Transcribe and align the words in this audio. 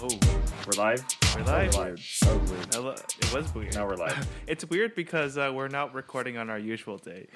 Oh, 0.00 0.08
We're 0.66 0.78
live. 0.82 1.04
we're 1.36 1.42
live. 1.44 1.74
We're 1.74 1.80
live. 1.84 1.98
So 2.00 2.36
weird. 2.36 2.74
Hello- 2.74 2.90
It 2.92 3.32
was 3.34 3.54
weird. 3.54 3.74
Now 3.74 3.86
we're 3.86 3.96
live. 3.96 4.28
It's 4.46 4.64
weird 4.66 4.94
because 4.94 5.36
uh, 5.36 5.50
we're 5.54 5.68
not 5.68 5.92
recording 5.94 6.36
on 6.38 6.50
our 6.50 6.58
usual 6.58 6.98
day. 6.98 7.26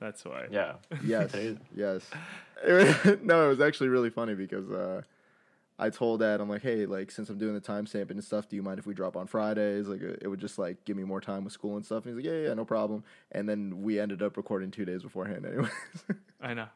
That's 0.00 0.24
why. 0.24 0.46
Yeah. 0.50 0.74
Yes. 1.04 1.34
Yes. 1.74 2.08
It 2.66 2.72
was- 2.72 3.18
no, 3.22 3.46
it 3.46 3.48
was 3.48 3.60
actually 3.60 3.88
really 3.88 4.10
funny 4.10 4.34
because 4.34 4.70
uh, 4.70 5.02
I 5.78 5.90
told 5.90 6.20
Dad, 6.20 6.40
I'm 6.40 6.48
like, 6.48 6.62
hey, 6.62 6.86
like 6.86 7.10
since 7.10 7.28
I'm 7.28 7.38
doing 7.38 7.54
the 7.54 7.60
timestamp 7.60 8.10
and 8.10 8.22
stuff, 8.22 8.48
do 8.48 8.56
you 8.56 8.62
mind 8.62 8.78
if 8.78 8.86
we 8.86 8.94
drop 8.94 9.16
on 9.16 9.26
Fridays? 9.26 9.88
Like, 9.88 10.00
it 10.02 10.20
it 10.22 10.28
would 10.28 10.40
just 10.40 10.58
like 10.58 10.84
give 10.84 10.96
me 10.96 11.02
more 11.04 11.20
time 11.20 11.44
with 11.44 11.52
school 11.52 11.76
and 11.76 11.84
stuff. 11.84 12.06
And 12.06 12.14
he's 12.16 12.24
like, 12.24 12.32
yeah, 12.32 12.48
yeah, 12.48 12.54
no 12.54 12.64
problem. 12.64 13.02
And 13.32 13.48
then 13.48 13.82
we 13.82 13.98
ended 13.98 14.22
up 14.22 14.36
recording 14.36 14.70
two 14.70 14.84
days 14.84 15.02
beforehand, 15.02 15.44
anyways. 15.44 15.70
I 16.40 16.54
know. 16.54 16.66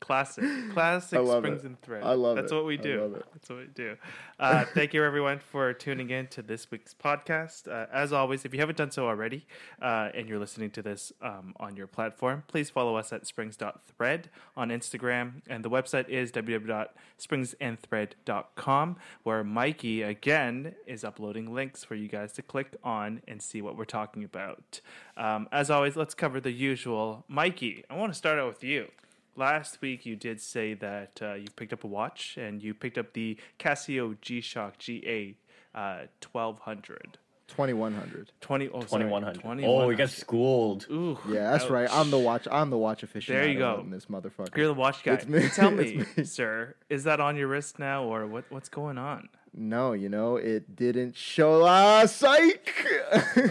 Classic. 0.00 0.44
Classic 0.72 1.18
I 1.18 1.22
love 1.22 1.42
Springs 1.44 1.64
it. 1.64 1.66
and 1.66 1.80
Thread. 1.82 2.02
I 2.02 2.14
love 2.14 2.36
it. 2.36 2.40
That's 2.40 2.52
it. 2.52 2.56
what 2.56 2.64
we 2.64 2.78
I 2.78 2.82
do. 2.82 3.00
love 3.02 3.14
it. 3.14 3.24
That's 3.32 3.48
what 3.48 3.58
we 3.58 3.66
do. 3.74 3.96
Uh, 4.38 4.64
thank 4.74 4.94
you, 4.94 5.04
everyone, 5.04 5.38
for 5.38 5.72
tuning 5.74 6.10
in 6.10 6.26
to 6.28 6.42
this 6.42 6.70
week's 6.70 6.94
podcast. 6.94 7.68
Uh, 7.68 7.86
as 7.92 8.12
always, 8.12 8.44
if 8.44 8.54
you 8.54 8.60
haven't 8.60 8.78
done 8.78 8.90
so 8.90 9.06
already 9.06 9.46
uh, 9.82 10.08
and 10.14 10.28
you're 10.28 10.38
listening 10.38 10.70
to 10.70 10.82
this 10.82 11.12
um, 11.22 11.54
on 11.60 11.76
your 11.76 11.86
platform, 11.86 12.42
please 12.48 12.70
follow 12.70 12.96
us 12.96 13.12
at 13.12 13.26
springs.thread 13.26 14.30
on 14.56 14.70
Instagram. 14.70 15.42
And 15.48 15.64
the 15.64 15.70
website 15.70 16.08
is 16.08 16.32
www.springsandthread.com, 16.32 18.96
where 19.22 19.44
Mikey, 19.44 20.02
again, 20.02 20.74
is 20.86 21.04
uploading 21.04 21.52
links 21.54 21.84
for 21.84 21.94
you 21.94 22.08
guys 22.08 22.32
to 22.32 22.42
click 22.42 22.74
on 22.82 23.22
and 23.28 23.40
see 23.42 23.60
what 23.62 23.76
we're 23.76 23.84
talking 23.84 24.24
about. 24.24 24.80
Um, 25.16 25.48
as 25.52 25.70
always, 25.70 25.96
let's 25.96 26.14
cover 26.14 26.40
the 26.40 26.52
usual. 26.52 27.24
Mikey, 27.28 27.84
I 27.90 27.96
want 27.96 28.12
to 28.12 28.18
start 28.18 28.38
out 28.38 28.48
with 28.48 28.64
you. 28.64 28.88
Last 29.36 29.80
week, 29.80 30.04
you 30.04 30.16
did 30.16 30.40
say 30.40 30.74
that 30.74 31.20
uh, 31.22 31.34
you 31.34 31.46
picked 31.56 31.72
up 31.72 31.84
a 31.84 31.86
watch 31.86 32.36
and 32.36 32.62
you 32.62 32.74
picked 32.74 32.98
up 32.98 33.12
the 33.12 33.36
Casio 33.58 34.20
G 34.20 34.40
Shock 34.40 34.78
GA 34.78 35.34
uh, 35.74 36.06
1200. 36.32 37.18
2100. 37.48 38.30
20, 38.40 38.68
oh, 38.68 38.80
sorry, 38.86 39.04
2100. 39.04 39.64
Oh, 39.66 39.86
we 39.88 39.96
got 39.96 40.10
schooled. 40.10 40.86
Ooh, 40.90 41.18
Yeah, 41.28 41.50
that's 41.50 41.68
right. 41.68 41.88
I'm 41.90 42.10
the 42.10 42.18
watch. 42.18 42.46
I'm 42.50 42.70
the 42.70 42.78
watch 42.78 43.02
aficionado. 43.02 43.26
There 43.26 43.48
you 43.48 43.58
go. 43.58 43.84
This 43.88 44.06
motherfucker. 44.06 44.56
You're 44.56 44.68
the 44.68 44.74
watch 44.74 45.02
guy. 45.02 45.14
It's 45.14 45.26
me. 45.26 45.48
Tell 45.54 45.70
It's 45.80 45.92
me, 45.92 46.04
me. 46.16 46.24
sir, 46.24 46.76
is 46.88 47.04
that 47.04 47.18
on 47.20 47.36
your 47.36 47.48
wrist 47.48 47.78
now 47.80 48.04
or 48.04 48.26
what? 48.26 48.44
what's 48.50 48.68
going 48.68 48.98
on? 48.98 49.28
no, 49.52 49.94
you 49.94 50.08
know 50.08 50.36
it 50.36 50.76
didn't 50.76 51.16
show. 51.16 51.64
Ah, 51.64 52.06
psych. 52.06 52.72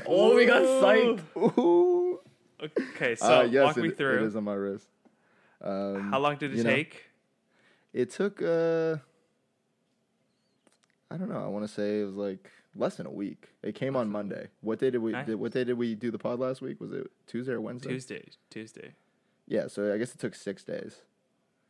Oh, 0.07 0.33
we 0.35 0.45
got 0.45 0.61
psyched. 0.61 1.21
Ooh. 1.59 2.21
Okay, 2.95 3.15
so 3.15 3.39
Uh, 3.39 3.43
yes, 3.43 3.65
walk 3.65 3.77
me 3.77 3.89
through. 3.89 4.17
It 4.17 4.23
is 4.23 4.35
on 4.37 4.45
my 4.45 4.53
wrist. 4.53 4.87
Um, 5.61 6.11
How 6.11 6.19
long 6.19 6.37
did 6.37 6.53
it 6.53 6.57
you 6.57 6.63
know, 6.63 6.69
take? 6.69 7.05
It 7.93 8.11
took 8.11 8.41
uh 8.41 8.97
I 11.11 11.17
don't 11.17 11.29
know, 11.29 11.43
I 11.43 11.47
want 11.47 11.65
to 11.65 11.73
say 11.73 12.01
it 12.01 12.05
was 12.05 12.15
like 12.15 12.51
less 12.75 12.95
than 12.95 13.07
a 13.07 13.11
week. 13.11 13.49
It 13.63 13.73
came 13.75 13.95
on 13.95 14.09
Monday. 14.09 14.47
What 14.61 14.79
day 14.79 14.91
did 14.91 14.99
we 14.99 15.11
Nice. 15.11 15.25
did, 15.25 15.35
what 15.35 15.51
day 15.51 15.63
did 15.63 15.77
we 15.77 15.95
do 15.95 16.11
the 16.11 16.19
pod 16.19 16.39
last 16.39 16.61
week? 16.61 16.79
Was 16.79 16.91
it 16.91 17.09
Tuesday 17.25 17.53
or 17.53 17.61
Wednesday? 17.61 17.89
Tuesday. 17.89 18.25
Tuesday. 18.49 18.93
Yeah, 19.47 19.67
so 19.67 19.91
I 19.91 19.97
guess 19.97 20.13
it 20.13 20.19
took 20.19 20.35
6 20.35 20.63
days, 20.63 20.97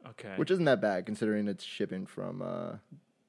Okay. 0.09 0.33
which 0.35 0.51
isn't 0.51 0.65
that 0.65 0.81
bad 0.81 1.05
considering 1.05 1.47
it's 1.47 1.63
shipping 1.63 2.05
from 2.05 2.41
uh 2.41 2.73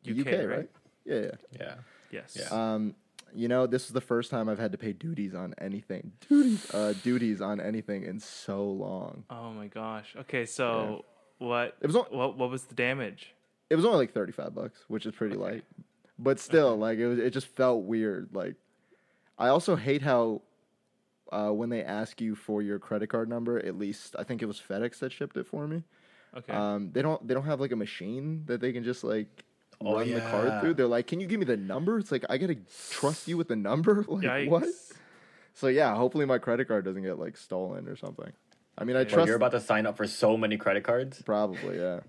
the 0.02 0.12
UK, 0.20 0.26
UK, 0.26 0.32
right? 0.32 0.48
right? 0.48 0.70
Yeah, 1.04 1.20
yeah. 1.20 1.30
Yeah. 1.60 1.74
yes. 2.10 2.36
Yeah. 2.40 2.48
Um 2.74 2.96
you 3.34 3.48
know, 3.48 3.66
this 3.66 3.86
is 3.86 3.92
the 3.92 4.00
first 4.00 4.30
time 4.30 4.48
I've 4.48 4.58
had 4.58 4.72
to 4.72 4.78
pay 4.78 4.92
duties 4.92 5.34
on 5.34 5.54
anything. 5.58 6.12
Duties, 6.28 6.72
uh, 6.74 6.94
duties 7.02 7.40
on 7.40 7.60
anything 7.60 8.04
in 8.04 8.20
so 8.20 8.64
long. 8.64 9.24
Oh 9.30 9.50
my 9.50 9.66
gosh. 9.66 10.14
Okay, 10.20 10.46
so 10.46 11.04
what? 11.38 11.76
It 11.80 11.86
was 11.86 11.96
on- 11.96 12.06
what? 12.10 12.36
What 12.36 12.50
was 12.50 12.64
the 12.64 12.74
damage? 12.74 13.34
It 13.70 13.76
was 13.76 13.84
only 13.84 13.98
like 13.98 14.12
thirty 14.12 14.32
five 14.32 14.54
bucks, 14.54 14.84
which 14.88 15.06
is 15.06 15.14
pretty 15.14 15.36
light. 15.36 15.64
But 16.18 16.38
still, 16.40 16.76
like 16.76 16.98
it 16.98 17.06
was 17.06 17.18
it 17.18 17.30
just 17.30 17.46
felt 17.46 17.84
weird. 17.84 18.30
Like 18.32 18.56
I 19.38 19.48
also 19.48 19.76
hate 19.76 20.02
how 20.02 20.42
uh, 21.32 21.50
when 21.50 21.70
they 21.70 21.82
ask 21.82 22.20
you 22.20 22.34
for 22.34 22.60
your 22.62 22.78
credit 22.78 23.08
card 23.08 23.28
number, 23.28 23.58
at 23.58 23.78
least 23.78 24.16
I 24.18 24.24
think 24.24 24.42
it 24.42 24.46
was 24.46 24.60
FedEx 24.60 24.98
that 24.98 25.12
shipped 25.12 25.36
it 25.36 25.46
for 25.46 25.66
me. 25.66 25.84
Okay. 26.36 26.52
Um, 26.52 26.90
they 26.92 27.02
don't 27.02 27.26
they 27.26 27.34
don't 27.34 27.46
have 27.46 27.60
like 27.60 27.72
a 27.72 27.76
machine 27.76 28.42
that 28.46 28.60
they 28.60 28.72
can 28.72 28.84
just 28.84 29.02
like 29.04 29.44
Oh, 29.82 29.94
run 29.94 30.10
the 30.12 30.20
card 30.20 30.60
through. 30.60 30.74
They're 30.74 30.86
like, 30.86 31.06
Can 31.06 31.20
you 31.20 31.26
give 31.26 31.38
me 31.38 31.46
the 31.46 31.56
number? 31.56 31.98
It's 31.98 32.12
like 32.12 32.24
I 32.28 32.38
gotta 32.38 32.58
trust 32.90 33.28
you 33.28 33.36
with 33.36 33.48
the 33.48 33.56
number? 33.56 34.04
like 34.08 34.24
Yikes. 34.24 34.48
what? 34.48 34.64
So 35.54 35.68
yeah, 35.68 35.94
hopefully 35.94 36.26
my 36.26 36.38
credit 36.38 36.68
card 36.68 36.84
doesn't 36.84 37.02
get 37.02 37.18
like 37.18 37.36
stolen 37.36 37.88
or 37.88 37.96
something. 37.96 38.32
I 38.76 38.84
mean 38.84 38.96
I 38.96 39.04
trust 39.04 39.26
you're 39.26 39.36
about 39.36 39.52
to 39.52 39.60
sign 39.60 39.86
up 39.86 39.96
for 39.96 40.06
so 40.06 40.36
many 40.36 40.56
credit 40.56 40.84
cards. 40.84 41.22
Probably, 41.22 41.78
yeah. 41.78 42.00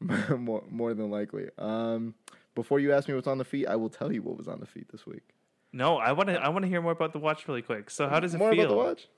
more, 0.36 0.64
more 0.70 0.94
than 0.94 1.10
likely. 1.10 1.48
Um, 1.58 2.14
before 2.54 2.80
you 2.80 2.92
ask 2.92 3.08
me 3.08 3.14
what's 3.14 3.26
on 3.26 3.38
the 3.38 3.44
feet, 3.44 3.66
I 3.66 3.76
will 3.76 3.90
tell 3.90 4.12
you 4.12 4.22
what 4.22 4.36
was 4.36 4.48
on 4.48 4.60
the 4.60 4.66
feet 4.66 4.88
this 4.90 5.06
week. 5.06 5.22
No, 5.72 5.98
I 5.98 6.12
want 6.12 6.28
to. 6.28 6.34
I 6.34 6.48
want 6.48 6.64
to 6.64 6.68
hear 6.68 6.82
more 6.82 6.92
about 6.92 7.12
the 7.12 7.18
watch 7.18 7.46
really 7.46 7.62
quick. 7.62 7.90
So, 7.90 8.08
how 8.08 8.18
does 8.18 8.34
it 8.34 8.38
more 8.38 8.50
feel? 8.50 8.64
about 8.64 8.70
the 8.70 8.76
watch? 8.76 9.08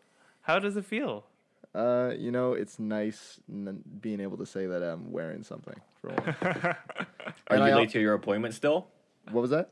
How 0.42 0.58
does 0.58 0.76
it 0.76 0.84
feel? 0.84 1.24
Uh, 1.74 2.12
you 2.18 2.30
know, 2.30 2.52
it's 2.52 2.78
nice 2.78 3.40
n- 3.50 3.82
being 4.00 4.20
able 4.20 4.36
to 4.38 4.46
say 4.46 4.66
that 4.66 4.82
I'm 4.82 5.10
wearing 5.10 5.42
something 5.42 5.80
for 6.00 6.08
once. 6.10 6.36
Are 6.42 6.76
And 7.48 7.60
you 7.60 7.64
I- 7.72 7.74
late 7.74 7.90
to 7.90 8.00
your 8.00 8.14
appointment 8.14 8.54
still? 8.54 8.88
what 9.30 9.40
was 9.40 9.50
that? 9.50 9.70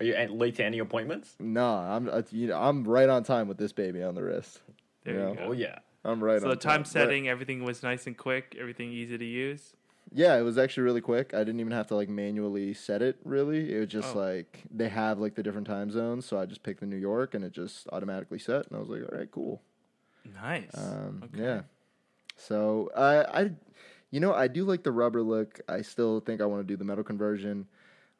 Are 0.00 0.04
you 0.04 0.14
an- 0.14 0.36
late 0.38 0.56
to 0.56 0.64
any 0.64 0.78
appointments? 0.78 1.34
No, 1.40 1.66
I'm 1.66 2.08
uh, 2.08 2.22
you 2.30 2.48
know, 2.48 2.60
I'm 2.60 2.84
right 2.84 3.08
on 3.08 3.24
time 3.24 3.48
with 3.48 3.58
this 3.58 3.72
baby 3.72 4.02
on 4.02 4.14
the 4.14 4.22
wrist. 4.22 4.60
There 5.04 5.14
Yeah. 5.14 5.28
you 5.30 5.34
go. 5.36 5.42
Oh 5.46 5.52
yeah. 5.52 5.78
I'm 6.04 6.22
right 6.22 6.40
So 6.40 6.46
on 6.46 6.50
the 6.50 6.56
time 6.56 6.82
But- 6.82 6.88
setting, 6.88 7.28
everything 7.28 7.64
was 7.64 7.82
nice 7.82 8.06
and 8.06 8.16
quick. 8.16 8.56
Everything 8.58 8.92
easy 8.92 9.18
to 9.18 9.24
use. 9.24 9.74
Yeah, 10.12 10.38
it 10.38 10.42
was 10.42 10.56
actually 10.56 10.84
really 10.84 11.00
quick. 11.02 11.34
I 11.34 11.38
didn't 11.40 11.60
even 11.60 11.72
have 11.72 11.86
to 11.88 11.94
like 11.94 12.08
manually 12.08 12.72
set 12.74 13.02
it 13.02 13.18
really. 13.24 13.74
It 13.74 13.78
was 13.80 13.88
just 13.88 14.14
Oh. 14.16 14.20
like 14.20 14.62
they 14.70 14.88
have 14.88 15.18
like 15.18 15.34
the 15.34 15.42
different 15.42 15.66
time 15.66 15.90
zones, 15.90 16.24
so 16.26 16.38
I 16.38 16.46
just 16.46 16.62
picked 16.62 16.80
the 16.80 16.86
New 16.86 16.96
York 16.96 17.34
and 17.34 17.44
it 17.44 17.52
just 17.52 17.88
automatically 17.92 18.38
set 18.38 18.66
and 18.68 18.76
I 18.76 18.78
was 18.80 18.88
like, 18.88 19.02
"All 19.02 19.18
right, 19.18 19.30
cool." 19.30 19.62
Nice. 20.40 20.70
Um, 20.74 21.22
Okay. 21.24 21.42
Yeah. 21.42 21.60
So 22.36 22.90
I, 22.96 23.42
I, 23.42 23.50
you 24.10 24.20
know, 24.20 24.32
I 24.32 24.46
do 24.48 24.64
like 24.64 24.82
the 24.82 24.92
rubber 24.92 25.22
look. 25.22 25.60
I 25.68 25.82
still 25.82 26.20
think 26.20 26.40
I 26.40 26.46
want 26.46 26.60
to 26.62 26.66
do 26.66 26.76
the 26.76 26.84
metal 26.84 27.04
conversion, 27.04 27.66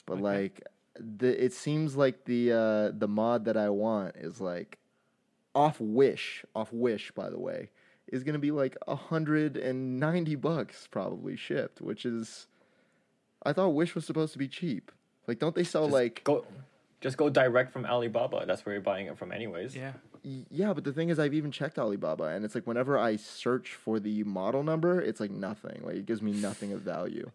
but 0.06 0.14
Okay. 0.14 0.22
like, 0.22 0.66
the 0.98 1.44
it 1.44 1.52
seems 1.52 1.94
like 1.96 2.24
the 2.24 2.52
uh, 2.52 2.90
the 2.98 3.06
mod 3.06 3.44
that 3.44 3.56
I 3.56 3.68
want 3.70 4.16
is 4.16 4.40
like 4.40 4.78
off 5.54 5.80
Wish, 5.80 6.44
off 6.56 6.72
Wish, 6.72 7.12
by 7.12 7.30
the 7.30 7.38
way, 7.38 7.70
is 8.08 8.24
gonna 8.24 8.40
be 8.40 8.50
like 8.50 8.76
a 8.88 8.96
hundred 8.96 9.56
and 9.56 10.00
ninety 10.00 10.34
bucks 10.34 10.88
probably 10.90 11.36
shipped, 11.36 11.80
which 11.80 12.04
is, 12.04 12.48
I 13.44 13.52
thought 13.52 13.68
Wish 13.70 13.94
was 13.94 14.04
supposed 14.04 14.32
to 14.32 14.38
be 14.40 14.48
cheap. 14.48 14.90
Like, 15.28 15.38
don't 15.38 15.54
they 15.54 15.62
sell 15.64 15.84
Just 15.84 15.92
like? 15.94 16.24
go, 16.24 16.44
just 17.00 17.16
go 17.16 17.30
direct 17.30 17.72
from 17.72 17.86
Alibaba. 17.86 18.44
That's 18.44 18.66
where 18.66 18.74
you're 18.74 18.82
buying 18.82 19.06
it 19.06 19.16
from, 19.16 19.30
anyways. 19.30 19.76
Yeah. 19.76 19.92
Y- 20.24 20.44
Yeah, 20.50 20.72
but 20.72 20.84
the 20.84 20.92
thing 20.92 21.08
is, 21.08 21.18
I've 21.18 21.34
even 21.34 21.50
checked 21.50 21.78
Alibaba, 21.78 22.24
and 22.24 22.44
it's 22.44 22.54
like 22.54 22.66
whenever 22.66 22.98
I 22.98 23.16
search 23.16 23.74
for 23.74 23.98
the 24.00 24.24
model 24.24 24.62
number, 24.62 25.00
it's 25.00 25.20
like 25.20 25.30
nothing. 25.30 25.82
Like 25.84 25.96
it 25.96 26.06
gives 26.06 26.22
me 26.22 26.32
nothing 26.32 26.72
of 26.72 26.80
value. 26.80 27.30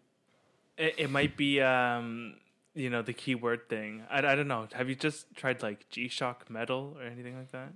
It, 0.76 0.94
it 0.98 1.10
might 1.10 1.36
be, 1.36 1.60
um, 1.60 2.34
you 2.74 2.90
know, 2.90 3.02
the 3.02 3.12
keyword 3.12 3.68
thing. 3.68 4.02
I, 4.10 4.18
I 4.18 4.34
don't 4.34 4.48
know. 4.48 4.66
Have 4.72 4.88
you 4.88 4.94
just 4.94 5.34
tried 5.36 5.62
like 5.62 5.88
G 5.88 6.08
Shock 6.08 6.50
metal 6.50 6.96
or 6.98 7.04
anything 7.06 7.36
like 7.38 7.52
that? 7.52 7.72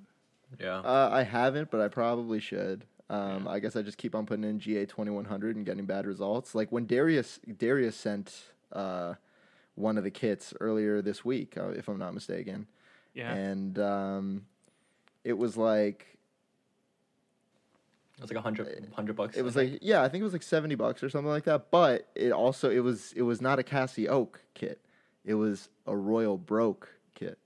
Yeah. 0.58 0.78
Uh, 0.78 1.08
I 1.12 1.22
haven't, 1.24 1.70
but 1.70 1.80
I 1.80 1.88
probably 1.88 2.41
should. 2.41 2.84
Um, 3.10 3.47
I 3.48 3.58
guess 3.58 3.74
I 3.76 3.82
just 3.82 3.97
keep 3.98 4.14
on 4.14 4.26
putting 4.26 4.44
in 4.44 4.58
GA 4.60 4.84
twenty 4.86 5.10
one 5.10 5.24
hundred 5.26 5.56
and 5.56 5.64
getting 5.64 5.86
bad 5.86 6.06
results. 6.06 6.54
Like 6.54 6.70
when 6.72 6.86
Darius 6.86 7.38
Darius 7.58 7.97
sent 7.97 8.34
uh, 8.72 9.14
one 9.76 9.97
of 9.97 10.04
the 10.04 10.10
kits 10.10 10.52
earlier 10.60 11.00
this 11.00 11.24
week, 11.24 11.56
uh, 11.56 11.68
if 11.68 11.88
I'm 11.88 11.98
not 11.98 12.12
mistaken, 12.12 12.66
Yeah. 13.14 13.32
and 13.32 13.78
um, 13.78 14.47
it 15.28 15.37
was 15.37 15.59
like 15.59 16.06
It 18.16 18.22
was 18.22 18.31
like 18.31 18.39
a 18.39 18.43
hundred, 18.43 18.89
hundred 18.97 19.15
bucks. 19.15 19.37
It 19.37 19.44
was 19.44 19.56
I 19.56 19.61
like 19.62 19.78
yeah, 19.83 20.03
I 20.03 20.09
think 20.09 20.22
it 20.22 20.25
was 20.25 20.33
like 20.33 20.43
seventy 20.43 20.75
bucks 20.75 21.03
or 21.03 21.11
something 21.11 21.31
like 21.31 21.44
that. 21.44 21.71
But 21.71 22.09
it 22.15 22.33
also 22.33 22.71
it 22.71 22.81
was 22.81 23.12
it 23.15 23.22
was 23.22 23.41
not 23.43 23.59
a 23.59 23.62
CasiOak 23.62 24.37
kit. 24.54 24.80
It 25.27 25.34
was 25.34 25.69
a 25.86 25.95
Royal 25.95 26.39
Broke 26.39 26.89
kit. 27.15 27.39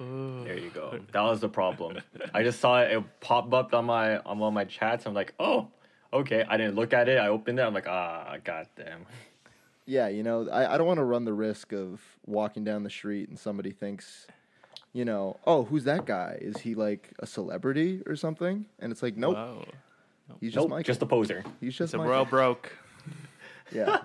Ooh. 0.00 0.44
There 0.44 0.58
you 0.58 0.70
go. 0.70 1.00
That 1.12 1.22
was 1.22 1.40
the 1.40 1.48
problem. 1.48 1.98
I 2.34 2.42
just 2.42 2.60
saw 2.60 2.82
it, 2.82 2.92
it 2.92 3.20
pop 3.20 3.52
up 3.54 3.72
on 3.72 3.86
my 3.86 4.18
on 4.18 4.38
one 4.38 4.48
of 4.48 4.54
my 4.54 4.64
chats. 4.64 5.06
I'm 5.06 5.14
like, 5.14 5.32
oh, 5.40 5.68
okay. 6.12 6.44
I 6.46 6.58
didn't 6.58 6.74
look 6.74 6.92
at 6.92 7.08
it. 7.08 7.18
I 7.18 7.28
opened 7.28 7.58
it. 7.58 7.62
I'm 7.62 7.72
like, 7.72 7.88
ah, 7.88 8.36
goddamn. 8.44 9.06
Yeah, 9.86 10.08
you 10.08 10.22
know, 10.22 10.48
I, 10.50 10.74
I 10.74 10.78
don't 10.78 10.86
want 10.86 10.98
to 10.98 11.04
run 11.04 11.24
the 11.24 11.32
risk 11.32 11.72
of 11.72 12.00
walking 12.26 12.62
down 12.62 12.82
the 12.84 12.90
street 12.90 13.28
and 13.28 13.38
somebody 13.38 13.72
thinks, 13.72 14.26
you 14.92 15.04
know, 15.04 15.38
oh, 15.46 15.64
who's 15.64 15.84
that 15.84 16.04
guy? 16.06 16.38
Is 16.40 16.58
he 16.58 16.74
like 16.74 17.12
a 17.18 17.26
celebrity 17.26 18.02
or 18.06 18.16
something? 18.16 18.66
And 18.78 18.92
it's 18.92 19.02
like, 19.02 19.16
nope, 19.16 19.36
Whoa. 19.36 19.64
he's 20.40 20.52
just 20.52 20.62
Nope, 20.62 20.70
Michael. 20.70 20.82
just 20.84 21.02
a 21.02 21.06
poser. 21.06 21.44
he's 21.60 21.74
just 21.74 21.88
It's 21.88 21.94
a 21.94 21.98
Michael. 21.98 22.10
royal 22.12 22.24
broke. 22.24 22.72
Yeah, 23.74 24.02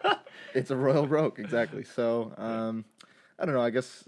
it's 0.53 0.71
a 0.71 0.77
royal 0.77 1.05
broke 1.07 1.39
exactly. 1.39 1.83
So 1.83 2.31
um, 2.37 2.85
I 3.37 3.45
don't 3.45 3.53
know. 3.53 3.59
I 3.61 3.69
guess 3.69 4.07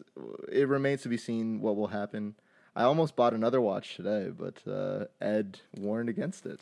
it 0.49 0.69
remains 0.69 1.01
to 1.01 1.09
be 1.09 1.17
seen 1.17 1.59
what 1.59 1.75
will 1.75 1.87
happen. 1.87 2.35
I 2.77 2.83
almost 2.83 3.17
bought 3.17 3.33
another 3.33 3.59
watch 3.59 3.97
today, 3.97 4.29
but 4.29 4.65
uh, 4.65 5.05
Ed 5.19 5.59
warned 5.77 6.07
against 6.07 6.45
it. 6.45 6.61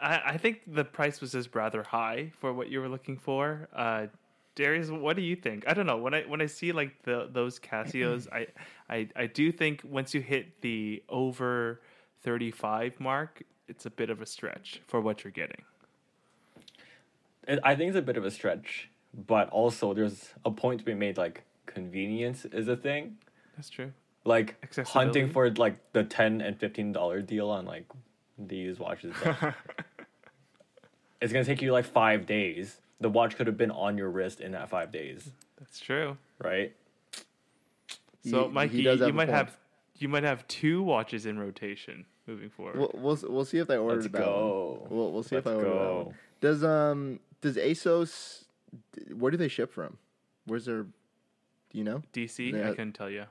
I, 0.00 0.20
I 0.26 0.36
think 0.36 0.60
the 0.66 0.84
price 0.84 1.20
was 1.20 1.32
just 1.32 1.52
rather 1.56 1.82
high 1.82 2.30
for 2.38 2.52
what 2.52 2.68
you 2.68 2.80
were 2.80 2.88
looking 2.88 3.16
for. 3.16 3.68
Uh, 3.74 4.06
Darius, 4.54 4.90
what 4.90 5.16
do 5.16 5.22
you 5.22 5.36
think? 5.36 5.64
I 5.66 5.74
don't 5.74 5.86
know. 5.86 5.96
When 5.96 6.14
I 6.14 6.22
when 6.22 6.40
I 6.40 6.46
see 6.46 6.72
like 6.72 7.02
the 7.04 7.28
those 7.30 7.58
Casios, 7.58 8.28
I, 8.30 8.46
I 8.88 9.08
I 9.16 9.26
do 9.26 9.50
think 9.50 9.82
once 9.84 10.14
you 10.14 10.20
hit 10.20 10.60
the 10.60 11.02
over 11.08 11.80
thirty 12.22 12.50
five 12.50 12.98
mark, 13.00 13.42
it's 13.68 13.86
a 13.86 13.90
bit 13.90 14.10
of 14.10 14.20
a 14.20 14.26
stretch 14.26 14.82
for 14.86 15.00
what 15.00 15.24
you're 15.24 15.30
getting. 15.30 15.62
I 17.64 17.74
think 17.74 17.88
it's 17.88 17.98
a 17.98 18.02
bit 18.02 18.16
of 18.16 18.24
a 18.24 18.30
stretch, 18.30 18.90
but 19.26 19.48
also 19.48 19.94
there's 19.94 20.28
a 20.44 20.50
point 20.50 20.80
to 20.80 20.84
be 20.84 20.94
made. 20.94 21.16
Like 21.16 21.44
convenience 21.66 22.44
is 22.44 22.68
a 22.68 22.76
thing. 22.76 23.16
That's 23.56 23.70
true. 23.70 23.92
Like 24.24 24.56
hunting 24.86 25.30
for 25.30 25.50
like 25.50 25.92
the 25.92 26.04
ten 26.04 26.42
and 26.42 26.58
fifteen 26.58 26.92
dollar 26.92 27.22
deal 27.22 27.48
on 27.48 27.64
like 27.64 27.86
these 28.38 28.78
watches. 28.78 29.14
it's 31.20 31.32
gonna 31.32 31.44
take 31.44 31.62
you 31.62 31.72
like 31.72 31.86
five 31.86 32.26
days. 32.26 32.80
The 33.02 33.10
watch 33.10 33.36
could 33.36 33.46
have 33.46 33.56
been 33.58 33.70
on 33.70 33.98
your 33.98 34.10
wrist 34.10 34.40
in 34.40 34.52
that 34.52 34.68
five 34.68 34.90
days, 34.92 35.30
That's 35.58 35.78
true. 35.80 36.16
right? 36.38 36.72
So, 38.24 38.42
He- 38.42 38.46
he 38.46 38.52
Mikey, 38.52 38.82
does 38.82 39.00
you, 39.00 39.12
might 39.12 39.26
point. 39.26 39.36
have 39.36 39.56
you 39.98 40.08
might 40.08 40.22
have 40.24 40.46
two 40.48 40.82
watches 40.82 41.26
in 41.26 41.38
rotation 41.38 42.06
moving 42.26 42.48
forward. 42.50 42.76
We'll, 42.76 42.90
we'll 42.94 43.18
we'll 43.28 43.44
see 43.44 43.58
if 43.58 43.66
they 43.68 43.76
ordered 43.76 44.02
Let's 44.02 44.12
that 44.12 44.18
go. 44.24 44.78
one. 44.88 44.96
We'll 44.96 45.12
we'll 45.12 45.22
see 45.22 45.36
if 45.36 45.46
I 45.46 45.50
Let's 45.50 45.62
that 45.64 46.04
one. 46.06 46.14
Does 46.40 46.64
um 46.64 47.20
does 47.40 47.56
ASOS 47.56 48.44
where 49.16 49.30
do 49.30 49.36
they 49.36 49.48
ship 49.48 49.72
from? 49.72 49.98
Where's 50.46 50.64
their 50.66 50.82
do 50.84 50.88
you 51.78 51.84
know? 51.84 52.02
DC, 52.12 52.52
Yeah. 52.52 52.68
I 52.68 52.70
couldn't 52.70 52.92
tell 52.92 53.10
you. 53.10 53.24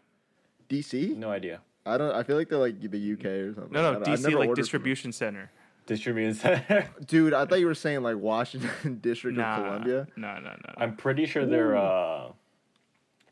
DC? 0.69 1.15
No 1.15 1.29
idea. 1.29 1.61
I 1.85 1.97
don't 1.97 2.13
I 2.13 2.23
feel 2.23 2.35
like 2.37 2.49
they're 2.49 2.57
like 2.59 2.79
the 2.81 3.13
UK 3.13 3.25
or 3.25 3.53
something. 3.53 3.71
No, 3.73 3.93
no, 3.93 3.99
DC 4.01 4.05
like 4.07 4.15
ordered 4.25 4.25
from 4.25 4.47
them. 4.47 4.55
distribution 4.55 5.11
center. 5.11 5.51
Distribution 5.95 6.33
center. 6.35 6.89
Dude, 7.05 7.33
I 7.33 7.45
thought 7.45 7.59
you 7.59 7.65
were 7.65 7.73
saying 7.75 8.01
like 8.01 8.15
Washington 8.17 8.99
District 9.01 9.37
Nah, 9.37 9.57
of 9.57 9.63
Columbia. 9.65 10.07
no, 10.15 10.35
no, 10.35 10.39
no. 10.39 10.49
no. 10.51 10.73
I'm 10.77 10.95
pretty 10.95 11.25
sure 11.25 11.45
they're 11.45 11.75
uh, 11.75 12.31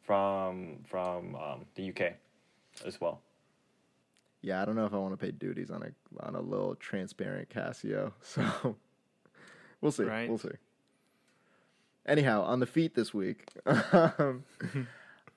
from 0.03 0.79
from 0.85 1.35
um, 1.35 1.65
the 1.75 1.89
UK 1.89 2.13
as 2.85 2.99
well. 2.99 3.21
Yeah, 4.41 4.61
I 4.61 4.65
don't 4.65 4.75
know 4.75 4.85
if 4.85 4.93
I 4.93 4.97
want 4.97 5.17
to 5.17 5.25
pay 5.25 5.31
duties 5.31 5.69
on 5.71 5.83
a 5.83 6.25
on 6.25 6.35
a 6.35 6.41
little 6.41 6.75
transparent 6.75 7.49
Casio. 7.49 8.11
So 8.21 8.75
we'll 9.79 9.93
see. 9.93 10.03
Right. 10.03 10.27
We'll 10.27 10.37
see. 10.37 10.49
Anyhow, 12.05 12.41
on 12.43 12.59
the 12.59 12.65
feet 12.65 12.93
this 12.95 13.13
week, 13.13 13.45
um, 13.65 14.43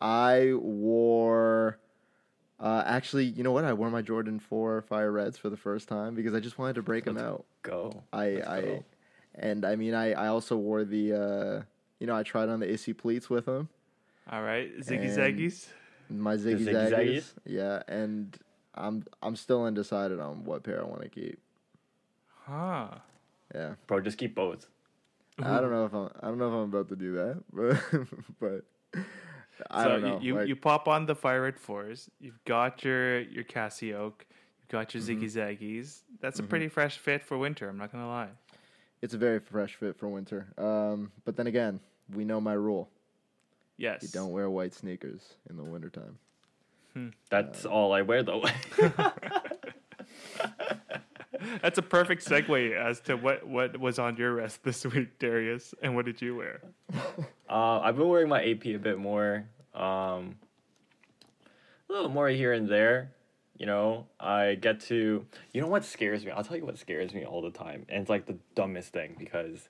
I 0.01 0.53
wore. 0.55 1.79
Uh, 2.63 2.83
actually, 2.87 3.25
you 3.25 3.43
know 3.43 3.51
what? 3.51 3.65
I 3.65 3.73
wore 3.73 3.91
my 3.91 4.03
Jordan 4.03 4.39
Four 4.39 4.83
Fire 4.83 5.11
Reds 5.11 5.37
for 5.37 5.51
the 5.51 5.57
first 5.57 5.89
time 5.89 6.15
because 6.15 6.33
I 6.33 6.39
just 6.41 6.59
wanted 6.59 6.75
to 6.77 6.83
break 6.83 7.05
them 7.05 7.19
out. 7.19 7.45
Go. 7.63 8.03
I, 8.13 8.29
Let's 8.31 8.47
I, 8.49 8.61
go. 8.63 8.85
and 9.35 9.65
I 9.65 9.75
mean, 9.75 9.95
I, 9.95 10.13
I 10.13 10.29
also 10.29 10.57
wore 10.57 10.85
the. 10.85 11.13
Uh, 11.13 11.63
you 11.99 12.07
know, 12.07 12.15
I 12.17 12.23
tried 12.23 12.49
on 12.49 12.61
the 12.61 12.73
Issey 12.73 12.93
pleats 12.93 13.29
with 13.29 13.47
them. 13.47 13.69
All 14.31 14.43
right, 14.43 14.71
Ziggy 14.81 15.09
And- 15.09 15.39
Zaggies. 15.39 15.67
My 16.09 16.37
Ziggy 16.37 16.67
Ziggy 16.67 16.73
Zaggies. 16.91 16.93
Zaggies? 16.93 17.33
Yeah, 17.47 17.83
and 17.89 18.39
I'm 18.75 19.05
I'm 19.23 19.35
still 19.35 19.65
undecided 19.65 20.21
on 20.21 20.45
what 20.45 20.63
pair 20.63 20.81
I 20.81 20.85
want 20.85 21.03
to 21.03 21.09
keep. 21.09 21.39
Huh. 22.47 22.89
Yeah, 23.55 23.75
Bro, 23.87 24.03
just 24.03 24.19
keep 24.19 24.35
both. 24.35 24.67
I 25.43 25.61
don't 25.61 25.71
know 25.71 25.87
if 25.87 25.95
I'm 25.95 26.11
I 26.21 26.27
don't 26.29 26.39
know 26.39 26.49
if 26.49 26.55
I'm 26.55 26.61
about 26.75 26.89
to 26.91 26.97
do 26.97 27.13
that, 27.15 27.43
but 28.41 28.65
but 28.95 29.03
I 29.71 29.85
so 29.85 29.89
don't 29.91 30.03
know. 30.03 30.19
You, 30.21 30.27
you, 30.27 30.35
like, 30.37 30.49
you 30.49 30.57
pop 30.57 30.89
on 30.89 31.07
the 31.07 31.15
Fire 31.15 31.43
Red 31.43 31.59
fours. 31.59 32.11
You've 32.21 32.43
got 32.45 32.83
your 32.85 33.21
your 33.21 33.45
Casio. 33.45 34.13
You've 34.13 34.69
got 34.69 34.95
your 34.95 35.03
Mm-hmm. 35.03 35.23
Ziggy 35.23 35.31
Zaggies. 35.59 36.01
That's 36.21 36.39
a 36.39 36.43
pretty 36.43 36.69
fresh 36.69 36.99
fit 36.99 37.23
for 37.23 37.37
winter. 37.39 37.69
I'm 37.69 37.79
not 37.79 37.93
gonna 37.93 38.09
lie. 38.09 38.29
it's 39.03 39.15
a 39.15 39.19
very 39.19 39.39
fresh 39.41 39.75
fit 39.77 39.97
for 39.99 40.09
winter. 40.09 40.47
Um, 40.59 41.13
but 41.25 41.37
then 41.37 41.47
again, 41.47 41.81
we 42.15 42.25
know 42.25 42.41
my 42.41 42.55
rule: 42.55 42.89
Yes. 43.77 44.03
you 44.03 44.09
don't 44.09 44.33
wear 44.33 44.49
white 44.51 44.75
sneakers 44.75 45.35
in 45.51 45.57
the 45.57 45.65
wintertime. 45.65 46.19
That's 47.31 47.65
all 47.65 47.93
I 47.95 48.03
wear 48.03 48.23
though. 48.23 48.45
That's 51.61 51.79
a 51.79 51.83
perfect 51.83 52.25
segue 52.25 52.73
as 52.75 53.01
to 53.03 53.17
what 53.17 53.47
what 53.47 53.79
was 53.79 53.99
on 53.99 54.17
your 54.17 54.35
rest 54.35 54.63
this 54.65 54.85
week, 54.87 55.19
Darius, 55.19 55.75
and 55.83 55.95
what 55.95 56.05
did 56.07 56.23
you 56.23 56.37
wear? 56.37 56.61
uh, 57.49 57.81
I've 57.81 57.97
been 57.97 58.09
wearing 58.09 58.29
my 58.29 58.43
AP 58.45 58.67
a 58.67 58.77
bit 58.77 58.99
more. 58.99 59.45
Um, 59.75 60.37
a 61.89 61.93
little 61.93 62.09
more 62.09 62.29
here 62.29 62.53
and 62.53 62.69
there. 62.69 63.11
You 63.59 63.67
know, 63.67 64.07
I 64.19 64.55
get 64.55 64.81
to. 64.83 65.27
You 65.53 65.61
know 65.61 65.67
what 65.69 65.85
scares 65.85 66.25
me? 66.25 66.31
I'll 66.33 66.45
tell 66.45 66.57
you 66.57 66.65
what 66.65 66.79
scares 66.79 67.13
me 67.13 67.25
all 67.25 67.43
the 67.43 67.51
time, 67.51 67.85
and 67.89 68.01
it's 68.01 68.11
like 68.11 68.27
the 68.27 68.37
dumbest 68.55 68.93
thing 68.93 69.15
because 69.19 69.69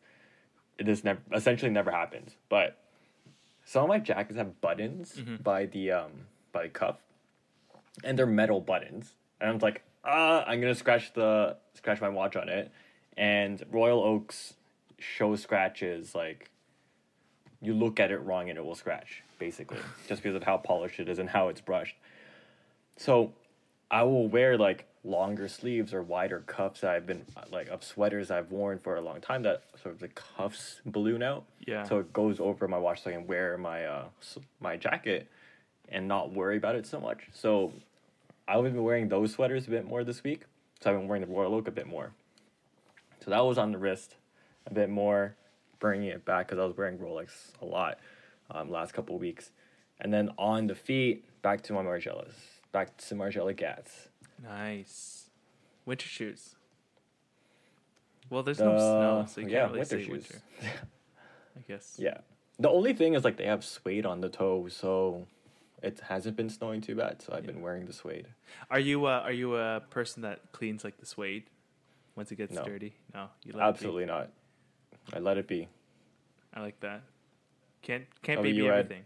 it 0.79 0.89
is 0.89 1.05
never 1.05 1.21
essentially 1.35 1.71
never 1.71 1.91
happens. 1.91 2.37
But 2.49 2.79
some 3.65 3.83
of 3.85 3.89
my 3.89 3.99
jackets 3.99 4.37
have 4.39 4.61
buttons 4.61 5.21
by 5.43 5.67
the 5.67 5.93
um 5.93 6.13
by 6.53 6.65
the 6.65 6.69
cuff, 6.69 6.97
and 8.05 8.19
they're 8.19 8.27
metal 8.27 8.61
buttons, 8.61 9.17
and 9.41 9.51
I'm 9.51 9.59
like, 9.59 9.83
ah, 10.05 10.45
I'm 10.47 10.61
gonna 10.61 10.75
scratch 10.75 11.13
the 11.13 11.57
scratch 11.75 12.01
my 12.01 12.09
watch 12.09 12.37
on 12.37 12.49
it, 12.49 12.71
and 13.17 13.63
Royal 13.71 14.03
Oaks 14.03 14.55
show 14.99 15.35
scratches 15.37 16.15
like 16.15 16.51
you 17.61 17.75
look 17.75 18.01
at 18.01 18.11
it 18.11 18.19
wrong 18.19 18.49
and 18.49 18.59
it 18.59 18.65
will 18.65 18.75
scratch 18.75 19.23
basically 19.39 19.79
just 20.09 20.23
because 20.23 20.37
of 20.37 20.43
how 20.43 20.57
polished 20.57 21.01
it 21.01 21.09
is 21.09 21.19
and 21.19 21.29
how 21.29 21.49
it's 21.49 21.61
brushed. 21.61 21.97
So 22.97 23.33
i 23.91 24.03
will 24.03 24.27
wear 24.27 24.57
like 24.57 24.87
longer 25.05 25.47
sleeves 25.49 25.93
or 25.93 26.01
wider 26.03 26.41
cuffs 26.47 26.81
that 26.81 26.93
i've 26.93 27.07
been 27.07 27.27
like 27.51 27.69
of 27.69 27.85
sweaters 27.85 28.31
i've 28.31 28.51
worn 28.51 28.79
for 28.79 28.97
a 28.97 29.01
long 29.03 29.21
time 29.21 29.43
that 29.43 29.65
sort 29.83 29.95
of 29.95 30.01
the 30.01 30.09
cuffs 30.09 30.81
balloon 30.87 31.23
out. 31.23 31.45
Yeah. 31.67 31.83
so 31.85 31.99
it 31.99 32.13
goes 32.13 32.41
over 32.41 32.67
my 32.69 32.79
watch 32.79 33.03
so 33.03 33.11
i 33.11 33.13
can 33.13 33.27
wear 33.27 33.59
my 33.59 33.85
uh 33.85 34.05
my 34.61 34.77
jacket 34.77 35.29
and 35.93 36.09
not 36.09 36.33
worry 36.33 36.57
about 36.57 36.75
it 36.75 36.87
so 36.87 36.99
much. 36.99 37.29
So 37.33 37.73
i've 38.49 38.63
been 38.65 38.83
wearing 38.83 39.09
those 39.09 39.33
sweaters 39.33 39.67
a 39.67 39.71
bit 39.71 39.85
more 39.87 40.05
this 40.05 40.23
week 40.25 40.43
so 40.81 40.91
i've 40.91 40.99
been 40.99 41.09
wearing 41.09 41.23
the 41.27 41.33
royal 41.33 41.55
oak 41.55 41.69
a 41.69 41.71
bit 41.71 41.87
more 41.87 42.13
so 43.25 43.31
that 43.31 43.41
was 43.45 43.57
on 43.59 43.71
the 43.73 43.79
wrist 43.79 44.17
a 44.67 44.75
bit 44.75 44.91
more, 44.91 45.37
bringing 45.81 46.09
it 46.09 46.25
back 46.25 46.47
because 46.49 46.61
I 46.61 46.65
was 46.65 46.77
wearing 46.77 46.99
Rolex 46.99 47.31
a 47.61 47.65
lot 47.65 47.99
um, 48.51 48.71
last 48.71 48.95
couple 48.95 49.19
weeks. 49.19 49.51
And 50.01 50.13
then 50.13 50.31
on 50.39 50.67
the 50.67 50.75
feet, 50.75 51.25
back 51.43 51.63
to 51.63 51.73
my 51.73 51.83
Margielas, 51.83 52.33
back 52.73 52.97
to 52.97 53.15
Margiela 53.15 53.57
Gats. 53.57 54.09
Nice. 54.43 55.31
Winter 55.85 56.07
shoes. 56.07 56.57
Well, 58.31 58.43
there's 58.43 58.59
The- 58.59 58.65
no 58.67 58.79
snow, 58.79 59.27
so 59.29 59.41
you 59.41 59.49
yeah, 59.49 59.61
can't 59.61 59.73
really 59.73 59.79
winter 59.81 59.99
say 59.99 60.05
shoes. 60.05 60.11
winter. 60.11 60.43
I 61.57 61.61
guess. 61.69 61.97
Yeah. 61.99 62.19
The 62.59 62.71
only 62.71 62.93
thing 62.93 63.15
is 63.15 63.25
like 63.25 63.37
they 63.37 63.47
have 63.47 63.65
suede 63.65 64.07
on 64.07 64.21
the 64.21 64.29
toe, 64.29 64.69
so 64.69 65.27
it 65.83 66.01
hasn't 66.09 66.37
been 66.37 66.49
snowing 66.49 66.81
too 66.81 66.95
bad. 66.95 67.21
So 67.23 67.33
I've 67.35 67.47
been 67.47 67.61
wearing 67.61 67.87
the 67.87 67.93
suede. 67.93 68.29
Are 68.71 68.79
you 68.81 69.07
uh, 69.07 69.21
are 69.25 69.33
you 69.33 69.57
a 69.57 69.81
person 69.91 70.23
that 70.23 70.53
cleans 70.53 70.85
like 70.85 70.99
the 70.99 71.07
suede 71.07 71.45
once 72.17 72.31
it 72.33 72.37
gets 72.37 72.55
No. 72.55 72.65
dirty? 72.65 72.95
No, 73.15 73.29
you 73.45 73.53
let 73.53 73.61
it 73.61 73.61
be. 73.61 73.69
Absolutely 73.69 74.07
not. 74.07 74.31
I 75.13 75.19
let 75.19 75.39
it 75.39 75.49
be. 75.49 75.69
I 76.55 76.61
like 76.61 76.79
that. 76.81 77.03
Can't 77.83 78.05
can't 78.23 78.39
How 78.39 78.43
be 78.43 78.51
about 78.51 78.57
me 78.57 78.65
you, 78.65 78.73
Ed? 78.73 78.79
everything. 78.79 79.05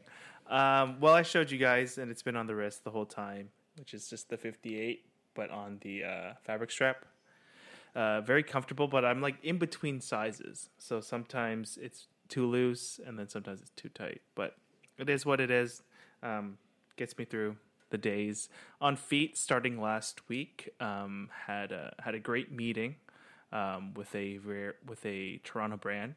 Um, 0.48 1.00
well, 1.00 1.14
I 1.14 1.22
showed 1.22 1.50
you 1.50 1.58
guys, 1.58 1.98
and 1.98 2.10
it's 2.10 2.22
been 2.22 2.36
on 2.36 2.46
the 2.46 2.54
wrist 2.54 2.84
the 2.84 2.90
whole 2.90 3.06
time, 3.06 3.48
which 3.78 3.94
is 3.94 4.08
just 4.08 4.28
the 4.28 4.36
58, 4.36 5.04
but 5.34 5.50
on 5.50 5.78
the 5.80 6.04
uh, 6.04 6.32
fabric 6.44 6.70
strap. 6.70 7.04
Uh, 7.96 8.20
very 8.20 8.42
comfortable, 8.42 8.86
but 8.86 9.04
I'm 9.04 9.20
like 9.22 9.42
in 9.42 9.58
between 9.58 10.00
sizes, 10.00 10.68
so 10.78 11.00
sometimes 11.00 11.78
it's 11.80 12.06
too 12.28 12.46
loose, 12.46 13.00
and 13.04 13.18
then 13.18 13.28
sometimes 13.28 13.60
it's 13.62 13.70
too 13.70 13.88
tight. 13.88 14.20
But 14.34 14.54
it 14.98 15.08
is 15.08 15.24
what 15.24 15.40
it 15.40 15.50
is. 15.50 15.82
Um, 16.22 16.58
gets 16.96 17.16
me 17.18 17.24
through 17.24 17.56
the 17.90 17.98
days. 17.98 18.48
On 18.80 18.96
feet, 18.96 19.36
starting 19.36 19.80
last 19.80 20.28
week, 20.28 20.70
um, 20.80 21.30
had 21.46 21.72
a 21.72 21.94
had 22.00 22.14
a 22.14 22.18
great 22.18 22.50
meeting 22.50 22.96
um, 23.52 23.94
with 23.94 24.14
a 24.14 24.38
rare, 24.38 24.74
with 24.86 25.04
a 25.06 25.38
Toronto 25.44 25.76
brand 25.76 26.14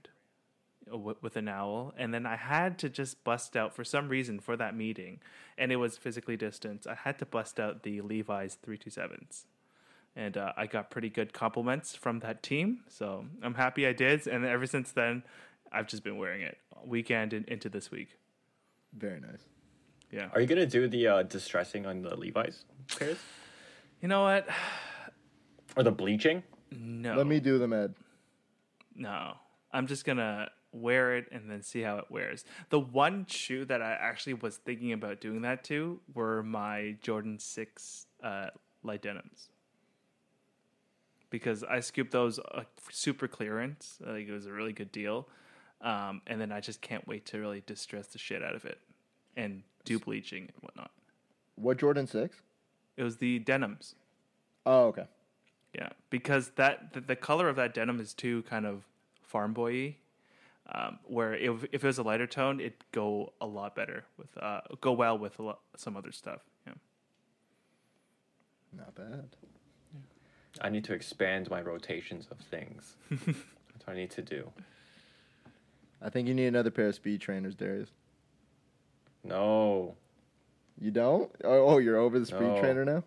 uh, 0.92 0.98
with 0.98 1.36
an 1.36 1.48
owl. 1.48 1.94
And 1.98 2.14
then 2.14 2.26
i 2.26 2.36
had 2.36 2.78
to 2.80 2.90
just 2.90 3.24
bust 3.24 3.56
out 3.56 3.76
for 3.76 3.84
some 3.84 4.10
reason 4.10 4.40
for 4.40 4.58
that 4.58 4.76
meeting 4.76 5.20
and 5.58 5.72
it 5.72 5.76
was 5.76 5.98
physically 5.98 6.38
distanced. 6.38 6.88
I 6.88 6.96
had 6.96 7.20
to 7.20 7.26
bust 7.26 7.60
out 7.60 7.84
the 7.84 8.02
levi's 8.02 8.58
327s 8.66 9.46
and 10.16 10.38
uh, 10.38 10.54
i 10.58 10.66
got 10.66 10.90
pretty 10.90 11.10
good 11.10 11.34
compliments 11.34 11.96
from 11.96 12.20
that 12.20 12.42
team 12.42 12.80
so 12.88 13.26
i'm 13.44 13.56
happy 13.56 13.86
i 13.86 13.94
did. 13.94 14.26
And 14.28 14.46
ever 14.46 14.66
since 14.66 14.92
then 14.92 15.24
i've 15.72 15.88
just 15.88 16.04
been 16.04 16.18
wearing 16.18 16.42
it 16.42 16.58
weekend 16.86 17.34
and 17.34 17.48
into 17.48 17.70
this 17.70 17.92
week. 17.92 18.10
Very 18.94 19.20
nice. 19.20 19.59
Yeah 20.12 20.30
Are 20.34 20.42
you 20.42 20.48
gonna 20.48 20.66
do 20.66 20.88
the 20.88 21.08
uh, 21.08 21.24
distressing 21.24 21.86
on 21.86 22.02
the 22.02 22.16
Levi's 22.16 22.66
pairs 22.98 23.18
you 24.02 24.08
know 24.08 24.24
what 24.24 24.48
or 25.76 25.84
the 25.84 25.92
bleaching? 25.92 26.44
no 26.72 27.16
Let 27.16 27.28
me 27.28 27.40
do 27.40 27.58
them, 27.58 27.74
Ed. 27.74 27.96
No, 28.96 29.34
I'm 29.72 29.88
just 29.88 30.06
gonna 30.06 30.50
wear 30.72 31.16
it 31.18 31.28
and 31.32 31.50
then 31.50 31.62
see 31.64 31.82
how 31.82 31.98
it 31.98 32.06
wears. 32.10 32.44
The 32.70 32.80
one 32.80 33.26
shoe 33.28 33.66
that 33.66 33.82
I 33.82 33.94
actually 33.94 34.36
was 34.36 34.58
thinking 34.58 34.94
about 34.94 35.22
doing 35.22 35.42
that 35.44 35.64
to 35.66 36.00
were 36.14 36.44
my 36.44 36.98
Jordan 37.02 37.40
Six 37.40 38.08
uh, 38.24 38.48
light 38.84 39.02
denims 39.02 39.50
because 41.30 41.64
I 41.64 41.80
scooped 41.80 42.12
those 42.12 42.40
uh, 42.40 42.64
super 42.92 43.28
clearance. 43.28 44.00
Like 44.06 44.28
it 44.28 44.32
was 44.32 44.48
a 44.48 44.52
really 44.52 44.74
good 44.74 44.92
deal. 44.92 45.28
Um, 45.82 46.22
and 46.28 46.42
then 46.42 46.52
I 46.52 46.60
just 46.60 46.82
can't 46.82 47.08
wait 47.08 47.26
to 47.28 47.40
really 47.40 47.64
distress 47.66 48.08
the 48.08 48.18
shit 48.18 48.44
out 48.44 48.54
of 48.54 48.66
it 48.66 48.80
and 49.38 49.64
do 49.86 50.00
bleaching 50.00 50.44
and 50.44 50.62
whatnot. 50.62 50.92
What 51.56 51.78
Jordan 51.78 52.08
six? 52.08 52.42
It 52.98 53.04
was 53.04 53.18
the 53.18 53.40
denims. 53.40 53.96
Oh, 54.66 54.88
okay. 54.88 55.06
Yeah, 55.74 55.90
because 56.10 56.50
that 56.56 56.94
the, 56.94 57.02
the 57.02 57.16
color 57.16 57.48
of 57.48 57.56
that 57.58 57.74
denim 57.74 58.00
is 58.00 58.14
too 58.14 58.44
kind 58.44 58.66
of 58.66 58.84
farm 59.22 59.54
boy 59.54 59.96
um, 60.72 61.00
where 61.06 61.34
if, 61.34 61.64
if 61.72 61.84
it 61.84 61.88
was 61.88 61.98
a 61.98 62.04
lighter 62.04 62.28
tone, 62.28 62.60
it'd 62.60 62.84
go 62.92 63.34
a 63.42 63.46
lot 63.46 63.76
better 63.76 64.06
with 64.18 64.38
uh, 64.38 64.62
go 64.82 64.92
well 64.92 65.18
with 65.18 65.40
a 65.40 65.44
lot, 65.44 65.60
some 65.76 65.98
other 65.98 66.12
stuff. 66.12 66.42
Yeah. 66.68 66.74
Not 68.78 68.96
bad. 68.96 69.36
I 70.62 70.70
need 70.70 70.84
to 70.86 70.94
expand 70.94 71.50
my 71.50 71.62
rotations 71.62 72.28
of 72.30 72.38
things. 72.38 72.98
That's 73.10 73.28
what 73.86 73.94
I 73.94 73.96
need 73.96 74.12
to 74.12 74.22
do. 74.22 74.52
I 76.02 76.10
think 76.10 76.28
you 76.28 76.34
need 76.34 76.48
another 76.48 76.72
pair 76.72 76.88
of 76.88 76.96
speed 76.96 77.22
trainers, 77.22 77.56
Darius. 77.56 77.90
No, 79.24 79.96
You 80.82 80.92
don't? 80.92 81.30
Oh, 81.44 81.68
oh 81.70 81.78
you're 81.78 81.98
over 81.98 82.20
the 82.20 82.26
speed 82.26 82.40
No. 82.40 82.60
trainer 82.60 82.86
now? 82.86 83.04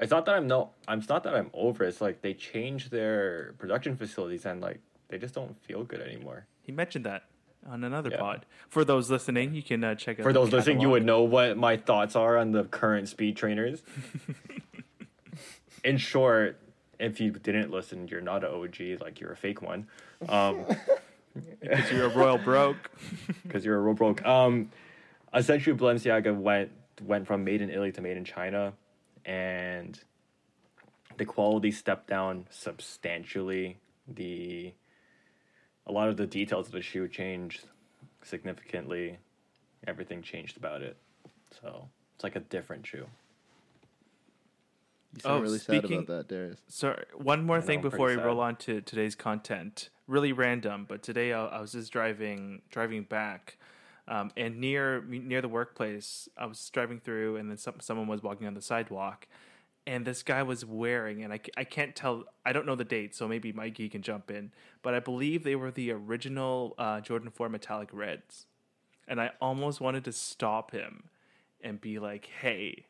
it's 0.00 0.10
not 0.10 0.26
that 0.26 0.34
I'm 0.34 0.46
no. 0.46 0.70
I'm 0.88 0.98
it's 0.98 1.08
not 1.08 1.22
that 1.24 1.34
I'm 1.34 1.50
over. 1.54 1.84
It's 1.84 2.00
like 2.00 2.20
they 2.22 2.34
changed 2.34 2.90
their 2.90 3.54
production 3.58 3.96
facilities 3.96 4.44
and 4.46 4.60
like 4.60 4.80
they 5.08 5.18
just 5.18 5.34
don't 5.34 5.56
feel 5.64 5.84
good 5.84 6.00
anymore. 6.00 6.46
He 6.62 6.72
mentioned 6.72 7.04
that 7.04 7.24
on 7.68 7.84
another 7.84 8.10
Yeah. 8.10 8.18
pod. 8.18 8.46
For 8.68 8.84
those 8.84 9.10
listening, 9.10 9.54
you 9.54 9.62
can 9.62 9.84
uh, 9.84 9.94
check 9.94 10.18
it 10.18 10.22
out 10.22 10.24
For 10.24 10.32
the 10.32 10.40
those 10.40 10.52
listening, 10.52 10.80
you 10.80 10.90
would 10.90 11.04
know 11.04 11.22
what 11.22 11.56
my 11.56 11.76
thoughts 11.76 12.16
are 12.16 12.36
on 12.38 12.52
the 12.52 12.64
current 12.64 13.08
speed 13.08 13.36
trainers. 13.36 13.82
In 15.84 15.98
short, 15.98 16.58
if 16.98 17.20
you 17.20 17.30
didn't 17.30 17.70
listen, 17.70 18.08
you're 18.08 18.20
not 18.22 18.42
an 18.44 18.50
OG, 18.50 19.00
like 19.02 19.20
you're 19.20 19.32
a 19.32 19.36
fake 19.36 19.60
one. 19.60 19.86
Um, 20.28 20.64
because 21.60 21.90
you're 21.92 22.06
a 22.06 22.16
royal 22.16 22.38
broke. 22.38 22.90
because 23.42 23.64
you're 23.64 23.76
a 23.76 23.80
royal 23.80 23.94
broke. 23.94 24.24
Um, 24.24 24.70
essentially, 25.34 25.76
Balenciaga 25.76 26.36
went 26.36 26.70
went 27.02 27.26
from 27.26 27.44
made 27.44 27.60
in 27.60 27.70
Italy 27.70 27.92
to 27.92 28.00
made 28.00 28.16
in 28.16 28.24
China, 28.24 28.72
and 29.24 29.98
the 31.16 31.24
quality 31.24 31.70
stepped 31.70 32.08
down 32.08 32.46
substantially. 32.50 33.78
The 34.08 34.72
a 35.86 35.92
lot 35.92 36.08
of 36.08 36.16
the 36.16 36.26
details 36.26 36.66
of 36.66 36.72
the 36.72 36.82
shoe 36.82 37.08
changed 37.08 37.64
significantly. 38.22 39.18
Everything 39.86 40.22
changed 40.22 40.56
about 40.56 40.82
it, 40.82 40.96
so 41.60 41.88
it's 42.14 42.24
like 42.24 42.36
a 42.36 42.40
different 42.40 42.86
shoe. 42.86 43.06
You 45.14 45.20
oh, 45.24 45.28
sound 45.28 45.38
Oh, 45.38 45.42
really 45.42 45.58
speaking- 45.58 45.90
sad 45.90 45.94
about 46.04 46.28
that, 46.28 46.28
Darius. 46.28 46.60
So 46.68 46.98
one 47.14 47.44
more 47.44 47.58
I 47.58 47.60
thing 47.60 47.80
know, 47.80 47.86
I'm 47.86 47.90
before 47.90 48.06
we 48.08 48.14
pretty 48.14 48.26
roll 48.26 48.40
on 48.40 48.56
to 48.56 48.80
today's 48.80 49.14
content. 49.14 49.90
Really 50.06 50.32
random, 50.32 50.86
but 50.88 51.02
today 51.02 51.32
I, 51.32 51.46
I 51.46 51.60
was 51.60 51.72
just 51.72 51.92
driving 51.92 52.62
driving 52.70 53.04
back, 53.04 53.56
um, 54.08 54.30
and 54.36 54.58
near 54.60 55.02
near 55.02 55.40
the 55.40 55.48
workplace, 55.48 56.28
I 56.36 56.46
was 56.46 56.68
driving 56.70 57.00
through, 57.00 57.36
and 57.36 57.50
then 57.50 57.56
some, 57.56 57.74
someone 57.80 58.06
was 58.06 58.22
walking 58.22 58.46
on 58.46 58.54
the 58.54 58.62
sidewalk, 58.62 59.26
and 59.86 60.04
this 60.06 60.22
guy 60.22 60.42
was 60.42 60.64
wearing, 60.64 61.22
and 61.24 61.32
I, 61.32 61.40
I 61.56 61.64
can't 61.64 61.94
tell, 61.96 62.24
I 62.44 62.52
don't 62.52 62.66
know 62.66 62.74
the 62.74 62.84
date, 62.84 63.14
so 63.14 63.26
maybe 63.28 63.52
Mikey 63.52 63.88
can 63.88 64.02
jump 64.02 64.30
in, 64.30 64.52
but 64.82 64.94
I 64.94 65.00
believe 65.00 65.42
they 65.44 65.56
were 65.56 65.70
the 65.70 65.90
original 65.92 66.74
uh, 66.78 67.00
Jordan 67.00 67.30
Four 67.30 67.48
metallic 67.48 67.88
reds, 67.92 68.46
and 69.08 69.20
I 69.20 69.30
almost 69.40 69.80
wanted 69.80 70.04
to 70.04 70.12
stop 70.12 70.70
him, 70.70 71.04
and 71.62 71.80
be 71.80 71.98
like, 71.98 72.28
hey. 72.40 72.86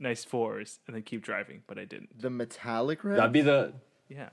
Nice 0.00 0.24
fours, 0.24 0.80
and 0.88 0.96
then 0.96 1.02
keep 1.04 1.22
driving, 1.22 1.62
but 1.68 1.78
I 1.78 1.84
didn't. 1.84 2.20
The 2.20 2.28
metallic 2.28 3.04
red? 3.04 3.18
That'd 3.20 3.30
be 3.30 3.40
the 3.42 3.72
Yeah. 4.08 4.30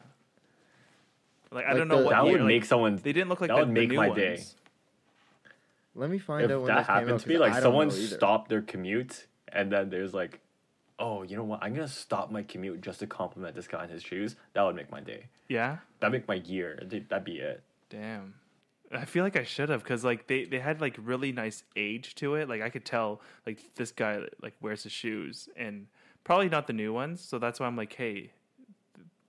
Like 1.51 1.65
I 1.67 1.75
don't 1.75 1.87
know 1.87 1.99
the- 1.99 2.05
what 2.05 2.09
that 2.11 2.23
year, 2.23 2.31
would 2.33 2.41
like, 2.41 2.47
make 2.47 2.65
someone 2.65 2.95
They 2.95 3.13
didn't 3.13 3.29
look 3.29 3.39
like 3.41 3.49
that 3.49 3.55
the, 3.55 3.59
would 3.61 3.69
the 3.69 3.73
make 3.73 3.89
new 3.89 3.97
my 3.97 4.07
ones. 4.07 4.17
day. 4.19 4.43
Let 5.97 6.09
me 6.09 6.19
find 6.19 6.45
if 6.45 6.51
out 6.51 6.61
when 6.61 6.67
that 6.67 6.77
this 6.77 6.87
came 6.87 6.93
happened 6.95 7.11
out, 7.13 7.19
to 7.21 7.27
me, 7.29 7.35
'cause 7.35 7.41
like 7.51 7.61
someone 7.61 7.91
stopped 7.91 8.49
their 8.49 8.61
commute 8.61 9.27
and 9.49 9.71
then 9.71 9.89
there's 9.89 10.13
like, 10.13 10.39
oh, 10.99 11.23
you 11.23 11.35
know 11.35 11.43
what? 11.43 11.59
I'm 11.63 11.73
gonna 11.73 11.87
stop 11.87 12.31
my 12.31 12.43
commute 12.43 12.81
just 12.81 12.99
to 12.99 13.07
compliment 13.07 13.55
this 13.55 13.67
guy 13.67 13.83
on 13.83 13.89
his 13.89 14.03
shoes. 14.03 14.35
That 14.53 14.61
would 14.63 14.75
make 14.75 14.91
my 14.91 15.01
day. 15.01 15.25
Yeah. 15.47 15.77
That'd 15.99 16.13
make 16.13 16.27
my 16.27 16.35
year. 16.35 16.77
That'd 16.81 17.09
that'd 17.09 17.25
be 17.25 17.39
it. 17.39 17.63
Damn. 17.89 18.35
I 18.91 19.03
feel 19.05 19.23
like 19.23 19.35
I 19.35 19.43
should 19.43 19.67
have 19.69 19.83
because 19.83 20.05
like 20.05 20.27
they, 20.27 20.45
they 20.45 20.59
had 20.59 20.79
like 20.79 20.95
really 20.97 21.31
nice 21.31 21.63
age 21.75 22.15
to 22.15 22.35
it. 22.35 22.47
Like 22.47 22.61
I 22.61 22.69
could 22.69 22.85
tell 22.85 23.21
like 23.45 23.59
this 23.75 23.91
guy 23.91 24.21
like 24.41 24.53
wears 24.61 24.83
his 24.83 24.91
shoes 24.93 25.49
and 25.57 25.87
probably 26.23 26.47
not 26.49 26.67
the 26.67 26.73
new 26.73 26.93
ones. 26.93 27.21
So 27.21 27.37
that's 27.39 27.59
why 27.59 27.65
I'm 27.67 27.75
like, 27.75 27.91
hey, 27.93 28.31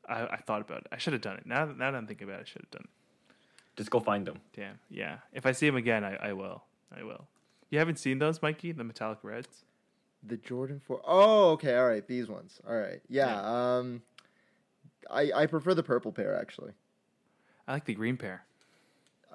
I, 0.08 0.26
I 0.26 0.36
thought 0.36 0.60
about 0.60 0.82
it. 0.82 0.86
I 0.92 0.98
should 0.98 1.12
have 1.12 1.22
done 1.22 1.36
it. 1.38 1.46
Now 1.46 1.64
now 1.64 1.90
that 1.90 1.94
I'm 1.96 2.06
thinking 2.06 2.28
about 2.28 2.40
it, 2.40 2.42
I 2.42 2.50
should 2.50 2.62
have 2.62 2.70
done 2.70 2.84
it. 2.84 2.90
Just 3.78 3.90
go 3.90 4.00
find 4.00 4.26
them. 4.26 4.40
Damn. 4.56 4.80
Yeah. 4.90 5.18
If 5.32 5.46
I 5.46 5.52
see 5.52 5.68
him 5.68 5.76
again, 5.76 6.02
I, 6.02 6.16
I 6.16 6.32
will. 6.32 6.64
I 6.94 7.04
will. 7.04 7.28
You 7.70 7.78
haven't 7.78 8.00
seen 8.00 8.18
those, 8.18 8.42
Mikey? 8.42 8.72
The 8.72 8.82
metallic 8.82 9.20
reds? 9.22 9.64
The 10.26 10.36
Jordan 10.36 10.80
4. 10.84 11.00
Oh, 11.06 11.50
okay. 11.50 11.76
All 11.76 11.86
right. 11.86 12.04
These 12.04 12.26
ones. 12.28 12.60
All 12.68 12.76
right. 12.76 13.00
Yeah. 13.08 13.40
Um, 13.40 14.02
I, 15.08 15.30
I 15.32 15.46
prefer 15.46 15.74
the 15.74 15.84
purple 15.84 16.10
pair, 16.10 16.36
actually. 16.36 16.72
I 17.68 17.74
like 17.74 17.84
the 17.84 17.94
green 17.94 18.16
pair. 18.16 18.42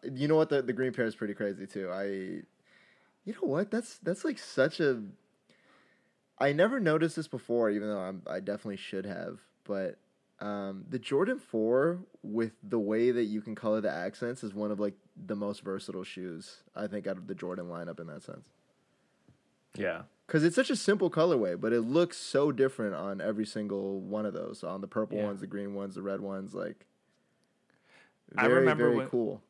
You 0.03 0.27
know 0.27 0.35
what? 0.35 0.49
The, 0.49 0.61
the 0.61 0.73
green 0.73 0.91
pair 0.91 1.05
is 1.05 1.15
pretty 1.15 1.35
crazy, 1.35 1.65
too. 1.65 1.89
I. 1.89 2.03
You 3.23 3.33
know 3.35 3.47
what? 3.47 3.71
That's 3.71 3.99
that's 3.99 4.25
like 4.25 4.37
such 4.37 4.81
a. 4.81 5.01
I 6.37 6.51
never 6.51 6.81
noticed 6.81 7.15
this 7.15 7.29
before, 7.29 7.69
even 7.69 7.87
though 7.87 7.99
I'm, 7.99 8.23
I 8.27 8.41
definitely 8.41 8.75
should 8.75 9.05
have. 9.05 9.39
But 9.63 9.97
um, 10.43 10.85
the 10.89 10.99
Jordan 10.99 11.39
4, 11.39 11.99
with 12.21 12.51
the 12.61 12.79
way 12.79 13.11
that 13.11 13.23
you 13.25 13.41
can 13.41 13.55
color 13.55 13.79
the 13.81 13.89
accents, 13.91 14.43
is 14.43 14.53
one 14.53 14.71
of 14.71 14.79
like 14.79 14.95
the 15.25 15.35
most 15.35 15.61
versatile 15.63 16.03
shoes, 16.03 16.57
I 16.75 16.87
think, 16.87 17.07
out 17.07 17.17
of 17.17 17.27
the 17.27 17.35
Jordan 17.35 17.67
lineup 17.67 17.99
in 17.99 18.07
that 18.07 18.23
sense. 18.23 18.47
Yeah. 19.75 20.03
Because 20.27 20.43
it's 20.43 20.55
such 20.55 20.69
a 20.69 20.75
simple 20.75 21.09
colorway, 21.09 21.59
but 21.59 21.73
it 21.73 21.81
looks 21.81 22.17
so 22.17 22.51
different 22.51 22.95
on 22.95 23.21
every 23.21 23.45
single 23.45 23.99
one 23.99 24.25
of 24.25 24.33
those. 24.33 24.63
On 24.63 24.81
the 24.81 24.87
purple 24.87 25.17
Yeah. 25.17 25.25
ones, 25.25 25.41
the 25.41 25.47
green 25.47 25.73
ones, 25.73 25.95
the 25.95 26.01
red 26.01 26.19
ones, 26.21 26.53
like. 26.53 26.85
I 28.37 28.43
Very, 28.47 28.61
remember 28.61 28.85
very 28.85 28.95
when- 28.97 29.09
cool. 29.09 29.41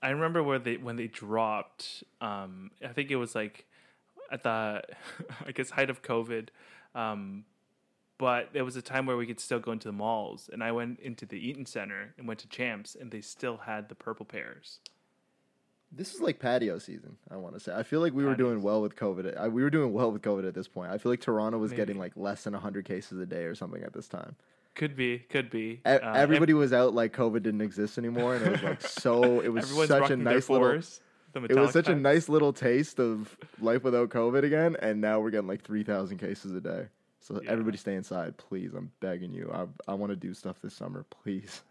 I 0.00 0.10
remember 0.10 0.42
where 0.44 0.60
they 0.60 0.76
when 0.76 0.94
they 0.94 1.08
dropped. 1.08 2.04
Um, 2.20 2.70
I 2.84 2.88
think 2.88 3.10
it 3.10 3.16
was 3.16 3.34
like 3.34 3.66
at 4.30 4.44
the 4.44 4.82
I 5.46 5.50
guess 5.52 5.70
height 5.70 5.90
of 5.90 6.02
COVID, 6.02 6.50
um, 6.94 7.44
but 8.18 8.52
there 8.52 8.64
was 8.64 8.76
a 8.76 8.82
time 8.82 9.06
where 9.06 9.16
we 9.16 9.26
could 9.26 9.40
still 9.40 9.60
go 9.60 9.72
into 9.72 9.88
the 9.88 9.92
malls, 9.92 10.50
and 10.52 10.62
I 10.62 10.72
went 10.72 11.00
into 11.00 11.24
the 11.24 11.36
Eaton 11.38 11.64
Center 11.66 12.14
and 12.18 12.26
went 12.28 12.40
to 12.40 12.48
Champs, 12.48 12.94
and 12.94 13.10
they 13.10 13.20
still 13.20 13.56
had 13.58 13.88
the 13.88 13.94
purple 13.94 14.26
pairs 14.26 14.80
This 15.90 16.14
is 16.14 16.20
like 16.20 16.38
patio 16.38 16.78
season. 16.78 17.16
I 17.30 17.36
want 17.36 17.54
to 17.54 17.60
say. 17.60 17.74
I 17.74 17.82
feel 17.82 18.00
like 18.00 18.12
we 18.12 18.24
were 18.24 18.34
doing 18.34 18.60
well 18.60 18.82
with 18.82 18.94
COVID. 18.96 19.38
I, 19.38 19.48
we 19.48 19.62
were 19.62 19.70
doing 19.70 19.92
well 19.94 20.12
with 20.12 20.20
COVID 20.22 20.46
at 20.46 20.52
this 20.54 20.68
point. 20.68 20.90
I 20.90 20.98
feel 20.98 21.10
like 21.12 21.20
Toronto 21.20 21.56
was 21.58 21.72
getting 21.72 21.98
like 21.98 22.12
less 22.16 22.44
than 22.44 22.52
hundred 22.54 22.84
cases 22.84 23.18
a 23.20 23.26
day 23.26 23.44
or 23.44 23.54
something 23.54 23.82
at 23.82 23.92
this 23.94 24.06
time. 24.08 24.36
Could 24.74 24.94
be, 24.96 25.20
could 25.20 25.48
be. 25.50 25.80
E- 25.80 25.80
Uh, 25.86 26.12
Everybody 26.14 26.52
was 26.54 26.72
out 26.72 26.94
like 26.94 27.12
COVID 27.16 27.42
didn't 27.42 27.62
exist 27.62 27.96
anymore, 27.98 28.34
and 28.36 28.44
it 28.46 28.50
was 28.52 28.62
like 28.62 28.82
so. 28.82 29.40
It 29.40 29.48
was 29.48 29.66
such 29.88 30.10
a 30.10 30.16
nice 30.16 30.48
little. 30.50 30.68
It 31.50 31.56
was 31.56 31.72
such 31.72 31.88
a 31.88 31.94
nice 31.96 32.28
little 32.28 32.52
taste 32.52 33.00
of 33.00 33.36
life 33.60 33.82
without 33.82 34.08
COVID 34.10 34.42
again, 34.44 34.76
and 34.80 35.00
now 35.00 35.20
we're 35.20 35.30
getting 35.30 35.48
like 35.48 35.62
three 35.62 35.84
thousand 35.84 36.18
cases 36.18 36.52
a 36.54 36.60
day. 36.60 36.88
So 37.28 37.40
Yeah. 37.42 37.50
everybody 37.50 37.76
stay 37.76 37.94
inside, 37.94 38.38
please. 38.38 38.72
I'm 38.74 38.90
begging 39.00 39.34
you. 39.34 39.50
I 39.52 39.66
I 39.90 39.94
want 39.94 40.10
to 40.10 40.16
do 40.16 40.32
stuff 40.32 40.56
this 40.62 40.72
summer, 40.74 41.04
please. 41.10 41.62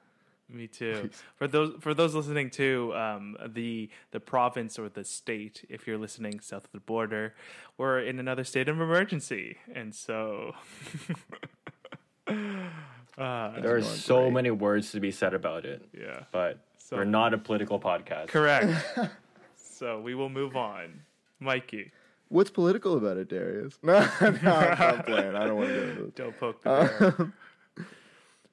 Me 0.49 0.67
too. 0.67 0.99
Please. 1.01 1.23
For 1.35 1.47
those 1.47 1.73
for 1.81 1.93
those 1.95 2.13
listening 2.13 2.51
too, 2.51 2.93
um, 2.95 3.35
the 3.47 3.89
the 4.11 4.19
province 4.19 4.77
or 4.77 4.87
the 4.87 5.03
state, 5.03 5.65
if 5.67 5.87
you're 5.87 5.97
listening 5.97 6.39
south 6.41 6.65
of 6.65 6.71
the 6.73 6.79
border, 6.79 7.33
we're 7.75 7.99
in 7.99 8.19
another 8.19 8.43
state 8.43 8.69
of 8.69 8.79
emergency, 8.79 9.57
and 9.73 9.95
so. 9.95 10.53
uh, 12.27 13.59
There 13.61 13.75
are 13.75 13.81
so 13.81 14.21
great. 14.23 14.33
many 14.33 14.51
words 14.51 14.91
to 14.91 14.99
be 14.99 15.11
said 15.11 15.33
about 15.33 15.65
it, 15.65 15.87
yeah. 15.97 16.23
but 16.31 16.59
So- 16.77 16.97
we're 16.97 17.03
not 17.05 17.33
a 17.33 17.37
political 17.37 17.79
podcast. 17.79 18.27
Correct. 18.27 18.71
so 19.57 19.99
we 19.99 20.13
will 20.15 20.29
move 20.29 20.55
on, 20.55 21.01
Mikey. 21.39 21.91
What's 22.29 22.49
political 22.49 22.97
about 22.97 23.17
it, 23.17 23.29
Darius? 23.29 23.77
No, 23.83 23.99
no, 24.21 24.51
I'm 24.51 25.03
playing. 25.03 25.35
I 25.35 25.45
don't 25.47 25.55
want 25.55 25.69
to 25.69 25.95
do 25.95 26.03
this. 26.03 26.13
Don't 26.15 26.37
poke 26.39 26.61
the 26.61 26.69
bear. 26.69 27.15
Um, 27.19 27.33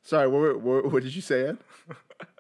sorry, 0.03 0.29
what, 0.29 0.61
what, 0.61 0.93
what 0.93 1.03
did 1.03 1.15
you 1.15 1.23
say, 1.23 1.49
Ed? 1.49 1.59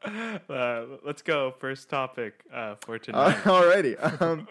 uh, 0.48 0.84
let's 1.04 1.22
go. 1.22 1.52
First 1.58 1.90
topic 1.90 2.44
uh, 2.52 2.76
for 2.76 2.94
Uh, 2.96 2.98
tonight. 2.98 3.36
alrighty. 3.44 4.20
Um, 4.22 4.48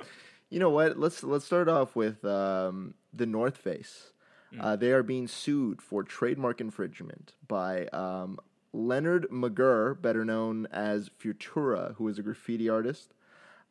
you 0.49 0.59
know 0.59 0.69
what? 0.69 0.99
Let's 0.99 1.23
let's 1.23 1.45
start 1.45 1.67
off 1.67 1.95
with 1.95 2.23
um, 2.25 2.93
the 3.11 3.25
North 3.25 3.57
Face. 3.57 4.11
Uh, 4.59 4.75
they 4.75 4.91
are 4.91 5.01
being 5.01 5.27
sued 5.27 5.81
for 5.81 6.03
trademark 6.03 6.61
infringement 6.61 7.33
by 7.47 7.87
um, 7.87 8.37
Leonard 8.71 9.25
McGurr, 9.31 9.99
better 9.99 10.23
known 10.23 10.67
as 10.71 11.09
Futura, 11.09 11.95
who 11.95 12.07
is 12.07 12.19
a 12.19 12.21
graffiti 12.21 12.69
artist. 12.69 13.15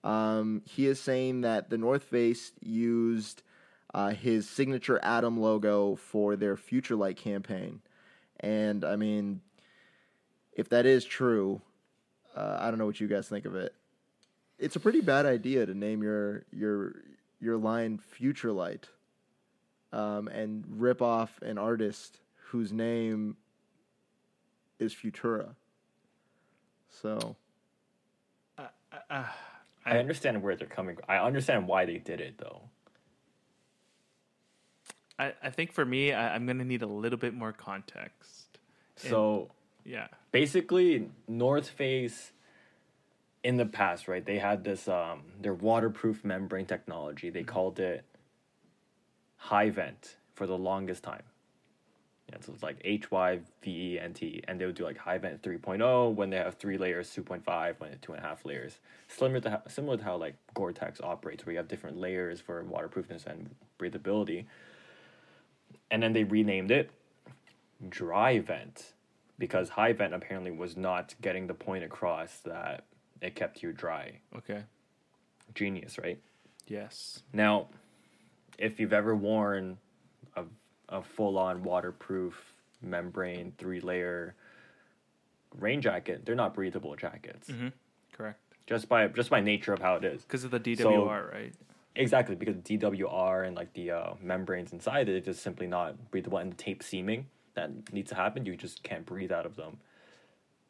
Um, 0.04 0.62
he 0.64 0.86
is 0.86 1.00
saying 1.00 1.42
that 1.42 1.70
the 1.70 1.78
North 1.78 2.02
Face 2.04 2.52
used 2.60 3.42
uh, 3.94 4.10
his 4.10 4.48
signature 4.48 4.98
Atom 5.02 5.38
logo 5.40 5.94
for 5.96 6.34
their 6.36 6.56
Future 6.56 6.96
Light 6.96 7.16
campaign, 7.16 7.80
and 8.40 8.84
I 8.84 8.96
mean, 8.96 9.40
if 10.52 10.68
that 10.70 10.86
is 10.86 11.04
true, 11.04 11.60
uh, 12.34 12.58
I 12.60 12.68
don't 12.70 12.78
know 12.78 12.86
what 12.86 13.00
you 13.00 13.06
guys 13.06 13.28
think 13.28 13.44
of 13.44 13.54
it. 13.54 13.74
it's 14.58 14.76
a 14.76 14.80
pretty 14.80 15.00
bad 15.00 15.26
idea 15.26 15.66
to 15.66 15.74
name 15.74 16.02
your 16.02 16.44
your 16.52 16.96
your 17.40 17.56
line 17.56 17.98
Future 17.98 18.52
Light, 18.52 18.88
um, 19.92 20.26
and 20.28 20.64
rip 20.68 21.00
off 21.02 21.40
an 21.42 21.58
artist 21.58 22.18
whose 22.50 22.72
name 22.72 23.36
is 24.78 24.94
Futura. 24.94 25.54
So 26.90 27.36
Uh, 28.58 28.66
uh, 29.10 29.24
I 29.84 29.98
understand 29.98 30.42
where 30.42 30.56
they're 30.56 30.66
coming. 30.68 30.96
I 31.08 31.16
understand 31.18 31.66
why 31.66 31.84
they 31.86 31.98
did 31.98 32.20
it 32.20 32.38
though. 32.38 32.62
I, 35.18 35.34
I 35.42 35.50
think 35.50 35.72
for 35.72 35.84
me, 35.84 36.12
I, 36.12 36.34
I'm 36.34 36.46
gonna 36.46 36.64
need 36.64 36.82
a 36.82 36.86
little 36.86 37.18
bit 37.18 37.34
more 37.34 37.52
context. 37.52 38.58
So 38.96 39.50
Yeah. 39.84 40.08
basically, 40.30 41.08
North 41.28 41.68
Face 41.68 42.32
in 43.42 43.56
the 43.56 43.66
past, 43.66 44.06
right? 44.06 44.24
They 44.24 44.38
had 44.38 44.64
this 44.64 44.86
um 44.88 45.22
their 45.40 45.54
waterproof 45.54 46.24
membrane 46.24 46.66
technology. 46.66 47.30
They 47.30 47.42
called 47.42 47.80
it 47.80 48.04
HyVent 49.46 50.14
for 50.34 50.46
the 50.46 50.56
longest 50.56 51.02
time. 51.02 51.24
Yeah, 52.28 52.36
so 52.40 52.52
it's 52.52 52.62
like 52.62 52.76
H 52.84 53.10
Y 53.10 53.40
V 53.62 53.94
E 53.94 54.00
N 54.00 54.14
T, 54.14 54.42
and 54.46 54.60
they 54.60 54.66
would 54.66 54.74
do 54.74 54.84
like 54.84 54.98
HyVent 54.98 55.40
3.0 55.40 56.14
when 56.14 56.30
they 56.30 56.36
have 56.36 56.54
three 56.54 56.78
layers, 56.78 57.08
2.5 57.14 57.74
when 57.78 57.98
two 58.00 58.12
and 58.12 58.24
a 58.24 58.26
half 58.26 58.44
layers. 58.44 58.78
Similar 59.08 59.40
to 59.40 59.50
how, 59.50 59.62
similar 59.68 59.96
to 59.96 60.04
how 60.04 60.16
like 60.16 60.36
Gore-Tex 60.54 61.00
operates, 61.00 61.44
where 61.44 61.52
you 61.52 61.58
have 61.58 61.68
different 61.68 61.98
layers 61.98 62.40
for 62.40 62.62
waterproofness 62.64 63.24
and 63.26 63.54
breathability. 63.78 64.46
And 65.90 66.02
then 66.02 66.12
they 66.12 66.24
renamed 66.24 66.70
it 66.70 66.90
DryVent 67.88 68.92
because 69.38 69.70
HyVent 69.70 70.14
apparently 70.14 70.52
was 70.52 70.76
not 70.76 71.14
getting 71.20 71.46
the 71.48 71.54
point 71.54 71.84
across 71.84 72.38
that 72.44 72.84
it 73.20 73.34
kept 73.34 73.62
you 73.62 73.72
dry. 73.72 74.20
Okay. 74.36 74.62
Genius, 75.54 75.98
right? 75.98 76.18
Yes. 76.66 77.22
Now, 77.32 77.68
if 78.58 78.78
you've 78.78 78.92
ever 78.92 79.14
worn 79.14 79.78
a, 80.36 80.44
a 80.92 81.02
full 81.02 81.38
on 81.38 81.62
waterproof 81.64 82.54
membrane 82.80 83.52
three 83.58 83.80
layer 83.80 84.34
rain 85.58 85.80
jacket, 85.80 86.24
they're 86.24 86.34
not 86.34 86.54
breathable 86.54 86.94
jackets. 86.96 87.48
Mm-hmm. 87.48 87.68
Correct. 88.12 88.38
Just 88.66 88.88
by 88.88 89.08
just 89.08 89.30
by 89.30 89.40
nature 89.40 89.72
of 89.72 89.80
how 89.80 89.96
it 89.96 90.04
is. 90.04 90.22
Because 90.22 90.44
of 90.44 90.50
the 90.50 90.60
DWR, 90.60 91.32
right? 91.32 91.52
Exactly, 91.94 92.34
because 92.34 92.56
DWR 92.56 93.46
and 93.46 93.56
like 93.56 93.72
the 93.74 93.90
uh, 93.90 94.14
membranes 94.22 94.72
inside 94.72 95.08
it, 95.08 95.16
it's 95.16 95.26
just 95.26 95.42
simply 95.42 95.66
not 95.66 96.10
breathable, 96.10 96.38
and 96.38 96.52
the 96.52 96.56
tape 96.56 96.82
seaming 96.82 97.26
that 97.54 97.92
needs 97.92 98.08
to 98.10 98.14
happen, 98.14 98.46
you 98.46 98.56
just 98.56 98.82
can't 98.82 99.04
breathe 99.04 99.32
out 99.32 99.44
of 99.44 99.56
them. 99.56 99.78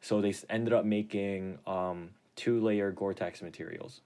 So 0.01 0.19
they 0.19 0.33
ended 0.49 0.73
up 0.73 0.83
making 0.83 1.59
um, 1.65 2.09
two 2.35 2.59
layer 2.59 2.91
Gore-Tex 2.91 3.41
materials, 3.41 4.01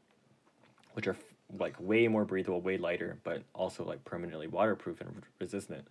which 0.94 1.08
are 1.08 1.18
like 1.58 1.76
way 1.80 2.08
more 2.08 2.26
breathable, 2.26 2.62
way 2.62 2.78
lighter, 2.78 3.20
but 3.24 3.44
also 3.54 3.84
like 3.86 4.04
permanently 4.06 4.48
waterproof 4.48 5.02
and 5.02 5.24
resistant. 5.40 5.88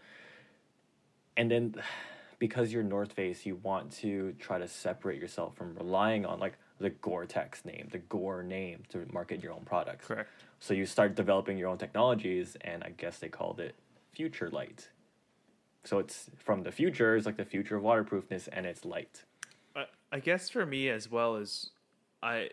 And 1.36 1.50
then, 1.50 1.74
because 2.38 2.72
you're 2.72 2.82
North 2.82 3.12
Face, 3.12 3.46
you 3.46 3.56
want 3.62 3.90
to 3.92 4.34
try 4.38 4.58
to 4.58 4.68
separate 4.68 5.20
yourself 5.20 5.56
from 5.56 5.74
relying 5.74 6.26
on 6.26 6.38
like 6.38 6.54
the 6.78 6.90
Gore-Tex 6.90 7.64
name, 7.64 7.88
the 7.90 7.98
Gore 7.98 8.42
name 8.42 8.82
to 8.90 9.06
market 9.10 9.42
your 9.42 9.52
own 9.52 9.62
products. 9.64 10.06
Correct. 10.06 10.28
So 10.60 10.74
you 10.74 10.84
start 10.84 11.14
developing 11.14 11.56
your 11.56 11.68
own 11.68 11.78
technologies, 11.78 12.56
and 12.60 12.84
I 12.84 12.90
guess 12.90 13.18
they 13.18 13.28
called 13.28 13.60
it 13.60 13.74
Future 14.12 14.50
Light. 14.50 14.90
So 15.84 15.98
it's 15.98 16.30
from 16.36 16.62
the 16.62 16.72
future, 16.72 17.16
it's 17.16 17.26
like 17.26 17.36
the 17.36 17.44
future 17.44 17.76
of 17.76 17.82
waterproofness, 17.82 18.48
and 18.48 18.66
it's 18.66 18.84
light. 18.84 19.24
I, 19.74 19.84
I 20.12 20.20
guess 20.20 20.50
for 20.50 20.66
me 20.66 20.88
as 20.88 21.10
well 21.10 21.36
as 21.36 21.70
I, 22.22 22.48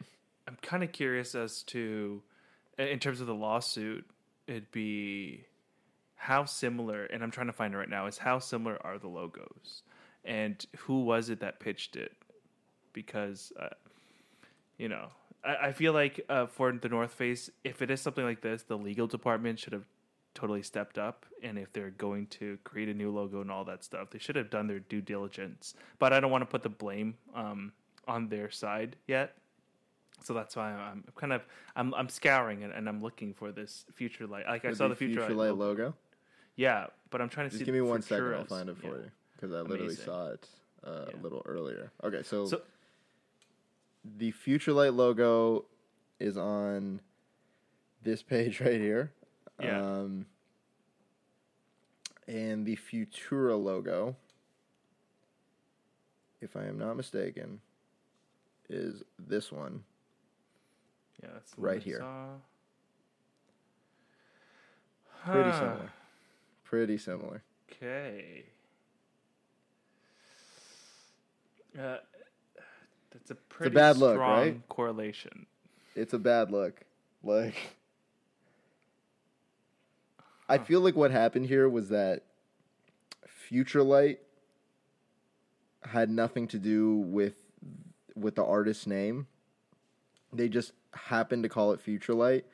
I'm 0.47 0.57
kind 0.61 0.83
of 0.83 0.91
curious 0.91 1.33
as 1.33 1.63
to, 1.63 2.21
in 2.77 2.99
terms 2.99 3.21
of 3.21 3.27
the 3.27 3.35
lawsuit, 3.35 4.05
it'd 4.47 4.71
be 4.71 5.45
how 6.15 6.45
similar, 6.45 7.05
and 7.05 7.23
I'm 7.23 7.31
trying 7.31 7.47
to 7.47 7.53
find 7.53 7.73
it 7.73 7.77
right 7.77 7.89
now, 7.89 8.07
is 8.07 8.17
how 8.17 8.39
similar 8.39 8.77
are 8.85 8.97
the 8.97 9.07
logos, 9.07 9.83
and 10.23 10.65
who 10.77 11.03
was 11.03 11.29
it 11.29 11.41
that 11.41 11.59
pitched 11.59 11.95
it? 11.95 12.13
Because, 12.93 13.51
uh, 13.59 13.69
you 14.77 14.87
know, 14.87 15.09
I, 15.43 15.55
I 15.67 15.71
feel 15.73 15.93
like 15.93 16.21
uh, 16.29 16.45
for 16.45 16.71
the 16.71 16.89
North 16.89 17.13
Face, 17.13 17.49
if 17.63 17.81
it 17.81 17.91
is 17.91 18.01
something 18.01 18.23
like 18.23 18.41
this, 18.41 18.63
the 18.63 18.77
legal 18.77 19.07
department 19.07 19.59
should 19.59 19.73
have 19.73 19.85
totally 20.33 20.63
stepped 20.63 20.97
up. 20.97 21.25
And 21.43 21.57
if 21.57 21.73
they're 21.73 21.91
going 21.91 22.27
to 22.27 22.57
create 22.63 22.89
a 22.89 22.93
new 22.93 23.11
logo 23.11 23.41
and 23.41 23.51
all 23.51 23.65
that 23.65 23.83
stuff 23.83 24.09
they 24.09 24.19
should 24.19 24.35
have 24.35 24.49
done 24.49 24.67
their 24.67 24.79
due 24.79 25.01
diligence. 25.01 25.75
But 25.99 26.13
i 26.13 26.19
don't 26.19 26.31
want 26.31 26.41
to 26.41 26.47
put 26.47 26.63
the 26.63 26.69
blame 26.69 27.15
um, 27.35 27.73
on 28.07 28.29
their 28.29 28.49
side 28.49 28.95
yet 29.07 29.37
so 30.25 30.33
that's 30.33 30.55
why 30.55 30.71
i'm 30.71 31.03
kind 31.15 31.33
of 31.33 31.41
i'm, 31.75 31.93
I'm 31.93 32.09
scouring 32.09 32.63
and, 32.63 32.73
and 32.73 32.87
i'm 32.89 33.01
looking 33.01 33.33
for 33.33 33.51
this 33.51 33.85
future 33.93 34.25
light 34.27 34.45
like 34.47 34.65
i 34.65 34.73
saw 34.73 34.87
the 34.87 34.95
future, 34.95 35.21
Future 35.21 35.35
light 35.35 35.55
logo. 35.55 35.93
yeah 36.55 36.87
but 37.09 37.21
i'm 37.21 37.29
trying 37.29 37.47
to 37.47 37.49
Just 37.51 37.59
see 37.59 37.65
give 37.65 37.75
me 37.75 37.81
one 37.81 38.01
second. 38.01 38.33
I'll 38.33 38.45
find 38.45 38.69
it 38.69 38.77
for 38.77 38.87
Yeah. 38.87 38.93
you 39.03 39.11
because 39.35 39.51
I 39.53 39.59
literally 39.61 39.85
Amazing. 39.85 40.05
saw 40.05 40.27
it 40.29 40.47
uh, 40.85 41.05
Yeah. 41.09 41.19
a 41.19 41.21
little 41.21 41.41
earlier. 41.45 41.91
Okay, 42.03 42.23
so, 42.23 42.45
so 42.45 42.61
the 44.17 44.31
Future 44.31 44.71
Light 44.73 44.93
logo 44.93 45.65
is 46.19 46.37
on 46.37 47.01
this 48.03 48.23
page 48.33 48.61
right 48.61 48.79
here. 48.79 49.11
Yeah. 49.61 49.81
Um, 49.81 50.25
and 52.27 52.65
the 52.65 52.77
Futura 52.77 53.61
logo, 53.61 54.15
if 56.41 56.55
I 56.55 56.63
am 56.65 56.77
not 56.79 56.95
mistaken, 56.95 57.59
is 58.69 59.03
this 59.19 59.51
one. 59.51 59.83
Yeah 61.23 61.29
that's 61.33 61.53
right 61.57 61.81
here. 61.81 61.99
saw. 61.99 62.35
Pretty 65.25 65.51
similar. 65.51 65.91
Pretty 66.63 66.97
similar. 66.97 67.43
Okay. 67.71 68.43
Uh, 71.77 71.97
that's 73.11 73.31
a 73.31 73.35
pretty 73.35 73.73
bad 73.73 73.97
look, 73.97 74.15
strong 74.15 74.39
right? 74.39 74.69
correlation. 74.69 75.45
It's 75.95 76.13
a 76.13 76.19
bad 76.19 76.51
look. 76.51 76.81
Like, 77.23 77.55
I 80.49 80.57
feel 80.57 80.81
like 80.81 80.95
what 80.95 81.11
happened 81.11 81.45
here 81.45 81.69
was 81.69 81.89
that 81.89 82.23
Future 83.27 83.83
Light 83.83 84.19
had 85.85 86.09
nothing 86.09 86.47
to 86.49 86.59
do 86.59 86.97
with 86.97 87.35
with 88.15 88.35
the 88.35 88.43
artist's 88.43 88.85
name. 88.85 89.27
They 90.33 90.49
just 90.49 90.73
happened 90.93 91.43
to 91.43 91.49
call 91.49 91.71
it 91.71 91.81
Future 91.81 92.13
Light, 92.13 92.45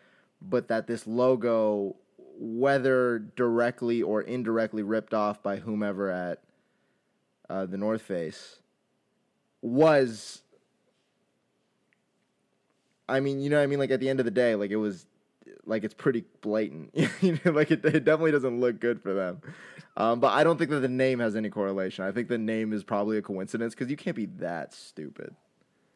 but 0.41 0.67
that 0.67 0.88
this 0.88 1.06
logo, 1.08 1.95
whether 2.17 3.19
directly 3.19 4.02
or 4.02 4.21
indirectly 4.21 4.84
ripped 4.84 5.13
off 5.13 5.43
by 5.43 5.58
whomever 5.58 6.10
at 6.10 6.41
uh, 7.49 7.65
the 7.65 7.78
North 7.78 8.02
Face, 8.02 8.60
was 9.62 10.41
I 13.10 13.19
mean, 13.19 13.39
you 13.39 13.49
know 13.49 13.58
what 13.58 13.63
I 13.63 13.67
mean? 13.67 13.80
Like 13.80 13.91
at 13.91 13.99
the 13.99 14.10
end 14.10 14.19
of 14.19 14.25
the 14.25 14.32
day, 14.32 14.56
like 14.56 14.71
it 14.71 14.78
was 14.78 15.06
like 15.65 15.84
it's 15.84 15.93
pretty 15.93 16.23
blatant. 16.41 16.91
you 17.21 17.39
know, 17.43 17.52
like 17.52 17.71
it, 17.71 17.84
it 17.84 18.06
definitely 18.06 18.32
doesn't 18.32 18.60
look 18.60 18.80
good 18.80 19.02
for 19.02 19.13
them. 19.13 19.41
Um, 19.97 20.19
but 20.19 20.30
I 20.30 20.43
don't 20.43 20.58
think 20.58 20.69
that 20.69 20.80
the 20.80 20.88
name 20.88 21.19
has 21.19 21.36
any 21.36 21.49
correlation. 21.49 22.06
I 22.06 22.12
think 22.12 22.30
the 22.30 22.38
name 22.38 22.71
is 22.71 22.84
probably 22.84 23.17
a 23.17 23.21
coincidence 23.21 23.73
because 23.73 23.89
you 23.89 23.97
can't 23.97 24.15
be 24.15 24.28
that 24.38 24.73
stupid. 24.73 25.36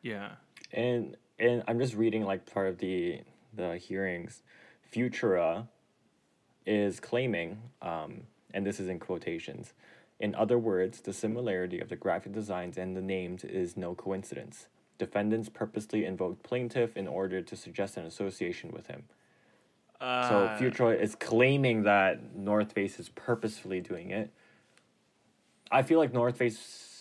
Yeah. 0.02 0.32
And 0.74 1.16
and 1.44 1.64
I'm 1.68 1.80
just 1.80 1.96
reading 1.96 2.24
like 2.24 2.52
part 2.52 2.68
of 2.68 2.78
the 2.78 3.22
the 3.54 3.78
hearings. 3.78 4.42
Futura 4.92 5.68
is 6.66 7.00
claiming, 7.00 7.62
um, 7.82 8.22
and 8.54 8.66
this 8.66 8.80
is 8.80 8.88
in 8.88 9.00
quotations. 9.00 9.74
In 10.20 10.34
other 10.36 10.58
words, 10.58 11.02
the 11.02 11.14
similarity 11.14 11.80
of 11.80 11.90
the 11.90 11.96
graphic 11.96 12.32
designs 12.32 12.78
and 12.78 12.96
the 12.96 13.02
names 13.02 13.44
is 13.44 13.76
no 13.76 13.94
coincidence. 13.94 14.68
Defendants 14.98 15.50
purposely 15.50 16.06
invoked 16.06 16.44
plaintiff 16.44 16.96
in 16.96 17.08
order 17.08 17.42
to 17.42 17.56
suggest 17.56 17.98
an 17.98 18.06
association 18.06 18.72
with 18.72 18.88
him. 18.88 19.04
Uh, 20.00 20.30
So 20.30 20.64
Futura 20.64 21.00
is 21.00 21.16
claiming 21.16 21.84
that 21.84 22.36
North 22.36 22.72
Face 22.74 23.00
is 23.00 23.10
purposefully 23.10 23.82
doing 23.82 24.12
it. 24.12 24.32
I 25.72 25.82
feel 25.82 26.00
like 26.00 26.14
North 26.14 26.38
Face, 26.38 26.93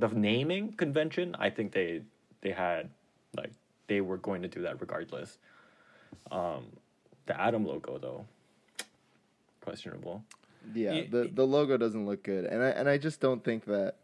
the 0.00 0.08
naming 0.08 0.72
convention, 0.72 1.36
I 1.38 1.50
think 1.50 1.72
they 1.72 2.02
they 2.40 2.50
had 2.50 2.90
like 3.36 3.52
they 3.86 4.00
were 4.00 4.16
going 4.16 4.42
to 4.42 4.48
do 4.48 4.62
that 4.62 4.80
regardless. 4.80 5.38
Um, 6.30 6.64
the 7.26 7.40
Atom 7.40 7.66
logo 7.66 7.98
though, 7.98 8.24
questionable. 9.60 10.24
Yeah, 10.74 10.92
Ye- 10.92 11.06
the 11.06 11.30
the 11.32 11.46
logo 11.46 11.76
doesn't 11.76 12.06
look 12.06 12.22
good, 12.22 12.44
and 12.44 12.62
I 12.62 12.68
and 12.70 12.88
I 12.88 12.98
just 12.98 13.20
don't 13.20 13.42
think 13.44 13.64
that. 13.66 13.94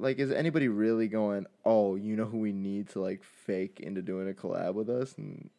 Like, 0.00 0.20
is 0.20 0.30
anybody 0.30 0.68
really 0.68 1.08
going? 1.08 1.46
Oh, 1.64 1.96
you 1.96 2.14
know 2.14 2.24
who 2.24 2.38
we 2.38 2.52
need 2.52 2.88
to 2.90 3.00
like 3.00 3.24
fake 3.24 3.80
into 3.80 4.00
doing 4.00 4.28
a 4.30 4.32
collab 4.32 4.74
with 4.74 4.88
us? 4.88 5.12
And 5.18 5.50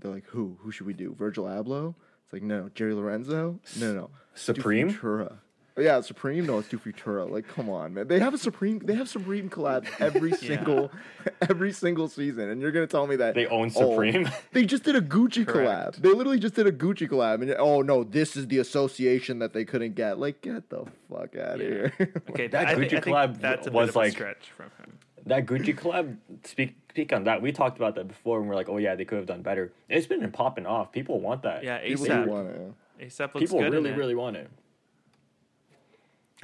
they're 0.00 0.10
like, 0.10 0.24
who? 0.26 0.56
Who 0.62 0.72
should 0.72 0.88
we 0.88 0.94
do? 0.94 1.14
Virgil 1.16 1.44
Abloh? 1.44 1.94
It's 2.24 2.32
like, 2.32 2.42
no, 2.42 2.70
Jerry 2.74 2.92
Lorenzo. 2.92 3.60
No, 3.78 3.92
no, 3.92 3.94
no. 3.94 4.10
Let's 4.32 4.46
do 4.46 4.54
Supreme? 4.54 4.92
Futura. 4.92 5.36
Yeah, 5.76 6.00
Supreme. 6.02 6.46
No, 6.46 6.60
it's 6.60 6.68
to 6.68 6.78
Futura. 6.78 7.28
Like, 7.28 7.48
come 7.48 7.68
on, 7.68 7.94
man. 7.94 8.06
They 8.06 8.20
have 8.20 8.32
a 8.32 8.38
Supreme. 8.38 8.78
They 8.78 8.94
have 8.94 9.08
Supreme 9.08 9.50
collabs 9.50 9.88
every 10.00 10.30
single, 10.32 10.92
every 11.40 11.72
single 11.72 12.06
season, 12.06 12.48
and 12.48 12.60
you're 12.60 12.70
gonna 12.70 12.86
tell 12.86 13.08
me 13.08 13.16
that 13.16 13.34
They 13.34 13.46
own 13.46 13.72
oh, 13.74 13.90
Supreme. 13.90 14.30
they 14.52 14.64
just 14.64 14.84
did 14.84 14.94
a 14.94 15.00
Gucci 15.00 15.44
Correct. 15.44 15.96
collab. 15.96 16.02
They 16.02 16.10
literally 16.10 16.38
just 16.38 16.54
did 16.54 16.68
a 16.68 16.72
Gucci 16.72 17.08
collab, 17.08 17.42
and 17.42 17.52
oh 17.58 17.82
no, 17.82 18.04
this 18.04 18.36
is 18.36 18.46
the 18.46 18.58
association 18.58 19.40
that 19.40 19.52
they 19.52 19.64
couldn't 19.64 19.96
get. 19.96 20.20
Like, 20.20 20.42
get 20.42 20.70
the 20.70 20.84
fuck 21.10 21.34
out 21.36 21.54
of 21.56 21.60
here. 21.60 21.92
Okay, 22.30 22.46
That 22.46 22.68
I, 22.68 22.74
thi- 22.76 22.82
Gucci 22.82 22.84
I 22.84 22.88
think 23.00 23.04
collab 23.06 23.40
that's 23.40 23.66
a 23.66 23.70
was 23.72 23.86
bit 23.86 23.88
of 23.90 23.96
a 23.96 23.98
like- 23.98 24.12
stretch 24.12 24.50
from 24.56 24.66
him. 24.78 24.98
that 25.26 25.44
Gucci 25.46 25.74
collab, 25.76 26.16
speak 26.44 26.76
speak 26.90 27.12
on 27.12 27.24
that. 27.24 27.42
We 27.42 27.50
talked 27.50 27.78
about 27.78 27.96
that 27.96 28.06
before, 28.06 28.38
and 28.38 28.48
we're 28.48 28.54
like, 28.54 28.68
oh 28.68 28.76
yeah, 28.78 28.94
they 28.94 29.04
could 29.04 29.18
have 29.18 29.26
done 29.26 29.42
better. 29.42 29.72
It's 29.88 30.06
been 30.06 30.30
popping 30.30 30.66
off. 30.66 30.92
People 30.92 31.18
want 31.20 31.42
that. 31.42 31.64
Yeah, 31.64 31.78
People 31.78 32.04
do 32.04 32.10
ASAP. 32.12 32.26
want 32.28 32.48
it. 32.50 32.60
yeah. 33.00 33.06
ASAP 33.06 33.34
looks 33.34 33.40
people 33.40 33.58
good. 33.58 33.72
really, 33.72 33.88
in 33.90 33.94
it. 33.96 33.98
really 33.98 34.14
want 34.14 34.36
it. 34.36 34.48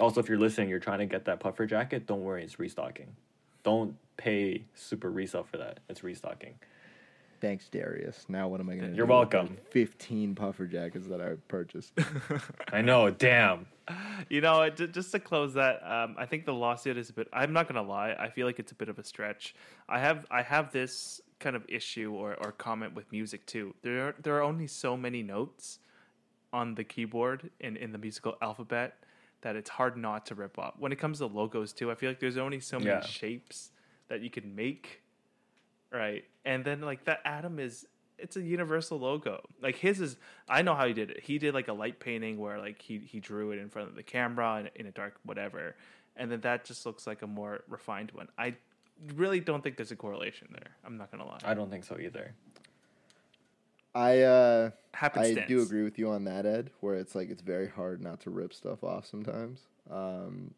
Also, 0.01 0.21
if 0.21 0.29
you're 0.29 0.39
listening, 0.39 0.69
you're 0.69 0.79
trying 0.79 0.99
to 0.99 1.07
get 1.07 1.25
that 1.27 1.41
puffer 1.41 1.67
jacket. 1.67 2.07
Don't 2.07 2.23
worry, 2.23 2.43
it's 2.43 2.59
restocking. 2.59 3.15
Don't 3.63 3.95
pay 4.17 4.65
super 4.75 5.11
resale 5.11 5.45
for 5.45 5.59
that. 5.59 5.81
It's 5.89 6.03
restocking. 6.03 6.55
Thanks, 7.41 7.69
Darius. 7.69 8.27
Now 8.29 8.49
what 8.49 8.61
am 8.61 8.69
I 8.69 8.77
gonna? 8.77 8.89
You're 8.89 9.07
do 9.07 9.13
welcome. 9.13 9.57
Fifteen 9.71 10.35
puffer 10.35 10.67
jackets 10.67 11.07
that 11.07 11.21
I 11.21 11.37
purchased. 11.49 11.93
I 12.73 12.83
know. 12.83 13.11
Damn. 13.11 13.67
You 14.29 14.41
know, 14.41 14.69
just 14.69 15.11
to 15.13 15.19
close 15.19 15.55
that, 15.55 15.83
um, 15.85 16.15
I 16.19 16.27
think 16.27 16.45
the 16.45 16.53
lawsuit 16.53 16.97
is 16.97 17.11
a 17.11 17.13
bit. 17.15 17.29
I'm 17.33 17.53
not 17.53 17.67
gonna 17.67 17.83
lie. 17.83 18.15
I 18.19 18.29
feel 18.29 18.47
like 18.47 18.59
it's 18.59 18.73
a 18.73 18.75
bit 18.75 18.89
of 18.89 18.99
a 18.99 19.05
stretch. 19.05 19.55
I 19.89 19.99
have 20.01 20.27
I 20.31 20.43
have 20.43 20.71
this 20.71 21.23
kind 21.41 21.57
of 21.57 21.65
issue 21.69 22.13
or, 22.13 22.35
or 22.35 22.53
comment 22.53 22.95
with 22.95 23.11
music 23.11 23.47
too. 23.47 23.75
There 23.83 24.09
are, 24.09 24.15
there 24.23 24.37
are 24.37 24.43
only 24.43 24.67
so 24.67 24.97
many 24.97 25.23
notes 25.23 25.79
on 26.53 26.75
the 26.75 26.85
keyboard 26.85 27.51
in, 27.61 27.77
in 27.77 27.93
the 27.93 27.99
musical 27.99 28.37
alphabet 28.43 28.99
that 29.43 29.57
it's 29.57 29.71
hard 29.71 29.97
not 29.97 30.27
to 30.27 30.35
rip 30.35 30.59
off. 30.59 30.75
When 30.79 30.93
it 30.93 30.97
comes 30.99 31.19
to 31.19 31.27
logos 31.27 31.73
too, 31.73 31.91
I 31.91 31.95
feel 31.95 32.11
like 32.11 32.21
there's 32.21 32.37
only 32.37 32.61
so 32.61 32.79
many 32.79 32.91
Yeah. 32.91 33.01
shapes 33.01 33.71
that 34.09 34.21
you 34.21 34.31
can 34.31 34.55
make, 34.55 35.03
right? 35.91 36.25
And 36.45 36.65
then 36.65 36.81
like 36.81 37.05
that 37.05 37.21
atom 37.25 37.59
is 37.59 37.87
it's 38.19 38.37
a 38.37 38.43
universal 38.43 38.99
logo. 38.99 39.41
Like 39.63 39.77
his 39.77 40.01
is 40.01 40.17
I 40.49 40.63
know 40.63 40.75
how 40.75 40.87
he 40.87 40.93
did 40.93 41.11
it. 41.11 41.21
He 41.21 41.39
did 41.39 41.55
like 41.55 41.69
a 41.69 41.73
light 41.73 42.01
painting 42.01 42.39
where 42.39 42.59
like 42.59 42.81
he 42.83 42.99
he 42.99 43.19
drew 43.21 43.51
it 43.53 43.59
in 43.59 43.69
front 43.71 43.89
of 43.89 43.95
the 43.95 44.03
camera 44.03 44.61
in, 44.61 44.71
in 44.75 44.87
a 44.87 44.91
dark 44.91 45.15
whatever, 45.25 45.75
and 46.17 46.31
then 46.31 46.41
that 46.43 46.65
just 46.65 46.85
looks 46.85 47.07
like 47.07 47.23
a 47.23 47.27
more 47.27 47.65
refined 47.69 48.11
one. 48.13 48.29
I 48.37 48.57
really 49.15 49.41
don't 49.41 49.63
think 49.65 49.77
there's 49.77 49.93
a 49.93 49.97
correlation 49.97 50.49
there. 50.53 50.77
I'm 50.85 50.99
not 50.99 51.11
gonna 51.11 51.25
lie. 51.27 51.39
I 51.45 51.55
don't 51.55 51.71
think 51.71 51.85
so 51.85 51.99
either. 51.99 52.35
I 53.95 54.21
uh, 54.23 54.71
I 55.03 55.35
do 55.49 55.63
agree 55.63 55.83
with 55.83 55.99
you 55.99 56.11
on 56.11 56.25
that, 56.25 56.47
Ed. 56.47 56.71
Where 56.81 56.95
it's 56.95 57.15
like 57.15 57.31
it's 57.31 57.43
very 57.43 57.69
hard 57.69 58.01
not 58.03 58.21
to 58.21 58.31
rip 58.31 58.53
stuff 58.55 58.85
off 58.85 59.07
sometimes. 59.07 59.61
Um, 59.91 60.55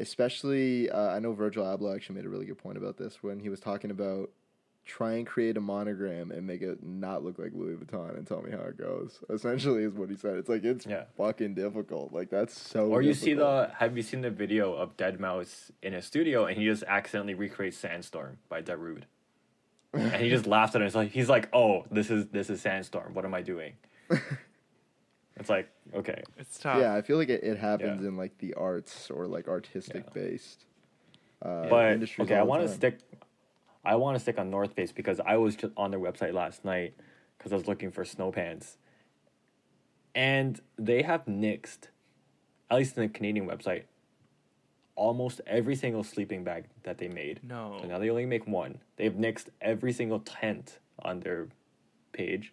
especially, 0.00 0.90
uh, 0.90 1.10
I 1.10 1.18
know 1.18 1.32
Virgil 1.32 1.64
Abloh 1.64 1.94
actually 1.94 2.16
made 2.16 2.24
a 2.26 2.28
really 2.28 2.46
good 2.46 2.58
point 2.58 2.78
about 2.78 2.96
this 2.96 3.22
when 3.22 3.40
he 3.40 3.48
was 3.48 3.60
talking 3.60 3.90
about 3.90 4.30
try 4.84 5.14
and 5.14 5.26
create 5.26 5.56
a 5.56 5.60
monogram 5.60 6.30
and 6.30 6.46
make 6.46 6.62
it 6.62 6.80
not 6.80 7.24
look 7.24 7.40
like 7.40 7.50
Louis 7.52 7.74
Vuitton 7.74 8.16
and 8.16 8.24
tell 8.24 8.40
me 8.40 8.52
how 8.52 8.58
it 8.58 8.76
goes. 8.78 9.18
Essentially, 9.28 9.82
is 9.82 9.94
what 9.94 10.08
he 10.10 10.16
said. 10.16 10.36
It's 10.36 10.48
like 10.48 10.64
it's 10.64 10.86
Yeah. 10.86 11.04
fucking 11.16 11.54
difficult. 11.54 12.12
Like 12.12 12.30
that's 12.30 12.56
so. 12.58 12.86
Or 12.88 13.02
you 13.02 13.14
see 13.14 13.34
the 13.34 13.70
have 13.78 13.96
you 13.96 14.02
seen 14.04 14.20
the 14.20 14.30
video 14.30 14.74
of 14.74 14.96
Deadmau5 14.96 15.70
in 15.82 15.94
a 15.94 16.02
studio 16.02 16.46
and 16.46 16.56
he 16.56 16.64
just 16.66 16.84
accidentally 16.86 17.34
recreates 17.34 17.76
Sandstorm 17.76 18.38
by 18.48 18.62
Darude. 18.62 19.02
And 19.96 20.22
he 20.22 20.28
just 20.30 20.46
laughs 20.46 20.74
at 20.74 20.82
it. 20.82 20.94
It's 20.94 21.12
he's 21.14 21.28
like, 21.28 21.48
"Oh, 21.52 21.84
this 21.90 22.10
is 22.10 22.26
this 22.26 22.50
is 22.50 22.60
Sandstorm. 22.60 23.14
What 23.14 23.24
am 23.24 23.34
I 23.34 23.42
doing?" 23.42 23.72
it's 25.36 25.48
like, 25.48 25.68
okay, 25.94 26.22
It's 26.38 26.58
tough. 26.58 26.78
Yeah, 26.80 26.94
I 26.94 27.02
feel 27.02 27.16
like 27.18 27.28
it, 27.28 27.42
it 27.42 27.58
happens 27.58 28.00
Yeah. 28.02 28.08
in 28.08 28.16
like 28.16 28.38
the 28.38 28.54
arts 28.54 29.10
or 29.10 29.26
like 29.26 29.48
artistic 29.48 30.04
Yeah. 30.06 30.12
based. 30.12 30.64
Uh, 31.42 31.68
but 31.68 32.20
okay, 32.20 32.36
I 32.36 32.42
want 32.42 32.62
to 32.62 32.68
stick. 32.68 32.98
I 33.84 33.94
want 33.96 34.16
to 34.16 34.20
stick 34.20 34.38
on 34.38 34.50
North 34.50 34.72
Face 34.74 34.90
because 34.92 35.20
I 35.20 35.36
was 35.36 35.54
just 35.54 35.72
on 35.76 35.90
their 35.90 36.00
website 36.00 36.32
last 36.32 36.64
night 36.64 36.94
because 37.38 37.52
I 37.52 37.56
was 37.56 37.68
looking 37.68 37.90
for 37.92 38.04
snow 38.04 38.32
pants, 38.32 38.78
and 40.14 40.60
they 40.78 41.02
have 41.02 41.26
nixed, 41.26 41.88
at 42.70 42.78
least 42.78 42.96
in 42.96 43.02
the 43.04 43.08
Canadian 43.08 43.46
website, 43.46 43.84
almost 44.96 45.40
every 45.46 45.76
single 45.76 46.02
sleeping 46.02 46.42
bag 46.42 46.64
that 46.82 46.98
they 46.98 47.08
made. 47.08 47.40
No. 47.44 47.78
So 47.80 47.86
now 47.86 47.98
they 47.98 48.10
only 48.10 48.26
make 48.26 48.46
one. 48.46 48.80
They've 48.96 49.12
nixed 49.12 49.48
every 49.60 49.92
single 49.92 50.20
tent 50.20 50.78
on 51.00 51.20
their 51.20 51.48
page. 52.12 52.52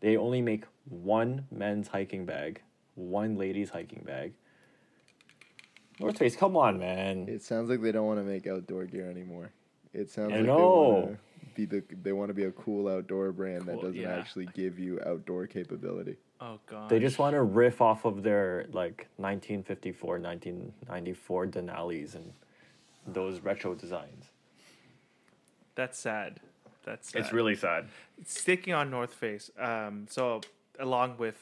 They 0.00 0.16
only 0.16 0.42
make 0.42 0.64
one 0.88 1.46
men's 1.50 1.88
hiking 1.88 2.26
bag, 2.26 2.60
one 2.94 3.36
ladies 3.36 3.70
hiking 3.70 4.02
bag. 4.04 4.32
North 6.00 6.18
Face, 6.18 6.34
come 6.34 6.56
on, 6.56 6.78
man. 6.78 7.28
It 7.28 7.42
sounds 7.42 7.68
like 7.68 7.82
they 7.82 7.92
don't 7.92 8.06
want 8.06 8.18
to 8.18 8.24
make 8.24 8.46
outdoor 8.46 8.86
gear 8.86 9.10
anymore. 9.10 9.52
It 9.92 10.10
sounds 10.10 10.32
I 10.32 10.36
like 10.36 10.46
know. 10.46 10.56
they 10.56 10.62
want 10.62 11.06
to 11.12 11.18
be 11.54 11.64
the 11.66 11.84
they 12.02 12.12
want 12.12 12.28
to 12.28 12.34
be 12.34 12.44
a 12.44 12.52
cool 12.52 12.88
outdoor 12.88 13.32
brand 13.32 13.66
that 13.66 13.80
doesn't 13.80 14.00
yeah. 14.00 14.16
actually 14.16 14.48
give 14.54 14.78
you 14.78 15.00
outdoor 15.04 15.46
capability. 15.46 16.16
Oh 16.40 16.58
god. 16.66 16.88
They 16.88 16.98
just 16.98 17.18
want 17.18 17.34
to 17.34 17.42
riff 17.42 17.80
off 17.80 18.04
of 18.04 18.22
their 18.22 18.66
like 18.72 19.08
1954, 19.16 20.18
1994 20.18 21.46
Denali's 21.46 22.14
and 22.14 22.32
those 23.06 23.40
retro 23.40 23.74
designs. 23.74 24.26
That's 25.74 25.98
sad. 25.98 26.40
That's 26.84 27.10
sad. 27.10 27.20
It's 27.20 27.32
really 27.32 27.54
sad. 27.54 27.86
sticking 28.24 28.72
on 28.72 28.90
North 28.90 29.12
Face. 29.12 29.50
Um, 29.58 30.06
so 30.08 30.40
along 30.78 31.16
with 31.18 31.36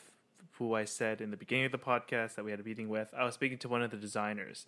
who 0.52 0.74
I 0.74 0.84
said 0.84 1.20
in 1.20 1.30
the 1.30 1.36
beginning 1.36 1.66
of 1.66 1.72
the 1.72 1.78
podcast 1.78 2.34
that 2.34 2.44
we 2.44 2.50
had 2.50 2.58
a 2.58 2.64
meeting 2.64 2.88
with, 2.88 3.12
I 3.16 3.24
was 3.24 3.34
speaking 3.34 3.58
to 3.58 3.68
one 3.68 3.82
of 3.82 3.92
the 3.92 3.96
designers, 3.96 4.66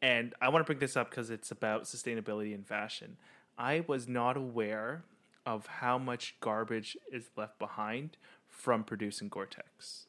and 0.00 0.34
I 0.40 0.48
want 0.48 0.64
to 0.64 0.66
bring 0.66 0.78
this 0.78 0.96
up 0.96 1.10
because 1.10 1.28
it's 1.28 1.50
about 1.50 1.84
sustainability 1.84 2.54
in 2.54 2.62
fashion. 2.62 3.18
I 3.58 3.84
was 3.86 4.08
not 4.08 4.36
aware 4.38 5.02
of 5.44 5.66
how 5.66 5.98
much 5.98 6.36
garbage 6.40 6.96
is 7.12 7.30
left 7.36 7.58
behind 7.58 8.16
from 8.58 8.84
producing 8.84 9.28
Gore-Tex, 9.28 10.06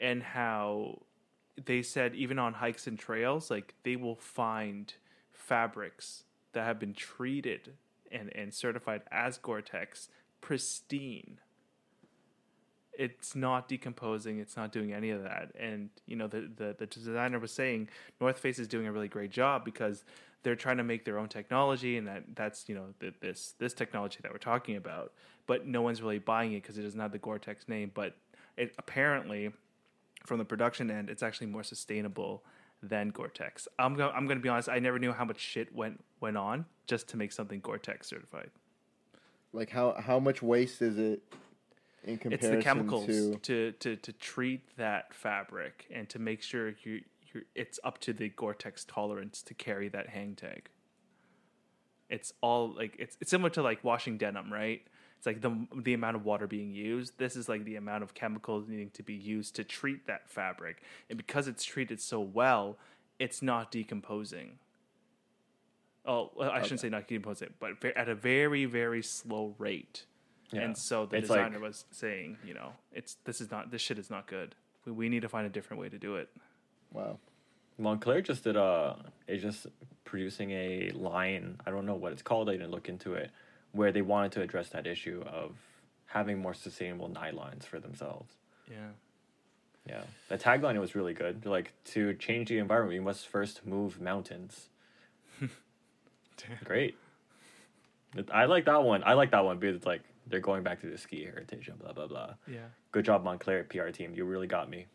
and 0.00 0.22
how 0.22 1.02
they 1.62 1.82
said 1.82 2.14
even 2.14 2.38
on 2.38 2.54
hikes 2.54 2.86
and 2.86 2.98
trails, 2.98 3.50
like 3.50 3.74
they 3.84 3.96
will 3.96 4.16
find 4.16 4.94
fabrics 5.30 6.24
that 6.54 6.64
have 6.64 6.78
been 6.80 6.94
treated 6.94 7.74
and, 8.10 8.34
and 8.34 8.52
certified 8.52 9.02
as 9.12 9.38
Gore-Tex 9.38 10.08
pristine. 10.40 11.38
It's 12.98 13.34
not 13.34 13.68
decomposing. 13.68 14.38
It's 14.38 14.56
not 14.56 14.72
doing 14.72 14.92
any 14.92 15.10
of 15.10 15.22
that. 15.22 15.52
And 15.58 15.90
you 16.06 16.16
know, 16.16 16.26
the, 16.26 16.50
the 16.54 16.76
the 16.78 16.86
designer 16.86 17.38
was 17.38 17.52
saying 17.52 17.88
North 18.20 18.38
Face 18.38 18.58
is 18.58 18.68
doing 18.68 18.86
a 18.86 18.92
really 18.92 19.08
great 19.08 19.30
job 19.30 19.64
because 19.64 20.04
they're 20.42 20.56
trying 20.56 20.78
to 20.78 20.84
make 20.84 21.04
their 21.04 21.18
own 21.18 21.28
technology, 21.28 21.96
and 21.96 22.06
that 22.08 22.24
that's 22.34 22.68
you 22.68 22.74
know 22.74 22.86
the, 22.98 23.12
this 23.20 23.54
this 23.58 23.72
technology 23.72 24.18
that 24.22 24.32
we're 24.32 24.38
talking 24.38 24.76
about. 24.76 25.12
But 25.46 25.66
no 25.66 25.82
one's 25.82 26.02
really 26.02 26.18
buying 26.18 26.52
it 26.52 26.62
because 26.62 26.78
it 26.78 26.82
doesn't 26.82 27.00
have 27.00 27.12
the 27.12 27.18
Gore-Tex 27.18 27.68
name. 27.68 27.90
But 27.92 28.16
it 28.56 28.74
apparently, 28.78 29.50
from 30.24 30.38
the 30.38 30.44
production 30.44 30.90
end, 30.90 31.10
it's 31.10 31.22
actually 31.22 31.48
more 31.48 31.64
sustainable 31.64 32.44
than 32.82 33.10
Gore-Tex. 33.10 33.68
I'm 33.78 33.94
go- 33.94 34.10
I'm 34.10 34.26
going 34.26 34.38
to 34.38 34.42
be 34.42 34.48
honest. 34.48 34.68
I 34.68 34.78
never 34.78 34.98
knew 34.98 35.12
how 35.12 35.24
much 35.24 35.40
shit 35.40 35.74
went 35.74 36.02
went 36.20 36.36
on 36.36 36.66
just 36.86 37.08
to 37.08 37.16
make 37.16 37.32
something 37.32 37.60
Gore-Tex 37.60 38.08
certified. 38.08 38.50
Like 39.52 39.70
how 39.70 39.94
how 39.98 40.18
much 40.18 40.42
waste 40.42 40.82
is 40.82 40.98
it 40.98 41.22
in 42.04 42.14
It's 42.14 42.22
comparison 42.22 42.56
the 42.56 42.62
chemicals 42.62 43.06
to? 43.06 43.34
to, 43.36 43.72
to 43.72 43.96
to 43.96 44.12
treat 44.12 44.76
that 44.76 45.14
fabric 45.14 45.86
and 45.92 46.08
to 46.08 46.18
make 46.18 46.42
sure 46.42 46.74
you 46.84 47.02
it's 47.54 47.78
up 47.84 47.98
to 48.00 48.12
the 48.12 48.28
Gore-Tex 48.28 48.84
tolerance 48.84 49.42
to 49.42 49.54
carry 49.54 49.88
that 49.88 50.08
hang 50.10 50.34
tag. 50.34 50.68
It's 52.08 52.32
all 52.42 52.74
like 52.74 52.96
it's 52.98 53.16
it's 53.20 53.30
similar 53.30 53.50
to 53.50 53.62
like 53.62 53.82
washing 53.82 54.18
denim, 54.18 54.52
right? 54.52 54.82
It's 55.16 55.26
like 55.26 55.40
the 55.40 55.66
the 55.82 55.94
amount 55.94 56.16
of 56.16 56.24
water 56.24 56.46
being 56.46 56.74
used. 56.74 57.16
This 57.18 57.36
is 57.36 57.48
like 57.48 57.64
the 57.64 57.76
amount 57.76 58.02
of 58.02 58.12
chemicals 58.12 58.68
needing 58.68 58.90
to 58.90 59.02
be 59.02 59.14
used 59.14 59.56
to 59.56 59.64
treat 59.64 60.06
that 60.08 60.28
fabric, 60.28 60.82
and 61.08 61.16
because 61.16 61.48
it's 61.48 61.64
treated 61.64 62.00
so 62.00 62.20
well, 62.20 62.76
it's 63.18 63.40
not 63.40 63.70
decomposing. 63.70 64.58
Oh, 66.04 66.32
I 66.40 66.60
shouldn't 66.62 66.80
say 66.80 66.88
not 66.88 67.06
decomposing, 67.06 67.50
but 67.60 67.82
at 67.96 68.08
a 68.08 68.14
very 68.14 68.64
very 68.66 69.02
slow 69.02 69.54
rate. 69.58 70.04
Yeah. 70.50 70.62
And 70.62 70.76
so 70.76 71.06
the 71.06 71.16
It's 71.16 71.28
designer 71.28 71.54
like- 71.54 71.62
was 71.62 71.86
saying, 71.92 72.36
you 72.44 72.52
know, 72.52 72.72
it's 72.92 73.14
this 73.24 73.40
is 73.40 73.50
not 73.50 73.70
this 73.70 73.80
shit 73.80 73.98
is 73.98 74.10
not 74.10 74.26
good. 74.26 74.54
We, 74.84 74.92
we 74.92 75.08
need 75.08 75.22
to 75.22 75.28
find 75.30 75.46
a 75.46 75.50
different 75.50 75.80
way 75.80 75.88
to 75.88 75.98
do 75.98 76.16
it. 76.16 76.28
Wow. 76.92 77.18
Moncler 77.80 78.22
just 78.24 78.44
did 78.44 78.56
a 78.56 78.96
is 79.26 79.42
just 79.42 79.66
producing 80.04 80.50
a 80.50 80.90
line. 80.90 81.58
I 81.66 81.70
don't 81.70 81.86
know 81.86 81.94
what 81.94 82.12
it's 82.12 82.22
called. 82.22 82.48
I 82.48 82.52
didn't 82.52 82.70
look 82.70 82.88
into 82.88 83.14
it. 83.14 83.30
Where 83.72 83.90
they 83.92 84.02
wanted 84.02 84.32
to 84.32 84.42
address 84.42 84.68
that 84.70 84.86
issue 84.86 85.24
of 85.26 85.56
having 86.06 86.38
more 86.38 86.52
sustainable 86.52 87.08
nylons 87.08 87.64
for 87.64 87.80
themselves. 87.80 88.34
Yeah. 88.70 88.90
Yeah, 89.88 90.02
the 90.28 90.38
tagline 90.38 90.76
it 90.76 90.80
was 90.80 90.94
really 90.94 91.14
good. 91.14 91.44
Like 91.44 91.72
to 91.86 92.14
change 92.14 92.48
the 92.48 92.58
environment, 92.58 92.96
we 92.96 93.04
must 93.04 93.26
first 93.26 93.66
move 93.66 94.00
mountains. 94.00 94.68
Great. 96.64 96.96
I 98.32 98.44
like 98.44 98.66
that 98.66 98.84
one. 98.84 99.02
I 99.04 99.14
like 99.14 99.32
that 99.32 99.44
one 99.44 99.58
because 99.58 99.76
it's 99.76 99.86
like 99.86 100.02
they're 100.28 100.40
going 100.40 100.62
back 100.62 100.80
to 100.82 100.86
the 100.86 100.98
ski 100.98 101.24
heritage 101.24 101.66
and 101.68 101.78
blah 101.80 101.92
blah 101.92 102.06
blah. 102.06 102.34
Yeah. 102.46 102.66
Good 102.92 103.04
job, 103.06 103.24
Moncler 103.24 103.68
PR 103.68 103.90
team. 103.90 104.14
You 104.14 104.24
really 104.24 104.46
got 104.46 104.70
me. 104.70 104.86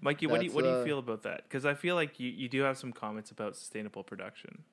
Mikey, 0.00 0.26
what 0.26 0.40
do 0.40 0.46
you 0.46 0.52
what 0.52 0.64
do 0.64 0.70
you 0.70 0.76
uh, 0.76 0.84
feel 0.84 0.98
about 0.98 1.22
that? 1.22 1.42
Because 1.44 1.66
I 1.66 1.74
feel 1.74 1.94
like 1.94 2.20
you, 2.20 2.30
you 2.30 2.48
do 2.48 2.62
have 2.62 2.78
some 2.78 2.92
comments 2.92 3.30
about 3.30 3.56
sustainable 3.56 4.04
production. 4.04 4.64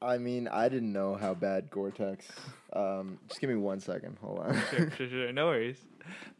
I 0.00 0.18
mean, 0.18 0.48
I 0.48 0.68
didn't 0.68 0.92
know 0.92 1.14
how 1.14 1.32
bad 1.32 1.70
Gore-Tex. 1.70 2.26
Um, 2.74 3.18
just 3.26 3.40
give 3.40 3.48
me 3.48 3.56
one 3.56 3.80
second. 3.80 4.18
Hold 4.20 4.40
on. 4.40 4.62
Sure, 4.70 4.90
sure, 4.90 5.08
sure. 5.08 5.32
No 5.32 5.46
worries. 5.46 5.78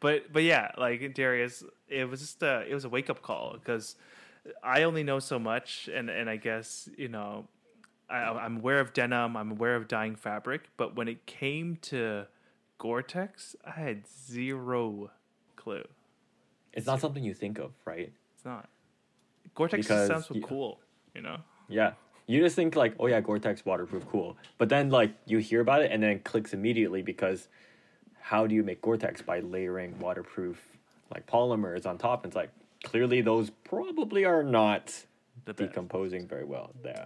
But 0.00 0.33
but 0.33 0.42
yeah, 0.42 0.70
like 0.76 1.14
Darius, 1.14 1.64
it 1.88 2.09
was 2.09 2.20
just 2.20 2.42
a 2.42 2.64
it 2.68 2.74
was 2.74 2.85
a 2.85 2.88
wake 2.88 3.09
up 3.09 3.22
call 3.22 3.54
because 3.54 3.96
I 4.62 4.83
only 4.83 5.02
know 5.02 5.18
so 5.18 5.38
much, 5.38 5.88
and 5.92 6.11
and 6.11 6.28
I 6.28 6.37
guess 6.37 6.88
you 6.98 7.09
know 7.09 7.48
I, 8.09 8.16
I'm 8.16 8.59
aware 8.59 8.80
of 8.80 8.92
denim, 8.92 9.37
I'm 9.37 9.52
aware 9.52 9.76
of 9.76 9.88
dyeing 9.88 10.16
fabric, 10.16 10.68
but 10.76 10.94
when 10.94 11.09
it 11.09 11.26
came 11.26 11.76
to 11.83 12.26
Gore-Tex, 12.78 13.57
I 13.64 13.80
had 13.80 14.04
zero 14.07 15.11
clue. 15.64 15.85
It's 16.72 16.87
not 16.87 17.00
something 17.00 17.24
you 17.24 17.35
think 17.35 17.59
of, 17.59 17.72
right? 17.85 18.12
It's 18.37 18.44
not. 18.44 18.68
Gore-Tex 19.55 19.87
Because 19.87 20.09
just 20.09 20.12
sounds 20.12 20.27
so 20.27 20.35
you- 20.35 20.42
cool, 20.42 20.81
you 21.14 21.22
know. 21.22 21.38
Yeah. 21.68 21.92
You 22.27 22.40
just 22.40 22.57
think 22.57 22.74
like, 22.77 22.94
oh 22.98 23.07
yeah, 23.07 23.20
Gore-Tex 23.20 23.64
waterproof, 23.64 24.07
cool. 24.09 24.37
But 24.59 24.68
then 24.68 24.90
like 24.90 25.12
you 25.27 25.38
hear 25.38 25.61
about 25.61 25.83
it 25.83 25.90
and 25.92 26.03
then 26.03 26.11
it 26.11 26.24
clicks 26.24 26.53
immediately 26.55 27.03
because 27.03 27.48
how 28.20 28.46
do 28.46 28.55
you 28.55 28.62
make 28.62 28.81
Gore-Tex 28.83 29.22
by 29.22 29.40
layering 29.40 29.98
waterproof 29.98 30.61
like 31.12 31.27
polymers 31.27 31.87
on 31.87 31.98
top? 31.98 32.24
And 32.24 32.31
it's 32.31 32.37
like 32.37 32.50
clearly 32.83 33.20
those 33.20 33.50
probably 33.50 34.24
are 34.24 34.42
not 34.42 34.87
The 35.44 35.53
best. 35.55 35.68
decomposing 35.70 36.27
very 36.27 36.44
well. 36.44 36.70
Yeah. 36.85 37.05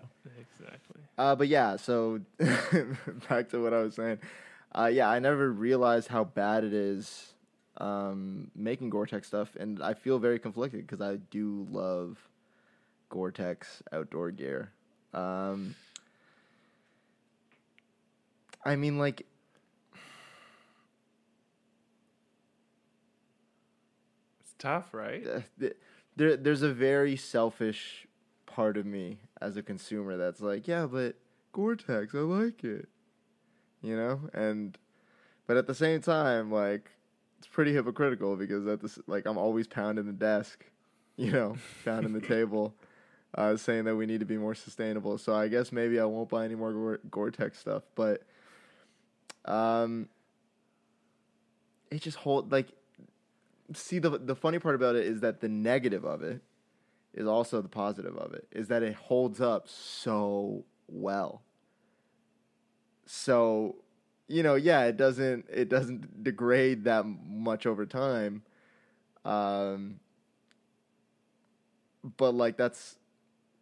Exactly. 0.61 1.03
Uh, 1.19 1.35
but 1.35 1.49
yeah, 1.49 1.77
so 1.77 2.21
back 3.29 3.49
to 3.51 3.61
what 3.63 3.75
I 3.75 3.81
was 3.83 3.95
saying. 3.97 4.19
Uh, 4.73 4.87
yeah, 4.93 5.09
I 5.09 5.19
never 5.19 5.51
realized 5.51 6.09
how 6.09 6.25
bad 6.25 6.63
it 6.63 6.73
is 6.73 7.35
um, 7.79 8.51
making 8.55 8.91
Gore-Tex 8.91 9.27
stuff, 9.27 9.57
and 9.59 9.83
I 9.83 9.95
feel 9.95 10.19
very 10.19 10.39
conflicted 10.39 10.87
because 10.87 11.01
I 11.01 11.17
do 11.31 11.67
love 11.71 12.19
Gore-Tex 13.09 13.83
outdoor 13.93 14.31
gear. 14.33 14.73
Um, 15.15 15.75
I 18.65 18.77
mean, 18.77 18.99
like, 18.99 19.27
It's 24.41 24.55
tough, 24.59 24.93
right? 24.93 25.25
th- 25.61 25.77
there, 26.17 26.37
there's 26.37 26.63
a 26.63 26.73
very 26.73 27.17
selfish 27.17 28.07
part 28.47 28.77
of 28.77 28.87
me 28.87 29.19
as 29.41 29.57
a 29.57 29.63
consumer 29.63 30.17
that's 30.17 30.41
like, 30.41 30.67
yeah, 30.67 30.87
but 30.87 31.15
Gore-Tex, 31.53 32.15
I 32.15 32.19
like 32.19 32.65
it, 32.65 32.89
you 33.83 33.97
know, 33.97 34.21
and 34.33 34.77
but 35.47 35.57
at 35.57 35.67
the 35.67 35.75
same 35.75 36.01
time, 36.01 36.51
like, 36.51 36.91
it's 37.39 37.47
pretty 37.47 37.73
hypocritical 37.73 38.37
because 38.37 38.67
at 38.67 38.81
this, 38.81 38.99
like, 39.07 39.27
I'm 39.27 39.39
always 39.39 39.67
pounding 39.67 40.07
the 40.07 40.13
desk, 40.13 40.65
you 41.17 41.31
know, 41.31 41.57
pounding 41.85 42.13
the 42.13 42.21
table, 42.21 42.75
uh, 43.35 43.57
saying 43.57 43.85
that 43.85 43.97
we 43.97 44.07
need 44.07 44.21
to 44.21 44.27
be 44.27 44.37
more 44.37 44.55
sustainable. 44.55 45.19
So 45.19 45.35
I 45.35 45.49
guess 45.49 45.73
maybe 45.73 46.01
I 46.01 46.05
won't 46.05 46.29
buy 46.29 46.45
any 46.45 46.55
more 46.55 46.73
Gore- 46.73 47.01
Gore-Tex 47.11 47.59
stuff, 47.59 47.83
but 47.95 48.23
um, 49.45 50.09
it 51.91 52.03
just 52.03 52.19
hold 52.19 52.53
like 52.53 52.69
see 53.75 53.99
the 53.99 54.11
the 54.11 54.35
funny 54.35 54.59
part 54.59 54.75
about 54.75 54.97
it 54.97 55.07
is 55.07 55.21
that 55.21 55.41
the 55.41 55.49
negative 55.49 56.05
of 56.05 56.23
it 56.23 56.41
is 57.15 57.27
also 57.27 57.61
the 57.61 57.69
positive 57.69 58.17
of 58.17 58.33
it 58.33 58.47
is 58.53 58.69
that 58.69 58.83
it 58.83 58.95
holds 58.95 59.41
up 59.41 59.69
so 59.69 60.65
well 60.87 61.43
so 63.07 63.77
you 64.29 64.43
know 64.43 64.55
yeah 64.55 64.85
it 64.85 64.97
doesn't 64.97 65.47
it 65.53 65.69
doesn't 65.69 66.23
degrade 66.23 66.85
that 66.85 67.05
much 67.05 67.67
over 67.67 67.85
time 67.87 68.43
um 69.25 69.99
but 72.17 72.35
like 72.35 72.57
that's 72.57 72.97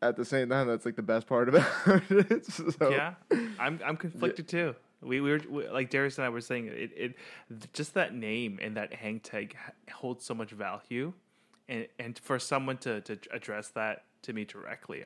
at 0.03 0.17
the 0.17 0.25
same 0.25 0.49
time 0.49 0.67
that's 0.67 0.85
like 0.85 0.97
the 0.97 1.03
best 1.03 1.27
part 1.27 1.49
about 1.51 1.67
it 2.11 2.45
so 2.47 2.91
yeah, 2.91 3.15
I'm 3.59 3.81
I'm 3.85 3.97
conflicted 3.97 4.49
too. 4.49 4.75
We, 5.03 5.21
we 5.21 5.31
were 5.31 5.41
we, 5.49 5.69
like 5.69 5.91
Darius 5.91 6.19
and 6.19 6.25
I 6.25 6.31
were 6.31 6.41
saying 6.41 6.67
it, 6.67 6.91
it 6.97 7.15
just 7.73 7.95
that 7.95 8.15
name 8.15 8.59
and 8.63 8.77
that 8.77 8.95
hang 8.95 9.21
tag 9.21 9.57
holds 9.93 10.25
so 10.25 10.35
much 10.35 10.51
value, 10.51 11.13
and 11.69 11.87
and 11.99 12.19
for 12.19 12.39
someone 12.39 12.79
to 12.79 13.01
to 13.03 13.19
address 13.33 13.69
that 13.69 14.05
to 14.23 14.33
me 14.33 14.45
directly, 14.45 15.05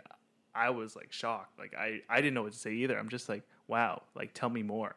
I 0.55 0.71
was 0.71 0.97
like 0.97 1.13
shocked. 1.13 1.59
Like 1.59 1.75
I 1.77 2.01
I 2.09 2.17
didn't 2.17 2.35
know 2.35 2.43
what 2.43 2.53
to 2.53 2.59
say 2.59 2.73
either. 2.73 2.99
I'm 2.99 3.09
just 3.09 3.29
like 3.29 3.43
wow, 3.67 4.03
like 4.15 4.33
tell 4.35 4.51
me 4.51 4.63
more, 4.63 4.97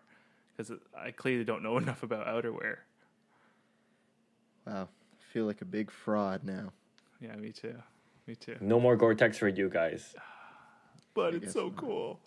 because 0.55 0.71
I 0.97 1.11
clearly 1.11 1.43
don't 1.43 1.63
know 1.63 1.77
enough 1.83 2.03
about 2.03 2.27
outerwear. 2.27 2.77
wow 4.65 4.87
I 4.89 5.33
feel 5.33 5.45
like 5.45 5.61
a 5.61 5.65
big 5.65 5.91
fraud 5.91 6.43
now 6.43 6.71
Yeah, 7.19 7.35
me 7.35 7.51
too, 7.51 7.75
me 8.27 8.35
too. 8.35 8.55
No 8.61 8.79
more 8.79 8.95
Gore-Tex 8.95 9.37
for 9.37 9.47
you 9.47 9.69
guys. 9.69 10.15
But 11.15 11.33
guess 11.33 11.43
it's 11.43 11.53
so 11.53 11.67
not. 11.67 11.75
cool. 11.75 12.19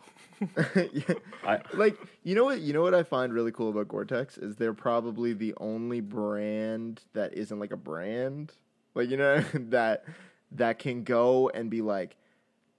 yeah. 0.92 1.14
I 1.44 1.58
like 1.74 1.96
you 2.22 2.36
know 2.36 2.44
what 2.44 2.60
you 2.60 2.72
know 2.72 2.82
what 2.82 2.94
I 2.94 3.02
find 3.02 3.32
really 3.32 3.50
cool 3.50 3.70
about 3.70 3.88
Gore-Tex 3.88 4.38
is 4.38 4.54
they're 4.56 4.72
probably 4.74 5.32
the 5.32 5.54
only 5.58 6.00
brand 6.00 7.02
that 7.12 7.34
isn't 7.34 7.58
like 7.58 7.72
a 7.72 7.76
brand. 7.76 8.52
Like 8.94 9.10
you 9.10 9.16
know 9.16 9.40
that 9.54 10.04
that 10.52 10.78
can 10.78 11.02
go 11.02 11.48
and 11.52 11.68
be 11.68 11.82
like 11.82 12.14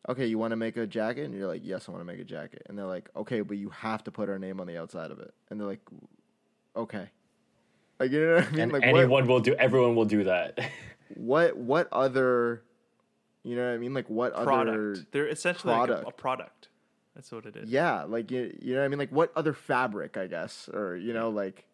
okay, 0.10 0.26
you 0.26 0.38
want 0.38 0.52
to 0.52 0.56
make 0.56 0.78
a 0.78 0.88
jacket 0.88 1.26
and 1.26 1.34
you're 1.34 1.48
like 1.48 1.62
yes, 1.63 1.88
I 1.88 1.91
want 1.91 2.02
to 2.02 2.06
make 2.06 2.20
a 2.20 2.24
jacket. 2.26 2.63
And 2.67 2.78
they're 2.78 2.86
like 2.86 3.10
okay, 3.15 3.41
but 3.41 3.58
you 3.58 3.70
have 3.70 4.04
to 4.06 4.12
put 4.12 4.30
our 4.30 4.39
name 4.39 4.60
on 4.60 4.67
the 4.67 4.78
outside 4.78 5.12
of 5.12 5.20
it. 5.20 5.34
And 5.50 5.60
they're 5.60 5.67
like 5.67 5.82
okay. 6.76 7.10
Like 8.00 8.12
you 8.12 8.22
know 8.26 8.36
what 8.36 8.48
I 8.48 8.52
mean? 8.52 8.60
and 8.60 8.72
like 8.74 8.84
anyone 8.84 9.10
what, 9.10 9.28
will 9.28 9.39
do 9.39 9.54
everyone 9.56 9.96
will 9.96 10.06
do 10.06 10.24
that. 10.26 10.60
what 11.15 11.58
what 11.58 11.88
other 11.91 12.62
you 13.43 13.56
know 13.56 13.65
what 13.65 13.74
I 13.76 13.78
mean? 13.78 13.93
Like 13.93 14.10
what 14.10 14.34
other 14.34 14.46
Product. 14.46 15.12
They're 15.12 15.28
essentially 15.28 15.74
like 15.74 15.84
a, 15.84 15.88
product. 15.88 16.10
a 16.10 16.12
product. 16.12 16.67
That's 17.15 17.32
what 17.32 17.46
it 17.46 17.56
is. 17.56 17.70
Yeah, 17.70 18.04
like 18.04 18.30
you, 18.30 18.56
you 18.62 18.74
know 18.74 18.82
what 18.82 18.86
I 18.86 18.88
mean? 18.89 19.00
Like 19.00 19.12
what 19.12 19.32
other 19.36 19.54
fabric, 19.54 20.17
I 20.17 20.28
guess, 20.28 20.70
or 20.72 20.96
you 20.96 21.13
know, 21.13 21.30
like 21.30 21.65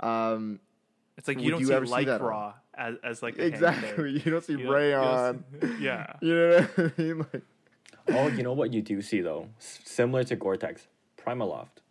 um 0.00 0.60
It's 1.16 1.26
like 1.26 1.40
you 1.40 1.50
don't 1.50 1.60
you 1.60 1.66
see 1.66 1.74
ever 1.74 1.86
see 1.86 2.04
that 2.04 2.20
lycra 2.20 2.54
as, 2.74 2.94
as 3.02 3.22
like 3.22 3.38
a 3.38 3.42
hang 3.42 3.50
tag. 3.52 3.74
exactly. 3.74 4.10
You 4.24 4.30
don't 4.30 4.44
see 4.44 4.52
You 4.52 4.58
don't- 4.58 4.66
you 4.66 4.72
rayon. 4.72 5.44
don't 5.60 5.62
see- 5.76 5.76
yeah. 5.84 6.12
You 6.20 6.34
know 6.34 6.60
what 6.62 6.92
I 6.98 7.02
mean? 7.02 7.18
Like 7.18 7.42
oh, 8.10 8.28
you 8.28 8.42
know 8.42 8.52
what 8.52 8.72
you 8.72 8.82
do 8.82 9.00
see 9.02 9.20
though? 9.20 9.48
S- 9.58 9.80
similar 9.84 10.24
to 10.24 10.36
Gore-Tex, 10.36 10.86
Primaloft. 11.16 11.82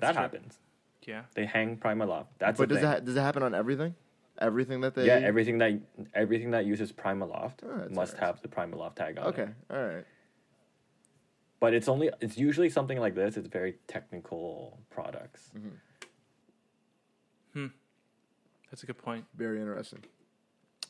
That 0.00 0.12
true. 0.12 0.22
happens. 0.22 0.58
Yeah. 1.06 1.22
They 1.34 1.46
hang 1.46 1.76
Primaloft. 1.78 2.26
That's 2.38 2.58
but 2.58 2.68
the 2.68 2.74
does 2.74 2.82
thing. 2.82 2.90
that 2.90 3.04
does 3.04 3.16
it 3.16 3.20
happen 3.20 3.42
on 3.42 3.54
everything? 3.54 3.94
Everything 4.40 4.80
that 4.82 4.94
they 4.94 5.06
yeah, 5.06 5.14
everything 5.14 5.58
that 5.58 5.80
everything 6.14 6.50
that 6.52 6.64
uses 6.66 6.92
Primaloft 6.92 7.64
Oh, 7.64 7.68
must 7.68 8.14
interesting. 8.14 8.20
have 8.20 8.40
the 8.42 8.48
Primaloft 8.48 8.94
tag 8.96 9.18
on 9.18 9.24
it. 9.26 9.28
Okay, 9.30 9.48
all 9.70 9.84
right. 9.84 10.04
But 11.60 11.74
it's 11.74 11.88
only 11.88 12.10
it's 12.20 12.38
usually 12.38 12.68
something 12.70 12.98
like 13.00 13.14
this. 13.16 13.36
It's 13.36 13.48
very 13.48 13.78
technical 13.88 14.78
products. 14.90 15.50
Hmm. 17.52 17.66
That's 18.70 18.82
a 18.82 18.86
good 18.86 18.98
point. 18.98 19.24
Very 19.34 19.58
interesting. 19.60 20.04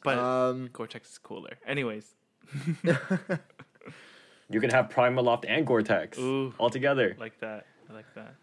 But 0.04 0.18
Um 0.18 0.68
Gore-Tex 0.72 1.12
is 1.12 1.18
cooler. 1.18 1.56
Anyways, 1.66 2.14
You 4.50 4.60
can 4.60 4.70
have 4.70 4.88
Primaloft 4.88 5.44
and 5.46 5.66
Gore-Tex 5.66 6.18
Ooh. 6.18 6.54
all 6.58 6.70
together. 6.70 7.14
like 7.18 7.38
that. 7.40 7.66
I 7.90 7.92
like 7.92 8.14
that. 8.14 8.34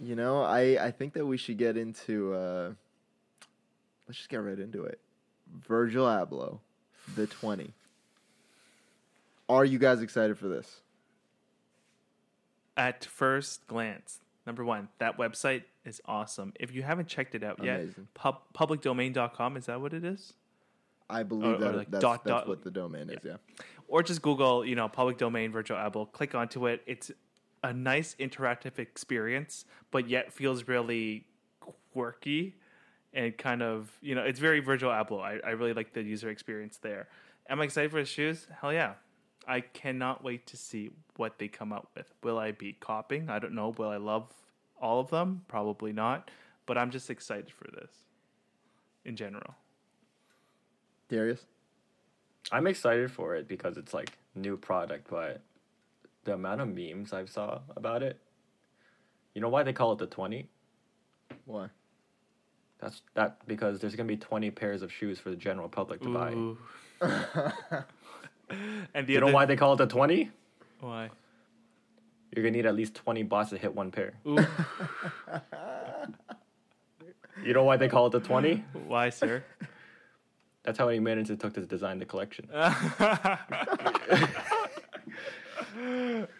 you 0.00 0.14
know, 0.16 0.42
I 0.42 0.76
I 0.86 0.90
think 0.90 1.12
that 1.14 1.26
we 1.26 1.36
should 1.36 1.56
get 1.58 1.76
into 1.76 2.34
uh 2.34 2.72
let's 4.06 4.18
just 4.18 4.28
get 4.28 4.38
right 4.38 4.58
into 4.58 4.84
it. 4.84 4.98
Virgil 5.66 6.06
Abloh, 6.06 6.58
the 7.14 7.26
20. 7.26 7.72
Are 9.48 9.64
you 9.64 9.78
guys 9.78 10.00
excited 10.02 10.38
for 10.38 10.48
this? 10.48 10.80
At 12.76 13.04
first 13.04 13.66
glance, 13.66 14.20
number 14.46 14.64
one, 14.64 14.88
that 14.98 15.18
website 15.18 15.64
is 15.84 16.00
awesome. 16.06 16.54
If 16.58 16.74
you 16.74 16.82
haven't 16.82 17.08
checked 17.08 17.34
it 17.34 17.42
out 17.42 17.62
yet, 17.62 17.80
Amazing. 17.80 18.08
pub, 18.14 18.40
publicdomain.com, 18.54 19.56
is 19.58 19.66
that 19.66 19.80
what 19.80 19.92
it 19.92 20.04
is? 20.04 20.32
I 21.08 21.22
believe 21.22 21.54
or 21.54 21.58
that 21.58 21.76
like 21.76 21.90
that's, 21.90 22.02
dot, 22.02 22.24
that's 22.24 22.40
dot- 22.40 22.48
what 22.48 22.62
the 22.62 22.70
domain 22.70 23.10
is, 23.10 23.24
yeah. 23.24 23.36
or 23.88 24.02
just 24.02 24.22
Google, 24.22 24.64
you 24.64 24.74
know, 24.74 24.88
public 24.88 25.18
domain 25.18 25.52
Virgil 25.52 25.76
Abloh. 25.76 26.10
Click 26.12 26.34
onto 26.34 26.66
it. 26.66 26.82
It's 26.86 27.10
a 27.62 27.72
nice 27.72 28.16
interactive 28.18 28.78
experience, 28.78 29.64
but 29.90 30.08
yet 30.08 30.32
feels 30.32 30.66
really 30.66 31.26
quirky 31.92 32.56
and 33.12 33.36
kind 33.36 33.62
of, 33.62 33.96
you 34.00 34.14
know, 34.14 34.22
it's 34.22 34.40
very 34.40 34.60
Virgil 34.60 34.90
Abloh. 34.90 35.22
I, 35.22 35.38
I 35.46 35.50
really 35.50 35.74
like 35.74 35.92
the 35.92 36.02
user 36.02 36.30
experience 36.30 36.78
there. 36.78 37.08
Am 37.48 37.60
I 37.60 37.64
excited 37.64 37.90
for 37.90 38.00
the 38.00 38.06
shoes? 38.06 38.46
Hell 38.60 38.72
yeah. 38.72 38.94
I 39.46 39.60
cannot 39.60 40.22
wait 40.22 40.46
to 40.48 40.56
see 40.56 40.90
what 41.16 41.38
they 41.38 41.48
come 41.48 41.72
out 41.72 41.88
with. 41.96 42.12
Will 42.22 42.38
I 42.38 42.52
be 42.52 42.72
copying? 42.74 43.28
I 43.28 43.38
don't 43.38 43.54
know. 43.54 43.70
Will 43.76 43.88
I 43.88 43.96
love 43.96 44.32
all 44.80 45.00
of 45.00 45.10
them? 45.10 45.42
Probably 45.48 45.92
not. 45.92 46.30
But 46.64 46.78
I'm 46.78 46.90
just 46.90 47.10
excited 47.10 47.50
for 47.50 47.68
this 47.72 47.90
in 49.04 49.16
general. 49.16 49.54
Darius? 51.12 51.44
I'm 52.50 52.66
excited 52.66 53.10
for 53.12 53.36
it 53.36 53.46
because 53.46 53.76
it's 53.76 53.92
like 53.92 54.12
new 54.34 54.56
product, 54.56 55.08
but 55.10 55.42
the 56.24 56.32
amount 56.34 56.62
of 56.62 56.68
memes 56.74 57.12
I've 57.12 57.28
saw 57.28 57.60
about 57.76 58.02
it. 58.02 58.18
You 59.34 59.42
know 59.42 59.50
why 59.50 59.62
they 59.62 59.72
call 59.74 59.92
it 59.92 59.98
the 59.98 60.06
20? 60.06 60.48
Why? 61.44 61.68
That's 62.80 63.02
that 63.14 63.46
because 63.46 63.78
there's 63.78 63.94
gonna 63.94 64.08
be 64.08 64.16
twenty 64.16 64.50
pairs 64.50 64.82
of 64.82 64.90
shoes 64.90 65.20
for 65.20 65.30
the 65.30 65.36
general 65.36 65.68
public 65.68 66.00
to 66.02 66.08
buy. 66.12 66.34
And 68.94 69.06
the 69.06 69.12
You 69.14 69.20
know 69.20 69.26
other 69.28 69.34
why 69.34 69.44
they 69.46 69.56
call 69.56 69.72
it 69.74 69.76
the 69.76 69.86
twenty? 69.86 70.30
why? 70.80 71.08
You're 72.34 72.42
gonna 72.42 72.56
need 72.56 72.66
at 72.66 72.74
least 72.74 72.94
twenty 72.96 73.22
bots 73.22 73.50
to 73.50 73.56
hit 73.56 73.72
one 73.74 73.90
pair. 73.92 74.14
Ooh, 74.26 74.36
You 77.44 77.52
know 77.54 77.62
why 77.64 77.76
they 77.76 77.88
call 77.88 78.06
it 78.08 78.10
the 78.10 78.20
twenty? 78.20 78.64
why, 78.86 79.10
sir? 79.10 79.44
That's 80.64 80.78
how 80.78 80.86
many 80.86 81.00
minutes 81.00 81.28
it 81.30 81.40
took 81.40 81.54
to 81.54 81.60
design 81.66 81.98
the 81.98 82.04
collection. 82.04 82.48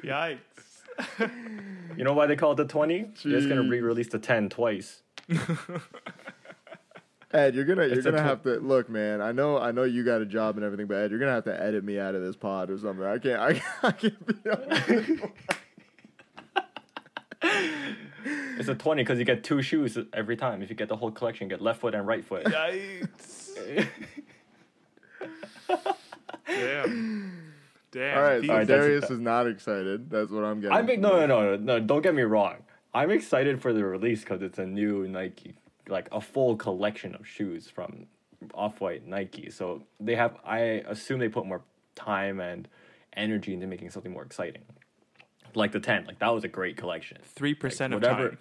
Yikes. 0.04 0.38
You 1.96 2.04
know 2.04 2.12
why 2.12 2.26
they 2.26 2.36
call 2.36 2.52
it 2.52 2.56
the 2.56 2.64
twenty? 2.66 3.10
They're 3.24 3.32
just 3.38 3.48
gonna 3.48 3.68
re-release 3.68 4.08
the 4.08 4.18
ten 4.18 4.48
twice. 4.48 5.02
Ed, 7.32 7.54
you're 7.54 7.64
gonna 7.64 7.86
you're 7.86 7.96
It's 7.98 8.06
a 8.06 8.10
gonna 8.10 8.22
tw- 8.22 8.26
have 8.26 8.42
to 8.42 8.56
look, 8.60 8.88
man. 8.90 9.22
I 9.22 9.32
know 9.32 9.58
I 9.58 9.72
know 9.72 9.84
you 9.84 10.04
got 10.04 10.20
a 10.20 10.26
job 10.26 10.56
and 10.56 10.64
everything, 10.64 10.86
but 10.86 10.98
Ed, 10.98 11.10
you're 11.10 11.18
gonna 11.20 11.32
have 11.32 11.44
to 11.44 11.60
edit 11.62 11.82
me 11.82 11.98
out 11.98 12.14
of 12.14 12.22
this 12.22 12.36
pod 12.36 12.70
or 12.70 12.78
something. 12.78 13.04
I 13.04 13.18
can't 13.18 13.40
I, 13.40 13.62
I 13.82 13.92
can't 13.92 14.26
be 14.44 14.50
on 14.50 14.68
this. 14.68 15.20
It's 18.58 18.68
a 18.68 18.74
twenty 18.74 19.02
because 19.02 19.18
you 19.18 19.24
get 19.24 19.42
two 19.44 19.62
shoes 19.62 19.96
every 20.12 20.36
time. 20.36 20.62
If 20.62 20.70
you 20.70 20.76
get 20.76 20.88
the 20.88 20.96
whole 20.96 21.10
collection, 21.10 21.46
you 21.46 21.50
get 21.50 21.62
left 21.62 21.80
foot 21.80 21.94
and 21.94 22.06
right 22.06 22.24
foot. 22.24 22.44
Yikes. 22.44 23.50
Damn. 26.46 27.32
Damn. 27.90 28.16
All 28.18 28.22
right, 28.24 28.40
these- 28.40 28.46
so 28.48 28.52
Alright, 28.52 28.66
Darius 28.66 29.10
is 29.10 29.20
not 29.20 29.46
excited. 29.46 30.10
That's 30.10 30.30
what 30.30 30.44
I'm 30.44 30.60
getting. 30.60 30.76
I'm 30.76 30.86
big, 30.86 31.00
no, 31.00 31.18
no, 31.20 31.26
no, 31.26 31.42
no, 31.42 31.56
no. 31.56 31.80
Don't 31.80 32.02
get 32.02 32.14
me 32.14 32.22
wrong. 32.22 32.56
I'm 32.94 33.10
excited 33.10 33.60
for 33.60 33.72
the 33.72 33.84
release 33.84 34.20
because 34.20 34.42
it's 34.42 34.58
a 34.58 34.66
new 34.66 35.06
Nike, 35.08 35.54
like 35.88 36.08
a 36.12 36.20
full 36.20 36.56
collection 36.56 37.14
of 37.14 37.26
shoes 37.26 37.68
from 37.68 38.06
Off 38.54 38.80
White 38.80 39.06
Nike. 39.06 39.50
So 39.50 39.82
they 40.00 40.14
have. 40.14 40.36
I 40.44 40.58
assume 40.86 41.20
they 41.20 41.28
put 41.28 41.46
more 41.46 41.62
time 41.94 42.40
and 42.40 42.68
energy 43.14 43.54
into 43.54 43.66
making 43.66 43.90
something 43.90 44.12
more 44.12 44.24
exciting. 44.24 44.62
Like 45.54 45.72
the 45.72 45.80
ten, 45.80 46.04
like 46.06 46.18
that 46.20 46.32
was 46.32 46.44
a 46.44 46.48
great 46.48 46.76
collection. 46.76 47.18
3% 47.36 47.86
of 47.86 47.92
whatever- 47.94 48.28
time. 48.30 48.38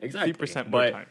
Exactly. 0.00 0.32
3% 0.46 0.70
more 0.70 0.80
but 0.80 0.92
time. 0.92 1.06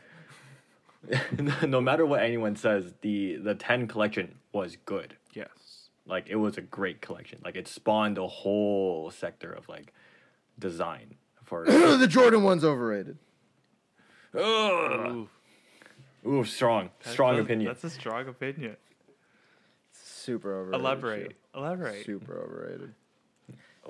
no 1.70 1.80
matter 1.80 2.06
what 2.06 2.22
anyone 2.22 2.56
says, 2.56 2.94
the 3.02 3.38
the 3.38 3.56
ten 3.56 3.88
collection 3.88 4.36
was 4.52 4.76
good. 4.86 5.16
Yes. 5.34 5.90
Like 6.06 6.28
it 6.30 6.36
was 6.36 6.58
a 6.58 6.62
great 6.62 7.02
collection. 7.02 7.40
Like 7.44 7.56
it 7.56 7.68
spawned 7.68 8.18
a 8.18 8.28
whole 8.28 9.12
sector 9.12 9.52
of 9.52 9.70
like 9.70 9.94
design 10.58 11.16
for. 11.44 11.66
the 11.98 12.08
Jordan 12.08 12.44
one's 12.44 12.64
overrated. 12.66 13.18
Ugh. 14.36 14.42
Ooh, 14.42 15.30
Ooh, 16.28 16.44
strong, 16.44 16.90
that's 17.00 17.12
strong 17.12 17.38
a- 17.38 17.42
opinion. 17.42 17.68
That's 17.72 17.84
a 17.84 17.90
strong 17.90 18.28
opinion. 18.28 18.76
Super 19.94 20.54
overrated. 20.54 20.80
Elaborate. 20.82 21.32
shoe. 21.32 21.60
Elaborate. 21.60 22.06
Super 22.06 22.40
overrated. 22.40 22.94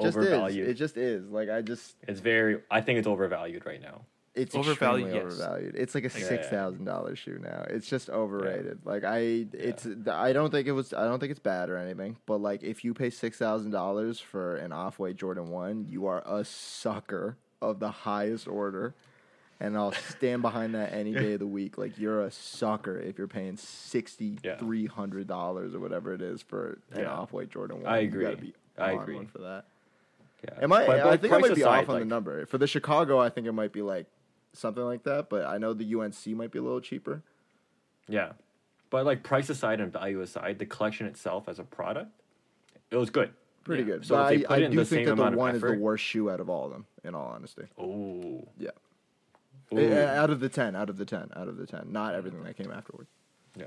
Just 0.01 0.17
Overvalued. 0.17 0.65
is. 0.67 0.71
It 0.71 0.73
just 0.75 0.97
is. 0.97 1.29
Like 1.29 1.49
I 1.49 1.61
just 1.61 1.95
it's 2.07 2.19
very. 2.19 2.61
I 2.71 2.81
think 2.81 2.99
it's 2.99 3.07
overvalued 3.07 3.65
right 3.65 3.81
now. 3.81 4.01
it's 4.35 4.55
Overvalued, 4.55 5.07
extremely 5.07 5.29
yes. 5.31 5.39
overvalued. 5.41 5.75
It's 5.75 5.95
like 5.95 6.03
a 6.05 6.19
Yeah. 6.19 6.25
six 6.27 6.47
thousand 6.47 6.85
dollars 6.85 7.19
shoe 7.19 7.39
now. 7.41 7.65
It's 7.69 7.87
just 7.87 8.09
overrated. 8.09 8.79
Like 8.85 9.03
I, 9.03 9.47
it's 9.53 9.85
I 10.07 10.31
don't 10.33 10.51
think 10.51 10.67
it 10.67 10.71
was. 10.71 10.93
I 10.93 11.03
don't 11.05 11.19
think 11.19 11.31
it's 11.31 11.39
bad 11.39 11.69
or 11.69 11.77
anything. 11.77 12.17
But 12.25 12.37
like 12.41 12.63
if 12.63 12.83
you 12.85 12.93
pay 12.93 13.09
six 13.09 13.37
thousand 13.37 13.71
dollars 13.71 14.19
for 14.19 14.55
an 14.57 14.71
off 14.71 14.99
white 14.99 15.17
Jordan 15.17 15.49
one, 15.49 15.85
you 15.89 16.05
are 16.07 16.23
a 16.25 16.45
sucker 16.45 17.37
of 17.61 17.79
the 17.79 17.91
highest 17.91 18.47
order. 18.47 18.93
And 19.61 19.75
I'll 19.75 19.91
stand 19.91 20.41
behind 20.41 20.73
that 20.75 20.93
any 20.93 21.11
day 21.23 21.33
of 21.33 21.39
the 21.39 21.47
week. 21.47 21.77
Like 21.77 21.97
you're 21.97 22.21
a 22.23 22.31
sucker 22.31 22.97
if 22.97 23.17
you're 23.17 23.27
paying 23.27 23.57
sixty 23.57 24.37
three 24.57 24.85
hundred 24.85 25.27
dollars 25.27 25.75
or 25.75 25.79
whatever 25.81 26.13
it 26.13 26.21
is 26.21 26.41
for 26.41 26.79
an 26.93 27.01
Yeah. 27.01 27.11
off 27.11 27.33
white 27.33 27.49
Jordan 27.49 27.81
one. 27.81 27.91
I 27.91 27.99
You 27.99 28.07
gotta 28.11 28.27
agree. 28.29 28.47
be 28.47 28.53
I 28.77 28.91
agree. 28.93 29.25
for 29.25 29.39
that. 29.39 29.65
Yeah. 30.43 30.63
Am 30.63 30.71
I? 30.71 30.85
But, 30.85 30.99
I 31.01 31.17
think 31.17 31.33
I 31.33 31.37
might 31.39 31.55
be 31.55 31.61
aside, 31.61 31.83
off 31.83 31.89
on 31.89 31.99
the 31.99 32.05
number. 32.05 32.45
For 32.45 32.57
the 32.57 32.67
Chicago, 32.67 33.19
I 33.19 33.29
think 33.29 33.45
it 33.47 33.51
might 33.51 33.73
be 33.73 33.81
like 33.81 34.05
something 34.53 34.83
like 34.83 35.03
that. 35.03 35.29
But 35.29 35.45
I 35.45 35.57
know 35.57 35.73
the 35.73 35.93
UNC 35.95 36.27
might 36.27 36.51
be 36.51 36.59
a 36.59 36.61
little 36.61 36.79
cheaper. 36.81 37.21
Yeah, 38.07 38.31
but 38.89 39.05
like 39.05 39.23
price 39.23 39.49
aside 39.49 39.79
and 39.81 39.91
value 39.91 40.21
aside, 40.21 40.59
the 40.59 40.65
collection 40.65 41.07
itself 41.07 41.47
as 41.49 41.59
a 41.59 41.63
product, 41.63 42.09
it 42.89 42.95
was 42.95 43.09
good. 43.09 43.31
Pretty 43.65 43.83
Yeah. 43.83 43.89
good. 43.97 44.05
So 44.05 44.15
but 44.15 44.29
they 44.29 44.37
put 44.39 44.51
I, 44.51 44.55
I 44.55 44.57
in 44.59 44.71
do 44.71 44.77
the 44.77 44.85
think 44.85 44.99
same 44.99 45.05
that 45.05 45.15
the 45.15 45.21
amount 45.21 45.33
of 45.35 45.39
one 45.39 45.55
is 45.55 45.61
the 45.61 45.73
worst 45.77 46.03
shoe 46.03 46.29
out 46.31 46.39
of 46.39 46.49
all 46.49 46.65
of 46.65 46.71
them. 46.71 46.85
In 47.03 47.13
all 47.15 47.27
honesty, 47.27 47.63
Oh. 47.77 48.47
yeah. 48.57 48.69
Ooh. 49.73 49.93
Out 49.93 50.29
of 50.31 50.39
the 50.39 50.49
ten, 50.49 50.75
out 50.75 50.89
of 50.89 50.97
the 50.97 51.05
ten, 51.05 51.29
out 51.35 51.47
of 51.47 51.57
the 51.57 51.67
ten. 51.67 51.91
Not 51.91 52.15
everything 52.15 52.43
that 52.43 52.57
came 52.57 52.71
afterward. 52.71 53.05
Yeah. 53.55 53.65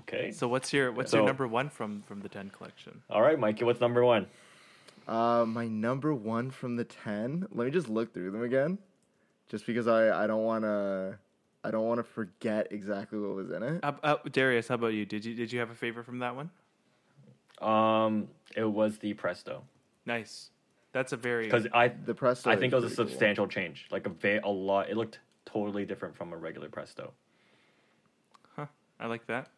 Okay. 0.00 0.30
So 0.32 0.46
what's 0.48 0.72
your 0.72 0.92
what's 0.92 1.12
So- 1.12 1.18
your 1.18 1.26
number 1.26 1.46
one 1.48 1.70
from 1.70 2.02
from 2.02 2.20
the 2.20 2.28
10 2.28 2.50
collection? 2.50 3.00
All 3.08 3.22
right, 3.22 3.38
Mikey. 3.38 3.64
What's 3.64 3.80
number 3.80 4.04
one? 4.04 4.26
Uh, 5.08 5.44
my 5.46 5.66
number 5.66 6.14
one 6.14 6.50
from 6.50 6.76
the 6.76 6.84
ten. 6.84 7.46
Let 7.52 7.64
me 7.64 7.70
just 7.70 7.88
look 7.88 8.12
through 8.14 8.30
them 8.30 8.42
again, 8.42 8.78
just 9.48 9.66
because 9.66 9.86
I 9.88 10.24
I 10.24 10.26
don't 10.26 10.44
want 10.44 10.64
to. 10.64 11.18
I 11.62 11.70
don't 11.70 11.84
want 11.86 11.98
to 11.98 12.04
forget 12.04 12.68
exactly 12.70 13.18
what 13.18 13.34
was 13.34 13.50
in 13.50 13.62
it. 13.62 13.84
Uh, 13.84 13.92
uh, 14.02 14.16
Darius, 14.32 14.68
how 14.68 14.76
about 14.76 14.94
you? 14.94 15.04
Did 15.04 15.24
you 15.24 15.34
did 15.34 15.52
you 15.52 15.58
have 15.60 15.70
a 15.70 15.74
favorite 15.74 16.06
from 16.06 16.20
that 16.20 16.34
one? 16.34 16.50
Um, 17.60 18.28
it 18.56 18.64
was 18.64 18.96
the 18.98 19.12
Presto 19.14 19.62
Nice. 20.06 20.50
That's 20.92 21.12
a 21.12 21.16
very 21.16 21.44
because 21.44 21.66
I 21.74 21.88
The 21.88 22.14
Presto. 22.14 22.50
I 22.50 22.56
think 22.56 22.72
it 22.72 22.76
was 22.76 22.84
a 22.84 22.88
pretty 22.88 22.96
cool. 23.02 23.08
substantial 23.10 23.46
change. 23.46 23.86
Like 23.90 24.06
a 24.06 24.10
va- 24.10 24.40
a 24.42 24.50
lot. 24.50 24.88
It 24.88 24.96
looked 24.96 25.20
totally 25.44 25.84
different 25.84 26.16
from 26.16 26.32
a 26.32 26.36
regular 26.36 26.68
Presto. 26.68 27.12
huh, 28.56 28.66
I 28.98 29.06
like 29.06 29.26
that. 29.26 29.48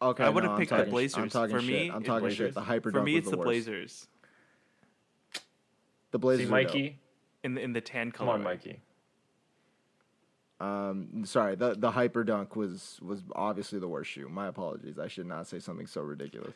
Okay, 0.00 0.24
I 0.24 0.28
would 0.30 0.44
no, 0.44 0.50
have 0.50 0.52
I'm 0.52 0.58
picked 0.60 0.70
the 0.70 0.76
talking 0.76 0.90
Blazers. 0.92 1.18
I'm 1.18 1.28
talking 1.28 1.56
For 1.56 1.60
shit. 1.62 1.68
me, 1.70 1.90
I'm 1.90 2.02
it- 2.02 2.06
talking 2.06 2.30
shit. 2.30 2.54
The 2.54 2.60
hyper 2.62 2.90
For 2.92 3.02
me, 3.02 3.16
it's 3.16 3.26
the, 3.26 3.32
the 3.32 3.36
worst. 3.38 3.46
Blazers 3.46 4.06
The 6.12 6.18
Blazers. 6.18 6.46
See. 6.46 6.50
Mikey. 6.50 6.98
in 7.44 7.54
the 7.54 7.60
in 7.62 7.72
the 7.72 7.80
tan 7.80 8.10
color. 8.12 8.32
Come 8.32 8.40
on, 8.40 8.44
Mikey. 8.44 8.80
Um, 10.60 11.24
sorry, 11.24 11.54
the 11.54 11.74
the 11.74 11.90
hyper 11.90 12.22
dunk 12.24 12.54
was 12.56 12.98
was 13.02 13.22
obviously 13.34 13.78
the 13.78 13.88
worst 13.88 14.10
shoe. 14.10 14.28
My 14.28 14.48
apologies. 14.48 14.98
I 14.98 15.08
should 15.08 15.26
not 15.26 15.46
say 15.46 15.58
something 15.58 15.86
so 15.86 16.02
ridiculous. 16.02 16.52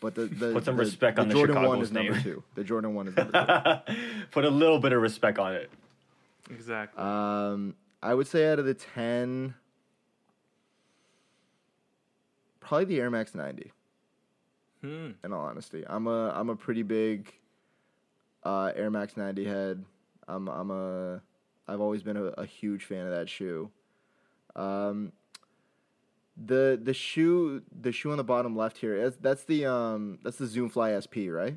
But 0.00 0.14
the 0.14 0.24
the, 0.26 0.52
Put 0.54 0.64
some 0.64 0.76
the- 0.76 0.84
respect 0.84 1.16
the 1.16 1.22
on 1.22 1.28
the 1.28 1.34
Jordan 1.34 1.56
one 1.56 1.64
Chicago's 1.64 1.86
is 1.88 1.92
number 1.92 2.20
two. 2.20 2.42
The 2.54 2.64
Jordan 2.64 2.94
one 2.94 3.08
is 3.08 3.16
number 3.16 3.82
two. 3.86 3.94
Put 4.30 4.44
a 4.44 4.50
little 4.50 4.78
bit 4.78 4.92
of 4.92 5.02
respect 5.02 5.38
on 5.38 5.54
it. 5.54 5.70
Exactly. 6.50 7.02
Um, 7.02 7.74
I 8.02 8.14
would 8.14 8.26
say 8.26 8.50
out 8.50 8.58
of 8.58 8.64
the 8.64 8.74
ten, 8.74 9.54
probably 12.60 12.86
the 12.86 13.00
Air 13.00 13.10
Max 13.10 13.34
ninety. 13.34 13.70
hmm. 14.80 15.10
In 15.22 15.32
all 15.32 15.44
honesty, 15.44 15.84
I'm 15.86 16.06
a 16.06 16.30
I'm 16.30 16.48
a 16.48 16.56
pretty 16.56 16.82
big 16.82 17.32
uh, 18.44 18.72
Air 18.74 18.90
Max 18.90 19.16
ninety 19.16 19.44
head. 19.44 19.84
I'm 20.28 20.48
I'm 20.48 20.70
a 20.70 21.20
I've 21.68 21.80
always 21.80 22.02
been 22.02 22.16
a, 22.16 22.24
a 22.24 22.46
huge 22.46 22.84
fan 22.84 23.06
of 23.06 23.12
that 23.12 23.28
shoe. 23.28 23.70
Um, 24.56 25.12
the 26.36 26.80
the 26.82 26.94
shoe 26.94 27.62
the 27.78 27.92
shoe 27.92 28.10
on 28.10 28.16
the 28.16 28.24
bottom 28.24 28.56
left 28.56 28.78
here 28.78 29.02
that's, 29.02 29.16
that's 29.20 29.44
the 29.44 29.66
um 29.66 30.18
that's 30.22 30.38
the 30.38 30.46
Zoom 30.46 30.70
Fly 30.70 30.98
SP 30.98 31.28
right? 31.28 31.56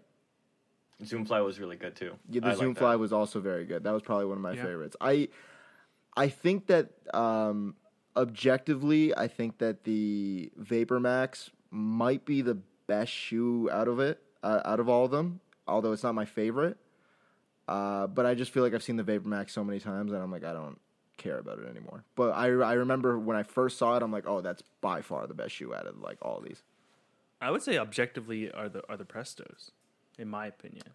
Zoomfly 1.03 1.43
was 1.43 1.59
really 1.59 1.75
good 1.75 1.95
too. 1.95 2.13
Yeah, 2.29 2.41
the 2.41 2.47
I 2.47 2.49
like 2.51 2.59
Zoom 2.59 2.73
that. 2.73 2.79
Fly 2.79 2.95
was 2.95 3.11
also 3.11 3.39
very 3.41 3.65
good. 3.65 3.83
That 3.83 3.91
was 3.91 4.01
probably 4.01 4.25
one 4.25 4.37
of 4.37 4.41
my 4.41 4.53
Yeah. 4.53 4.63
favorites. 4.63 4.95
I 5.01 5.27
I 6.15 6.29
think 6.29 6.67
that 6.67 6.91
um, 7.13 7.75
objectively, 8.15 9.15
I 9.15 9.27
think 9.27 9.57
that 9.57 9.83
the 9.83 10.51
Vapor 10.55 10.99
Max 11.01 11.51
might 11.69 12.23
be 12.25 12.41
the 12.41 12.57
best 12.87 13.11
shoe 13.11 13.69
out 13.71 13.89
of 13.89 13.99
it, 13.99 14.21
uh, 14.43 14.61
out 14.63 14.79
of 14.79 14.87
all 14.87 15.03
of 15.05 15.11
them. 15.11 15.41
Although 15.67 15.93
it's 15.93 16.03
not 16.03 16.15
my 16.15 16.25
favorite, 16.25 16.77
uh, 17.67 18.07
but 18.07 18.25
I 18.25 18.35
just 18.35 18.51
feel 18.51 18.63
like 18.63 18.73
I've 18.73 18.83
seen 18.83 18.97
the 18.97 19.03
Vapor 19.03 19.27
Max 19.27 19.53
so 19.53 19.63
many 19.63 19.79
times, 19.79 20.11
and 20.11 20.21
I'm 20.21 20.31
like, 20.31 20.43
I 20.43 20.53
don't 20.53 20.79
care 21.17 21.39
about 21.39 21.59
it 21.59 21.67
anymore. 21.67 22.03
But 22.15 22.31
I 22.31 22.45
I 22.47 22.73
remember 22.73 23.17
when 23.17 23.37
I 23.37 23.43
first 23.43 23.77
saw 23.77 23.95
it, 23.95 24.03
I'm 24.03 24.11
like, 24.11 24.27
oh, 24.27 24.41
that's 24.41 24.63
by 24.81 25.01
far 25.01 25.27
the 25.27 25.33
best 25.33 25.55
shoe 25.55 25.73
out 25.73 25.87
of 25.87 25.99
like 25.99 26.17
all 26.21 26.41
these. 26.41 26.63
I 27.41 27.51
would 27.51 27.63
say 27.63 27.77
objectively 27.77 28.51
are 28.51 28.69
the 28.69 28.83
are 28.89 28.97
the 28.97 29.05
Prestos, 29.05 29.71
in 30.17 30.27
my 30.27 30.47
opinion. 30.47 30.85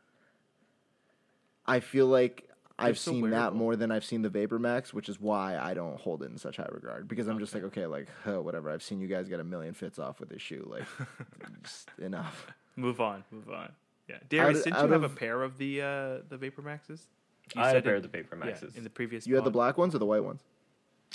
I 1.67 1.81
feel 1.81 2.07
like 2.07 2.49
I've 2.79 2.99
so 2.99 3.13
seen 3.13 3.31
that 3.31 3.55
more 3.55 3.77
than 3.77 3.91
I've 3.91 4.05
seen 4.05 4.23
the 4.23 4.31
Vapor 4.31 4.59
Max, 4.59 4.95
which 4.95 5.09
is 5.09 5.21
why 5.21 5.59
I 5.59 5.75
don't 5.75 6.01
hold 6.01 6.23
it 6.23 6.31
in 6.31 6.39
such 6.39 6.57
high 6.57 6.69
regard. 6.71 7.09
Because 7.09 7.29
I'm 7.29 7.39
just 7.39 7.55
like, 7.55 7.65
okay, 7.65 7.87
like 7.87 8.09
huh, 8.25 8.41
whatever. 8.41 8.71
I've 8.71 8.83
seen 8.83 9.01
you 9.01 9.07
guys 9.07 9.29
get 9.29 9.41
a 9.41 9.45
million 9.45 9.75
fits 9.75 9.99
off 9.99 10.19
with 10.19 10.31
this 10.31 10.43
shoe. 10.43 10.67
Like, 10.69 10.85
just 11.63 11.91
enough. 11.99 12.47
Move 12.77 13.01
on, 13.01 13.25
move 13.31 13.51
on. 13.51 13.73
Yeah, 14.11 14.19
Darius, 14.29 14.63
didn't 14.65 14.77
out 14.77 14.87
you 14.87 14.93
have 14.93 15.05
a 15.05 15.09
pair 15.09 15.43
of 15.43 15.57
the 15.59 15.81
uh, 15.83 15.87
the 16.29 16.37
Vapor 16.39 16.63
Maxes? 16.63 17.07
You 17.55 17.63
I 17.63 17.67
had 17.69 17.77
a 17.77 17.79
said 17.79 17.85
pair 17.85 17.95
it- 17.95 17.97
of 17.99 18.03
the 18.03 18.09
Vapor 18.09 18.37
yeah, 18.39 18.45
Maxes. 18.47 18.77
in 18.77 18.85
the 18.85 18.91
previous. 18.91 19.27
You 19.27 19.35
had 19.37 19.45
the 19.45 19.51
black 19.51 19.79
ones 19.79 19.95
or 19.95 19.99
the 19.99 20.07
white 20.07 20.25
ones? 20.25 20.43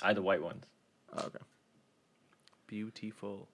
I 0.03 0.07
had 0.07 0.17
the 0.17 0.21
white 0.21 0.41
ones. 0.41 0.65
Oh, 1.15 1.23
okay. 1.27 1.39
Beautiful. 2.67 3.47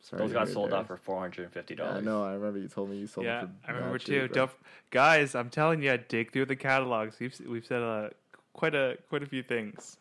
Sorry. 0.00 0.20
Those 0.22 0.32
got 0.32 0.46
hear, 0.46 0.54
sold 0.54 0.72
out 0.74 0.86
for 0.88 0.96
four 0.96 1.20
hundred 1.20 1.44
and 1.44 1.52
fifty 1.52 1.74
Yeah, 1.74 1.84
dollars. 1.84 1.98
I 1.98 2.00
know. 2.00 2.24
I 2.24 2.32
remember 2.34 2.58
you 2.58 2.68
told 2.68 2.90
me 2.90 2.96
you 2.96 3.06
sold 3.06 3.24
yeah, 3.26 3.42
them 3.42 3.56
for. 3.64 3.70
I 3.70 3.74
remember 3.74 3.98
too. 3.98 4.22
cheap, 4.22 4.32
bro. 4.32 4.46
Don't, 4.46 4.50
guys, 4.90 5.34
I'm 5.34 5.48
telling 5.48 5.82
you, 5.82 5.96
dig 6.08 6.32
through 6.32 6.46
the 6.46 6.56
catalogs. 6.56 7.18
We've 7.20 7.38
we've 7.46 7.64
said 7.64 7.82
uh, 7.82 8.08
quite 8.52 8.74
a 8.74 8.98
quite 9.08 9.22
a 9.22 9.26
few 9.26 9.42
things. 9.42 9.96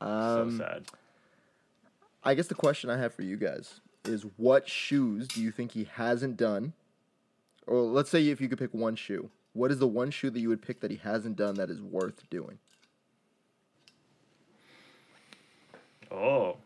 So 0.00 0.06
Um, 0.06 0.56
sad. 0.58 0.84
I 2.22 2.34
guess 2.34 2.46
the 2.46 2.54
question 2.54 2.88
I 2.88 2.98
have 2.98 3.12
for 3.14 3.22
you 3.22 3.36
guys 3.36 3.80
is 4.04 4.24
what 4.36 4.68
shoes 4.68 5.26
do 5.28 5.42
you 5.42 5.50
think 5.50 5.72
he 5.72 5.84
hasn't 5.94 6.36
done? 6.36 6.72
Or 7.70 7.82
let's 7.82 8.10
say 8.10 8.26
if 8.26 8.40
you 8.40 8.48
could 8.48 8.58
pick 8.58 8.74
one 8.74 8.96
shoe, 8.96 9.30
what 9.52 9.70
is 9.70 9.78
the 9.78 9.86
one 9.86 10.10
shoe 10.10 10.28
that 10.28 10.40
you 10.40 10.48
would 10.48 10.60
pick 10.60 10.80
that 10.80 10.90
he 10.90 10.96
hasn't 10.96 11.36
done 11.36 11.54
that 11.54 11.70
is 11.70 11.80
worth 11.80 12.28
doing? 12.28 12.58
Oh, 16.10 16.56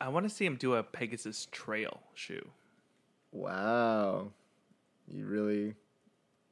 I 0.00 0.08
want 0.08 0.28
to 0.28 0.30
see 0.34 0.44
him 0.44 0.56
do 0.56 0.74
a 0.74 0.82
Pegasus 0.82 1.46
Trail 1.52 2.00
shoe. 2.12 2.44
Wow. 3.30 4.32
You 5.06 5.26
really 5.26 5.74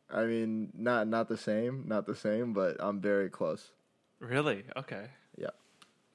I 0.08 0.26
mean, 0.26 0.70
not 0.72 1.08
not 1.08 1.28
the 1.28 1.36
same, 1.36 1.82
not 1.88 2.06
the 2.06 2.14
same, 2.14 2.52
but 2.52 2.76
I'm 2.78 3.00
very 3.00 3.28
close. 3.28 3.72
Really? 4.20 4.62
Okay. 4.76 5.06
Yeah. 5.36 5.50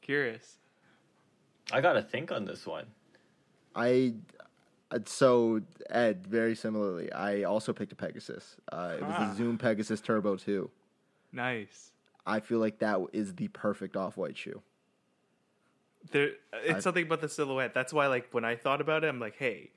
Curious. 0.01 0.59
I 1.73 1.82
gotta 1.82 2.01
think 2.01 2.32
on 2.32 2.45
this 2.45 2.65
one. 2.65 2.86
I 3.75 4.13
uh, 4.38 4.38
so 5.05 5.61
Ed, 5.89 6.25
very 6.27 6.55
similarly, 6.55 7.11
I 7.11 7.43
also 7.43 7.73
picked 7.73 7.91
a 7.91 7.95
Pegasus. 7.95 8.55
Uh, 8.71 8.95
it 8.97 9.01
was 9.03 9.15
Ah. 9.17 9.29
the 9.29 9.35
Zoom 9.35 9.57
Pegasus 9.57 10.01
Turbo 10.01 10.35
2. 10.35 10.69
Nice. 11.31 11.91
I 12.25 12.39
feel 12.39 12.59
like 12.59 12.79
that 12.79 12.99
is 13.13 13.35
the 13.35 13.47
perfect 13.49 13.95
off-white 13.95 14.37
shoe. 14.37 14.61
There, 16.11 16.31
it's 16.53 16.77
I- 16.77 16.79
something 16.79 17.05
about 17.05 17.21
the 17.21 17.29
silhouette. 17.29 17.73
That's 17.73 17.91
why, 17.93 18.07
like, 18.07 18.29
when 18.33 18.45
I 18.45 18.55
thought 18.55 18.81
about 18.81 19.03
it, 19.03 19.07
I'm 19.07 19.19
like, 19.19 19.35
hey, 19.37 19.71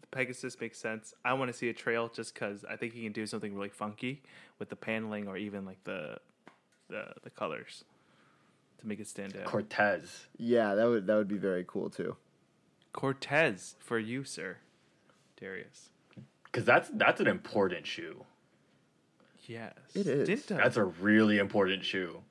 the 0.00 0.06
Pegasus 0.08 0.60
makes 0.60 0.78
sense. 0.78 1.14
I 1.24 1.32
want 1.32 1.50
to 1.50 1.56
see 1.56 1.68
a 1.68 1.72
trail 1.72 2.08
just 2.08 2.34
because 2.34 2.64
I 2.64 2.76
think 2.76 2.92
he 2.92 3.02
can 3.02 3.12
do 3.12 3.26
something 3.26 3.54
really 3.54 3.68
funky 3.70 4.22
with 4.58 4.68
the 4.68 4.76
paneling 4.76 5.26
or 5.28 5.36
even 5.36 5.64
like 5.64 5.82
the 5.84 6.18
the 6.88 7.14
the 7.22 7.30
colors 7.30 7.84
to 8.78 8.86
make 8.86 9.00
it 9.00 9.06
stand 9.08 9.34
out. 9.36 9.44
Cortez. 9.46 10.26
Yeah, 10.36 10.74
that 10.74 10.84
would 10.84 11.06
that 11.06 11.16
would 11.16 11.28
be 11.28 11.38
very 11.38 11.64
cool 11.66 11.88
too. 11.88 12.16
Cortez 12.92 13.76
for 13.78 13.98
you, 13.98 14.24
sir, 14.24 14.58
Darius. 15.40 15.90
Because 16.44 16.64
that's 16.64 16.90
that's 16.92 17.20
an 17.20 17.26
important 17.26 17.86
shoe. 17.86 18.24
Yes, 19.46 19.72
It 19.94 20.06
is. 20.06 20.28
Dinta. 20.28 20.56
That's 20.56 20.76
a 20.76 20.84
really 20.84 21.38
important 21.38 21.84
shoe. 21.84 22.22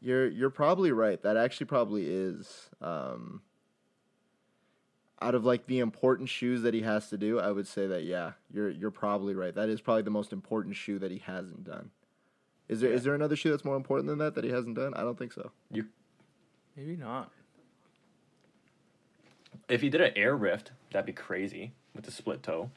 You're 0.00 0.28
you're 0.28 0.50
probably 0.50 0.92
right. 0.92 1.20
That 1.22 1.36
actually 1.36 1.66
probably 1.66 2.04
is 2.06 2.68
um 2.80 3.42
out 5.20 5.34
of 5.36 5.44
like 5.44 5.66
the 5.66 5.78
important 5.78 6.28
shoes 6.28 6.62
that 6.62 6.74
he 6.74 6.82
has 6.82 7.08
to 7.10 7.16
do, 7.16 7.38
I 7.38 7.52
would 7.52 7.66
say 7.68 7.86
that 7.86 8.04
yeah, 8.04 8.32
you're 8.52 8.70
you're 8.70 8.90
probably 8.90 9.34
right. 9.34 9.54
That 9.54 9.68
is 9.68 9.80
probably 9.80 10.02
the 10.02 10.10
most 10.10 10.32
important 10.32 10.76
shoe 10.76 10.98
that 10.98 11.10
he 11.10 11.18
hasn't 11.18 11.64
done. 11.64 11.90
Is 12.68 12.80
there 12.80 12.92
is 12.92 13.00
Yeah. 13.02 13.04
there 13.06 13.14
another 13.14 13.36
shoe 13.36 13.50
that's 13.50 13.64
more 13.64 13.76
important 13.76 14.08
than 14.08 14.18
that 14.18 14.34
that 14.34 14.44
he 14.44 14.50
hasn't 14.50 14.76
done? 14.76 14.92
I 14.94 15.00
don't 15.02 15.18
think 15.18 15.32
so. 15.32 15.50
You 15.70 15.86
maybe 16.76 16.96
not. 16.96 17.30
If 19.68 19.82
you 19.82 19.90
did 19.90 20.00
an 20.00 20.12
air 20.16 20.36
rift, 20.36 20.72
that'd 20.90 21.06
be 21.06 21.12
crazy 21.12 21.72
with 21.94 22.04
the 22.04 22.10
split 22.10 22.42
toe. 22.42 22.70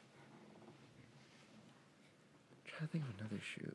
trying 2.66 2.88
to 2.88 2.92
think 2.92 3.04
of 3.04 3.20
another 3.20 3.40
shoe. 3.42 3.72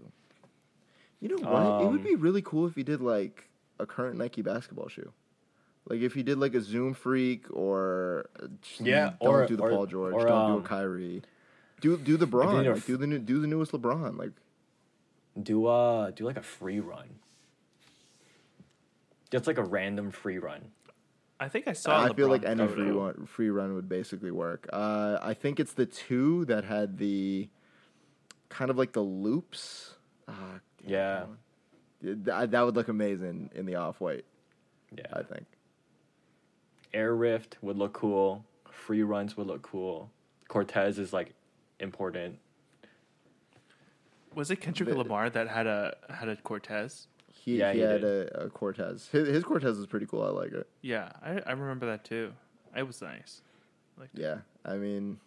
You 1.19 1.29
know 1.29 1.49
what? 1.49 1.81
it 1.83 1.87
would 1.87 1.99
Um, 1.99 2.03
be 2.03 2.15
really 2.15 2.41
cool 2.41 2.67
if 2.67 2.75
he 2.75 2.83
did 2.83 3.01
like 3.01 3.49
a 3.79 3.85
current 3.85 4.17
Nike 4.17 4.41
basketball 4.41 4.87
shoe. 4.89 5.11
Like 5.89 6.01
if 6.01 6.13
he 6.13 6.21
did 6.23 6.37
like 6.37 6.53
a 6.53 6.61
Zoom 6.61 6.93
Freak 6.93 7.45
or 7.51 8.29
uh, 8.41 8.47
Yeah, 8.79 9.13
don't 9.21 9.29
or- 9.29 9.45
do 9.47 9.55
the 9.55 9.63
or- 9.63 9.69
Paul 9.71 9.85
George, 9.87 10.13
or, 10.13 10.25
don't 10.25 10.47
do 10.47 10.53
um, 10.57 10.59
a 10.65 10.67
Kyrie. 10.67 11.21
Do 11.81 11.97
do 11.97 12.15
the 12.17 12.27
Braun, 12.27 12.57
like, 12.63 12.77
f- 12.77 12.85
do 12.85 12.95
the 12.97 13.07
new, 13.07 13.17
do 13.17 13.39
the 13.41 13.47
newest 13.47 13.71
LeBron, 13.71 14.17
like 14.17 14.31
Do 15.41 15.65
uh 15.65 16.11
do 16.11 16.25
like 16.25 16.37
a 16.37 16.43
free 16.43 16.79
run. 16.79 17.09
Just 19.31 19.47
like 19.47 19.57
a 19.57 19.63
random 19.63 20.11
free 20.11 20.37
run. 20.37 20.71
I 21.41 21.49
think 21.49 21.67
I 21.67 21.73
saw. 21.73 22.03
I 22.03 22.13
feel 22.13 22.29
like 22.29 22.45
any 22.45 22.67
photo. 22.67 22.73
free 22.75 22.91
run, 22.91 23.25
free 23.25 23.49
run 23.49 23.73
would 23.73 23.89
basically 23.89 24.29
work. 24.29 24.69
Uh, 24.71 25.17
I 25.21 25.33
think 25.33 25.59
it's 25.59 25.73
the 25.73 25.87
two 25.87 26.45
that 26.45 26.63
had 26.63 26.99
the 26.99 27.49
kind 28.49 28.69
of 28.69 28.77
like 28.77 28.91
the 28.93 29.01
loops. 29.01 29.95
Ah, 30.27 30.59
damn, 30.87 30.89
Yeah. 30.89 31.25
that, 32.01 32.51
that 32.51 32.61
would 32.61 32.75
look 32.75 32.89
amazing 32.89 33.49
in 33.55 33.65
the 33.65 33.75
off 33.75 33.99
white. 33.99 34.23
Yeah. 34.95 35.07
I 35.13 35.23
think. 35.23 35.45
Air 36.93 37.15
rift 37.15 37.57
would 37.61 37.77
look 37.77 37.93
cool. 37.93 38.45
Free 38.69 39.01
runs 39.01 39.35
would 39.35 39.47
look 39.47 39.63
cool. 39.63 40.11
Cortez 40.47 40.99
is 40.99 41.11
like 41.11 41.33
important. 41.79 42.37
Was 44.35 44.51
it 44.51 44.57
Kendrick 44.57 44.89
The- 44.89 44.97
Lamar 44.97 45.29
that 45.29 45.47
had 45.47 45.65
a 45.65 45.95
had 46.09 46.29
a 46.29 46.35
Cortez? 46.35 47.07
He, 47.43 47.57
Yeah, 47.57 47.71
he, 47.73 47.79
he 47.79 47.83
had 47.85 48.03
a, 48.03 48.43
a 48.45 48.49
Cortez. 48.49 49.09
His, 49.11 49.27
his 49.27 49.43
Cortez 49.43 49.77
is 49.79 49.87
pretty 49.87 50.05
cool. 50.05 50.23
I 50.23 50.29
like 50.29 50.51
it. 50.53 50.67
Yeah, 50.81 51.09
I, 51.23 51.39
I 51.45 51.51
remember 51.53 51.87
that 51.87 52.03
too. 52.05 52.33
It 52.75 52.85
was 52.85 53.01
nice. 53.01 53.41
Yeah, 54.13 54.37
I 54.65 54.75
mean, 54.75 55.17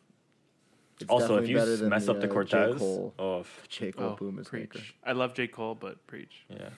it's 1.01 1.11
also, 1.11 1.37
if 1.37 1.49
you 1.49 1.57
better 1.57 1.73
s- 1.75 1.81
than 1.81 1.89
mess 1.91 2.07
the, 2.07 2.13
up 2.13 2.21
the 2.21 2.29
uh, 2.29 2.33
Cortez, 2.33 2.73
J. 2.75 2.79
Cole, 2.79 3.15
oh 3.19 3.41
f- 3.41 3.63
J. 3.69 3.93
Cole 3.93 4.11
Oh, 4.11 4.15
Puma 4.17 4.43
preach! 4.43 4.73
sneaker. 4.73 4.87
I 5.05 5.13
love 5.13 5.35
J 5.35 5.47
Cole, 5.49 5.75
but 5.75 6.05
preach. 6.07 6.45
yeah. 6.49 6.71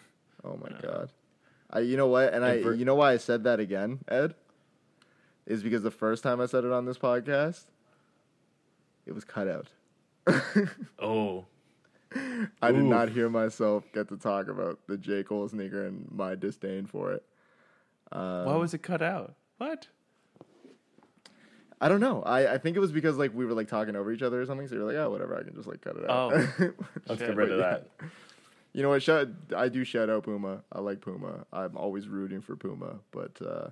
Oh 0.45 0.57
my 0.63 0.69
Yeah. 0.71 0.81
god. 0.83 1.13
I, 1.71 1.81
you 1.81 1.97
know 1.97 2.07
what? 2.07 2.33
And 2.35 2.45
I, 2.45 2.63
for- 2.63 2.75
you 2.75 2.85
know 2.85 2.95
why 2.95 3.13
I 3.13 3.17
said 3.19 3.45
that 3.45 3.61
again, 3.61 3.99
Ed? 4.09 4.35
Is 5.47 5.63
because 5.63 5.83
the 5.83 5.91
first 5.91 6.23
time 6.23 6.41
I 6.41 6.47
said 6.47 6.65
it 6.65 6.73
on 6.73 6.85
this 6.87 6.99
podcast, 6.99 7.65
it 9.07 9.13
was 9.15 9.25
cut 9.25 9.49
out. 9.49 9.69
Oh, 10.99 11.47
I 12.63 12.73
did 12.73 12.83
Oof. 12.83 12.89
not 12.89 13.09
hear 13.11 13.29
myself 13.29 13.85
get 13.93 14.09
to 14.09 14.17
talk 14.17 14.49
about 14.49 14.79
the 14.87 14.97
J. 14.97 15.23
Cole 15.23 15.49
sneaker 15.49 15.87
and 15.87 16.07
my 16.11 16.35
disdain 16.35 16.87
for 16.87 17.13
it. 17.13 17.25
Um, 18.13 18.45
Why 18.45 18.57
was 18.57 18.75
it 18.75 18.83
cut 18.83 19.03
out? 19.03 19.35
What? 19.59 19.89
I 21.81 21.89
don't 21.89 22.01
know. 22.01 22.23
I, 22.23 22.55
I 22.55 22.59
think 22.59 22.77
it 22.77 22.81
was 22.81 22.93
because 22.93 23.17
like 23.17 23.35
we 23.35 23.45
were 23.45 23.53
like 23.53 23.69
talking 23.69 23.97
over 23.97 24.13
each 24.13 24.23
other 24.23 24.41
or 24.41 24.47
something. 24.47 24.67
So 24.69 24.77
you're 24.77 24.85
like, 24.85 24.97
oh, 24.97 25.11
whatever. 25.11 25.37
I 25.37 25.43
can 25.43 25.55
just 25.55 25.69
like 25.69 25.83
cut 25.83 25.97
it 25.97 26.09
out. 26.09 26.33
Oh. 26.33 26.71
let's 27.09 27.21
get 27.21 27.37
rid 27.37 27.51
of 27.51 27.59
that. 27.59 27.89
You 28.73 28.83
know 28.83 28.91
what? 28.91 29.03
Shout, 29.03 29.29
I 29.57 29.69
do 29.69 29.85
shout 29.85 30.11
out 30.11 30.25
Puma. 30.25 30.63
I 30.73 30.81
like 30.81 31.01
Puma. 31.01 31.47
I'm 31.53 31.77
always 31.77 32.09
rooting 32.09 32.41
for 32.41 32.57
Puma, 32.57 32.97
but 33.11 33.41
uh, 33.41 33.71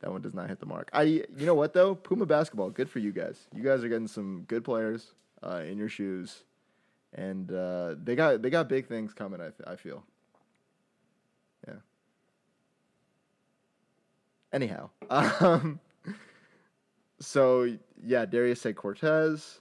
that 0.00 0.10
one 0.10 0.22
does 0.22 0.34
not 0.34 0.48
hit 0.48 0.60
the 0.60 0.66
mark. 0.66 0.88
I, 0.92 1.02
you 1.02 1.26
know 1.38 1.54
what 1.54 1.72
though? 1.72 1.94
Puma 1.94 2.26
basketball, 2.26 2.70
good 2.70 2.88
for 2.88 3.00
you 3.00 3.12
guys. 3.12 3.48
You 3.54 3.62
guys 3.62 3.82
are 3.82 3.88
getting 3.88 4.06
some 4.06 4.44
good 4.46 4.64
players 4.64 5.12
uh, 5.42 5.62
in 5.66 5.78
your 5.78 5.88
shoes, 5.88 6.44
and 7.14 7.50
uh, 7.52 7.94
they 8.02 8.16
got 8.16 8.42
they 8.42 8.50
got 8.50 8.68
big 8.68 8.86
things 8.86 9.12
coming. 9.12 9.40
I, 9.40 9.50
I 9.70 9.76
feel. 9.76 10.04
Yeah. 11.66 11.74
Anyhow, 14.52 14.90
um, 15.10 15.80
so 17.20 17.76
yeah, 18.02 18.26
Darius 18.26 18.60
said 18.60 18.76
Cortez. 18.76 19.60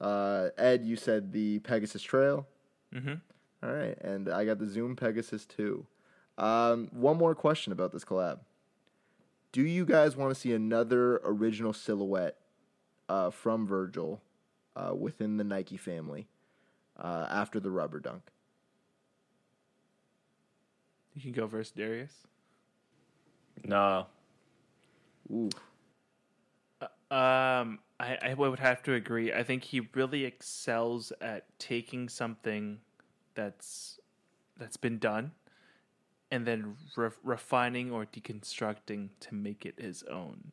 Uh, 0.00 0.50
Ed, 0.56 0.84
you 0.84 0.96
said 0.96 1.32
the 1.32 1.58
Pegasus 1.60 2.02
Trail. 2.02 2.46
Mm-hmm. 2.94 3.14
All 3.62 3.72
right, 3.72 3.98
and 4.00 4.28
I 4.28 4.44
got 4.44 4.58
the 4.58 4.68
Zoom 4.68 4.94
Pegasus 4.94 5.44
too. 5.44 5.86
Um, 6.36 6.88
one 6.92 7.16
more 7.16 7.34
question 7.34 7.72
about 7.72 7.90
this 7.90 8.04
collab. 8.04 8.38
Do 9.50 9.62
you 9.62 9.84
guys 9.84 10.14
want 10.14 10.32
to 10.32 10.38
see 10.38 10.52
another 10.52 11.20
original 11.24 11.72
silhouette 11.72 12.36
uh, 13.08 13.30
from 13.30 13.66
Virgil 13.66 14.22
uh, 14.76 14.94
within 14.94 15.38
the 15.38 15.42
Nike 15.42 15.76
family 15.76 16.28
uh, 16.98 17.26
after 17.30 17.60
the 17.60 17.70
rubber 17.70 18.00
dunk? 18.00 18.22
You 21.14 21.22
can 21.22 21.32
go 21.32 21.46
versus 21.46 21.72
Darius. 21.72 22.26
No, 23.64 24.06
Ooh, 25.30 25.50
Um, 27.10 27.78
I, 27.98 28.18
I 28.22 28.34
would 28.34 28.58
have 28.58 28.82
to 28.84 28.94
agree. 28.94 29.32
I 29.32 29.42
think 29.42 29.64
he 29.64 29.80
really 29.94 30.24
excels 30.24 31.12
at 31.20 31.46
taking 31.58 32.08
something 32.08 32.80
that's 33.34 33.98
that's 34.58 34.76
been 34.76 34.98
done 34.98 35.32
and 36.30 36.46
then 36.46 36.76
re- 36.96 37.10
refining 37.22 37.90
or 37.92 38.04
deconstructing 38.04 39.10
to 39.20 39.34
make 39.34 39.64
it 39.64 39.80
his 39.80 40.02
own. 40.04 40.52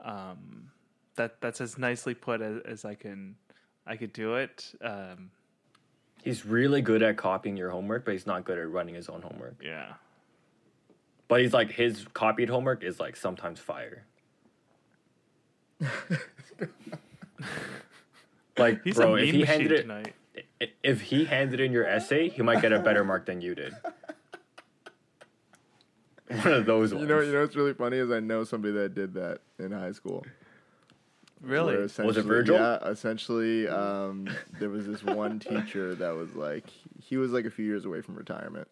Um, 0.00 0.70
that 1.16 1.40
that's 1.40 1.60
as 1.60 1.78
nicely 1.78 2.14
put 2.14 2.42
as, 2.42 2.62
as 2.64 2.84
I 2.84 2.94
can 2.94 3.36
I 3.86 3.96
could 3.96 4.12
do 4.12 4.34
it. 4.34 4.74
Um, 4.82 5.30
he's 6.22 6.44
really 6.46 6.82
good 6.82 7.02
at 7.02 7.16
copying 7.16 7.56
your 7.56 7.70
homework, 7.70 8.04
but 8.04 8.12
he's 8.12 8.26
not 8.26 8.44
good 8.44 8.58
at 8.58 8.68
running 8.70 8.94
his 8.94 9.08
own 9.08 9.22
homework. 9.22 9.56
yeah. 9.62 9.94
But 11.28 11.40
he's 11.42 11.52
like 11.52 11.70
his 11.70 12.06
copied 12.12 12.48
homework 12.48 12.82
is 12.82 12.98
like 12.98 13.14
sometimes 13.16 13.60
fire. 13.60 14.04
like 18.58 18.82
He's 18.84 18.96
bro, 18.96 19.14
a 19.16 19.18
if 19.20 19.32
he 19.32 19.44
handed 19.44 19.72
it 19.72 19.82
tonight. 19.82 20.14
if 20.82 21.00
he 21.00 21.24
handed 21.24 21.60
in 21.60 21.70
your 21.72 21.86
essay, 21.86 22.28
he 22.28 22.42
might 22.42 22.60
get 22.60 22.72
a 22.72 22.80
better 22.80 23.04
mark 23.04 23.26
than 23.26 23.40
you 23.40 23.54
did. 23.54 23.72
One 26.42 26.52
of 26.52 26.66
those 26.66 26.92
ones. 26.94 27.02
you 27.02 27.08
know, 27.08 27.20
you 27.20 27.32
know 27.32 27.40
what's 27.40 27.56
really 27.56 27.74
funny 27.74 27.96
is 27.98 28.10
I 28.10 28.20
know 28.20 28.44
somebody 28.44 28.74
that 28.74 28.94
did 28.94 29.14
that 29.14 29.38
in 29.58 29.72
high 29.72 29.92
school. 29.92 30.24
Really? 31.42 31.76
Was 31.76 31.98
it 31.98 32.24
Virgil? 32.24 32.56
Yeah, 32.56 32.78
essentially, 32.86 33.66
um, 33.66 34.28
there 34.58 34.68
was 34.68 34.86
this 34.86 35.02
one 35.02 35.38
teacher 35.38 35.94
that 35.94 36.14
was 36.14 36.34
like, 36.34 36.66
he 37.02 37.16
was 37.16 37.32
like 37.32 37.46
a 37.46 37.50
few 37.50 37.64
years 37.64 37.86
away 37.86 38.02
from 38.02 38.14
retirement, 38.14 38.68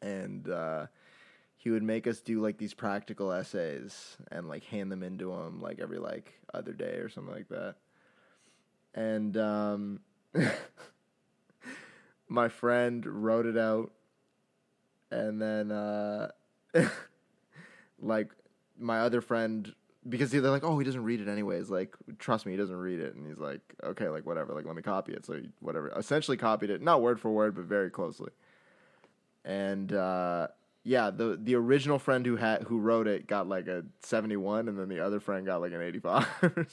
and 0.00 0.48
uh, 0.48 0.86
he 1.56 1.70
would 1.70 1.84
make 1.84 2.08
us 2.08 2.20
do 2.20 2.40
like 2.40 2.58
these 2.58 2.74
practical 2.74 3.30
essays 3.30 4.16
and 4.32 4.48
like 4.48 4.64
hand 4.64 4.90
them 4.90 5.04
into 5.04 5.32
him 5.32 5.60
like 5.60 5.78
every 5.78 5.98
like 5.98 6.32
other 6.52 6.72
day 6.72 6.96
or 6.96 7.08
something 7.08 7.32
like 7.32 7.48
that. 7.48 7.76
And 8.94 9.36
um, 9.36 10.00
my 12.28 12.48
friend 12.48 13.06
wrote 13.06 13.46
it 13.46 13.56
out, 13.56 13.92
and 15.12 15.40
then 15.40 15.70
uh, 15.70 16.30
like 18.00 18.30
my 18.76 18.98
other 18.98 19.20
friend 19.20 19.72
because 20.08 20.30
they're 20.30 20.40
like, 20.42 20.64
oh, 20.64 20.78
he 20.78 20.84
doesn't 20.84 21.04
read 21.04 21.20
it 21.20 21.28
anyways. 21.28 21.70
Like, 21.70 21.94
trust 22.18 22.44
me, 22.46 22.52
he 22.52 22.58
doesn't 22.58 22.76
read 22.76 23.00
it. 23.00 23.14
And 23.14 23.26
he's 23.26 23.38
like, 23.38 23.60
okay, 23.84 24.08
like 24.08 24.26
whatever, 24.26 24.52
like 24.52 24.66
let 24.66 24.74
me 24.74 24.82
copy 24.82 25.12
it. 25.12 25.24
So 25.24 25.34
he, 25.34 25.48
whatever, 25.60 25.92
essentially 25.96 26.36
copied 26.36 26.70
it, 26.70 26.82
not 26.82 27.02
word 27.02 27.20
for 27.20 27.30
word, 27.30 27.54
but 27.54 27.64
very 27.64 27.90
closely. 27.90 28.30
And 29.44 29.92
uh, 29.92 30.48
yeah, 30.84 31.10
the 31.10 31.38
the 31.40 31.54
original 31.54 31.98
friend 31.98 32.26
who 32.26 32.36
had 32.36 32.64
who 32.64 32.78
wrote 32.78 33.06
it 33.06 33.26
got 33.26 33.48
like 33.48 33.68
a 33.68 33.84
seventy 34.00 34.36
one, 34.36 34.68
and 34.68 34.78
then 34.78 34.88
the 34.88 35.00
other 35.00 35.20
friend 35.20 35.46
got 35.46 35.60
like 35.60 35.72
an 35.72 35.82
eighty 35.82 36.00
five. 36.00 36.26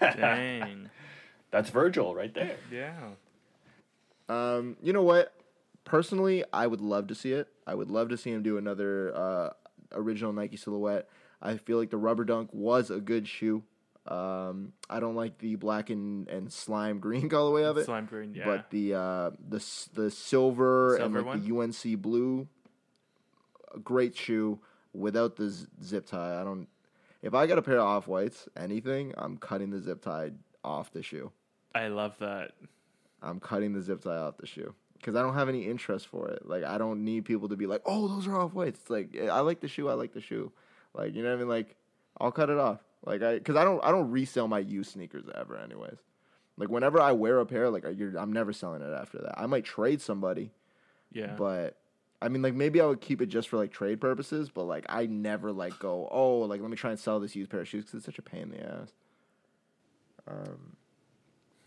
Dang. 0.00 0.90
That's 1.50 1.70
Virgil 1.70 2.14
right 2.14 2.34
there. 2.34 2.56
yeah. 2.70 3.10
Um, 4.28 4.76
you 4.82 4.92
know 4.92 5.02
what? 5.02 5.32
Personally, 5.84 6.44
I 6.52 6.66
would 6.66 6.80
love 6.80 7.06
to 7.06 7.14
see 7.14 7.32
it. 7.32 7.48
I 7.66 7.74
would 7.74 7.90
love 7.90 8.08
to 8.10 8.16
see 8.16 8.30
him 8.30 8.42
do 8.42 8.58
another 8.58 9.16
uh, 9.16 9.50
original 9.92 10.32
Nike 10.32 10.56
silhouette. 10.56 11.08
I 11.46 11.56
feel 11.58 11.78
like 11.78 11.90
the 11.90 11.96
rubber 11.96 12.24
dunk 12.24 12.50
was 12.52 12.90
a 12.90 13.00
good 13.00 13.28
shoe. 13.28 13.62
Um, 14.06 14.72
I 14.88 15.00
don't 15.00 15.16
like 15.16 15.38
the 15.38 15.56
black 15.56 15.90
and, 15.90 16.28
and 16.28 16.52
slime 16.52 17.00
green 17.00 17.28
colorway 17.30 17.64
of 17.64 17.76
it, 17.76 17.86
Slime 17.86 18.06
green, 18.06 18.34
yeah. 18.34 18.44
but 18.44 18.70
the 18.70 18.94
uh, 18.94 19.30
the 19.48 19.64
the 19.94 20.10
silver, 20.10 20.96
and 20.96 21.12
Silver 21.14 21.22
like 21.22 21.42
the 21.44 21.56
UNC 21.56 22.02
blue, 22.02 22.46
a 23.74 23.78
great 23.78 24.16
shoe 24.16 24.60
without 24.92 25.36
the 25.36 25.50
z- 25.50 25.66
zip 25.82 26.06
tie. 26.06 26.40
I 26.40 26.44
don't. 26.44 26.68
If 27.22 27.34
I 27.34 27.46
got 27.46 27.58
a 27.58 27.62
pair 27.62 27.78
of 27.78 27.84
off 27.84 28.06
whites, 28.06 28.48
anything, 28.56 29.12
I'm 29.18 29.38
cutting 29.38 29.70
the 29.70 29.80
zip 29.80 30.02
tie 30.02 30.32
off 30.62 30.92
the 30.92 31.02
shoe. 31.02 31.32
I 31.74 31.88
love 31.88 32.16
that. 32.20 32.52
I'm 33.22 33.40
cutting 33.40 33.72
the 33.72 33.82
zip 33.82 34.02
tie 34.02 34.16
off 34.16 34.36
the 34.36 34.46
shoe 34.46 34.74
because 34.94 35.16
I 35.16 35.22
don't 35.22 35.34
have 35.34 35.48
any 35.48 35.66
interest 35.66 36.06
for 36.06 36.28
it. 36.28 36.46
Like 36.46 36.62
I 36.62 36.78
don't 36.78 37.04
need 37.04 37.24
people 37.24 37.48
to 37.48 37.56
be 37.56 37.66
like, 37.66 37.82
"Oh, 37.84 38.06
those 38.06 38.28
are 38.28 38.36
off 38.36 38.54
whites." 38.54 38.78
It's 38.82 38.90
like 38.90 39.16
I 39.20 39.40
like 39.40 39.60
the 39.60 39.68
shoe. 39.68 39.88
I 39.88 39.94
like 39.94 40.12
the 40.12 40.20
shoe. 40.20 40.52
Like 40.96 41.14
you 41.14 41.22
know 41.22 41.28
what 41.30 41.36
I 41.36 41.38
mean? 41.38 41.48
Like 41.48 41.76
I'll 42.20 42.32
cut 42.32 42.50
it 42.50 42.58
off. 42.58 42.80
Like 43.04 43.22
I 43.22 43.34
because 43.34 43.56
I 43.56 43.64
don't 43.64 43.82
I 43.84 43.90
don't 43.90 44.10
resell 44.10 44.48
my 44.48 44.58
used 44.58 44.92
sneakers 44.92 45.24
ever. 45.34 45.56
Anyways, 45.56 45.98
like 46.56 46.68
whenever 46.68 47.00
I 47.00 47.12
wear 47.12 47.38
a 47.38 47.46
pair, 47.46 47.68
like 47.70 47.84
you're, 47.96 48.16
I'm 48.18 48.32
never 48.32 48.52
selling 48.52 48.82
it 48.82 48.92
after 48.92 49.18
that. 49.18 49.38
I 49.38 49.46
might 49.46 49.64
trade 49.64 50.00
somebody, 50.00 50.52
Yeah. 51.12 51.34
but. 51.36 51.76
I 52.22 52.28
mean, 52.30 52.40
like 52.40 52.54
maybe 52.54 52.80
I 52.80 52.86
would 52.86 53.02
keep 53.02 53.20
it 53.20 53.26
just 53.26 53.50
for 53.50 53.58
like 53.58 53.70
trade 53.70 54.00
purposes, 54.00 54.48
but 54.48 54.64
like 54.64 54.86
I 54.88 55.04
never 55.04 55.52
like 55.52 55.78
go, 55.78 56.08
oh, 56.10 56.38
like 56.38 56.62
let 56.62 56.70
me 56.70 56.76
try 56.76 56.88
and 56.88 56.98
sell 56.98 57.20
this 57.20 57.36
used 57.36 57.50
pair 57.50 57.60
of 57.60 57.68
shoes 57.68 57.84
because 57.84 57.98
it's 57.98 58.06
such 58.06 58.18
a 58.18 58.22
pain 58.22 58.44
in 58.44 58.50
the 58.52 58.64
ass. 58.64 58.88
Um, 60.26 60.76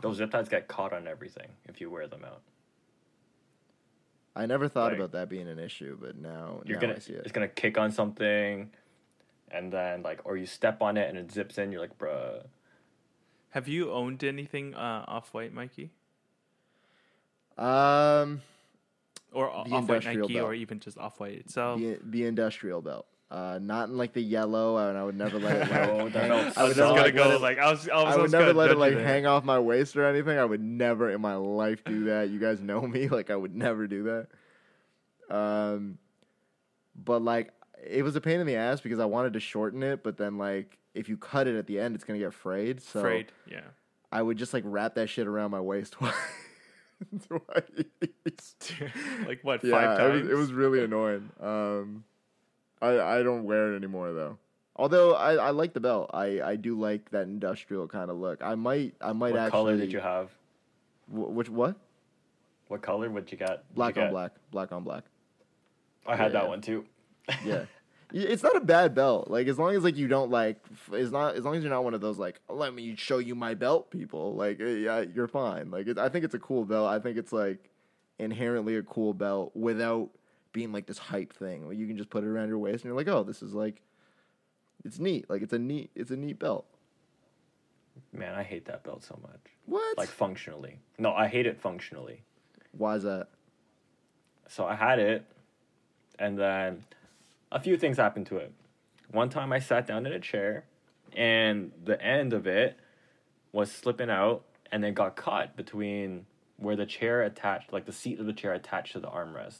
Those 0.01 0.17
zip 0.17 0.31
ties 0.31 0.49
get 0.49 0.67
caught 0.67 0.91
on 0.91 1.07
everything 1.07 1.49
if 1.67 1.79
you 1.79 1.91
wear 1.91 2.07
them 2.07 2.25
out. 2.25 2.41
I 4.35 4.47
never 4.47 4.67
thought 4.67 4.91
Like- 4.91 4.97
about 4.97 5.11
that 5.11 5.29
being 5.29 5.47
an 5.47 5.59
issue, 5.59 5.95
but 6.01 6.15
now, 6.17 6.61
You're 6.65 6.77
now 6.77 6.81
gonna 6.81 6.95
I 6.95 6.99
see 6.99 7.13
it. 7.13 7.21
it's 7.23 7.31
gonna 7.31 7.47
kick 7.47 7.77
on 7.77 7.91
something, 7.91 8.71
and 9.51 9.71
then 9.71 10.01
like 10.03 10.21
or 10.25 10.37
you 10.37 10.45
step 10.45 10.81
on 10.81 10.97
it 10.97 11.09
and 11.09 11.17
it 11.17 11.31
zips 11.31 11.57
in. 11.57 11.71
You're 11.71 11.81
like, 11.81 11.97
bruh. 11.97 12.43
Have 13.51 13.67
you 13.67 13.91
owned 13.91 14.23
anything 14.23 14.75
uh, 14.75 15.05
off 15.07 15.33
white, 15.33 15.53
Mikey? 15.53 15.89
Um, 17.57 18.41
Or 19.33 19.49
off 19.49 19.67
white 19.69 20.05
Nike, 20.05 20.33
belt. 20.33 20.45
or 20.49 20.53
even 20.53 20.79
just 20.79 20.97
off 20.97 21.19
white 21.19 21.33
itself? 21.33 21.79
the 21.79 21.99
the 22.03 22.25
industrial 22.25 22.81
belt. 22.81 23.05
Uh, 23.31 23.59
not 23.61 23.89
in 23.89 23.97
like 23.97 24.13
the 24.13 24.21
yellow, 24.21 24.77
and 24.89 24.97
I 24.97 25.03
would 25.03 25.15
never 25.17 25.37
let 25.39 25.55
it. 25.57 25.71
Like, 25.71 25.87
No, 25.87 26.09
hang- 26.09 26.31
I 26.31 26.61
I 26.61 26.63
was 26.63 26.77
never 26.77 26.93
just 26.95 26.95
gonna 26.95 27.11
go 27.11 27.31
it- 27.35 27.41
like 27.41 27.59
I 27.59 27.69
was. 27.69 27.87
I 27.87 27.95
was 27.95 28.03
I 28.05 28.07
would 28.07 28.13
almost 28.15 28.31
never 28.33 28.53
let 28.53 28.71
it 28.71 28.77
like 28.77 28.97
hang 28.97 29.25
off 29.27 29.43
my 29.43 29.59
waist 29.59 29.95
or 29.97 30.05
anything. 30.05 30.37
I 30.39 30.45
would 30.45 30.61
never 30.61 31.11
in 31.11 31.21
my 31.21 31.35
life 31.35 31.83
do 31.83 32.05
that. 32.05 32.29
You 32.29 32.39
guys 32.39 32.59
know 32.61 32.81
me. 32.81 33.07
Like 33.09 33.29
I 33.29 33.35
would 33.35 33.55
never 33.55 33.85
do 33.87 34.03
that. 35.29 35.35
Um, 35.35 35.99
but 36.95 37.21
like 37.21 37.51
it 37.85 38.03
was 38.03 38.15
a 38.15 38.21
pain 38.21 38.39
in 38.39 38.47
the 38.47 38.55
ass 38.55 38.81
because 38.81 38.99
I 38.99 39.05
wanted 39.05 39.33
to 39.33 39.39
shorten 39.39 39.83
it, 39.83 40.03
but 40.03 40.17
then 40.17 40.37
like 40.37 40.77
if 40.93 41.07
you 41.09 41.17
cut 41.17 41.47
it 41.47 41.55
at 41.57 41.67
the 41.67 41.79
end, 41.79 41.95
it's 41.95 42.03
gonna 42.03 42.19
get 42.19 42.33
frayed. 42.33 42.81
So 42.81 42.99
Afraid, 42.99 43.31
yeah. 43.49 43.61
I 44.11 44.21
would 44.21 44.37
just 44.37 44.53
like 44.53 44.63
wrap 44.65 44.95
that 44.95 45.07
shit 45.09 45.27
around 45.27 45.51
my 45.51 45.59
waist 45.61 45.93
twice. 45.93 46.13
twice. 47.27 48.55
like 49.27 49.39
what? 49.43 49.63
yeah, 49.63 49.71
five 49.71 49.99
it 49.99 50.01
times. 50.01 50.21
was, 50.23 50.31
it 50.31 50.35
was 50.35 50.53
really 50.53 50.83
annoying. 50.83 51.29
Um, 51.41 52.03
I 52.81 52.99
I 52.99 53.23
don't 53.23 53.43
wear 53.43 53.73
it 53.73 53.75
anymore 53.77 54.13
though. 54.13 54.37
Although 54.75 55.13
I, 55.15 55.33
I 55.35 55.49
like 55.49 55.73
the 55.73 55.81
belt, 55.81 56.09
I, 56.13 56.41
I 56.41 56.55
do 56.55 56.79
like 56.79 57.11
that 57.11 57.23
industrial 57.23 57.85
kind 57.89 58.09
of 58.09 58.17
look. 58.17 58.41
I 58.41 58.55
might 58.55 58.95
I 59.01 59.11
might 59.11 59.33
What 59.33 59.39
actually. 59.41 59.51
color 59.51 59.77
did 59.77 59.91
you 59.91 59.99
have? 59.99 60.31
Wh- 61.07 61.29
which 61.35 61.49
what? 61.49 61.75
What 62.69 62.81
color 62.81 63.09
would 63.09 63.31
you 63.31 63.37
got? 63.37 63.63
Black 63.75 63.95
you 63.97 64.03
on 64.03 64.11
black, 64.11 64.31
black 64.51 64.71
on 64.71 64.83
black. 64.83 65.03
I 66.07 66.15
had 66.15 66.27
Yeah, 66.27 66.39
that 66.39 66.43
yeah. 66.43 66.49
one 66.49 66.61
too. 66.61 66.85
Yeah, 67.45 67.65
it's 68.13 68.43
not 68.43 68.55
a 68.55 68.61
bad 68.61 68.95
belt. 68.95 69.29
Like 69.29 69.47
as 69.47 69.59
long 69.59 69.75
as 69.75 69.83
like 69.83 69.97
you 69.97 70.07
don't 70.07 70.31
like, 70.31 70.63
it's 70.91 71.11
not 71.11 71.35
as 71.35 71.43
long 71.43 71.55
as 71.55 71.63
you're 71.63 71.71
not 71.71 71.83
one 71.83 71.93
of 71.93 72.01
those 72.01 72.17
like 72.17 72.39
let 72.49 72.73
me 72.73 72.95
show 72.95 73.19
you 73.19 73.35
my 73.35 73.53
belt 73.53 73.91
people. 73.91 74.35
Like 74.35 74.59
eh, 74.59 74.77
yeah, 74.77 75.01
you're 75.01 75.27
fine. 75.27 75.71
Like 75.71 75.87
it, 75.87 75.97
I 75.97 76.09
think 76.09 76.25
it's 76.25 76.35
a 76.35 76.39
cool 76.39 76.65
belt. 76.65 76.87
I 76.89 76.99
think 76.99 77.17
it's 77.17 77.31
like 77.31 77.69
inherently 78.17 78.75
a 78.75 78.83
cool 78.83 79.13
belt 79.13 79.55
without 79.55 80.09
being 80.51 80.71
like 80.71 80.87
this 80.87 80.97
hype 80.97 81.33
thing. 81.33 81.67
Like 81.67 81.77
you 81.77 81.87
can 81.87 81.97
just 81.97 82.09
put 82.09 82.23
it 82.23 82.27
around 82.27 82.49
your 82.49 82.57
waist 82.57 82.83
and 82.83 82.85
you're 82.85 82.95
like, 82.95 83.07
oh, 83.07 83.23
this 83.23 83.41
is 83.41 83.53
like, 83.53 83.81
it's 84.83 84.99
neat. 84.99 85.29
Like 85.29 85.41
it's 85.41 85.53
a 85.53 85.59
neat, 85.59 85.91
it's 85.95 86.11
a 86.11 86.17
neat 86.17 86.39
belt. 86.39 86.65
Man, 88.11 88.33
I 88.33 88.43
hate 88.43 88.65
that 88.65 88.83
belt 88.83 89.03
so 89.03 89.19
much. 89.21 89.39
What? 89.65 89.97
Like 89.97 90.09
functionally. 90.09 90.79
No, 90.97 91.13
I 91.13 91.27
hate 91.27 91.45
it 91.45 91.59
functionally. 91.59 92.23
Why 92.71 92.95
is 92.95 93.03
that? 93.03 93.27
So 94.47 94.65
I 94.65 94.75
had 94.75 94.99
it, 94.99 95.25
and 96.17 96.37
then 96.37 96.83
a 97.51 97.59
few 97.59 97.77
things 97.77 97.97
happened 97.97 98.27
to 98.27 98.37
it. 98.37 98.51
One 99.11 99.29
time 99.29 99.51
I 99.51 99.59
sat 99.59 99.87
down 99.87 100.05
in 100.05 100.13
a 100.13 100.19
chair, 100.19 100.65
and 101.15 101.71
the 101.83 102.01
end 102.03 102.33
of 102.33 102.45
it 102.47 102.77
was 103.51 103.71
slipping 103.71 104.09
out, 104.09 104.43
and 104.71 104.83
then 104.83 104.93
got 104.93 105.15
caught 105.15 105.55
between 105.55 106.25
where 106.57 106.75
the 106.75 106.85
chair 106.85 107.21
attached, 107.23 107.73
like 107.73 107.85
the 107.85 107.91
seat 107.91 108.19
of 108.19 108.25
the 108.27 108.33
chair 108.33 108.53
attached 108.53 108.91
to 108.93 108.99
the 108.99 109.07
armrest. 109.07 109.59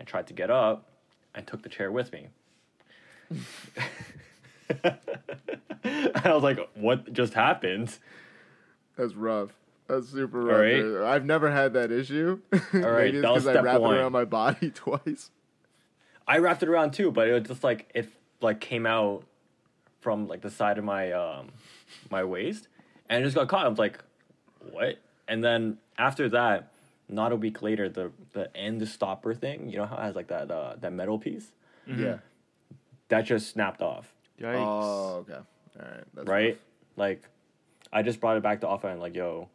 I 0.00 0.04
tried 0.04 0.26
to 0.26 0.34
get 0.34 0.50
up, 0.50 0.88
and 1.34 1.46
took 1.46 1.62
the 1.62 1.68
chair 1.68 1.90
with 1.90 2.12
me. 2.12 2.28
and 3.30 3.40
I 5.84 6.32
was 6.34 6.42
like, 6.42 6.58
"What 6.74 7.12
just 7.12 7.34
happened?" 7.34 7.96
That's 8.96 9.14
rough. 9.14 9.50
That's 9.88 10.08
super 10.08 10.40
rough. 10.40 10.60
right. 10.60 11.04
I've 11.14 11.24
never 11.24 11.50
had 11.50 11.72
that 11.74 11.90
issue. 11.92 12.40
All 12.52 12.58
right, 12.80 13.12
Maybe 13.12 13.18
it's 13.18 13.26
because 13.26 13.46
I 13.46 13.52
step 13.52 13.64
wrap 13.64 13.80
one. 13.80 13.94
it 13.94 13.98
around 13.98 14.12
my 14.12 14.24
body 14.24 14.70
twice. 14.74 15.30
I 16.26 16.38
wrapped 16.38 16.62
it 16.62 16.68
around 16.68 16.92
too, 16.92 17.10
but 17.10 17.28
it 17.28 17.32
was 17.32 17.42
just 17.48 17.64
like 17.64 17.90
it 17.94 18.08
like 18.40 18.60
came 18.60 18.86
out 18.86 19.24
from 20.00 20.26
like 20.28 20.40
the 20.42 20.50
side 20.50 20.78
of 20.78 20.84
my 20.84 21.12
um 21.12 21.48
my 22.10 22.24
waist 22.24 22.68
and 23.08 23.22
it 23.22 23.24
just 23.26 23.36
got 23.36 23.48
caught. 23.48 23.64
I 23.66 23.68
was 23.68 23.78
like, 23.78 23.98
what? 24.70 24.96
And 25.28 25.42
then 25.42 25.78
after 25.98 26.28
that, 26.30 26.72
not 27.08 27.32
a 27.32 27.36
week 27.36 27.62
later, 27.62 27.88
the 27.88 28.10
the 28.32 28.54
end 28.56 28.86
stopper 28.88 29.34
thing, 29.34 29.68
you 29.70 29.76
know 29.78 29.86
how 29.86 29.96
it 29.96 30.02
has 30.02 30.14
like 30.16 30.28
that 30.28 30.50
uh, 30.50 30.76
that 30.80 30.92
metal 30.92 31.18
piece 31.18 31.52
Yeah. 31.86 32.18
that 33.08 33.22
just 33.22 33.50
snapped 33.50 33.82
off, 33.82 34.12
Yikes. 34.40 34.54
Oh, 34.56 35.16
okay. 35.28 35.32
All 35.34 35.86
right. 35.86 36.04
That's 36.14 36.28
right? 36.28 36.48
rough. 36.50 36.58
Like, 36.96 37.22
I 37.92 38.02
just 38.02 38.20
brought 38.20 38.36
it 38.36 38.42
back 38.42 38.60
to 38.62 38.68
offer 38.68 38.88
and 38.88 39.00
like, 39.00 39.14
yo, 39.14 39.48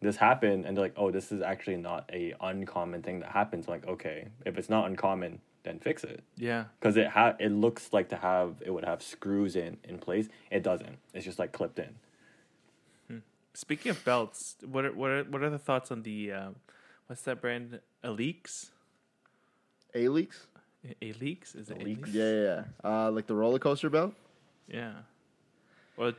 this 0.00 0.16
happened, 0.16 0.64
and 0.66 0.76
they're 0.76 0.84
like, 0.84 0.94
oh, 0.96 1.10
this 1.10 1.30
is 1.32 1.40
actually 1.42 1.76
not 1.76 2.10
a 2.12 2.34
uncommon 2.40 3.02
thing 3.02 3.20
that 3.20 3.30
happens. 3.30 3.68
like, 3.68 3.86
okay, 3.86 4.28
if 4.44 4.58
it's 4.58 4.68
not 4.68 4.86
uncommon, 4.86 5.40
then 5.64 5.78
fix 5.78 6.02
it. 6.04 6.22
yeah. 6.36 6.64
because 6.80 6.96
it 6.96 7.06
ha- 7.08 7.36
it 7.38 7.50
looks 7.52 7.92
like 7.92 8.08
to 8.08 8.16
have 8.16 8.56
it 8.64 8.70
would 8.70 8.84
have 8.84 9.02
screws 9.02 9.54
in 9.56 9.76
in 9.84 9.98
place. 9.98 10.28
It 10.50 10.62
doesn't. 10.62 10.98
It's 11.14 11.24
just 11.24 11.38
like 11.38 11.52
clipped 11.52 11.78
in. 11.78 11.94
Speaking 13.54 13.90
of 13.90 14.02
belts, 14.02 14.56
what 14.66 14.86
are, 14.86 14.92
what 14.92 15.10
are, 15.10 15.24
what 15.24 15.42
are 15.42 15.50
the 15.50 15.58
thoughts 15.58 15.90
on 15.92 16.02
the 16.04 16.32
um, 16.32 16.56
what's 17.06 17.20
that 17.22 17.42
brand? 17.42 17.80
Aleeks? 18.02 18.70
A 19.94 20.08
leaks? 20.08 20.46
Aleeks? 21.02 21.54
Is 21.54 21.68
it 21.70 21.78
Aleeks? 21.78 21.98
Aleeks? 22.00 22.14
Yeah, 22.14 22.30
yeah, 22.32 22.62
yeah. 22.82 22.90
Uh, 23.06 23.10
like 23.10 23.26
the 23.26 23.34
roller 23.34 23.58
coaster 23.58 23.90
belt. 23.90 24.14
Yeah. 24.68 24.92
Well, 25.98 26.12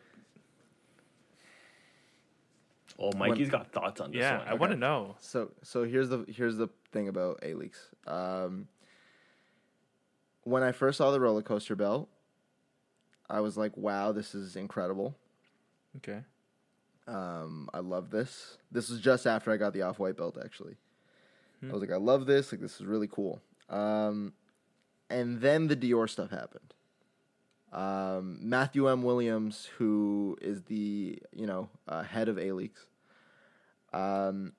Oh, 2.99 3.11
Mikey's 3.17 3.49
got 3.49 3.71
thoughts 3.71 3.99
on 3.99 4.11
this 4.11 4.19
yeah. 4.21 4.37
one. 4.37 4.47
I 4.47 4.53
want 4.53 4.71
to 4.71 4.77
know. 4.77 5.15
So, 5.19 5.49
so 5.63 5.83
here's 5.83 6.09
the 6.09 6.25
here's 6.27 6.57
the 6.57 6.69
thing 6.91 7.07
about 7.07 7.39
A 7.41 7.55
leaks. 7.55 7.89
Um, 8.05 8.67
when 10.43 10.63
I 10.63 10.71
first 10.71 10.97
saw 10.97 11.11
the 11.11 11.19
roller 11.19 11.41
coaster 11.41 11.75
belt, 11.75 12.09
I 13.29 13.39
was 13.41 13.57
like, 13.57 13.75
"Wow, 13.77 14.11
this 14.11 14.35
is 14.35 14.55
incredible." 14.55 15.15
Okay. 15.97 16.21
Um, 17.07 17.69
I 17.73 17.79
love 17.79 18.09
this. 18.09 18.57
This 18.71 18.89
was 18.89 18.99
just 18.99 19.25
after 19.27 19.51
I 19.51 19.57
got 19.57 19.73
the 19.73 19.81
off 19.81 19.99
white 19.99 20.15
belt. 20.17 20.37
Actually, 20.43 20.77
Hmm. 21.59 21.69
I 21.69 21.73
was 21.73 21.81
like, 21.81 21.91
"I 21.91 21.97
love 21.97 22.25
this. 22.25 22.51
Like, 22.51 22.61
this 22.61 22.79
is 22.79 22.85
really 22.85 23.07
cool." 23.07 23.41
Um, 23.69 24.33
and 25.09 25.39
then 25.41 25.67
the 25.67 25.75
Dior 25.75 26.09
stuff 26.09 26.29
happened. 26.31 26.73
Um, 27.71 28.37
Matthew 28.41 28.87
M. 28.87 29.01
Williams, 29.01 29.65
who 29.77 30.37
is 30.41 30.63
the 30.63 31.19
you 31.33 31.45
know 31.47 31.69
uh, 31.87 32.03
head 32.03 32.29
of 32.29 32.37
Alyx, 32.37 32.71
um, 33.93 34.53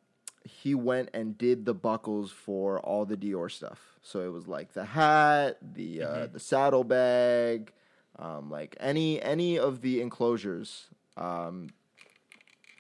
he 0.45 0.75
went 0.75 1.09
and 1.15 1.37
did 1.37 1.65
the 1.65 1.75
buckles 1.75 2.31
for 2.31 2.79
all 2.81 3.05
the 3.05 3.17
Dior 3.17 3.51
stuff. 3.51 3.81
So 4.03 4.21
it 4.21 4.33
was 4.33 4.47
like 4.47 4.75
the 4.75 4.85
hat, 4.85 5.57
the 5.63 6.03
uh, 6.03 6.27
the 6.27 6.39
saddlebag, 6.39 7.73
um, 8.19 8.51
like 8.51 8.77
any 8.79 9.21
any 9.23 9.59
of 9.59 9.81
the 9.81 10.01
enclosures. 10.03 10.87
Um, 11.17 11.71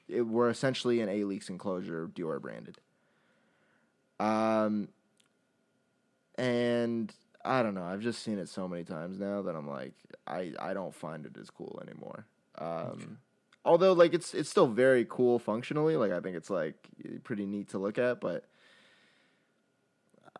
it 0.06 0.22
were 0.22 0.50
essentially 0.50 1.00
an 1.00 1.08
Alyx 1.08 1.48
enclosure, 1.48 2.10
Dior 2.14 2.40
branded. 2.40 2.78
Um, 4.20 4.88
and 6.36 7.12
I 7.44 7.62
don't 7.62 7.74
know. 7.74 7.84
I've 7.84 8.00
just 8.00 8.22
seen 8.22 8.38
it 8.38 8.48
so 8.48 8.68
many 8.68 8.84
times 8.84 9.18
now 9.18 9.40
that 9.42 9.56
I'm 9.56 9.68
like, 9.68 9.94
I 10.26 10.52
I 10.58 10.74
don't 10.74 10.94
find 10.94 11.24
it 11.24 11.36
as 11.40 11.48
cool 11.48 11.80
anymore. 11.82 12.26
Um, 12.58 13.18
although 13.64 13.92
like 13.92 14.14
it's 14.14 14.34
it's 14.34 14.50
still 14.50 14.66
very 14.66 15.06
cool 15.08 15.38
functionally. 15.38 15.96
Like 15.96 16.12
I 16.12 16.20
think 16.20 16.36
it's 16.36 16.50
like 16.50 16.76
pretty 17.24 17.46
neat 17.46 17.70
to 17.70 17.78
look 17.78 17.98
at, 17.98 18.20
but. 18.20 18.44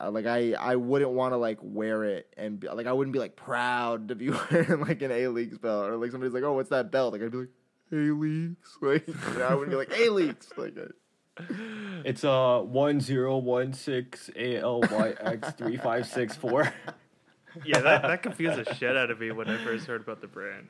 Uh, 0.00 0.10
like 0.10 0.26
I, 0.26 0.54
I 0.54 0.74
wouldn't 0.74 1.12
want 1.12 1.34
to 1.34 1.36
like 1.36 1.58
wear 1.62 2.02
it 2.02 2.26
and 2.36 2.58
be, 2.58 2.68
like 2.68 2.88
I 2.88 2.92
wouldn't 2.92 3.12
be 3.12 3.20
like 3.20 3.36
proud 3.36 4.08
to 4.08 4.16
be 4.16 4.28
wearing 4.50 4.80
like 4.80 5.02
an 5.02 5.12
Alyx 5.12 5.60
belt 5.60 5.88
or 5.88 5.96
like 5.96 6.10
somebody's 6.10 6.34
like 6.34 6.42
oh 6.42 6.54
what's 6.54 6.70
that 6.70 6.90
belt 6.90 7.12
like 7.12 7.22
I'd 7.22 7.30
be 7.30 7.38
like 7.38 7.48
Alyx 7.92 8.56
like 8.80 9.06
you 9.06 9.38
know, 9.38 9.46
I 9.46 9.54
wouldn't 9.54 9.70
be 9.70 9.76
like 9.76 9.90
Alyx 9.90 10.48
like 10.58 10.74
I, 10.76 12.02
It's 12.04 12.24
uh 12.24 12.58
one 12.64 13.00
zero 13.00 13.38
one 13.38 13.72
six 13.72 14.30
A 14.34 14.56
L 14.58 14.80
Y 14.80 15.14
X 15.20 15.52
three 15.52 15.76
five 15.76 16.08
six 16.08 16.34
four. 16.34 16.72
Yeah, 17.64 17.80
that, 17.80 18.02
that 18.02 18.22
confused 18.22 18.64
the 18.64 18.74
shit 18.74 18.96
out 18.96 19.12
of 19.12 19.20
me 19.20 19.30
when 19.30 19.48
I 19.48 19.56
first 19.58 19.86
heard 19.86 20.00
about 20.00 20.20
the 20.20 20.26
brand. 20.26 20.66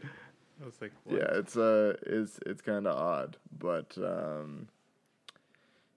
I 0.63 0.65
was 0.67 0.81
like, 0.81 0.93
what? 1.05 1.19
yeah 1.19 1.39
it's 1.39 1.57
uh 1.57 1.97
it's 2.07 2.39
it's 2.47 2.63
kind 2.63 2.87
of 2.87 2.97
odd 2.97 3.37
but 3.59 3.97
um 3.99 4.69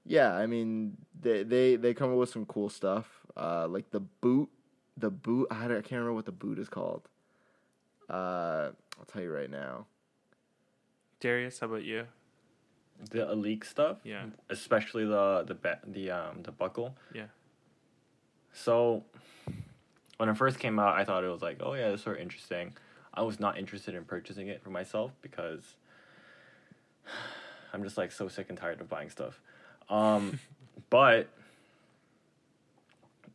yeah 0.05 0.33
I 0.35 0.45
mean 0.47 0.97
they 1.19 1.43
they 1.43 1.75
they 1.75 1.93
come 1.93 2.11
up 2.11 2.17
with 2.17 2.29
some 2.29 2.45
cool 2.45 2.69
stuff 2.69 3.07
uh 3.35 3.67
like 3.67 3.91
the 3.91 3.99
boot 3.99 4.49
the 4.97 5.09
boot 5.11 5.47
I, 5.51 5.67
don't- 5.67 5.77
I 5.77 5.81
can't 5.81 5.91
remember 5.93 6.13
what 6.13 6.25
the 6.25 6.31
boot 6.31 6.57
is 6.59 6.69
called 6.69 7.07
uh 8.09 8.71
I'll 8.99 9.05
tell 9.05 9.21
you 9.21 9.31
right 9.31 9.49
now 9.49 9.85
Darius, 11.19 11.59
how 11.59 11.67
about 11.67 11.83
you? 11.83 12.05
The 13.09 13.31
Elite 13.31 13.63
stuff. 13.63 13.97
Yeah. 14.03 14.25
Especially 14.49 15.03
the 15.05 15.43
the 15.47 15.55
ba- 15.55 15.79
the 15.85 16.11
um 16.11 16.41
the 16.43 16.51
buckle. 16.51 16.95
Yeah. 17.13 17.25
So 18.53 19.03
when 20.17 20.29
it 20.29 20.37
first 20.37 20.59
came 20.59 20.77
out, 20.79 20.95
I 20.95 21.03
thought 21.05 21.23
it 21.23 21.27
was 21.29 21.41
like, 21.41 21.57
oh 21.61 21.73
yeah, 21.73 21.87
it's 21.89 22.03
sort 22.03 22.17
of 22.17 22.21
interesting. 22.21 22.75
I 23.17 23.23
was 23.23 23.39
not 23.39 23.57
interested 23.57 23.95
in 23.95 24.05
purchasing 24.05 24.47
it 24.47 24.61
for 24.61 24.69
myself 24.69 25.11
because 25.21 25.63
I'm 27.73 27.83
just 27.83 27.97
like 27.97 28.11
so 28.11 28.27
sick 28.27 28.45
and 28.49 28.57
tired 28.57 28.79
of 28.79 28.87
buying 28.89 29.09
stuff. 29.09 29.41
Um, 29.89 30.39
but 30.89 31.27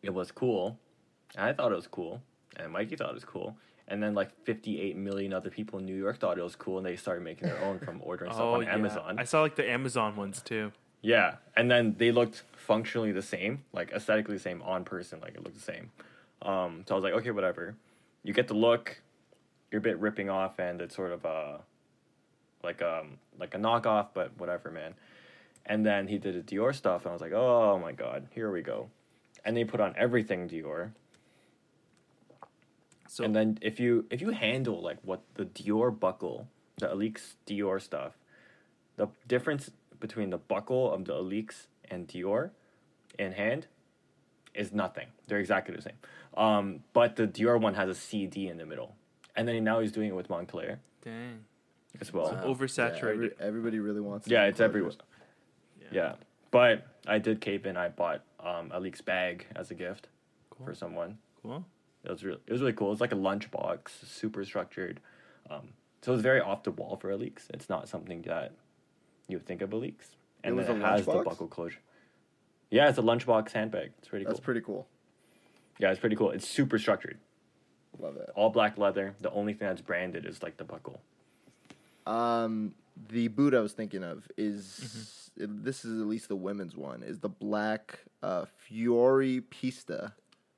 it 0.03 0.15
was 0.15 0.31
cool. 0.31 0.79
I 1.37 1.53
thought 1.53 1.73
it 1.73 1.77
was 1.77 1.87
cool, 1.87 2.23
and 2.57 2.73
Mikey 2.73 2.97
thought 2.97 3.11
it 3.11 3.15
was 3.15 3.25
cool. 3.25 3.57
And 3.89 4.03
then 4.03 4.15
like 4.15 4.31
58 4.45 4.97
million 4.97 5.33
other 5.33 5.51
people 5.51 5.79
in 5.79 5.85
New 5.85 5.97
York 5.97 6.19
thought 6.21 6.39
it 6.39 6.43
was 6.45 6.57
cool, 6.57 6.79
and 6.79 6.87
they 6.87 6.97
started 6.97 7.25
making 7.25 7.49
their 7.49 7.63
own 7.65 7.79
from 7.81 8.01
ordering 8.03 8.31
stuff 8.33 8.43
on 8.43 8.55
Oh, 8.55 8.61
yeah. 8.61 8.75
Amazon. 8.75 9.17
I 9.19 9.25
saw 9.25 9.43
like 9.43 9.57
the 9.57 9.69
Amazon 9.69 10.17
ones 10.17 10.41
too. 10.43 10.73
Yeah, 11.03 11.37
and 11.57 11.69
then 11.71 11.97
they 11.99 12.13
looked 12.13 12.43
functionally 12.57 13.11
the 13.11 13.23
same, 13.23 13.65
like 13.73 13.91
aesthetically 13.93 14.35
the 14.37 14.41
same 14.43 14.63
on 14.63 14.85
person, 14.85 15.21
like 15.21 15.35
it 15.35 15.43
looked 15.43 15.57
the 15.57 15.63
same. 15.63 15.91
Um, 16.43 16.85
so 16.87 16.95
I 16.95 16.97
was 16.97 17.03
like, 17.05 17.15
okay, 17.15 17.33
whatever. 17.33 17.75
You 18.23 18.33
get 18.33 18.47
the 18.47 18.55
look, 18.55 19.01
you're 19.73 19.79
a 19.79 19.83
bit 19.83 19.99
ripping 19.99 20.31
off, 20.31 20.59
and 20.59 20.81
it's 20.81 20.95
sort 20.95 21.11
of 21.11 21.25
a 21.25 21.61
like 22.63 22.83
um 22.83 23.19
like 23.39 23.55
a 23.55 23.59
knockoff, 23.59 24.09
but 24.15 24.39
whatever, 24.39 24.71
man. 24.71 24.95
And 25.65 25.87
then 25.87 26.09
he 26.09 26.19
did 26.19 26.47
the 26.47 26.57
Dior 26.57 26.75
stuff, 26.75 27.03
and 27.03 27.11
I 27.11 27.13
was 27.13 27.23
like, 27.23 27.33
oh 27.33 27.79
my 27.79 27.93
god, 27.93 28.29
here 28.33 28.53
we 28.53 28.63
go. 28.63 28.91
And 29.45 29.57
they 29.57 29.65
put 29.65 29.81
on 29.81 29.95
everything 29.97 30.49
Dior. 30.49 30.91
So 33.09 33.25
And 33.25 33.35
then 33.35 33.59
if 33.61 33.81
you 33.81 34.07
if 34.11 34.21
you 34.21 34.31
handle 34.31 34.81
like 34.81 34.99
what 35.03 35.23
the 35.35 35.47
Dior 35.47 35.99
buckle, 35.99 36.49
the 36.79 36.87
Alyx 36.89 37.35
Dior 37.47 37.81
stuff, 37.81 38.13
the 38.97 39.09
difference 39.27 39.71
between 40.01 40.31
the 40.31 40.39
buckle 40.39 40.93
of 40.93 41.05
the 41.05 41.13
Alyx 41.15 41.67
and 41.91 42.09
Dior 42.09 42.51
in 43.19 43.33
hand 43.33 43.67
is 44.55 44.73
nothing. 44.73 45.07
They're 45.27 45.39
exactly 45.39 45.75
the 45.75 45.83
same. 45.83 45.99
Um, 46.37 46.81
but 46.93 47.17
the 47.17 47.27
Dior 47.27 47.61
one 47.61 47.75
has 47.75 47.89
a 47.89 47.95
CD 47.95 48.49
in 48.49 48.59
the 48.59 48.67
middle, 48.67 48.95
and 49.37 49.47
then 49.49 49.63
now 49.65 49.81
he's 49.81 49.93
doing 49.93 50.09
it 50.09 50.15
with 50.15 50.29
Moncler 50.29 50.79
dang. 51.03 51.45
as 52.01 52.13
well. 52.13 52.29
So 52.29 52.35
Wow. 52.35 52.55
oversaturated. 52.55 53.03
Yeah, 53.03 53.09
every- 53.11 53.35
everybody 53.41 53.79
really 53.81 54.01
wants. 54.01 54.27
It. 54.27 54.33
Yeah, 54.33 54.45
it's 54.45 54.61
everywhere. 54.61 54.93
closures. 54.93 54.99
Yeah, 55.93 56.15
but 56.51 56.87
I 57.07 57.19
did 57.19 57.41
cape 57.41 57.67
and 57.67 57.77
I 57.79 57.89
bought 57.91 58.23
um, 58.41 58.71
Alyx 58.71 59.05
bag 59.05 59.47
as 59.55 59.71
a 59.71 59.75
gift 59.75 60.09
Cool. 60.51 60.67
for 60.67 60.75
someone. 60.75 61.19
Cool. 61.43 61.65
It 62.05 62.11
was 62.11 62.25
really, 62.25 62.41
it 62.47 62.53
was 62.53 62.61
really 62.61 62.73
cool. 62.73 62.91
It's 62.93 63.01
like 63.01 63.13
a 63.13 63.17
lunchbox, 63.17 63.89
super 64.05 64.45
structured. 64.45 65.01
Um, 65.51 65.69
so 66.01 66.13
it's 66.15 66.23
very 66.23 66.41
off 66.41 66.63
the 66.65 66.73
wall 66.73 66.97
for 66.97 67.11
a 67.11 67.17
leaks. 67.17 67.47
It's 67.55 67.69
not 67.69 67.89
something 67.89 68.23
that 68.23 68.53
you 69.29 69.37
would 69.37 69.47
think 69.47 69.63
of 69.63 69.73
a 69.73 69.77
leaks. 69.77 70.17
And 70.43 70.59
It 70.59 70.67
then 70.67 70.77
was 70.77 70.83
it 70.83 70.83
a 70.85 70.89
has 70.89 71.07
the 71.07 71.23
buckle 71.23 71.47
closure. 71.47 71.79
Yeah, 72.71 72.89
it's 72.89 72.99
a 72.99 73.03
lunchbox 73.03 73.53
handbag. 73.53 73.93
It's 73.99 74.09
pretty 74.09 74.25
That's 74.25 74.41
cool. 74.41 74.45
pretty 74.45 74.61
cool. 74.63 74.89
yeah, 75.79 75.91
it's 75.91 76.01
pretty 76.01 76.17
cool. 76.17 76.31
It's 76.31 76.49
super 76.49 76.79
structured. 76.79 77.19
Love 77.99 78.15
that. 78.15 78.31
All 78.31 78.51
black 78.51 78.79
leather. 78.79 79.15
The 79.21 79.31
only 79.33 79.53
thing 79.55 79.69
that's 79.69 79.81
branded 79.81 80.27
is 80.27 80.43
like 80.43 80.57
the 80.57 80.65
buckle. 80.65 81.01
Um, 82.07 82.75
the 83.09 83.29
boot 83.29 83.55
I 83.55 83.61
was 83.61 83.73
thinking 83.73 84.03
of 84.03 84.27
is 84.37 85.31
this 85.37 85.85
is 85.85 86.01
at 86.01 86.07
least 86.07 86.29
the 86.29 86.37
women's 86.37 86.77
one 86.77 87.03
is 87.03 87.21
the 87.21 87.29
black 87.29 88.01
uh, 88.23 88.47
Fiori 88.59 89.41
Pista 89.41 90.13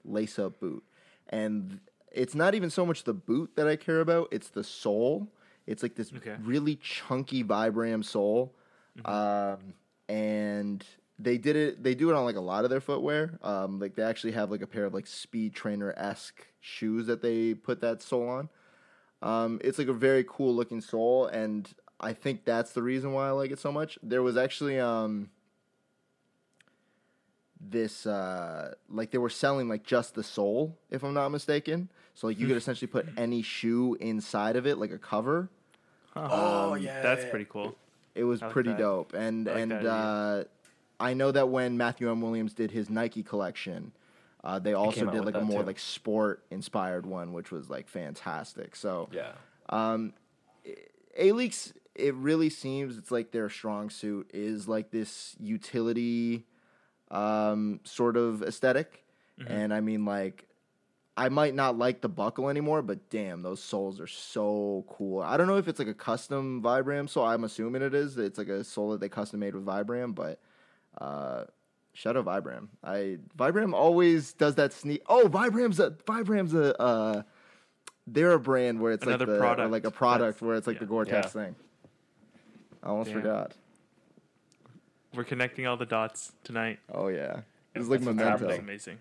lace 0.05 0.39
up 0.39 0.59
boot, 0.61 0.83
and 1.29 1.81
it's 2.13 2.35
not 2.35 2.55
even 2.55 2.71
so 2.71 2.87
much 2.87 3.05
the 3.05 3.15
boot 3.15 3.51
that 3.57 3.69
I 3.69 3.77
care 3.77 4.01
about; 4.01 4.29
it's 4.31 4.49
the 4.49 4.65
sole. 4.65 5.29
It's 5.67 5.83
like 5.83 5.95
this 5.97 6.13
Okay. 6.15 6.37
really 6.43 6.77
chunky 6.77 7.43
Vibram 7.45 8.05
sole, 8.05 8.55
um, 9.05 9.75
and 10.09 10.85
they 11.19 11.39
did 11.39 11.57
it. 11.57 11.83
They 11.83 11.95
do 11.95 12.11
it 12.11 12.17
on 12.17 12.25
like 12.25 12.37
a 12.37 12.41
lot 12.41 12.65
of 12.65 12.71
their 12.71 12.81
footwear. 12.81 13.39
Um, 13.43 13.79
like 13.79 13.95
they 13.95 14.03
actually 14.03 14.33
have 14.33 14.51
like 14.51 14.63
a 14.63 14.67
pair 14.67 14.85
of 14.85 14.95
like 14.95 15.07
speed 15.07 15.55
trainer 15.55 15.93
esque 15.97 16.47
shoes 16.61 17.07
that 17.07 17.23
they 17.23 17.55
put 17.55 17.81
that 17.81 18.03
sole 18.03 18.29
on. 18.29 18.49
Um, 19.23 19.61
it's 19.65 19.79
like 19.79 19.89
a 19.89 19.93
very 19.95 20.25
cool 20.29 20.55
looking 20.55 20.81
sole, 20.81 21.27
and 21.27 21.73
I 22.01 22.13
think 22.13 22.45
that's 22.45 22.73
the 22.73 22.83
reason 22.83 23.13
why 23.13 23.29
I 23.29 23.31
like 23.31 23.51
it 23.51 23.59
so 23.59 23.73
much. 23.73 23.99
There 24.03 24.23
was 24.23 24.37
actually 24.37 24.79
um, 24.79 25.31
this 27.61 28.07
uh, 28.07 28.75
like 28.89 29.11
they 29.11 29.19
were 29.19 29.31
selling 29.31 29.69
like 29.69 29.85
just 29.85 30.15
the 30.15 30.23
sole, 30.23 30.77
if 30.91 31.03
I'm 31.03 31.15
not 31.15 31.31
mistaken. 31.31 31.89
So 32.15 32.27
like 32.27 32.39
you 32.39 32.47
could 32.47 32.57
essentially 32.57 32.87
put 32.89 33.07
any 33.17 33.43
shoe 33.43 33.97
inside 34.01 34.57
of 34.57 34.67
it, 34.67 34.79
like 34.79 34.91
a 34.93 34.99
cover. 34.99 35.49
Oh, 36.17 36.75
yeah, 36.75 37.03
That's 37.03 37.25
yeah, 37.25 37.31
pretty 37.31 37.47
cool. 37.49 37.77
It 38.15 38.25
was 38.25 38.41
like 38.41 38.53
pretty 38.53 38.71
that. 38.71 38.79
dope, 38.79 39.15
and 39.15 39.47
like 39.47 39.57
and 39.57 39.73
that 39.73 39.79
idea. 39.79 39.91
uh, 39.91 40.45
I 41.01 41.15
know 41.15 41.33
that 41.33 41.49
when 41.49 41.77
Matthew 41.77 42.11
M. 42.11 42.21
Williams 42.21 42.55
did 42.55 42.71
his 42.71 42.89
Nike 42.89 43.23
collection, 43.23 43.93
uh, 44.43 44.59
they 44.59 44.75
also 44.75 45.07
did 45.07 45.25
like 45.25 45.35
a 45.35 45.41
more 45.41 45.63
too. 45.63 45.67
like 45.67 45.79
sport 45.79 46.45
inspired 46.51 47.07
one, 47.07 47.33
which 47.33 47.51
was 47.51 47.69
like 47.71 47.89
fantastic. 47.89 48.77
So 48.77 49.09
Yeah. 49.13 49.33
um, 49.69 50.13
Alyx, 51.19 51.73
it 51.95 52.15
really 52.15 52.51
seems 52.51 52.99
it's 52.99 53.11
like 53.11 53.31
their 53.31 53.49
strong 53.49 53.91
suit 53.91 54.31
is 54.35 54.69
like 54.69 54.91
this 54.91 55.37
utility 55.39 56.45
um, 57.11 57.81
sort 57.85 58.17
of 58.17 58.43
esthetic 58.43 59.05
And 59.47 59.75
I 59.75 59.81
mean, 59.81 60.05
like, 60.05 60.47
I 61.17 61.29
might 61.29 61.55
not 61.55 61.79
like 61.79 62.01
the 62.01 62.09
buckle 62.09 62.49
anymore, 62.49 62.83
but 62.83 63.09
damn, 63.11 63.43
those 63.43 63.63
soles 63.63 64.01
are 64.01 64.07
so 64.07 64.85
cool. 64.89 65.23
I 65.23 65.37
don't 65.37 65.47
know 65.47 65.57
if 65.57 65.69
it's 65.69 65.79
like 65.79 65.89
a 65.89 65.95
custom 65.95 66.61
Vibram 66.63 67.09
sole. 67.09 67.25
I'm 67.25 67.45
assuming 67.45 67.83
it 67.83 67.95
is. 67.95 68.19
It's 68.19 68.39
like 68.39 68.49
a 68.49 68.65
sole 68.65 68.91
that 68.91 69.01
they 69.01 69.09
custom 69.09 69.41
made 69.41 69.55
with 69.55 69.65
Vibram, 69.65 70.15
but 70.15 70.41
uh, 70.99 71.45
shout 71.93 72.17
out 72.17 72.25
Vibram. 72.25 72.69
I 72.83 73.19
Vibram 73.39 73.73
always 73.75 74.33
does 74.33 74.55
that 74.57 74.73
sneak. 74.73 75.03
Oh, 75.09 75.29
Vibram's 75.29 75.81
a 75.81 75.91
Vibram's 75.91 76.55
a. 76.55 76.81
Uh, 76.81 77.23
they're 78.07 78.33
a 78.33 78.39
brand 78.39 78.81
where 78.81 78.93
it's 78.93 79.03
Another 79.07 79.25
like 79.27 79.35
the, 79.35 79.39
product 79.41 79.71
like 79.73 79.85
a 79.85 79.91
product 79.91 80.35
that's- 80.35 80.43
where 80.43 80.57
it's 80.57 80.67
like 80.67 80.79
the 80.79 80.85
yeah. 80.85 80.89
Gore-Tex 80.91 81.35
Yeah. 81.35 81.43
thing. 81.45 81.57
I 82.83 82.89
almost 82.89 83.11
Damn. 83.11 83.21
forgot. 83.23 83.53
We're 85.15 85.25
connecting 85.25 85.67
all 85.67 85.77
the 85.79 85.87
dots 85.87 86.33
tonight. 86.45 86.81
Oh 86.93 87.09
yeah, 87.09 87.41
it's 87.75 87.89
like 87.89 88.01
That's 88.01 88.07
what's 88.07 88.17
memento. 88.17 88.47
That's 88.47 88.59
amazing. 88.59 88.99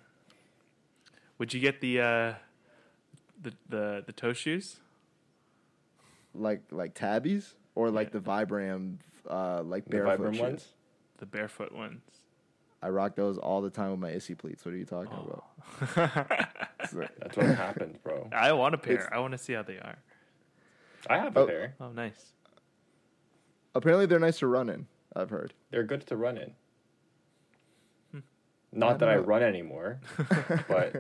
Would 1.39 1.53
you 1.53 1.59
get 1.59 1.81
the 1.81 1.99
uh, 1.99 2.33
the 3.41 3.53
the 3.67 4.03
the 4.05 4.13
toe 4.13 4.31
shoes? 4.33 4.77
Like 6.35 6.61
like 6.71 6.93
tabis 6.95 7.53
or 7.75 7.89
like 7.91 8.13
Yeah. 8.13 8.19
the 8.19 8.25
Vibram, 8.29 8.97
uh, 9.29 9.63
like 9.63 9.83
The 9.85 9.89
barefoot 9.91 10.19
Vibram 10.21 10.31
shoes. 10.33 10.41
ones. 10.41 10.67
The 11.17 11.25
barefoot 11.25 11.71
ones. 11.71 12.01
I 12.81 12.89
rock 12.89 13.15
those 13.15 13.37
all 13.37 13.61
the 13.61 13.69
time 13.69 13.91
with 13.91 13.99
my 13.99 14.09
Issey 14.09 14.35
pleats. 14.35 14.65
What 14.65 14.73
are 14.73 14.77
you 14.77 14.85
talking 14.85 15.13
Oh. 15.13 15.43
about? 15.95 16.59
It's 16.83 16.91
That's 16.91 17.37
what 17.37 17.45
happens, 17.55 17.97
bro. 18.03 18.29
I 18.33 18.51
want 18.51 18.75
a 18.75 18.77
pair. 18.77 18.93
It's- 18.95 19.09
I 19.11 19.19
want 19.19 19.31
to 19.31 19.37
see 19.37 19.53
how 19.53 19.63
they 19.63 19.77
are. 19.77 19.97
I 21.09 21.17
have 21.17 21.35
a 21.37 21.39
Oh. 21.41 21.47
pair. 21.47 21.75
Oh, 21.79 21.89
nice. 21.91 22.33
Apparently, 23.73 24.05
they're 24.05 24.19
nice 24.19 24.39
to 24.39 24.47
run 24.47 24.69
in. 24.69 24.87
I've 25.15 25.29
heard. 25.29 25.53
They're 25.71 25.83
good 25.83 26.05
to 26.07 26.17
run 26.17 26.37
in. 26.37 26.51
Hmm. 28.11 28.17
I 28.17 28.21
Not 28.77 28.99
that 28.99 29.07
I 29.09 29.13
don't 29.13 29.21
know. 29.23 29.27
run 29.29 29.43
anymore, 29.43 29.99
but 30.67 30.93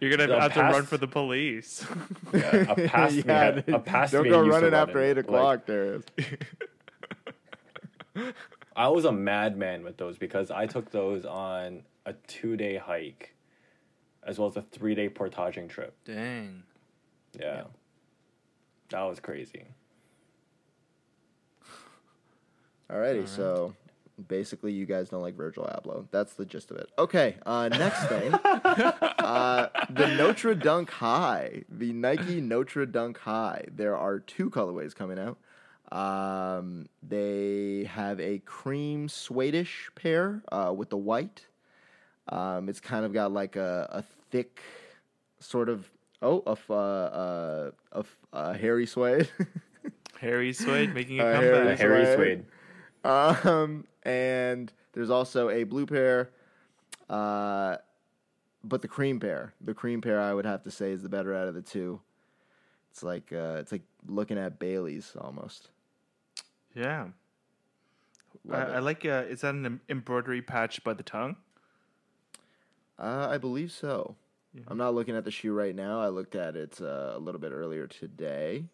You're 0.00 0.10
gonna 0.10 0.26
The 0.26 0.40
have 0.40 0.54
to 0.54 0.60
run 0.62 0.84
for 0.86 0.96
the 0.96 1.06
police. 1.08 1.86
yeah, 2.32 2.72
a 2.72 2.88
past 2.88 3.14
me, 3.16 3.22
had- 3.26 3.68
a 3.68 3.78
past 3.78 4.12
don't 4.12 4.24
me 4.24 4.30
go 4.30 4.38
running 4.40 4.70
run 4.72 4.74
after 4.74 5.02
in. 5.02 5.10
eight 5.10 5.16
Like, 5.16 5.24
o'clock. 5.26 5.66
there 5.66 5.94
is. 5.96 6.04
I 8.76 8.88
was 8.88 9.04
a 9.04 9.12
madman 9.12 9.84
with 9.84 9.96
those 9.96 10.18
because 10.18 10.50
I 10.50 10.66
took 10.66 10.90
those 10.90 11.24
on 11.24 11.82
a 12.06 12.14
two 12.26 12.56
day 12.56 12.76
hike, 12.76 13.34
as 14.22 14.38
well 14.38 14.48
as 14.48 14.56
a 14.56 14.62
three 14.62 14.94
day 14.94 15.08
portaging 15.08 15.68
trip. 15.68 15.94
Dang. 16.04 16.62
Yeah, 17.38 17.64
that 18.90 19.02
was 19.02 19.20
crazy. 19.20 19.64
Alrighty, 22.90 23.14
Alright. 23.14 23.28
so 23.28 23.74
basically, 24.28 24.72
you 24.72 24.84
guys 24.84 25.08
don't 25.08 25.22
like 25.22 25.34
Virgil 25.34 25.64
Abloh. 25.64 26.06
That's 26.10 26.34
the 26.34 26.44
gist 26.44 26.70
of 26.70 26.76
it. 26.76 26.90
Okay, 26.98 27.36
uh, 27.46 27.68
next 27.68 28.06
thing, 28.08 28.34
uh, 28.44 29.68
the 29.88 30.08
Notre 30.08 30.54
Dunk 30.54 30.90
High, 30.90 31.64
the 31.70 31.92
Nike 31.94 32.42
Notre 32.42 32.84
Dunk 32.84 33.18
High. 33.18 33.64
There 33.74 33.96
are 33.96 34.18
two 34.18 34.50
colorways 34.50 34.94
coming 34.94 35.18
out. 35.18 35.38
Um, 35.92 36.86
they 37.02 37.84
have 37.92 38.18
a 38.18 38.38
cream 38.38 39.08
suede-ish 39.08 39.90
pair 39.94 40.42
uh, 40.50 40.72
with 40.74 40.88
the 40.90 40.96
white. 40.96 41.46
Um, 42.28 42.68
it's 42.68 42.80
kind 42.80 43.04
of 43.04 43.12
got 43.12 43.30
like 43.32 43.56
a, 43.56 43.88
a 43.92 44.02
thick 44.30 44.62
sort 45.40 45.68
of 45.68 45.90
oh 46.22 46.42
a 46.46 46.52
f- 46.52 46.70
uh, 46.70 46.74
uh, 46.74 47.70
a 47.92 47.98
f- 47.98 48.16
uh, 48.32 48.52
hairy 48.54 48.86
suede. 48.86 49.28
Harry 50.20 50.52
Suede 50.52 50.94
making 50.94 51.18
a 51.18 51.24
Uh, 51.24 51.32
comeback. 51.34 51.52
Harry 51.78 52.00
The 52.04 52.06
Harry 52.06 52.14
Suede. 52.16 52.44
Suede. 53.04 53.44
Um, 53.44 53.84
and 54.04 54.72
there's 54.92 55.10
also 55.10 55.50
a 55.50 55.64
blue 55.64 55.84
pair. 55.84 56.30
Uh, 57.10 57.76
but 58.62 58.82
the 58.82 58.88
cream 58.88 59.18
pair, 59.18 59.52
the 59.60 59.74
cream 59.74 60.00
pair, 60.00 60.20
I 60.20 60.32
would 60.32 60.46
have 60.46 60.62
to 60.62 60.70
say 60.70 60.92
is 60.92 61.02
the 61.02 61.08
better 61.08 61.34
out 61.34 61.48
of 61.48 61.54
the 61.54 61.60
two. 61.62 62.00
It's 62.92 63.02
like 63.02 63.32
uh, 63.32 63.56
it's 63.58 63.72
like 63.72 63.82
looking 64.06 64.38
at 64.38 64.60
Bailey's 64.60 65.16
almost. 65.20 65.70
Yeah. 66.74 67.08
I, 68.50 68.56
I 68.56 68.78
like. 68.80 69.04
Uh, 69.04 69.24
is 69.28 69.42
that 69.42 69.54
an 69.54 69.80
embroidery 69.88 70.42
patch 70.42 70.82
by 70.82 70.94
the 70.94 71.02
tongue? 71.02 71.36
Uh, 72.98 73.28
I 73.30 73.38
believe 73.38 73.70
so. 73.72 74.16
Yeah. 74.54 74.62
I'm 74.68 74.78
not 74.78 74.94
looking 74.94 75.16
at 75.16 75.24
the 75.24 75.30
shoe 75.30 75.52
right 75.52 75.74
now. 75.74 76.00
I 76.00 76.08
looked 76.08 76.34
at 76.34 76.56
it 76.56 76.78
uh, 76.80 77.12
a 77.14 77.18
little 77.18 77.40
bit 77.40 77.52
earlier 77.52 77.86
today. 77.86 78.64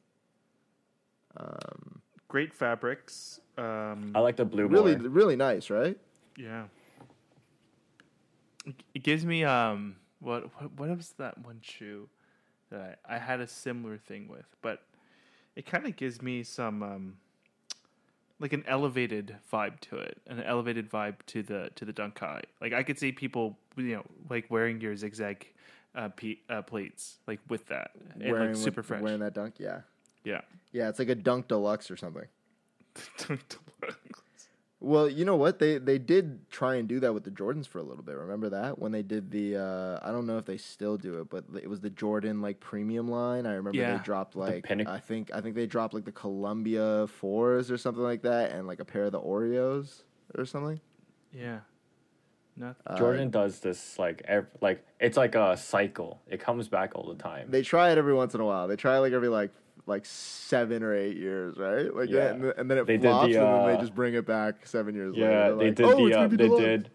Um, 1.37 2.01
Great 2.29 2.53
fabrics. 2.53 3.41
Um, 3.57 4.13
I 4.15 4.21
like 4.21 4.37
the 4.37 4.45
blue 4.45 4.67
really, 4.67 4.97
more. 4.97 5.09
really 5.09 5.37
nice, 5.37 5.71
right? 5.71 5.97
yeah. 6.37 6.65
It- 8.67 8.83
It 8.95 9.03
gives 9.03 9.25
me 9.25 9.45
um 9.45 9.97
what 10.21 10.45
what 10.61 10.73
what 10.73 10.89
was 10.97 11.11
that 11.19 11.39
one 11.39 11.61
shoe 11.63 12.09
that 12.71 12.99
I, 13.09 13.15
I 13.15 13.19
had 13.19 13.41
a 13.41 13.47
similar 13.47 13.97
thing 13.97 14.29
with, 14.29 14.45
but 14.61 14.83
it 15.57 15.65
kind 15.65 15.87
of 15.87 15.97
gives 15.97 16.21
me 16.21 16.43
some 16.43 16.83
um 16.83 17.17
like 18.41 18.53
an 18.53 18.65
elevated 18.69 19.37
vibe 19.53 19.81
to 19.81 19.97
it, 19.97 20.19
an 20.27 20.43
elevated 20.43 20.91
vibe 20.91 21.17
to 21.27 21.43
the 21.43 21.71
to 21.77 21.85
the 21.85 21.93
dunk 21.93 22.19
high. 22.19 22.43
Like 22.61 22.73
I 22.73 22.83
could 22.83 22.99
see 22.99 23.13
people 23.13 23.59
you 23.77 23.97
know 23.97 24.05
like 24.31 24.47
wearing 24.51 24.81
your 24.81 24.97
zigzag 24.97 25.47
uh, 25.95 26.09
pe- 26.11 26.39
uh 26.49 26.63
plates 26.63 27.19
like 27.27 27.41
with 27.49 27.67
that, 27.69 27.91
and 28.15 28.23
wearing 28.23 28.41
like 28.41 28.49
with- 28.51 28.59
super 28.59 28.83
fresh. 28.83 29.03
Wearing 29.03 29.21
that 29.21 29.35
dunk, 29.35 29.55
yeah, 29.59 29.81
Yeah. 30.25 30.43
yeah. 30.73 30.89
It's 30.89 30.99
like 30.99 31.09
a 31.09 31.15
dunk 31.15 31.49
deluxe 31.49 31.91
or 31.91 31.97
something. 31.97 32.27
Well, 34.81 35.09
you 35.09 35.25
know 35.25 35.35
what? 35.35 35.59
They 35.59 35.79
they 35.79 35.99
did 35.99 36.49
try 36.51 36.77
and 36.77 36.87
do 36.89 37.01
that 37.01 37.13
with 37.13 37.25
the 37.25 37.31
Jordans 37.33 37.67
for 37.67 37.79
a 37.79 37.83
little 37.83 38.05
bit. 38.05 38.17
Remember 38.17 38.49
that 38.51 38.79
when 38.79 38.93
they 38.93 39.03
did 39.03 39.31
the 39.33 39.57
uh, 39.57 39.99
I 40.03 40.13
don't 40.13 40.25
know 40.25 40.39
if 40.39 40.45
they 40.45 40.57
still 40.57 40.97
do 40.97 41.21
it, 41.21 41.29
but 41.29 41.45
it 41.61 41.69
was 41.69 41.81
the 41.81 41.91
Jordan 41.91 42.41
like 42.41 42.61
premium 42.61 43.11
line. 43.11 43.45
I 43.45 43.55
remember 43.55 43.77
Yeah. 43.79 43.97
they 43.97 44.03
dropped 44.05 44.37
like 44.37 44.65
Pinnac- 44.65 44.87
I 44.87 45.01
think 45.01 45.31
I 45.35 45.41
think 45.41 45.57
they 45.57 45.67
dropped 45.67 45.95
like 45.95 46.05
the 46.05 46.13
Columbia 46.13 47.09
fours 47.09 47.73
or 47.73 47.77
something 47.77 48.05
like 48.05 48.23
that, 48.23 48.53
and 48.53 48.69
like 48.69 48.79
a 48.79 48.85
pair 48.85 49.05
of 49.05 49.13
the 49.13 49.21
Oreos 49.21 50.03
or 50.37 50.45
something. 50.45 50.81
yeah. 51.33 51.61
Not 52.57 52.77
Uh, 52.87 52.97
Jordan 52.99 53.31
does 53.31 53.61
this 53.61 53.99
like 54.01 54.23
ev- 54.27 54.47
like 54.61 54.85
it's 55.01 55.17
like 55.17 55.35
a 55.37 55.57
cycle. 55.57 56.21
It 56.29 56.39
comes 56.41 56.69
back 56.69 56.95
all 56.95 57.09
the 57.09 57.21
time. 57.21 57.51
They 57.51 57.63
try 57.63 57.91
it 57.91 57.99
every 57.99 58.15
once 58.15 58.35
in 58.35 58.41
a 58.41 58.45
while. 58.45 58.67
They 58.69 58.75
try 58.77 58.99
like 58.99 59.13
every 59.13 59.29
like 59.29 59.53
like 59.89 60.05
seven 60.07 60.83
or 60.83 60.95
eight 60.95 61.17
years, 61.17 61.57
right? 61.57 61.93
Like 61.93 62.11
Yeah. 62.11 62.29
and, 62.29 62.45
and 62.45 62.71
then 62.71 62.79
it 62.79 62.87
They 62.87 62.99
did 62.99 63.03
the, 63.03 63.09
flops, 63.09 63.25
and 63.35 63.43
then 63.43 63.63
uh, 63.63 63.67
they 63.67 63.77
just 63.79 63.95
bring 63.95 64.15
it 64.15 64.27
back 64.27 64.67
seven 64.67 64.95
years 64.95 65.15
later. 65.15 65.31
yeah, 65.31 65.43
They're 65.49 65.55
like, 65.55 65.75
did 65.75 65.85
"Oh, 65.87 66.09
the 66.09 66.15
uh, 66.15 66.29
they 66.29 66.37
deluxe." 66.37 66.61
did 66.63 66.91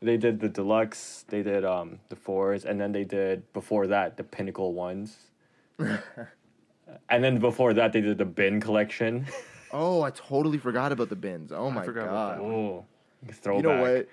they 0.00 0.16
did 0.16 0.40
the 0.40 0.48
deluxe. 0.48 1.24
They 1.28 1.42
did 1.42 1.64
um 1.64 2.00
the 2.08 2.16
fours, 2.16 2.64
and 2.64 2.80
then 2.80 2.92
they 2.92 3.04
did 3.04 3.52
before 3.52 3.86
that 3.88 4.16
the 4.16 4.24
pinnacle 4.24 4.72
ones. 4.72 5.16
and 5.78 7.22
then 7.24 7.38
before 7.38 7.74
that 7.74 7.92
they 7.92 8.00
did 8.00 8.16
the 8.18 8.24
bin 8.24 8.60
collection. 8.60 9.26
Oh, 9.70 10.00
I 10.00 10.10
totally 10.10 10.56
forgot 10.58 10.92
about 10.92 11.10
the 11.10 11.16
bins. 11.16 11.52
Oh 11.52 11.70
my 11.70 11.86
god. 11.86 12.40
oh, 12.40 12.86
throwback. 13.30 13.62
You 13.62 13.70
know 13.70 13.80
what? 13.82 14.08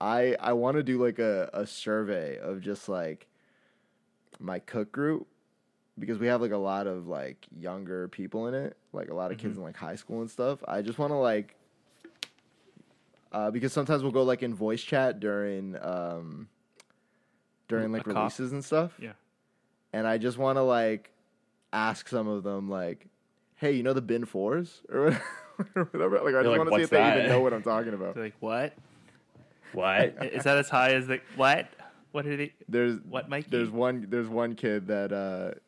I 0.00 0.34
I 0.40 0.54
want 0.54 0.76
to 0.76 0.82
do 0.82 0.98
like 1.02 1.20
a, 1.20 1.48
a 1.52 1.66
survey 1.66 2.36
of 2.38 2.60
just 2.60 2.88
like 2.88 3.28
my 4.40 4.58
cook 4.58 4.90
group 4.90 5.28
because 5.98 6.18
we 6.18 6.26
have 6.26 6.40
like 6.40 6.52
a 6.52 6.56
lot 6.56 6.86
of 6.86 7.06
like 7.06 7.46
younger 7.58 8.08
people 8.08 8.46
in 8.48 8.54
it, 8.54 8.76
like 8.92 9.10
a 9.10 9.14
lot 9.14 9.30
of 9.30 9.36
Mm-hmm. 9.38 9.46
kids 9.48 9.58
in 9.58 9.62
like 9.64 9.76
high 9.76 9.96
school 9.96 10.20
and 10.20 10.30
stuff. 10.30 10.58
I 10.66 10.82
just 10.82 10.98
want 10.98 11.12
to 11.12 11.16
like 11.16 11.54
uh, 13.32 13.50
because 13.50 13.72
sometimes 13.72 14.02
we'll 14.02 14.12
go 14.12 14.22
like 14.24 14.42
in 14.42 14.54
voice 14.54 14.82
chat 14.82 15.20
during 15.20 15.76
um 15.82 16.48
during 17.68 17.92
like 17.92 18.02
A 18.02 18.04
cop? 18.04 18.16
releases 18.16 18.52
and 18.52 18.64
stuff. 18.64 18.92
Yeah. 18.98 19.12
And 19.92 20.06
I 20.06 20.18
just 20.18 20.38
want 20.38 20.56
to 20.56 20.62
like 20.62 21.10
ask 21.72 22.08
some 22.08 22.28
of 22.28 22.42
them 22.42 22.68
like, 22.70 23.06
"Hey, 23.56 23.72
you 23.72 23.82
know 23.82 23.92
the 23.94 24.02
bin 24.02 24.24
fours 24.24 24.82
or 24.92 25.12
whatever?" 25.74 26.20
Like 26.20 26.34
I 26.34 26.42
just 26.42 26.46
like, 26.46 26.58
want 26.58 26.60
to 26.60 26.64
see 26.64 26.70
"What's 26.70 26.84
if 26.84 26.90
they 26.90 27.08
even 27.18 27.28
know 27.28 27.40
what 27.40 27.52
I'm 27.52 27.62
talking 27.62 27.94
about. 27.94 28.14
They're 28.14 28.24
like 28.24 28.34
what? 28.40 28.74
What? 29.72 30.14
Is 30.32 30.44
that 30.44 30.58
as 30.58 30.68
high 30.68 30.92
as 30.92 31.06
the 31.06 31.20
what? 31.36 31.68
What 32.12 32.26
are 32.26 32.36
they? 32.36 32.52
There's 32.68 32.98
What, 33.08 33.30
Mikey? 33.30 33.48
There's 33.50 33.70
one. 33.70 34.06
There's 34.10 34.28
one 34.28 34.54
kid 34.54 34.88
that 34.88 35.12
uh, 35.12 35.58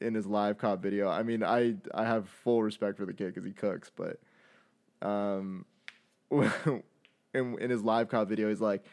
in 0.00 0.14
his 0.14 0.26
live 0.26 0.58
cop 0.58 0.82
video. 0.82 1.08
I 1.08 1.22
mean, 1.22 1.42
I 1.42 1.76
I 1.94 2.04
have 2.04 2.28
full 2.28 2.62
respect 2.62 2.98
for 2.98 3.06
the 3.06 3.12
kid 3.12 3.34
because 3.34 3.44
he 3.44 3.52
cooks, 3.52 3.90
but 3.94 4.18
um, 5.06 5.64
in 6.30 6.82
in 7.34 7.70
his 7.70 7.82
live 7.82 8.08
cop 8.08 8.28
video, 8.28 8.48
he's 8.48 8.60
like, 8.60 8.84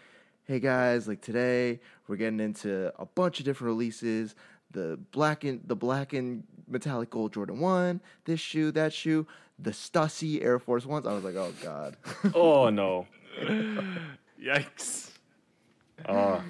"Hey 0.44 0.60
guys, 0.60 1.08
like 1.08 1.22
today 1.22 1.80
we're 2.08 2.18
getting 2.18 2.40
into 2.40 2.92
a 3.00 3.06
bunch 3.06 3.40
of 3.40 3.46
different 3.46 3.70
releases. 3.74 4.36
The 4.72 4.98
black 5.12 5.44
and 5.44 5.62
the 5.66 5.76
black 5.76 6.14
and 6.14 6.44
metallic 6.68 7.10
gold 7.10 7.34
Jordan 7.34 7.60
One, 7.60 8.02
this 8.26 8.40
shoe, 8.40 8.72
that 8.72 8.94
shoe, 8.94 9.28
the 9.60 9.72
Stussy 9.72 10.44
Air 10.44 10.60
Force 10.60 10.86
Ones." 10.86 11.06
I 11.06 11.14
was 11.14 11.24
like, 11.24 11.36
"Oh 11.36 11.54
God." 11.62 11.98
oh 12.34 12.70
no. 12.72 13.08
Yikes! 14.42 15.12
Oh, 16.10 16.44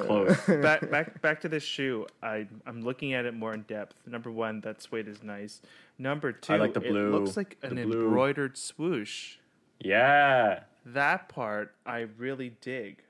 close. 0.00 0.36
back 0.62 0.90
back 0.90 1.20
back 1.22 1.40
to 1.42 1.48
this 1.48 1.62
shoe. 1.62 2.06
I 2.22 2.46
I'm 2.66 2.82
looking 2.82 3.14
at 3.14 3.24
it 3.24 3.34
more 3.34 3.54
in 3.54 3.62
depth. 3.62 3.94
Number 4.06 4.30
one, 4.30 4.60
that 4.62 4.82
suede 4.82 5.08
is 5.08 5.22
nice. 5.22 5.60
Number 5.98 6.32
two, 6.32 6.52
I 6.52 6.56
like 6.56 6.74
the 6.74 6.80
blue. 6.80 7.08
It 7.16 7.20
looks 7.20 7.36
like 7.36 7.56
an 7.62 7.74
blue. 7.76 8.06
embroidered 8.06 8.56
swoosh. 8.56 9.36
Yeah. 9.80 10.60
That 10.84 11.28
part 11.28 11.74
I 11.84 12.06
really 12.16 12.50
dig. 12.60 13.02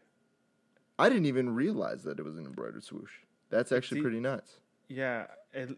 I 0.99 1.09
didn't 1.09 1.26
even 1.26 1.55
realize 1.55 2.05
that 2.05 2.18
it 2.18 2.24
was 2.24 2.39
an 2.39 2.47
embroidered 2.47 2.84
swoosh. 2.84 3.11
That's 3.51 3.70
actually 3.72 3.99
See- 3.99 4.03
pretty 4.03 4.20
nuts. 4.20 4.53
Yeah, 4.89 5.26
it 5.53 5.76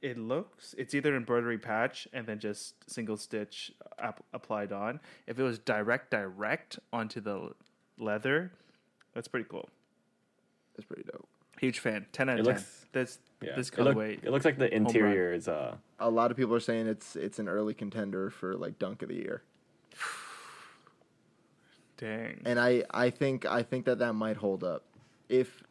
it 0.00 0.18
looks. 0.18 0.74
It's 0.78 0.94
either 0.94 1.16
embroidery 1.16 1.58
patch 1.58 2.06
and 2.12 2.26
then 2.26 2.38
just 2.38 2.74
single 2.90 3.16
stitch 3.16 3.72
ap- 3.98 4.22
applied 4.32 4.70
on. 4.72 5.00
If 5.26 5.38
it 5.38 5.42
was 5.42 5.58
direct 5.58 6.10
direct 6.10 6.78
onto 6.92 7.20
the 7.20 7.52
leather, 7.98 8.52
that's 9.14 9.28
pretty 9.28 9.46
cool. 9.48 9.68
That's 10.76 10.86
pretty 10.86 11.04
dope. 11.04 11.26
Huge 11.60 11.78
fan. 11.78 12.06
Ten 12.12 12.28
out 12.28 12.38
It 12.38 12.40
of 12.40 12.46
ten. 12.46 12.54
looks- 12.56 12.86
This 12.92 13.18
Yeah. 13.40 13.56
this 13.56 13.68
it, 13.70 13.78
look- 13.78 13.96
colorway. 13.96 14.22
it 14.24 14.30
looks 14.30 14.44
like 14.44 14.58
the 14.58 14.72
interior 14.74 15.32
is 15.32 15.48
uh 15.48 15.76
a 15.98 16.10
lot 16.10 16.30
of 16.30 16.36
people 16.36 16.54
are 16.54 16.60
saying 16.60 16.86
it's 16.86 17.16
it's 17.16 17.38
an 17.38 17.48
early 17.48 17.74
contender 17.74 18.30
for 18.30 18.54
like 18.56 18.78
dunk 18.78 19.02
of 19.02 19.08
the 19.08 19.14
year 19.16 19.42
Dang. 21.96 22.42
and 22.44 22.58
i 22.58 22.82
i 22.90 23.10
think 23.10 23.46
i 23.46 23.62
think 23.62 23.84
that 23.84 23.98
that 24.00 24.14
might 24.14 24.36
hold 24.36 24.64
up 24.64 24.84
if 25.28 25.62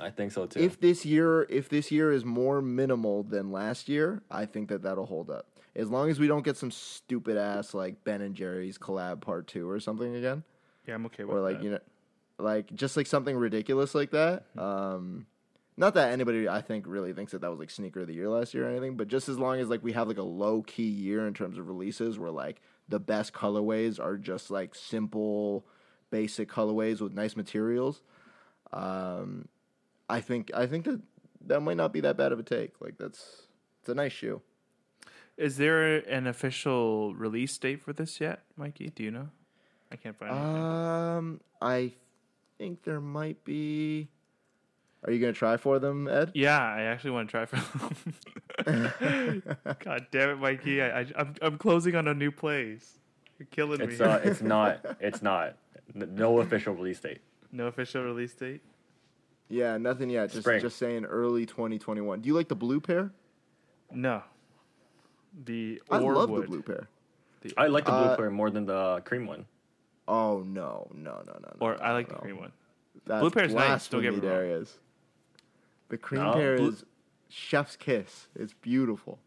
I 0.00 0.08
think 0.10 0.32
so 0.32 0.46
too. 0.46 0.60
if 0.60 0.80
this 0.80 1.04
year 1.04 1.42
if 1.50 1.68
this 1.68 1.90
year 1.90 2.12
is 2.12 2.24
more 2.24 2.62
minimal 2.62 3.22
than 3.22 3.50
last 3.50 3.88
year 3.88 4.22
i 4.30 4.44
think 4.46 4.68
that 4.68 4.82
that'll 4.82 5.06
hold 5.06 5.30
up 5.30 5.46
as 5.74 5.88
long 5.90 6.10
as 6.10 6.20
we 6.20 6.26
don't 6.26 6.44
get 6.44 6.56
some 6.58 6.70
stupid 6.70 7.36
ass 7.38 7.72
like 7.74 8.02
ben 8.04 8.20
and 8.20 8.34
jerry's 8.34 8.76
collab 8.78 9.20
part 9.22 9.46
two 9.46 9.68
or 9.68 9.80
something 9.80 10.14
again 10.16 10.42
Yeah, 10.86 10.94
I'm 10.94 11.06
okay 11.06 11.24
with 11.24 11.36
it. 11.36 11.38
or 11.38 11.42
like 11.42 11.58
that. 11.58 11.64
you 11.64 11.70
know, 11.72 11.78
like 12.42 12.74
just 12.74 12.96
like 12.96 13.06
something 13.06 13.36
ridiculous 13.36 13.94
like 13.94 14.10
that. 14.10 14.44
Mm-hmm. 14.56 14.60
Um, 14.60 15.26
not 15.76 15.94
that 15.94 16.12
anybody 16.12 16.48
I 16.48 16.60
think 16.60 16.84
really 16.86 17.12
thinks 17.12 17.32
that 17.32 17.40
that 17.40 17.50
was 17.50 17.58
like 17.58 17.70
sneaker 17.70 18.00
of 18.00 18.06
the 18.06 18.14
year 18.14 18.28
last 18.28 18.52
year 18.52 18.66
or 18.66 18.70
anything, 18.70 18.96
but 18.96 19.08
just 19.08 19.28
as 19.28 19.38
long 19.38 19.58
as 19.58 19.68
like 19.68 19.82
we 19.82 19.92
have 19.92 20.06
like 20.06 20.18
a 20.18 20.22
low 20.22 20.62
key 20.62 20.82
year 20.88 21.26
in 21.26 21.34
terms 21.34 21.58
of 21.58 21.66
releases, 21.66 22.18
where 22.18 22.30
like 22.30 22.60
the 22.88 23.00
best 23.00 23.32
colorways 23.32 23.98
are 23.98 24.16
just 24.16 24.50
like 24.50 24.74
simple, 24.74 25.66
basic 26.10 26.50
colorways 26.50 27.00
with 27.00 27.14
nice 27.14 27.36
materials. 27.36 28.02
Um, 28.72 29.48
I 30.08 30.20
think 30.20 30.50
I 30.54 30.66
think 30.66 30.84
that 30.84 31.00
that 31.46 31.60
might 31.60 31.76
not 31.76 31.92
be 31.92 32.00
that 32.00 32.16
bad 32.16 32.32
of 32.32 32.38
a 32.38 32.42
take. 32.42 32.74
Like 32.80 32.98
that's 32.98 33.42
it's 33.80 33.88
a 33.88 33.94
nice 33.94 34.12
shoe. 34.12 34.42
Is 35.38 35.56
there 35.56 35.96
an 35.96 36.26
official 36.26 37.14
release 37.14 37.56
date 37.56 37.80
for 37.80 37.94
this 37.94 38.20
yet, 38.20 38.42
Mikey? 38.56 38.90
Do 38.90 39.02
you 39.02 39.10
know? 39.10 39.30
I 39.90 39.96
can't 39.96 40.16
find 40.16 40.30
it. 40.30 40.38
Um, 40.38 41.40
I 41.60 41.94
think 42.62 42.84
there 42.84 43.00
might 43.00 43.42
be. 43.44 44.08
Are 45.04 45.10
you 45.10 45.18
gonna 45.18 45.32
try 45.32 45.56
for 45.56 45.80
them, 45.80 46.06
Ed? 46.06 46.30
Yeah, 46.34 46.60
I 46.60 46.82
actually 46.82 47.10
want 47.10 47.28
to 47.28 47.32
try 47.32 47.44
for 47.44 47.56
them. 48.64 49.42
God 49.84 50.06
damn 50.12 50.30
it, 50.30 50.36
Mikey! 50.38 50.80
I, 50.80 51.00
I, 51.00 51.06
I'm 51.16 51.34
I'm 51.42 51.58
closing 51.58 51.96
on 51.96 52.06
a 52.06 52.14
new 52.14 52.30
place. 52.30 52.98
You're 53.38 53.48
killing 53.50 53.80
It's 53.80 53.98
me. 53.98 54.06
uh, 54.06 54.18
it's 54.18 54.42
not. 54.54 54.78
It's 55.00 55.22
not. 55.22 55.56
No 55.94 56.38
official 56.38 56.74
release 56.74 57.00
date. 57.00 57.18
no 57.50 57.66
official 57.66 58.04
release 58.04 58.32
date. 58.34 58.60
Yeah, 59.48 59.76
nothing 59.76 60.08
yet. 60.08 60.30
Just 60.30 60.42
Spring. 60.44 60.60
just 60.60 60.78
saying 60.78 61.04
early 61.04 61.44
2021. 61.46 62.20
Do 62.20 62.28
you 62.28 62.34
like 62.34 62.48
the 62.48 62.54
blue 62.54 62.80
pair? 62.80 63.10
No. 63.90 64.22
The 65.44 65.82
I 65.90 65.98
love 65.98 66.32
the 66.32 66.42
blue 66.42 66.62
pair. 66.62 66.88
The- 67.40 67.52
I 67.58 67.66
like 67.66 67.84
the 67.86 67.90
blue 67.90 68.00
Uh, 68.00 68.16
pair 68.16 68.30
more 68.30 68.50
than 68.50 68.66
the 68.66 69.02
cream 69.04 69.26
one. 69.26 69.46
Oh 70.08 70.42
no, 70.46 70.88
no, 70.94 71.22
no, 71.26 71.26
no. 71.26 71.38
no 71.40 71.52
or 71.60 71.76
no, 71.76 71.82
I 71.82 71.92
like 71.92 72.08
no. 72.10 72.16
the 72.16 72.20
green 72.22 72.38
one. 72.38 72.52
That's 73.06 73.28
Blue 73.32 73.42
is 73.42 73.54
nice, 73.54 73.88
don't 73.88 74.02
get 74.02 74.12
me 74.14 74.20
wrong. 74.20 74.28
Darius. 74.28 74.78
The 75.88 75.98
cream 75.98 76.22
No, 76.22 76.32
pair 76.34 76.56
blue- 76.56 76.68
is 76.70 76.84
chef's 77.28 77.76
kiss. 77.76 78.26
It's 78.34 78.52
beautiful. 78.54 79.18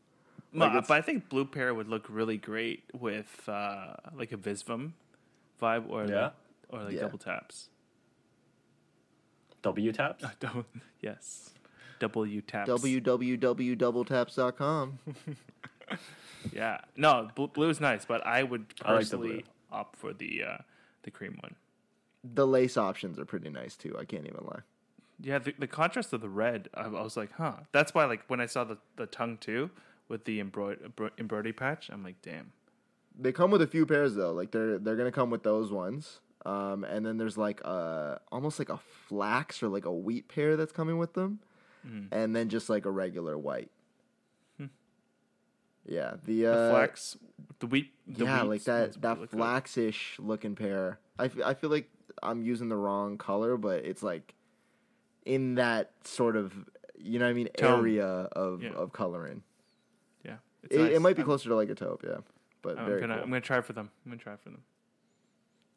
No, 0.54 0.66
it's- 0.68 0.88
but 0.88 0.98
I 0.98 1.02
think 1.02 1.30
blue 1.30 1.46
pair 1.46 1.74
would 1.74 1.88
look 1.88 2.06
really 2.10 2.38
great 2.38 2.84
with 2.94 3.48
uh, 3.50 3.96
like 4.16 4.32
a 4.32 4.38
Visvim 4.38 4.92
vibe 5.62 5.90
or 5.90 6.06
Yeah. 6.06 6.22
like, 6.24 6.34
or 6.70 6.84
like 6.84 6.94
Yeah. 6.94 7.02
double 7.02 7.18
taps. 7.18 7.70
WTAPS. 9.64 10.22
Double, 10.40 10.66
yes, 11.02 11.50
WTAPS. 12.00 12.68
www.doubletaps.com. 12.68 15.00
Yeah, 16.54 16.78
no, 16.96 17.28
blue, 17.36 17.48
blue 17.48 17.70
is 17.70 17.80
nice, 17.82 18.06
but 18.06 18.24
I 18.26 18.44
would 18.44 18.68
I 18.84 18.94
like 18.94 19.08
the 19.76 19.84
blue. 19.84 19.88
personally 19.88 19.88
opt 19.88 19.96
for 19.98 20.14
the 20.14 20.44
uh, 20.44 20.58
the 21.04 21.12
cream 21.12 21.38
one. 21.42 21.56
The 22.24 22.48
lace 22.48 22.78
options 22.78 23.20
are 23.20 23.26
pretty 23.26 23.50
nice 23.50 23.76
too. 23.76 23.96
I 24.00 24.06
can't 24.06 24.26
even 24.26 24.44
lie. 24.46 24.62
Yeah, 25.22 25.40
the, 25.40 25.54
the 25.58 25.68
contrast 25.68 26.12
of 26.14 26.22
the 26.22 26.30
red, 26.30 26.68
I, 26.74 26.82
I 26.84 26.88
was 27.02 27.16
like, 27.16 27.32
huh. 27.38 27.54
That's 27.72 27.94
why, 27.94 28.04
like, 28.06 28.24
when 28.28 28.42
I 28.42 28.48
saw 28.48 28.66
the, 28.66 28.78
the 28.98 29.06
tongue 29.06 29.38
too 29.38 29.70
with 30.10 30.26
the 30.26 30.42
embroid- 30.44 30.92
embroidery 31.18 31.54
patch, 31.54 31.90
I'm 31.90 32.04
like, 32.04 32.22
damn. 32.22 32.52
They 33.18 33.32
come 33.32 33.50
with 33.52 33.62
a 33.62 33.68
few 33.68 33.86
pairs 33.86 34.16
though. 34.16 34.34
Like 34.34 34.52
they're 34.52 34.78
they're 34.78 34.98
gonna 34.98 35.12
come 35.12 35.30
with 35.30 35.44
those 35.44 35.72
ones. 35.72 36.20
Um, 36.46 36.84
and 36.84 37.06
then 37.06 37.18
there's 37.18 37.38
like 37.38 37.62
a 37.62 38.20
almost 38.32 38.60
like 38.60 38.70
a 38.70 38.78
flax 39.08 39.64
or 39.64 39.70
like 39.70 39.86
a 39.86 39.92
wheat 39.94 40.28
pair 40.28 40.58
that's 40.58 40.74
coming 40.74 40.98
with 40.98 41.14
them, 41.14 41.40
Mm. 41.88 42.08
and 42.12 42.36
then 42.36 42.50
just 42.50 42.68
like 42.70 42.86
a 42.86 42.92
regular 42.92 43.38
white. 43.38 43.72
Yeah, 45.88 46.14
the. 46.24 46.42
The 46.44 46.52
uh, 46.54 46.70
flax, 46.72 47.18
the 47.60 47.68
wheat, 47.68 47.94
the 48.08 48.26
yeah, 48.26 48.42
wheat 48.44 48.50
like 48.50 48.64
that 48.64 49.02
that 49.02 49.20
look 49.20 49.32
good. 49.32 49.40
flaxish 49.40 49.98
looking 50.20 50.56
pair. 50.56 51.00
I, 51.20 51.26
f- 51.26 51.40
I 51.46 51.54
feel 51.54 51.70
like 51.70 51.90
I'm 52.24 52.42
using 52.42 52.70
the 52.70 52.76
wrong 52.76 53.18
color, 53.18 53.56
but 53.58 53.86
it's 53.86 54.02
like 54.04 54.34
in 55.26 55.56
that 55.56 55.92
sort 56.04 56.36
of 56.36 56.54
you 56.98 57.20
know 57.20 57.26
what 57.26 57.32
I 57.32 57.34
mean 57.34 57.50
Tone. 57.58 57.80
area 57.82 58.06
of 58.08 58.64
Yeah. 58.64 58.72
of 58.72 58.94
coloring. 58.94 59.44
Yeah, 60.24 60.38
It, 60.70 60.80
nice. 60.80 60.92
it 60.94 61.02
might 61.02 61.16
be 61.16 61.22
I'm- 61.22 61.28
closer 61.28 61.50
to 61.50 61.56
like 61.56 61.70
a 61.70 61.76
taupe, 61.76 62.04
yeah. 62.04 62.18
But 62.62 62.80
I'm 62.80 62.86
very 62.88 63.00
gonna, 63.02 63.14
cool. 63.16 63.24
I'm 63.24 63.30
gonna 63.30 63.42
try 63.42 63.62
for 63.62 63.74
them. 63.74 63.92
I'm 64.06 64.12
gonna 64.12 64.22
try 64.24 64.36
for 64.38 64.50
them. 64.50 64.64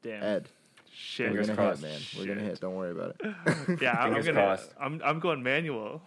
Damn. 0.02 0.22
Ed, 0.22 0.48
Shit. 0.90 1.30
we're 1.32 1.40
gonna 1.42 1.54
crossed. 1.54 1.82
hit, 1.82 1.90
man. 1.90 2.00
We're 2.18 2.34
gonna 2.34 2.46
hit. 2.46 2.60
Don't 2.60 2.74
worry 2.76 2.92
about 2.92 3.16
it. 3.20 3.78
Yeah, 3.82 3.92
I'm 4.00 4.12
gonna. 4.14 4.32
crossed. 4.32 4.70
I'm 4.80 5.02
I'm 5.04 5.20
going 5.20 5.42
manual. 5.42 6.00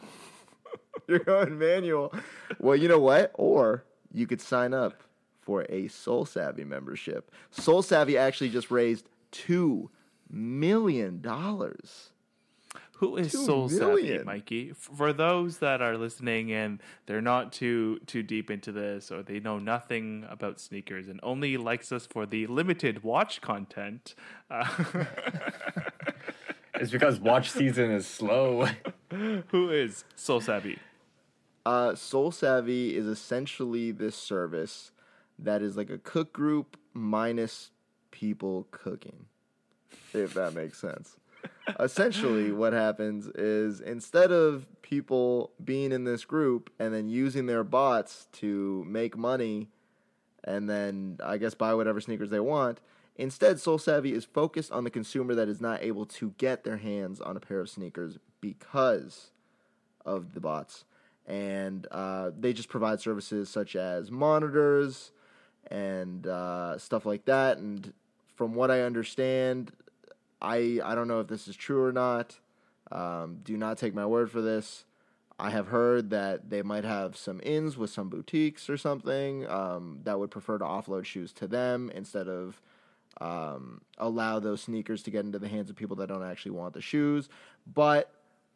You're 1.08 1.20
going 1.20 1.58
manual. 1.60 2.14
Well, 2.60 2.76
you 2.76 2.88
know 2.88 2.99
what? 2.99 3.32
Or 3.36 3.84
you 4.14 4.28
could 4.28 4.41
sign 4.41 4.74
up 4.74 5.03
for 5.39 5.64
a 5.64 5.86
SoleSavy 5.86 6.66
membership. 6.66 7.32
SoleSavy 7.55 8.18
actually 8.18 8.49
just 8.49 8.72
raised 8.72 9.09
two 9.32 9.89
million 10.30 11.22
dollars. 11.22 12.09
Who 12.97 13.18
is 13.18 13.32
Two 13.32 13.39
SoleSavy. 13.39 14.24
Mikey? 14.24 14.74
For 14.74 15.12
those 15.12 15.57
that 15.57 15.82
are 15.82 15.97
listening 15.97 16.51
and 16.51 16.80
they're 17.07 17.20
not 17.22 17.51
too 17.51 17.99
too 18.05 18.22
deep 18.22 18.51
into 18.51 18.72
this, 18.72 19.12
or 19.12 19.24
they 19.24 19.39
know 19.39 19.57
nothing 19.57 20.26
about 20.30 20.59
sneakers 20.59 21.07
and 21.07 21.20
only 21.24 21.57
likes 21.57 21.91
us 21.91 22.05
for 22.05 22.28
the 22.28 22.45
limited 22.45 23.03
watch 23.03 23.41
content, 23.41 24.14
uh, 24.51 24.68
It's 26.82 26.91
because 26.91 27.20
watch 27.20 27.51
season 27.51 27.91
is 27.91 28.07
slow. 28.07 28.68
who 29.49 29.70
is 29.70 30.03
SoleSavy? 30.18 30.80
Uh, 31.66 31.91
SoleSavy 31.91 32.93
is 32.93 33.05
essentially 33.05 33.91
this 33.91 34.16
service 34.16 34.91
that 35.38 35.62
is 35.62 35.78
like 35.78 35.89
a 35.89 35.97
cook 35.97 36.34
group 36.34 36.78
minus 36.93 37.72
people 38.12 38.68
cooking, 38.72 39.26
if 40.14 40.34
that 40.34 40.53
makes 40.53 40.80
sense. 40.80 41.18
essentially, 41.80 42.51
what 42.51 42.74
happens 42.74 43.28
is 43.28 43.82
instead 43.82 44.32
of 44.32 44.66
people 44.82 45.51
being 45.64 45.91
in 45.91 46.03
this 46.03 46.26
group 46.26 46.70
and 46.80 46.93
then 46.93 47.09
using 47.09 47.45
their 47.45 47.64
bots 47.64 48.28
to 48.34 48.84
make 48.88 49.18
money 49.18 49.70
and 50.43 50.70
then 50.70 51.18
I 51.24 51.38
guess 51.38 51.53
buy 51.53 51.74
whatever 51.74 52.01
sneakers 52.01 52.30
they 52.30 52.39
want, 52.39 52.80
instead, 53.16 53.57
SoleSavy 53.57 54.12
is 54.12 54.26
focused 54.26 54.72
on 54.72 54.84
the 54.84 54.89
consumer 54.89 55.36
that 55.36 55.47
is 55.47 55.62
not 55.62 55.84
able 55.84 56.05
to 56.07 56.34
get 56.38 56.64
their 56.64 56.78
hands 56.78 57.22
on 57.22 57.38
a 57.38 57.39
pair 57.39 57.59
of 57.59 57.70
sneakers 57.70 58.18
because 58.39 59.32
of 60.03 60.34
the 60.34 60.39
bots. 60.39 60.86
And 61.28 61.88
uh, 61.91 62.32
they 62.38 62.53
just 62.53 62.69
provide 62.69 62.99
services 62.99 63.49
such 63.49 63.76
as 63.76 64.11
monitors 64.11 65.11
and 65.69 66.26
uh, 66.28 66.78
stuff 66.78 67.05
like 67.05 67.26
that. 67.26 67.57
And 67.57 67.93
from 68.36 68.53
what 68.55 68.72
I 68.72 68.82
understand, 68.82 69.72
I 70.41 70.80
I 70.84 70.95
don't 70.95 71.07
know 71.07 71.19
if 71.19 71.28
this 71.28 71.47
is 71.47 71.55
true 71.55 71.84
or 71.84 71.91
not. 71.91 72.39
Um, 72.91 73.39
do 73.43 73.55
not 73.55 73.78
take 73.78 73.93
my 73.93 74.05
word 74.05 74.32
for 74.32 74.41
this. 74.41 74.86
I 75.39 75.49
have 75.49 75.67
heard 75.67 76.11
that 76.11 76.49
they 76.49 76.61
might 76.61 76.84
have 76.84 77.17
some 77.17 77.39
ins 77.43 77.76
with 77.76 77.89
some 77.89 78.09
boutiques 78.09 78.69
or 78.69 78.78
something 78.78 79.47
um, 79.49 79.99
that 80.03 80.19
would 80.19 80.30
prefer 80.30 80.59
to 80.59 80.65
offload 80.65 81.05
shoes 81.05 81.34
to 81.34 81.47
them 81.47 81.91
instead 81.95 82.28
of 82.28 82.61
um, 83.19 83.82
allow 83.97 84.39
those 84.39 84.61
sneakers 84.61 85.01
to 85.03 85.11
get 85.11 85.26
into 85.26 85.39
the 85.39 85.47
hands 85.47 85.69
of 85.69 85.76
people 85.76 85.95
that 85.97 86.07
don't 86.07 86.24
actually 86.24 86.51
want 86.51 86.74
the 86.74 86.82
shoes. 86.82 87.28
But 87.65 88.11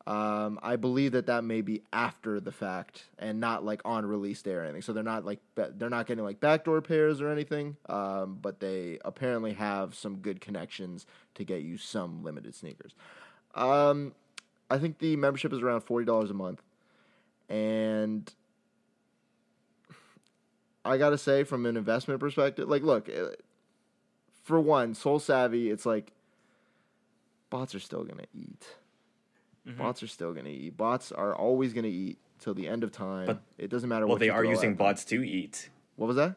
um, 0.08 0.60
I 0.62 0.76
believe 0.76 1.14
that 1.14 1.26
that 1.26 1.44
may 1.44 1.62
be 1.62 1.82
after 1.92 2.40
the 2.40 2.52
fact 2.52 3.06
and 3.18 3.40
not 3.40 3.66
like 3.66 3.82
on 3.86 4.06
release 4.06 4.42
day 4.42 4.52
or 4.52 4.64
anything. 4.64 4.84
So 4.84 4.94
they're 4.94 5.04
not 5.04 5.26
like 5.26 5.40
ba- 5.56 5.74
they're 5.76 5.90
not 5.90 6.06
getting 6.06 6.24
like 6.24 6.40
backdoor 6.40 6.82
pairs 6.82 7.22
or 7.22 7.30
anything. 7.30 7.78
Um, 7.90 8.38
but 8.40 8.60
they 8.60 9.00
apparently 9.04 9.54
have 9.54 9.96
some 9.96 10.18
good 10.18 10.42
connections 10.42 11.08
to 11.36 11.44
get 11.44 11.62
you 11.64 11.78
some 11.78 12.24
limited 12.24 12.54
sneakers. 12.54 12.94
Um, 13.56 14.14
I 14.70 14.78
think 14.78 15.00
the 15.00 15.16
membership 15.16 15.52
is 15.54 15.62
around 15.62 15.82
forty 15.82 16.06
dollars 16.06 16.30
a 16.30 16.36
month, 16.36 16.62
and 17.50 18.32
I 20.84 20.98
gotta 20.98 21.18
say, 21.18 21.44
from 21.44 21.66
an 21.66 21.78
investment 21.78 22.20
perspective, 22.20 22.70
like, 22.70 22.84
look, 22.84 23.10
uh, 23.10 23.30
for 24.44 24.60
one, 24.60 24.94
SoleSavy, 24.94 25.72
it's 25.72 25.86
like 25.86 26.12
bots 27.50 27.74
are 27.74 27.80
still 27.80 28.04
gonna 28.04 28.26
eat. 28.36 28.76
Mm-hmm. 29.68 29.78
Bots 29.80 30.04
are 30.04 30.08
still 30.08 30.34
gonna 30.34 30.50
eat. 30.50 30.78
Bots 30.78 31.12
are 31.12 31.36
always 31.36 31.74
gonna 31.74 31.88
eat 31.88 32.20
till 32.40 32.54
the 32.54 32.68
end 32.68 32.84
of 32.84 32.92
time. 32.92 33.26
But- 33.26 33.42
it 33.58 33.70
doesn't 33.70 33.90
matter 33.90 34.06
well, 34.06 34.16
what 34.16 34.20
they 34.20 34.28
you 34.28 34.32
are 34.34 34.44
using 34.44 34.72
at 34.72 34.78
them. 34.78 34.86
bots 34.86 35.06
to 35.06 35.24
eat. 35.24 35.70
What 35.96 36.08
was 36.08 36.18
that? 36.18 36.36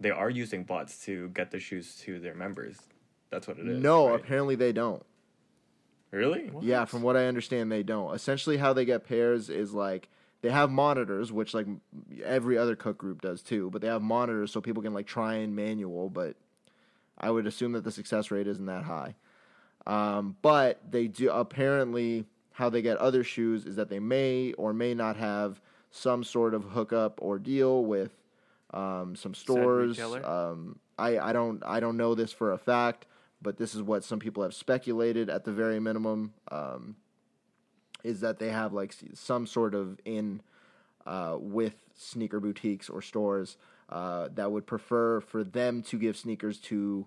They 0.00 0.10
are 0.10 0.30
using 0.30 0.64
bots 0.64 1.04
to 1.06 1.28
get 1.30 1.50
the 1.50 1.58
shoes 1.58 1.96
to 2.02 2.20
their 2.20 2.34
members. 2.34 2.78
That's 3.30 3.46
what 3.48 3.58
it 3.58 3.66
is. 3.68 3.82
no, 3.82 4.08
right? 4.08 4.20
apparently 4.20 4.54
they 4.54 4.72
don't. 4.72 5.04
Really? 6.10 6.50
Yeah, 6.62 6.86
from 6.86 7.02
what 7.02 7.16
I 7.16 7.26
understand, 7.26 7.70
they 7.70 7.82
don't. 7.82 8.14
Essentially, 8.14 8.56
how 8.56 8.72
they 8.72 8.86
get 8.86 9.06
pairs 9.06 9.50
is 9.50 9.74
like 9.74 10.08
they 10.40 10.50
have 10.50 10.70
monitors, 10.70 11.30
which 11.30 11.52
like 11.52 11.66
every 12.24 12.56
other 12.56 12.76
cook 12.76 12.96
group 12.96 13.20
does 13.20 13.42
too. 13.42 13.68
But 13.70 13.82
they 13.82 13.88
have 13.88 14.00
monitors 14.00 14.52
so 14.52 14.60
people 14.60 14.82
can 14.82 14.94
like 14.94 15.06
try 15.06 15.34
and 15.34 15.54
manual. 15.54 16.08
But 16.08 16.36
I 17.18 17.30
would 17.30 17.46
assume 17.46 17.72
that 17.72 17.84
the 17.84 17.90
success 17.90 18.30
rate 18.30 18.46
isn't 18.46 18.66
that 18.66 18.84
high. 18.84 19.16
Um, 19.86 20.36
but 20.40 20.80
they 20.90 21.08
do 21.08 21.30
apparently 21.30 22.24
how 22.58 22.68
they 22.68 22.82
get 22.82 22.96
other 22.96 23.22
shoes 23.22 23.64
is 23.66 23.76
that 23.76 23.88
they 23.88 24.00
may 24.00 24.52
or 24.54 24.72
may 24.72 24.92
not 24.92 25.16
have 25.16 25.60
some 25.92 26.24
sort 26.24 26.54
of 26.54 26.64
hookup 26.64 27.20
or 27.22 27.38
deal 27.38 27.84
with 27.84 28.10
um, 28.74 29.14
some 29.14 29.32
stores. 29.32 29.96
Um, 30.00 30.80
I, 30.98 31.18
I 31.20 31.32
don't 31.32 31.62
I 31.64 31.78
don't 31.78 31.96
know 31.96 32.16
this 32.16 32.32
for 32.32 32.52
a 32.52 32.58
fact. 32.58 33.06
but 33.40 33.58
this 33.58 33.76
is 33.76 33.82
what 33.82 34.02
some 34.02 34.18
people 34.18 34.42
have 34.42 34.52
speculated 34.52 35.30
at 35.30 35.44
the 35.44 35.52
very 35.52 35.78
minimum. 35.78 36.32
Um, 36.50 36.96
is 38.02 38.20
that 38.22 38.40
they 38.40 38.50
have 38.50 38.72
like 38.72 38.92
some 39.14 39.46
sort 39.46 39.72
of 39.72 40.00
in 40.04 40.40
uh, 41.06 41.36
with 41.38 41.76
sneaker 41.94 42.40
boutiques 42.40 42.88
or 42.90 43.00
stores 43.00 43.56
uh, 43.88 44.28
that 44.34 44.50
would 44.50 44.66
prefer 44.66 45.20
for 45.20 45.44
them 45.44 45.80
to 45.82 45.96
give 45.96 46.16
sneakers 46.16 46.58
to 46.58 47.06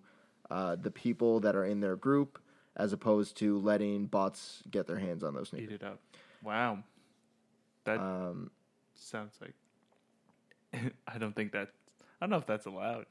uh, 0.50 0.78
the 0.78 0.92
people 0.92 1.42
that 1.42 1.58
are 1.58 1.66
in 1.66 1.82
their 1.82 1.98
group 1.98 2.40
as 2.76 2.94
opposed 2.94 3.38
to 3.38 3.60
letting 3.60 4.06
bots 4.06 4.64
get 4.70 4.88
their 4.88 4.98
hands 4.98 5.24
on 5.24 5.34
those 5.34 5.52
Eat 5.56 5.72
it 5.72 5.84
up. 5.84 6.00
Wow. 6.44 6.80
That 7.84 8.00
Um, 8.00 8.52
sounds 8.96 9.38
like. 9.42 9.54
I 11.08 11.18
don't 11.18 11.36
think 11.36 11.52
that. 11.52 11.70
I 12.20 12.26
don't 12.26 12.30
know 12.30 12.38
if 12.38 12.46
that's 12.46 12.66
allowed. 12.66 13.08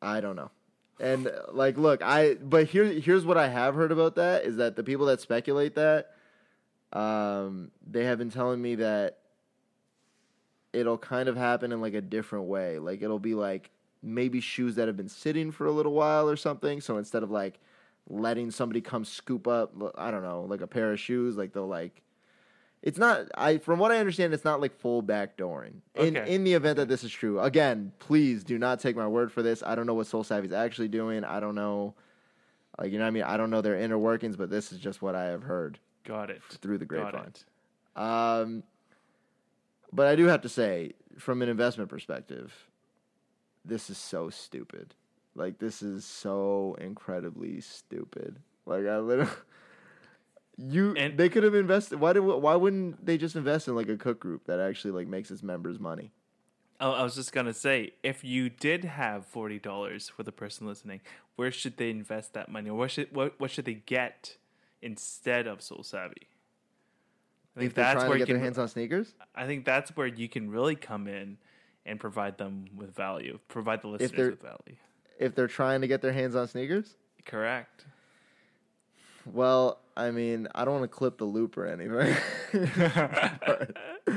I 0.00 0.20
don't 0.20 0.36
know. 0.36 0.50
And 0.98 1.30
like, 1.52 1.78
look, 1.78 2.02
I 2.02 2.34
but 2.34 2.66
here 2.66 2.84
here's 2.84 3.24
what 3.24 3.36
I 3.38 3.48
have 3.48 3.74
heard 3.74 3.90
about 3.92 4.16
that 4.16 4.44
is 4.44 4.56
that 4.56 4.76
the 4.76 4.84
people 4.84 5.06
that 5.06 5.20
speculate 5.20 5.74
that, 5.76 6.14
um, 6.92 7.70
they 7.86 8.04
have 8.04 8.18
been 8.18 8.30
telling 8.30 8.60
me 8.60 8.74
that 8.76 9.18
it'll 10.72 10.98
kind 10.98 11.28
of 11.28 11.36
happen 11.36 11.72
in 11.72 11.80
like 11.80 11.94
a 11.94 12.00
different 12.00 12.46
way. 12.46 12.78
Like 12.78 13.02
it'll 13.02 13.18
be 13.18 13.34
like 13.34 13.70
maybe 14.02 14.40
shoes 14.40 14.76
that 14.76 14.88
have 14.88 14.96
been 14.96 15.08
sitting 15.08 15.50
for 15.50 15.66
a 15.66 15.72
little 15.72 15.92
while 15.92 16.28
or 16.28 16.36
something. 16.36 16.80
So 16.80 16.96
instead 16.98 17.22
of 17.22 17.30
like 17.30 17.58
letting 18.10 18.50
somebody 18.50 18.80
come 18.80 19.04
scoop 19.04 19.46
up, 19.46 19.72
I 19.96 20.10
don't 20.10 20.22
know, 20.22 20.42
like 20.42 20.60
a 20.60 20.66
pair 20.66 20.92
of 20.92 21.00
shoes, 21.00 21.36
like 21.36 21.52
they'll 21.52 21.66
like. 21.66 22.02
It's 22.82 22.98
not. 22.98 23.26
I 23.36 23.58
from 23.58 23.78
what 23.78 23.92
I 23.92 23.98
understand, 23.98 24.32
it's 24.32 24.44
not 24.44 24.60
like 24.60 24.74
full 24.74 25.02
backdooring. 25.02 25.80
In 25.94 26.16
Okay. 26.16 26.34
in 26.34 26.44
the 26.44 26.54
event 26.54 26.76
that 26.78 26.88
this 26.88 27.04
is 27.04 27.12
true, 27.12 27.38
again, 27.38 27.92
please 27.98 28.42
do 28.42 28.58
not 28.58 28.80
take 28.80 28.96
my 28.96 29.06
word 29.06 29.30
for 29.30 29.42
this. 29.42 29.62
I 29.62 29.74
don't 29.74 29.86
know 29.86 29.92
what 29.94 30.06
SoleSavy's 30.06 30.52
actually 30.52 30.88
doing. 30.88 31.22
I 31.22 31.40
don't 31.40 31.54
know, 31.54 31.94
like 32.78 32.90
you 32.90 32.98
know, 32.98 33.04
what 33.04 33.08
I 33.08 33.10
mean, 33.12 33.22
I 33.24 33.36
don't 33.36 33.50
know 33.50 33.60
their 33.60 33.76
inner 33.78 33.98
workings, 33.98 34.36
but 34.36 34.48
this 34.48 34.72
is 34.72 34.78
just 34.78 35.02
what 35.02 35.14
I 35.14 35.24
have 35.26 35.42
heard 35.42 35.78
Got 36.04 36.30
it. 36.30 36.40
through 36.48 36.78
the 36.78 36.86
grapevine. 36.86 37.32
Um, 37.96 38.62
but 39.92 40.06
I 40.06 40.16
do 40.16 40.24
have 40.26 40.40
to 40.42 40.48
say, 40.48 40.92
from 41.18 41.42
an 41.42 41.50
investment 41.50 41.90
perspective, 41.90 42.54
this 43.62 43.90
is 43.90 43.98
so 43.98 44.30
stupid. 44.30 44.94
Like 45.40 45.58
this 45.58 45.80
is 45.80 46.04
so 46.04 46.76
incredibly 46.78 47.62
stupid. 47.62 48.36
Like 48.66 48.86
I 48.86 48.98
literally, 48.98 49.30
you 50.58 50.94
And- 50.96 51.16
they 51.16 51.30
could 51.30 51.44
have 51.44 51.54
invested. 51.54 51.98
Why 51.98 52.12
did 52.12 52.20
why 52.20 52.54
wouldn't 52.54 53.04
they 53.04 53.16
just 53.16 53.36
invest 53.36 53.66
in 53.66 53.74
like 53.74 53.88
a 53.88 53.96
cook 53.96 54.20
group 54.20 54.44
that 54.44 54.60
actually 54.60 54.90
like 54.90 55.08
makes 55.08 55.30
its 55.30 55.42
members 55.42 55.80
money? 55.80 56.12
Oh, 56.78 56.92
I 56.92 57.02
was 57.02 57.14
just 57.14 57.32
gonna 57.32 57.54
say, 57.54 57.94
if 58.02 58.22
you 58.22 58.50
did 58.50 58.84
have 58.84 59.24
forty 59.26 59.58
dollars 59.58 60.10
for 60.10 60.22
the 60.22 60.32
person 60.32 60.66
listening, 60.66 61.00
where 61.36 61.50
should 61.50 61.78
they 61.78 61.88
invest 61.88 62.34
that 62.34 62.50
money, 62.50 62.68
or 62.68 62.76
what 62.76 62.90
should 62.90 63.10
what 63.14 63.40
what 63.40 63.50
should 63.50 63.64
they 63.64 63.74
get 63.74 64.36
instead 64.82 65.46
of 65.46 65.60
SoleSavy? 65.60 66.24
I 67.56 67.60
think 67.60 67.74
that's 67.74 68.04
where 68.04 68.18
you 68.18 68.26
can. 68.26 68.40
hands 68.40 68.58
on 68.58 68.68
sneakers, 68.68 69.14
I 69.34 69.46
think 69.46 69.64
that's 69.64 69.96
where 69.96 70.06
you 70.06 70.28
can 70.28 70.50
really 70.50 70.76
come 70.76 71.06
in 71.08 71.38
and 71.86 71.98
provide 71.98 72.36
them 72.36 72.66
with 72.76 72.94
value, 72.94 73.38
provide 73.48 73.80
the 73.80 73.88
listeners 73.88 74.30
with 74.32 74.42
value. 74.42 74.76
If 75.20 75.34
they're 75.34 75.46
trying 75.46 75.82
to 75.82 75.86
get 75.86 76.00
their 76.02 76.12
hands 76.12 76.34
on 76.34 76.48
sneakers, 76.48 76.96
Correct. 77.26 77.84
well, 79.30 79.78
I 79.96 80.10
mean, 80.10 80.48
I 80.54 80.64
don't 80.64 80.80
want 80.80 80.90
to 80.90 80.96
clip 80.96 81.18
the 81.18 81.26
loop 81.26 81.56
or 81.58 81.66
anything. 81.66 82.16
But, 83.46 83.76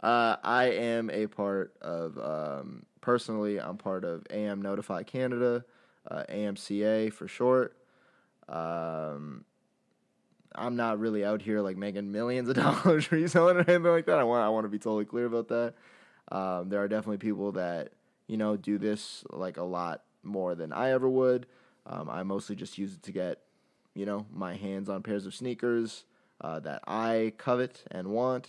uh, 0.00 0.36
I 0.44 0.66
am 0.66 1.10
a 1.10 1.26
part 1.26 1.74
of, 1.82 2.16
um, 2.18 2.86
personally, 3.00 3.60
I'm 3.60 3.76
part 3.76 4.04
of 4.04 4.22
AMNotify 4.30 5.06
Canada, 5.06 5.64
uh, 6.08 6.22
AMCA 6.30 7.12
for 7.12 7.26
short. 7.26 7.76
Um, 8.48 9.44
I'm 10.54 10.76
not 10.76 11.00
really 11.00 11.24
out 11.24 11.42
here 11.42 11.60
like 11.60 11.76
making 11.76 12.12
millions 12.12 12.48
of 12.48 12.54
dollars 12.84 13.10
reselling 13.10 13.56
or 13.56 13.60
anything 13.60 13.82
like 13.82 14.06
that. 14.06 14.18
I 14.18 14.24
want 14.24 14.44
I 14.44 14.48
want 14.50 14.66
to 14.66 14.68
be 14.68 14.78
totally 14.78 15.04
clear 15.04 15.26
about 15.26 15.48
that. 15.48 15.74
Um, 16.30 16.68
there 16.68 16.80
are 16.80 16.88
definitely 16.88 17.18
people 17.18 17.52
that 17.52 17.90
you 18.28 18.36
know 18.36 18.56
do 18.56 18.78
this 18.78 19.24
like 19.30 19.56
a 19.56 19.64
lot 19.64 20.03
more 20.24 20.54
than 20.54 20.72
I 20.72 20.90
ever 20.90 21.08
would. 21.08 21.46
Um, 21.86 22.08
I 22.08 22.22
mostly 22.22 22.56
just 22.56 22.78
use 22.78 22.94
it 22.94 23.02
to 23.02 23.12
get 23.12 23.40
you 23.94 24.06
know 24.06 24.26
my 24.32 24.54
hands 24.54 24.88
on 24.88 25.02
pairs 25.02 25.26
of 25.26 25.34
sneakers 25.34 26.04
uh, 26.40 26.60
that 26.60 26.82
I 26.86 27.32
covet 27.38 27.84
and 27.90 28.08
want. 28.08 28.48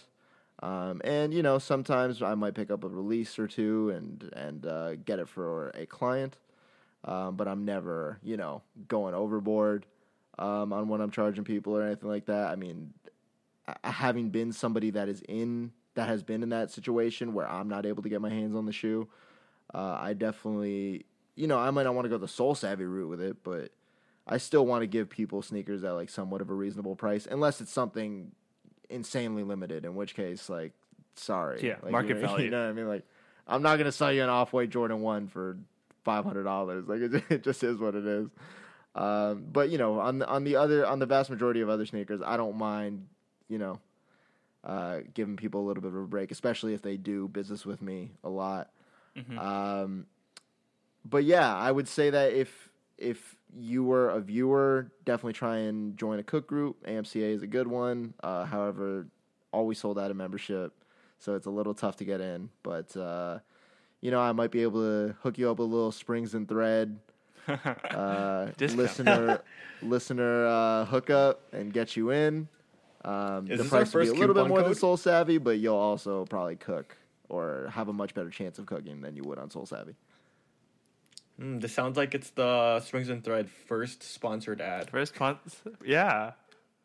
Um, 0.64 1.02
and 1.04 1.34
you 1.34 1.44
know 1.44 1.60
sometimes 1.60 2.22
I 2.22 2.36
might 2.36 2.56
pick 2.56 2.72
up 2.72 2.84
a 2.84 2.88
release 2.88 3.38
or 3.38 3.48
two 3.48 3.90
and 3.90 4.30
and 4.34 4.66
uh, 4.66 4.96
get 4.96 5.20
it 5.20 5.28
for 5.28 5.70
a 5.70 5.86
client. 5.86 6.38
Um, 7.04 7.36
but 7.36 7.48
I'm 7.48 7.66
never 7.66 8.20
you 8.24 8.38
know 8.38 8.62
going 8.88 9.14
overboard 9.14 9.86
um, 10.40 10.74
on 10.74 10.88
when 10.88 11.02
I'm 11.02 11.12
charging 11.12 11.44
people 11.44 11.76
or 11.78 11.84
anything 11.84 12.10
like 12.10 12.26
that. 12.26 12.52
I 12.52 12.56
mean, 12.56 12.94
having 13.84 14.30
been 14.30 14.52
somebody 14.52 14.92
that 14.92 15.10
is 15.10 15.22
in 15.28 15.72
that 15.96 16.08
has 16.08 16.24
been 16.24 16.44
in 16.44 16.50
that 16.50 16.72
situation 16.72 17.34
where 17.34 17.50
I'm 17.50 17.68
not 17.68 17.86
able 17.86 18.04
to 18.04 18.10
get 18.10 18.22
my 18.22 18.30
hands 18.30 18.56
on 18.56 18.66
the 18.66 18.74
shoe, 18.74 19.08
uh, 19.74 19.98
I 20.00 20.14
definitely, 20.14 21.06
you 21.36 21.48
know, 21.48 21.58
I 21.58 21.70
might 21.72 21.84
not 21.84 21.96
want 21.96 22.06
to 22.06 22.10
go 22.10 22.18
the 22.18 22.28
SoleSavy 22.28 22.80
route 22.80 23.10
with 23.10 23.22
it, 23.22 23.38
but 23.44 23.72
I 24.28 24.38
still 24.38 24.66
want 24.66 24.82
to 24.84 24.88
give 24.88 25.10
people 25.10 25.42
sneakers 25.42 25.84
at 25.84 25.92
like 25.92 26.10
somewhat 26.10 26.42
of 26.42 26.50
a 26.50 26.54
reasonable 26.54 26.96
price, 26.96 27.28
unless 27.30 27.62
it's 27.62 27.72
something 27.72 28.32
insanely 28.90 29.44
limited. 29.44 29.86
In 29.86 29.96
which 29.96 30.16
case, 30.16 30.50
like, 30.50 30.74
sorry, 31.16 31.60
Yeah, 31.66 31.76
Like, 31.84 31.92
market 31.92 32.10
you 32.10 32.22
know, 32.22 32.22
value. 32.28 32.46
You 32.46 32.52
know 32.52 32.64
what 32.64 32.70
I 32.70 32.74
mean? 32.74 32.88
Like, 32.88 33.04
I'm 33.48 33.62
not 33.62 33.78
gonna 33.78 33.92
sell 33.92 34.12
you 34.12 34.24
an 34.24 34.30
off 34.30 34.54
white 34.54 34.70
Jordan 34.70 35.02
one 35.02 35.28
for 35.28 35.58
five 36.04 36.24
hundred 36.26 36.44
dollars. 36.44 36.88
Like, 36.88 37.02
it, 37.02 37.24
it 37.30 37.44
just 37.44 37.64
is 37.64 37.78
what 37.78 37.96
it 37.96 38.06
is. 38.06 38.30
Um, 38.96 39.46
but 39.52 39.70
you 39.70 39.78
know, 39.78 40.00
on 40.00 40.20
the, 40.20 40.28
on 40.28 40.44
the 40.46 40.56
other 40.56 40.86
on 40.86 41.00
the 41.00 41.06
vast 41.06 41.30
majority 41.30 41.62
of 41.62 41.70
other 41.70 41.86
sneakers, 41.86 42.22
I 42.26 42.38
don't 42.38 42.56
mind, 42.56 43.08
you 43.50 43.58
know, 43.58 43.80
uh, 44.64 45.00
giving 45.14 45.36
people 45.36 45.62
a 45.62 45.66
little 45.68 45.82
bit 45.84 45.90
of 45.90 45.96
a 45.98 46.08
break, 46.08 46.32
especially 46.32 46.74
if 46.74 46.82
they 46.82 46.96
do 46.98 47.28
business 47.28 47.66
with 47.66 47.82
me 47.82 48.12
a 48.24 48.30
lot. 48.30 48.72
Mhm. 49.18 49.38
Um, 49.38 50.06
but 51.06 51.24
yeah, 51.24 51.56
I 51.56 51.72
would 51.72 51.88
say 51.88 52.10
that 52.10 52.34
if 52.34 52.70
if 52.98 53.36
you 53.58 53.84
were 53.84 54.10
a 54.10 54.20
viewer, 54.20 54.92
definitely 55.06 55.34
try 55.34 55.58
and 55.58 55.98
join 55.98 56.20
a 56.20 56.24
cook 56.24 56.48
group. 56.48 56.86
AMCA 56.86 57.34
is 57.34 57.44
a 57.44 57.48
good 57.48 57.68
one. 57.68 58.14
Uh, 58.24 58.46
however, 58.46 59.08
always 59.52 59.80
sold 59.80 59.98
out 60.00 60.12
of 60.12 60.18
membership, 60.18 60.74
so 61.20 61.36
it's 61.36 61.46
a 61.46 61.52
little 61.52 61.74
tough 61.74 61.98
to 61.98 62.06
get 62.06 62.22
in. 62.22 62.50
But 62.64 62.96
uh, 62.98 63.40
you 64.02 64.12
know, 64.12 64.20
I 64.20 64.32
might 64.32 64.52
be 64.52 64.64
able 64.64 64.82
to 64.82 65.16
hook 65.22 65.38
you 65.38 65.50
up 65.50 65.60
with 65.60 65.70
a 65.70 65.72
little 65.72 65.92
springs 65.92 66.34
and 66.34 66.48
thread 66.48 67.00
uh, 67.48 68.48
listener 68.60 69.42
listener 69.82 70.48
uh, 70.48 70.86
hookup 70.86 71.42
and 71.54 71.72
get 71.72 71.96
you 71.96 72.12
in. 72.12 72.48
Um, 73.04 73.46
the 73.46 73.64
price 73.64 73.94
will 73.94 74.02
be 74.02 74.08
a 74.10 74.14
little 74.14 74.34
bit 74.34 74.48
more 74.48 74.64
than? 74.64 74.72
SoleSavy, 74.72 75.42
but 75.44 75.60
you'll 75.60 75.76
also 75.76 76.26
probably 76.26 76.56
cook 76.56 76.98
or 77.30 77.70
have 77.72 77.88
a 77.88 77.94
much 77.94 78.16
better 78.16 78.32
chance 78.32 78.58
of 78.58 78.66
cooking 78.66 79.02
than 79.02 79.16
you 79.16 79.24
would 79.24 79.38
on 79.38 79.50
SoleSavy. 79.50 79.94
Mm, 81.40 81.62
this 81.62 81.74
sounds 81.74 81.98
like 81.98 82.16
it's 82.16 82.30
the 82.32 82.80
Springs 82.80 83.10
and 83.10 83.24
Thread 83.24 83.50
first 83.50 84.04
sponsored 84.04 84.62
ad. 84.62 84.90
First 84.90 85.14
con- 85.14 85.40
yeah. 85.84 86.32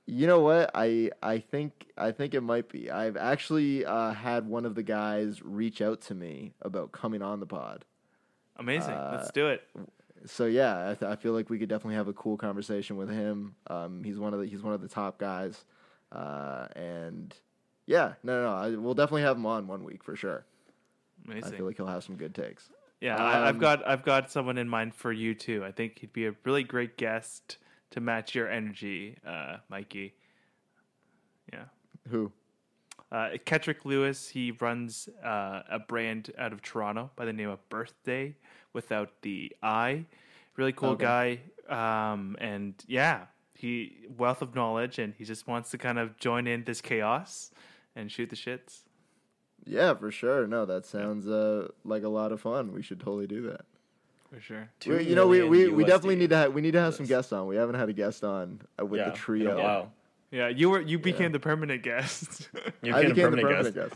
You 0.06 0.26
know 0.26 0.40
what? 0.40 0.70
I 0.74 1.10
I 1.22 1.38
think 1.38 1.86
I 1.96 2.10
think 2.10 2.34
it 2.34 2.40
might 2.40 2.68
be. 2.68 2.90
I've 2.90 3.16
actually 3.16 3.84
uh, 3.84 4.12
had 4.12 4.48
one 4.48 4.66
of 4.66 4.74
the 4.74 4.82
guys 4.82 5.40
reach 5.42 5.80
out 5.80 6.00
to 6.02 6.14
me 6.14 6.52
about 6.62 6.90
coming 6.90 7.22
on 7.22 7.38
the 7.38 7.46
pod. 7.46 7.84
Amazing. 8.56 8.94
Uh, 8.94 9.18
Let's 9.18 9.30
do 9.30 9.48
it. 9.48 9.62
So 10.26 10.46
yeah, 10.46 10.90
I, 10.90 10.94
th- 10.94 11.10
I 11.10 11.16
feel 11.16 11.32
like 11.32 11.48
we 11.48 11.58
could 11.58 11.68
definitely 11.68 11.94
have 11.94 12.08
a 12.08 12.12
cool 12.12 12.36
conversation 12.36 12.96
with 12.96 13.08
him. 13.08 13.54
Um, 13.68 14.02
he's 14.04 14.18
one 14.18 14.34
of 14.34 14.40
the 14.40 14.46
he's 14.46 14.62
one 14.62 14.74
of 14.74 14.82
the 14.82 14.88
top 14.88 15.18
guys, 15.18 15.64
uh, 16.12 16.66
and 16.74 17.34
yeah, 17.86 18.14
no, 18.22 18.42
no, 18.42 18.50
no, 18.50 18.54
I, 18.54 18.70
we'll 18.76 18.94
definitely 18.94 19.22
have 19.22 19.36
him 19.36 19.46
on 19.46 19.66
one 19.66 19.84
week 19.84 20.02
for 20.02 20.16
sure. 20.16 20.44
I 21.30 21.40
feel 21.56 21.66
like 21.66 21.76
he'll 21.76 21.86
have 21.86 22.04
some 22.04 22.16
good 22.16 22.34
takes. 22.34 22.68
Yeah, 23.00 23.16
I, 23.16 23.48
I've 23.48 23.54
Um, 23.54 23.60
got 23.60 23.86
I've 23.88 24.02
got 24.02 24.30
someone 24.30 24.58
in 24.58 24.68
mind 24.68 24.94
for 24.94 25.12
you 25.12 25.34
too. 25.34 25.64
I 25.64 25.72
think 25.72 25.98
he'd 26.00 26.12
be 26.12 26.26
a 26.26 26.34
really 26.44 26.62
great 26.64 26.96
guest 26.96 27.56
to 27.90 28.00
match 28.00 28.34
your 28.34 28.48
energy, 28.48 29.16
uh, 29.26 29.56
Mikey. 29.68 30.14
Yeah. 31.52 31.64
Who? 32.08 32.30
Uh, 33.10 33.30
Kettrick 33.44 33.84
Lewis, 33.84 34.28
he 34.28 34.52
runs 34.52 35.08
uh, 35.24 35.62
a 35.68 35.78
brand 35.80 36.30
out 36.38 36.52
of 36.52 36.62
Toronto 36.62 37.10
by 37.16 37.24
the 37.24 37.32
name 37.32 37.48
of 37.48 37.66
Birthday 37.68 38.36
without 38.72 39.10
the 39.22 39.50
I. 39.62 40.04
Really 40.56 40.72
cool 40.72 40.90
Okay. 40.90 41.40
guy. 41.68 42.12
Um, 42.14 42.36
and 42.40 42.74
yeah, 42.86 43.26
he 43.54 44.06
wealth 44.16 44.42
of 44.42 44.54
knowledge 44.54 44.98
and 44.98 45.14
he 45.18 45.24
just 45.24 45.48
wants 45.48 45.70
to 45.70 45.78
kind 45.78 45.98
of 45.98 46.16
join 46.18 46.46
in 46.46 46.64
this 46.64 46.80
chaos 46.80 47.50
and 47.96 48.12
shoot 48.12 48.30
the 48.30 48.36
shits. 48.36 48.82
Yeah, 49.66 49.94
for 49.94 50.10
sure. 50.10 50.46
No, 50.46 50.64
that 50.66 50.86
sounds 50.86 51.28
uh, 51.28 51.68
like 51.84 52.02
a 52.02 52.08
lot 52.08 52.32
of 52.32 52.40
fun. 52.40 52.72
We 52.72 52.82
should 52.82 53.00
totally 53.00 53.26
do 53.26 53.42
that. 53.48 53.62
For 54.32 54.40
sure. 54.40 54.68
We, 54.86 55.04
you 55.04 55.14
know, 55.14 55.26
we, 55.26 55.42
we, 55.42 55.68
we 55.68 55.84
definitely 55.84 56.16
need 56.16 56.30
to 56.30 56.36
have, 56.36 56.52
we 56.52 56.60
need 56.60 56.72
to 56.72 56.80
have 56.80 56.94
some 56.94 57.06
guests 57.06 57.32
on. 57.32 57.46
We 57.46 57.56
haven't 57.56 57.74
had 57.74 57.88
a 57.88 57.92
guest 57.92 58.22
on 58.22 58.60
uh, 58.80 58.86
with 58.86 59.00
yeah, 59.00 59.10
the 59.10 59.16
trio. 59.16 59.58
while. 59.58 59.92
Yeah, 60.30 60.48
you 60.48 60.70
were 60.70 60.80
you 60.80 61.00
became 61.00 61.32
the 61.32 61.40
permanent 61.40 61.82
guest. 61.82 62.48
You 62.82 62.94
I 62.94 63.04
became 63.06 63.10
a 63.10 63.14
became 63.14 63.14
the 63.14 63.42
permanent 63.42 63.74
permanent 63.74 63.74
guest. 63.74 63.90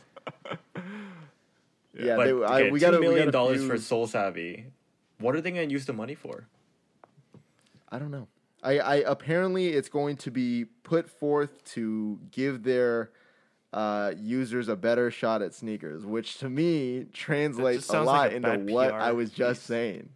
guest. 0.75 0.87
Yeah, 1.97 2.17
But, 2.17 2.25
they, 2.25 2.31
I, 2.31 2.35
okay, 2.35 2.71
we 2.71 2.81
two 2.81 2.87
got 2.91 3.01
million 3.01 3.13
we 3.13 3.19
got 3.21 3.29
a 3.29 3.33
dollars 3.33 3.59
few, 3.59 3.69
for 3.69 3.77
SoleSavy. 3.77 4.65
What 5.19 5.37
are 5.37 5.41
they 5.41 5.53
going 5.53 5.69
to 5.69 5.73
use 5.73 5.87
the 5.87 5.93
money 5.93 6.17
for? 6.17 6.49
I 7.89 8.01
don't 8.01 8.11
know. 8.11 8.27
I, 8.65 8.79
I 8.79 8.95
apparently 8.97 9.69
it's 9.69 9.89
going 9.89 10.17
to 10.19 10.31
be 10.31 10.65
put 10.65 11.09
forth 11.09 11.63
to 11.75 12.19
give 12.33 12.65
their 12.65 13.11
uh, 13.75 14.13
users 14.17 14.69
a 14.69 14.77
better 14.77 15.11
shot 15.11 15.43
at 15.43 15.53
sneakers, 15.53 16.07
which 16.07 16.39
to 16.39 16.49
me 16.49 17.07
translates 17.13 17.89
a 17.89 18.03
lot 18.03 18.07
like 18.07 18.33
a 18.33 18.37
into 18.37 18.73
what 18.73 18.91
PR 18.91 18.95
I 18.95 19.11
was 19.11 19.31
just 19.31 19.65
saying. 19.65 20.09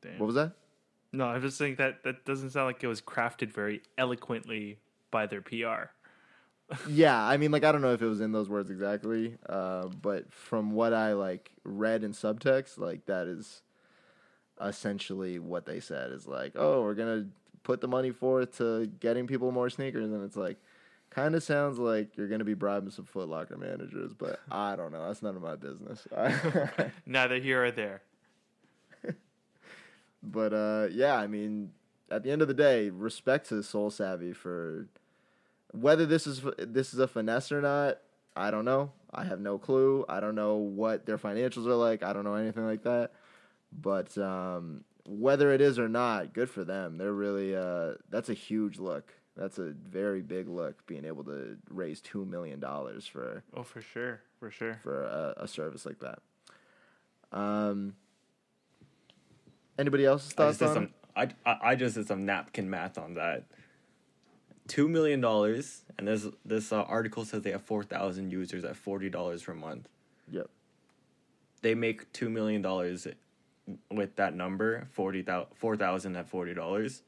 Damn. 0.00 0.18
What 0.18 0.26
was 0.26 0.34
that? 0.36 0.52
No, 1.12 1.26
I'm 1.26 1.42
just 1.42 1.58
saying 1.58 1.76
that 1.76 2.04
that 2.04 2.24
doesn't 2.24 2.50
sound 2.50 2.66
like 2.66 2.82
it 2.82 2.86
was 2.86 3.02
crafted 3.02 3.52
very 3.52 3.82
eloquently 3.98 4.78
by 5.10 5.26
their 5.26 5.42
PR. 5.42 5.90
yeah, 6.88 7.22
I 7.22 7.36
mean, 7.36 7.50
like 7.50 7.64
I 7.64 7.70
don't 7.70 7.82
know 7.82 7.92
if 7.92 8.00
it 8.00 8.08
was 8.08 8.22
in 8.22 8.32
those 8.32 8.48
words 8.48 8.70
exactly, 8.70 9.36
uh, 9.46 9.88
but 10.00 10.32
from 10.32 10.70
what 10.72 10.94
I 10.94 11.12
like 11.12 11.50
read 11.64 12.02
in 12.02 12.12
subtext, 12.12 12.78
like 12.78 13.04
that 13.06 13.26
is 13.26 13.60
essentially 14.58 15.38
what 15.38 15.66
they 15.66 15.80
said 15.80 16.12
is 16.12 16.26
like, 16.26 16.52
oh, 16.56 16.82
we're 16.82 16.94
gonna 16.94 17.26
put 17.62 17.82
the 17.82 17.88
money 17.88 18.10
forth 18.10 18.56
to 18.56 18.86
getting 19.00 19.26
people 19.26 19.52
more 19.52 19.68
sneakers, 19.68 20.10
and 20.10 20.24
it's 20.24 20.36
like, 20.36 20.56
kind 21.16 21.34
of 21.34 21.42
sounds 21.42 21.78
like 21.78 22.14
you're 22.16 22.28
gonna 22.28 22.44
be 22.44 22.54
bribing 22.54 22.90
some 22.90 23.06
Foot 23.06 23.28
Locker 23.28 23.56
managers, 23.56 24.12
but 24.12 24.38
I 24.50 24.76
don't 24.76 24.92
know. 24.92 25.06
That's 25.06 25.22
none 25.22 25.34
of 25.34 25.42
my 25.42 25.56
business. 25.56 26.06
Neither 27.06 27.38
here 27.38 27.64
or 27.64 27.70
there. 27.70 28.02
but 30.22 30.52
uh, 30.52 30.88
yeah, 30.92 31.16
I 31.16 31.26
mean, 31.26 31.72
at 32.10 32.22
the 32.22 32.30
end 32.30 32.42
of 32.42 32.48
the 32.48 32.54
day, 32.54 32.90
respect 32.90 33.48
to 33.48 33.56
SoleSavy 33.56 34.36
for 34.36 34.88
whether 35.72 36.04
this 36.04 36.26
is 36.26 36.42
this 36.58 36.92
is 36.92 37.00
a 37.00 37.08
finesse 37.08 37.50
or 37.50 37.62
not. 37.62 37.98
I 38.36 38.50
don't 38.50 38.66
know. 38.66 38.92
I 39.14 39.24
have 39.24 39.40
no 39.40 39.56
clue. 39.56 40.04
I 40.10 40.20
don't 40.20 40.34
know 40.34 40.56
what 40.56 41.06
their 41.06 41.16
financials 41.16 41.66
are 41.66 41.74
like. 41.74 42.02
I 42.02 42.12
don't 42.12 42.24
know 42.24 42.34
anything 42.34 42.66
like 42.66 42.82
that. 42.82 43.12
But 43.72 44.16
um, 44.18 44.84
whether 45.06 45.50
it 45.50 45.62
is 45.62 45.78
or 45.78 45.88
not, 45.88 46.34
good 46.34 46.50
for 46.50 46.62
them. 46.62 46.98
They're 46.98 47.14
really 47.14 47.56
uh, 47.56 47.94
that's 48.10 48.28
a 48.28 48.34
huge 48.34 48.78
look. 48.78 49.14
That's 49.36 49.58
a 49.58 49.72
very 49.72 50.22
big 50.22 50.48
look. 50.48 50.86
Being 50.86 51.04
able 51.04 51.24
to 51.24 51.56
raise 51.68 52.00
two 52.00 52.24
million 52.24 52.58
dollars 52.60 53.06
for 53.06 53.42
Oh, 53.54 53.62
for 53.62 53.80
sure, 53.82 54.20
for 54.40 54.50
sure. 54.50 54.74
for 54.82 55.04
a, 55.04 55.34
a 55.44 55.48
service 55.48 55.84
like 55.84 55.98
that. 56.00 56.20
Um, 57.32 57.94
anybody 59.78 60.06
else's 60.06 60.32
I 60.32 60.36
thoughts 60.36 60.58
just 60.58 60.60
did 60.60 60.68
on 60.68 60.74
some. 60.74 61.34
I, 61.44 61.50
I 61.50 61.70
I 61.70 61.74
just 61.74 61.96
did 61.96 62.06
some 62.08 62.24
napkin 62.24 62.70
math 62.70 62.96
on 62.98 63.14
that. 63.14 63.44
Two 64.68 64.88
million 64.88 65.20
dollars, 65.20 65.82
and 65.98 66.08
this 66.08 66.26
this 66.44 66.72
uh, 66.72 66.82
article 66.82 67.24
says 67.24 67.42
they 67.42 67.52
have 67.52 67.62
four 67.62 67.84
thousand 67.84 68.30
users 68.32 68.64
at 68.64 68.76
forty 68.76 69.10
dollars 69.10 69.42
per 69.42 69.54
month. 69.54 69.88
Yep. 70.30 70.48
They 71.62 71.74
make 71.74 72.12
two 72.12 72.30
million 72.30 72.62
dollars 72.62 73.06
with 73.90 74.16
that 74.16 74.34
number, 74.34 74.88
forty 74.92 75.22
thousand 75.22 75.48
four 75.56 75.76
thousand 75.76 76.16
at 76.16 76.28
forty 76.28 76.54
dollars, 76.54 77.02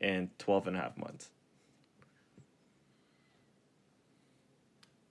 in 0.00 0.30
12 0.38 0.68
and 0.68 0.76
a 0.76 0.80
half 0.80 0.96
months. 0.96 1.30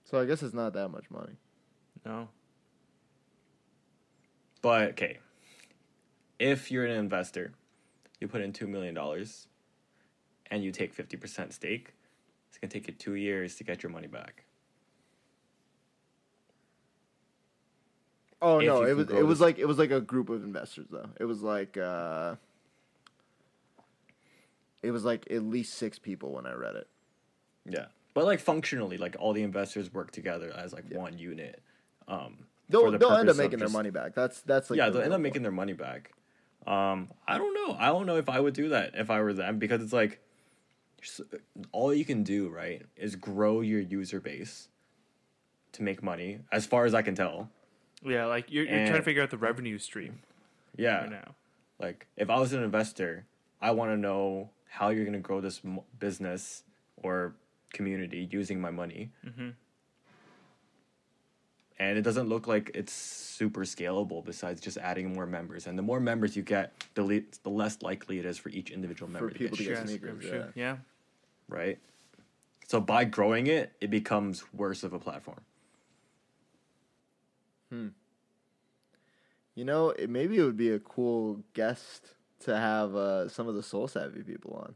So 0.06 0.20
I 0.20 0.24
guess 0.24 0.40
it's 0.42 0.54
not 0.54 0.72
that 0.74 0.88
much 0.88 1.10
money. 1.10 1.34
No. 2.04 2.28
But 4.62 4.90
okay, 4.90 5.18
if 6.38 6.70
you're 6.70 6.86
an 6.86 6.92
investor, 6.92 7.52
you 8.20 8.28
put 8.28 8.40
in 8.40 8.52
two 8.52 8.68
million 8.68 8.94
dollars, 8.94 9.48
and 10.48 10.62
you 10.62 10.70
take 10.70 10.94
fifty 10.94 11.16
percent 11.16 11.52
stake, 11.52 11.92
it's 12.48 12.58
gonna 12.58 12.70
take 12.70 12.86
you 12.86 12.94
two 12.94 13.14
years 13.14 13.56
to 13.56 13.64
get 13.64 13.82
your 13.82 13.90
money 13.90 14.06
back. 14.06 14.44
Oh 18.40 18.60
If 18.60 18.66
no, 18.66 18.82
it 18.84 18.94
was 18.94 19.10
it 19.10 19.26
was 19.26 19.40
like 19.40 19.58
it 19.58 19.66
was 19.66 19.78
like 19.78 19.90
a 19.90 20.00
group 20.00 20.28
of 20.28 20.44
investors 20.44 20.86
though. 20.88 21.10
It 21.18 21.24
was 21.24 21.42
like 21.42 21.76
uh 21.76 22.36
it 24.82 24.92
was 24.92 25.04
like 25.04 25.26
at 25.32 25.42
least 25.42 25.74
six 25.74 25.98
people 25.98 26.32
when 26.32 26.46
I 26.46 26.52
read 26.52 26.76
it. 26.76 26.86
Yeah, 27.68 27.86
but 28.16 28.24
like 28.24 28.40
functionally, 28.40 28.96
like 28.96 29.14
all 29.20 29.34
the 29.34 29.42
investors 29.42 29.92
work 29.92 30.10
together 30.10 30.50
as 30.56 30.72
like 30.72 30.84
Yeah. 30.90 30.96
one 30.96 31.18
unit. 31.18 31.62
Um, 32.08 32.46
They'll 32.70 32.90
the 32.90 32.96
they'll 32.96 33.10
end 33.10 33.28
up 33.28 33.36
purpose 33.36 33.38
of 33.38 33.44
making 33.44 33.58
their 33.58 33.68
money 33.68 33.90
back. 33.90 34.14
That's 34.14 34.40
that's 34.40 34.70
like 34.70 34.78
yeah, 34.78 34.86
the 34.86 34.92
they'll 34.92 35.02
end 35.02 35.10
real 35.10 35.16
up 35.16 35.20
making 35.20 35.42
their 35.42 35.52
money 35.52 35.74
back. 35.74 36.12
Um, 36.66 37.10
I 37.28 37.36
don't 37.36 37.52
know. 37.52 37.76
I 37.78 37.88
don't 37.88 38.06
know 38.06 38.16
if 38.16 38.30
I 38.30 38.40
would 38.40 38.54
do 38.54 38.70
that 38.70 38.92
if 38.94 39.10
I 39.10 39.20
were 39.20 39.34
them 39.34 39.58
because 39.58 39.82
it's 39.82 39.92
like 39.92 40.18
all 41.72 41.92
you 41.92 42.06
can 42.06 42.22
do 42.22 42.48
right 42.48 42.80
is 42.96 43.16
grow 43.16 43.60
your 43.60 43.80
user 43.80 44.18
base 44.18 44.68
to 45.72 45.82
make 45.82 46.02
money. 46.02 46.38
As 46.50 46.64
far 46.64 46.86
as 46.86 46.94
I 46.94 47.02
can 47.02 47.14
tell, 47.14 47.50
Yeah, 48.02 48.24
like 48.24 48.50
you're, 48.50 48.64
you're 48.64 48.86
trying 48.86 48.96
to 48.96 49.02
figure 49.02 49.22
out 49.22 49.30
the 49.30 49.36
revenue 49.36 49.76
stream 49.76 50.20
yeah. 50.74 51.02
right 51.02 51.10
now. 51.10 51.34
Like 51.78 52.06
if 52.16 52.30
I 52.30 52.40
was 52.40 52.54
an 52.54 52.62
investor, 52.62 53.26
I 53.60 53.72
want 53.72 53.90
to 53.90 53.96
know 53.98 54.48
how 54.70 54.88
you're 54.88 55.04
gonna 55.04 55.18
grow 55.18 55.42
this 55.42 55.60
business 55.98 56.62
or 57.02 57.34
community 57.72 58.28
using 58.30 58.60
my 58.60 58.70
money. 58.70 59.10
Mhm. 59.24 59.54
And 61.78 61.98
it 61.98 62.02
doesn't 62.02 62.28
look 62.28 62.46
like 62.46 62.70
it's 62.74 62.92
super 62.92 63.60
scalable. 63.62 64.24
Besides 64.24 64.60
just 64.62 64.78
adding 64.78 65.12
more 65.12 65.26
members, 65.26 65.66
and 65.66 65.78
the 65.78 65.82
more 65.82 66.00
members 66.00 66.34
you 66.36 66.42
get, 66.42 66.72
the 66.94 67.02
le- 67.02 67.20
the 67.42 67.50
less 67.50 67.82
likely 67.82 68.18
it 68.18 68.24
is 68.24 68.38
for 68.38 68.48
each 68.48 68.70
individual 68.70 69.10
member 69.10 69.28
to 69.28 69.34
people 69.38 69.56
get 69.58 69.64
to 69.64 69.68
get 69.70 69.76
shares, 69.78 69.90
sneakers, 69.90 70.24
Sure, 70.24 70.36
yeah. 70.36 70.46
yeah. 70.54 70.76
right? 71.48 71.78
So 72.66 72.80
by 72.80 73.04
growing 73.04 73.46
it, 73.46 73.72
it 73.80 73.90
becomes 73.90 74.42
worse 74.54 74.82
of 74.84 74.92
a 74.94 74.98
platform. 74.98 75.40
Hmm. 77.70 77.88
You 79.54 79.64
know, 79.64 79.90
it, 79.90 80.08
maybe 80.08 80.38
it 80.38 80.42
would 80.44 80.56
be 80.56 80.70
a 80.70 80.78
cool 80.78 81.42
guest 81.52 82.14
to 82.40 82.56
have 82.56 82.94
uh, 82.94 83.28
some 83.28 83.48
of 83.48 83.54
the 83.54 83.60
SoleSavy 83.60 84.26
people 84.26 84.54
on. 84.54 84.74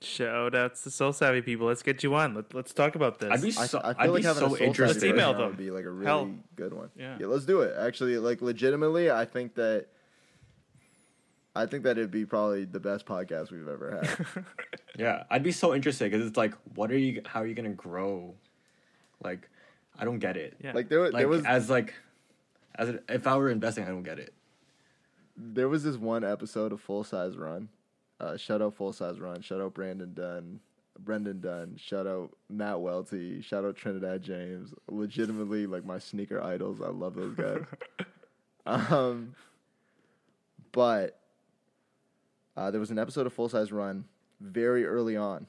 Shout 0.00 0.54
outs 0.54 0.82
to 0.84 0.90
SoleSavy 0.90 1.44
people. 1.44 1.66
Let's 1.66 1.82
get 1.82 2.02
you 2.04 2.14
on. 2.14 2.34
Let, 2.34 2.54
let's 2.54 2.72
talk 2.72 2.94
about 2.94 3.18
this. 3.18 3.30
I'd 3.32 3.42
be 3.42 3.48
I, 3.48 3.66
so, 3.66 3.78
I 3.80 3.94
I'd 3.98 4.10
like 4.10 4.22
be 4.22 4.26
having 4.28 4.40
so 4.40 4.46
a 4.54 4.56
soul 4.58 4.66
interested. 4.66 4.86
Let's 4.86 5.00
savvy 5.00 5.08
email 5.12 5.32
right 5.32 5.38
them. 5.38 5.48
would 5.48 5.56
be 5.56 5.70
like 5.72 5.84
a 5.84 5.90
really 5.90 6.06
Hell. 6.06 6.30
good 6.54 6.72
one. 6.72 6.90
Yeah. 6.96 7.16
yeah, 7.18 7.26
let's 7.26 7.44
do 7.44 7.62
it. 7.62 7.74
Actually, 7.76 8.16
like 8.18 8.40
legitimately, 8.40 9.10
I 9.10 9.24
think 9.24 9.54
that 9.56 9.86
I 11.56 11.66
think 11.66 11.82
that 11.82 11.98
it'd 11.98 12.12
be 12.12 12.24
probably 12.24 12.64
the 12.64 12.78
best 12.78 13.06
podcast 13.06 13.50
we've 13.50 13.66
ever 13.68 14.00
had. 14.36 14.44
Yeah, 14.98 15.22
I'd 15.30 15.44
be 15.44 15.52
so 15.52 15.74
interested 15.76 16.10
because 16.10 16.26
it's 16.26 16.36
like, 16.36 16.54
what 16.74 16.90
are 16.90 16.98
you? 16.98 17.22
How 17.24 17.42
are 17.42 17.46
you 17.46 17.54
gonna 17.54 17.68
grow? 17.70 18.34
Like, 19.22 19.48
I 19.96 20.04
don't 20.04 20.18
get 20.18 20.36
it. 20.36 20.56
Yeah. 20.62 20.72
like 20.72 20.88
there, 20.88 21.02
Like 21.04 21.14
there 21.14 21.28
was 21.28 21.44
as 21.44 21.70
like, 21.70 21.94
as 22.74 22.94
if 23.08 23.26
I 23.28 23.36
were 23.36 23.48
investing, 23.50 23.84
I 23.84 23.88
don't 23.88 24.02
get 24.02 24.18
it. 24.18 24.34
there 25.36 25.68
was 25.68 25.84
this 25.84 25.96
one 25.96 26.24
episode 26.24 26.72
of 26.72 26.80
Full 26.80 27.04
Size 27.04 27.36
Run. 27.36 27.68
Uh, 28.20 28.36
shout 28.36 28.60
out 28.62 28.74
Full 28.74 28.92
Size 28.92 29.20
Run. 29.20 29.40
Shout 29.42 29.60
out 29.60 29.74
Brandon 29.74 30.12
Dunne. 30.14 30.60
Brendan 30.98 31.40
Dunne. 31.40 31.76
Shout 31.76 32.06
out 32.06 32.30
Matt 32.48 32.80
Welty. 32.80 33.40
Shout 33.40 33.64
out 33.64 33.76
Trinidad 33.76 34.22
James. 34.22 34.74
Legitimately, 34.90 35.66
like 35.66 35.84
my 35.84 35.98
sneaker 35.98 36.42
idols. 36.42 36.80
I 36.80 36.88
love 36.88 37.14
those 37.14 37.34
guys. 37.34 37.64
um, 38.66 39.34
but 40.72 41.20
uh, 42.56 42.70
there 42.70 42.80
was 42.80 42.90
an 42.90 42.98
episode 42.98 43.26
of 43.26 43.32
Full 43.32 43.48
Size 43.48 43.70
Run 43.72 44.04
very 44.40 44.84
early 44.86 45.16
on, 45.16 45.46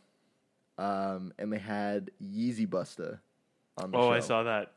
um, 0.77 1.33
and 1.39 1.51
they 1.51 1.57
had 1.57 2.11
Yeezy 2.23 2.67
Busta 2.67 3.19
on 3.77 3.91
the 3.91 3.97
oh, 3.97 4.01
show 4.01 4.09
Oh, 4.09 4.11
I 4.11 4.19
saw 4.19 4.43
that. 4.43 4.71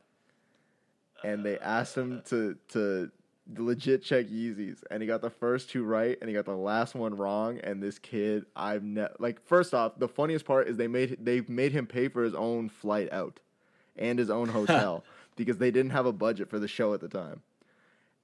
and 1.23 1.45
they 1.45 1.59
asked 1.59 1.95
him 1.95 2.21
to 2.25 2.57
to 2.69 3.11
legit 3.57 4.03
check 4.03 4.27
Yeezys, 4.27 4.83
and 4.89 5.01
he 5.01 5.07
got 5.07 5.21
the 5.21 5.29
first 5.29 5.69
two 5.69 5.83
right, 5.83 6.17
and 6.21 6.29
he 6.29 6.33
got 6.33 6.45
the 6.45 6.55
last 6.55 6.95
one 6.95 7.15
wrong. 7.15 7.59
And 7.63 7.81
this 7.83 7.99
kid, 7.99 8.45
I've 8.55 8.83
ne- 8.83 9.07
like 9.19 9.41
first 9.45 9.73
off, 9.73 9.97
the 9.97 10.07
funniest 10.07 10.45
part 10.45 10.67
is 10.67 10.77
they 10.77 10.87
made 10.87 11.17
they 11.23 11.41
made 11.47 11.71
him 11.71 11.85
pay 11.87 12.07
for 12.07 12.23
his 12.23 12.33
own 12.35 12.69
flight 12.69 13.11
out 13.11 13.39
and 13.97 14.17
his 14.17 14.29
own 14.29 14.49
hotel 14.49 15.03
because 15.35 15.57
they 15.57 15.71
didn't 15.71 15.91
have 15.91 16.05
a 16.05 16.13
budget 16.13 16.49
for 16.49 16.59
the 16.59 16.67
show 16.67 16.93
at 16.93 17.01
the 17.01 17.09
time. 17.09 17.41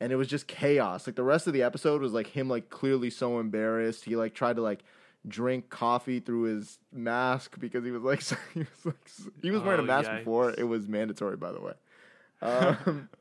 And 0.01 0.13
it 0.13 0.15
was 0.15 0.29
just 0.29 0.47
chaos. 0.47 1.05
Like 1.05 1.17
the 1.17 1.23
rest 1.23 1.45
of 1.47 1.51
the 1.53 1.63
episode 1.63 2.01
was 2.01 2.13
like 2.13 2.27
him 2.27 2.47
like 2.47 2.69
clearly 2.69 3.09
so 3.09 3.39
embarrassed. 3.39 4.05
He 4.05 4.15
like 4.15 4.33
tried 4.33 4.55
to 4.55 4.61
like 4.61 4.83
drink 5.27 5.69
coffee 5.69 6.21
through 6.21 6.43
his 6.43 6.79
mask 6.93 7.59
because 7.59 7.83
he 7.83 7.91
was 7.91 8.03
like 8.03 8.21
he 8.53 8.59
was 8.61 8.85
like 8.85 9.09
he 9.41 9.51
was 9.51 9.61
wearing 9.61 9.81
a 9.81 9.83
Oh, 9.83 9.85
mask 9.85 10.09
yikes. 10.09 10.19
before. 10.19 10.51
It 10.57 10.63
was 10.63 10.87
mandatory 10.87 11.35
by 11.35 11.51
the 11.51 11.59
way. 11.59 11.73
Um, 12.41 13.09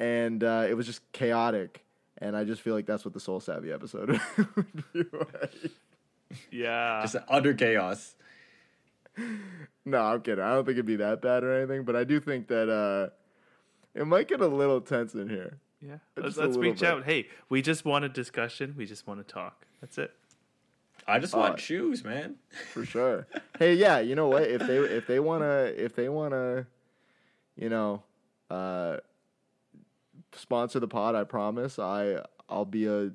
and 0.00 0.42
uh, 0.42 0.66
it 0.68 0.74
was 0.74 0.86
just 0.86 1.00
chaotic. 1.12 1.84
And 2.18 2.36
I 2.36 2.42
just 2.44 2.60
feel 2.60 2.74
like 2.74 2.84
that's 2.86 3.04
what 3.04 3.14
the 3.14 3.20
SoleSavy 3.20 3.72
episode 3.72 4.10
would 4.56 4.84
be 4.92 5.04
like. 5.12 5.70
Yeah. 6.50 7.00
Just 7.02 7.16
utter 7.28 7.54
chaos. 7.54 8.14
No, 9.84 9.98
I'm 10.00 10.20
kidding. 10.20 10.44
I 10.44 10.50
don't 10.54 10.64
think 10.64 10.74
it'd 10.74 10.86
be 10.86 10.96
that 10.96 11.22
bad 11.22 11.42
or 11.44 11.56
anything, 11.56 11.84
but 11.84 11.96
I 11.96 12.04
do 12.04 12.20
think 12.20 12.48
that 12.48 12.68
uh, 12.68 13.10
it 13.98 14.06
might 14.06 14.28
get 14.28 14.40
a 14.40 14.46
little 14.46 14.80
tense 14.80 15.14
in 15.14 15.28
here. 15.28 15.58
yeah. 15.80 15.96
just 16.16 16.36
Let's, 16.36 16.36
let's 16.36 16.56
reach 16.58 16.80
bit. 16.80 16.88
out. 16.88 17.04
Hey, 17.04 17.28
we 17.48 17.62
just 17.62 17.84
want 17.84 18.04
a 18.04 18.08
discussion. 18.08 18.74
We 18.76 18.86
just 18.86 19.06
want 19.06 19.26
to 19.26 19.32
talk. 19.32 19.64
That's 19.80 19.96
it. 19.98 20.12
I 21.08 21.18
just 21.18 21.34
Uh, 21.34 21.38
want 21.38 21.58
shoes, 21.58 22.04
man. 22.04 22.36
for 22.72 22.84
sure. 22.84 23.26
hey, 23.58 23.74
yeah, 23.74 23.98
you 24.00 24.14
know 24.14 24.28
what? 24.28 24.42
If 24.42 24.66
they 24.66 24.76
if 24.78 25.06
they 25.06 25.18
wanna 25.18 25.72
if 25.76 25.96
they 25.96 26.08
wanna, 26.10 26.66
you 27.56 27.68
know, 27.70 28.02
uh, 28.50 28.98
sponsor 30.34 30.80
the 30.80 30.88
pod, 30.88 31.14
I 31.14 31.24
promise 31.24 31.78
I 31.78 32.24
I'll 32.48 32.64
be 32.64 32.86
a 32.86 33.10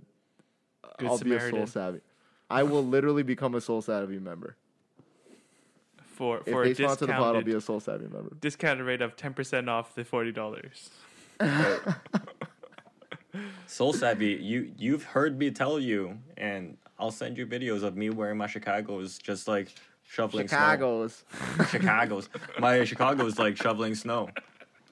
Good 0.97 1.07
I'll 1.09 1.17
be 1.17 1.33
a 1.33 1.39
SoleSavy. 1.39 2.01
I 2.49 2.63
will 2.63 2.85
literally 2.85 3.23
become 3.23 3.53
a 3.55 3.59
SoleSavy 3.59 4.21
member. 4.21 4.55
for 6.05 6.37
If 6.39 6.45
for 6.45 6.63
they 6.63 6.71
a 6.71 6.75
sponsor 6.75 7.05
the 7.07 7.13
pod, 7.13 7.35
I'll 7.35 7.41
be 7.43 7.51
a 7.53 7.57
SoleSavy 7.57 8.11
member. 8.11 8.35
discounted 8.39 8.85
rate 8.85 9.01
of 9.01 9.15
ten 9.15 9.33
percent 9.33 9.69
off 9.69 9.93
the 9.95 10.05
forty 10.05 10.31
dollars. 10.31 10.89
SoleSavy, 13.67 14.41
you 14.41 14.71
you've 14.77 15.03
heard 15.03 15.37
me 15.37 15.51
tell 15.51 15.79
you, 15.79 16.17
and 16.37 16.77
I'll 16.97 17.11
send 17.11 17.37
you 17.37 17.45
videos 17.45 17.83
of 17.83 17.97
me 17.97 18.09
wearing 18.09 18.37
my 18.37 18.47
Chicago's, 18.47 19.17
just 19.17 19.47
like 19.47 19.75
shoveling 20.03 20.47
Chicago's. 20.47 21.25
snow. 21.57 21.65
Chicago's. 21.71 22.29
My 22.59 22.83
Chicago's 22.85 23.37
like 23.37 23.57
shoveling 23.57 23.95
snow, 23.95 24.29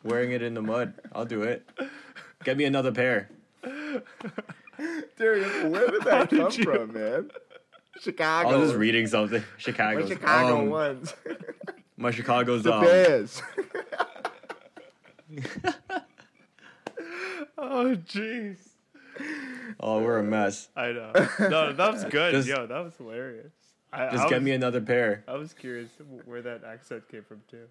wearing 0.03 0.31
it 0.31 0.41
in 0.41 0.53
the 0.53 0.61
mud. 0.61 0.93
I'll 1.13 1.25
do 1.25 1.43
it. 1.43 1.67
Get 2.43 2.57
me 2.57 2.65
another 2.65 2.91
pair. 2.91 3.29
Dude, 3.63 4.11
where 5.71 5.89
did 5.91 6.03
that 6.03 6.29
come 6.29 6.51
from, 6.51 6.93
man? 6.93 7.31
Chicago. 8.01 8.49
I 8.49 8.55
was 8.57 8.69
just 8.69 8.79
reading 8.79 9.07
something. 9.07 9.41
My 9.41 10.05
Chicago 10.05 10.57
Um, 10.59 10.69
ones. 10.69 11.13
My 11.95 12.11
Chicago's. 12.11 12.63
the 12.63 12.73
um, 12.73 12.83
Bears. 12.83 13.41
Oh 17.57 17.95
jeez. 18.07 18.57
Oh, 19.79 20.01
we're 20.01 20.17
a 20.19 20.23
mess. 20.23 20.69
I 20.75 20.91
know. 20.91 21.11
No, 21.39 21.71
that 21.73 21.93
was 21.93 22.03
good. 22.05 22.31
Just- 22.33 22.47
Yo, 22.47 22.65
that 22.67 22.83
was 22.83 22.95
hilarious. 22.97 23.53
I, 23.91 24.09
Just 24.11 24.25
I 24.25 24.29
get 24.29 24.41
me 24.43 24.51
another 24.51 24.81
pair. 24.81 25.23
I 25.27 25.35
was 25.35 25.53
curious 25.53 25.89
where 26.25 26.41
that 26.41 26.63
accent 26.63 27.07
came 27.09 27.23
from 27.23 27.41
too. 27.49 27.65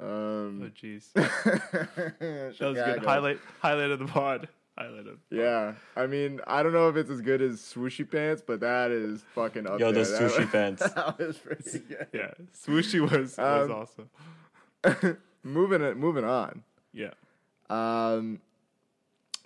Oh 0.00 0.46
um, 0.48 0.72
jeez. 0.80 1.04
That 1.14 2.56
was 2.60 2.76
good. 2.76 3.04
Highlight 3.04 3.38
highlight 3.60 3.90
of 3.90 3.98
the 4.00 4.06
pod. 4.06 4.48
Highlight 4.76 5.06
of 5.06 5.18
Yeah, 5.30 5.74
I 5.96 6.06
mean, 6.06 6.40
I 6.48 6.62
don't 6.64 6.72
know 6.72 6.88
if 6.88 6.96
it's 6.96 7.10
as 7.10 7.20
good 7.20 7.40
as 7.40 7.60
swooshy 7.60 8.10
pants, 8.10 8.42
but 8.44 8.58
that 8.60 8.90
is 8.90 9.22
fucking 9.34 9.68
up 9.68 9.78
Yo, 9.78 9.92
there. 9.92 10.02
those 10.04 10.10
That 10.18 10.22
sushi 10.32 10.38
was- 10.40 10.48
pants. 10.50 10.82
That 10.94 11.18
was 11.18 11.38
pretty 11.38 11.78
good. 11.88 12.06
Yeah. 12.12 12.30
Swooshy 12.66 13.00
was 13.00 13.36
was 13.36 13.38
Um, 13.38 13.70
awesome. 14.84 15.18
moving 15.44 15.80
it, 15.82 15.96
moving 15.96 16.24
on. 16.24 16.64
Yeah. 16.92 17.10
Um, 17.70 18.40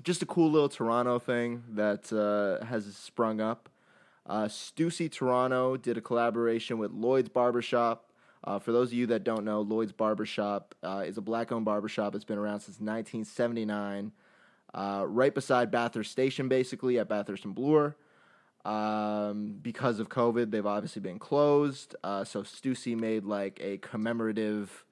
just 0.03 0.23
a 0.23 0.27
cool 0.27 0.51
little 0.51 0.69
Toronto 0.71 1.19
thing 1.19 1.63
that 1.75 2.11
uh, 2.13 2.65
has 2.65 2.87
sprung 2.97 3.41
up. 3.41 3.69
Uh, 4.27 4.45
Stussy 4.47 5.11
Toronto 5.11 5.77
did 5.77 5.97
a 5.99 6.01
collaboration 6.01 6.79
with 6.79 6.91
Lloyd's 6.93 7.29
Barbershop. 7.29 8.08
Uh, 8.45 8.59
for 8.59 8.73
those 8.73 8.89
of 8.89 8.95
you 8.95 9.07
that 9.09 9.25
don't 9.25 9.45
know, 9.45 9.61
Lloyd's 9.61 9.93
Barbershop 9.93 10.75
uh, 10.83 11.05
is 11.07 11.19
a 11.19 11.21
black-owned 11.21 11.65
barbershop 11.65 12.15
It's 12.15 12.25
been 12.25 12.39
around 12.39 12.61
since 12.61 12.79
1979, 12.79 14.13
uh, 14.75 15.05
right 15.07 15.35
beside 15.35 15.71
Bathurst 15.71 16.11
Station, 16.11 16.49
basically 16.49 16.99
at 16.99 17.09
Bathurst 17.09 17.45
and 17.45 17.55
Bloor. 17.55 17.97
Um, 18.65 19.59
because 19.63 19.99
of 19.99 20.09
COVID, 20.09 20.51
they've 20.51 20.67
obviously 20.67 21.01
been 21.01 21.19
closed. 21.19 21.97
Uh, 22.05 22.25
so 22.25 22.43
Stussy 22.43 22.99
made 22.99 23.25
like 23.25 23.59
a 23.63 23.79
commemorative 23.79 24.85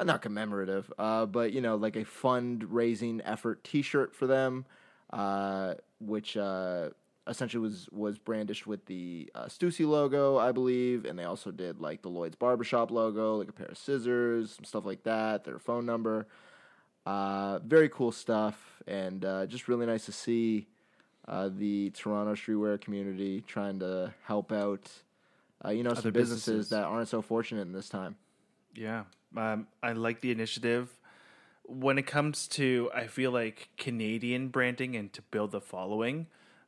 uh, 0.00 0.04
not 0.04 0.22
commemorative, 0.22 0.92
uh, 0.98 1.26
but 1.26 1.52
you 1.52 1.60
know, 1.60 1.76
like 1.76 1.96
a 1.96 2.04
fundraising 2.04 3.20
effort 3.24 3.62
T-shirt 3.62 4.14
for 4.14 4.26
them, 4.26 4.64
uh, 5.12 5.74
which 6.00 6.36
uh, 6.36 6.90
essentially 7.26 7.60
was 7.60 7.88
was 7.92 8.18
brandished 8.18 8.66
with 8.66 8.86
the 8.86 9.30
uh, 9.34 9.44
Stussy 9.44 9.86
logo, 9.86 10.38
I 10.38 10.52
believe, 10.52 11.04
and 11.04 11.18
they 11.18 11.24
also 11.24 11.50
did 11.50 11.80
like 11.80 12.02
the 12.02 12.08
Lloyd's 12.08 12.36
Barbershop 12.36 12.90
logo, 12.90 13.36
like 13.36 13.48
a 13.48 13.52
pair 13.52 13.66
of 13.66 13.78
scissors, 13.78 14.54
some 14.56 14.64
stuff 14.64 14.84
like 14.84 15.04
that, 15.04 15.44
their 15.44 15.58
phone 15.58 15.86
number. 15.86 16.26
Uh, 17.04 17.58
very 17.60 17.88
cool 17.88 18.12
stuff, 18.12 18.82
and 18.86 19.24
uh, 19.24 19.46
just 19.46 19.66
really 19.68 19.86
nice 19.86 20.06
to 20.06 20.12
see 20.12 20.68
uh, 21.26 21.48
the 21.52 21.90
Toronto 21.90 22.34
streetwear 22.34 22.80
community 22.80 23.42
trying 23.46 23.80
to 23.80 24.12
help 24.24 24.52
out, 24.52 24.88
uh, 25.64 25.70
you 25.70 25.82
know, 25.82 25.90
Other 25.90 26.02
some 26.02 26.12
businesses, 26.12 26.44
businesses. 26.46 26.70
that 26.70 26.84
aren't 26.84 27.08
so 27.08 27.20
fortunate 27.22 27.62
in 27.62 27.72
this 27.72 27.88
time. 27.88 28.16
Yeah, 28.74 29.04
um, 29.36 29.66
I 29.82 29.92
like 29.92 30.20
the 30.20 30.30
initiative. 30.30 30.96
When 31.64 31.98
it 31.98 32.06
comes 32.06 32.48
to, 32.48 32.90
I 32.94 33.06
feel 33.06 33.30
like 33.30 33.68
Canadian 33.76 34.48
branding 34.48 34.96
and 34.96 35.12
to 35.12 35.22
build 35.22 35.52
the 35.52 35.60
following, 35.60 36.26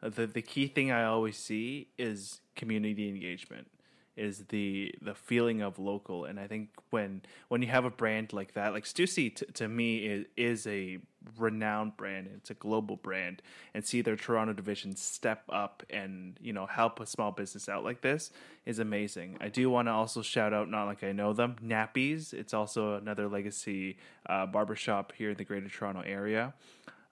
the 0.09 0.27
the 0.27 0.43
key 0.43 0.67
thing 0.67 0.91
I 0.91 1.05
always 1.05 1.37
see 1.37 1.89
is 1.99 2.41
community 2.57 3.09
engagement, 3.09 3.69
is 4.17 4.45
the 4.49 4.95
the 5.01 5.15
feeling 5.15 5.63
of 5.63 5.79
local. 5.79 6.25
And 6.25 6.39
I 6.39 6.47
think 6.47 6.71
when 6.91 7.23
when 7.49 7.63
you 7.63 7.69
have 7.69 7.85
a 7.85 7.91
brand 7.91 8.33
like 8.33 8.55
that, 8.55 8.73
like 8.73 8.85
Stussy, 8.85 9.35
t- 9.35 9.47
to 9.47 9.69
me 9.69 10.07
is 10.07 10.27
is 10.37 10.67
a 10.67 10.99
renowned 11.39 11.97
brand. 11.97 12.29
It's 12.37 12.51
a 12.51 12.55
global 12.55 12.97
brand, 12.97 13.43
and 13.73 13.85
see 13.85 14.03
their 14.03 14.17
Toronto 14.17 14.53
division 14.53 14.95
step 14.95 15.43
up 15.49 15.83
and 15.91 16.39
you 16.41 16.53
know 16.53 16.67
help 16.67 17.01
a 17.01 17.07
small 17.07 17.33
business 17.33 17.69
out 17.69 17.83
like 17.85 18.03
this 18.03 18.31
is 18.67 18.79
amazing. 18.79 19.39
I 19.41 19.49
do 19.49 19.69
want 19.71 19.89
to 19.89 19.93
also 19.93 20.23
shout 20.23 20.53
out, 20.53 20.71
not 20.71 20.85
like 20.85 21.03
I 21.03 21.13
know 21.13 21.33
them, 21.33 21.57
Nappies. 21.65 22.33
It's 22.33 22.55
also 22.55 22.95
another 22.95 23.29
legacy 23.29 23.99
uh, 24.27 24.47
barbershop 24.47 25.13
here 25.13 25.31
in 25.31 25.37
the 25.37 25.45
Greater 25.45 25.69
Toronto 25.69 26.03
area. 26.05 26.55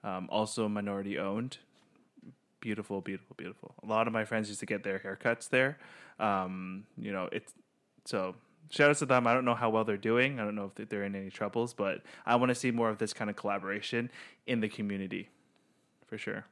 Um, 0.03 0.27
also 0.31 0.67
minority 0.67 1.17
owned. 1.17 1.57
Beautiful, 2.63 3.01
beautiful, 3.01 3.35
beautiful. 3.37 3.75
A 3.83 3.87
lot 3.87 4.07
of 4.07 4.13
my 4.13 4.23
friends 4.23 4.47
used 4.47 4.61
to 4.61 4.65
get 4.65 4.83
their 4.85 4.97
haircuts 4.97 5.49
there. 5.49 5.77
Um, 6.17 6.85
you 6.97 7.11
know, 7.11 7.27
it's 7.29 7.53
so 8.05 8.35
shout 8.69 8.89
outs 8.89 8.99
to 8.99 9.05
them. 9.05 9.27
I 9.27 9.33
don't 9.33 9.43
know 9.43 9.53
how 9.53 9.69
well 9.69 9.83
they're 9.83 9.97
doing. 9.97 10.39
I 10.39 10.45
don't 10.45 10.55
know 10.55 10.71
if 10.77 10.87
they're 10.87 11.03
in 11.03 11.13
any 11.13 11.29
troubles, 11.29 11.73
but 11.73 12.03
I 12.25 12.37
want 12.37 12.51
to 12.51 12.55
see 12.55 12.71
more 12.71 12.89
of 12.89 12.99
this 12.99 13.11
kind 13.11 13.29
of 13.29 13.35
collaboration 13.35 14.09
in 14.47 14.61
the 14.61 14.69
community 14.69 15.27
for 16.05 16.17
sure. 16.17 16.45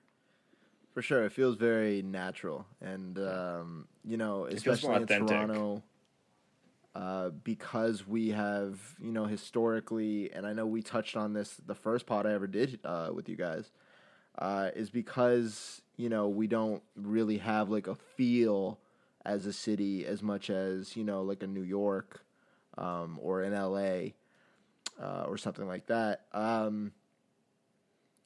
For 0.93 1.01
sure, 1.01 1.23
it 1.23 1.31
feels 1.31 1.55
very 1.55 2.01
natural, 2.01 2.65
and 2.81 3.17
um, 3.17 3.87
you 4.03 4.17
know, 4.17 4.47
especially 4.47 4.93
in. 4.97 5.07
Toronto, 5.07 5.81
uh, 6.93 7.29
because 7.29 8.05
we 8.05 8.31
have 8.31 8.81
you 9.01 9.13
know 9.13 9.27
historically, 9.27 10.29
and 10.33 10.45
I 10.45 10.51
know 10.51 10.65
we 10.65 10.81
touched 10.81 11.15
on 11.15 11.31
this 11.31 11.55
the 11.65 11.75
first 11.75 12.05
pod 12.05 12.25
I 12.25 12.33
ever 12.33 12.47
did 12.47 12.81
uh, 12.83 13.11
with 13.13 13.29
you 13.29 13.37
guys, 13.37 13.71
uh, 14.37 14.71
is 14.75 14.89
because 14.89 15.81
you 16.01 16.09
know 16.09 16.27
we 16.27 16.47
don't 16.47 16.81
really 16.95 17.37
have 17.37 17.69
like 17.69 17.85
a 17.85 17.95
feel 17.95 18.79
as 19.23 19.45
a 19.45 19.53
city 19.53 20.03
as 20.05 20.23
much 20.23 20.49
as 20.49 20.97
you 20.97 21.03
know 21.03 21.21
like 21.21 21.43
a 21.43 21.47
New 21.47 21.61
York 21.61 22.25
um, 22.77 23.19
or 23.21 23.43
an 23.43 23.53
LA 23.53 24.13
uh, 24.99 25.25
or 25.27 25.37
something 25.37 25.67
like 25.67 25.85
that. 25.87 26.25
Um, 26.33 26.91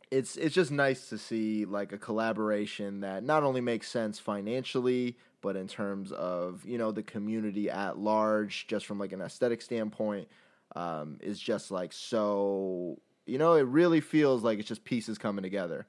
it's 0.10 0.38
it's 0.38 0.56
just 0.56 0.72
nice 0.72 1.10
to 1.10 1.18
see 1.18 1.66
like 1.66 1.92
a 1.92 1.98
collaboration 1.98 3.02
that 3.02 3.24
not 3.24 3.44
only 3.44 3.60
makes 3.60 3.90
sense 3.90 4.20
financially 4.20 5.18
but 5.42 5.58
in 5.58 5.68
terms 5.68 6.12
of 6.14 6.64
you 6.64 6.78
know 6.78 6.92
the 6.92 7.04
community 7.04 7.70
at 7.70 7.98
large 7.98 8.68
just 8.68 8.86
from 8.86 9.00
like 9.00 9.12
an 9.12 9.22
aesthetic 9.22 9.62
standpoint 9.62 10.28
um, 10.76 11.18
is 11.22 11.40
just 11.40 11.72
like 11.72 11.92
so 11.92 13.00
you 13.26 13.38
know 13.38 13.56
it 13.56 13.64
really 13.64 14.00
feels 14.00 14.44
like 14.44 14.60
it's 14.60 14.68
just 14.68 14.86
pieces 14.86 15.18
coming 15.18 15.44
together 15.44 15.88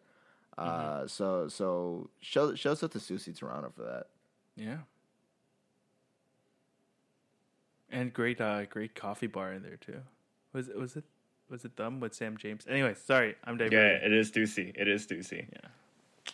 uh, 0.59 1.07
so 1.07 1.49
so 1.49 2.09
show 2.21 2.55
show 2.55 2.73
us 2.73 2.83
up 2.83 2.93
to 2.93 2.99
Stussy 2.99 3.37
Toronto 3.37 3.73
for 3.77 3.83
that 3.83 4.07
Yeah. 4.57 4.79
And 7.91 8.13
great, 8.13 8.41
uh, 8.41 8.65
great 8.67 8.95
coffee 8.95 9.27
bar 9.29 9.53
in 9.53 9.63
there 9.63 9.77
too. 9.77 10.01
Was 10.53 10.69
it? 10.69 10.77
Was 10.79 10.97
it? 10.97 11.05
Was 11.49 11.65
it 11.65 11.77
them 11.77 12.01
with 12.01 12.15
Sam 12.15 12.37
James? 12.37 12.65
Anyway, 12.69 12.95
sorry, 12.95 13.37
I'm 13.45 13.57
Dave. 13.57 13.73
Yeah, 13.73 13.87
it 14.05 14.13
is 14.13 14.33
Stussy. 14.33 14.73
It 14.77 14.89
is 14.89 15.07
Stussy. 15.07 15.47
Yeah. 15.53 16.33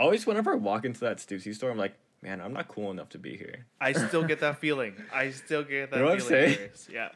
Always, 0.00 0.26
whenever 0.26 0.52
I 0.52 0.56
walk 0.56 0.84
into 0.84 1.00
that 1.00 1.18
Stussy 1.18 1.54
store, 1.54 1.70
I'm 1.70 1.78
like, 1.78 1.94
man, 2.22 2.40
I'm 2.40 2.52
not 2.52 2.66
cool 2.66 2.90
enough 2.90 3.10
to 3.10 3.18
be 3.18 3.36
here. 3.36 3.66
I 3.80 3.92
still 3.92 4.24
get 4.24 4.40
that 4.40 4.58
feeling. 4.58 4.94
I 5.14 5.30
still 5.30 5.62
get 5.62 5.90
that 5.92 5.96
You 5.98 6.02
know 6.02 6.08
what 6.10 6.20
I'm 6.20 6.26
feeling. 6.26 6.44
saying? 6.46 6.56
Darius. 6.56 6.88
Yeah, 6.92 7.08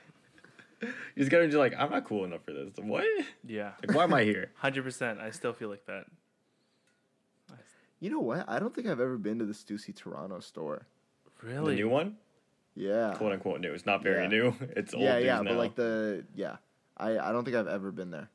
You 0.83 0.89
just 1.19 1.31
gotta 1.33 1.49
be 1.49 1.55
like, 1.57 1.75
I'm 1.77 1.91
not 1.91 2.05
cool 2.05 2.25
enough 2.25 2.45
for 2.45 2.53
this. 2.53 2.71
What? 2.81 3.05
yeah, 3.45 3.73
Like, 3.85 3.97
why 3.97 4.05
am 4.05 4.15
I 4.15 4.23
here? 4.23 4.53
hundred 4.57 4.85
percent. 4.85 5.19
I 5.19 5.31
still 5.31 5.53
feel 5.53 5.69
like 5.69 5.87
that. 5.87 6.05
You 8.01 8.11
know 8.11 8.21
what 8.21 8.45
I 8.49 8.59
don't 8.59 8.75
think 8.75 8.87
I've 8.87 9.01
ever 9.01 9.17
been 9.19 9.39
to 9.39 9.45
the 9.47 9.53
Stussy 9.55 9.95
Toronto 9.95 10.41
store 10.41 10.87
Really? 11.43 11.75
The 11.75 11.83
new 11.83 11.89
one, 11.89 12.17
yeah 12.75 13.15
quote 13.15 13.33
unquote 13.33 13.61
new. 13.61 13.73
It's 13.73 13.87
not 13.87 14.03
very 14.03 14.23
Yeah. 14.23 14.29
new. 14.29 14.55
It's 14.77 14.95
old 14.95 15.03
yeah 15.05 15.19
yeah 15.19 15.41
now. 15.41 15.51
but 15.51 15.57
like 15.59 15.75
the 15.75 16.25
yeah 16.35 16.57
I 16.97 17.19
I 17.19 17.33
don't 17.33 17.45
think 17.45 17.57
I've 17.57 17.69
ever 17.69 17.91
been 17.93 18.11
there 18.11 18.31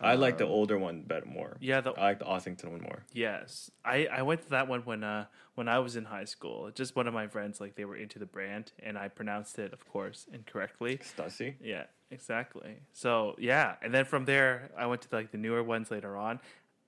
I 0.00 0.14
like 0.14 0.36
the 0.36 0.44
um, 0.44 0.50
older 0.50 0.78
one 0.78 1.02
better 1.02 1.24
more. 1.24 1.56
Yeah, 1.58 1.80
the 1.80 1.92
I 1.92 2.02
like 2.02 2.18
the 2.18 2.26
Ossington 2.26 2.70
one 2.70 2.82
more. 2.82 3.04
Yes, 3.14 3.70
I, 3.82 4.06
I 4.12 4.22
went 4.22 4.42
to 4.42 4.50
that 4.50 4.68
one 4.68 4.82
when 4.82 5.02
uh 5.02 5.24
when 5.54 5.68
I 5.68 5.78
was 5.78 5.96
in 5.96 6.04
high 6.04 6.26
school. 6.26 6.70
Just 6.74 6.94
one 6.96 7.06
of 7.08 7.14
my 7.14 7.28
friends 7.28 7.60
like 7.62 7.76
they 7.76 7.86
were 7.86 7.96
into 7.96 8.18
the 8.18 8.26
brand, 8.26 8.72
and 8.82 8.98
I 8.98 9.08
pronounced 9.08 9.58
it, 9.58 9.72
of 9.72 9.88
course, 9.88 10.26
incorrectly. 10.30 10.98
Stussy. 10.98 11.54
Yeah, 11.62 11.84
exactly. 12.10 12.80
So 12.92 13.36
yeah, 13.38 13.76
and 13.80 13.94
then 13.94 14.04
from 14.04 14.26
there 14.26 14.70
I 14.76 14.84
went 14.86 15.00
to 15.02 15.08
like 15.12 15.30
the 15.32 15.38
newer 15.38 15.62
ones 15.62 15.90
later 15.90 16.14
on. 16.16 16.40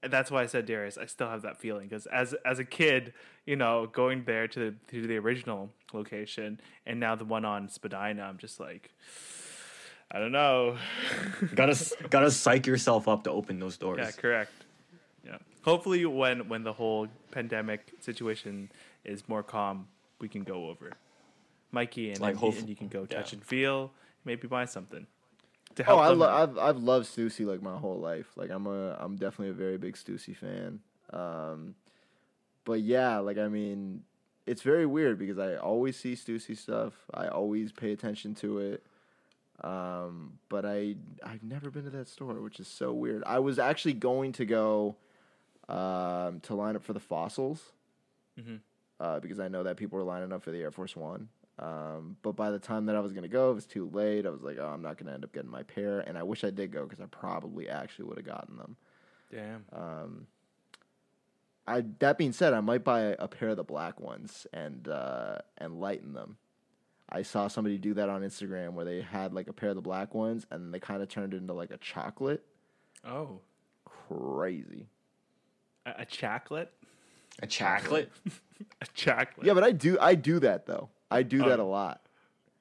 And 0.03 0.13
that's 0.13 0.31
why 0.31 0.43
I 0.43 0.47
said 0.47 0.67
Darius. 0.67 0.97
I 0.97 1.07
still 1.07 1.29
have 1.29 1.43
that 1.43 1.59
feeling 1.59 1.89
because 1.89 2.07
as 2.07 2.35
as 2.45 2.59
a 2.59 2.65
kid, 2.65 3.13
you 3.47 3.57
know, 3.57 3.87
going 3.87 4.25
there 4.25 4.47
to 4.47 4.59
the 4.59 4.75
to 4.93 5.07
the 5.07 5.17
original 5.17 5.71
location, 5.93 6.61
and 6.87 7.01
now 7.01 7.17
the 7.17 7.25
one 7.25 7.45
on 7.45 7.69
Spadina, 7.69 8.23
I'm 8.23 8.39
just 8.39 8.61
like, 8.61 8.91
I 10.11 10.21
don't 10.21 10.33
know. 10.33 10.79
gotta 11.55 11.97
gotta 12.11 12.31
psych 12.31 12.67
yourself 12.67 13.09
up 13.09 13.25
to 13.25 13.31
open 13.31 13.59
those 13.59 13.77
doors. 13.77 13.99
yeah, 14.01 14.11
correct. 14.13 14.53
Yeah. 15.25 15.39
Hopefully, 15.63 16.07
when 16.07 16.49
when 16.49 16.63
the 16.63 16.73
whole 16.73 17.09
pandemic 17.33 17.93
situation 18.01 18.71
is 19.05 19.29
more 19.29 19.43
calm, 19.43 19.89
we 20.21 20.29
can 20.29 20.45
go 20.45 20.69
over, 20.69 20.93
Mikey, 21.73 22.11
and, 22.11 22.21
Like, 22.21 22.41
and, 22.41 22.55
and 22.55 22.69
you 22.69 22.77
can 22.77 22.89
go 22.89 23.05
touch 23.05 23.33
yeah. 23.33 23.39
and 23.39 23.45
feel, 23.45 23.91
maybe 24.25 24.47
buy 24.47 24.65
something. 24.65 25.07
To 25.79 25.91
Oh, 25.91 25.99
I 25.99 26.09
them. 26.11 26.19
Lo- 26.21 26.29
I've 26.29 26.59
I've 26.59 26.79
loved 26.79 27.07
Stussy 27.07 27.45
like 27.47 27.63
my 27.63 27.77
whole 27.77 27.99
life. 27.99 28.27
Like 28.37 28.51
I'm 28.51 28.67
a 28.67 28.95
I'm 29.01 29.17
definitely 29.17 29.51
a 29.51 29.55
very 29.55 29.79
big 29.79 29.97
Stussy 29.97 30.37
fan. 30.37 30.81
Um, 31.13 31.75
but 32.65 32.81
yeah, 32.83 33.19
like 33.19 33.39
I 33.39 33.49
mean, 33.49 34.03
it's 34.47 34.63
very 34.63 34.87
weird 34.87 35.19
because 35.19 35.39
I 35.39 35.57
always 35.57 35.97
see 35.97 36.15
Stussy 36.15 36.57
stuff. 36.57 36.93
I 37.15 37.29
always 37.29 37.73
pay 37.73 37.93
attention 37.93 38.35
to 38.37 38.59
it. 38.59 38.85
Um, 39.63 40.39
but 40.49 40.65
I 40.65 40.97
I've 41.25 41.43
never 41.43 41.71
been 41.71 41.85
to 41.85 41.91
that 41.91 42.09
store, 42.09 42.35
which 42.35 42.61
is 42.61 42.69
so 42.69 42.93
weird. 42.93 43.23
I 43.27 43.39
was 43.41 43.59
actually 43.59 43.95
going 43.95 44.33
to 44.33 44.45
go 44.45 44.97
um, 45.69 46.41
to 46.41 46.55
line 46.55 46.77
up 46.77 46.83
for 46.85 46.93
the 46.93 47.01
fossils 47.01 47.73
Mhm. 48.41 48.61
uh, 49.01 49.19
because 49.21 49.41
I 49.41 49.49
know 49.49 49.65
that 49.65 49.77
people 49.77 49.99
were 49.99 50.05
lining 50.05 50.33
up 50.33 50.43
for 50.43 50.51
the 50.51 50.61
Air 50.63 50.71
Force 50.71 50.95
One. 50.97 51.29
Um, 51.59 52.17
but 52.23 52.37
by 52.37 52.51
the 52.51 52.59
time 52.59 52.87
that 52.87 52.97
I 52.97 53.01
was 53.01 53.13
gonna 53.13 53.29
go, 53.29 53.51
it 53.51 53.55
was 53.55 53.67
too 53.67 53.91
late. 53.93 54.27
I 54.27 54.31
was 54.31 54.43
like, 54.43 54.59
oh, 54.61 54.67
I'm 54.69 54.83
not 54.83 54.97
gonna 54.97 55.13
end 55.13 55.25
up 55.25 55.33
getting 55.33 55.51
my 55.51 55.63
pair, 55.65 56.01
and 56.01 56.17
I 56.17 56.23
wish 56.23 56.45
I 56.45 56.51
did 56.51 56.71
go 56.73 56.85
because 56.85 57.01
I 57.01 57.07
probably 57.07 57.69
actually 57.69 58.07
would 58.07 58.17
have 58.19 58.27
gotten 58.27 58.57
them. 58.57 58.77
Damn. 59.33 59.65
Um, 59.73 60.27
I 61.67 61.85
that 61.99 62.17
being 62.17 62.33
said, 62.33 62.55
I 62.55 62.61
might 62.61 62.85
buy 62.85 63.17
a 63.19 63.29
pair 63.29 63.51
of 63.51 63.57
the 63.57 63.65
black 63.65 64.01
ones 64.01 64.47
and 64.53 64.89
uh, 64.89 65.39
and 65.59 65.81
lighten 65.81 66.13
them. 66.13 66.37
I 67.11 67.23
saw 67.23 67.49
somebody 67.49 67.79
do 67.79 67.95
that 67.95 68.09
on 68.09 68.23
Instagram 68.23 68.75
where 68.75 68.85
they 68.85 69.01
had 69.01 69.33
like 69.33 69.49
a 69.49 69.53
pair 69.53 69.71
of 69.71 69.77
the 69.77 69.83
black 69.83 70.15
ones 70.15 70.47
and 70.51 70.73
they 70.75 70.79
kind 70.79 71.03
of 71.03 71.09
turned 71.09 71.33
it 71.33 71.39
into 71.39 71.55
like 71.55 71.71
a 71.71 71.79
chocolate. 71.79 72.45
Oh, 73.07 73.41
Crazy. 73.85 74.87
a, 75.87 75.95
a 76.03 76.05
chocolate. 76.05 76.73
A 77.43 77.47
chocolate? 77.47 78.11
A 78.81 78.87
chocolate. 78.93 79.47
Yeah, 79.47 79.55
but 79.55 79.63
I 79.63 79.71
do 79.71 79.97
I 80.01 80.17
do 80.17 80.41
that 80.41 80.67
though. 80.67 80.89
I 81.11 81.23
do 81.23 81.39
that 81.39 81.61
Oh. 81.61 81.65
a 81.65 81.69
lot. 81.69 82.01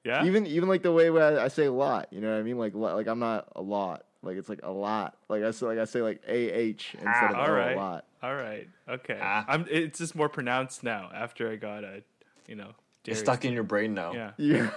yeah. 0.04 0.24
Even 0.24 0.46
even 0.46 0.68
like 0.68 0.82
the 0.82 0.92
way 0.92 1.10
where 1.10 1.38
I, 1.40 1.44
I 1.44 1.48
say 1.48 1.66
a 1.66 1.72
lot. 1.72 2.08
You 2.12 2.20
know 2.20 2.30
what 2.30 2.38
I 2.38 2.42
mean? 2.42 2.58
Like 2.58 2.74
like 2.74 3.06
I'm 3.06 3.18
not 3.18 3.48
a 3.56 3.62
lot. 3.62 4.04
Like 4.22 4.36
it's 4.36 4.48
like 4.48 4.60
a 4.62 4.70
lot. 4.70 5.16
Like 5.28 5.42
I 5.44 5.50
say 5.52 5.66
like 5.66 5.78
I 5.78 5.84
say 5.84 6.02
like 6.02 6.22
a 6.26 6.36
h 6.50 6.94
instead 6.94 7.30
of 7.30 7.36
all 7.36 7.46
O 7.48 7.52
right. 7.52 7.72
a 7.76 7.80
lot. 7.80 8.04
All 8.22 8.34
right. 8.34 8.68
Okay. 8.88 9.18
Ah. 9.20 9.44
I'm. 9.48 9.66
It's 9.70 9.98
just 9.98 10.14
more 10.16 10.28
pronounced 10.28 10.82
now 10.82 11.10
after 11.14 11.50
I 11.50 11.56
got 11.56 11.84
a, 11.84 12.02
you 12.48 12.56
know, 12.56 12.70
It's 13.04 13.04
dairy 13.04 13.16
stuck 13.18 13.44
in 13.44 13.52
your 13.52 13.62
brain 13.62 13.94
now. 13.94 14.12
Yeah. 14.12 14.32
Yeah. 14.38 14.70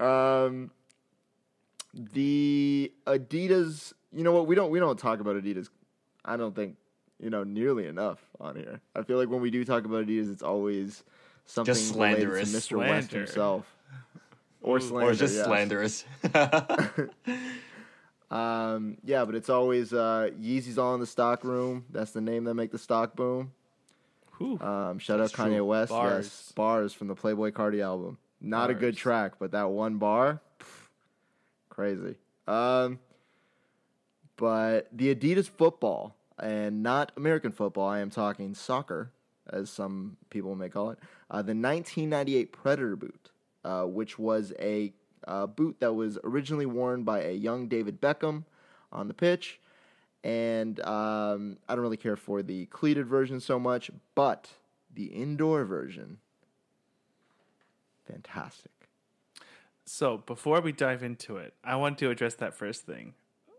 um, 0.00 0.70
the 1.94 2.92
Adidas. 3.06 3.92
You 4.12 4.24
know 4.24 4.32
what? 4.32 4.46
We 4.46 4.54
don't 4.54 4.70
we 4.70 4.78
don't 4.78 4.98
talk 4.98 5.20
about 5.20 5.36
Adidas. 5.36 5.68
I 6.24 6.36
don't 6.36 6.54
think 6.54 6.76
you 7.20 7.30
know 7.30 7.44
nearly 7.44 7.86
enough 7.86 8.18
on 8.40 8.56
here. 8.56 8.80
I 8.94 9.02
feel 9.02 9.18
like 9.18 9.28
when 9.28 9.40
we 9.40 9.50
do 9.50 9.64
talk 9.64 9.84
about 9.84 10.06
Adidas, 10.06 10.30
it's 10.32 10.42
always 10.42 11.04
something 11.48 11.74
Just 11.74 11.88
slanderous. 11.88 12.52
to 12.52 12.56
Mr. 12.58 12.78
West 12.78 13.10
Slander. 13.10 13.26
himself, 13.26 13.74
or 14.62 14.78
slander, 14.78 15.10
Or 15.10 15.14
just 15.14 15.34
yes. 15.34 15.44
slanderous. 15.44 16.04
Um, 18.30 18.98
yeah, 19.04 19.24
but 19.24 19.34
it's 19.34 19.48
always 19.48 19.92
uh, 19.94 20.28
Yeezy's 20.38 20.76
all 20.78 20.92
in 20.94 21.00
the 21.00 21.06
stock 21.06 21.44
room. 21.44 21.86
That's 21.90 22.10
the 22.10 22.20
name 22.20 22.44
that 22.44 22.52
make 22.54 22.70
the 22.70 22.78
stock 22.78 23.16
boom. 23.16 23.52
Whew. 24.36 24.58
Um, 24.60 24.98
shout 24.98 25.18
out 25.18 25.32
Kanye 25.32 25.56
true. 25.56 25.64
West. 25.64 25.88
Bars. 25.90 26.26
Yes, 26.26 26.52
bars 26.52 26.92
from 26.92 27.08
the 27.08 27.14
Playboi 27.14 27.52
Carti 27.52 27.82
album. 27.82 28.18
Not 28.40 28.68
a 28.68 28.74
good 28.74 28.96
track, 28.98 29.32
but 29.40 29.52
that 29.52 29.70
one 29.70 29.96
bar, 29.96 30.42
pff, 30.60 30.66
crazy. 31.70 32.16
Um, 32.46 32.98
but 34.36 34.88
the 34.92 35.14
Adidas 35.14 35.48
football 35.48 36.14
and 36.38 36.82
not 36.82 37.12
American 37.16 37.50
football. 37.50 37.88
I 37.88 38.00
am 38.00 38.10
talking 38.10 38.54
soccer, 38.54 39.10
as 39.52 39.70
some 39.70 40.16
people 40.30 40.54
may 40.54 40.68
call 40.68 40.90
it. 40.90 40.98
Uh, 41.30 41.42
the 41.42 41.54
1998 41.54 42.52
Predator 42.52 42.96
boot, 42.96 43.30
uh, 43.64 43.84
which 43.84 44.18
was 44.18 44.52
a 44.58 44.92
uh, 45.26 45.46
boot 45.46 45.76
that 45.80 45.92
was 45.92 46.18
originally 46.24 46.66
worn 46.66 47.04
by 47.04 47.22
a 47.22 47.32
young 47.32 47.68
David 47.68 48.00
Beckham 48.00 48.44
on 48.92 49.08
the 49.08 49.14
pitch. 49.14 49.60
And 50.24 50.80
um, 50.80 51.58
I 51.68 51.74
don't 51.74 51.82
really 51.82 51.96
care 51.96 52.16
for 52.16 52.42
the 52.42 52.66
cleated 52.66 53.06
version 53.06 53.40
so 53.40 53.58
much, 53.58 53.90
but 54.14 54.48
the 54.92 55.06
indoor 55.06 55.64
version, 55.64 56.18
fantastic. 58.06 58.72
So 59.84 60.18
before 60.18 60.60
we 60.60 60.72
dive 60.72 61.02
into 61.02 61.36
it, 61.36 61.54
I 61.64 61.76
want 61.76 61.98
to 61.98 62.10
address 62.10 62.34
that 62.34 62.54
first 62.54 62.84
thing. 62.84 63.14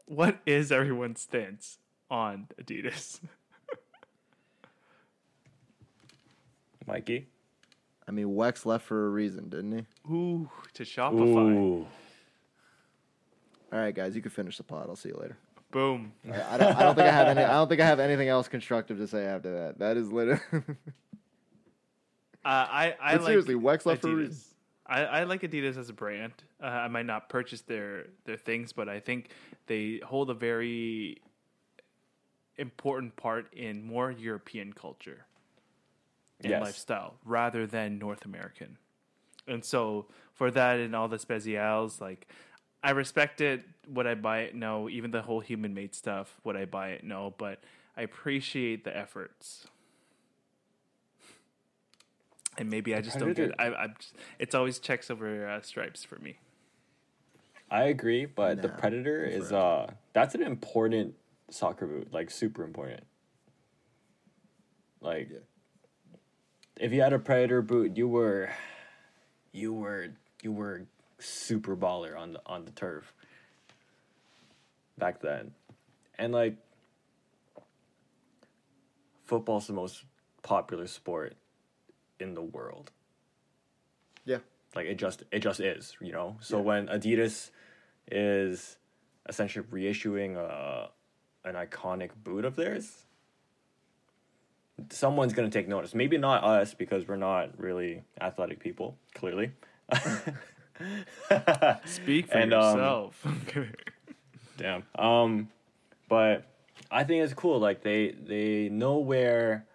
What 0.06 0.40
is 0.46 0.72
everyone's 0.72 1.22
stance 1.22 1.80
on 2.10 2.48
Adidas? 2.62 3.20
Mikey? 6.90 7.28
I 8.08 8.12
mean, 8.12 8.28
Wex 8.28 8.66
left 8.66 8.86
for 8.86 9.06
a 9.06 9.10
reason, 9.10 9.50
didn't 9.50 9.72
he? 9.72 10.12
Ooh, 10.14 10.50
to 10.74 10.84
Shopify. 10.84 11.56
Ooh. 11.56 11.88
All 13.72 13.80
right, 13.80 13.94
guys, 13.94 14.16
you 14.16 14.22
can 14.22 14.32
finish 14.32 14.58
the 14.58 14.64
pod. 14.64 14.88
I'll 14.90 14.96
see 14.96 15.10
you 15.10 15.16
later. 15.22 15.38
Boom. 15.72 16.12
I, 16.32 16.56
I 16.56 16.58
don't, 16.58 16.76
I 16.76 16.82
don't 16.84 16.96
think 16.96 17.08
I 17.08 17.12
have 17.12 17.28
any. 17.28 17.44
I 17.44 17.52
don't 17.54 17.68
think 17.70 17.80
I 17.82 17.86
have 17.86 18.00
anything 18.00 18.28
else 18.28 18.48
constructive 18.48 18.98
to 18.98 19.08
say 19.08 19.26
after 19.26 19.52
that. 19.54 19.80
That 19.80 19.98
is 19.98 20.12
literally. 20.12 20.42
Uh, 22.46 22.66
I 22.72 22.96
I 23.02 23.12
But 23.16 23.22
like 23.24 23.28
seriously, 23.32 23.56
Wex 23.56 23.86
left 23.86 24.02
for 24.02 24.08
a 24.08 24.12
Adidas. 24.12 24.18
reason. 24.18 24.44
I, 24.88 25.04
I 25.04 25.24
like 25.26 25.42
Adidas 25.42 25.78
as 25.78 25.90
a 25.90 25.94
brand. 25.94 26.32
Uh, 26.64 26.68
I 26.68 26.88
might 26.88 27.06
not 27.06 27.28
purchase 27.28 27.62
their 27.62 28.06
their 28.24 28.38
things, 28.38 28.72
but 28.72 28.88
I 28.88 29.02
think 29.02 29.32
they 29.68 30.00
hold 30.04 30.30
a 30.30 30.34
very 30.34 31.22
important 32.58 33.16
part 33.18 33.54
in 33.54 33.84
more 33.86 34.10
European 34.10 34.72
culture 34.72 35.26
and 36.42 36.52
Yes. 36.52 36.62
lifestyle 36.62 37.16
rather 37.26 37.68
than 37.68 37.98
North 38.00 38.26
American. 38.26 38.78
And 39.48 39.64
so 39.64 40.08
for 40.34 40.52
that 40.52 40.80
and 40.80 40.96
all 40.96 41.08
the 41.08 41.20
specials, 41.20 42.00
like 42.00 42.28
I 42.84 42.92
respect 42.92 43.42
it. 43.42 43.66
Would 43.88 44.08
I 44.08 44.16
buy 44.16 44.42
it? 44.42 44.56
No. 44.56 44.90
Even 44.90 45.12
the 45.12 45.22
whole 45.22 45.40
human 45.40 45.74
made 45.74 45.94
stuff, 45.96 46.40
would 46.44 46.56
I 46.56 46.66
buy 46.66 46.90
it? 46.90 47.04
No. 47.04 47.34
But 47.38 47.62
I 47.98 48.04
appreciate 48.04 48.84
the 48.84 48.96
efforts. 48.96 49.68
And 52.58 52.70
maybe 52.70 52.94
I 52.94 53.02
just 53.02 53.20
don't 53.20 53.34
get 53.34 53.50
it. 53.50 53.56
I, 53.60 53.68
I 53.68 53.88
just, 54.00 54.16
it's 54.38 54.56
always 54.56 54.80
checks 54.80 55.10
over 55.10 55.48
uh, 55.48 55.62
stripes 55.62 56.04
for 56.04 56.18
me. 56.20 56.40
I 57.72 57.84
agree, 57.84 58.26
but 58.26 58.62
the 58.62 58.70
Predator 58.70 59.26
is 59.26 59.52
uh 59.52 59.92
that's 60.14 60.36
an 60.36 60.42
important 60.42 61.16
soccer 61.50 61.86
boot, 61.88 62.12
like 62.12 62.32
super 62.32 62.64
important. 62.64 63.04
Like 65.02 65.30
Yeah. 65.32 65.40
If 66.80 66.92
you 66.94 67.02
had 67.02 67.14
a 67.14 67.20
Predator 67.20 67.62
boot, 67.62 67.98
you 67.98 68.08
were 68.08 68.50
you 69.52 69.74
were 69.74 70.08
you 70.42 70.52
were 70.52 70.84
super 71.20 71.76
baller 71.76 72.18
on 72.18 72.34
the 72.34 72.42
on 72.46 72.66
the 72.66 72.72
turf 72.72 73.14
back 74.98 75.22
then. 75.22 75.52
And 76.18 76.34
like 76.34 76.58
football's 79.26 79.68
the 79.68 79.74
most 79.74 80.04
popular 80.42 80.88
sport 80.88 81.36
in 82.20 82.34
the 82.34 82.42
world 82.42 82.92
yeah. 84.26 84.40
like 84.76 84.88
it 84.88 84.96
just 84.96 85.24
it 85.32 85.40
just 85.40 85.60
is 85.60 85.96
you 86.02 86.12
know 86.12 86.36
so 86.40 86.58
Yeah. 86.58 86.64
when 86.64 86.88
adidas 86.88 87.52
is 88.12 88.78
essentially 89.28 89.66
reissuing 89.72 90.36
a 90.36 90.90
an 91.46 91.56
iconic 91.56 92.10
boot 92.24 92.44
of 92.44 92.56
theirs 92.56 93.06
someone's 94.90 95.34
going 95.34 95.50
to 95.50 95.58
take 95.58 95.68
notice 95.68 95.94
maybe 95.94 96.18
not 96.18 96.44
us 96.44 96.74
because 96.74 97.08
we're 97.08 97.16
not 97.16 97.50
really 97.60 98.04
athletic 98.22 98.60
people 98.60 98.98
clearly 99.14 99.52
Speak 101.86 102.28
for 102.28 102.38
And, 102.38 102.54
um, 102.54 102.78
yourself. 102.78 103.26
Damn. 104.58 104.84
Um, 104.98 105.50
but 106.08 106.46
I 106.92 107.04
think 107.04 107.24
it's 107.24 107.34
cool. 107.34 107.60
Like 107.60 107.84
they 107.84 108.12
they 108.12 108.70
know 108.70 108.98
where 108.98 109.66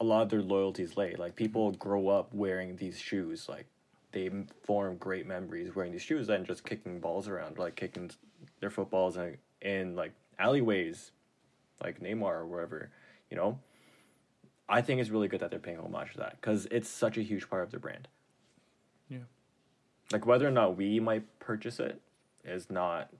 a 0.00 0.04
lot 0.04 0.22
of 0.22 0.30
their 0.30 0.42
loyalties 0.42 0.96
lay. 0.96 1.14
Like 1.14 1.36
people 1.36 1.72
grow 1.72 2.08
up 2.08 2.32
wearing 2.32 2.76
these 2.76 2.98
shoes. 2.98 3.48
Like 3.48 3.66
they 4.12 4.30
form 4.64 4.96
great 4.96 5.26
memories 5.26 5.74
wearing 5.74 5.92
these 5.92 6.02
shoes 6.02 6.28
and 6.28 6.46
just 6.46 6.64
kicking 6.64 7.00
balls 7.00 7.28
around, 7.28 7.58
like 7.58 7.76
kicking 7.76 8.10
their 8.60 8.70
footballs 8.70 9.16
in, 9.16 9.38
in 9.60 9.96
like 9.96 10.12
alleyways, 10.38 11.12
like 11.82 12.00
Neymar 12.00 12.22
or 12.22 12.46
wherever. 12.46 12.90
You 13.30 13.36
know. 13.36 13.58
I 14.68 14.80
think 14.80 15.00
it's 15.00 15.10
really 15.10 15.28
good 15.28 15.40
that 15.40 15.50
they're 15.50 15.58
paying 15.60 15.78
homage 15.78 16.12
to 16.12 16.18
that 16.18 16.40
because 16.40 16.66
it's 16.70 16.88
such 16.88 17.18
a 17.18 17.22
huge 17.22 17.50
part 17.50 17.62
of 17.64 17.70
their 17.70 17.80
brand. 17.80 18.08
yeah. 19.10 19.18
Like 20.12 20.24
whether 20.24 20.46
or 20.46 20.50
not 20.50 20.76
we 20.76 20.98
might 21.00 21.24
purchase 21.40 21.78
it 21.80 22.00
is 22.44 22.70
not 22.70 23.10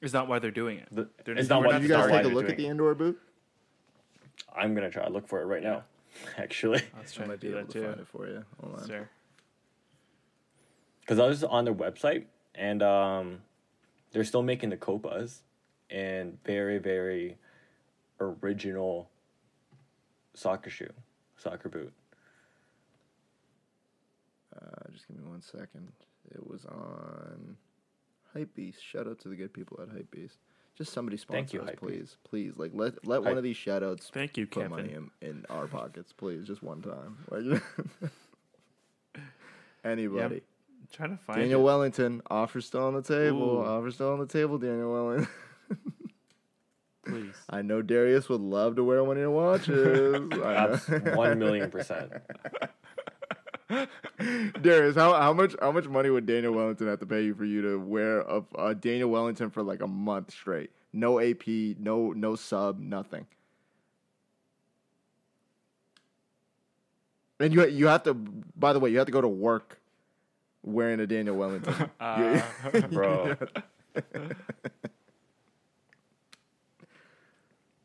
Is 0.00 0.12
not 0.14 0.26
why 0.28 0.38
they're 0.38 0.50
doing 0.50 0.78
it. 0.78 0.88
the, 0.90 1.08
They're 1.24 1.34
it's 1.36 1.48
not- 1.50 1.56
not 1.56 1.60
we're 1.60 1.66
what 1.66 1.72
not 1.72 1.80
Did 1.82 1.88
you 1.90 1.94
guys 1.96 2.10
take 2.10 2.24
a 2.24 2.28
look 2.34 2.44
at 2.44 2.50
the 2.50 2.56
doing 2.56 2.70
indoor 2.70 2.94
boot? 2.94 3.18
I'm 4.56 4.74
gonna 4.74 4.90
try 4.90 5.04
to 5.04 5.10
look 5.10 5.28
for 5.28 5.40
it 5.42 5.44
right 5.46 5.62
now. 5.62 5.82
Actually, 6.38 6.82
I 6.96 7.02
was 7.02 7.12
I 7.12 7.16
trying 7.16 7.30
to 7.30 7.36
be 7.36 7.48
do 7.48 7.58
able 7.58 7.66
that 7.66 7.72
to 7.72 7.82
find 7.82 7.94
too. 7.96 8.00
it 8.02 8.08
for 8.08 8.26
you. 8.28 8.44
Hold 8.62 8.80
on. 8.80 8.86
Sir. 8.86 9.08
because 11.00 11.18
I 11.18 11.26
was 11.26 11.44
on 11.44 11.64
their 11.64 11.74
website 11.74 12.24
and 12.54 12.82
um, 12.82 13.38
they're 14.12 14.24
still 14.24 14.42
making 14.42 14.70
the 14.70 14.76
copas. 14.76 15.42
and 15.90 16.38
very 16.44 16.78
very 16.78 17.36
original 18.20 19.08
soccer 20.34 20.70
shoe, 20.70 20.92
soccer 21.36 21.68
boot. 21.68 21.92
Uh, 24.54 24.90
just 24.92 25.06
give 25.08 25.16
me 25.18 25.28
one 25.28 25.40
second. 25.42 25.92
It 26.30 26.46
was 26.46 26.64
on 26.66 27.56
Hypebeast. 28.36 28.80
Shout 28.80 29.06
out 29.06 29.18
to 29.20 29.28
the 29.28 29.36
good 29.36 29.52
people 29.52 29.78
at 29.82 29.88
Hypebeast. 29.88 30.32
Just 30.76 30.92
somebody 30.92 31.16
Thank 31.16 31.48
sponsor 31.48 31.56
you, 31.58 31.62
us, 31.62 31.70
Hypebeast. 31.70 31.78
please. 31.78 32.16
Please, 32.28 32.52
like 32.56 32.70
let 32.74 33.06
let 33.06 33.22
one 33.22 33.36
of 33.36 33.42
these 33.42 33.56
shout 33.56 33.82
outs 33.82 34.10
Thank 34.12 34.36
you, 34.36 34.46
put 34.46 34.62
Kevin. 34.62 34.70
money 34.70 34.92
in, 34.92 35.10
in 35.20 35.44
our 35.50 35.66
pockets, 35.66 36.12
please, 36.12 36.46
just 36.46 36.62
one 36.62 36.80
time. 36.82 37.18
Like 37.30 37.62
anybody. 39.84 40.42
trying 40.92 41.16
to 41.16 41.22
find 41.24 41.40
Daniel 41.40 41.60
it. 41.60 41.64
Wellington, 41.64 42.22
offer 42.30 42.60
still 42.60 42.84
on 42.84 42.94
the 42.94 43.02
table. 43.02 43.58
Ooh. 43.58 43.64
Offer 43.64 43.90
still 43.90 44.12
on 44.12 44.20
the 44.20 44.26
table, 44.26 44.58
Daniel 44.58 44.92
Wellington. 44.92 45.28
please. 47.10 47.34
I 47.48 47.62
know 47.62 47.82
Darius 47.82 48.28
would 48.28 48.40
love 48.40 48.76
to 48.76 48.84
wear 48.84 49.02
one 49.04 49.16
of 49.16 49.20
your 49.20 49.30
watches. 49.30 50.28
That's 50.30 50.88
one 51.16 51.38
million 51.38 51.70
percent. 51.70 52.12
Darius, 54.62 54.96
how 54.96 55.14
how 55.14 55.32
much 55.32 55.54
how 55.60 55.72
much 55.72 55.86
money 55.86 56.10
would 56.10 56.26
Daniel 56.26 56.52
Wellington 56.52 56.88
have 56.88 57.00
to 57.00 57.06
pay 57.06 57.22
you 57.24 57.34
for 57.34 57.44
you 57.44 57.62
to 57.62 57.76
wear 57.78 58.20
a, 58.20 58.42
a 58.58 58.74
Daniel 58.74 59.10
Wellington 59.10 59.50
for 59.50 59.62
like 59.62 59.80
a 59.80 59.86
month 59.86 60.32
straight? 60.32 60.70
No 60.92 61.20
AP, 61.20 61.46
no 61.78 62.12
no 62.12 62.34
sub, 62.36 62.78
nothing. 62.80 63.26
And 67.38 67.54
you 67.54 67.66
you 67.66 67.86
have 67.86 68.02
to. 68.04 68.14
By 68.14 68.72
the 68.72 68.80
way, 68.80 68.90
you 68.90 68.98
have 68.98 69.06
to 69.06 69.12
go 69.12 69.20
to 69.20 69.28
work 69.28 69.80
wearing 70.62 71.00
a 71.00 71.06
Daniel 71.06 71.36
Wellington. 71.36 71.90
Uh, 72.00 72.42
Bro. 72.90 73.36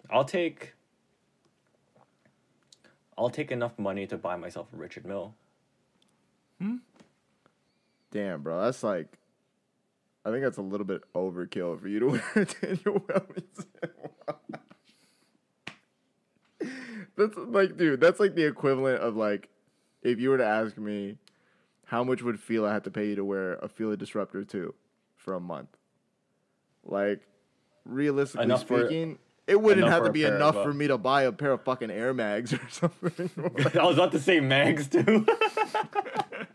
I'll 0.09 0.25
take 0.25 0.73
I'll 3.17 3.29
take 3.29 3.51
enough 3.51 3.77
money 3.79 4.07
to 4.07 4.17
buy 4.17 4.35
myself 4.35 4.67
a 4.73 4.77
Richard 4.77 5.05
Mille. 5.05 5.33
Hmm? 6.59 6.75
Damn, 8.11 8.41
bro, 8.41 8.61
that's 8.63 8.83
like. 8.83 9.17
I 10.25 10.31
think 10.31 10.43
that's 10.43 10.57
a 10.57 10.61
little 10.63 10.85
bit 10.87 11.01
overkill 11.13 11.79
for 11.79 11.87
you 11.87 11.99
to 11.99 12.07
wear 12.35 12.45
Daniel 12.61 13.03
Wellington. 13.07 13.65
that's 17.15 17.37
like, 17.37 17.77
dude, 17.77 18.01
that's 18.01 18.19
like 18.19 18.33
the 18.33 18.45
equivalent 18.47 19.01
of 19.01 19.15
like, 19.15 19.49
if 20.01 20.19
you 20.19 20.29
were 20.29 20.37
to 20.39 20.45
ask 20.45 20.77
me, 20.77 21.17
how 21.85 22.03
much 22.03 22.23
would 22.23 22.39
Fila 22.39 22.71
have 22.71 22.83
to 22.83 22.91
pay 22.91 23.09
you 23.09 23.15
to 23.17 23.23
wear 23.23 23.53
a 23.55 23.67
Fila 23.67 23.97
Disruptor 23.97 24.43
two 24.43 24.73
for 25.15 25.35
a 25.35 25.39
month? 25.39 25.69
Like, 26.83 27.21
realistically 27.85 28.45
Enough 28.45 28.67
for- 28.67 28.85
speaking, 28.87 29.19
it 29.47 29.61
wouldn't 29.61 29.87
have 29.87 30.05
to 30.05 30.11
be 30.11 30.23
enough 30.23 30.55
for 30.55 30.73
me 30.73 30.87
to 30.87 30.97
buy 30.97 31.23
a 31.23 31.31
pair 31.31 31.51
of 31.51 31.63
fucking 31.63 31.91
Air 31.91 32.13
Mags 32.13 32.53
or 32.53 32.59
something. 32.69 33.29
I 33.79 33.85
was 33.85 33.97
about 33.97 34.11
to 34.13 34.19
say 34.19 34.39
mags 34.39 34.87
too. 34.87 35.25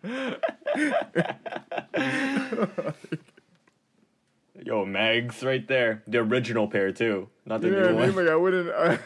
Yo, 4.62 4.85
mags 4.85 5.43
right 5.43 5.67
there. 5.69 6.03
The 6.07 6.19
original 6.19 6.69
pair 6.69 6.93
too, 6.93 7.29
not 7.47 7.62
the 7.62 7.69
You 7.69 7.75
new 7.75 7.81
what 7.81 7.89
I 7.89 7.93
mean? 8.07 8.15
one. 8.15 8.25
Like 8.27 8.33
I 8.33 8.37
wouldn't, 8.37 8.71
I, 8.71 8.99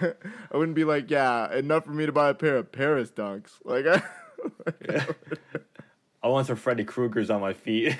I 0.52 0.56
wouldn't 0.56 0.74
be 0.74 0.85
like, 0.85 1.11
yeah, 1.11 1.52
enough 1.55 1.85
for 1.85 1.93
me 1.93 2.06
to 2.06 2.12
buy 2.12 2.31
a 2.31 2.35
pair 2.35 2.56
of 2.56 2.73
Paris 2.73 3.11
dunks. 3.11 3.51
Like, 3.65 3.86
I, 3.86 4.02
I 6.23 6.28
want 6.28 6.47
some 6.48 6.56
Freddy 6.56 6.85
Krueger's 6.85 7.31
on 7.31 7.40
my 7.40 7.52
feet. 7.52 7.97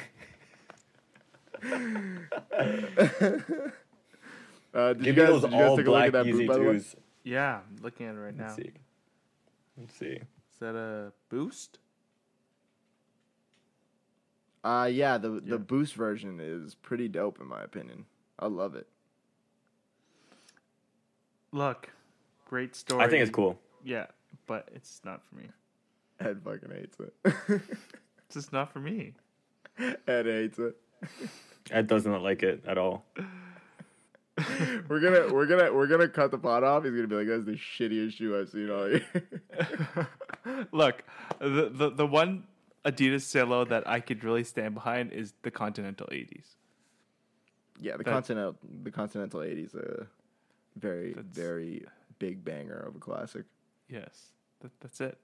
Uh, 4.75 4.93
did 4.95 5.03
Give 5.05 5.17
you 5.17 5.23
me 5.23 5.29
guys, 5.29 5.29
those 5.29 5.43
did 5.43 5.53
you 5.53 5.59
guys 5.59 5.69
all 5.71 5.77
take 5.77 5.87
a 5.87 5.91
look 5.91 5.97
black 5.99 6.07
at 6.09 6.13
that 6.13 6.27
Easy 6.27 6.39
boot, 6.39 6.49
by 6.49 6.55
the 6.55 6.61
way? 6.61 6.73
Twos. 6.75 6.97
yeah, 7.25 7.55
I'm 7.59 7.83
looking 7.83 8.07
at 8.07 8.15
it 8.15 8.19
right 8.19 8.37
now. 8.37 8.45
Let's 8.45 8.57
see. 8.57 8.71
Let's 9.79 9.95
see. 9.99 10.07
Is 10.07 10.59
that 10.61 10.75
a 10.77 11.13
boost? 11.31 11.79
Uh, 14.63 14.89
yeah, 14.91 15.19
the 15.19 15.33
Yeah. 15.35 15.41
the 15.45 15.59
boost 15.59 15.95
version 15.95 16.41
is 16.41 16.75
pretty 16.75 17.09
dope 17.09 17.41
in 17.41 17.47
my 17.47 17.63
opinion. 17.63 18.07
I 18.39 18.47
love 18.47 18.75
it. 18.75 18.87
Look, 21.53 21.91
great 22.49 22.75
story. 22.75 23.05
I 23.05 23.09
think 23.09 23.23
it's 23.23 23.31
cool. 23.31 23.61
Yeah, 23.85 24.07
but 24.47 24.69
it's 24.75 25.01
not 25.05 25.23
for 25.25 25.37
me. 25.37 25.45
Ed 26.21 26.41
fucking 26.45 26.71
hates 26.71 26.99
it. 27.01 27.15
It's 28.27 28.37
just 28.37 28.53
not 28.55 28.73
for 28.73 28.81
me. 28.81 29.13
Ed 29.79 30.25
hates 30.27 30.59
it. 30.59 30.77
Ed 31.71 31.87
doesn't 31.87 32.23
like 32.23 32.43
it 32.43 32.65
at 32.67 32.79
all. 32.79 33.05
We're 34.89 35.01
gonna 35.01 35.33
we're 35.33 35.47
gonna 35.47 35.73
we're 35.73 35.87
gonna 35.87 36.09
cut 36.09 36.31
the 36.31 36.39
pot 36.39 36.63
off. 36.65 36.85
He's 36.85 36.93
gonna 36.93 37.07
be 37.07 37.17
like, 37.17 37.29
"That's 37.29 37.45
the 37.45 37.53
shittiest 37.53 38.15
shoe 38.15 38.39
I've 38.39 38.49
seen 38.51 38.71
all 38.71 38.89
year." 38.89 39.05
Look, 40.73 41.03
the, 41.39 41.71
the 41.73 41.91
the 41.91 42.07
one 42.07 42.45
Adidas 42.85 43.23
Silo 43.23 43.65
that 43.65 43.89
I 43.89 44.01
could 44.01 44.25
really 44.25 44.45
stand 44.45 44.75
behind 44.75 45.13
is 45.13 45.33
the 45.43 45.51
Continental 45.51 46.07
80s. 46.09 46.45
yeah, 47.81 47.97
the 47.97 48.05
continental 48.05 48.57
the 48.83 48.91
Continental 48.91 49.41
'80s 49.41 49.75
a 49.75 50.07
very 50.77 51.15
very 51.15 51.85
big 52.19 52.45
banger 52.45 52.79
of 52.89 52.97
a 52.97 52.99
classic. 52.99 53.45
Yes, 53.89 54.33
that, 54.61 54.73
that's 54.81 55.01
it. 55.01 55.19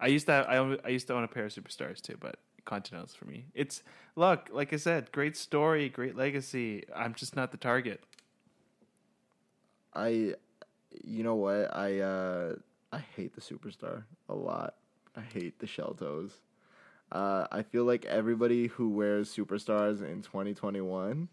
I 0.00 0.06
used 0.08 0.26
to 0.26 0.32
have, 0.32 0.46
I, 0.48 0.56
own, 0.56 0.78
I 0.84 0.88
used 0.88 1.06
to 1.08 1.14
own 1.14 1.22
a 1.22 1.28
pair 1.28 1.44
of 1.44 1.52
superstars 1.52 2.00
too, 2.00 2.16
but 2.18 2.36
Continentals 2.64 3.14
for 3.14 3.24
me. 3.24 3.46
It's 3.54 3.82
look, 4.14 4.48
like 4.52 4.72
I 4.72 4.76
said, 4.76 5.10
great 5.12 5.36
story, 5.36 5.88
great 5.88 6.16
legacy. 6.16 6.84
I'm 6.94 7.14
just 7.14 7.34
not 7.34 7.50
the 7.50 7.56
target. 7.56 8.02
I, 9.94 10.34
you 11.04 11.22
know 11.22 11.34
what? 11.34 11.74
I 11.76 12.00
uh, 12.00 12.54
I 12.92 12.98
hate 13.16 13.34
the 13.34 13.40
superstar 13.40 14.04
a 14.28 14.34
lot. 14.34 14.74
I 15.16 15.20
hate 15.20 15.58
the 15.58 15.66
shell 15.66 15.94
toes. 15.94 16.40
Uh, 17.10 17.46
I 17.52 17.62
feel 17.62 17.84
like 17.84 18.06
everybody 18.06 18.68
who 18.68 18.88
wears 18.88 19.34
superstars 19.34 20.02
in 20.02 20.22
2021, 20.22 21.28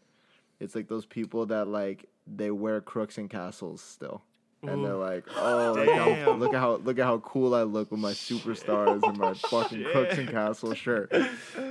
it's 0.60 0.76
like 0.76 0.90
those 0.90 1.06
people 1.06 1.46
that 1.48 1.68
like 1.70 2.06
they 2.28 2.52
wear 2.52 2.82
crooks 2.82 3.18
and 3.18 3.30
castles 3.30 3.82
still, 3.82 4.22
and 4.62 4.84
they're 4.84 4.96
like, 4.96 5.24
oh, 5.38 5.74
look, 5.74 5.90
how, 5.90 6.32
look 6.34 6.54
at 6.54 6.60
how 6.60 6.76
look 6.76 7.00
at 7.00 7.06
how 7.06 7.18
cool 7.20 7.56
I 7.56 7.64
look 7.64 7.92
with 7.92 8.00
my 8.02 8.12
superstars 8.12 9.02
and 9.04 9.18
my 9.18 9.34
fucking 9.50 9.86
crooks 9.86 10.18
and 10.18 10.30
castle 10.30 10.74
shirt. 10.74 11.14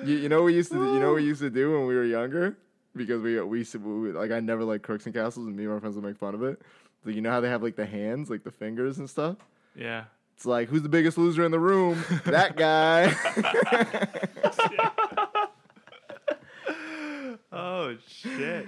You, 0.05 0.17
you 0.17 0.29
know 0.31 0.39
what 0.39 0.47
we 0.47 0.55
used 0.55 0.73
to 0.73 0.79
you 0.79 1.01
know 1.01 1.09
what 1.09 1.17
we 1.17 1.25
used 1.25 1.43
to 1.43 1.51
do 1.51 1.73
when 1.73 1.87
we 1.87 1.95
were 1.95 2.05
younger 2.05 2.57
because 2.99 3.23
we 3.23 3.41
we 3.41 3.65
we, 3.65 4.13
like 4.13 4.31
I 4.31 4.41
never 4.41 4.65
like 4.65 4.83
crooks 4.83 5.07
and 5.07 5.15
castles 5.15 5.47
and 5.47 5.57
me 5.57 5.65
and 5.65 5.73
my 5.73 5.81
friends 5.81 5.97
would 5.97 6.05
make 6.05 6.19
fun 6.19 6.35
of 6.35 6.43
it. 6.43 6.61
So 7.05 7.11
you 7.11 7.21
know 7.21 7.31
how 7.31 7.41
they 7.41 7.49
have 7.49 7.63
like 7.63 7.77
the 7.77 7.87
hands, 7.87 8.29
like 8.29 8.45
the 8.45 8.51
fingers 8.51 8.99
and 8.99 9.09
stuff. 9.09 9.37
Yeah. 9.75 10.05
It's 10.37 10.45
like 10.45 10.69
who's 10.69 10.83
the 10.83 10.89
biggest 10.89 11.17
loser 11.17 11.45
in 11.45 11.51
the 11.51 11.59
room? 11.59 12.05
that 12.27 12.57
guy. 12.57 13.15
Oh 17.51 17.97
shit. 18.07 18.67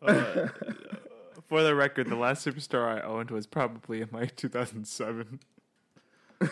Uh, 0.00 0.48
for 1.48 1.62
the 1.62 1.74
record, 1.74 2.08
the 2.08 2.16
last 2.16 2.46
superstar 2.46 2.86
I 2.86 3.00
owned 3.02 3.30
was 3.30 3.46
probably 3.46 4.00
in 4.00 4.08
like 4.12 4.36
2007. 4.36 5.40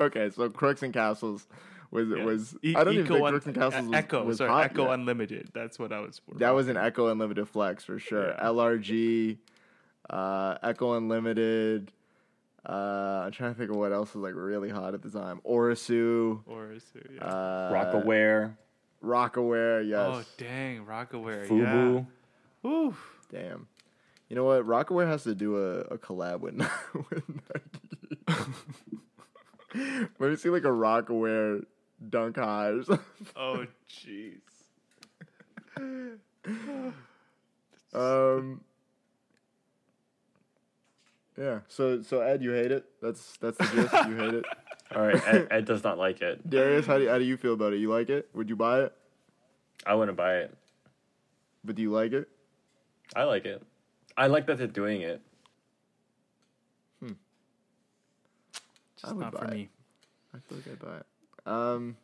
okay, 0.00 0.30
so 0.30 0.48
crooks 0.50 0.82
and 0.82 0.92
castles 0.92 1.46
was 1.90 2.08
Yeah. 2.08 2.24
was 2.24 2.56
E- 2.64 2.74
I 2.76 2.84
don't 2.84 2.94
even 2.94 3.06
think 3.06 3.22
Un- 3.22 3.30
crooks 3.32 3.44
castles 3.46 3.86
was, 3.86 3.94
Ecko, 3.94 4.24
was 4.24 4.36
sorry, 4.38 4.50
hot 4.50 4.64
Ecko 4.66 4.84
yet. 4.84 4.94
Unlimited. 4.94 5.50
That's 5.52 5.78
what 5.78 5.92
I 5.92 6.00
was. 6.00 6.18
For. 6.20 6.34
That 6.38 6.50
was 6.50 6.68
an 6.68 6.76
Ecko 6.76 7.08
Unlimited 7.08 7.48
flex 7.48 7.84
for 7.84 7.98
sure. 7.98 8.28
Yeah. 8.28 8.46
LRG, 8.48 9.38
uh, 10.08 10.58
Ecko 10.62 10.94
Unlimited. 10.94 11.92
Uh, 12.68 13.22
I'm 13.24 13.32
trying 13.32 13.52
to 13.54 13.58
think 13.58 13.70
of 13.70 13.76
what 13.76 13.90
else 13.92 14.14
was 14.14 14.22
like 14.22 14.34
really 14.34 14.68
hot 14.68 14.92
at 14.94 15.02
the 15.02 15.10
time. 15.10 15.40
Orisu, 15.48 16.40
Or 16.46 16.72
is 16.72 16.84
it, 16.94 17.10
yeah. 17.16 17.24
uh, 17.24 17.72
Rocawear, 17.72 18.54
Rocawear, 19.02 19.88
yes. 19.88 19.98
Oh 19.98 20.22
dang, 20.36 20.84
Rocawear. 20.84 21.46
Fubu. 21.48 22.06
Yeah. 22.62 22.70
Ooh. 22.70 22.94
Damn. 23.32 23.66
You 24.28 24.36
know 24.36 24.44
what? 24.44 24.66
Rocawear 24.66 25.06
has 25.08 25.22
to 25.24 25.34
do 25.34 25.56
a, 25.56 25.78
a 25.80 25.98
collab 25.98 26.40
with, 26.40 26.54
with 27.10 27.24
Nike. 28.28 28.46
Let 30.18 30.30
me 30.30 30.36
see 30.36 30.50
like 30.50 30.64
a 30.64 30.68
Rocawear 30.68 31.64
dunk 32.08 32.36
high 32.36 32.68
or 32.68 32.82
something. 32.84 33.04
Oh 33.36 33.66
jeez. 33.88 34.40
Um. 37.92 38.60
Yeah. 41.36 41.60
So 41.68 42.02
so 42.02 42.20
Ed, 42.20 42.40
you 42.42 42.52
hate 42.52 42.70
it? 42.70 42.84
That's 43.02 43.36
that's 43.38 43.58
the 43.58 43.64
gist. 43.64 44.08
You 44.08 44.16
hate 44.16 44.34
it. 44.34 44.44
All 44.94 45.02
right, 45.06 45.22
Ed, 45.26 45.48
Ed 45.50 45.64
does 45.66 45.82
not 45.84 45.98
like 45.98 46.20
it. 46.20 46.48
Darius, 46.48 46.86
how 46.86 46.98
do 46.98 47.04
you, 47.04 47.10
how 47.10 47.18
do 47.18 47.24
you 47.24 47.36
feel 47.36 47.54
about 47.54 47.72
it? 47.72 47.78
You 47.78 47.88
like 47.90 48.10
it? 48.10 48.28
Would 48.34 48.48
you 48.48 48.56
buy 48.56 48.82
it? 48.82 48.92
I 49.86 49.94
wouldn't 49.94 50.16
buy 50.16 50.38
it. 50.38 50.56
But 51.64 51.76
do 51.76 51.82
you 51.82 51.92
like 51.92 52.12
it? 52.12 52.28
I 53.14 53.22
like 53.24 53.44
it. 53.44 53.62
I 54.16 54.26
like 54.26 54.46
that 54.46 54.58
they're 54.58 54.66
doing 54.66 55.02
it. 55.02 55.20
Hmm. 57.00 57.12
Just 59.00 59.14
would 59.14 59.20
not 59.20 59.32
for 59.32 59.38
buy 59.44 59.52
it. 59.52 59.54
me. 59.54 59.68
I 60.34 60.38
feel 60.38 60.58
like 60.58 60.66
I'd 60.68 60.78
buy 60.80 60.96
it. 60.96 61.06
Um. 61.50 61.96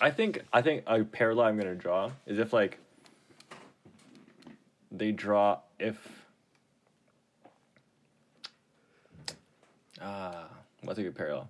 I 0.00 0.10
think 0.10 0.42
I 0.52 0.62
think 0.62 0.84
a 0.86 1.02
parallel 1.04 1.46
I'm 1.46 1.58
gonna 1.58 1.74
draw 1.74 2.12
is 2.26 2.38
if 2.38 2.52
like 2.52 2.78
they 4.92 5.10
draw 5.12 5.58
if 5.78 5.96
uh 10.00 10.44
what's 10.82 10.98
a 10.98 11.02
good 11.02 11.16
parallel? 11.16 11.48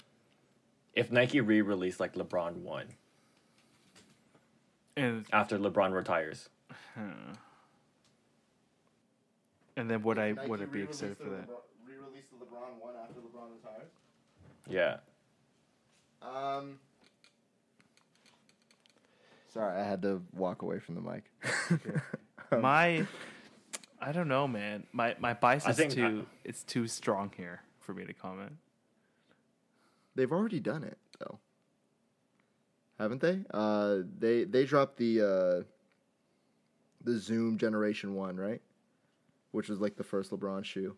If 0.94 1.12
Nike 1.12 1.40
re-released 1.40 2.00
like 2.00 2.14
LeBron 2.14 2.56
one 2.56 2.86
And 4.96 5.26
after 5.32 5.58
LeBron 5.58 5.92
retires. 5.92 6.48
and 9.76 9.90
then 9.90 10.02
would 10.02 10.18
I 10.18 10.32
would 10.32 10.62
I 10.62 10.64
be 10.64 10.82
excited 10.82 11.18
for 11.18 11.28
that? 11.28 11.48
Re-release 11.86 12.24
the 12.30 12.44
LeBron 12.44 12.80
one 12.80 12.94
after 13.00 13.20
LeBron 13.20 13.52
retires. 13.56 13.90
Yeah. 14.66 14.96
Um. 16.22 16.78
Sorry, 19.48 19.80
I 19.80 19.84
had 19.84 20.02
to 20.02 20.22
walk 20.32 20.62
away 20.62 20.78
from 20.78 20.94
the 20.94 21.00
mic. 21.00 21.24
Um, 22.50 22.62
My, 22.62 23.06
I 24.00 24.10
don't 24.12 24.28
know, 24.28 24.48
man. 24.48 24.84
My 24.92 25.14
my 25.18 25.34
bias 25.34 25.66
I 25.66 25.70
is 25.72 25.76
think 25.76 25.92
too 25.92 26.24
it's 26.44 26.62
too 26.62 26.86
strong 26.86 27.30
here 27.36 27.60
for 27.78 27.92
me 27.92 28.06
to 28.06 28.14
comment. 28.14 28.52
They've 30.14 30.32
already 30.32 30.58
done 30.58 30.82
it 30.82 30.96
though, 31.18 31.40
haven't 32.98 33.20
they? 33.20 33.40
Uh, 33.52 33.98
they 34.18 34.44
they 34.44 34.64
dropped 34.64 34.96
the 34.96 35.20
uh, 35.20 35.62
the 37.04 37.18
Zoom 37.18 37.58
Generation 37.58 38.14
One, 38.14 38.38
right? 38.38 38.62
Which 39.50 39.68
was 39.68 39.78
like 39.78 39.96
the 39.96 40.04
first 40.04 40.30
LeBron 40.30 40.64
shoe. 40.64 40.96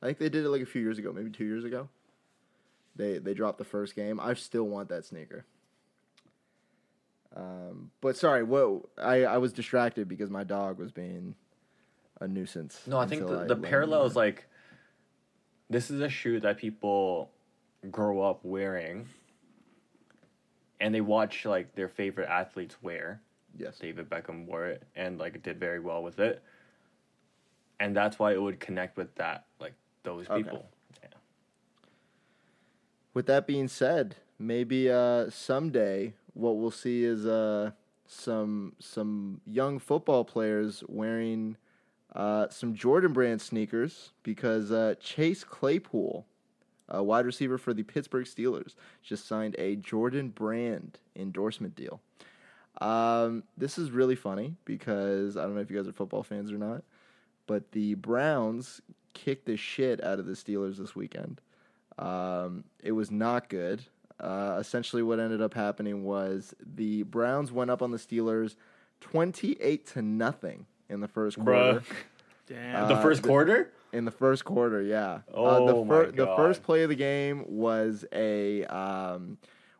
I 0.00 0.06
think 0.06 0.18
they 0.18 0.30
did 0.30 0.46
it 0.46 0.48
like 0.48 0.62
a 0.62 0.66
few 0.66 0.80
years 0.80 0.98
ago, 0.98 1.12
maybe 1.12 1.28
two 1.28 1.44
years 1.44 1.64
ago. 1.64 1.90
They 2.96 3.18
they 3.18 3.34
dropped 3.34 3.58
the 3.58 3.64
first 3.64 3.94
game. 3.94 4.18
I 4.18 4.32
still 4.34 4.64
want 4.64 4.88
that 4.88 5.04
sneaker. 5.04 5.44
Um, 7.34 7.90
but 8.00 8.16
sorry, 8.16 8.42
what 8.42 8.82
I 8.98 9.24
I 9.24 9.38
was 9.38 9.52
distracted 9.52 10.08
because 10.08 10.28
my 10.30 10.44
dog 10.44 10.78
was 10.78 10.92
being 10.92 11.34
a 12.20 12.28
nuisance. 12.28 12.80
No, 12.86 12.98
I 12.98 13.06
think 13.06 13.26
the, 13.26 13.44
the 13.46 13.54
let 13.54 13.62
parallel 13.62 14.04
is 14.04 14.14
like 14.16 14.46
this 15.70 15.90
is 15.90 16.00
a 16.00 16.08
shoe 16.08 16.40
that 16.40 16.58
people 16.58 17.30
grow 17.90 18.20
up 18.20 18.40
wearing 18.44 19.08
and 20.80 20.94
they 20.94 21.00
watch 21.00 21.44
like 21.46 21.74
their 21.74 21.88
favorite 21.88 22.28
athletes 22.28 22.76
wear. 22.82 23.20
yes. 23.56 23.78
David 23.78 24.10
Beckham 24.10 24.46
wore 24.46 24.66
it 24.66 24.82
and 24.94 25.18
like 25.18 25.42
did 25.42 25.58
very 25.58 25.80
well 25.80 26.02
with 26.02 26.18
it. 26.18 26.42
And 27.80 27.96
that's 27.96 28.18
why 28.18 28.32
it 28.32 28.40
would 28.42 28.60
connect 28.60 28.96
with 28.96 29.14
that, 29.16 29.46
like 29.60 29.74
those 30.02 30.28
Okay. 30.28 30.42
people. 30.42 30.68
Yeah. 31.02 31.08
With 33.14 33.26
that 33.26 33.46
being 33.46 33.68
said, 33.68 34.16
maybe 34.38 34.90
uh, 34.90 35.30
someday 35.30 36.14
what 36.34 36.56
we'll 36.56 36.70
see 36.70 37.04
is 37.04 37.26
uh, 37.26 37.70
some 38.06 38.74
some 38.78 39.40
young 39.46 39.78
football 39.78 40.24
players 40.24 40.82
wearing 40.88 41.56
uh, 42.14 42.48
some 42.50 42.74
Jordan 42.74 43.12
brand 43.12 43.40
sneakers 43.40 44.12
because 44.22 44.70
uh, 44.70 44.94
Chase 45.00 45.44
Claypool, 45.44 46.26
a 46.88 47.02
wide 47.02 47.26
receiver 47.26 47.58
for 47.58 47.72
the 47.72 47.82
Pittsburgh 47.82 48.26
Steelers, 48.26 48.74
just 49.02 49.26
signed 49.26 49.56
a 49.58 49.76
Jordan 49.76 50.28
brand 50.28 50.98
endorsement 51.16 51.74
deal. 51.74 52.00
Um, 52.80 53.44
this 53.56 53.78
is 53.78 53.90
really 53.90 54.16
funny 54.16 54.56
because 54.64 55.36
I 55.36 55.42
don't 55.42 55.54
know 55.54 55.60
if 55.60 55.70
you 55.70 55.76
guys 55.76 55.88
are 55.88 55.92
football 55.92 56.22
fans 56.22 56.50
or 56.50 56.58
not, 56.58 56.82
but 57.46 57.72
the 57.72 57.94
Browns 57.94 58.80
kicked 59.14 59.46
the 59.46 59.56
shit 59.56 60.02
out 60.02 60.18
of 60.18 60.26
the 60.26 60.32
Steelers 60.32 60.76
this 60.78 60.96
weekend. 60.96 61.40
Um, 61.98 62.64
it 62.82 62.92
was 62.92 63.10
not 63.10 63.48
good. 63.48 63.82
Uh, 64.22 64.56
essentially, 64.60 65.02
what 65.02 65.18
ended 65.18 65.42
up 65.42 65.52
happening 65.54 66.04
was 66.04 66.54
the 66.64 67.02
Browns 67.02 67.50
went 67.50 67.70
up 67.70 67.82
on 67.82 67.90
the 67.90 67.98
Steelers, 67.98 68.54
twenty-eight 69.00 69.86
to 69.88 70.02
nothing 70.02 70.66
in 70.88 71.00
the 71.00 71.08
first 71.08 71.38
quarter. 71.38 71.80
Bruh. 71.80 71.84
Damn. 72.46 72.88
the 72.88 72.94
Uh, 72.94 73.02
first 73.02 73.22
the- 73.22 73.28
quarter? 73.28 73.70
In 73.92 74.06
the 74.06 74.10
first 74.10 74.46
quarter, 74.46 74.80
yeah. 74.80 75.18
uh, 75.28 75.34
Oh 75.34 75.66
the, 75.66 75.84
my 75.84 76.04
the 76.06 76.34
first 76.34 76.62
play 76.62 76.82
of 76.82 76.88
the 76.88 76.94
game 76.94 77.44
was 77.46 78.06
a 78.10 78.64
um, 78.64 79.36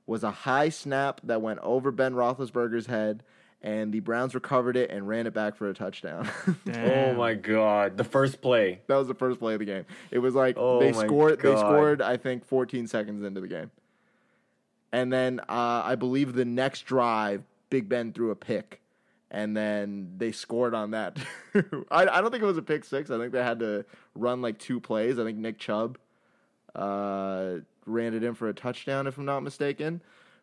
was 0.07 0.23
a 0.23 0.31
high 0.31 0.69
snap 0.69 1.21
that 1.25 1.41
went 1.41 1.61
over 1.61 1.91
Ben 1.91 2.13
Roethlisberger's 2.13 2.85
head, 2.87 3.23
and 3.63 3.91
the 3.91 4.01
Browns 4.01 4.35
recovered 4.35 4.77
it 4.77 4.91
and 4.91 5.09
ran 5.09 5.27
it 5.27 5.33
back 5.33 5.57
for 5.57 5.69
a 5.71 5.73
touchdown. 5.75 6.29
Oh 6.77 7.15
my 7.15 7.33
god. 7.35 7.97
The 7.97 8.05
first 8.05 8.43
play. 8.43 8.81
That 8.87 8.97
was 8.97 9.09
the 9.09 9.15
first 9.15 9.39
play 9.39 9.55
of 9.55 9.61
the 9.61 9.65
game. 9.67 9.87
It 10.11 10.19
was 10.19 10.35
like 10.35 10.57
Oh 10.59 10.79
they 10.81 10.93
my 10.93 11.07
scored. 11.07 11.41
They 11.41 11.57
scored. 11.57 12.03
I 12.03 12.17
think 12.19 12.45
14 12.45 12.87
seconds 12.89 13.23
into 13.23 13.41
the 13.41 13.49
game, 13.49 13.71
and 14.93 15.13
then 15.13 15.41
uh, 15.49 15.83
I 15.85 15.95
believe 15.95 16.35
the 16.35 16.45
next 16.45 16.83
drive, 16.83 17.43
Big 17.71 17.89
Ben 17.89 18.13
threw 18.13 18.31
a 18.31 18.37
pick, 18.37 18.81
and 19.31 19.57
then 19.57 20.13
they 20.19 20.33
scored 20.33 20.75
on 20.75 20.91
that. 20.91 21.17
I, 21.91 22.07
I 22.07 22.21
don't 22.21 22.31
think 22.31 22.43
it 22.43 22.47
was 22.47 22.59
a 22.59 22.63
pick 22.63 22.85
six. 22.85 23.11
I 23.11 23.19
think 23.19 23.33
they 23.33 23.43
had 23.43 23.61
to 23.61 23.85
run 24.15 24.43
like 24.43 24.59
two 24.59 24.79
plays. 24.79 25.19
I 25.19 25.25
think 25.25 25.39
Nick 25.39 25.59
Chubb 25.59 25.99
uh, 26.75 27.55
ran 27.87 28.15
it 28.15 28.23
in 28.23 28.35
for 28.35 28.49
a 28.49 28.55
touchdown, 28.55 29.07
if 29.07 29.17
I'm 29.17 29.25
not 29.25 29.41
mistaken. 29.41 30.03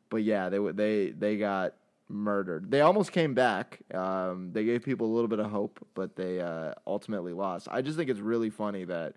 But 0.09 0.23
yeah, 0.23 0.49
they 0.49 0.57
they 0.71 1.11
they 1.11 1.37
got 1.37 1.75
murdered. 2.09 2.71
They 2.71 2.81
almost 2.81 3.11
came 3.11 3.35
back. 3.35 3.79
Um, 3.93 4.49
they 4.51 4.63
gave 4.63 4.83
people 4.83 5.05
a 5.05 5.13
little 5.13 5.27
bit 5.27 5.39
of 5.39 5.51
hope, 5.51 5.85
but 5.93 6.15
they 6.15 6.39
uh, 6.39 6.73
ultimately 6.87 7.33
lost. 7.33 7.67
I 7.69 7.83
just 7.83 7.97
think 7.97 8.09
it's 8.09 8.19
really 8.19 8.49
funny 8.49 8.85
that 8.85 9.13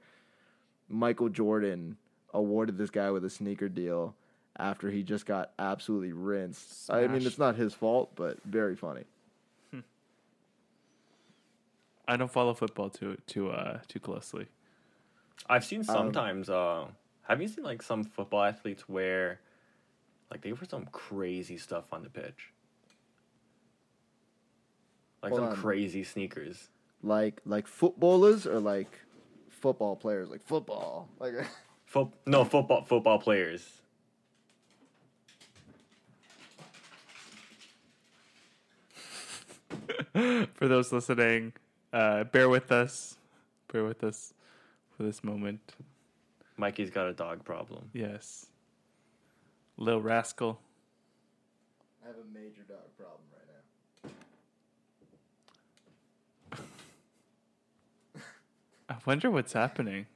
Michael 0.91 1.31
Jordan 1.31 1.97
awarded 2.35 2.77
this 2.77 2.91
guy 2.91 3.11
with 3.11 3.25
a 3.25 3.31
sneaker 3.31 3.71
deal 3.71 4.15
after 4.59 4.91
he 4.91 5.03
just 5.03 5.27
got 5.27 5.53
absolutely 5.59 6.13
rinsed. 6.13 6.91
I 6.91 7.07
mean, 7.07 7.27
it's 7.27 7.39
not 7.39 7.57
his 7.57 7.75
fault, 7.75 8.13
but 8.15 8.43
very 8.45 8.77
funny. 8.77 9.05
I 12.09 12.17
don't 12.17 12.31
follow 12.31 12.55
football 12.55 12.91
too 12.91 13.17
too 13.27 13.51
uh 13.51 13.79
too 13.89 14.01
closely. 14.01 14.47
I've 15.49 15.65
seen 15.65 15.85
sometimes 15.85 16.51
uh 16.51 16.87
have 17.23 17.41
you 17.41 17.49
seen 17.49 17.65
like 17.65 17.83
some 17.83 18.05
football 18.05 18.45
athletes 18.45 18.89
wear 18.89 19.41
like 20.31 20.43
they 20.43 20.53
wear 20.53 20.65
some 20.69 20.87
crazy 20.93 21.57
stuff 21.57 21.93
on 21.93 22.03
the 22.03 22.11
pitch? 22.11 22.53
Like 25.23 25.35
some 25.35 25.45
on. 25.45 25.55
crazy 25.55 26.05
sneakers. 26.05 26.69
Like 27.03 27.41
like 27.45 27.67
footballers 27.67 28.47
or 28.47 28.61
like 28.61 28.99
football 29.49 29.97
players, 29.97 30.29
like 30.29 30.43
football, 30.43 31.09
like. 31.19 31.35
Fo- 31.87 32.11
no, 32.27 32.43
football 32.43 32.85
football 32.85 33.19
players. 33.19 33.82
for 40.55 40.69
those 40.69 40.93
listening, 40.93 41.55
uh, 41.93 42.25
bear 42.25 42.49
with 42.49 42.71
us. 42.71 43.17
Bear 43.73 43.85
with 43.85 44.05
us 44.05 44.35
for 44.97 45.05
this 45.05 45.25
moment. 45.25 45.75
Mikey's 46.59 46.91
got 46.91 47.07
a 47.07 47.15
dog 47.15 47.45
problem. 47.45 47.89
Yes. 47.95 48.47
Little 49.79 50.03
rascal. 50.03 50.61
I 52.05 52.09
have 52.09 52.17
a 52.17 52.39
major 52.39 52.63
dog 52.69 52.95
problem 52.99 53.21
right 53.33 53.49
now. 58.15 58.21
I 58.91 58.97
wonder 59.07 59.31
what's 59.31 59.55
happening. 59.55 60.07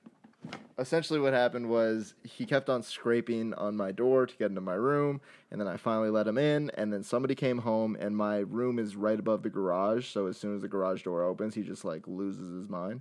Essentially 0.79 1.19
what 1.19 1.33
happened 1.33 1.69
was 1.69 2.15
he 2.23 2.45
kept 2.45 2.69
on 2.69 2.83
scraping 2.83 3.55
on 3.55 3.77
my 3.77 3.93
door 3.93 4.27
to 4.27 4.37
get 4.37 4.51
into 4.51 4.61
my 4.61 4.75
room 4.75 5.21
and 5.51 5.61
then 5.61 5.69
i 5.69 5.77
finally 5.77 6.11
let 6.11 6.27
him 6.27 6.37
in 6.37 6.71
and 6.75 6.93
then 6.93 7.03
somebody 7.03 7.35
came 7.35 7.59
home 7.59 7.97
and 7.99 8.17
my 8.17 8.39
room 8.39 8.79
is 8.79 8.95
right 8.97 9.19
above 9.19 9.43
the 9.43 9.51
garage 9.51 10.07
so 10.07 10.27
as 10.27 10.37
soon 10.37 10.55
as 10.55 10.63
the 10.63 10.69
garage 10.69 11.03
door 11.03 11.23
opens 11.23 11.55
he 11.55 11.63
just 11.63 11.85
like 11.85 12.07
loses 12.07 12.53
his 12.55 12.69
mind. 12.69 13.01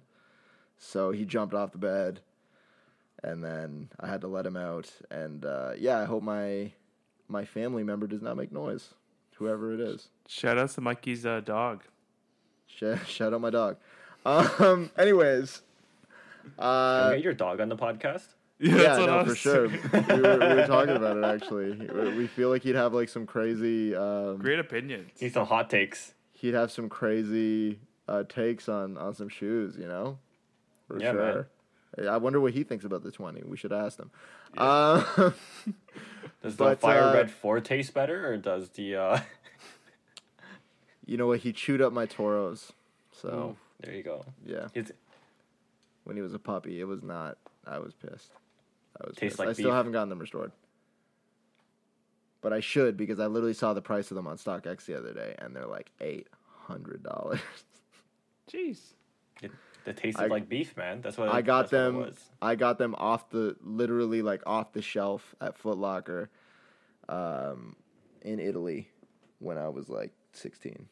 So 0.77 1.11
he 1.11 1.23
jumped 1.23 1.53
off 1.53 1.71
the 1.71 1.77
bed 1.77 2.19
and 3.23 3.43
then 3.43 3.89
i 3.99 4.07
had 4.07 4.21
to 4.21 4.27
let 4.27 4.45
him 4.45 4.57
out 4.57 4.91
and 5.09 5.45
uh, 5.45 5.71
yeah 5.77 5.99
i 5.99 6.05
hope 6.05 6.21
my 6.21 6.71
my 7.27 7.45
family 7.45 7.83
member 7.83 8.07
does 8.07 8.21
not 8.21 8.37
make 8.37 8.51
noise 8.51 8.93
whoever 9.37 9.73
it 9.73 9.81
is. 9.81 10.07
Shout 10.27 10.57
out 10.57 10.69
to 10.69 10.81
Mikey's 10.81 11.25
uh, 11.25 11.41
dog. 11.41 11.83
Sh- 12.67 13.05
shout 13.07 13.33
out 13.33 13.41
my 13.41 13.49
dog. 13.49 13.77
Um 14.25 14.91
anyways 14.97 15.61
Can 16.57 16.63
uh, 16.65 17.07
we 17.11 17.15
get 17.17 17.23
your 17.23 17.33
dog 17.33 17.59
on 17.61 17.69
the 17.69 17.75
podcast? 17.75 18.27
Yeah, 18.59 18.77
yeah, 18.99 19.05
no, 19.05 19.25
for 19.25 19.35
sure. 19.35 19.67
we, 19.67 19.77
were, 19.77 20.37
we 20.39 20.55
were 20.55 20.65
talking 20.67 20.95
about 20.95 21.17
it 21.17 21.23
actually. 21.25 21.73
We- 21.75 22.15
We 22.17 22.27
feel 22.27 22.49
like 22.49 22.63
he'd 22.63 22.75
have 22.75 22.93
like 22.93 23.09
some 23.09 23.25
crazy. 23.25 23.93
Um, 23.95 24.37
Great 24.37 24.59
opinions. 24.59 25.11
He's 25.19 25.33
some 25.33 25.45
hot 25.45 25.69
takes. 25.69 26.13
he'd 26.33 26.53
have 26.53 26.71
some 26.71 26.87
crazy 26.87 27.79
uh, 28.07 28.23
takes 28.23 28.69
on 28.69 28.97
on 28.97 29.13
some 29.13 29.27
shoes. 29.29 29.75
You 29.77 29.87
know, 29.87 30.19
for 30.87 30.99
Yeah, 30.99 31.11
man. 31.11 31.33
sure. 31.33 32.09
I 32.09 32.17
wonder 32.17 32.39
what 32.41 32.53
he 32.53 32.63
thinks 32.63 32.85
about 32.85 33.03
the 33.03 33.11
twenty. 33.11 33.41
We 33.43 33.57
should 33.57 33.73
ask 33.73 33.99
him. 33.99 34.11
Uh, 34.57 35.03
Does 36.41 36.55
But, 36.55 36.69
the 36.71 36.87
Fire 36.87 37.03
uh, 37.03 37.13
Red 37.13 37.31
4 37.31 37.59
taste 37.61 37.93
better 37.93 38.27
or 38.31 38.37
does 38.37 38.69
the 38.69 38.95
uh 38.95 39.19
you 41.05 41.17
know 41.17 41.27
what? 41.27 41.39
He 41.39 41.51
chewed 41.53 41.81
up 41.81 41.91
my 41.93 42.05
toros. 42.05 42.71
So 43.11 43.55
there 43.81 43.93
you 43.93 44.03
go. 44.03 44.25
yeah, 44.45 44.67
It's 44.73 44.91
when 46.05 46.15
he 46.15 46.21
was 46.21 46.33
a 46.33 46.39
puppy, 46.39 46.79
it 46.79 46.85
was 46.85 47.03
not. 47.03 47.37
I 47.67 47.79
was 47.79 47.93
pissed. 47.93 48.31
I 48.99 49.05
was 49.07 49.15
Tastes 49.17 49.33
pissed. 49.35 49.39
like 49.39 49.49
I 49.49 49.53
still 49.53 49.65
beef. 49.65 49.73
haven't 49.73 49.91
gotten 49.91 50.09
them 50.09 50.19
restored. 50.19 50.51
But 52.41 52.53
I 52.53 52.59
should 52.59 52.95
because 52.95 53.19
I 53.19 53.25
literally 53.25 53.53
saw 53.53 53.73
the 53.73 53.81
price 53.81 54.11
of 54.11 54.15
them 54.15 54.27
on 54.27 54.37
StockX 54.37 54.85
the 54.85 54.97
other 54.97 55.13
day, 55.13 55.35
and 55.39 55.55
they're 55.55 55.65
like 55.67 55.91
eight 55.99 56.27
hundred 56.67 57.03
dollars. 57.03 57.39
Jeez. 58.51 58.79
It, 59.41 59.51
they 59.83 59.93
tasted 59.93 60.23
I- 60.23 60.27
like 60.27 60.47
beef, 60.47 60.77
man. 60.77 61.01
That's 61.01 61.17
what 61.17 61.29
I 61.29 61.41
got 61.41 61.69
that's 61.69 61.71
what 61.73 61.79
it 61.79 61.83
them. 61.83 61.95
was. 61.97 62.19
I 62.41 62.55
got 62.55 62.77
them 62.77 62.95
off 62.97 63.29
the 63.29 63.55
literally 63.61 64.21
like 64.21 64.43
off 64.45 64.73
the 64.73 64.81
shelf 64.81 65.33
at 65.41 65.57
Foot 65.57 65.77
Locker, 65.77 66.29
um, 67.09 67.75
in 68.21 68.39
Italy, 68.39 68.89
when 69.39 69.57
I 69.57 69.69
was 69.69 69.89
like 69.89 70.11
sixteen. 70.33 70.87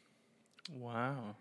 Wow. 0.71 1.35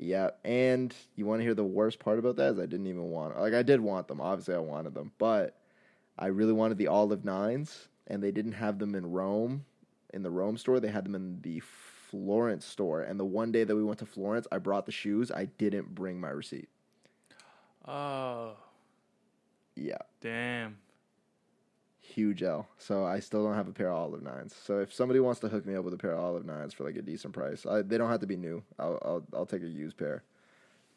Yeah, 0.00 0.30
and 0.44 0.94
you 1.16 1.26
want 1.26 1.40
to 1.40 1.44
hear 1.44 1.54
the 1.54 1.64
worst 1.64 1.98
part 1.98 2.18
about 2.20 2.36
that 2.36 2.52
is 2.52 2.58
I 2.58 2.66
didn't 2.66 2.86
even 2.86 3.10
want 3.10 3.38
like 3.38 3.54
I 3.54 3.62
did 3.62 3.80
want 3.80 4.06
them. 4.08 4.20
Obviously, 4.20 4.54
I 4.54 4.58
wanted 4.58 4.94
them, 4.94 5.12
but 5.18 5.56
I 6.18 6.26
really 6.26 6.52
wanted 6.52 6.78
the 6.78 6.86
olive 6.88 7.24
nines, 7.24 7.88
and 8.06 8.22
they 8.22 8.30
didn't 8.30 8.52
have 8.52 8.78
them 8.78 8.94
in 8.94 9.10
Rome, 9.10 9.64
in 10.14 10.22
the 10.22 10.30
Rome 10.30 10.56
store. 10.56 10.78
They 10.80 10.88
had 10.88 11.04
them 11.04 11.14
in 11.14 11.40
the 11.42 11.60
Florence 11.60 12.64
store. 12.64 13.02
And 13.02 13.18
the 13.20 13.24
one 13.24 13.52
day 13.52 13.64
that 13.64 13.74
we 13.76 13.84
went 13.84 13.98
to 13.98 14.06
Florence, 14.06 14.46
I 14.50 14.58
brought 14.58 14.86
the 14.86 14.92
shoes. 14.92 15.30
I 15.30 15.46
didn't 15.46 15.94
bring 15.94 16.20
my 16.20 16.30
receipt. 16.30 16.68
Oh, 17.86 18.56
Yeah, 19.76 19.98
damn. 20.20 20.78
Huge 22.08 22.42
L. 22.42 22.68
So 22.78 23.04
I 23.04 23.20
still 23.20 23.44
don't 23.44 23.54
have 23.54 23.68
a 23.68 23.72
pair 23.72 23.90
of 23.90 23.96
olive 23.96 24.22
nines. 24.22 24.54
So 24.64 24.78
if 24.80 24.92
somebody 24.92 25.20
wants 25.20 25.40
to 25.40 25.48
hook 25.48 25.66
me 25.66 25.74
up 25.74 25.84
with 25.84 25.94
a 25.94 25.98
pair 25.98 26.12
of 26.12 26.20
olive 26.20 26.44
nines 26.44 26.72
for 26.72 26.84
like 26.84 26.96
a 26.96 27.02
decent 27.02 27.34
price, 27.34 27.66
I, 27.66 27.82
they 27.82 27.98
don't 27.98 28.10
have 28.10 28.20
to 28.20 28.26
be 28.26 28.36
new. 28.36 28.62
I'll, 28.78 28.98
I'll 29.02 29.24
I'll 29.34 29.46
take 29.46 29.62
a 29.62 29.66
used 29.66 29.96
pair. 29.96 30.22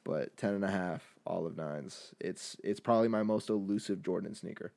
But 0.04 0.36
ten 0.38 0.54
and 0.54 0.64
a 0.64 0.72
half 0.72 1.04
olive 1.28 1.58
nines. 1.58 2.14
It's 2.20 2.58
it's 2.64 2.80
probably 2.80 3.08
my 3.08 3.24
most 3.24 3.50
elusive 3.50 4.02
Jordan 4.02 4.34
sneaker. 4.34 4.72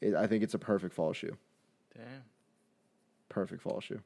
It, 0.00 0.14
I 0.14 0.26
think 0.26 0.42
it's 0.42 0.54
a 0.54 0.58
perfect 0.58 0.94
fall 0.94 1.12
shoe. 1.12 1.36
Damn. 1.96 2.24
Perfect 3.28 3.62
fall 3.62 3.80
shoe. 3.80 4.00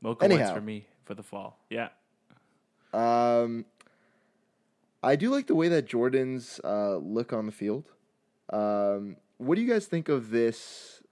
Mocha 0.00 0.24
ones 0.24 0.34
Anyhow. 0.34 0.54
for 0.54 0.60
me 0.60 0.86
for 1.04 1.14
the 1.14 1.22
fall. 1.22 1.58
Yeah. 1.70 1.88
Um, 2.92 3.66
I 5.02 5.16
do 5.16 5.30
like 5.30 5.46
the 5.46 5.54
way 5.54 5.68
that 5.68 5.86
Jordans 5.86 6.60
uh, 6.64 6.96
look 6.96 7.32
on 7.32 7.46
the 7.46 7.52
field. 7.52 7.84
Um, 8.50 9.16
what 9.36 9.54
do 9.54 9.62
you 9.62 9.68
guys 9.72 9.86
think 9.86 10.08
of 10.08 10.30
this 10.30 11.02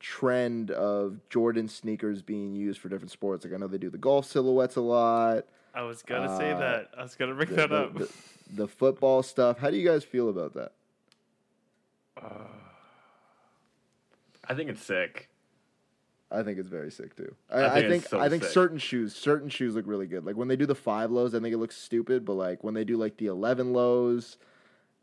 trend 0.00 0.70
of 0.70 1.20
Jordan 1.28 1.68
sneakers 1.68 2.22
being 2.22 2.54
used 2.54 2.80
for 2.80 2.88
different 2.88 3.10
sports? 3.12 3.44
Like 3.44 3.54
I 3.54 3.58
know 3.58 3.68
they 3.68 3.78
do 3.78 3.90
the 3.90 3.98
golf 3.98 4.26
silhouettes 4.26 4.76
a 4.76 4.80
lot. 4.80 5.44
I 5.72 5.82
was 5.82 6.02
gonna 6.02 6.36
say 6.36 6.50
Uh, 6.50 6.58
that. 6.58 6.90
I 6.98 7.02
was 7.02 7.14
gonna 7.14 7.34
bring 7.34 7.50
The, 7.50 7.54
that 7.56 7.72
up. 7.72 7.94
the- 7.94 8.12
the 8.52 8.66
football 8.66 9.22
stuff. 9.22 9.58
How 9.58 9.70
do 9.70 9.76
you 9.76 9.86
guys 9.88 10.02
feel 10.02 10.28
about 10.28 10.54
that? 10.54 10.72
I 14.48 14.54
think 14.54 14.68
it's 14.68 14.82
sick. 14.84 15.28
I 16.32 16.42
think 16.44 16.58
it's 16.58 16.68
very 16.68 16.90
sick 16.92 17.16
too. 17.16 17.34
I 17.50 17.58
I, 17.60 17.66
I 17.66 17.80
think 17.80 17.90
think 17.90 18.08
so 18.08 18.20
I 18.20 18.28
think 18.28 18.44
certain 18.44 18.78
shoes, 18.78 19.14
certain 19.14 19.48
shoes 19.48 19.74
look 19.74 19.86
really 19.86 20.06
good. 20.06 20.24
Like 20.24 20.36
when 20.36 20.48
they 20.48 20.56
do 20.56 20.66
the 20.66 20.74
five 20.76 21.10
lows, 21.10 21.34
I 21.34 21.40
think 21.40 21.52
it 21.54 21.58
looks 21.58 21.76
stupid. 21.76 22.24
But 22.24 22.34
like 22.34 22.62
when 22.62 22.74
they 22.74 22.84
do 22.84 22.96
like 22.96 23.16
the 23.16 23.26
eleven 23.26 23.72
lows, 23.72 24.36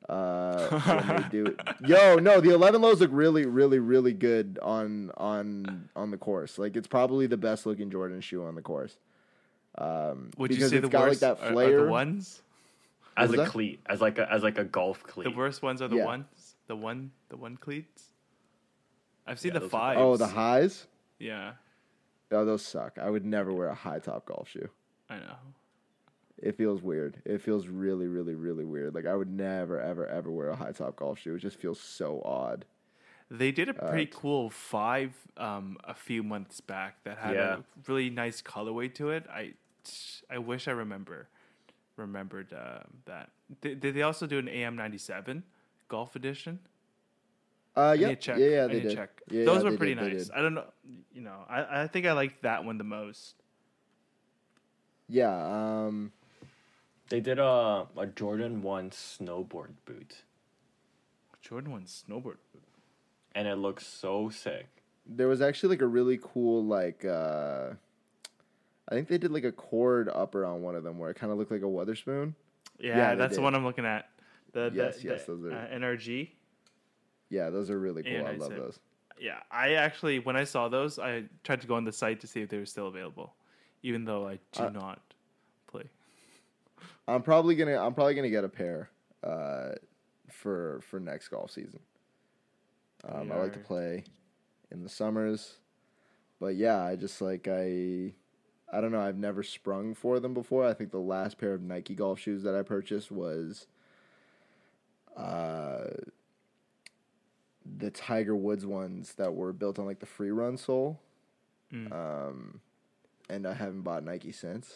uh, 0.08 0.68
when 1.08 1.22
they 1.24 1.30
do, 1.30 1.56
yo, 1.86 2.16
no, 2.16 2.40
the 2.40 2.54
eleven 2.54 2.82
lows 2.82 3.02
look 3.02 3.10
really, 3.14 3.46
really, 3.46 3.80
really 3.80 4.14
good 4.14 4.58
on 4.62 5.12
on 5.18 5.90
on 5.96 6.12
the 6.12 6.18
course. 6.18 6.58
Like 6.58 6.76
it's 6.78 6.88
probably 6.88 7.28
the 7.28 7.38
best 7.38 7.66
looking 7.66 7.90
Jordan 7.92 8.22
shoe 8.22 8.44
on 8.46 8.56
the 8.56 8.62
course. 8.62 8.98
Um, 9.78 10.32
Would 10.38 10.52
you 10.52 10.58
because 10.58 10.72
say 10.72 10.78
it's 10.78 10.86
the 10.86 10.90
got 10.90 11.02
worst 11.08 11.22
like 11.22 11.38
that 11.40 11.52
are- 11.54 11.62
are, 11.82 11.86
the 11.86 11.90
ones? 11.92 12.42
As 13.18 13.30
was 13.32 13.40
a 13.40 13.44
that? 13.44 13.50
cleat, 13.50 13.80
as 13.88 14.00
like 14.00 14.18
a 14.18 14.32
as 14.32 14.44
like 14.44 14.58
a 14.60 14.64
golf 14.64 15.04
cleat. 15.04 15.26
The 15.26 15.36
worst 15.36 15.62
ones 15.62 15.82
are 15.82 15.88
the 15.88 15.98
Yeah. 15.98 16.06
ones. 16.06 16.56
The 16.68 16.76
one. 16.76 17.12
The 17.30 17.38
one 17.38 17.58
cleats. 17.58 18.12
I've 19.26 19.40
seen 19.40 19.50
Yeah, 19.54 19.60
the 19.60 19.66
those 19.68 19.74
are- 19.74 19.96
oh, 19.98 20.16
the 20.18 20.28
highs. 20.28 20.88
Yeah, 21.20 21.54
Oh, 22.32 22.44
those 22.44 22.66
suck. 22.66 22.98
I 23.02 23.10
would 23.10 23.26
never 23.26 23.54
wear 23.54 23.70
a 23.70 23.74
high 23.76 24.00
top 24.00 24.26
golf 24.26 24.50
shoe. 24.50 24.70
I 25.10 25.16
know. 25.18 25.36
It 26.38 26.58
feels 26.58 26.82
weird. 26.82 27.22
It 27.26 27.42
feels 27.42 27.68
really, 27.68 28.08
really, 28.08 28.36
really 28.36 28.66
weird. 28.66 28.94
Like 28.94 29.06
I 29.06 29.16
would 29.16 29.30
never, 29.30 29.80
ever, 29.80 30.06
ever 30.06 30.30
wear 30.30 30.50
a 30.50 30.56
high 30.56 30.74
top 30.74 30.98
golf 30.98 31.20
shoe. 31.20 31.36
It 31.36 31.40
just 31.40 31.58
feels 31.58 31.80
so 31.80 32.22
odd. 32.26 32.66
They 33.32 33.52
did 33.52 33.70
a 33.70 33.74
pretty 33.74 33.88
Alright. 33.88 34.12
cool 34.14 34.50
five 34.50 35.14
um, 35.38 35.78
a 35.86 35.94
few 35.94 36.22
months 36.22 36.60
back 36.62 37.04
that 37.06 37.18
had 37.18 37.36
Yeah. 37.36 37.56
a 37.58 37.60
really 37.88 38.10
nice 38.10 38.42
colorway 38.42 38.94
to 38.96 39.10
it. 39.10 39.26
I 39.30 39.54
I 40.30 40.38
wish 40.38 40.68
I 40.68 40.72
remember 40.72 41.28
remembered 41.96 42.52
um, 42.54 42.84
that. 43.06 43.30
Did, 43.62 43.80
did 43.80 43.96
they 43.96 44.02
also 44.02 44.28
do 44.28 44.38
an 44.38 44.48
AM 44.50 44.76
ninety 44.76 44.98
seven 44.98 45.44
golf 45.88 46.16
edition? 46.16 46.60
Uh, 47.78 47.82
I 47.82 47.94
yeah, 47.94 48.08
need 48.08 48.16
to 48.16 48.22
check. 48.22 48.38
yeah, 48.40 48.48
yeah, 48.48 48.64
I 48.64 48.68
they 48.68 48.74
need 48.74 48.82
to 48.84 48.88
did. 48.90 48.96
check. 48.98 49.22
Yeah, 49.30 49.46
Those 49.46 49.64
yeah, 49.64 49.70
were 49.70 49.78
pretty 49.78 49.94
did, 49.96 50.14
nice. 50.14 50.30
I 50.36 50.42
don't 50.42 50.56
know. 50.56 50.66
You 51.14 51.22
know, 51.22 51.46
I, 51.48 51.84
I 51.84 51.88
think 51.88 52.06
I 52.08 52.14
liked 52.14 52.42
that 52.42 52.66
one 52.66 52.78
the 52.80 52.84
most. 52.84 53.36
Yeah, 55.08 55.30
um, 55.86 56.12
They 57.10 57.20
did 57.22 57.40
a 57.40 57.88
a 57.98 58.08
Jordan 58.08 58.62
One 58.62 58.90
snowboard 58.90 59.70
boot, 59.86 60.24
Jordan 61.42 61.72
one 61.72 61.84
snowboard. 61.86 62.38
Boot. 62.52 62.64
And 63.36 63.48
it 63.48 63.56
looks 63.58 63.86
so 63.86 64.30
sick. 64.30 64.66
there 65.06 65.28
was 65.28 65.42
actually 65.42 65.70
like 65.70 65.82
a 65.82 65.88
really 65.88 66.20
cool 66.22 66.66
like 66.66 67.06
uh, 67.06 67.70
I 68.90 68.96
think 68.96 69.08
they 69.08 69.18
did 69.18 69.32
like 69.32 69.44
a 69.46 69.52
cord 69.52 70.10
upper 70.10 70.46
on 70.46 70.62
one 70.62 70.76
of 70.76 70.84
them 70.84 70.98
where 70.98 71.10
it 71.12 71.16
kind 71.16 71.32
of 71.32 71.38
looked 71.38 71.52
like 71.52 71.62
a 71.62 71.68
Wotherspoon. 71.70 72.36
Yeah, 72.80 72.98
Yeah, 72.98 73.10
they 73.12 73.20
that's 73.20 73.36
the 73.36 73.42
one 73.42 73.54
I'm 73.56 73.64
looking 73.64 73.86
at. 73.86 74.10
The, 74.54 74.70
the 74.70 74.76
Yes, 74.76 75.04
yes, 75.04 75.26
the, 75.26 75.36
those 75.36 75.54
are- 75.54 75.56
uh, 75.56 75.68
NRG. 75.78 76.30
Yeah, 77.30 77.50
those 77.50 77.70
are 77.70 77.80
really 77.80 78.04
cool. 78.04 78.12
Yeah, 78.12 78.24
I 78.24 78.32
nice, 78.32 78.42
love 78.42 78.56
those. 78.56 78.80
Yeah, 79.20 79.40
I 79.52 79.74
actually 79.74 80.20
when 80.20 80.36
I 80.36 80.44
saw 80.44 80.70
those, 80.70 81.00
I 81.00 81.24
tried 81.44 81.62
to 81.62 81.68
go 81.68 81.76
on 81.76 81.84
the 81.84 81.92
site 81.92 82.20
to 82.22 82.28
see 82.28 82.42
if 82.42 82.50
they 82.50 82.58
were 82.58 82.66
still 82.66 82.88
available, 82.88 83.34
even 83.84 84.06
though 84.06 84.28
I 84.28 84.40
do 84.52 84.64
Uh, 84.64 84.70
not 84.70 85.02
play. 85.68 85.84
I'm 87.08 87.22
probably 87.24 87.56
gonna 87.56 87.78
I'm 87.78 87.94
probably 87.94 88.14
gonna 88.14 88.30
get 88.30 88.44
a 88.44 88.50
pair 88.50 88.90
uh, 89.24 89.72
for 90.30 90.82
for 90.82 91.00
next 91.00 91.30
golf 91.30 91.52
season. 91.52 91.80
Um, 93.04 93.32
I 93.32 93.38
like 93.38 93.54
to 93.54 93.60
play 93.60 94.04
in 94.72 94.84
the 94.84 94.90
summers, 94.90 95.56
but 96.40 96.56
yeah, 96.56 96.84
I 96.84 96.96
just 96.96 97.22
like 97.22 97.48
I 97.48 98.14
I 98.72 98.82
don't 98.82 98.92
know. 98.92 99.00
I've 99.00 99.18
never 99.18 99.44
sprung 99.44 99.94
for 99.94 100.20
them 100.20 100.34
before. 100.34 100.66
I 100.66 100.74
think 100.74 100.92
the 100.92 101.00
last 101.00 101.38
pair 101.38 101.54
of 101.54 101.62
Nike 101.62 101.96
golf 101.96 102.20
shoes 102.20 102.44
that 102.44 102.56
I 102.56 102.64
purchased 102.64 103.12
was 103.12 103.68
uh, 105.16 105.86
the 107.78 107.92
Tiger 107.92 108.36
Woods 108.36 108.66
ones 108.66 109.14
that 109.16 109.34
were 109.34 109.54
built 109.54 109.80
on 109.80 109.86
like 109.86 110.00
the 110.00 110.06
free 110.06 110.32
run 110.32 110.58
sole. 110.58 111.00
Mm. 111.74 111.92
Um, 111.92 112.62
and 113.30 113.46
I 113.46 113.54
haven't 113.54 113.82
bought 113.82 114.04
Nike 114.04 114.32
since. 114.32 114.74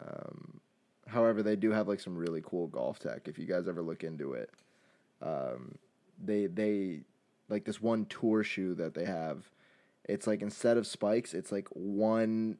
Um, 0.00 0.60
however, 1.06 1.42
they 1.42 1.56
do 1.56 1.70
have 1.70 1.88
like 1.88 2.00
some 2.00 2.16
really 2.16 2.42
cool 2.44 2.66
golf 2.66 2.98
tech. 2.98 3.28
If 3.28 3.38
you 3.38 3.46
guys 3.46 3.68
ever 3.68 3.82
look 3.82 4.04
into 4.04 4.32
it, 4.32 4.50
um, 5.22 5.76
they 6.22 6.46
they 6.46 7.00
like 7.48 7.64
this 7.64 7.80
one 7.80 8.06
tour 8.06 8.42
shoe 8.42 8.74
that 8.74 8.94
they 8.94 9.04
have. 9.04 9.48
It's 10.04 10.26
like 10.26 10.42
instead 10.42 10.76
of 10.76 10.86
spikes, 10.86 11.34
it's 11.34 11.50
like 11.50 11.68
one 11.70 12.58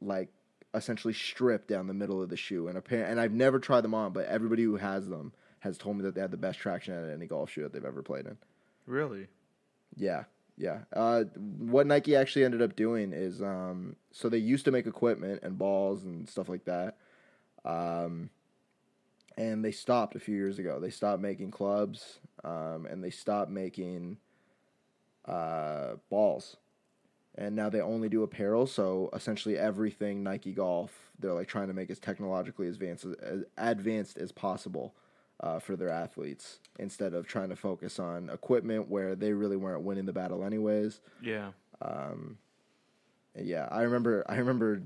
like 0.00 0.30
essentially 0.74 1.14
strip 1.14 1.68
down 1.68 1.86
the 1.86 1.94
middle 1.94 2.20
of 2.22 2.28
the 2.28 2.36
shoe. 2.36 2.68
And 2.68 2.76
apparent, 2.76 3.10
and 3.10 3.20
I've 3.20 3.32
never 3.32 3.58
tried 3.58 3.82
them 3.82 3.94
on, 3.94 4.12
but 4.12 4.26
everybody 4.26 4.64
who 4.64 4.76
has 4.76 5.08
them 5.08 5.32
has 5.60 5.78
told 5.78 5.96
me 5.96 6.02
that 6.02 6.14
they 6.14 6.20
had 6.20 6.30
the 6.30 6.36
best 6.36 6.58
traction 6.58 6.92
at 6.94 7.10
any 7.10 7.26
golf 7.26 7.50
shoe 7.50 7.62
that 7.62 7.72
they've 7.72 7.84
ever 7.84 8.02
played 8.02 8.26
in. 8.26 8.36
Really? 8.86 9.28
Yeah, 9.96 10.24
yeah. 10.56 10.80
Uh, 10.92 11.24
what 11.58 11.86
Nike 11.86 12.16
actually 12.16 12.44
ended 12.44 12.62
up 12.62 12.76
doing 12.76 13.12
is, 13.12 13.42
um, 13.42 13.96
so 14.12 14.28
they 14.28 14.38
used 14.38 14.64
to 14.66 14.70
make 14.70 14.86
equipment 14.86 15.40
and 15.42 15.58
balls 15.58 16.04
and 16.04 16.28
stuff 16.28 16.48
like 16.48 16.64
that, 16.64 16.96
um, 17.64 18.30
and 19.36 19.64
they 19.64 19.72
stopped 19.72 20.14
a 20.16 20.20
few 20.20 20.36
years 20.36 20.58
ago. 20.58 20.78
They 20.80 20.90
stopped 20.90 21.22
making 21.22 21.50
clubs, 21.50 22.20
um, 22.44 22.86
and 22.90 23.02
they 23.02 23.10
stopped 23.10 23.50
making 23.50 24.18
uh, 25.24 25.94
balls, 26.10 26.56
and 27.36 27.56
now 27.56 27.70
they 27.70 27.80
only 27.80 28.08
do 28.08 28.22
apparel. 28.22 28.66
So 28.66 29.10
essentially, 29.12 29.58
everything 29.58 30.22
Nike 30.22 30.52
Golf, 30.52 31.10
they're 31.18 31.32
like 31.32 31.48
trying 31.48 31.68
to 31.68 31.74
make 31.74 31.90
as 31.90 31.98
technologically 31.98 32.68
advanced 32.68 33.06
as 33.22 33.44
advanced 33.56 34.18
as 34.18 34.32
possible 34.32 34.94
uh, 35.40 35.58
for 35.58 35.76
their 35.76 35.88
athletes 35.88 36.58
instead 36.78 37.14
of 37.14 37.26
trying 37.26 37.48
to 37.48 37.56
focus 37.56 37.98
on 37.98 38.30
equipment 38.30 38.88
where 38.88 39.14
they 39.14 39.32
really 39.32 39.56
weren't 39.56 39.82
winning 39.82 40.06
the 40.06 40.12
battle 40.12 40.44
anyways. 40.44 41.00
Yeah. 41.22 41.50
Um, 41.82 42.38
yeah, 43.36 43.68
I 43.70 43.82
remember. 43.82 44.24
I 44.28 44.36
remember 44.36 44.82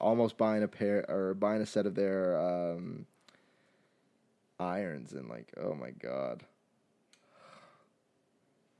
almost 0.00 0.36
buying 0.36 0.62
a 0.62 0.68
pair 0.68 1.04
or 1.08 1.34
buying 1.34 1.62
a 1.62 1.66
set 1.66 1.86
of 1.86 1.94
their 1.94 2.38
um, 2.38 3.06
irons 4.58 5.12
and 5.12 5.28
like, 5.28 5.52
oh 5.56 5.74
my 5.74 5.90
god. 5.90 6.44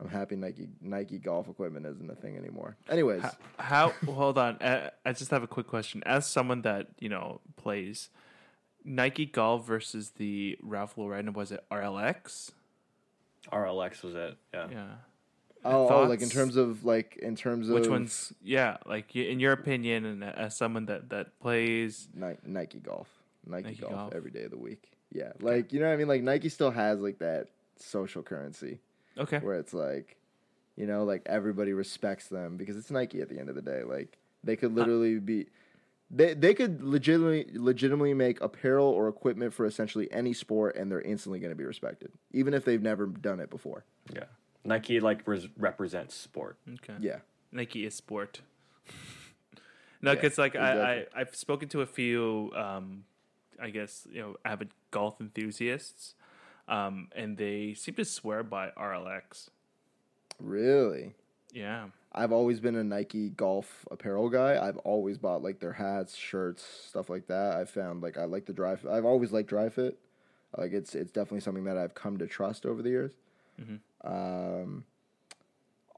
I'm 0.01 0.09
happy 0.09 0.35
Nike 0.35 0.69
Nike 0.82 1.19
golf 1.19 1.49
equipment 1.49 1.86
isn't 1.86 2.11
a 2.11 2.16
thing 2.16 2.36
anymore. 2.36 2.77
Anyways, 2.91 3.23
How? 3.23 3.32
how 3.59 3.89
hold 4.12 4.36
on. 4.39 4.57
Uh, 4.57 4.91
I 5.07 5.12
just 5.12 5.31
have 5.31 5.45
a 5.45 5.47
quick 5.47 5.69
question. 5.69 6.03
As 6.05 6.27
someone 6.27 6.62
that 6.62 6.89
you 6.99 7.09
know 7.09 7.41
plays 7.57 8.11
Nike 8.85 9.27
Golf 9.27 9.66
versus 9.66 10.11
the 10.16 10.59
Ralph 10.62 10.98
Lauren, 10.98 11.32
was 11.32 11.52
it 11.52 11.65
RLX? 11.70 12.52
RLX 13.52 14.02
was 14.02 14.15
it? 14.15 14.36
Yeah. 14.52 14.69
Yeah. 14.70 14.86
Oh, 15.65 15.89
oh, 15.89 16.02
like 16.05 16.20
in 16.20 16.28
terms 16.28 16.56
of 16.56 16.85
like 16.85 17.16
in 17.16 17.36
terms 17.36 17.70
of 17.70 17.74
which 17.74 17.89
ones? 17.89 18.35
Yeah, 18.43 18.77
like 18.85 19.16
in 19.16 19.40
your 19.40 19.52
opinion, 19.52 20.05
and 20.05 20.23
uh, 20.23 20.32
as 20.36 20.55
someone 20.55 20.85
that 20.86 21.09
that 21.09 21.40
plays, 21.40 22.06
Ni- 22.15 22.36
Nike 22.44 22.78
golf, 22.81 23.09
Nike, 23.47 23.69
Nike 23.69 23.81
golf, 23.81 23.93
golf. 23.93 24.15
every 24.15 24.31
day 24.31 24.43
of 24.43 24.51
the 24.51 24.59
week. 24.59 24.90
Yeah, 25.11 25.32
like 25.40 25.73
you 25.73 25.81
know 25.81 25.86
what 25.86 25.94
I 25.94 25.97
mean. 25.97 26.09
Like 26.09 26.23
Nike 26.23 26.51
still 26.51 26.70
has 26.70 27.01
like 27.01 27.19
that 27.20 27.48
social 27.78 28.23
currency 28.23 28.81
okay, 29.16 29.39
where 29.39 29.56
it's 29.56 29.73
like, 29.73 30.19
you 30.77 30.86
know, 30.86 31.05
like 31.05 31.23
everybody 31.24 31.73
respects 31.73 32.28
them 32.28 32.59
because 32.59 32.77
it's 32.77 32.90
Nike 32.90 33.23
at 33.23 33.31
the 33.31 33.39
end 33.39 33.48
of 33.48 33.55
the 33.55 33.62
day. 33.62 33.85
Like 33.85 34.19
they 34.43 34.56
could 34.56 34.73
uh, 34.73 34.74
literally 34.74 35.19
be. 35.19 35.47
They, 36.10 36.35
they 36.35 36.55
could 36.55 36.82
legitimately 36.82 37.47
legitimately 37.59 38.14
make 38.14 38.40
apparel 38.40 38.86
or 38.86 39.09
equipment 39.09 39.52
for 39.55 39.66
essentially 39.66 40.10
any 40.12 40.32
sport 40.32 40.76
and 40.76 40.90
they're 40.90 41.01
instantly 41.01 41.40
going 41.40 41.51
to 41.51 41.56
be 41.56 41.64
respected 41.64 42.12
even 42.32 42.55
if 42.55 42.64
they've 42.64 42.82
never 42.82 43.06
done 43.06 43.40
it 43.40 43.51
before. 43.51 43.85
Yeah. 44.14 44.24
Nike 44.64 45.01
like 45.01 45.26
res- 45.26 45.48
represents 45.59 46.14
sport. 46.14 46.56
okay. 46.74 46.94
Yeah. 47.01 47.18
Nike 47.52 47.85
is 47.86 47.94
sport. 47.94 48.40
no, 50.02 50.10
Yeah, 50.12 50.14
because 50.14 50.39
like 50.39 50.55
I, 50.56 50.72
exactly. 50.72 51.06
I 51.16 51.20
I've 51.20 51.35
spoken 51.35 51.68
to 51.70 51.81
a 51.81 51.86
few, 51.86 52.51
um, 52.55 53.05
I 53.60 53.70
guess 53.70 54.06
you 54.10 54.20
know, 54.20 54.36
avid 54.44 54.70
golf 54.90 55.20
enthusiasts, 55.20 56.14
um, 56.68 57.09
and 57.16 57.36
they 57.36 57.74
seem 57.74 57.94
to 57.97 58.05
swear 58.05 58.43
by 58.43 58.70
RLX. 58.70 59.48
Really? 60.40 61.14
Yeah, 61.52 61.86
I've 62.15 62.32
always 62.32 62.61
been 62.61 62.77
a 62.77 62.85
Nike 62.85 63.31
golf 63.31 63.85
apparel 63.91 64.28
guy. 64.31 64.65
I've 64.65 64.77
always 64.78 65.19
bought 65.19 65.43
like 65.43 65.59
their 65.61 65.73
hats, 65.73 66.15
shirts, 66.15 66.62
stuff 66.89 67.11
like 67.11 67.27
that. 67.27 67.57
I 67.57 67.65
found 67.65 68.03
like 68.03 68.16
I 68.16 68.24
like 68.24 68.47
the 68.47 68.53
dry. 68.53 68.77
I've 68.89 69.05
always 69.05 69.32
liked 69.32 69.49
Dri-FIT. 69.49 69.99
Like 70.57 70.73
it's 70.73 70.95
it's 70.95 71.11
definitely 71.11 71.41
something 71.41 71.65
that 71.65 71.77
I've 71.77 71.95
come 71.95 72.19
to 72.19 72.27
trust 72.27 72.65
over 72.66 72.82
the 72.82 72.91
years. 72.91 73.12
Um, 74.05 74.85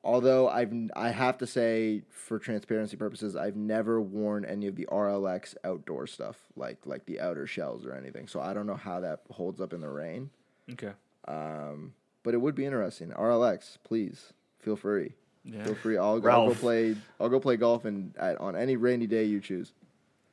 although 0.03 0.49
I've 0.49 0.73
I 0.95 1.11
have 1.11 1.37
to 1.39 1.47
say 1.47 2.03
for 2.09 2.39
transparency 2.39 2.97
purposes, 2.97 3.37
I've 3.37 3.57
never 3.57 4.01
worn 4.01 4.45
any 4.45 4.67
of 4.69 4.77
the 4.77 4.87
RLX 4.87 5.55
outdoor 5.65 6.07
stuff 6.07 6.37
like 6.57 6.79
like 6.87 7.05
the 7.07 7.21
outer 7.21 7.47
shells 7.47 7.85
or 7.85 7.93
anything. 7.93 8.29
So 8.29 8.41
I 8.41 8.55
don't 8.55 8.67
know 8.67 8.77
how 8.77 9.01
that 9.01 9.21
holds 9.31 9.61
up 9.61 9.73
in 9.75 9.81
the 9.81 9.89
rain. 9.91 10.31
okay, 10.73 10.93
Um, 11.29 11.93
but 12.23 12.33
it 12.35 12.39
would 12.39 12.55
be 12.55 12.65
interesting. 12.65 13.11
RLX, 13.11 13.77
please 13.85 14.33
feel 14.59 14.77
free. 14.77 15.13
Yeah. 15.47 15.65
Feel 15.65 15.75
free. 15.77 15.97
I'll, 15.97 16.15
I'll 16.29 16.49
go 16.49 16.55
play. 16.55 16.97
I'll 17.21 17.29
go 17.29 17.39
play 17.39 17.57
golf 17.57 17.85
and 17.85 18.15
at, 18.19 18.41
on 18.41 18.57
any 18.57 18.77
rainy 18.77 19.07
day 19.07 19.25
you 19.25 19.41
choose. 19.41 19.73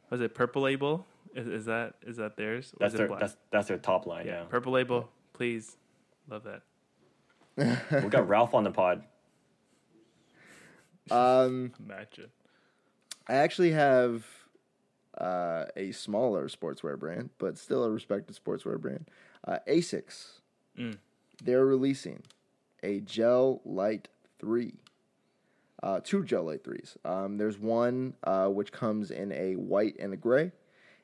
Was 0.10 0.22
it 0.22 0.34
Purple 0.34 0.64
Label? 0.64 1.06
Is, 1.36 1.48
is 1.48 1.66
that 1.66 1.96
is 2.06 2.18
that 2.18 2.36
theirs? 2.36 2.74
That's 2.80 2.94
their 2.94 3.08
that's 3.08 3.36
that's 3.52 3.68
their 3.68 3.78
top 3.78 4.06
line. 4.06 4.26
yeah. 4.26 4.42
Yeah. 4.42 4.44
Purple 4.46 4.74
Label, 4.74 5.10
please, 5.34 5.78
love 6.30 6.44
that. 6.44 6.62
we 8.04 8.10
got 8.10 8.28
Ralph 8.28 8.54
on 8.54 8.64
the 8.64 8.72
pod. 8.72 9.04
Um, 11.12 11.74
Imagine. 11.86 12.30
I 13.28 13.34
actually 13.34 13.72
have 13.72 14.26
uh, 15.18 15.66
a 15.76 15.92
smaller 15.92 16.48
sportswear 16.48 16.98
brand, 16.98 17.30
but 17.40 17.58
still 17.58 17.84
a 17.84 17.90
respected 17.92 18.40
sportswear 18.42 18.80
brand. 18.80 19.10
Uh, 19.46 19.60
Asics. 19.68 20.40
Mm. 20.80 20.98
They're 21.44 21.66
releasing 21.66 22.22
a 22.84 23.02
Gel 23.02 23.60
Lyte 23.66 24.08
Three. 24.40 24.76
Uh, 25.84 26.00
two 26.02 26.24
Gel 26.24 26.46
Lyte 26.46 26.64
Threes. 26.64 26.98
Um, 27.04 27.38
there's 27.38 27.60
one 27.60 28.14
uh, 28.24 28.48
which 28.48 28.72
comes 28.72 29.12
in 29.12 29.34
a 29.34 29.56
white 29.56 29.98
and 30.00 30.14
a 30.14 30.18
gray, 30.18 30.54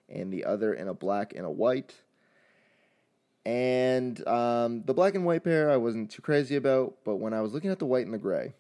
and 0.08 0.32
the 0.32 0.46
other 0.46 0.74
in 0.74 0.88
a 0.88 0.94
black 0.94 1.34
and 1.36 1.46
a 1.46 1.52
white. 1.52 1.96
And 3.46 4.26
um, 4.26 4.84
the 4.84 4.94
black 4.94 5.16
and 5.16 5.26
white 5.26 5.44
pair 5.44 5.70
I 5.70 5.76
wasn't 5.76 6.10
too 6.10 6.22
crazy 6.22 6.56
about, 6.56 6.96
but 7.04 7.18
when 7.18 7.34
I 7.34 7.42
was 7.42 7.54
looking 7.54 7.72
at 7.72 7.80
the 7.80 7.86
white 7.86 8.06
and 8.06 8.14
the 8.14 8.20
gray, 8.20 8.54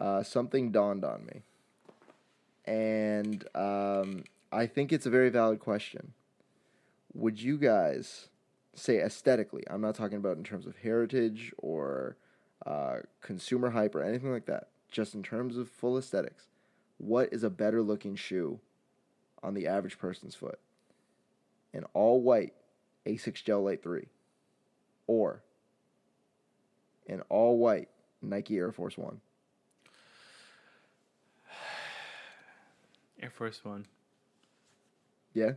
uh, 0.00 0.22
something 0.22 0.70
dawned 0.72 1.04
on 1.04 1.26
me. 1.26 1.42
And 2.64 3.44
um, 3.54 4.24
I 4.50 4.66
think 4.66 4.94
it's 4.94 5.04
a 5.04 5.10
very 5.10 5.28
valid 5.28 5.58
question. 5.60 6.14
Would 7.12 7.42
you 7.42 7.58
guys 7.58 8.28
say 8.74 9.00
aesthetically? 9.00 9.64
I'm 9.68 9.82
not 9.82 9.94
talking 9.94 10.16
about 10.16 10.38
in 10.38 10.44
terms 10.44 10.66
of 10.66 10.76
heritage 10.78 11.52
or 11.58 12.16
uh, 12.64 13.00
consumer 13.20 13.70
hype 13.70 13.94
or 13.94 14.02
anything 14.02 14.32
like 14.32 14.46
that. 14.46 14.68
Just 14.90 15.14
in 15.14 15.22
terms 15.22 15.56
of 15.56 15.68
full 15.68 15.98
aesthetics, 15.98 16.44
what 16.96 17.32
is 17.32 17.44
a 17.44 17.50
better 17.50 17.82
looking 17.82 18.16
shoe 18.16 18.58
on 19.42 19.54
the 19.54 19.66
average 19.66 19.98
person's 19.98 20.34
foot? 20.34 20.58
An 21.72 21.84
all 21.92 22.20
white 22.22 22.54
Asics 23.06 23.44
Gel 23.44 23.62
Lyte 23.62 23.82
3 23.82 24.06
or 25.06 25.42
an 27.06 27.22
all 27.28 27.58
white 27.58 27.88
Nike 28.22 28.56
Air 28.56 28.72
Force 28.72 28.96
1? 28.96 29.20
Air 33.20 33.30
Force 33.30 33.60
One. 33.64 33.86
Yeah? 35.34 35.52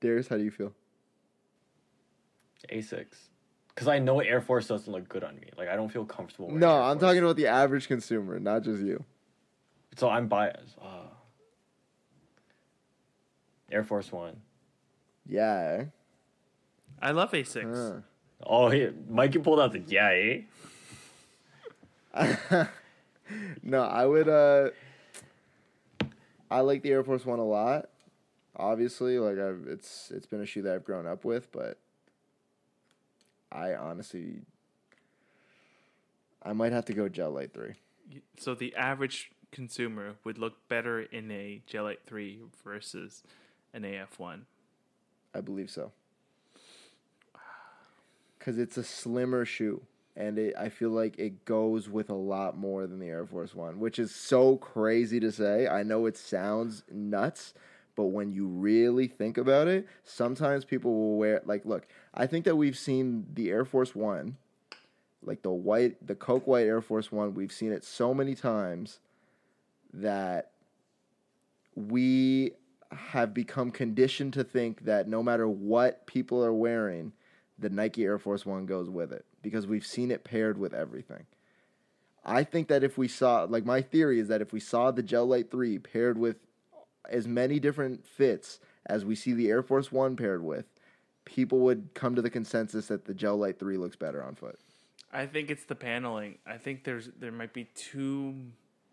Darius, 0.00 0.28
how 0.28 0.36
do 0.36 0.44
you 0.44 0.50
feel? 0.50 0.72
Asics. 2.70 3.28
Because 3.74 3.88
I 3.88 3.98
know 3.98 4.20
Air 4.20 4.40
Force 4.40 4.68
doesn't 4.68 4.92
look 4.92 5.08
good 5.08 5.24
on 5.24 5.36
me. 5.36 5.48
Like 5.56 5.68
I 5.68 5.76
don't 5.76 5.88
feel 5.90 6.04
comfortable. 6.04 6.46
wearing 6.48 6.60
No, 6.60 6.74
Air 6.76 6.82
I'm 6.82 6.98
Force. 6.98 7.08
talking 7.10 7.22
about 7.22 7.36
the 7.36 7.46
average 7.46 7.88
consumer, 7.88 8.38
not 8.38 8.62
just 8.62 8.82
you. 8.82 9.02
So 9.96 10.08
I'm 10.08 10.28
biased. 10.28 10.76
Uh, 10.80 11.06
Air 13.70 13.84
Force 13.84 14.12
One. 14.12 14.36
Yeah. 15.26 15.84
I 17.00 17.10
love 17.12 17.30
Asics. 17.32 17.96
eh? 17.98 18.00
Oh, 18.44 18.68
he, 18.68 18.90
Mikey 19.08 19.38
pulled 19.38 19.60
out 19.60 19.72
the 19.72 19.80
yeah, 19.86 20.42
eh? 22.14 22.66
No, 23.62 23.82
I 23.82 24.04
would. 24.04 24.28
uh 24.28 24.70
I 26.50 26.60
like 26.60 26.82
the 26.82 26.90
Air 26.90 27.02
Force 27.02 27.24
One 27.24 27.38
a 27.38 27.44
lot. 27.44 27.88
Obviously, 28.56 29.18
like 29.18 29.38
I've, 29.38 29.64
it's 29.68 30.10
it's 30.14 30.26
been 30.26 30.42
a 30.42 30.46
shoe 30.46 30.60
that 30.62 30.74
I've 30.74 30.84
grown 30.84 31.06
up 31.06 31.24
with, 31.24 31.50
but 31.50 31.78
I 33.52 33.74
honestly, 33.74 34.40
I 36.42 36.52
might 36.52 36.72
have 36.72 36.86
to 36.86 36.94
go 36.94 37.08
Gel 37.08 37.30
Lyte 37.30 37.52
Three. 37.52 37.74
So 38.38 38.54
the 38.54 38.74
average 38.74 39.30
consumer 39.52 40.14
would 40.24 40.38
look 40.38 40.66
better 40.68 41.02
in 41.02 41.30
a 41.30 41.62
Gel 41.66 41.84
Lyte 41.84 42.00
3 42.06 42.40
versus 42.64 43.22
an 43.72 43.82
AF1. 43.82 44.40
I 45.34 45.40
believe 45.40 45.70
so. 45.70 45.92
Because 48.38 48.58
it's 48.58 48.76
a 48.76 48.82
slimmer 48.82 49.44
shoe, 49.44 49.82
and 50.16 50.36
it, 50.36 50.54
I 50.58 50.68
feel 50.68 50.90
like 50.90 51.18
it 51.18 51.44
goes 51.44 51.88
with 51.88 52.10
a 52.10 52.14
lot 52.14 52.58
more 52.58 52.86
than 52.88 52.98
the 52.98 53.06
Air 53.06 53.24
Force 53.24 53.54
One, 53.54 53.78
which 53.78 54.00
is 54.00 54.12
so 54.12 54.56
crazy 54.56 55.20
to 55.20 55.30
say. 55.30 55.68
I 55.68 55.84
know 55.84 56.06
it 56.06 56.16
sounds 56.16 56.82
nuts, 56.90 57.54
but 57.94 58.06
when 58.06 58.32
you 58.32 58.46
really 58.46 59.06
think 59.06 59.38
about 59.38 59.68
it, 59.68 59.86
sometimes 60.02 60.64
people 60.64 60.92
will 60.92 61.18
wear 61.18 61.40
like, 61.44 61.64
look, 61.64 61.86
I 62.14 62.26
think 62.26 62.44
that 62.44 62.56
we've 62.56 62.76
seen 62.76 63.26
the 63.32 63.50
Air 63.50 63.64
Force 63.64 63.94
One, 63.94 64.36
like 65.22 65.42
the 65.42 65.50
white, 65.50 66.06
the 66.06 66.14
Coke 66.14 66.46
White 66.46 66.66
Air 66.66 66.80
Force 66.80 67.10
One. 67.10 67.34
We've 67.34 67.52
seen 67.52 67.72
it 67.72 67.84
so 67.84 68.12
many 68.12 68.34
times 68.34 68.98
that 69.92 70.50
we 71.74 72.52
have 72.92 73.32
become 73.32 73.70
conditioned 73.70 74.34
to 74.34 74.44
think 74.44 74.84
that 74.84 75.08
no 75.08 75.22
matter 75.22 75.48
what 75.48 76.06
people 76.06 76.44
are 76.44 76.52
wearing, 76.52 77.12
the 77.58 77.70
Nike 77.70 78.04
Air 78.04 78.18
Force 78.18 78.44
One 78.44 78.66
goes 78.66 78.90
with 78.90 79.12
it 79.12 79.24
because 79.40 79.66
we've 79.66 79.86
seen 79.86 80.10
it 80.10 80.24
paired 80.24 80.58
with 80.58 80.74
everything. 80.74 81.26
I 82.24 82.44
think 82.44 82.68
that 82.68 82.84
if 82.84 82.98
we 82.98 83.08
saw, 83.08 83.44
like, 83.44 83.64
my 83.64 83.80
theory 83.80 84.20
is 84.20 84.28
that 84.28 84.42
if 84.42 84.52
we 84.52 84.60
saw 84.60 84.90
the 84.90 85.02
Gel 85.02 85.26
Lyte 85.26 85.50
3 85.50 85.78
paired 85.78 86.18
with 86.18 86.36
as 87.08 87.26
many 87.26 87.58
different 87.58 88.06
fits 88.06 88.60
as 88.86 89.04
we 89.04 89.14
see 89.14 89.32
the 89.32 89.48
Air 89.48 89.62
Force 89.62 89.90
One 89.90 90.14
paired 90.16 90.44
with, 90.44 90.66
people 91.24 91.60
would 91.60 91.90
come 91.94 92.14
to 92.14 92.22
the 92.22 92.30
consensus 92.30 92.86
that 92.88 93.04
the 93.04 93.14
Gel 93.14 93.36
Lyte 93.36 93.58
3 93.58 93.76
looks 93.76 93.96
better 93.96 94.22
on 94.22 94.34
foot. 94.34 94.58
I 95.12 95.26
think 95.26 95.50
it's 95.50 95.64
the 95.64 95.74
paneling. 95.74 96.38
I 96.46 96.56
think 96.56 96.84
there's 96.84 97.10
there 97.18 97.32
might 97.32 97.52
be 97.52 97.64
too 97.74 98.34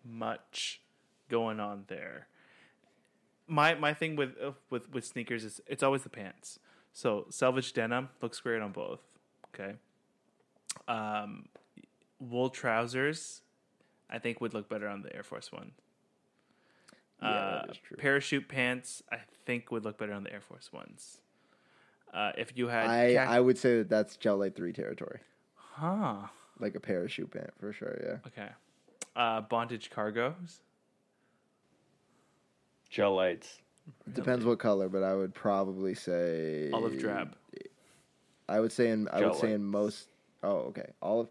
much 0.03 0.81
going 1.29 1.59
on 1.59 1.85
there. 1.87 2.27
My 3.47 3.75
my 3.75 3.93
thing 3.93 4.17
with 4.17 4.35
uh, 4.43 4.51
with 4.69 4.91
with 4.91 5.05
sneakers 5.05 5.45
is 5.45 5.61
it's 5.65 5.81
always 5.81 6.03
the 6.03 6.09
pants. 6.09 6.59
So 6.91 7.27
selvage 7.29 7.71
denim 7.71 8.09
looks 8.21 8.39
great 8.41 8.61
on 8.61 8.73
both. 8.73 8.99
Okay. 9.55 9.75
Um, 10.87 11.47
wool 12.19 12.49
trousers, 12.49 13.41
I 14.09 14.19
think 14.19 14.41
would 14.41 14.53
look 14.53 14.67
better 14.67 14.87
on 14.87 15.01
the 15.01 15.15
Air 15.15 15.23
Force 15.23 15.51
One. 15.51 15.71
Yeah, 17.21 17.27
uh, 17.29 17.61
that 17.61 17.71
is 17.71 17.77
true. 17.77 17.97
Parachute 17.97 18.47
pants, 18.49 19.03
I 19.11 19.19
think 19.45 19.71
would 19.71 19.85
look 19.85 19.97
better 19.97 20.13
on 20.13 20.23
the 20.23 20.33
Air 20.33 20.41
Force 20.41 20.71
Ones. 20.73 21.19
Uh, 22.13 22.31
if 22.37 22.51
you 22.57 22.67
had, 22.67 22.87
I, 22.89 23.13
khaki- 23.13 23.17
I 23.31 23.39
would 23.39 23.57
say 23.57 23.77
that 23.77 23.89
that's 23.89 24.15
Gel 24.17 24.37
Lyte 24.37 24.55
3 24.55 24.73
territory. 24.73 25.19
huh? 25.55 26.15
Like 26.59 26.75
a 26.75 26.79
parachute 26.79 27.31
pant, 27.31 27.51
for 27.59 27.71
sure, 27.71 27.97
yeah. 28.03 28.17
Okay. 28.27 28.49
Uh, 29.15 29.41
bondage 29.41 29.89
cargos. 29.91 30.59
Gel 32.89 33.13
Lytes. 33.15 33.59
It 34.07 34.13
depends 34.13 34.45
what 34.45 34.59
color, 34.59 34.89
but 34.89 35.03
I 35.03 35.15
would 35.15 35.33
probably 35.33 35.93
say 35.95 36.69
Olive 36.73 36.99
drab. 36.99 37.35
I 38.47 38.59
would 38.59 38.71
say 38.71 38.89
in 38.89 39.07
I 39.09 39.15
would 39.19 39.23
Gel 39.25 39.33
say 39.35 39.53
in 39.53 39.63
most 39.63 40.07
Oh, 40.43 40.57
okay. 40.69 40.91
All 41.01 41.21
of. 41.21 41.29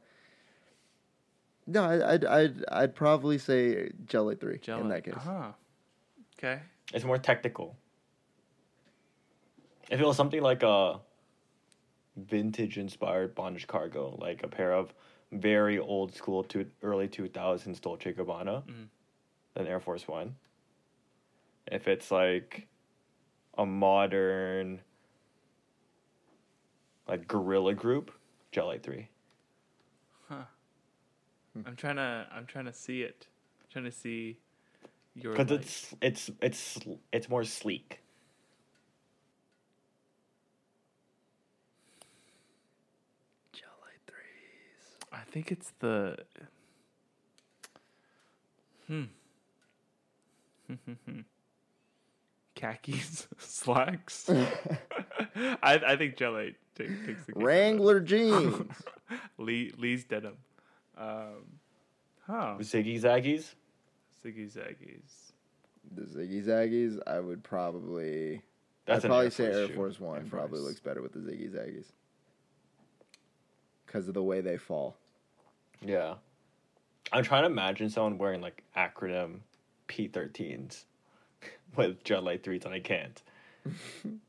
No, 1.67 1.85
I- 1.85 2.13
I'd 2.15 2.25
I'd 2.25 2.65
I'd 2.71 2.95
probably 2.95 3.39
say 3.39 3.91
Jelly 4.07 4.35
Three 4.37 4.59
Jelly. 4.59 4.83
in 4.83 4.89
that 4.89 5.05
case. 5.05 5.15
Huh. 5.19 5.53
Okay. 6.39 6.61
It's 6.93 7.05
more 7.05 7.19
technical. 7.19 7.77
If 9.91 10.01
it 10.01 10.07
was 10.07 10.17
something 10.17 10.43
like 10.43 10.63
a 10.63 11.01
vintage 12.17 12.79
inspired 12.79 13.35
bondage 13.35 13.67
cargo, 13.67 14.17
like 14.21 14.43
a 14.43 14.49
pair 14.49 14.73
of 14.73 14.93
very 15.33 15.79
old 15.79 16.15
school 16.15 16.43
to 16.45 16.67
early 16.83 17.09
two 17.09 17.29
thousands 17.29 17.81
Dolce 17.81 18.13
Gabbana, 18.13 18.65
Mhm. 18.67 18.89
then 19.55 19.67
Air 19.67 19.81
Force 19.81 20.07
One. 20.09 20.37
If 21.67 21.87
it's 21.89 22.11
like 22.11 22.67
a 23.57 23.65
modern 23.67 24.81
like 27.07 27.27
gorilla 27.27 27.75
group, 27.75 28.13
Jelly 28.53 28.79
Three. 28.79 29.09
Huh. 30.29 30.45
I'm 31.67 31.77
trying 31.77 31.97
to. 31.97 32.27
I'm 32.31 32.47
trying 32.47 32.67
to 32.67 32.73
see 32.73 33.03
it. 33.03 33.27
I'm 33.63 33.67
trying 33.71 33.85
to 33.87 33.91
see 33.93 34.39
your. 35.15 35.33
Because 35.35 35.51
it's 35.51 35.95
it's 36.01 36.31
it's 36.41 36.79
it's 37.13 37.29
more 37.29 37.45
sleek. 37.45 38.01
Jelly 43.53 43.97
Threes. 44.07 44.97
I 45.13 45.18
think 45.31 45.53
it's 45.53 45.73
the. 45.81 46.17
Hmm. 48.87 49.05
Khakis, 52.55 53.29
slacks. 53.39 54.29
I 55.37 55.57
I 55.63 55.97
think 55.97 56.17
Jelly 56.17 56.57
take, 56.75 56.89
takes 57.07 57.25
the 57.25 57.33
cake 57.33 57.37
on 57.37 57.41
that. 57.41 57.47
Wrangler 57.47 58.01
jeans. 58.01 58.73
Lee 59.39 59.73
Lee's 59.79 60.05
denim. 60.05 60.37
Um, 60.97 61.59
huh. 62.27 62.57
Ziggy 62.61 63.01
Zaggies. 63.01 63.55
Ziggy 64.25 64.53
Zaggies. 64.53 65.33
the 65.95 66.03
Ziggy 66.03 66.45
Zaggies. 66.45 66.99
I 67.07 67.21
would 67.21 67.45
probably. 67.45 68.43
That's 68.87 69.05
I'd 69.05 69.09
probably 69.09 69.27
Air 69.27 69.31
say 69.31 69.45
Force 69.45 69.57
Air 69.57 69.67
shoe. 69.69 69.75
Force 69.75 70.01
One 70.01 70.19
Air 70.19 70.27
probably 70.29 70.59
Force. 70.59 70.69
looks 70.69 70.81
better 70.81 71.03
with 71.03 71.13
the 71.13 71.21
Ziggy 71.21 71.51
Zaggies. 71.51 71.93
Because 73.87 74.09
of 74.09 74.15
the 74.15 74.23
way 74.23 74.41
they 74.41 74.57
fall. 74.57 74.97
Yeah. 75.85 76.15
I'm 77.13 77.25
trying 77.25 77.43
to 77.43 77.47
imagine 77.47 77.91
someone 77.91 78.19
wearing 78.19 78.41
like 78.41 78.63
acronym 78.77 79.41
P13s 79.89 80.85
with 81.77 82.05
Gel 82.05 82.23
Lyte 82.23 82.43
3s, 82.43 82.65
and 82.65 82.75
I 82.75 82.81
can't. 82.81 83.23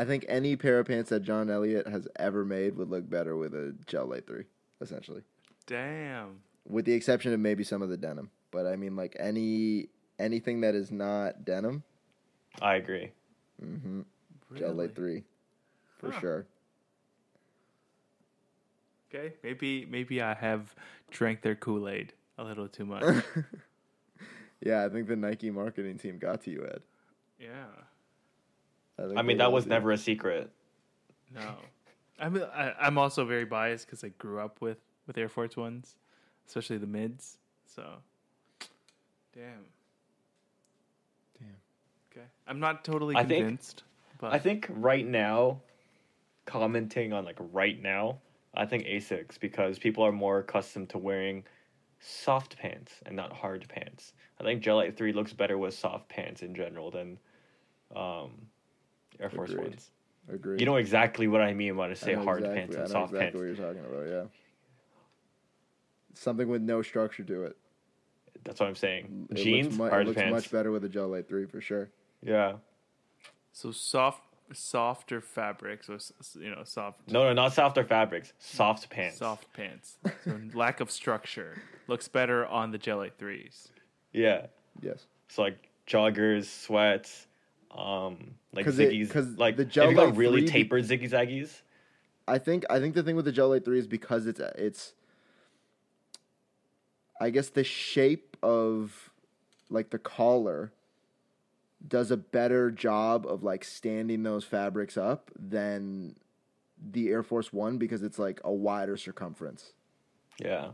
I 0.00 0.04
think 0.06 0.24
any 0.28 0.56
pair 0.56 0.78
of 0.78 0.86
pants 0.86 1.10
that 1.10 1.22
John 1.22 1.50
Elliott 1.50 1.86
has 1.86 2.08
ever 2.16 2.42
made 2.42 2.76
would 2.76 2.88
look 2.88 3.10
better 3.10 3.36
with 3.36 3.54
a 3.54 3.74
Gel 3.86 4.06
Lyte 4.06 4.26
3, 4.26 4.44
essentially. 4.80 5.20
Damn. 5.66 6.40
With 6.66 6.86
the 6.86 6.94
exception 6.94 7.34
of 7.34 7.40
maybe 7.40 7.64
some 7.64 7.82
of 7.82 7.90
the 7.90 7.98
denim. 7.98 8.30
But 8.50 8.66
I 8.66 8.76
mean, 8.76 8.96
like 8.96 9.14
any 9.20 9.88
anything 10.18 10.62
that 10.62 10.74
is 10.74 10.90
not 10.90 11.44
denim, 11.44 11.82
I 12.62 12.76
agree. 12.76 13.10
mm-hmm, 13.62 14.00
Gel 14.56 14.72
Lyte 14.72 14.94
3. 14.96 15.22
For 16.00 16.10
Huh. 16.10 16.20
sure. 16.20 16.46
Okay, 19.12 19.34
maybe 19.42 19.86
maybe 19.86 20.22
I 20.22 20.34
have 20.34 20.74
drank 21.10 21.42
their 21.42 21.54
Kool 21.56 21.88
Aid 21.88 22.12
a 22.38 22.44
little 22.44 22.68
too 22.68 22.86
much. 22.86 23.02
yeah, 24.60 24.84
I 24.84 24.88
think 24.88 25.08
the 25.08 25.16
Nike 25.16 25.50
marketing 25.50 25.98
team 25.98 26.18
got 26.18 26.42
to 26.44 26.50
you, 26.50 26.64
Ed. 26.64 26.80
yeah. 27.38 27.48
think 28.98 29.18
I 29.18 29.22
mean, 29.22 29.38
that 29.38 29.50
was 29.52 29.64
you. 29.64 29.70
never 29.70 29.90
a 29.92 29.98
secret. 29.98 30.50
No, 31.34 31.56
I'm 32.18 32.36
I, 32.54 32.72
I'm 32.80 32.98
also 32.98 33.24
very 33.24 33.44
biased 33.44 33.86
because 33.86 34.04
I 34.04 34.08
grew 34.10 34.40
up 34.40 34.60
with 34.60 34.78
with 35.06 35.18
Air 35.18 35.28
Force 35.28 35.56
Ones, 35.56 35.96
especially 36.46 36.78
the 36.78 36.86
mids. 36.86 37.36
So, 37.66 37.82
damn. 39.34 39.64
Damn. 41.38 41.56
Okay, 42.12 42.26
I'm 42.46 42.60
not 42.60 42.84
totally 42.84 43.16
I 43.16 43.24
think- 43.24 43.40
convinced, 43.44 43.82
but 44.18 44.32
I 44.32 44.38
think 44.38 44.66
right 44.70 45.06
now, 45.06 45.62
commenting 46.50 47.12
on 47.12 47.24
like 47.24 47.38
right 47.52 47.80
now, 47.80 48.18
I 48.54 48.66
think 48.66 48.84
Asics 48.84 49.38
because 49.38 49.78
people 49.78 50.04
are 50.04 50.12
more 50.12 50.38
accustomed 50.40 50.90
to 50.90 50.98
wearing 50.98 51.44
soft 52.00 52.58
pants 52.58 52.92
and 53.06 53.14
not 53.14 53.32
hard 53.32 53.66
pants. 53.68 54.14
I 54.40 54.42
think 54.42 54.60
Gel 54.62 54.76
Lyte 54.76 54.96
3 54.96 55.12
looks 55.12 55.32
better 55.32 55.56
with 55.58 55.74
soft 55.74 56.08
pants 56.08 56.42
in 56.42 56.54
general 56.54 56.90
than 56.90 57.18
um, 57.94 58.30
Air 59.20 59.30
Force 59.30 59.50
Agreed. 59.50 59.68
Ones. 59.68 59.90
Agreed. 60.32 60.60
You 60.60 60.66
know 60.66 60.76
exactly 60.76 61.28
what 61.28 61.40
I 61.40 61.52
mean 61.54 61.76
when 61.76 61.90
I 61.90 61.94
say 61.94 62.14
know 62.14 62.24
hard 62.24 62.40
exactly- 62.40 62.58
pants 62.60 62.76
I 62.76 62.80
and 62.80 62.88
know 62.88 62.92
soft 62.92 63.12
exactly 63.14 63.40
pants. 63.46 63.58
what 63.60 63.64
you're 63.66 63.74
talking 63.74 63.92
about, 63.92 64.08
yeah. 64.08 64.24
Something 66.14 66.48
with 66.48 66.62
no 66.62 66.82
structure 66.82 67.22
to 67.24 67.44
it. 67.44 67.56
That's 68.44 68.58
what 68.60 68.68
I'm 68.68 68.74
saying. 68.74 69.28
It 69.30 69.34
Jeans, 69.34 69.78
looks, 69.78 69.92
mu- 69.92 69.98
it 70.00 70.06
looks 70.06 70.18
pants. 70.20 70.32
much 70.32 70.50
better 70.50 70.70
with 70.70 70.84
a 70.84 70.88
Gel 70.88 71.08
Lyte 71.08 71.28
3 71.28 71.46
for 71.46 71.60
sure. 71.60 71.90
Yeah. 72.22 72.54
so 73.52 73.70
soft, 73.70 74.22
softer 74.52 75.20
fabrics, 75.20 75.88
or 75.88 75.94
s- 75.94 76.12
s- 76.20 76.36
you 76.40 76.50
know, 76.50 76.62
soft, 76.64 77.00
No, 77.10 77.24
no, 77.24 77.32
not 77.32 77.52
softer 77.52 77.84
fabrics. 77.84 78.32
Soft 78.38 78.90
pants. 78.90 79.16
soft 79.18 79.52
pants. 79.52 79.98
So 80.24 80.40
lack 80.54 80.80
of 80.80 80.90
structure 80.90 81.62
looks 81.88 82.08
better 82.08 82.46
on 82.46 82.70
the 82.70 82.78
Jelly 82.78 83.10
threes. 83.18 83.68
Yeah. 84.12 84.46
Yes. 84.82 85.06
So 85.28 85.42
like 85.42 85.68
joggers, 85.86 86.44
sweats, 86.46 87.26
um, 87.70 88.34
like 88.52 88.66
it- 88.66 88.74
ziggies, 88.74 89.10
'cause 89.10 89.26
like 89.38 89.56
the 89.56 89.62
if 89.62 89.68
Gel 89.70 89.92
got 89.94 90.16
really 90.16 90.40
3 90.42 90.48
tapered 90.48 90.84
ziggy 90.84 91.08
zaggies. 91.10 91.62
I 92.28 92.38
think 92.38 92.64
I 92.70 92.78
think 92.80 92.94
the 92.94 93.02
thing 93.02 93.16
with 93.16 93.24
the 93.24 93.32
Gel 93.32 93.48
Lyte 93.50 93.64
3 93.64 93.78
is 93.78 93.86
because 93.86 94.26
it's 94.26 94.40
it's 94.40 94.94
I 97.20 97.30
guess 97.30 97.48
the 97.50 97.64
shape 97.64 98.36
of 98.42 99.10
like 99.68 99.90
the 99.90 99.98
collar 99.98 100.72
does 101.86 102.10
a 102.10 102.16
better 102.16 102.70
job 102.70 103.26
of 103.26 103.42
like 103.42 103.64
standing 103.64 104.22
those 104.22 104.44
fabrics 104.44 104.96
up 104.96 105.30
than 105.38 106.16
the 106.82 107.08
Air 107.08 107.22
Force 107.22 107.52
1 107.52 107.78
because 107.78 108.02
it's 108.02 108.18
like 108.18 108.40
a 108.44 108.52
wider 108.52 108.96
circumference. 108.96 109.72
Yeah. 110.38 110.70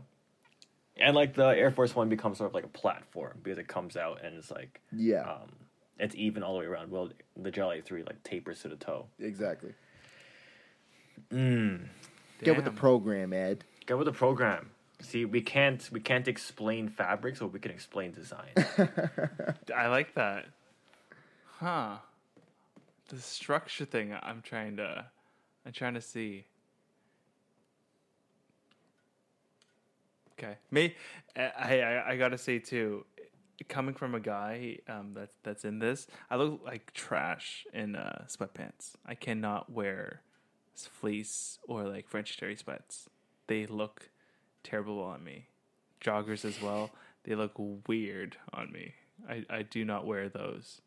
And 0.99 1.15
like 1.15 1.35
the 1.35 1.47
Air 1.47 1.71
Force 1.71 1.95
One 1.95 2.09
becomes 2.09 2.39
sort 2.39 2.49
of 2.49 2.55
like 2.55 2.63
a 2.63 2.69
platform 2.69 3.39
because 3.43 3.59
it 3.59 3.67
comes 3.67 3.95
out 3.95 4.23
and 4.23 4.35
it's 4.35 4.49
like 4.49 4.81
Yeah, 4.91 5.21
um, 5.21 5.49
it's 5.99 6.15
even 6.15 6.41
all 6.43 6.53
the 6.53 6.59
way 6.59 6.65
around. 6.65 6.89
Well, 6.89 7.09
the 7.35 7.51
Jelly 7.51 7.81
Three 7.81 8.01
like 8.03 8.23
tapers 8.23 8.61
to 8.63 8.69
the 8.69 8.77
toe. 8.77 9.05
exactly. 9.19 9.73
Mm. 11.31 11.87
Get 12.43 12.55
with 12.55 12.65
the 12.65 12.71
program, 12.71 13.33
Ed. 13.33 13.63
Get 13.85 13.97
with 13.97 14.05
the 14.05 14.11
program. 14.11 14.71
See, 15.01 15.25
we 15.25 15.41
can't 15.41 15.87
we 15.91 15.99
can't 15.99 16.27
explain 16.27 16.89
fabrics, 16.89 17.39
but 17.39 17.53
we 17.53 17.59
can 17.59 17.71
explain 17.71 18.11
design. 18.11 18.53
I 19.75 19.87
like 19.87 20.15
that. 20.15 20.45
Huh. 21.59 21.97
The 23.09 23.19
structure 23.19 23.85
thing 23.85 24.15
I'm 24.21 24.41
trying 24.43 24.77
to 24.77 25.05
I'm 25.65 25.71
trying 25.71 25.95
to 25.95 26.01
see. 26.01 26.45
Okay. 30.37 30.57
Me 30.69 30.95
I 31.35 31.81
I, 31.81 32.11
I 32.11 32.17
got 32.17 32.29
to 32.29 32.37
say 32.37 32.59
too 32.59 33.05
coming 33.67 33.95
from 33.95 34.13
a 34.13 34.19
guy 34.19 34.77
um 34.87 35.13
that's 35.15 35.33
that's 35.41 35.65
in 35.65 35.79
this, 35.79 36.05
I 36.29 36.35
look 36.35 36.61
like 36.63 36.93
trash 36.93 37.65
in 37.73 37.95
uh 37.95 38.25
sweatpants. 38.27 38.91
I 39.03 39.15
cannot 39.15 39.71
wear 39.71 40.21
fleece 40.75 41.57
or 41.67 41.85
like 41.85 42.07
French 42.07 42.37
terry 42.37 42.55
sweats. 42.55 43.09
They 43.47 43.65
look 43.65 44.09
terrible 44.63 45.01
on 45.01 45.23
me. 45.23 45.47
Joggers 46.01 46.45
as 46.45 46.61
well. 46.61 46.91
They 47.23 47.33
look 47.33 47.53
weird 47.87 48.37
on 48.53 48.71
me. 48.71 48.93
I, 49.27 49.43
I 49.49 49.63
do 49.63 49.83
not 49.83 50.05
wear 50.05 50.29
those. 50.29 50.81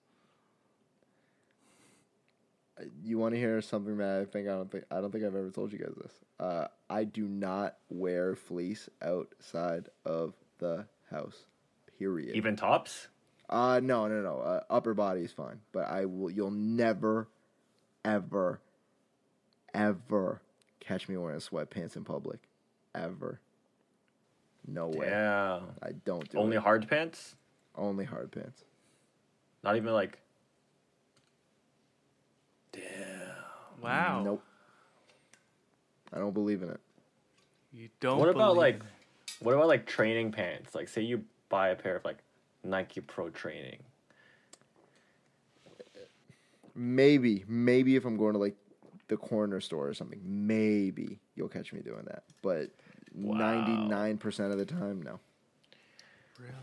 You 3.05 3.19
want 3.19 3.35
to 3.35 3.39
hear 3.41 3.61
something 3.61 3.97
that 3.99 4.21
I 4.21 4.25
think 4.25 4.49
I 4.49 4.53
don't 4.53 4.71
think 4.71 4.85
I 4.91 5.01
don't 5.01 5.11
think 5.11 5.25
I've 5.25 5.35
ever 5.37 5.51
told 5.51 5.73
you 5.73 5.79
guys 5.79 5.95
this. 6.01 6.13
Uh, 6.39 6.67
I 6.89 7.05
do 7.05 7.27
not 7.27 7.77
wear 7.89 8.35
fleece 8.35 8.89
outside 9.03 9.89
of 10.05 10.35
the 10.59 10.87
house. 11.11 11.45
Period. 11.99 12.35
even 12.35 12.57
tops. 12.57 13.09
Uh 13.49 13.81
no 13.83 14.07
no 14.09 14.23
no. 14.23 14.39
Uh, 14.39 14.61
upper 14.71 14.95
body 14.95 15.21
is 15.23 15.33
fine, 15.33 15.61
but 15.73 15.89
I 15.89 16.05
will. 16.07 16.31
You'll 16.31 16.51
never, 16.53 17.29
ever, 18.05 18.61
ever 19.75 20.41
catch 20.79 21.09
me 21.09 21.17
wearing 21.17 21.41
sweatpants 21.41 21.97
in 21.97 22.05
public, 22.05 22.39
ever. 22.95 23.41
No 24.67 24.89
way. 24.89 25.09
Yeah. 25.09 25.61
I 25.83 25.93
don't 26.05 26.29
do 26.31 26.39
Only 26.39 26.57
it. 26.57 26.63
hard 26.63 26.89
pants. 26.89 27.35
Only 27.77 28.05
hard 28.05 28.31
pants. 28.33 28.65
Not 29.65 29.77
even 29.77 29.93
like. 29.93 30.19
Wow. 33.83 34.23
Nope. 34.23 34.45
I 36.13 36.19
don't 36.19 36.35
believe 36.35 36.63
in 36.63 36.71
it. 36.71 36.81
You 37.73 37.89
don't 38.01 38.19
what 38.19 38.29
about 38.29 38.57
like 38.57 38.77
it. 38.77 38.83
what 39.41 39.55
about 39.55 39.69
like 39.69 39.87
training 39.87 40.33
pants 40.33 40.75
like 40.75 40.89
say 40.89 41.03
you 41.03 41.25
buy 41.49 41.69
a 41.69 41.77
pair 41.77 41.97
of 41.97 42.05
like 42.05 42.19
nike 42.65 43.01
pro 43.01 43.31
training 43.31 43.79
maybe, 46.75 47.45
maybe 47.47 47.97
if 47.97 48.05
I'm 48.05 48.17
going 48.17 48.33
to 48.33 48.39
like 48.39 48.57
the 49.09 49.17
corner 49.17 49.61
store 49.61 49.89
or 49.89 49.95
something, 49.95 50.21
maybe 50.25 51.19
you'll 51.37 51.49
catch 51.49 51.73
me 51.73 51.81
doing 51.81 52.05
that. 52.07 52.23
But 52.43 52.71
ninety 53.15 53.77
nine 53.77 54.19
percent 54.19 54.53
of 54.53 54.59
the 54.59 54.65
time, 54.65 55.03
no. 55.03 55.21
Really? 56.39 56.55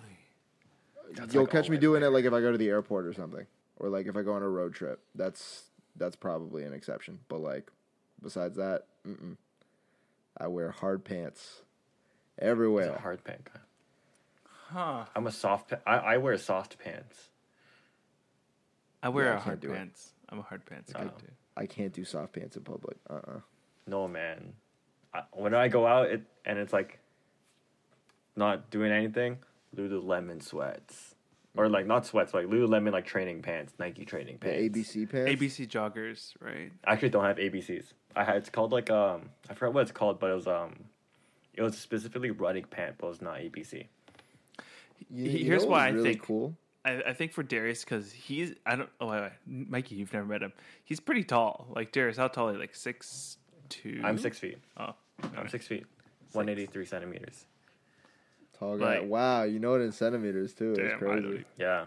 That's 1.16 1.34
you'll 1.34 1.44
like 1.44 1.52
catch 1.52 1.70
me 1.70 1.78
doing 1.78 2.02
there. 2.02 2.10
it 2.10 2.14
like 2.14 2.26
if 2.26 2.34
I 2.34 2.42
go 2.42 2.52
to 2.52 2.58
the 2.58 2.70
airport 2.70 3.06
or 3.06 3.14
something, 3.14 3.46
or 3.78 3.90
like 3.90 4.08
if 4.08 4.18
I 4.18 4.24
go 4.24 4.34
on 4.34 4.42
a 4.42 4.50
road 4.50 4.74
trip. 4.74 5.00
That's 5.16 5.64
that's 5.98 6.16
probably 6.16 6.64
an 6.64 6.74
exception. 6.74 7.20
But 7.28 7.40
like 7.42 7.72
besides 8.22 8.58
that, 8.58 8.86
mm-mm. 9.08 9.38
I 10.38 10.48
wear 10.48 10.72
hard 10.72 11.04
pants 11.04 11.62
He's 12.40 12.48
everywhere. 12.50 12.94
a 12.94 13.00
hard 13.02 13.24
pant 13.24 13.46
guy. 13.46 13.60
Huh. 14.70 15.06
I'm 15.16 15.28
a 15.28 15.32
soft. 15.32 15.70
Pa- 15.70 15.80
I 15.86 15.98
I 16.14 16.18
wear 16.18 16.38
soft 16.38 16.78
pants. 16.80 17.30
I 19.02 19.10
wear 19.10 19.26
Yeah, 19.26 19.34
I 19.34 19.36
a 19.38 19.40
hard 19.40 19.60
do 19.60 19.72
it. 19.72 19.76
pants. 19.76 20.12
I'm 20.30 20.40
a 20.40 20.44
hard 20.44 20.66
pants 20.66 20.92
guy 20.94 21.04
too. 21.04 21.32
I 21.56 21.66
can't 21.66 21.94
do 21.94 22.04
soft 22.04 22.34
pants 22.34 22.58
in 22.58 22.64
public. 22.64 22.98
Uh 23.10 23.14
uh 23.28 23.40
No 23.86 24.08
man. 24.08 24.54
I, 25.14 25.24
when 25.34 25.54
I 25.54 25.68
go 25.70 25.88
out 25.88 26.10
it, 26.10 26.22
and 26.46 26.60
it's 26.60 26.74
like 26.74 27.00
not 28.36 28.70
doing 28.70 28.92
anything, 28.92 29.38
Lululemon 29.76 30.44
sweats. 30.44 31.16
Or 31.58 31.70
like 31.70 31.86
not 31.88 32.06
sweats, 32.06 32.34
like 32.34 32.46
Lululemon 32.46 32.92
like 32.92 33.06
training 33.06 33.42
pants, 33.42 33.74
Nike 33.80 34.06
training 34.06 34.38
The 34.42 34.48
pants. 34.50 34.78
ABC 34.78 35.10
pants. 35.10 35.32
ABC 35.32 35.68
joggers, 35.68 36.34
right? 36.40 36.72
I 36.86 36.94
actually 36.94 37.10
don't 37.10 37.24
have 37.26 37.38
ABCs. 37.38 37.94
I 38.16 38.24
had 38.24 38.36
it's 38.38 38.50
called 38.50 38.72
like 38.72 38.90
um 38.90 39.30
I 39.50 39.54
forgot 39.54 39.74
what 39.74 39.82
it's 39.82 39.92
called, 39.92 40.20
but 40.20 40.30
it 40.32 40.36
was 40.36 40.48
um 40.48 40.76
it 41.54 41.62
was 41.64 41.78
specifically 41.78 42.32
running 42.32 42.64
pant, 42.66 42.96
but 43.00 43.08
it 43.08 43.10
was 43.10 43.22
not 43.22 43.36
ABC. 43.38 43.88
You, 45.10 45.30
you 45.32 45.46
here's 45.46 45.64
know 45.64 45.70
why 45.70 45.92
what's 45.92 46.02
I 46.02 46.04
think- 46.04 46.24
cool. 46.24 46.56
I, 46.86 47.02
I 47.08 47.14
think 47.14 47.34
for 47.34 47.44
Darius 47.44 47.84
because 47.84 48.12
he's 48.14 48.54
I 48.66 48.76
don't 48.78 48.90
oh 49.02 49.08
wait, 49.08 49.22
wait 49.22 49.32
Mikey 49.70 49.96
you've 49.96 50.14
never 50.14 50.26
met 50.26 50.42
him 50.42 50.54
he's 50.86 51.02
pretty 51.02 51.24
tall 51.24 51.68
like 51.76 51.92
Darius 51.92 52.16
how 52.18 52.30
tall 52.30 52.48
are 52.50 52.54
you 52.54 52.60
like 52.60 52.76
six 52.76 53.38
two 53.68 54.00
I'm 54.06 54.18
six 54.18 54.40
feet. 54.40 54.58
oh 54.78 54.94
I'm 55.36 55.50
six 55.50 55.68
feet. 55.68 55.86
One 56.32 56.48
eighty 56.48 56.66
three 56.66 56.86
centimeters. 56.86 57.46
Tall 58.60 58.78
guy. 58.78 59.00
Like- 59.00 59.10
wow, 59.10 59.44
you 59.44 59.60
know 59.60 59.76
it 59.76 59.82
in 59.82 59.92
centimeters 59.92 60.54
too. 60.54 60.74
Damn, 60.76 60.96
I 60.96 60.98
crazy. 61.00 61.28
even- 61.28 61.46
Yeah. 61.58 61.86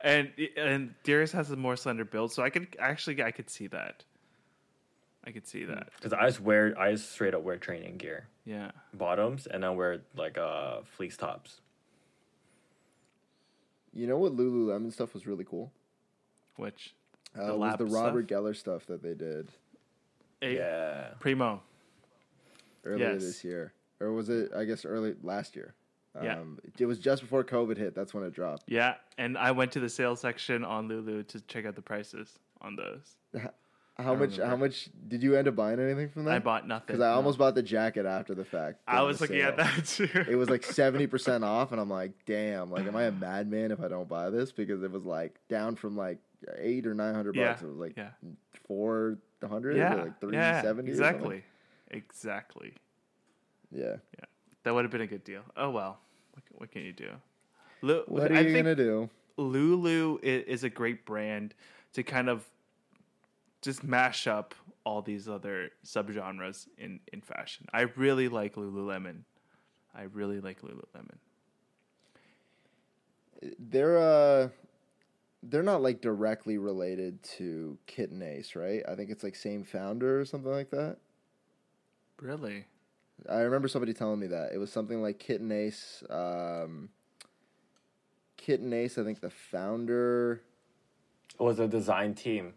and 0.00 0.30
and 0.56 0.94
Darius 1.04 1.32
has 1.32 1.50
a 1.50 1.56
more 1.56 1.76
slender 1.76 2.04
build 2.04 2.32
so 2.32 2.42
I 2.42 2.50
could 2.50 2.76
actually 2.78 3.22
I 3.22 3.30
could 3.32 3.48
see 3.50 3.66
that 3.68 4.04
I 5.24 5.32
could 5.32 5.46
see 5.46 5.64
that 5.64 5.88
Because 5.96 6.12
I 6.12 6.26
just 6.26 6.40
wear 6.40 6.74
I 6.78 6.92
just 6.92 7.10
straight 7.12 7.34
up 7.34 7.42
wear 7.42 7.56
training 7.56 7.96
gear. 7.96 8.28
yeah 8.44 8.70
Bottoms 8.94 9.46
and 9.46 9.64
I 9.64 9.70
wear 9.70 10.02
like 10.14 10.36
uh 10.38 10.82
fleece 10.84 11.16
tops. 11.16 11.60
You 13.92 14.06
know 14.06 14.18
what 14.18 14.36
Lululemon 14.36 14.92
stuff 14.92 15.14
was 15.14 15.26
really 15.26 15.44
cool? 15.44 15.72
which 16.56 16.94
Uh, 17.38 17.48
The 17.48 17.56
was 17.56 17.76
the 17.78 17.84
Robert 17.86 18.26
stuff? 18.28 18.38
Geller 18.42 18.56
stuff 18.56 18.86
that 18.86 19.02
they 19.02 19.14
did 19.14 19.48
a, 20.42 20.54
Yeah. 20.54 21.14
primo 21.18 21.62
earlier 22.84 23.12
Yes. 23.12 23.22
this 23.22 23.44
year, 23.44 23.72
or 24.00 24.12
was 24.12 24.28
it? 24.30 24.52
I 24.54 24.64
guess 24.64 24.84
early 24.84 25.16
last 25.22 25.56
year. 25.56 25.74
Yeah. 26.22 26.38
Um, 26.40 26.58
it 26.78 26.86
was 26.86 26.98
just 26.98 27.22
before 27.22 27.44
COVID 27.44 27.76
hit. 27.76 27.94
That's 27.94 28.12
when 28.14 28.24
it 28.24 28.32
dropped. 28.34 28.64
yeah 28.66 28.94
and 29.18 29.36
I 29.38 29.50
went 29.52 29.72
to 29.72 29.80
the 29.80 29.88
sales 29.88 30.20
section 30.20 30.64
on 30.64 30.88
Lulu 30.88 31.22
to 31.24 31.40
check 31.42 31.64
out 31.66 31.74
the 31.74 31.82
prices 31.82 32.38
on 32.60 32.76
those 32.76 33.16
How 33.98 34.14
much? 34.14 34.32
remember. 34.32 34.46
How 34.46 34.56
much 34.56 34.88
did 35.08 35.22
you 35.22 35.36
end 35.36 35.48
up 35.48 35.56
buying 35.56 35.80
anything 35.80 36.10
from 36.10 36.24
that? 36.24 36.34
I 36.34 36.38
bought 36.38 36.66
nothing 36.68 36.84
because 36.88 37.00
I 37.00 37.08
no. 37.10 37.14
almost 37.16 37.38
bought 37.38 37.54
the 37.54 37.62
jacket 37.62 38.04
after 38.04 38.34
the 38.34 38.44
fact. 38.44 38.80
I 38.86 39.02
was 39.02 39.20
looking 39.22 39.40
at 39.40 39.56
sale. 39.56 39.66
that 39.66 39.86
too 39.86 40.30
It 40.30 40.36
was 40.36 40.50
like 40.50 40.64
seventy 40.80 41.06
percent 41.06 41.44
off, 41.44 41.72
and 41.72 41.80
I'm 41.80 41.88
like, 41.88 42.12
damn! 42.26 42.70
Like, 42.70 42.86
am 42.86 42.94
I 42.94 43.04
a 43.04 43.12
madman 43.12 43.70
if 43.72 43.80
I 43.80 43.88
don't 43.88 44.08
buy 44.08 44.28
this? 44.30 44.52
Because 44.52 44.82
it 44.82 44.90
was 44.92 45.04
like 45.04 45.38
down 45.48 45.76
from 45.76 45.96
like 45.96 46.18
eight 46.58 46.86
or 46.86 46.92
nine 46.94 47.14
hundred 47.14 47.36
Yeah, 47.36 47.48
bucks. 47.52 47.62
It 47.62 47.66
was 47.68 47.78
like 47.78 47.96
yeah 47.96 48.10
four 48.68 49.16
hundred, 49.48 49.76
yeah 49.78 49.94
like 49.94 50.20
three 50.20 50.34
yeah 50.34 50.60
seventy. 50.60 50.90
exactly 50.90 51.42
exactly 51.90 52.74
Yeah. 53.72 53.96
That 54.64 54.74
would 54.74 54.84
have 54.84 54.90
been 54.92 55.00
a 55.00 55.06
good 55.06 55.24
deal. 55.24 55.42
Oh 55.56 55.70
well, 55.70 55.98
what, 56.36 56.44
can- 56.46 56.56
what 56.58 56.70
can 56.70 56.82
you 56.82 56.92
do? 56.92 57.10
Lu- 57.82 58.04
What 58.06 58.30
are 58.30 58.36
I 58.36 58.40
you 58.40 58.54
gonna 58.56 58.74
do? 58.76 59.08
Lulu 59.36 60.18
is, 60.22 60.44
is 60.44 60.64
a 60.64 60.70
great 60.70 61.04
brand 61.04 61.54
to 61.94 62.02
kind 62.02 62.28
of 62.28 62.44
just 63.62 63.82
mash 63.84 64.26
up 64.26 64.54
all 64.84 65.02
these 65.02 65.28
other 65.28 65.70
subgenres 65.84 66.68
in 66.78 67.00
in 67.12 67.20
fashion. 67.20 67.66
I 67.72 67.82
really 67.96 68.28
like 68.28 68.54
Lululemon. 68.54 69.22
I 69.94 70.02
really 70.04 70.40
like 70.40 70.62
Lululemon. 70.62 71.16
They're 73.58 73.98
uh, 73.98 74.48
they're 75.42 75.62
not 75.62 75.82
like 75.82 76.00
directly 76.00 76.56
related 76.58 77.22
to 77.38 77.76
Kit 77.86 78.10
and 78.10 78.22
Ace, 78.22 78.56
right? 78.56 78.82
I 78.88 78.94
think 78.94 79.10
it's 79.10 79.22
like 79.22 79.34
same 79.34 79.64
founder 79.64 80.20
or 80.20 80.24
something 80.24 80.50
like 80.50 80.70
that. 80.70 80.96
Really? 82.20 82.64
I 83.28 83.40
remember 83.40 83.68
somebody 83.68 83.92
telling 83.92 84.20
me 84.20 84.26
that 84.28 84.52
it 84.52 84.58
was 84.58 84.70
something 84.70 85.02
like 85.02 85.18
Kit 85.18 85.40
and 85.40 85.52
Ace. 85.52 86.02
Um, 86.10 86.90
Kit 88.36 88.60
and 88.60 88.72
Ace, 88.74 88.98
I 88.98 89.04
think 89.04 89.20
the 89.20 89.30
founder 89.30 90.42
was 91.38 91.58
a 91.58 91.66
design 91.68 92.14
team 92.14 92.54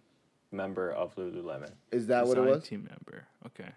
member 0.51 0.91
of 0.91 1.15
Lululemon. 1.15 1.71
is 1.91 2.07
that 2.07 2.25
what 2.27 2.37
it 2.37 2.41
Design 2.41 2.55
was? 2.59 2.63
Team 2.67 2.87
member. 2.89 3.25
Okay. 3.47 3.69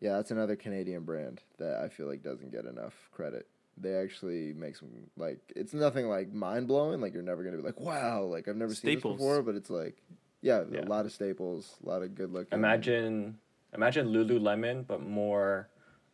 Yeah, 0.00 0.14
that's 0.16 0.30
another 0.30 0.54
Canadian 0.56 1.02
brand 1.04 1.42
that 1.58 1.78
I 1.82 1.88
feel 1.88 2.06
like 2.06 2.22
doesn't 2.22 2.52
get 2.52 2.64
enough 2.66 2.94
credit. 3.12 3.48
They 3.76 3.94
actually 3.94 4.52
make 4.54 4.76
some 4.76 4.88
like 5.16 5.38
it's 5.54 5.72
nothing 5.72 6.06
like 6.08 6.32
mind 6.32 6.66
blowing. 6.68 7.00
Like 7.00 7.12
you're 7.14 7.22
never 7.22 7.44
gonna 7.44 7.56
be 7.56 7.62
like, 7.62 7.78
wow, 7.80 8.22
like 8.22 8.48
I've 8.48 8.56
never 8.56 8.74
seen 8.74 8.94
this 8.94 9.02
before. 9.02 9.42
But 9.42 9.54
it's 9.56 9.70
like, 9.70 10.02
yeah, 10.40 10.64
Yeah. 10.70 10.80
a 10.80 10.86
lot 10.86 11.04
of 11.04 11.12
staples, 11.12 11.76
a 11.84 11.88
lot 11.88 12.02
of 12.02 12.14
good 12.14 12.32
looking. 12.32 12.56
Imagine 12.58 13.38
imagine 13.74 14.08
Lululemon 14.08 14.86
but 14.86 15.02
more 15.02 15.68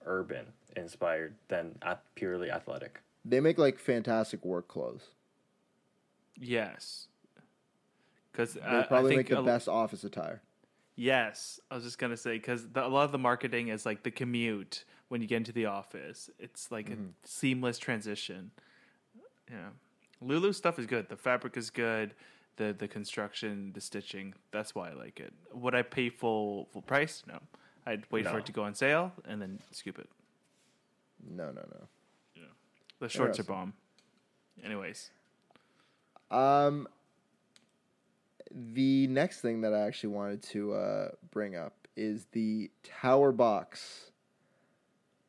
urban 0.07 0.47
inspired 0.77 1.35
than 1.49 1.79
ath- 1.83 1.99
purely 2.15 2.51
athletic. 2.51 3.01
they 3.25 3.41
make 3.41 3.59
like 3.59 3.79
fantastic 3.79 4.45
work 4.45 4.69
clothes. 4.69 5.09
Yes. 6.39 7.09
Because 8.33 8.55
They 8.55 8.61
I 8.63 8.83
probably 8.83 9.11
think 9.11 9.19
make 9.21 9.29
the 9.29 9.41
a- 9.41 9.45
best 9.45 9.69
office 9.69 10.05
attire. 10.05 10.43
Yes, 10.97 11.59
I 11.71 11.75
was 11.75 11.85
just 11.85 11.99
gonna 11.99 12.17
say 12.17 12.33
because 12.37 12.67
a 12.75 12.89
lot 12.89 13.05
of 13.05 13.13
the 13.13 13.19
marketing 13.19 13.69
is 13.69 13.85
like 13.87 14.03
the 14.05 14.11
commute 14.11 14.85
when 15.09 15.21
you 15.21 15.27
get 15.27 15.39
into 15.39 15.53
the 15.53 15.67
office. 15.67 16.31
It's 16.39 16.71
like 16.71 16.89
Mm-hmm. 16.91 17.05
a 17.25 17.29
seamless 17.29 17.79
transition. 17.79 18.51
Yeah, 19.51 19.71
Lulu 20.21 20.53
stuff 20.53 20.79
is 20.79 20.87
good. 20.87 21.09
The 21.09 21.17
fabric 21.17 21.57
is 21.57 21.71
good. 21.71 22.15
The 22.57 22.73
the 22.77 22.87
construction, 22.89 23.73
the 23.75 23.81
stitching. 23.81 24.35
That's 24.53 24.75
why 24.75 24.91
I 24.91 24.93
like 24.95 25.19
it. 25.19 25.33
Would 25.53 25.75
I 25.75 25.83
pay 25.83 26.09
full 26.11 26.67
full 26.73 26.83
price? 26.83 27.25
No, 27.27 27.41
I'd 27.87 28.05
wait 28.11 28.27
for 28.27 28.39
it 28.39 28.47
to 28.47 28.53
go 28.53 28.63
on 28.65 28.75
sale 28.75 29.13
and 29.27 29.41
then 29.43 29.61
scoop 29.71 29.99
it. 29.99 30.09
No, 31.29 31.47
no, 31.47 31.63
no. 31.71 31.89
The 33.01 33.09
shorts 33.09 33.39
are 33.39 33.45
bomb. 33.45 33.75
Anyways, 34.65 35.11
Um, 36.31 36.89
the 38.51 39.07
next 39.09 39.41
thing 39.41 39.61
that 39.63 39.75
I 39.75 39.81
actually 39.81 40.15
wanted 40.15 40.43
to 40.45 40.75
uh, 40.75 41.09
bring 41.31 41.57
up 41.57 41.89
is 41.97 42.27
the 42.33 42.71
Tower 42.83 43.33
Box 43.33 44.11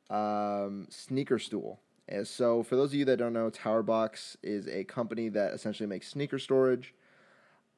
um, 0.10 0.88
sneaker 0.90 1.40
stool. 1.40 1.80
And 2.08 2.28
so, 2.28 2.62
for 2.62 2.76
those 2.76 2.92
of 2.92 2.96
you 2.96 3.06
that 3.06 3.18
don't 3.18 3.34
know, 3.34 3.50
Tower 3.50 3.82
Box 3.82 4.38
is 4.44 4.68
a 4.68 4.84
company 4.84 5.28
that 5.30 5.54
essentially 5.54 5.88
makes 5.88 6.08
sneaker 6.08 6.38
storage. 6.38 6.94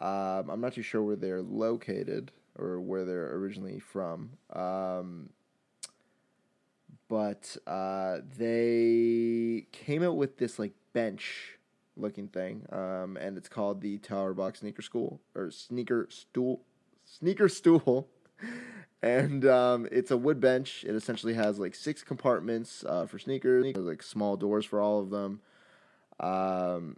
Um, 0.02 0.50
I'm 0.50 0.62
not 0.62 0.74
too 0.74 0.82
sure 0.84 1.02
where 1.02 1.16
they're 1.16 1.42
located 1.42 2.32
or 2.58 2.82
where 2.82 3.06
they're 3.06 3.36
originally 3.36 3.80
from. 3.80 4.32
Um, 4.54 5.30
but 7.08 7.56
uh, 7.66 8.18
they 8.38 9.68
came 9.72 10.04
out 10.04 10.18
with 10.18 10.38
this 10.38 10.60
like 10.60 10.74
bench 10.94 11.58
looking 11.96 12.28
thing, 12.28 12.66
um, 12.72 13.18
and 13.20 13.38
it's 13.38 13.50
called 13.50 13.82
the 13.82 13.98
Tower 14.00 14.34
Box 14.34 14.60
Sneaker 14.60 14.82
School 14.82 15.22
or 15.36 15.52
Sneaker 15.52 16.08
Stool, 16.10 16.62
Sneaker 17.06 17.48
Stool, 17.48 18.10
and 19.02 19.46
um, 19.46 19.88
it's 19.92 20.12
a 20.12 20.18
wood 20.18 20.40
bench. 20.40 20.84
It 20.88 20.96
essentially 20.96 21.34
has 21.36 21.60
like 21.60 21.76
six 21.76 22.04
compartments 22.04 22.84
uh, 22.88 23.06
for 23.06 23.20
sneakers, 23.20 23.76
like 23.78 24.04
small 24.04 24.36
doors 24.36 24.66
for 24.66 24.82
all 24.82 25.00
of 25.00 25.10
them. 25.10 25.42
Um, 26.20 26.98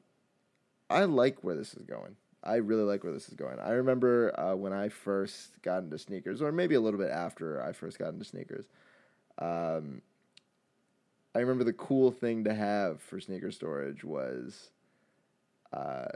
I 0.89 1.03
like 1.03 1.43
where 1.43 1.55
this 1.55 1.73
is 1.73 1.83
going. 1.83 2.15
I 2.43 2.55
really 2.55 2.83
like 2.83 3.03
where 3.03 3.13
this 3.13 3.27
is 3.27 3.33
going. 3.33 3.59
I 3.59 3.71
remember 3.71 4.37
uh, 4.39 4.55
when 4.55 4.71
I 4.71 4.89
first 4.89 5.61
got 5.61 5.83
into 5.83 5.97
sneakers, 5.97 6.41
or 6.41 6.51
maybe 6.51 6.75
a 6.75 6.81
little 6.81 6.99
bit 6.99 7.09
after 7.09 7.61
I 7.61 7.73
first 7.73 7.99
got 7.99 8.13
into 8.13 8.25
sneakers. 8.25 8.65
Um, 9.37 10.01
I 11.35 11.39
remember 11.39 11.63
the 11.63 11.73
cool 11.73 12.11
thing 12.11 12.45
to 12.45 12.53
have 12.53 13.01
for 13.01 13.19
sneaker 13.19 13.51
storage 13.51 14.03
was 14.03 14.71
uh, 15.73 16.07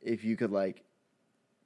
if 0.00 0.24
you 0.24 0.36
could 0.36 0.50
like 0.50 0.84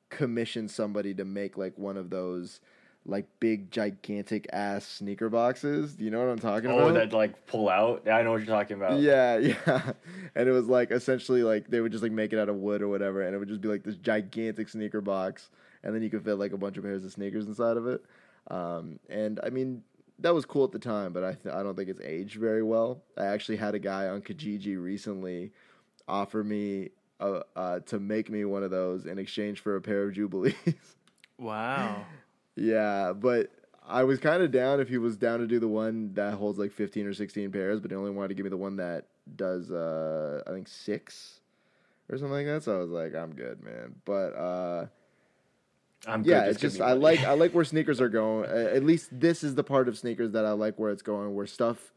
commission 0.08 0.68
somebody 0.68 1.14
to 1.14 1.24
make 1.24 1.56
like 1.56 1.76
one 1.78 1.96
of 1.96 2.10
those 2.10 2.60
like 3.08 3.26
big 3.38 3.70
gigantic 3.70 4.46
ass 4.52 4.84
sneaker 4.86 5.28
boxes. 5.28 5.94
Do 5.94 6.04
you 6.04 6.10
know 6.10 6.18
what 6.18 6.28
I'm 6.28 6.38
talking 6.38 6.70
Oh, 6.70 6.78
about? 6.78 6.90
Oh, 6.90 6.94
that 6.94 7.12
like 7.12 7.46
pull 7.46 7.68
out. 7.68 8.02
Yeah, 8.04 8.16
I 8.16 8.22
know 8.22 8.32
what 8.32 8.38
you're 8.38 8.46
talking 8.46 8.76
about. 8.76 8.98
Yeah, 9.00 9.38
yeah. 9.66 9.92
And 10.34 10.48
it 10.48 10.52
was 10.52 10.66
like 10.66 10.90
essentially 10.90 11.42
like 11.44 11.68
they 11.68 11.80
would 11.80 11.92
just 11.92 12.02
like 12.02 12.12
make 12.12 12.32
it 12.32 12.38
out 12.38 12.48
of 12.48 12.56
wood 12.56 12.82
or 12.82 12.88
whatever, 12.88 13.22
and 13.22 13.34
it 13.34 13.38
would 13.38 13.48
just 13.48 13.60
be 13.60 13.68
like 13.68 13.84
this 13.84 13.96
gigantic 13.96 14.68
sneaker 14.68 15.00
box, 15.00 15.50
and 15.84 15.94
then 15.94 16.02
you 16.02 16.10
could 16.10 16.24
fit 16.24 16.34
like 16.34 16.52
a 16.52 16.56
bunch 16.58 16.76
of 16.76 16.82
pairs 16.84 17.04
of 17.04 17.12
sneakers 17.12 17.46
inside 17.46 17.76
of 17.76 17.86
it. 17.86 18.04
Um, 18.50 18.98
and 19.08 19.38
I 19.42 19.50
mean 19.50 19.82
that 20.18 20.34
was 20.34 20.44
cool 20.46 20.64
at 20.64 20.72
the 20.72 20.78
time, 20.78 21.12
but 21.12 21.22
I 21.22 21.34
th- 21.34 21.54
I 21.54 21.62
don't 21.62 21.76
think 21.76 21.88
it's 21.88 22.00
aged 22.00 22.36
very 22.40 22.62
well. 22.62 23.02
I 23.16 23.26
actually 23.26 23.56
had 23.58 23.74
a 23.74 23.78
guy 23.78 24.08
on 24.08 24.22
Kijiji 24.22 24.82
recently 24.82 25.52
offer 26.08 26.42
me 26.42 26.90
uh, 27.20 27.40
uh, 27.54 27.80
to 27.80 27.98
make 28.00 28.30
me 28.30 28.44
one 28.44 28.62
of 28.62 28.70
those 28.70 29.06
in 29.06 29.18
exchange 29.18 29.60
for 29.60 29.76
a 29.76 29.80
pair 29.80 30.02
of 30.04 30.14
Jubilees. 30.14 30.54
Wow. 31.38 32.06
Yeah, 32.56 33.12
but 33.12 33.50
I 33.86 34.04
was 34.04 34.18
kind 34.18 34.42
of 34.42 34.50
down 34.50 34.80
if 34.80 34.88
he 34.88 34.98
was 34.98 35.16
down 35.16 35.40
to 35.40 35.46
do 35.46 35.60
the 35.60 35.68
one 35.68 36.14
that 36.14 36.34
holds 36.34 36.58
like 36.58 36.72
15 36.72 37.06
or 37.06 37.14
16 37.14 37.52
pairs, 37.52 37.80
but 37.80 37.90
he 37.90 37.96
only 37.96 38.10
wanted 38.10 38.28
to 38.28 38.34
give 38.34 38.44
me 38.44 38.50
the 38.50 38.56
one 38.56 38.76
that 38.76 39.06
does, 39.36 39.70
uh, 39.70 40.42
I 40.46 40.50
think, 40.50 40.68
six 40.68 41.40
or 42.10 42.16
something 42.18 42.32
like 42.32 42.46
that. 42.46 42.62
So 42.62 42.76
I 42.76 42.80
was 42.80 42.90
like, 42.90 43.14
I'm 43.14 43.34
good, 43.34 43.62
man. 43.62 43.94
But 44.04 44.34
uh, 44.34 44.86
I'm 46.06 46.24
yeah, 46.24 46.46
just 46.46 46.50
it's 46.50 46.62
give 46.62 46.70
just 46.72 46.80
I 46.80 46.92
like 46.92 47.20
I 47.20 47.32
like 47.34 47.52
where 47.52 47.64
sneakers 47.64 48.00
are 48.00 48.08
going. 48.08 48.48
At 48.50 48.84
least 48.84 49.08
this 49.12 49.44
is 49.44 49.54
the 49.54 49.64
part 49.64 49.88
of 49.88 49.98
sneakers 49.98 50.32
that 50.32 50.44
I 50.44 50.52
like 50.52 50.78
where 50.78 50.90
it's 50.90 51.02
going. 51.02 51.34
Where 51.34 51.46
stuff, 51.46 51.92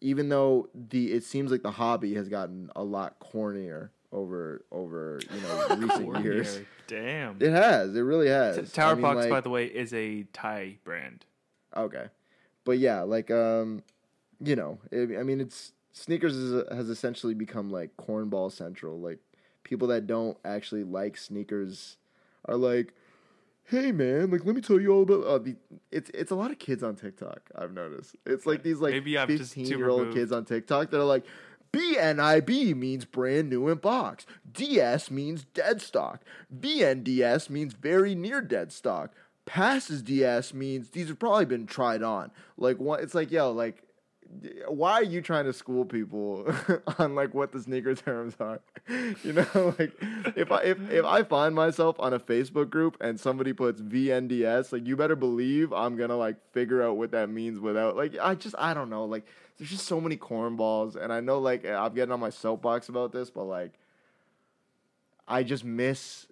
even 0.00 0.28
though 0.28 0.68
the 0.74 1.12
it 1.12 1.24
seems 1.24 1.50
like 1.50 1.62
the 1.62 1.72
hobby 1.72 2.14
has 2.14 2.28
gotten 2.28 2.70
a 2.76 2.82
lot 2.82 3.18
cornier 3.20 3.90
over 4.12 4.64
over 4.70 5.20
you 5.34 5.40
know 5.40 5.76
recent 5.86 6.24
years. 6.24 6.60
Damn. 6.92 7.36
It 7.40 7.50
has. 7.52 7.96
It 7.96 8.00
really 8.00 8.28
has. 8.28 8.56
T- 8.56 8.66
Tower 8.74 8.92
I 8.92 8.94
mean, 8.94 9.02
Box, 9.02 9.16
like- 9.16 9.30
by 9.30 9.40
the 9.40 9.48
way, 9.50 9.64
is 9.64 9.94
a 9.94 10.24
Thai 10.32 10.76
brand. 10.84 11.24
Okay, 11.74 12.06
but 12.64 12.78
yeah, 12.78 13.00
like 13.00 13.30
um, 13.30 13.82
you 14.44 14.54
know, 14.54 14.78
I 14.92 15.20
I 15.20 15.22
mean, 15.22 15.40
it's 15.40 15.72
sneakers 15.92 16.36
is, 16.36 16.68
has 16.70 16.90
essentially 16.90 17.32
become 17.32 17.70
like 17.70 17.96
cornball 17.96 18.52
central. 18.52 19.00
Like 19.00 19.20
people 19.62 19.88
that 19.88 20.06
don't 20.06 20.36
actually 20.44 20.84
like 20.84 21.16
sneakers 21.16 21.96
are 22.44 22.56
like, 22.56 22.92
"Hey 23.64 23.90
man, 23.90 24.30
like 24.30 24.44
let 24.44 24.54
me 24.54 24.60
tell 24.60 24.78
you 24.78 24.92
all 24.92 25.02
about." 25.02 25.24
Uh, 25.24 25.38
the, 25.38 25.56
it's 25.90 26.10
it's 26.12 26.30
a 26.30 26.34
lot 26.34 26.50
of 26.50 26.58
kids 26.58 26.82
on 26.82 26.94
TikTok. 26.94 27.40
I've 27.56 27.72
noticed. 27.72 28.16
It's 28.26 28.44
like 28.44 28.62
these 28.62 28.80
like 28.80 28.92
Maybe 28.92 29.16
I'm 29.16 29.28
just 29.28 29.54
too 29.54 29.60
fifteen 29.60 29.78
year 29.78 29.88
old 29.88 30.12
kids 30.12 30.30
on 30.30 30.44
TikTok 30.44 30.90
that 30.90 31.00
are 31.00 31.04
like. 31.04 31.24
BNIB 31.72 32.76
means 32.76 33.04
brand 33.04 33.48
new 33.48 33.68
in 33.68 33.78
box. 33.78 34.26
DS 34.50 35.10
means 35.10 35.44
dead 35.54 35.80
stock. 35.80 36.22
VNDS 36.54 37.48
means 37.48 37.72
very 37.72 38.14
near 38.14 38.40
dead 38.40 38.72
stock. 38.72 39.12
Passes 39.46 40.02
DS 40.02 40.54
means 40.54 40.90
these 40.90 41.08
have 41.08 41.18
probably 41.18 41.46
been 41.46 41.66
tried 41.66 42.02
on. 42.02 42.30
Like 42.56 42.78
what? 42.78 43.00
It's 43.00 43.14
like 43.14 43.30
yo, 43.32 43.50
like 43.50 43.82
why 44.66 44.92
are 44.92 45.02
you 45.02 45.20
trying 45.20 45.44
to 45.44 45.52
school 45.52 45.84
people 45.84 46.46
on 46.98 47.14
like 47.14 47.34
what 47.34 47.52
the 47.52 47.60
sneaker 47.60 47.94
terms 47.94 48.34
are? 48.40 48.60
You 49.24 49.32
know, 49.32 49.74
like 49.78 49.92
if 50.36 50.50
I 50.50 50.62
if, 50.62 50.90
if 50.90 51.04
I 51.04 51.22
find 51.22 51.54
myself 51.54 51.96
on 51.98 52.12
a 52.12 52.18
Facebook 52.18 52.68
group 52.70 52.96
and 53.00 53.18
somebody 53.18 53.52
puts 53.52 53.80
VNDS, 53.80 54.72
like 54.72 54.86
you 54.86 54.96
better 54.96 55.16
believe 55.16 55.72
I'm 55.72 55.96
gonna 55.96 56.16
like 56.16 56.36
figure 56.52 56.82
out 56.82 56.96
what 56.96 57.12
that 57.12 57.30
means 57.30 57.60
without 57.60 57.96
like 57.96 58.16
I 58.20 58.34
just 58.34 58.54
I 58.58 58.74
don't 58.74 58.90
know 58.90 59.04
like 59.04 59.26
there's 59.62 59.70
just 59.70 59.86
so 59.86 60.00
many 60.00 60.16
cornballs 60.16 60.96
and 60.96 61.12
I 61.12 61.20
know 61.20 61.38
like 61.38 61.64
I'm 61.64 61.94
getting 61.94 62.10
on 62.10 62.18
my 62.18 62.30
soapbox 62.30 62.88
about 62.88 63.12
this, 63.12 63.30
but 63.30 63.44
like 63.44 63.74
I 65.28 65.44
just 65.44 65.64
miss 65.64 66.26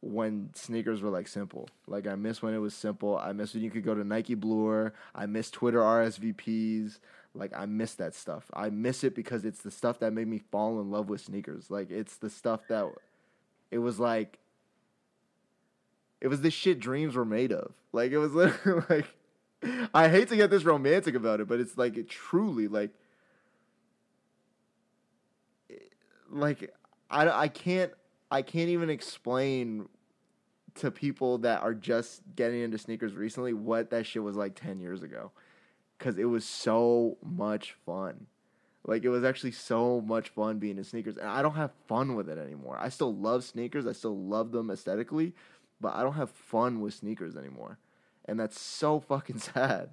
when 0.00 0.50
sneakers 0.54 1.00
were 1.00 1.08
like 1.08 1.28
simple. 1.28 1.68
Like 1.86 2.08
I 2.08 2.16
miss 2.16 2.42
when 2.42 2.52
it 2.52 2.58
was 2.58 2.74
simple. 2.74 3.16
I 3.16 3.32
miss 3.32 3.54
when 3.54 3.62
you 3.62 3.70
could 3.70 3.84
go 3.84 3.94
to 3.94 4.02
Nike 4.02 4.34
Bluer. 4.34 4.92
I 5.14 5.26
miss 5.26 5.52
Twitter 5.52 5.78
RSVPs. 5.78 6.98
Like 7.32 7.52
I 7.56 7.66
miss 7.66 7.94
that 7.94 8.12
stuff. 8.12 8.50
I 8.52 8.70
miss 8.70 9.04
it 9.04 9.14
because 9.14 9.44
it's 9.44 9.62
the 9.62 9.70
stuff 9.70 10.00
that 10.00 10.12
made 10.12 10.26
me 10.26 10.40
fall 10.50 10.80
in 10.80 10.90
love 10.90 11.08
with 11.08 11.20
sneakers. 11.20 11.70
Like 11.70 11.92
it's 11.92 12.16
the 12.16 12.28
stuff 12.28 12.62
that 12.70 12.90
it 13.70 13.78
was 13.78 14.00
like 14.00 14.40
it 16.20 16.26
was 16.26 16.40
the 16.40 16.50
shit 16.50 16.80
dreams 16.80 17.14
were 17.14 17.24
made 17.24 17.52
of. 17.52 17.72
Like 17.92 18.10
it 18.10 18.18
was 18.18 18.32
literally 18.34 18.82
like 18.90 19.06
I 19.94 20.08
hate 20.08 20.28
to 20.28 20.36
get 20.36 20.50
this 20.50 20.64
romantic 20.64 21.14
about 21.14 21.40
it, 21.40 21.48
but 21.48 21.60
it's 21.60 21.76
like 21.76 21.96
it 21.96 22.08
truly 22.08 22.68
like 22.68 22.90
like 26.30 26.74
I, 27.10 27.28
I 27.28 27.48
can't 27.48 27.92
I 28.30 28.42
can't 28.42 28.68
even 28.68 28.90
explain 28.90 29.88
to 30.76 30.90
people 30.90 31.38
that 31.38 31.62
are 31.62 31.74
just 31.74 32.22
getting 32.34 32.60
into 32.60 32.78
sneakers 32.78 33.14
recently 33.14 33.52
what 33.52 33.90
that 33.90 34.06
shit 34.06 34.22
was 34.24 34.36
like 34.36 34.56
10 34.56 34.80
years 34.80 35.02
ago 35.02 35.30
cuz 35.98 36.18
it 36.18 36.24
was 36.24 36.44
so 36.44 37.16
much 37.22 37.72
fun. 37.86 38.26
Like 38.86 39.04
it 39.04 39.08
was 39.08 39.24
actually 39.24 39.52
so 39.52 40.00
much 40.00 40.28
fun 40.30 40.58
being 40.58 40.76
in 40.76 40.84
sneakers 40.84 41.16
and 41.16 41.28
I 41.28 41.42
don't 41.42 41.54
have 41.54 41.72
fun 41.86 42.16
with 42.16 42.28
it 42.28 42.38
anymore. 42.38 42.76
I 42.80 42.88
still 42.88 43.14
love 43.14 43.44
sneakers. 43.44 43.86
I 43.86 43.92
still 43.92 44.18
love 44.18 44.50
them 44.50 44.70
aesthetically, 44.70 45.34
but 45.80 45.94
I 45.94 46.02
don't 46.02 46.14
have 46.14 46.30
fun 46.30 46.80
with 46.80 46.94
sneakers 46.94 47.36
anymore. 47.36 47.78
And 48.24 48.38
that's 48.38 48.60
so 48.60 49.00
fucking 49.00 49.38
sad. 49.54 49.90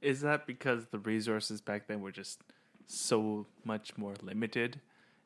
Is 0.00 0.20
that 0.20 0.46
because 0.46 0.86
the 0.88 0.98
resources 0.98 1.60
back 1.60 1.86
then 1.86 2.00
were 2.00 2.12
just 2.12 2.40
so 2.86 3.46
much 3.64 3.96
more 3.96 4.14
limited 4.22 4.80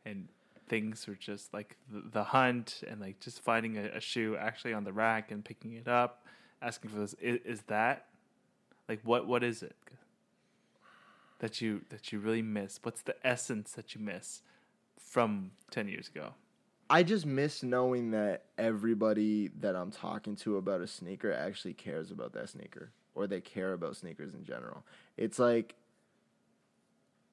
and 0.05 0.28
things 0.69 1.07
were 1.07 1.16
just 1.16 1.52
like 1.52 1.77
the, 1.93 2.02
the 2.12 2.24
hunt 2.24 2.82
and 2.89 3.01
like 3.01 3.20
just 3.20 3.43
finding 3.43 3.77
a, 3.77 3.97
a 3.97 4.01
shoe 4.01 4.36
actually 4.39 4.73
on 4.73 4.85
the 4.85 4.93
rack 4.93 5.31
and 5.31 5.44
picking 5.44 5.73
it 5.73 5.89
up, 5.89 6.24
asking 6.62 6.90
for 6.90 7.01
this? 7.01 7.15
Is, 7.15 7.40
is 7.44 7.62
that 7.62 8.07
like 8.89 9.01
what 9.02 9.27
what 9.27 9.43
is 9.43 9.62
it 9.62 9.77
that 11.40 11.61
you 11.61 11.82
that 11.89 12.12
you 12.12 12.20
really 12.20 12.43
miss? 12.43 12.78
What's 12.82 13.02
the 13.02 13.16
essence 13.27 13.73
that 13.73 13.94
you 13.94 14.01
miss 14.01 14.43
from 14.98 15.51
10 15.70 15.89
years 15.89 16.09
ago? 16.09 16.35
I 16.91 17.05
just 17.05 17.25
miss 17.25 17.62
knowing 17.62 18.11
that 18.11 18.47
everybody 18.59 19.49
that 19.61 19.77
I'm 19.77 19.93
talking 19.93 20.35
to 20.37 20.57
about 20.57 20.81
a 20.81 20.89
sneaker 20.89 21.33
actually 21.33 21.75
cares 21.75 22.11
about 22.11 22.33
that 22.33 22.49
sneaker 22.49 22.91
or 23.15 23.29
they 23.29 23.41
care 23.41 23.73
about 23.73 23.97
sneakers 23.97 24.35
in 24.35 24.45
general. 24.45 24.85
It's 25.17 25.39
like 25.39 25.77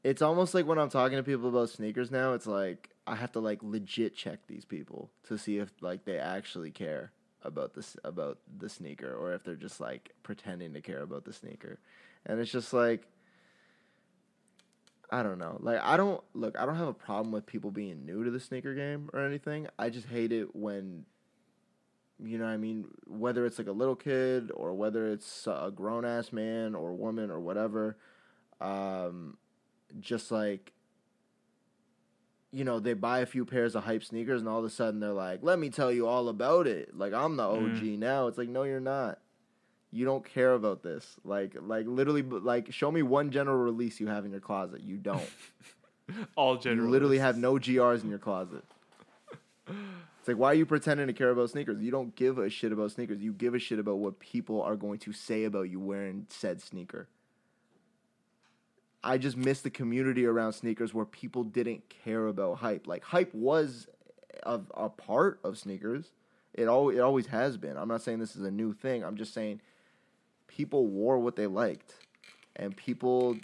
it's 0.04 0.22
almost 0.22 0.54
like 0.54 0.68
when 0.68 0.78
I'm 0.78 0.90
talking 0.90 1.18
to 1.18 1.24
people 1.24 1.50
about 1.50 1.72
sneakers 1.72 2.12
now, 2.12 2.34
it's 2.34 2.46
like 2.46 2.92
I 3.08 3.16
have 3.16 3.32
to 3.32 3.40
like 3.40 3.60
legit 3.64 4.16
check 4.16 4.40
these 4.46 4.64
people 4.64 5.10
to 5.28 5.40
see 5.40 5.58
if 5.58 5.72
like 5.82 6.06
they 6.06 6.20
actually 6.20 6.70
care 6.70 7.12
about 7.42 7.74
this 7.74 7.98
about 8.04 8.38
the 8.60 8.70
sneaker 8.70 9.12
or 9.12 9.34
if 9.34 9.44
they're 9.44 9.56
just 9.56 9.80
like 9.80 10.12
pretending 10.22 10.74
to 10.74 10.82
care 10.82 11.02
about 11.02 11.26
the 11.26 11.34
sneaker. 11.34 11.80
And 12.28 12.40
it's 12.40 12.52
just 12.52 12.74
like 12.74 13.08
I 15.10 15.24
don't 15.24 15.40
know. 15.40 15.58
Like 15.62 15.80
I 15.82 15.98
don't 15.98 16.22
look, 16.34 16.58
I 16.60 16.66
don't 16.66 16.76
have 16.76 16.88
a 16.88 16.94
problem 16.94 17.32
with 17.32 17.46
people 17.46 17.72
being 17.72 18.06
new 18.06 18.24
to 18.24 18.32
the 18.32 18.40
sneaker 18.40 18.74
game 18.74 19.10
or 19.14 19.26
anything. 19.26 19.68
I 19.80 19.90
just 19.90 20.08
hate 20.08 20.32
it 20.32 20.56
when 20.56 21.06
you 22.24 22.38
know 22.38 22.46
what 22.46 22.52
I 22.52 22.58
mean, 22.58 22.88
whether 23.06 23.46
it's 23.46 23.58
like 23.58 23.68
a 23.68 23.72
little 23.72 23.96
kid 23.96 24.52
or 24.54 24.74
whether 24.74 25.08
it's 25.12 25.48
a 25.48 25.72
grown 25.74 26.04
ass 26.04 26.34
man 26.34 26.76
or 26.76 26.94
woman 26.94 27.30
or 27.32 27.40
whatever, 27.40 27.98
um 28.60 29.38
just 30.00 30.32
like 30.32 30.74
you 32.52 32.64
know, 32.64 32.80
they 32.80 32.94
buy 32.94 33.20
a 33.20 33.26
few 33.26 33.46
pairs 33.46 33.76
of 33.76 33.84
hype 33.84 34.04
sneakers 34.04 34.40
and 34.42 34.50
all 34.50 34.60
of 34.60 34.66
a 34.66 34.70
sudden 34.70 35.00
they're 35.02 35.12
like, 35.12 35.40
"Let 35.44 35.60
me 35.60 35.70
tell 35.70 35.92
you 35.92 36.08
all 36.08 36.30
about 36.30 36.66
it." 36.66 36.98
Like 36.98 37.14
I'm 37.14 37.36
the 37.36 37.44
OG 37.44 37.98
now. 38.00 38.28
It's 38.28 38.38
like, 38.38 38.50
"No, 38.50 38.64
you're 38.64 38.80
not." 38.80 39.20
You 39.92 40.06
don't 40.06 40.26
care 40.26 40.54
about 40.54 40.84
this. 40.84 41.16
Like 41.24 41.56
like 41.60 41.86
literally 41.88 42.22
like 42.22 42.72
show 42.74 42.92
me 42.92 43.04
one 43.04 43.32
general 43.32 43.58
release 43.58 44.00
you 44.00 44.08
have 44.08 44.26
in 44.26 44.32
your 44.32 44.40
closet. 44.40 44.82
You 44.82 44.98
don't. 44.98 45.30
All 46.36 46.58
general. 46.58 46.88
You 46.88 46.92
literally 46.92 47.20
have 47.20 47.38
no 47.38 47.54
GRs 47.54 48.04
in 48.04 48.10
your 48.10 48.20
closet. 48.20 48.64
It's 50.20 50.34
like 50.34 50.42
why 50.42 50.52
are 50.52 50.56
you 50.56 50.66
pretending 50.66 51.08
to 51.08 51.14
care 51.14 51.30
about 51.30 51.52
sneakers? 51.52 51.80
You 51.80 51.90
don't 51.90 52.14
give 52.18 52.38
a 52.38 52.50
shit 52.50 52.74
about 52.74 52.92
sneakers. 52.92 53.22
You 53.22 53.32
give 53.32 53.56
a 53.56 53.60
shit 53.60 53.80
about 53.80 54.00
what 54.00 54.20
people 54.20 54.62
are 54.62 54.76
going 54.76 55.00
to 55.00 55.14
say 55.14 55.46
about 55.46 55.70
you 55.70 55.80
wearing 55.80 56.28
said 56.30 56.62
sneaker. 56.62 57.08
I 59.02 59.18
just 59.18 59.38
miss 59.38 59.62
the 59.62 59.70
community 59.70 60.26
around 60.26 60.52
sneakers 60.52 60.94
where 60.94 61.06
people 61.06 61.46
didn't 61.46 61.88
care 62.04 62.28
about 62.28 62.58
hype. 62.58 62.88
Like 62.88 63.06
hype 63.06 63.34
was 63.34 63.88
a, 64.44 64.60
a 64.74 64.90
part 64.90 65.40
of 65.46 65.58
sneakers. 65.58 66.12
It 66.54 66.66
al- 66.66 66.90
it 66.90 67.00
always 67.00 67.28
has 67.28 67.56
been. 67.56 67.78
I'm 67.78 67.88
not 67.88 68.02
saying 68.02 68.20
this 68.20 68.36
is 68.36 68.44
a 68.44 68.52
new 68.52 68.74
thing. 68.74 69.06
I'm 69.06 69.16
just 69.16 69.34
saying 69.34 69.62
people 70.48 70.88
wore 70.88 71.20
what 71.20 71.36
they 71.36 71.48
liked, 71.48 71.94
and 72.56 72.76
people 72.76 73.38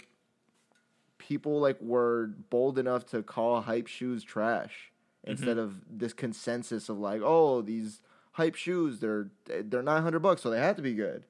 people 1.18 1.60
like 1.60 1.80
were 1.80 2.30
bold 2.50 2.78
enough 2.78 3.06
to 3.06 3.22
call 3.22 3.62
hype 3.62 3.86
shoes 3.86 4.22
trash 4.22 4.90
instead 5.24 5.56
of 5.56 5.80
this 5.90 6.12
consensus 6.12 6.88
of 6.88 6.98
like, 6.98 7.22
oh, 7.24 7.62
these 7.62 8.02
hype 8.32 8.54
shoes 8.54 9.00
they're 9.00 9.28
they're 9.46 9.82
nine 9.82 10.02
hundred 10.02 10.20
bucks, 10.20 10.42
so 10.42 10.50
they 10.50 10.58
have 10.58 10.76
to 10.76 10.82
be 10.82 10.94
good. 10.94 11.24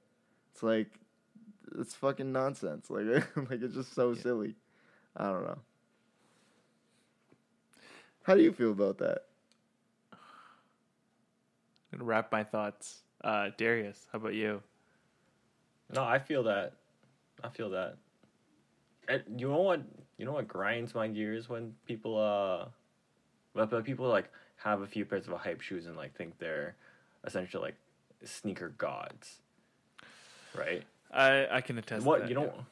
It's 0.53 0.63
like 0.63 0.89
it's 1.79 1.95
fucking 1.95 2.33
nonsense. 2.33 2.87
Like 2.91 3.07
like 3.51 3.63
it's 3.63 3.75
just 3.75 3.95
so 3.95 4.15
silly. 4.15 4.55
I 5.17 5.25
don't 5.25 5.45
know. 5.45 5.59
How 8.25 8.35
do 8.35 8.43
you 8.43 8.53
feel 8.53 8.73
about 8.73 8.99
that? 8.99 9.25
I'm 10.13 11.99
gonna 11.99 12.05
wrap 12.05 12.33
my 12.33 12.43
thoughts. 12.43 13.03
Uh, 13.23 13.51
Darius, 13.57 14.07
how 14.13 14.19
about 14.19 14.35
you? 14.35 14.63
No, 15.93 16.03
I 16.03 16.19
feel 16.19 16.45
that. 16.45 16.73
I 17.43 17.49
feel 17.49 17.71
that. 17.71 17.97
And 19.09 19.23
you 19.37 19.49
know 19.49 19.61
what? 19.61 19.83
You 20.19 20.25
know 20.25 20.33
what 20.33 20.49
grinds 20.49 20.95
my 20.95 21.09
gears 21.09 21.49
when 21.49 21.75
people 21.87 22.19
uh, 22.19 22.67
but, 23.55 23.71
but 23.71 23.85
people 23.85 24.09
like 24.09 24.31
have 24.57 24.83
a 24.83 24.87
few 24.87 25.05
pairs 25.05 25.27
of 25.27 25.35
hype 25.35 25.61
shoes 25.61 25.87
and 25.87 25.97
like 25.97 26.15
think 26.15 26.39
they're 26.39 26.75
essentially 27.25 27.63
like 27.63 27.77
sneaker 28.25 28.71
gods, 28.77 29.39
right? 30.57 30.83
I 31.13 31.47
I 31.51 31.61
can 31.61 31.79
attest. 31.79 32.05
what 32.05 32.17
to 32.17 32.23
that, 32.23 32.29
you 32.29 32.35
know? 32.35 32.45
yeah. 32.45 32.63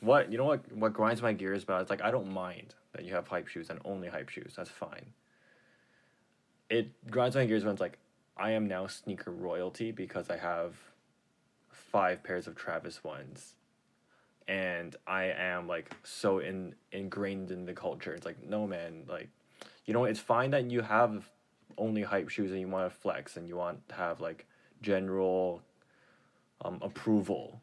What 0.00 0.30
you 0.30 0.38
know? 0.38 0.44
What 0.44 0.72
what 0.72 0.92
grinds 0.92 1.22
my 1.22 1.32
gears 1.32 1.62
about? 1.62 1.82
It's 1.82 1.90
like 1.90 2.02
I 2.02 2.10
don't 2.10 2.30
mind 2.30 2.74
that 2.92 3.04
you 3.04 3.14
have 3.14 3.26
hype 3.26 3.48
shoes 3.48 3.70
and 3.70 3.80
only 3.84 4.08
hype 4.08 4.28
shoes. 4.28 4.54
That's 4.56 4.70
fine. 4.70 5.06
It 6.70 6.88
grinds 7.10 7.36
my 7.36 7.46
gears 7.46 7.64
when 7.64 7.72
it's 7.72 7.80
like 7.80 7.98
I 8.36 8.52
am 8.52 8.66
now 8.66 8.86
sneaker 8.86 9.30
royalty 9.30 9.90
because 9.90 10.30
I 10.30 10.36
have 10.36 10.74
five 11.94 12.24
pairs 12.24 12.48
of 12.48 12.56
Travis 12.56 13.04
ones, 13.04 13.54
and 14.48 14.96
I 15.06 15.26
am 15.26 15.68
like 15.68 15.94
so 16.02 16.40
in 16.40 16.74
ingrained 16.90 17.52
in 17.52 17.66
the 17.66 17.72
culture. 17.72 18.12
It's 18.12 18.26
like 18.26 18.42
no 18.42 18.66
man, 18.66 19.04
like 19.08 19.28
you 19.84 19.94
know, 19.94 20.04
it's 20.04 20.18
fine 20.18 20.50
that 20.50 20.68
you 20.72 20.80
have 20.80 21.30
only 21.78 22.02
hype 22.02 22.30
shoes 22.30 22.50
and 22.50 22.58
you 22.58 22.66
want 22.66 22.92
to 22.92 22.98
flex 22.98 23.36
and 23.36 23.46
you 23.46 23.56
want 23.56 23.88
to 23.90 23.94
have 23.94 24.20
like 24.20 24.48
general 24.82 25.62
um, 26.64 26.80
approval 26.82 27.62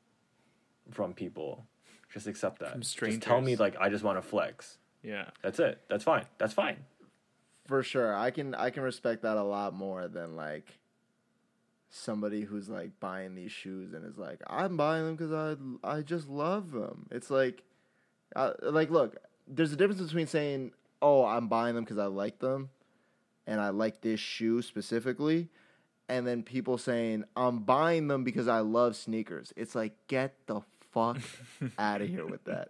from 0.92 1.14
people. 1.14 1.66
Just 2.14 2.26
accept 2.26 2.60
that. 2.60 2.72
From 2.72 3.10
Just 3.10 3.22
tell 3.22 3.42
me 3.42 3.58
like 3.58 3.76
I 3.82 3.90
just 3.90 4.06
want 4.06 4.18
to 4.18 4.22
flex. 4.22 4.78
Yeah. 5.04 5.26
That's 5.44 5.60
it. 5.60 5.82
That's 5.90 6.06
fine. 6.06 6.24
That's 6.38 6.54
fine. 6.54 6.78
For 7.68 7.84
sure, 7.84 8.16
I 8.16 8.32
can 8.32 8.56
I 8.56 8.70
can 8.70 8.84
respect 8.84 9.24
that 9.24 9.36
a 9.36 9.44
lot 9.44 9.74
more 9.74 10.08
than 10.08 10.38
like 10.38 10.80
somebody 11.92 12.42
who's 12.42 12.70
like 12.70 12.98
buying 13.00 13.36
these 13.36 13.52
shoes 13.52 13.94
and 13.94 14.06
is 14.06 14.18
like 14.18 14.40
I'm 14.48 14.78
buying 14.78 15.06
them 15.06 15.16
because 15.16 15.32
I 15.34 15.98
I 15.98 16.02
just 16.02 16.28
love 16.28 16.72
them. 16.72 17.08
It's 17.12 17.30
like, 17.30 17.64
uh, 18.36 18.54
like 18.64 18.90
look, 18.90 19.18
there's 19.48 19.74
a 19.74 19.76
difference 19.76 20.02
between 20.02 20.28
saying 20.28 20.72
oh 21.02 21.26
I'm 21.26 21.48
buying 21.48 21.76
them 21.76 21.84
because 21.84 21.98
I 21.98 22.06
like 22.06 22.40
them, 22.40 22.70
and 23.46 23.60
I 23.60 23.70
like 23.70 24.02
this 24.02 24.20
shoe 24.20 24.62
specifically, 24.62 25.50
and 26.08 26.26
then 26.26 26.44
people 26.44 26.78
saying 26.78 27.26
I'm 27.36 27.60
buying 27.60 28.08
them 28.08 28.24
because 28.24 28.48
I 28.48 28.60
love 28.60 28.96
sneakers. 28.96 29.54
It's 29.58 29.76
like 29.76 29.94
get 30.08 30.34
the 30.48 30.62
fuck 30.92 31.20
out 31.78 32.02
of 32.02 32.08
here 32.08 32.26
with 32.26 32.46
that. 32.46 32.70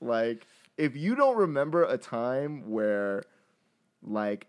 Like 0.00 0.46
if 0.76 0.96
you 0.96 1.16
don't 1.16 1.36
remember 1.36 1.82
a 1.82 1.98
time 1.98 2.70
where 2.70 3.24
like 4.02 4.46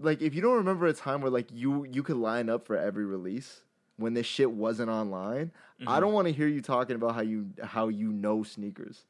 like 0.00 0.22
if 0.22 0.34
you 0.34 0.42
don't 0.42 0.56
remember 0.56 0.86
a 0.86 0.92
time 0.92 1.20
where 1.20 1.30
like 1.30 1.48
you 1.52 1.84
you 1.90 2.02
could 2.02 2.16
line 2.16 2.48
up 2.48 2.66
for 2.66 2.76
every 2.76 3.04
release 3.04 3.62
when 3.96 4.14
this 4.14 4.26
shit 4.26 4.50
wasn't 4.50 4.90
online 4.90 5.50
i 5.86 6.00
don't 6.00 6.12
want 6.12 6.26
to 6.26 6.32
hear 6.32 6.48
you 6.48 6.60
talking 6.62 6.96
about 6.96 7.14
how 7.14 7.20
you 7.20 7.50
how 7.62 7.88
you 7.88 8.12
know 8.12 8.42
sneakers. 8.42 9.04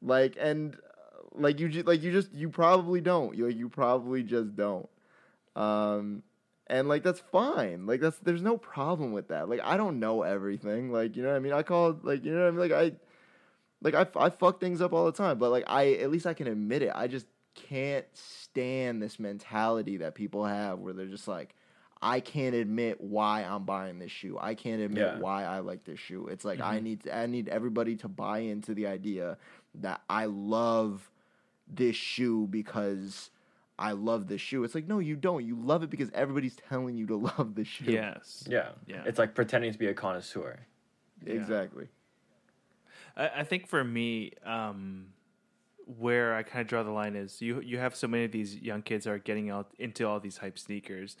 Like 0.00 0.36
and 0.40 0.74
uh, 0.74 0.78
like 1.34 1.60
you 1.60 1.68
ju- 1.68 1.82
like 1.82 2.02
you 2.02 2.12
just 2.12 2.32
you 2.32 2.48
probably 2.48 3.00
don't. 3.00 3.36
You 3.36 3.46
like 3.46 3.56
you 3.56 3.68
probably 3.68 4.22
just 4.22 4.56
don't. 4.56 4.88
Um 5.56 6.22
and 6.68 6.88
like 6.88 7.02
that's 7.02 7.20
fine. 7.20 7.86
Like 7.86 8.00
that's 8.00 8.18
there's 8.18 8.42
no 8.42 8.56
problem 8.56 9.12
with 9.12 9.28
that. 9.28 9.48
Like 9.48 9.60
i 9.62 9.76
don't 9.76 9.98
know 9.98 10.22
everything. 10.22 10.90
Like 10.92 11.16
you 11.16 11.22
know 11.22 11.30
what 11.30 11.36
i 11.36 11.40
mean? 11.40 11.52
I 11.52 11.62
call 11.62 11.98
like 12.02 12.24
you 12.24 12.32
know 12.32 12.42
what 12.42 12.48
i 12.48 12.50
mean? 12.50 12.60
Like 12.60 12.72
i 12.72 12.92
like 13.82 13.94
I, 13.94 14.24
I 14.26 14.30
fuck 14.30 14.60
things 14.60 14.80
up 14.80 14.92
all 14.92 15.06
the 15.06 15.12
time 15.12 15.38
but 15.38 15.50
like 15.50 15.62
i 15.68 15.92
at 15.92 16.10
least 16.10 16.26
i 16.26 16.34
can 16.34 16.46
admit 16.46 16.82
it. 16.82 16.92
I 16.94 17.08
just 17.08 17.26
can't 17.68 18.06
stand 18.14 19.02
this 19.02 19.18
mentality 19.18 19.96
that 19.98 20.14
people 20.14 20.44
have 20.44 20.78
where 20.78 20.92
they're 20.92 21.06
just 21.06 21.26
like 21.28 21.54
i 22.00 22.20
can't 22.20 22.54
admit 22.54 23.00
why 23.00 23.42
i'm 23.42 23.64
buying 23.64 23.98
this 23.98 24.12
shoe 24.12 24.38
i 24.40 24.54
can't 24.54 24.80
admit 24.80 24.98
Yeah. 25.04 25.18
why 25.18 25.44
i 25.44 25.58
like 25.58 25.82
this 25.84 25.98
shoe 25.98 26.28
it's 26.28 26.44
like 26.44 26.60
i 26.60 26.78
need 26.78 27.08
i 27.08 27.26
need 27.26 27.48
everybody 27.48 27.96
to 27.96 28.08
buy 28.08 28.38
into 28.38 28.72
the 28.74 28.86
idea 28.86 29.36
that 29.76 30.00
i 30.08 30.26
love 30.26 31.10
this 31.66 31.96
shoe 31.96 32.46
because 32.48 33.30
i 33.78 33.92
love 33.92 34.28
this 34.28 34.40
shoe 34.40 34.62
it's 34.64 34.74
like 34.74 34.86
no 34.86 35.00
you 35.00 35.16
don't 35.16 35.44
you 35.44 35.56
love 35.56 35.82
it 35.82 35.90
because 35.90 36.10
everybody's 36.14 36.56
telling 36.68 36.96
you 36.96 37.06
to 37.06 37.16
love 37.38 37.54
the 37.56 37.64
shoe 37.64 37.90
Yes. 37.90 38.44
Yeah. 38.48 38.70
Yeah. 38.86 39.02
It's 39.04 39.18
like 39.18 39.34
pretending 39.34 39.72
to 39.72 39.78
be 39.78 39.88
a 39.88 39.94
connoisseur. 39.94 40.60
exactly 41.26 41.88
I, 43.16 43.28
I 43.40 43.44
think 43.44 43.66
for 43.66 43.82
me, 43.82 44.32
um, 44.44 45.06
where 45.96 46.34
I 46.34 46.42
kind 46.42 46.60
of 46.60 46.66
draw 46.66 46.82
the 46.82 46.90
line 46.90 47.16
is 47.16 47.40
you 47.40 47.60
you 47.60 47.78
have 47.78 47.96
so 47.96 48.06
many 48.06 48.24
of 48.24 48.32
these 48.32 48.56
young 48.56 48.82
kids 48.82 49.04
that 49.04 49.10
are 49.12 49.18
getting 49.18 49.48
out 49.50 49.70
into 49.78 50.06
all 50.06 50.20
these 50.20 50.38
hype 50.38 50.58
sneakers, 50.58 51.16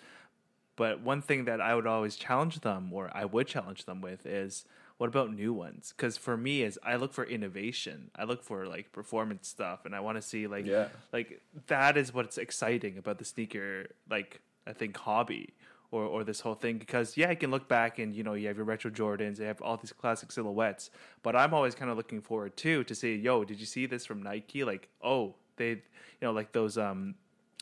but 0.76 1.00
one 1.00 1.22
thing 1.22 1.44
that 1.46 1.60
I 1.60 1.74
would 1.74 1.86
always 1.86 2.16
challenge 2.16 2.60
them, 2.60 2.92
or 2.92 3.10
I 3.14 3.24
would 3.24 3.46
challenge 3.46 3.86
them 3.86 4.00
with, 4.00 4.26
is 4.26 4.64
what 4.98 5.06
about 5.08 5.32
new 5.32 5.52
ones? 5.52 5.94
Because 5.96 6.16
for 6.16 6.36
me, 6.36 6.62
is 6.62 6.78
I 6.84 6.96
look 6.96 7.12
for 7.12 7.24
innovation. 7.24 8.10
I 8.16 8.24
look 8.24 8.42
for 8.42 8.66
like 8.66 8.92
performance 8.92 9.48
stuff, 9.48 9.84
and 9.84 9.94
I 9.94 10.00
want 10.00 10.16
to 10.18 10.22
see 10.22 10.46
like 10.46 10.66
Yeah. 10.66 10.88
like 11.12 11.40
that 11.68 11.96
is 11.96 12.12
what's 12.12 12.36
exciting 12.36 12.98
about 12.98 13.18
the 13.18 13.24
sneaker 13.24 13.86
like 14.10 14.40
I 14.66 14.72
think 14.74 14.96
hobby 14.98 15.54
or 15.90 16.04
or 16.04 16.24
this 16.24 16.40
whole 16.40 16.54
thing 16.54 16.78
because 16.78 17.16
yeah, 17.16 17.30
I 17.30 17.34
can 17.34 17.50
look 17.50 17.68
back 17.68 17.98
and 17.98 18.14
you 18.14 18.22
know 18.22 18.34
you 18.34 18.48
have 18.48 18.56
your 18.56 18.66
retro 18.66 18.90
Jordans, 18.90 19.38
you 19.38 19.44
have 19.44 19.60
all 19.62 19.76
these 19.76 19.92
classic 19.92 20.30
silhouettes, 20.32 20.90
but 21.22 21.34
I'm 21.34 21.54
always 21.54 21.74
kind 21.74 21.90
of 21.90 21.96
looking 21.96 22.20
forward 22.20 22.56
too 22.56 22.84
to 22.84 22.94
say, 22.94 23.14
yo, 23.14 23.44
did 23.44 23.60
you 23.60 23.66
see 23.66 23.86
this 23.86 24.04
from 24.04 24.22
Nike? 24.22 24.64
Like, 24.64 24.88
oh, 25.02 25.34
they, 25.56 25.70
you 25.70 25.80
know, 26.22 26.32
like 26.32 26.52
those 26.52 26.76
um 26.78 27.14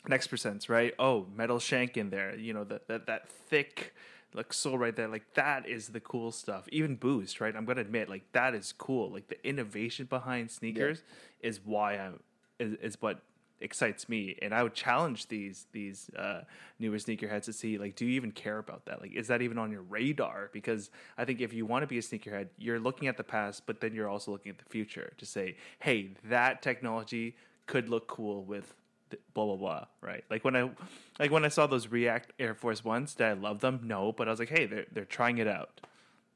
next 0.08 0.30
percents, 0.30 0.68
right? 0.68 0.94
Oh, 0.98 1.26
metal 1.34 1.58
shank 1.58 1.96
in 1.96 2.10
there, 2.10 2.36
you 2.36 2.52
know, 2.52 2.64
that 2.64 2.88
that 2.88 3.06
that 3.06 3.28
thick 3.28 3.94
like 4.34 4.52
sole 4.52 4.76
right 4.76 4.94
there, 4.94 5.08
like 5.08 5.34
that 5.34 5.66
is 5.68 5.88
the 5.88 6.00
cool 6.00 6.30
stuff. 6.30 6.68
Even 6.70 6.96
Boost, 6.96 7.40
right? 7.40 7.54
I'm 7.56 7.64
gonna 7.64 7.80
admit, 7.80 8.08
like 8.08 8.30
that 8.32 8.54
is 8.54 8.72
cool. 8.76 9.10
Like 9.10 9.28
the 9.28 9.46
innovation 9.46 10.06
behind 10.06 10.50
sneakers 10.50 11.02
is 11.40 11.60
why 11.64 11.94
I'm 11.94 12.20
is, 12.58 12.74
is 12.82 13.00
what 13.00 13.20
excites 13.60 14.08
me 14.08 14.36
and 14.42 14.54
i 14.54 14.62
would 14.62 14.74
challenge 14.74 15.28
these 15.28 15.66
these 15.72 16.10
uh 16.18 16.42
newer 16.78 16.96
sneakerheads 16.96 17.44
to 17.44 17.52
see 17.52 17.78
like 17.78 17.96
do 17.96 18.04
you 18.04 18.12
even 18.12 18.30
care 18.30 18.58
about 18.58 18.84
that? 18.86 19.00
Like 19.00 19.12
is 19.14 19.28
that 19.28 19.42
even 19.42 19.58
on 19.58 19.70
your 19.70 19.82
radar? 19.82 20.50
Because 20.52 20.90
i 21.16 21.24
think 21.24 21.40
if 21.40 21.52
you 21.52 21.66
want 21.66 21.82
to 21.82 21.86
be 21.86 21.98
a 21.98 22.02
sneakerhead 22.02 22.48
you're 22.58 22.80
looking 22.80 23.08
at 23.08 23.16
the 23.16 23.24
past 23.24 23.62
but 23.66 23.80
then 23.80 23.94
you're 23.94 24.08
also 24.08 24.30
looking 24.30 24.50
at 24.50 24.58
the 24.58 24.64
future 24.64 25.12
to 25.18 25.26
say 25.26 25.56
hey 25.78 26.10
that 26.24 26.62
technology 26.62 27.36
could 27.66 27.88
look 27.88 28.06
cool 28.06 28.44
with 28.44 28.74
blah 29.34 29.46
blah 29.46 29.56
blah 29.56 29.84
right? 30.00 30.24
Like 30.30 30.44
when 30.44 30.56
i 30.56 30.70
like 31.18 31.30
when 31.30 31.44
i 31.44 31.48
saw 31.48 31.66
those 31.66 31.88
react 31.88 32.32
air 32.38 32.54
force 32.54 32.84
ones 32.84 33.14
did 33.14 33.26
i 33.26 33.32
love 33.32 33.60
them? 33.60 33.80
No 33.84 34.12
but 34.12 34.28
i 34.28 34.30
was 34.30 34.40
like 34.40 34.50
hey 34.50 34.66
they're, 34.66 34.86
they're 34.92 35.04
trying 35.04 35.38
it 35.38 35.48
out. 35.48 35.80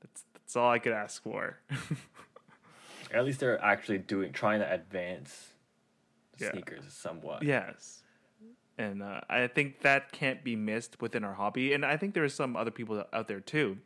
That's 0.00 0.24
that's 0.32 0.56
all 0.56 0.70
i 0.70 0.78
could 0.78 0.92
ask 0.92 1.22
for. 1.22 1.58
At 3.12 3.24
least 3.24 3.40
they're 3.40 3.62
actually 3.62 3.98
doing 3.98 4.32
trying 4.32 4.60
to 4.60 4.72
advance 4.72 5.49
Yeah. 6.40 6.52
sneakers 6.52 6.84
somewhat. 6.92 7.42
Yes. 7.42 8.02
And 8.78 9.02
uh, 9.02 9.20
I 9.28 9.46
think 9.46 9.80
that 9.80 10.10
can't 10.12 10.42
be 10.42 10.56
missed 10.56 11.00
within 11.02 11.22
our 11.24 11.34
hobby. 11.34 11.74
And 11.74 11.84
I 11.84 11.96
think 11.98 12.14
there 12.14 12.24
are 12.24 12.28
some 12.30 12.56
other 12.56 12.70
people 12.70 13.04
out 13.12 13.28
there 13.28 13.40
too 13.40 13.76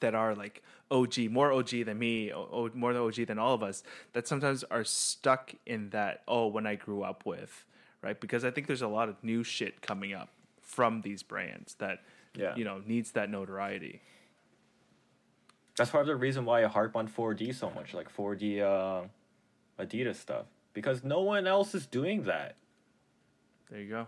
that 0.00 0.14
are 0.16 0.34
like 0.34 0.62
OG, 0.90 1.18
more 1.30 1.52
OG 1.52 1.84
than 1.86 1.98
me, 1.98 2.32
o- 2.32 2.70
more 2.74 2.92
than 2.92 3.02
OG 3.02 3.26
than 3.26 3.38
all 3.38 3.54
of 3.54 3.62
us, 3.62 3.84
that 4.14 4.26
sometimes 4.26 4.64
are 4.64 4.82
stuck 4.84 5.54
in 5.64 5.90
that, 5.90 6.22
oh, 6.26 6.48
when 6.48 6.66
I 6.66 6.74
grew 6.74 7.02
up 7.02 7.24
with, 7.24 7.64
right? 8.02 8.20
Because 8.20 8.44
I 8.44 8.50
think 8.50 8.66
there's 8.66 8.82
a 8.82 8.88
lot 8.88 9.08
of 9.08 9.22
new 9.22 9.44
shit 9.44 9.80
coming 9.80 10.12
up 10.12 10.28
from 10.60 11.02
these 11.02 11.22
brands 11.22 11.74
that, 11.76 12.02
Yeah. 12.36 12.56
you 12.56 12.64
know, 12.64 12.82
needs 12.84 13.12
that 13.12 13.30
notoriety. 13.30 14.00
That's 15.76 15.90
part 15.90 16.02
of 16.02 16.08
the 16.08 16.16
reason 16.16 16.44
why 16.44 16.64
I 16.64 16.68
harp 16.68 16.96
on 16.96 17.06
4D 17.06 17.54
so 17.54 17.70
much, 17.70 17.94
like 17.94 18.08
4D 18.14 18.60
uh, 18.60 19.06
Adidas 19.78 20.16
stuff, 20.16 20.46
because 20.76 21.02
no 21.02 21.22
one 21.22 21.46
else 21.46 21.74
is 21.74 21.86
doing 21.86 22.24
that. 22.24 22.54
There 23.70 23.80
you 23.80 23.88
go. 23.88 24.06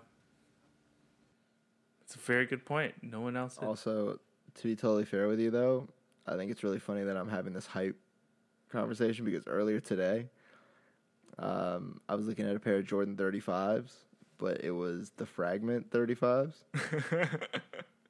It's 2.03 2.15
a 2.15 2.19
very 2.19 2.45
good 2.45 2.67
point. 2.67 2.93
No 3.01 3.23
one 3.23 3.39
else. 3.39 3.55
Is. 3.55 3.61
Also, 3.61 4.21
to 4.55 4.63
be 4.63 4.77
totally 4.77 5.07
fair 5.07 5.29
with 5.29 5.41
you, 5.41 5.51
though, 5.51 5.89
I 6.27 6.37
think 6.37 6.51
it's 6.51 6.63
really 6.63 6.79
funny 6.79 7.05
that 7.05 7.17
I'm 7.17 7.31
having 7.31 7.55
this 7.55 7.67
hype 7.67 7.97
conversation 8.71 9.25
because 9.25 9.47
earlier 9.47 9.81
today, 9.81 10.27
um, 11.39 12.03
I 12.07 12.17
was 12.17 12.27
looking 12.27 12.47
at 12.47 12.55
a 12.55 12.61
pair 12.61 12.77
of 12.77 12.87
Jordan 12.87 13.17
35s, 13.17 13.91
but 14.37 14.63
it 14.63 14.73
was 14.73 15.13
the 15.17 15.25
Fragment 15.25 15.89
35s. 15.89 16.53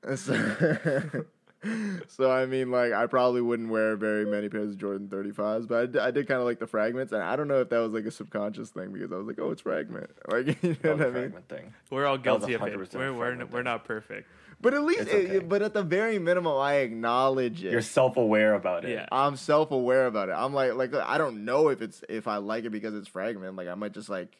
so, 0.16 1.24
so, 2.09 2.30
I 2.30 2.47
mean, 2.47 2.70
like, 2.70 2.93
I 2.93 3.06
probably 3.06 3.40
wouldn't 3.40 3.68
wear 3.68 3.97
very 3.97 4.24
many 4.24 4.48
pairs 4.48 4.70
of 4.70 4.78
Jordan 4.78 5.09
35s, 5.09 5.66
but 5.66 5.97
I 5.98 6.10
did, 6.10 6.28
kind 6.28 6.40
of 6.40 6.47
like 6.47 6.59
the 6.60 6.66
Fragments, 6.66 7.12
and 7.12 7.22
I 7.22 7.36
don't 7.36 7.48
know 7.48 7.60
if 7.60 7.68
that 7.70 7.78
was 7.78 7.93
like 7.93 8.05
a 8.05 8.10
subconscious 8.10 8.70
thing 8.70 8.93
because 8.93 9.12
I 9.12 9.16
was 9.16 9.26
like, 9.26 9.39
oh, 9.40 9.51
it's 9.51 9.62
Fragment. 9.62 10.10
Like, 10.30 10.62
you 10.62 10.76
know 10.85 10.90
oh, 10.93 10.97
what 10.97 11.01
I 11.01 11.05
a 11.05 11.06
mean? 11.06 11.12
fragment 11.12 11.48
thing. 11.48 11.74
We're 11.90 12.06
all 12.06 12.18
guilty 12.18 12.55
of 12.55 12.60
100% 12.60 12.66
it. 12.66 12.76
We're, 12.76 13.12
we're, 13.12 13.16
fragment 13.16 13.51
we're 13.52 13.62
not 13.62 13.85
perfect. 13.85 14.28
But 14.60 14.74
at 14.74 14.82
least, 14.82 15.02
okay. 15.02 15.36
it- 15.36 15.48
but 15.48 15.62
at 15.62 15.72
the 15.72 15.82
very 15.82 16.18
minimum, 16.18 16.56
I 16.59 16.76
acknowledge 16.76 17.64
it. 17.64 17.72
You're 17.72 17.80
self-aware 17.82 18.55
about 18.55 18.85
it. 18.85 18.90
Yeah. 18.90 19.06
I'm 19.12 19.36
self 19.36 19.70
aware 19.70 20.06
about 20.06 20.28
it. 20.28 20.32
I'm 20.32 20.52
like 20.52 20.74
like 20.74 20.93
I 20.94 21.16
don't 21.16 21.44
know 21.44 21.68
if 21.68 21.80
it's 21.80 22.02
if 22.09 22.26
I 22.26 22.39
like 22.39 22.64
it 22.64 22.70
because 22.70 22.94
it's 22.94 23.06
fragment. 23.06 23.55
Like 23.55 23.68
I 23.68 23.74
might 23.74 23.93
just 23.93 24.09
like 24.09 24.36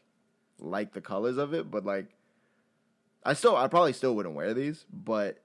like 0.59 0.93
the 0.93 1.01
colors 1.01 1.37
of 1.39 1.55
it, 1.55 1.71
but 1.71 1.85
like 1.85 2.09
I 3.25 3.35
still 3.35 3.57
I 3.57 3.69
probably 3.69 3.93
still 3.93 4.17
wouldn't 4.17 4.35
wear 4.35 4.55
these, 4.55 4.85
but 4.93 5.39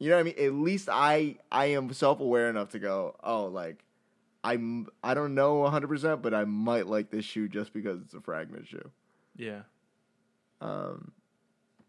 You 0.00 0.08
know 0.08 0.16
what 0.16 0.20
I 0.20 0.24
mean? 0.24 0.34
At 0.38 0.54
least 0.54 0.88
I 0.90 1.36
I 1.52 1.66
am 1.66 1.92
self 1.92 2.20
aware 2.20 2.48
enough 2.48 2.70
to 2.70 2.78
go, 2.78 3.16
oh, 3.22 3.44
like 3.44 3.84
I'm 4.42 4.88
I 5.04 5.12
don't 5.12 5.34
know 5.34 5.56
100, 5.56 5.88
percent 5.88 6.22
but 6.22 6.32
I 6.32 6.44
might 6.44 6.86
like 6.86 7.10
this 7.10 7.24
shoe 7.24 7.48
just 7.48 7.72
because 7.74 8.00
it's 8.00 8.14
a 8.14 8.20
fragment 8.20 8.66
shoe. 8.66 8.90
Yeah. 9.36 9.60
Um, 10.62 11.12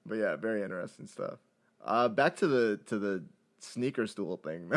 but 0.06 0.16
yeah, 0.16 0.36
very 0.36 0.62
interesting 0.62 1.08
stuff. 1.08 1.40
Uh, 1.84 2.10
back 2.10 2.36
to 2.38 2.48
the 2.48 2.80
to 2.88 3.00
the 3.00 3.24
sneaker 3.64 4.08
stool 4.08 4.38
thing. 4.38 4.72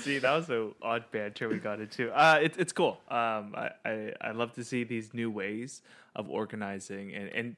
see, 0.00 0.18
that 0.18 0.32
was 0.34 0.48
an 0.48 0.74
odd 0.82 1.04
banter 1.10 1.48
we 1.48 1.58
got 1.58 1.80
into. 1.80 2.10
Uh, 2.10 2.38
it's 2.42 2.56
it's 2.56 2.72
cool. 2.72 3.00
Um, 3.08 3.54
I, 3.54 3.70
I 3.84 4.12
I 4.20 4.30
love 4.32 4.52
to 4.54 4.64
see 4.64 4.84
these 4.84 5.14
new 5.14 5.30
ways 5.30 5.82
of 6.14 6.28
organizing, 6.30 7.14
and 7.14 7.28
and 7.28 7.56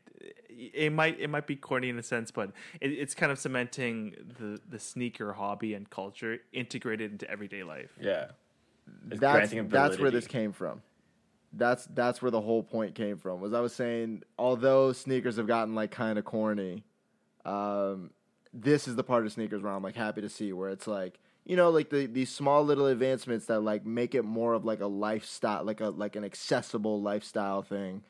it 0.50 0.92
might 0.92 1.18
it 1.20 1.28
might 1.28 1.46
be 1.46 1.56
corny 1.56 1.88
in 1.88 1.98
a 1.98 2.02
sense, 2.02 2.30
but 2.30 2.50
it, 2.80 2.90
it's 2.90 3.14
kind 3.14 3.32
of 3.32 3.38
cementing 3.38 4.14
the 4.38 4.60
the 4.68 4.78
sneaker 4.78 5.32
hobby 5.32 5.74
and 5.74 5.88
culture 5.88 6.38
integrated 6.52 7.12
into 7.12 7.30
everyday 7.30 7.62
life. 7.62 7.90
Yeah. 8.00 8.26
It's 9.10 9.20
that's 9.20 9.52
that's 9.68 9.98
where 9.98 10.10
this 10.10 10.26
came 10.26 10.52
from. 10.52 10.82
That's 11.52 11.86
that's 11.86 12.20
where 12.20 12.30
the 12.30 12.40
whole 12.40 12.62
point 12.62 12.94
came 12.94 13.16
from. 13.16 13.40
Was 13.40 13.52
I 13.52 13.60
was 13.60 13.74
saying, 13.74 14.22
although 14.38 14.92
sneakers 14.92 15.36
have 15.36 15.46
gotten 15.46 15.74
like 15.74 15.90
kind 15.90 16.18
of 16.18 16.24
corny, 16.24 16.84
um, 17.44 18.10
this 18.52 18.88
is 18.88 18.96
the 18.96 19.04
part 19.04 19.26
of 19.26 19.32
sneakers 19.32 19.62
where 19.62 19.72
I'm 19.72 19.82
like 19.82 19.96
happy 19.96 20.20
to 20.20 20.28
see 20.28 20.52
where 20.52 20.70
it's 20.70 20.86
like 20.86 21.18
you 21.44 21.56
know 21.56 21.70
like 21.70 21.90
the 21.90 22.06
these 22.06 22.30
small 22.30 22.64
little 22.64 22.86
advancements 22.86 23.46
that 23.46 23.60
like 23.60 23.86
make 23.86 24.14
it 24.14 24.24
more 24.24 24.54
of 24.54 24.64
like 24.64 24.80
a 24.80 24.86
lifestyle, 24.86 25.64
like 25.64 25.80
a 25.80 25.88
like 25.90 26.16
an 26.16 26.24
accessible 26.24 27.00
lifestyle 27.02 27.62
thing. 27.62 28.02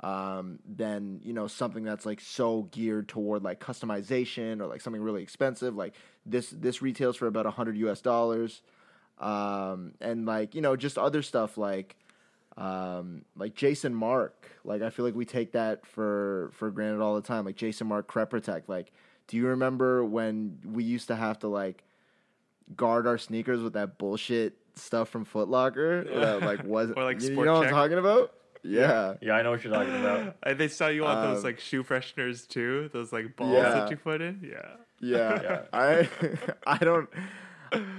Um, 0.00 0.58
than 0.66 1.20
you 1.22 1.32
know 1.32 1.46
something 1.46 1.84
that's 1.84 2.04
like 2.04 2.20
so 2.20 2.62
geared 2.72 3.08
toward 3.08 3.44
like 3.44 3.60
customization 3.60 4.60
or 4.60 4.66
like 4.66 4.80
something 4.80 5.00
really 5.00 5.22
expensive. 5.22 5.76
Like 5.76 5.94
this 6.26 6.50
this 6.50 6.82
retails 6.82 7.16
for 7.16 7.28
about 7.28 7.46
a 7.46 7.52
hundred 7.52 7.76
US 7.76 8.00
dollars 8.00 8.60
um, 9.18 9.92
and 10.00 10.26
like 10.26 10.54
you 10.54 10.60
know 10.60 10.76
just 10.76 10.98
other 10.98 11.22
stuff 11.22 11.56
like 11.56 11.96
um, 12.56 13.24
like 13.36 13.54
Jason 13.54 13.94
Markk. 13.94 14.32
Like 14.64 14.82
I 14.82 14.90
feel 14.90 15.04
like 15.04 15.14
we 15.14 15.24
take 15.24 15.52
that 15.52 15.86
for 15.86 16.50
for 16.54 16.70
granted 16.70 17.00
all 17.02 17.14
the 17.14 17.22
time. 17.22 17.44
Like 17.44 17.56
Jason 17.56 17.88
Markk 17.88 18.06
Crep 18.06 18.30
Protect. 18.30 18.68
Like, 18.68 18.92
do 19.26 19.36
you 19.36 19.46
remember 19.48 20.04
when 20.04 20.58
we 20.64 20.84
used 20.84 21.08
to 21.08 21.16
have 21.16 21.38
to 21.40 21.48
like 21.48 21.84
guard 22.76 23.06
our 23.06 23.18
sneakers 23.18 23.60
with 23.62 23.74
that 23.74 23.98
bullshit 23.98 24.56
stuff 24.74 25.08
from 25.08 25.24
Foot 25.24 25.48
Locker? 25.48 26.04
That, 26.04 26.42
like 26.42 26.64
was 26.64 26.90
Or, 26.96 27.04
like, 27.04 27.20
you, 27.20 27.28
you 27.28 27.34
Sport 27.34 27.46
know 27.46 27.54
what 27.54 27.66
I'm 27.66 27.72
talking 27.72 27.98
about? 27.98 28.32
Yeah. 28.62 29.14
Yeah, 29.20 29.34
I 29.34 29.42
know 29.42 29.50
what 29.50 29.62
you're 29.62 29.72
talking 29.72 29.94
about. 29.94 30.36
And 30.42 30.58
they 30.58 30.68
sell 30.68 30.90
you 30.90 31.04
on 31.04 31.28
those 31.28 31.38
Um, 31.38 31.44
like 31.44 31.60
shoe 31.60 31.84
fresheners 31.84 32.48
too, 32.48 32.88
those 32.92 33.12
like 33.12 33.36
balls 33.36 33.52
Yeah. 33.54 33.70
that 33.70 33.90
you 33.90 33.96
put 33.96 34.20
in. 34.22 34.40
Yeah. 34.42 34.76
Yeah. 35.00 35.42
Yeah. 35.42 35.62
I 35.72 36.08
I 36.66 36.78
don't 36.78 37.08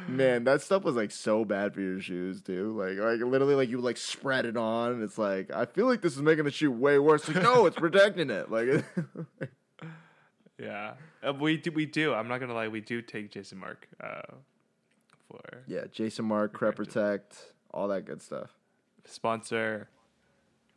man, 0.08 0.46
that 0.46 0.62
stuff 0.62 0.84
was 0.84 0.96
like 0.96 1.12
so 1.12 1.44
bad 1.46 1.74
for 1.74 1.82
your 1.82 2.00
shoes 2.00 2.42
too. 2.42 2.72
Like 2.72 2.98
like 2.98 3.20
literally 3.20 3.56
like 3.56 3.70
you 3.70 3.78
would 3.78 3.86
like 3.86 3.98
spread 3.98 4.46
it 4.46 4.58
on 4.58 4.94
and 4.94 5.04
it's 5.04 5.18
like 5.18 5.52
I 5.52 5.66
feel 5.66 5.86
like 5.86 6.02
this 6.02 6.16
is 6.16 6.22
making 6.22 6.46
the 6.46 6.52
shoe 6.52 6.72
way 6.72 6.98
worse. 6.98 7.28
Like 7.28 7.44
no, 7.44 7.66
it's 7.68 7.76
protecting 7.78 8.30
it. 8.32 8.50
Like 8.50 8.86
Yeah, 10.60 10.94
uh, 11.28 11.34
we 11.34 11.58
do. 11.58 11.72
We 11.72 11.86
do. 11.86 12.14
I'm 12.14 12.28
not 12.28 12.40
gonna 12.40 12.54
lie. 12.54 12.68
We 12.70 12.82
do 12.82 13.02
take 13.02 13.32
Jason 13.32 13.60
Markk 13.60 13.86
uh, 14.02 14.36
for 15.28 15.64
Yeah, 15.68 15.82
Jason 15.92 16.26
Markk, 16.30 16.54
Crep 16.54 16.76
Protect, 16.78 17.38
all 17.74 17.88
that 17.90 18.06
good 18.06 18.22
stuff. 18.22 18.52
sponsor 19.04 19.90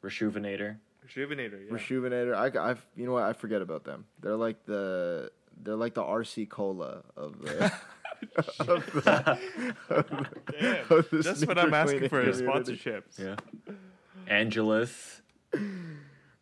Reshoevn8r. 0.02 0.76
Reshoevn8r. 1.06 1.66
Yeah. 1.66 1.76
Reshoevn8r. 1.76 2.56
I, 2.56 2.70
I 2.72 2.74
you 2.96 3.06
know 3.06 3.12
what? 3.12 3.22
I 3.24 3.32
forget 3.32 3.62
about 3.62 3.84
them. 3.84 4.04
They're 4.20 4.36
like 4.36 4.64
the 4.66 5.30
they're 5.62 5.76
like 5.76 5.94
the 5.94 6.02
RC 6.02 6.48
Cola 6.48 7.02
of 7.16 7.40
the. 7.40 7.72
of 8.58 8.66
the, 8.92 9.38
of 9.90 10.08
the- 10.08 10.26
Damn. 10.58 10.84
of 10.98 11.08
the 11.10 11.22
Just 11.22 11.46
what 11.46 11.56
I'm 11.56 11.72
asking 11.72 12.08
for 12.08 12.20
is 12.20 12.38
community. 12.40 12.76
sponsorships. 12.76 13.18
Yeah. 13.18 13.36
Angelus. 14.26 15.22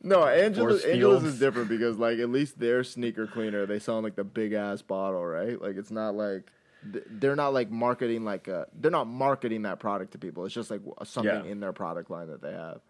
No, 0.07 0.25
Angelus 0.27 0.85
Fields. 0.85 1.25
is 1.25 1.39
different 1.39 1.69
because 1.69 1.99
like 1.99 2.19
at 2.19 2.31
least 2.31 2.59
their 2.61 2.85
sneaker 2.85 3.27
cleaner, 3.27 3.67
they 3.67 3.79
sell 3.79 3.99
in 3.99 4.05
like 4.05 4.15
the 4.17 4.25
big 4.25 4.53
ass 4.53 4.81
bottle, 4.83 5.25
right? 5.25 5.61
Like 5.61 5.77
it's 5.77 5.91
not 5.91 6.15
like 6.15 6.51
they're 6.85 7.35
not 7.35 7.53
like 7.53 7.71
marketing 7.71 8.25
like 8.25 8.47
a, 8.47 8.67
they're 8.81 8.91
not 8.93 9.09
marketing 9.09 9.63
that 9.63 9.81
product 9.81 10.13
to 10.13 10.19
people. 10.19 10.45
It's 10.45 10.55
just 10.55 10.71
like 10.71 10.81
something 11.05 11.45
Yeah. 11.45 11.51
in 11.51 11.59
their 11.61 11.73
product 11.73 12.11
line 12.11 12.29
that 12.29 12.41
they 12.41 12.53
have. 12.53 12.81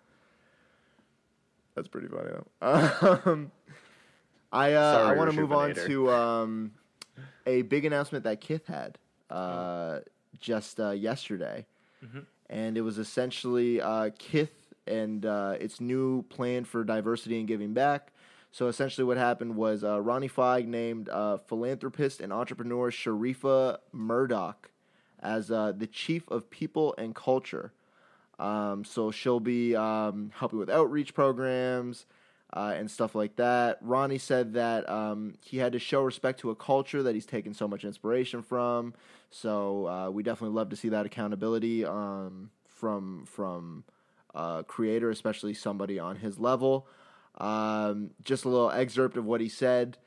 That's 1.74 1.88
pretty 1.88 2.09
funny 2.09 2.30
though. 2.60 3.20
Um, 3.24 3.51
I 4.52 4.74
uh, 4.74 5.09
I 5.10 5.12
want 5.14 5.30
to 5.30 5.36
move 5.36 5.52
on 5.52 5.74
to 5.74 6.10
um, 6.10 6.72
a 7.47 7.62
big 7.62 7.84
announcement 7.84 8.24
that 8.24 8.40
Kith 8.40 8.66
had 8.66 8.97
uh, 9.30 10.01
just 10.40 10.80
uh, 10.80 10.90
yesterday, 10.90 11.66
and 12.48 12.76
it 12.78 12.82
was 12.82 12.98
essentially 12.98 13.80
uh, 13.80 14.10
Kith 14.18 14.65
and 14.86 15.24
uh, 15.26 15.56
its 15.60 15.80
new 15.80 16.22
plan 16.22 16.64
for 16.64 16.84
diversity 16.84 17.38
and 17.38 17.48
giving 17.48 17.74
back. 17.74 18.12
So 18.52 18.68
essentially, 18.68 19.04
what 19.04 19.16
happened 19.16 19.56
was 19.56 19.84
uh, 19.84 20.00
Ronnie 20.00 20.28
Fieg 20.28 20.66
named 20.66 21.08
uh, 21.08 21.36
philanthropist 21.36 22.20
and 22.20 22.32
entrepreneur 22.32 22.90
Sharifa 22.90 23.78
Murdock 23.92 24.70
as 25.20 25.50
uh, 25.50 25.72
the 25.76 25.86
chief 25.86 26.28
of 26.30 26.48
people 26.50 26.94
and 26.96 27.14
culture. 27.14 27.72
Um, 28.38 28.84
so 28.84 29.10
she'll 29.10 29.40
be 29.40 29.74
um, 29.74 30.30
helping 30.34 30.58
with 30.58 30.70
outreach 30.70 31.14
programs 31.14 32.06
uh, 32.52 32.74
and 32.76 32.90
stuff 32.90 33.14
like 33.14 33.36
that. 33.36 33.78
Ronnie 33.80 34.18
said 34.18 34.54
that 34.54 34.88
um, 34.88 35.34
he 35.44 35.58
had 35.58 35.72
to 35.72 35.78
show 35.78 36.02
respect 36.02 36.40
to 36.40 36.50
a 36.50 36.54
culture 36.54 37.02
that 37.02 37.14
he's 37.14 37.26
taken 37.26 37.54
so 37.54 37.66
much 37.66 37.84
inspiration 37.84 38.42
from. 38.42 38.94
So 39.30 39.86
uh, 39.86 40.10
we 40.10 40.22
definitely 40.22 40.56
love 40.56 40.70
to 40.70 40.76
see 40.76 40.90
that 40.90 41.06
accountability 41.06 41.84
um, 41.84 42.50
from 42.68 43.24
from 43.26 43.84
a 44.36 44.64
creator, 44.64 45.10
especially 45.10 45.54
somebody 45.54 45.98
on 45.98 46.16
his 46.16 46.38
level. 46.38 46.86
Um, 47.38 48.10
just 48.22 48.44
a 48.44 48.48
little 48.48 48.70
excerpt 48.70 49.16
of 49.16 49.24
what 49.24 49.40
he 49.40 49.48
said. 49.48 49.98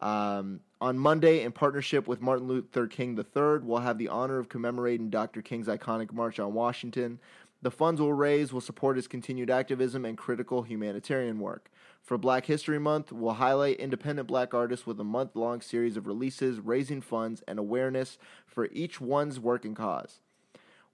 Um, 0.00 0.60
on 0.80 0.98
Monday, 0.98 1.42
in 1.42 1.52
partnership 1.52 2.06
with 2.06 2.20
Martin 2.20 2.46
Luther 2.48 2.86
King 2.86 3.16
III, 3.18 3.60
we'll 3.62 3.78
have 3.78 3.98
the 3.98 4.08
honor 4.08 4.38
of 4.38 4.48
commemorating 4.48 5.08
Dr. 5.08 5.40
King's 5.40 5.68
iconic 5.68 6.12
March 6.12 6.38
on 6.38 6.52
Washington. 6.52 7.18
The 7.62 7.70
funds 7.70 8.00
we'll 8.00 8.12
raise 8.12 8.52
will 8.52 8.60
support 8.60 8.96
his 8.96 9.08
continued 9.08 9.50
activism 9.50 10.04
and 10.04 10.18
critical 10.18 10.62
humanitarian 10.62 11.40
work. 11.40 11.70
For 12.02 12.18
Black 12.18 12.46
History 12.46 12.78
Month, 12.78 13.10
we'll 13.10 13.34
highlight 13.34 13.78
independent 13.80 14.28
black 14.28 14.54
artists 14.54 14.86
with 14.86 15.00
a 15.00 15.04
month 15.04 15.34
long 15.34 15.60
series 15.60 15.96
of 15.96 16.06
releases 16.06 16.60
raising 16.60 17.00
funds 17.00 17.42
and 17.48 17.58
awareness 17.58 18.18
for 18.46 18.68
each 18.72 19.00
one's 19.00 19.40
working 19.40 19.74
cause. 19.74 20.20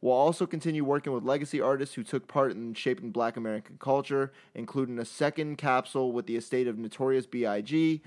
We'll 0.02 0.12
also 0.14 0.46
continue 0.46 0.84
working 0.84 1.12
with 1.12 1.22
legacy 1.24 1.60
artists 1.60 1.94
who 1.94 2.02
took 2.02 2.26
part 2.26 2.50
in 2.50 2.74
shaping 2.74 3.12
black 3.12 3.36
American 3.36 3.76
culture, 3.78 4.32
including 4.52 4.98
a 4.98 5.04
second 5.04 5.56
capsule 5.58 6.10
with 6.12 6.26
the 6.26 6.36
estate 6.36 6.66
of 6.66 6.76
Notorious 6.76 7.24
B.I.G., 7.24 8.02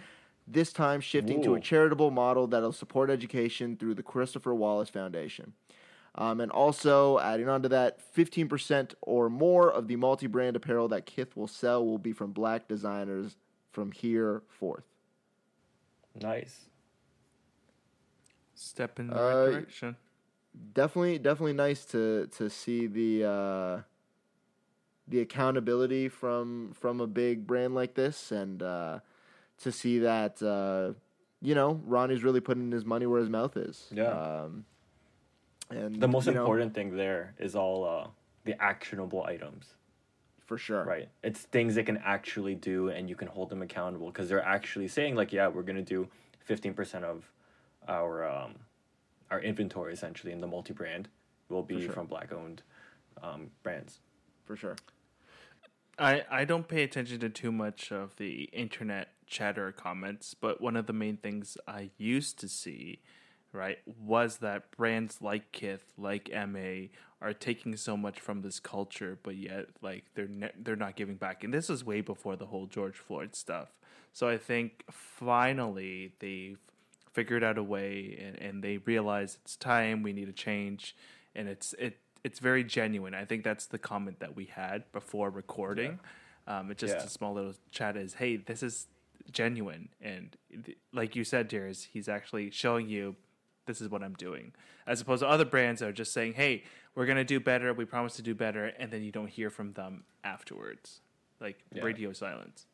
this 0.47 0.72
time 0.73 0.99
shifting 1.01 1.41
to 1.41 1.55
a 1.55 1.59
charitable 1.59 2.11
model 2.11 2.45
that'll 2.47 2.72
support 2.73 3.09
education 3.09 3.77
through 3.77 3.95
the 3.95 4.03
Christopher 4.03 4.53
Wallace 4.53 4.89
Foundation. 4.89 5.53
Um, 6.15 6.39
and 6.39 6.51
also, 6.51 7.17
adding 7.19 7.49
on 7.49 7.63
to 7.63 7.69
that, 7.69 7.99
15% 8.13 8.93
or 9.01 9.30
more 9.30 9.72
of 9.72 9.88
the 9.88 9.95
multi 9.95 10.27
brand 10.27 10.55
apparel 10.55 10.88
that 10.89 11.05
Kith 11.05 11.35
will 11.35 11.47
sell 11.47 11.84
will 11.84 11.97
be 11.97 12.11
from 12.13 12.31
black 12.31 12.67
designers 12.67 13.38
from 13.72 13.91
here 13.91 14.43
forth. 14.47 14.84
Nice. 16.22 16.65
Step 18.53 18.99
in 18.99 19.07
the 19.07 19.15
Uh, 19.15 19.45
right 19.45 19.51
direction. 19.53 19.95
Definitely 20.73 21.18
definitely 21.18 21.53
nice 21.53 21.86
to 21.86 22.27
to 22.38 22.49
see 22.49 22.88
the 22.88 23.26
uh, 23.27 23.82
the 25.07 25.22
accountability 25.22 26.10
from 26.10 26.73
from 26.73 27.02
a 27.02 27.07
big 27.07 27.45
brand 27.48 27.76
like 27.76 27.94
this 27.95 28.32
and 28.32 28.61
uh, 28.61 28.99
to 29.60 29.72
see 29.72 29.99
that 29.99 30.41
uh, 30.41 30.94
you 31.41 31.56
know 31.56 31.82
Ronnie's 31.86 32.23
really 32.23 32.41
putting 32.41 32.72
his 32.72 32.86
money 32.86 33.06
where 33.06 33.19
his 33.19 33.30
mouth 33.30 33.57
is. 33.57 33.88
Yeah. 33.91 34.07
Um, 34.10 34.65
and 35.69 35.99
The 35.99 36.07
most 36.07 36.27
you 36.27 36.34
know, 36.34 36.41
important 36.41 36.76
thing 36.76 36.95
there 36.95 37.34
is 37.40 37.56
all 37.56 37.84
uh, 37.86 38.07
the 38.44 38.61
actionable 38.61 39.23
items, 39.23 39.73
for 40.45 40.60
sure. 40.60 40.84
right? 40.84 41.10
It's 41.23 41.40
things 41.40 41.73
they 41.73 41.84
can 41.84 41.98
actually 41.98 42.53
do 42.53 42.90
and 42.90 43.10
you 43.10 43.15
can 43.15 43.27
hold 43.27 43.49
them 43.49 43.64
accountable 43.64 44.07
because 44.07 44.30
they're 44.30 44.45
actually 44.45 44.88
saying 44.88 45.15
like, 45.15 45.34
yeah, 45.34 45.48
we're 45.48 45.64
gonna 45.64 45.82
do 45.82 46.07
fifteen 46.40 46.73
percent 46.73 47.03
of 47.06 47.32
our 47.88 48.27
um, 48.27 48.56
our 49.31 49.41
inventory 49.41 49.93
essentially 49.93 50.31
in 50.31 50.41
the 50.41 50.47
multi 50.47 50.73
brand 50.73 51.07
will 51.49 51.64
be 51.64 51.84
sure. 51.84 51.91
from 51.91 52.07
black 52.07 52.31
owned 52.31 52.61
um, 53.22 53.52
brands. 53.64 53.99
For 54.45 54.56
sure. 54.56 54.76
I, 55.97 56.23
I 56.30 56.45
don't 56.45 56.68
pay 56.68 56.84
attention 56.84 57.19
to 57.22 57.30
too 57.30 57.52
much 57.52 57.91
of 57.91 58.15
the 58.18 58.43
internet 58.52 59.10
chatter 59.27 59.72
comments, 59.72 60.34
but 60.34 60.61
one 60.61 60.76
of 60.76 60.88
the 60.88 60.93
main 60.93 61.18
things 61.18 61.57
I 61.68 61.91
used 61.97 62.38
to 62.39 62.49
see, 62.49 62.99
right, 63.53 63.80
was 63.85 64.38
that 64.38 64.72
brands 64.76 65.22
like 65.22 65.52
Kith, 65.52 65.93
like 65.97 66.30
MA, 66.31 66.88
are 67.22 67.34
taking 67.34 67.76
so 67.77 67.95
much 67.95 68.19
from 68.19 68.41
this 68.41 68.60
culture, 68.60 69.18
but 69.23 69.35
yet 69.35 69.68
like 69.81 70.03
they're 70.15 70.27
ne- 70.27 70.52
they're 70.61 70.76
not 70.76 70.95
giving 70.95 71.15
back. 71.15 71.43
And 71.43 71.53
this 71.53 71.69
was 71.69 71.84
way 71.84 72.02
before 72.02 72.35
the 72.35 72.47
whole 72.47 72.65
George 72.65 72.97
Floyd 72.97 73.35
stuff. 73.35 73.69
So 74.11 74.27
I 74.27 74.38
think 74.38 74.84
finally 74.91 76.14
they've 76.19 76.60
figured 77.16 77.44
out 77.46 77.58
a 77.58 77.64
way, 77.64 78.20
and, 78.22 78.38
and 78.40 78.64
they 78.64 78.78
realize 78.80 79.38
it's 79.42 79.56
time. 79.56 80.04
We 80.04 80.12
need 80.14 80.28
a 80.30 80.34
change, 80.34 80.96
and 81.34 81.48
it's 81.48 81.74
it 81.80 81.98
it's 82.24 82.40
very 82.40 82.64
genuine. 82.64 83.14
I 83.16 83.24
think 83.26 83.44
that's 83.44 83.66
the 83.68 83.78
comment 83.80 84.20
that 84.20 84.36
we 84.36 84.46
had 84.46 84.92
before 84.92 85.30
recording. 85.30 86.00
Um, 86.48 86.70
it 86.72 86.78
just 86.78 86.96
Yeah. 86.96 87.04
a 87.04 87.08
small 87.10 87.34
little 87.34 87.54
chat 87.72 87.96
is, 87.96 88.16
hey, 88.16 88.36
this 88.38 88.62
is 88.62 88.88
genuine, 89.32 89.90
and 90.02 90.36
th- 90.66 90.78
like 90.94 91.16
you 91.16 91.24
said, 91.24 91.48
Darius, 91.48 91.84
he's 91.94 92.08
actually 92.10 92.52
showing 92.52 92.88
you 92.90 93.16
this 93.66 93.80
is 93.82 93.90
what 93.90 94.04
I'm 94.04 94.14
doing, 94.14 94.54
as 94.86 95.02
opposed 95.02 95.22
to 95.24 95.28
other 95.28 95.46
brands 95.46 95.80
that 95.80 95.88
are 95.90 95.94
just 95.94 96.14
saying, 96.14 96.34
hey, 96.34 96.64
we're 96.94 97.08
gonna 97.08 97.24
do 97.24 97.40
better, 97.40 97.74
we 97.74 97.86
promise 97.86 98.16
to 98.18 98.22
do 98.22 98.36
better, 98.36 98.66
and 98.78 98.92
then 98.92 99.02
you 99.04 99.12
don't 99.12 99.30
hear 99.30 99.50
from 99.50 99.74
them 99.74 100.04
afterwards, 100.24 101.02
like 101.40 101.58
Yeah. 101.74 101.84
radio 101.84 102.12
silence. 102.14 102.66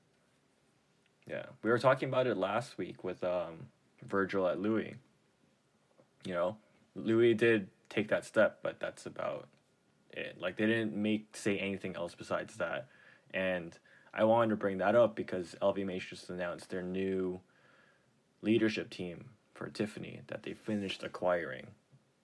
Yeah, 1.27 1.45
we 1.63 1.69
were 1.69 1.79
talking 1.79 2.09
about 2.09 2.27
it 2.27 2.35
last 2.35 2.77
week 2.77 3.03
with 3.03 3.23
um, 3.23 3.67
Virgil 4.07 4.47
at 4.47 4.59
Louis. 4.59 4.95
You 6.23 6.33
know, 6.33 6.57
Louis 6.95 7.33
did 7.33 7.67
take 7.89 8.09
that 8.09 8.25
step, 8.25 8.59
but 8.61 8.79
that's 8.79 9.05
about 9.05 9.47
it. 10.11 10.37
Like 10.39 10.57
they 10.57 10.65
didn't 10.65 10.95
make 10.95 11.35
say 11.35 11.57
anything 11.57 11.95
else 11.95 12.15
besides 12.15 12.55
that. 12.57 12.87
And 13.33 13.77
I 14.13 14.23
wanted 14.25 14.49
to 14.49 14.55
bring 14.57 14.77
that 14.79 14.95
up 14.95 15.15
because 15.15 15.55
LVMH 15.61 16.09
just 16.09 16.29
announced 16.29 16.69
their 16.69 16.83
new 16.83 17.39
leadership 18.41 18.89
team 18.89 19.25
for 19.53 19.69
Tiffany 19.69 20.21
that 20.27 20.43
they 20.43 20.53
finished 20.53 21.03
acquiring, 21.03 21.67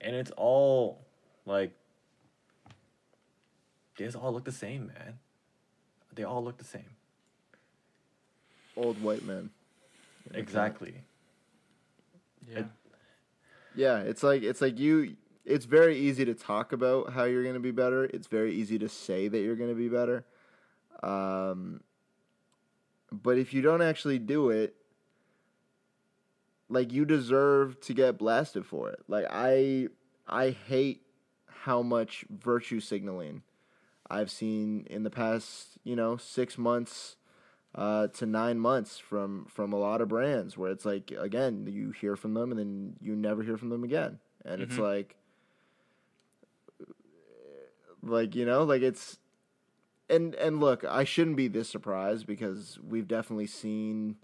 and 0.00 0.14
it's 0.16 0.32
all 0.36 1.06
like 1.46 1.72
they 3.96 4.04
just 4.04 4.16
all 4.16 4.32
look 4.32 4.44
the 4.44 4.52
same, 4.52 4.88
man. 4.88 5.18
They 6.14 6.24
all 6.24 6.42
look 6.42 6.58
the 6.58 6.64
same. 6.64 6.96
Old 8.76 9.00
white 9.02 9.24
men. 9.24 9.50
Exactly. 10.34 11.02
Yeah, 12.50 12.62
Yeah, 13.74 13.98
it's 14.00 14.22
like 14.22 14.42
it's 14.42 14.60
like 14.60 14.78
you. 14.78 15.16
It's 15.44 15.64
very 15.64 15.96
easy 15.96 16.26
to 16.26 16.34
talk 16.34 16.72
about 16.72 17.12
how 17.12 17.24
you're 17.24 17.42
going 17.42 17.54
to 17.54 17.60
be 17.60 17.70
better. 17.70 18.04
It's 18.04 18.26
very 18.26 18.54
easy 18.54 18.78
to 18.80 18.88
say 18.88 19.28
that 19.28 19.38
you're 19.38 19.56
going 19.56 19.70
to 19.70 19.76
be 19.76 19.88
better. 19.88 20.26
Um, 21.02 21.80
but 23.10 23.38
if 23.38 23.54
you 23.54 23.62
don't 23.62 23.80
actually 23.80 24.18
do 24.18 24.50
it, 24.50 24.74
like 26.68 26.92
you 26.92 27.04
deserve 27.04 27.80
to 27.82 27.94
get 27.94 28.18
blasted 28.18 28.66
for 28.66 28.90
it. 28.90 29.00
Like 29.08 29.26
I, 29.30 29.88
I 30.26 30.50
hate 30.50 31.02
how 31.46 31.82
much 31.82 32.24
virtue 32.30 32.80
signaling 32.80 33.42
I've 34.10 34.30
seen 34.30 34.86
in 34.90 35.02
the 35.02 35.10
past, 35.10 35.78
you 35.84 35.96
know, 35.96 36.16
six 36.16 36.58
months 36.58 37.16
uh, 37.78 38.08
to 38.08 38.26
nine 38.26 38.58
months 38.58 38.98
from 38.98 39.44
from 39.46 39.72
a 39.72 39.76
lot 39.78 40.00
of 40.00 40.08
brands 40.08 40.58
where 40.58 40.70
it's 40.72 40.84
like 40.84 41.12
again 41.16 41.64
you 41.70 41.92
hear 41.92 42.16
from 42.16 42.34
them 42.34 42.50
and 42.50 42.58
then 42.58 42.96
you 43.00 43.14
never 43.14 43.42
hear 43.42 43.56
from 43.56 43.68
them 43.70 43.84
again. 43.84 44.18
And 44.44 44.60
it's 44.60 44.74
Mhm. 44.74 44.82
like 44.82 45.16
like 48.02 48.34
you 48.34 48.44
know 48.44 48.62
like 48.64 48.82
it's 48.82 49.18
and 50.08 50.34
and 50.36 50.60
look 50.60 50.84
i 50.84 51.02
shouldn't 51.04 51.36
be 51.36 51.48
this 51.48 51.68
surprised 51.68 52.26
because 52.26 52.78
we've 52.82 53.08
definitely 53.08 53.46
seen 53.46 54.16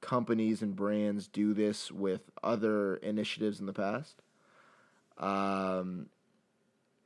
companies 0.00 0.62
and 0.62 0.76
brands 0.76 1.26
do 1.26 1.52
this 1.54 1.90
with 1.90 2.30
other 2.42 2.96
initiatives 2.96 3.58
in 3.60 3.66
the 3.66 3.72
past. 3.72 4.22
Um 5.16 6.06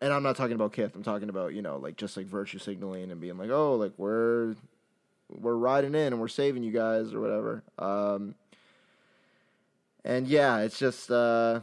and 0.03 0.13
i'm 0.13 0.23
not 0.23 0.37
talking 0.37 0.55
about 0.57 0.73
kith. 0.73 0.95
I'm 0.95 1.03
talking 1.03 1.31
about 1.31 1.55
you 1.55 1.63
know 1.63 1.79
like 1.79 1.97
just 1.97 2.17
like 2.17 2.27
virtue 2.27 2.59
signaling 2.59 3.11
and 3.11 3.21
being 3.21 3.39
like 3.39 3.51
oh 3.51 3.77
like 3.77 3.93
we're 3.97 4.55
we're 5.43 5.57
riding 5.57 5.95
in 5.95 6.13
and 6.13 6.21
we're 6.21 6.29
saving 6.29 6.63
you 6.63 6.73
guys 6.73 7.13
or 7.13 7.21
whatever. 7.21 7.63
Um, 7.79 8.35
and 10.05 10.27
yeah, 10.27 10.59
it's 10.61 10.79
just 10.79 11.11
uh, 11.11 11.61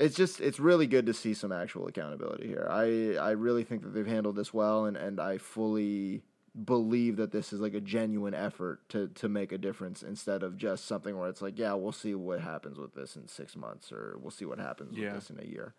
it's 0.00 0.16
just 0.16 0.40
it's 0.40 0.58
really 0.60 0.86
good 0.86 1.06
to 1.06 1.14
see 1.14 1.34
some 1.34 1.52
actual 1.52 1.86
accountability 1.86 2.46
here. 2.48 2.66
I 2.70 3.16
I 3.16 3.30
really 3.30 3.64
think 3.64 3.82
that 3.82 3.90
they've 3.94 4.06
handled 4.06 4.36
this 4.36 4.52
well, 4.52 4.86
and 4.86 4.96
and 4.96 5.20
I 5.20 5.38
fully 5.38 6.22
believe 6.64 7.16
that 7.16 7.32
this 7.32 7.52
is 7.52 7.60
like 7.60 7.74
a 7.74 7.80
genuine 7.80 8.34
effort 8.34 8.80
to 8.90 9.08
to 9.08 9.28
make 9.28 9.52
a 9.52 9.58
difference 9.58 10.02
instead 10.02 10.42
of 10.42 10.56
just 10.56 10.86
something 10.86 11.16
where 11.18 11.28
it's 11.28 11.42
like, 11.42 11.58
yeah, 11.58 11.72
we'll 11.74 11.92
see 11.92 12.14
what 12.14 12.40
happens 12.40 12.78
with 12.78 12.94
this 12.94 13.16
in 13.16 13.26
six 13.28 13.56
months, 13.56 13.90
or 13.92 14.16
we'll 14.20 14.30
see 14.30 14.44
what 14.44 14.58
happens 14.58 14.96
Yeah. 14.96 15.12
with 15.12 15.14
this 15.14 15.30
in 15.30 15.38
a 15.40 15.46
year. 15.46 15.74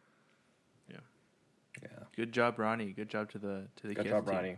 Yeah. 0.89 0.97
Yeah. 1.83 1.89
good 2.15 2.31
job, 2.31 2.57
Ronnie. 2.57 2.91
Good 2.91 3.09
job 3.09 3.29
to 3.31 3.37
the 3.39 3.67
to 3.81 3.87
the 3.87 3.93
Good 3.93 4.03
Kith 4.05 4.11
job, 4.13 4.25
team. 4.25 4.35
Ronnie. 4.35 4.57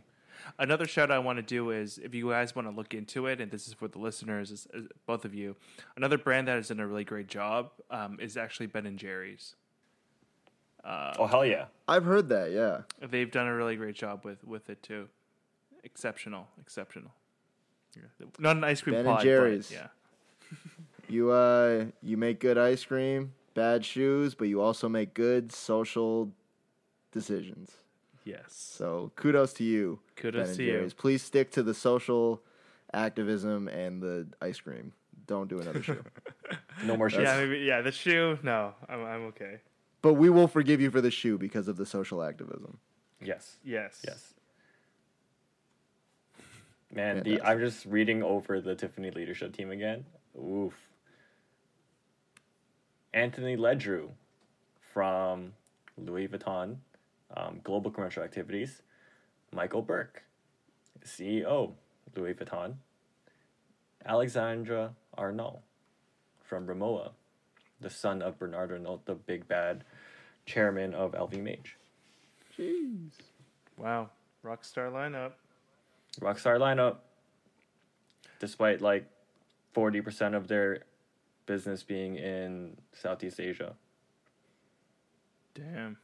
Another 0.57 0.85
shout 0.87 1.11
I 1.11 1.19
want 1.19 1.37
to 1.37 1.43
do 1.43 1.71
is 1.71 1.97
if 1.97 2.13
you 2.13 2.29
guys 2.29 2.55
want 2.55 2.67
to 2.67 2.73
look 2.75 2.93
into 2.93 3.27
it, 3.27 3.39
and 3.41 3.51
this 3.51 3.67
is 3.67 3.73
for 3.73 3.87
the 3.87 3.99
listeners, 3.99 4.51
is, 4.51 4.67
is 4.73 4.87
both 5.05 5.25
of 5.25 5.33
you. 5.33 5.55
Another 5.95 6.17
brand 6.17 6.47
that 6.47 6.55
has 6.55 6.67
done 6.69 6.79
a 6.79 6.87
really 6.87 7.03
great 7.03 7.27
job 7.27 7.71
um, 7.91 8.17
is 8.21 8.37
actually 8.37 8.67
Ben 8.67 8.85
and 8.85 8.97
Jerry's. 8.97 9.55
Uh, 10.83 11.13
Oh 11.19 11.27
hell 11.27 11.45
yeah. 11.45 11.65
I've 11.87 12.05
heard 12.05 12.29
that, 12.29 12.51
yeah. 12.51 12.81
They've 13.05 13.29
done 13.29 13.47
a 13.47 13.55
really 13.55 13.75
great 13.75 13.95
job 13.95 14.23
with 14.25 14.43
with 14.43 14.69
it 14.69 14.81
too. 14.83 15.07
Exceptional, 15.83 16.47
exceptional. 16.59 17.11
Yeah. 17.95 18.27
Not 18.37 18.57
an 18.57 18.63
ice 18.63 18.81
cream 18.81 18.95
Ben 18.95 19.05
and 19.05 19.07
pod, 19.07 19.17
but 19.19 19.23
Jerry's. 19.23 19.71
yeah. 19.71 19.87
You 21.09 21.31
uh 21.31 21.85
you 22.03 22.17
make 22.17 22.39
good 22.39 22.59
ice 22.59 22.85
cream, 22.85 23.33
bad 23.55 23.83
shoes, 23.83 24.35
but 24.35 24.47
you 24.47 24.61
also 24.61 24.87
make 24.87 25.15
good 25.15 25.51
social 25.51 26.31
decisions. 27.11 27.71
Yes. 28.29 28.45
So 28.77 29.11
kudos 29.15 29.53
to 29.53 29.63
you. 29.63 29.99
Kudos 30.15 30.41
Ben 30.41 30.47
and 30.49 30.57
to 30.57 30.63
you. 30.63 30.71
Jerry's. 30.73 30.93
Please 30.93 31.23
stick 31.23 31.51
to 31.51 31.63
the 31.63 31.73
social 31.73 32.41
activism 32.93 33.67
and 33.67 34.01
the 34.01 34.27
ice 34.41 34.59
cream. 34.59 34.93
Don't 35.27 35.47
do 35.49 35.59
another 35.59 35.83
shoe. 35.83 36.03
No 36.85 36.95
more 36.95 37.09
shit. 37.09 37.21
Yeah, 37.23 37.37
maybe, 37.37 37.59
yeah. 37.59 37.81
The 37.81 37.91
shoe, 37.91 38.39
no, 38.41 38.73
I'm 38.87 39.03
I'm 39.03 39.21
okay. 39.27 39.59
but 40.01 40.13
we 40.13 40.29
will 40.29 40.47
forgive 40.47 40.79
you 40.79 40.89
for 40.89 41.01
the 41.01 41.11
shoe 41.11 41.37
because 41.37 41.67
of 41.67 41.75
the 41.75 41.85
social 41.85 42.23
activism. 42.23 42.77
Yes. 43.21 43.57
Yes. 43.65 44.01
Yes. 44.07 44.33
Man, 46.93 47.21
the 47.23 47.41
I'm 47.41 47.59
just 47.59 47.85
reading 47.85 48.23
over 48.23 48.61
the 48.61 48.75
Tiffany 48.75 49.11
leadership 49.11 49.55
team 49.55 49.71
again. 49.71 50.05
Oof. 50.39 50.73
Anthony 53.13 53.57
Ledru 53.57 54.09
from 54.93 55.53
Louis 55.97 56.27
Vuitton 56.27 56.77
um, 57.35 57.61
Global 57.63 57.91
Commercial 57.91 58.23
Activities. 58.23 58.81
Michael 59.51 59.81
Burke, 59.81 60.23
CEO, 61.05 61.73
Louis 62.15 62.33
Vuitton. 62.33 62.75
Alexandre 64.05 64.91
Arnault 65.17 65.59
from 66.41 66.67
Rimowa, 66.67 67.11
the 67.81 67.89
son 67.89 68.21
of 68.21 68.39
Bernard 68.39 68.71
Arnault, 68.71 69.01
the 69.05 69.15
big 69.15 69.47
bad 69.47 69.83
chairman 70.45 70.93
of 70.93 71.11
LVMH. 71.11 71.73
Jeez. 72.57 73.11
Wow. 73.77 74.09
Rockstar 74.45 74.91
lineup. 74.91 75.33
Rockstar 76.21 76.57
lineup. 76.59 76.97
Despite 78.39 78.81
like 78.81 79.05
forty 79.73 79.99
percent 79.99 80.33
of 80.33 80.47
their 80.47 80.83
business 81.45 81.83
being 81.83 82.15
in 82.15 82.77
Southeast 82.93 83.39
Asia, 83.39 83.75
Damn. 85.53 85.97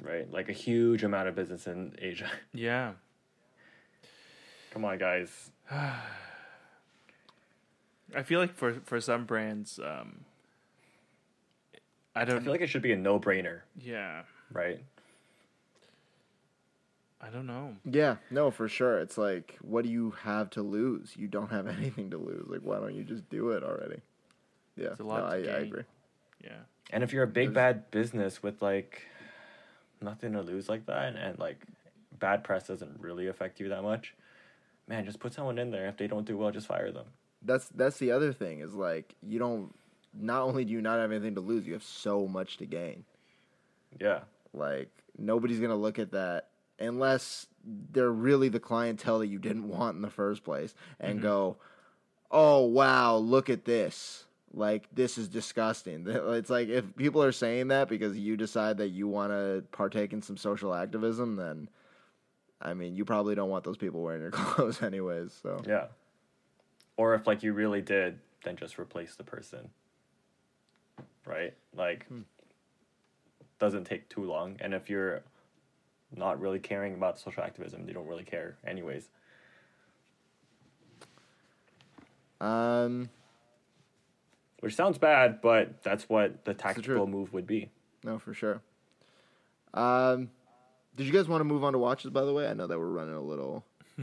Right? 0.00 0.30
Like 0.30 0.48
a 0.48 0.52
huge 0.52 1.02
amount 1.04 1.28
of 1.28 1.34
business 1.34 1.66
in 1.66 1.94
Asia. 2.00 2.30
Yeah. 2.54 2.92
Come 4.72 4.84
on, 4.84 4.98
guys. 4.98 5.50
I 8.14 8.22
feel 8.24 8.38
like 8.40 8.54
for 8.54 8.74
for 8.84 9.00
some 9.00 9.24
brands, 9.24 9.78
um, 9.82 10.20
I 12.14 12.24
don't. 12.24 12.36
I 12.36 12.40
feel 12.40 12.52
like 12.52 12.60
it 12.60 12.68
should 12.68 12.82
be 12.82 12.92
a 12.92 12.96
no-brainer, 12.96 13.60
yeah. 13.80 14.22
right? 14.52 14.78
I 17.20 17.28
don't 17.30 17.46
know. 17.46 17.74
Yeah, 17.84 18.16
no, 18.30 18.50
for 18.50 18.68
sure. 18.68 18.98
It's 18.98 19.16
like, 19.18 19.56
what 19.62 19.82
do 19.84 19.90
you 19.90 20.12
have 20.22 20.50
to 20.50 20.62
lose? 20.62 21.14
You 21.16 21.26
don't 21.26 21.50
have 21.50 21.66
anything 21.78 22.10
to 22.10 22.18
lose. 22.18 22.46
Like, 22.46 22.60
why 22.60 22.78
don't 22.78 22.94
you 22.94 23.02
just 23.02 23.28
do 23.30 23.50
it 23.50 23.62
already? 23.64 24.00
Yeah, 24.76 24.88
It's 24.88 25.00
a 25.00 25.04
lot 25.04 25.30
no, 25.30 25.42
to 25.42 25.50
I, 25.50 25.56
I 25.56 25.58
agree. 25.60 25.82
Yeah. 26.44 26.58
And 26.90 27.02
if 27.02 27.12
you're 27.12 27.24
a 27.24 27.26
big 27.26 27.54
There's- 27.54 27.74
bad 27.76 27.90
business 27.90 28.42
with 28.42 28.60
like 28.62 29.02
nothing 30.00 30.32
to 30.32 30.42
lose 30.42 30.68
like 30.68 30.86
that, 30.86 31.04
and, 31.06 31.16
and 31.16 31.38
like 31.38 31.64
bad 32.18 32.44
press 32.44 32.66
doesn't 32.66 32.98
really 33.00 33.28
affect 33.28 33.60
you 33.60 33.68
that 33.68 33.82
much, 33.82 34.14
man, 34.88 35.04
just 35.04 35.20
put 35.20 35.32
someone 35.34 35.58
in 35.58 35.70
there. 35.70 35.86
If 35.86 35.96
they 35.96 36.06
don't 36.06 36.26
do 36.26 36.36
well, 36.36 36.50
just 36.50 36.66
fire 36.66 36.90
them. 36.92 37.06
That's 37.42 37.68
that's 37.68 37.98
the 37.98 38.10
other 38.12 38.32
thing 38.32 38.60
is 38.60 38.74
like 38.74 39.14
you 39.22 39.38
don't. 39.38 39.74
Not 40.18 40.42
only 40.42 40.64
do 40.64 40.72
you 40.72 40.80
not 40.80 40.98
have 40.98 41.12
anything 41.12 41.34
to 41.34 41.42
lose, 41.42 41.66
you 41.66 41.74
have 41.74 41.82
so 41.82 42.26
much 42.26 42.56
to 42.58 42.66
gain. 42.66 43.04
Yeah, 44.00 44.20
Like 44.52 44.90
nobody's 45.18 45.60
gonna 45.60 45.76
look 45.76 45.98
at 45.98 46.12
that 46.12 46.48
unless 46.78 47.46
they're 47.64 48.10
really 48.12 48.48
the 48.48 48.60
clientele 48.60 49.18
that 49.20 49.28
you 49.28 49.38
didn't 49.38 49.68
want 49.68 49.96
in 49.96 50.02
the 50.02 50.10
first 50.10 50.44
place 50.44 50.74
and 51.00 51.18
Mhm. 51.18 51.22
go, 51.22 51.56
"Oh 52.30 52.66
wow, 52.66 53.16
look 53.16 53.48
at 53.50 53.64
this." 53.64 54.25
Like 54.56 54.88
this 54.92 55.18
is 55.18 55.28
disgusting. 55.28 56.06
It's 56.08 56.48
like 56.50 56.68
if 56.68 56.96
people 56.96 57.22
are 57.22 57.30
saying 57.32 57.68
that 57.68 57.88
because 57.88 58.16
you 58.18 58.36
decide 58.38 58.78
that 58.78 58.88
you 58.88 59.06
want 59.06 59.30
to 59.32 59.62
partake 59.70 60.12
in 60.14 60.22
some 60.22 60.36
social 60.38 60.74
activism, 60.74 61.36
then 61.36 61.68
I 62.60 62.72
mean, 62.72 62.96
you 62.96 63.04
probably 63.04 63.34
don't 63.34 63.50
want 63.50 63.64
those 63.64 63.76
people 63.76 64.02
wearing 64.02 64.22
your 64.22 64.30
clothes 64.32 64.82
anyways. 64.82 65.38
So 65.42 65.62
yeah. 65.66 65.88
Or 66.96 67.14
if 67.14 67.26
like 67.26 67.42
you 67.42 67.52
really 67.52 67.82
did, 67.82 68.18
then 68.44 68.56
just 68.56 68.78
replace 68.78 69.14
the 69.14 69.24
person. 69.24 69.68
right? 71.26 71.52
Like, 71.76 72.06
Hmm. 72.08 72.22
doesn't 73.58 73.84
take 73.84 74.08
too 74.08 74.24
long. 74.24 74.56
And 74.60 74.72
if 74.72 74.88
you're 74.88 75.22
not 76.16 76.40
really 76.40 76.60
caring 76.60 76.94
about 76.94 77.18
social 77.18 77.42
activism, 77.42 77.86
you 77.86 77.92
don't 77.92 78.06
really 78.06 78.24
care, 78.24 78.56
anyways. 78.66 79.10
Um, 82.40 83.08
Which 84.66 84.74
sounds 84.76 84.98
bad, 84.98 85.40
but 85.40 85.82
that's 85.82 86.08
what 86.08 86.44
the 86.44 86.52
truth. 86.54 86.58
tactical 86.58 87.06
move 87.06 87.32
would 87.32 87.46
be. 87.46 87.70
no, 88.04 88.18
for 88.18 88.34
sure. 88.34 88.60
Um, 89.74 90.30
did 90.96 91.06
you 91.06 91.12
guys 91.12 91.28
want 91.28 91.40
to 91.40 91.44
move 91.44 91.62
on 91.64 91.72
to 91.72 91.78
watches? 91.78 92.10
By 92.10 92.24
the 92.24 92.32
way, 92.32 92.48
I 92.48 92.54
know 92.54 92.66
that 92.66 92.78
we're 92.78 92.86
running 92.86 93.14
a 93.14 93.20
little, 93.20 93.64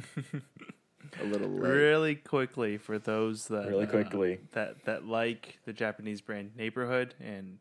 a 1.22 1.24
little 1.26 1.50
late. 1.50 1.70
Really 1.70 2.16
quickly 2.16 2.78
for 2.78 2.98
those 3.00 3.48
that 3.48 3.68
Really 3.68 3.86
uh, 3.86 3.90
quickly. 3.90 4.40
that 4.54 4.86
that 4.86 5.06
like 5.06 5.60
the 5.66 5.74
Japanese 5.74 6.22
brand 6.22 6.52
Neighborhood 6.56 7.16
and 7.20 7.58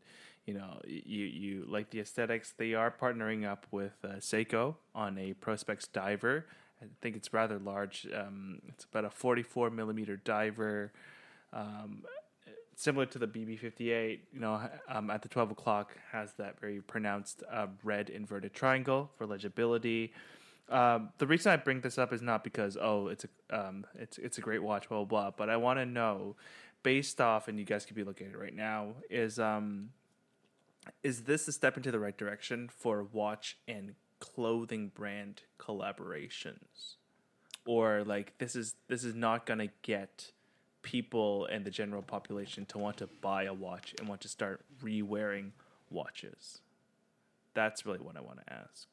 you 0.46 0.54
know 0.54 0.80
you 0.86 1.24
you 1.24 1.64
like 1.66 1.90
the 1.90 2.00
aesthetics. 2.00 2.52
They 2.56 2.74
are 2.74 2.90
partnering 2.90 3.44
up 3.44 3.66
with 3.70 3.94
uh, 4.04 4.16
Seiko 4.18 4.76
on 4.94 5.18
a 5.18 5.34
Prospex 5.34 5.90
diver. 5.92 6.46
I 6.82 6.86
think 7.00 7.16
it's 7.16 7.32
rather 7.32 7.58
large. 7.58 8.06
Um, 8.14 8.60
it's 8.68 8.84
about 8.84 9.04
a 9.04 9.10
44 9.10 9.70
millimeter 9.70 10.16
diver. 10.16 10.92
Um, 11.52 12.04
similar 12.76 13.06
to 13.06 13.18
the 13.18 13.26
BB58, 13.26 14.20
you 14.32 14.40
know, 14.40 14.68
um, 14.88 15.10
at 15.10 15.22
the 15.22 15.28
12 15.28 15.52
o'clock 15.52 15.96
has 16.10 16.32
that 16.34 16.60
very 16.60 16.80
pronounced 16.80 17.42
uh, 17.50 17.66
red 17.82 18.10
inverted 18.10 18.54
triangle 18.54 19.10
for 19.16 19.26
legibility. 19.26 20.12
Um, 20.68 21.10
the 21.18 21.26
reason 21.26 21.52
I 21.52 21.56
bring 21.56 21.80
this 21.80 21.98
up 21.98 22.12
is 22.12 22.22
not 22.22 22.44
because 22.44 22.78
oh 22.80 23.08
it's 23.08 23.24
a 23.24 23.28
um, 23.68 23.84
it's 23.98 24.16
it's 24.16 24.38
a 24.38 24.40
great 24.40 24.62
watch 24.62 24.88
blah 24.88 25.04
blah 25.04 25.04
blah, 25.04 25.30
but 25.36 25.50
I 25.50 25.56
want 25.56 25.78
to 25.80 25.84
know 25.84 26.36
based 26.82 27.20
off 27.20 27.48
and 27.48 27.58
you 27.58 27.64
guys 27.64 27.84
could 27.84 27.96
be 27.96 28.04
looking 28.04 28.28
at 28.28 28.32
it 28.32 28.38
right 28.38 28.54
now 28.54 28.94
is 29.10 29.38
um 29.38 29.90
is 31.02 31.22
this 31.22 31.46
a 31.46 31.52
step 31.52 31.76
into 31.76 31.90
the 31.90 31.98
right 31.98 32.16
direction 32.16 32.68
for 32.68 33.04
watch 33.04 33.58
and 33.68 33.94
clothing 34.18 34.88
brand 34.88 35.42
collaborations 35.58 36.96
or 37.64 38.02
like 38.04 38.36
this 38.38 38.56
is 38.56 38.74
this 38.88 39.04
is 39.04 39.14
not 39.14 39.46
to 39.46 39.68
get 39.82 40.32
people 40.82 41.46
and 41.46 41.64
the 41.64 41.70
general 41.70 42.02
population 42.02 42.66
to 42.66 42.78
want 42.78 42.96
to 42.98 43.06
buy 43.20 43.44
a 43.44 43.52
watch 43.54 43.94
and 43.98 44.08
want 44.08 44.20
to 44.20 44.28
start 44.28 44.60
re-wearing 44.82 45.52
watches 45.90 46.60
that's 47.54 47.84
really 47.86 47.98
what 48.00 48.16
i 48.16 48.20
want 48.20 48.38
to 48.44 48.52
ask 48.52 48.88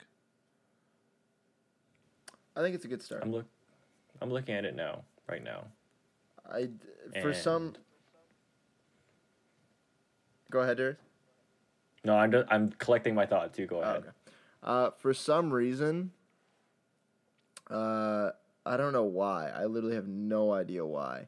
I 2.55 2.61
think 2.61 2.75
it's 2.75 2.83
a 2.83 2.89
good 2.89 3.01
start. 3.01 3.23
I'm 3.23 3.31
look, 3.31 3.45
I'm 4.21 4.31
looking 4.33 4.53
at 4.53 4.65
it 4.65 4.75
now, 4.75 5.03
right 5.29 5.41
now. 5.41 5.63
I 6.51 6.67
for 7.21 7.31
some. 7.33 7.73
Go 10.51 10.59
ahead, 10.59 10.75
Darius. 10.77 10.97
No, 12.03 12.17
I'm 12.17 12.31
just, 12.31 12.47
I'm 12.51 12.71
collecting 12.71 13.15
my 13.15 13.25
thoughts. 13.25 13.57
You 13.57 13.65
go 13.65 13.77
Oh, 13.77 13.81
ahead. 13.81 13.97
okay. 13.97 14.09
Uh, 14.61 14.89
for 14.97 15.13
some 15.13 15.53
reason, 15.53 16.11
uh, 17.69 18.31
I 18.65 18.75
don't 18.75 18.91
know 18.91 19.03
why. 19.03 19.49
I 19.55 19.65
literally 19.65 19.95
have 19.95 20.07
no 20.07 20.51
idea 20.51 20.85
why. 20.85 21.27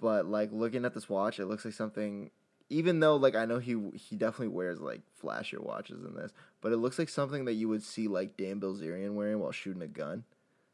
But 0.00 0.26
like 0.26 0.50
looking 0.52 0.84
at 0.84 0.92
this 0.94 1.08
watch, 1.08 1.38
it 1.40 1.46
looks 1.46 1.64
like 1.64 1.74
something. 1.74 2.30
Even 2.68 2.98
though 3.00 3.16
like 3.16 3.34
I 3.36 3.44
know 3.46 3.58
he 3.58 3.76
he 3.94 4.16
definitely 4.16 4.48
wears 4.48 4.80
like 4.80 5.00
flashier 5.22 5.60
watches 5.60 6.02
than 6.02 6.14
this, 6.16 6.32
but 6.60 6.72
it 6.72 6.78
looks 6.78 6.98
like 6.98 7.08
something 7.08 7.44
that 7.46 7.52
you 7.54 7.68
would 7.68 7.82
see 7.82 8.08
like 8.08 8.36
Dan 8.36 8.60
Bilzerian 8.60 9.14
wearing 9.14 9.38
while 9.38 9.52
shooting 9.52 9.82
a 9.82 9.86
gun. 9.86 10.24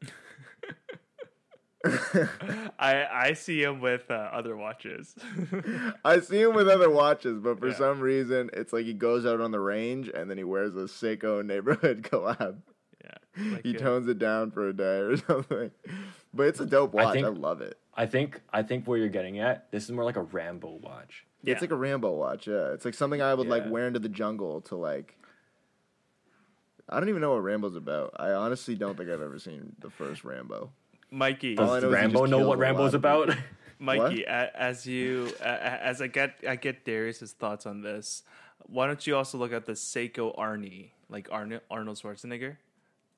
I 2.79 3.05
I 3.11 3.33
see 3.33 3.61
him 3.61 3.81
with 3.81 4.09
uh, 4.09 4.13
other 4.31 4.55
watches. 4.55 5.15
I 6.05 6.19
see 6.21 6.41
him 6.41 6.53
with 6.55 6.69
other 6.69 6.89
watches, 6.89 7.39
but 7.39 7.59
for 7.59 7.67
Yeah. 7.69 7.75
some 7.75 7.99
reason, 7.99 8.49
it's 8.53 8.71
like 8.71 8.85
he 8.85 8.93
goes 8.93 9.25
out 9.25 9.41
on 9.41 9.51
the 9.51 9.59
range 9.59 10.07
and 10.09 10.29
then 10.29 10.37
he 10.37 10.45
wears 10.45 10.75
a 10.75 10.85
Seiko 10.85 11.45
neighborhood 11.45 12.03
collab. 12.09 12.57
yeah, 13.03 13.51
like, 13.51 13.63
he 13.65 13.75
uh, 13.75 13.79
tones 13.79 14.07
it 14.07 14.17
down 14.17 14.51
for 14.51 14.69
a 14.69 14.73
day 14.73 14.97
or 14.99 15.17
something. 15.17 15.71
But 16.33 16.47
it's 16.47 16.61
a 16.61 16.65
dope 16.65 16.93
watch. 16.93 17.17
I, 17.17 17.21
think- 17.21 17.37
love 17.37 17.61
it. 17.61 17.77
I 17.95 18.05
think 18.05 18.41
I 18.51 18.63
think 18.63 18.85
where 18.87 18.97
you're 18.97 19.07
getting 19.09 19.39
at, 19.39 19.71
this 19.71 19.83
is 19.83 19.91
more 19.91 20.03
like 20.03 20.15
a 20.15 20.21
Rambo 20.23 20.79
watch. 20.81 21.25
Yeah. 21.43 21.53
It's 21.53 21.61
like 21.61 21.71
a 21.71 21.75
Rambo 21.75 22.11
watch. 22.11 22.47
Yeah, 22.47 22.73
it's 22.73 22.85
like 22.85 22.93
something 22.93 23.21
I 23.21 23.33
would 23.33 23.47
like 23.47 23.69
wear 23.69 23.87
into 23.87 23.99
the 23.99 24.09
jungle 24.09 24.61
to 24.61 24.75
like. 24.75 25.15
I 26.89 26.99
don't 26.99 27.09
even 27.09 27.21
know 27.21 27.31
what 27.33 27.43
Rambo's 27.43 27.75
about. 27.75 28.13
I 28.19 28.31
honestly 28.31 28.75
don't 28.75 28.97
think 28.97 29.09
I've 29.09 29.21
ever 29.21 29.39
seen 29.39 29.75
the 29.79 29.89
first 29.89 30.23
Rambo. 30.23 30.71
Mikey. 31.11 31.55
Does 31.55 31.83
know 31.83 31.89
Rambo 31.91 32.25
know 32.25 32.47
what 32.47 32.57
Rambo's 32.57 32.93
about? 32.93 33.29
Mikey, 33.79 34.23
a, 34.23 34.51
as 34.55 34.85
you 34.85 35.31
a- 35.41 35.43
a- 35.45 35.83
as 35.85 36.01
I 36.01 36.07
get 36.07 36.35
I 36.47 36.55
get 36.55 36.85
Darius's 36.85 37.31
thoughts 37.33 37.65
on 37.65 37.81
this. 37.81 38.23
Why 38.65 38.87
don't 38.87 39.05
you 39.05 39.15
also 39.17 39.37
look 39.37 39.51
at 39.51 39.65
the 39.65 39.73
Seiko 39.73 40.37
Arnie, 40.37 40.91
like 41.09 41.27
Arno, 41.31 41.59
Arnold 41.69 41.97
Schwarzenegger, 42.01 42.55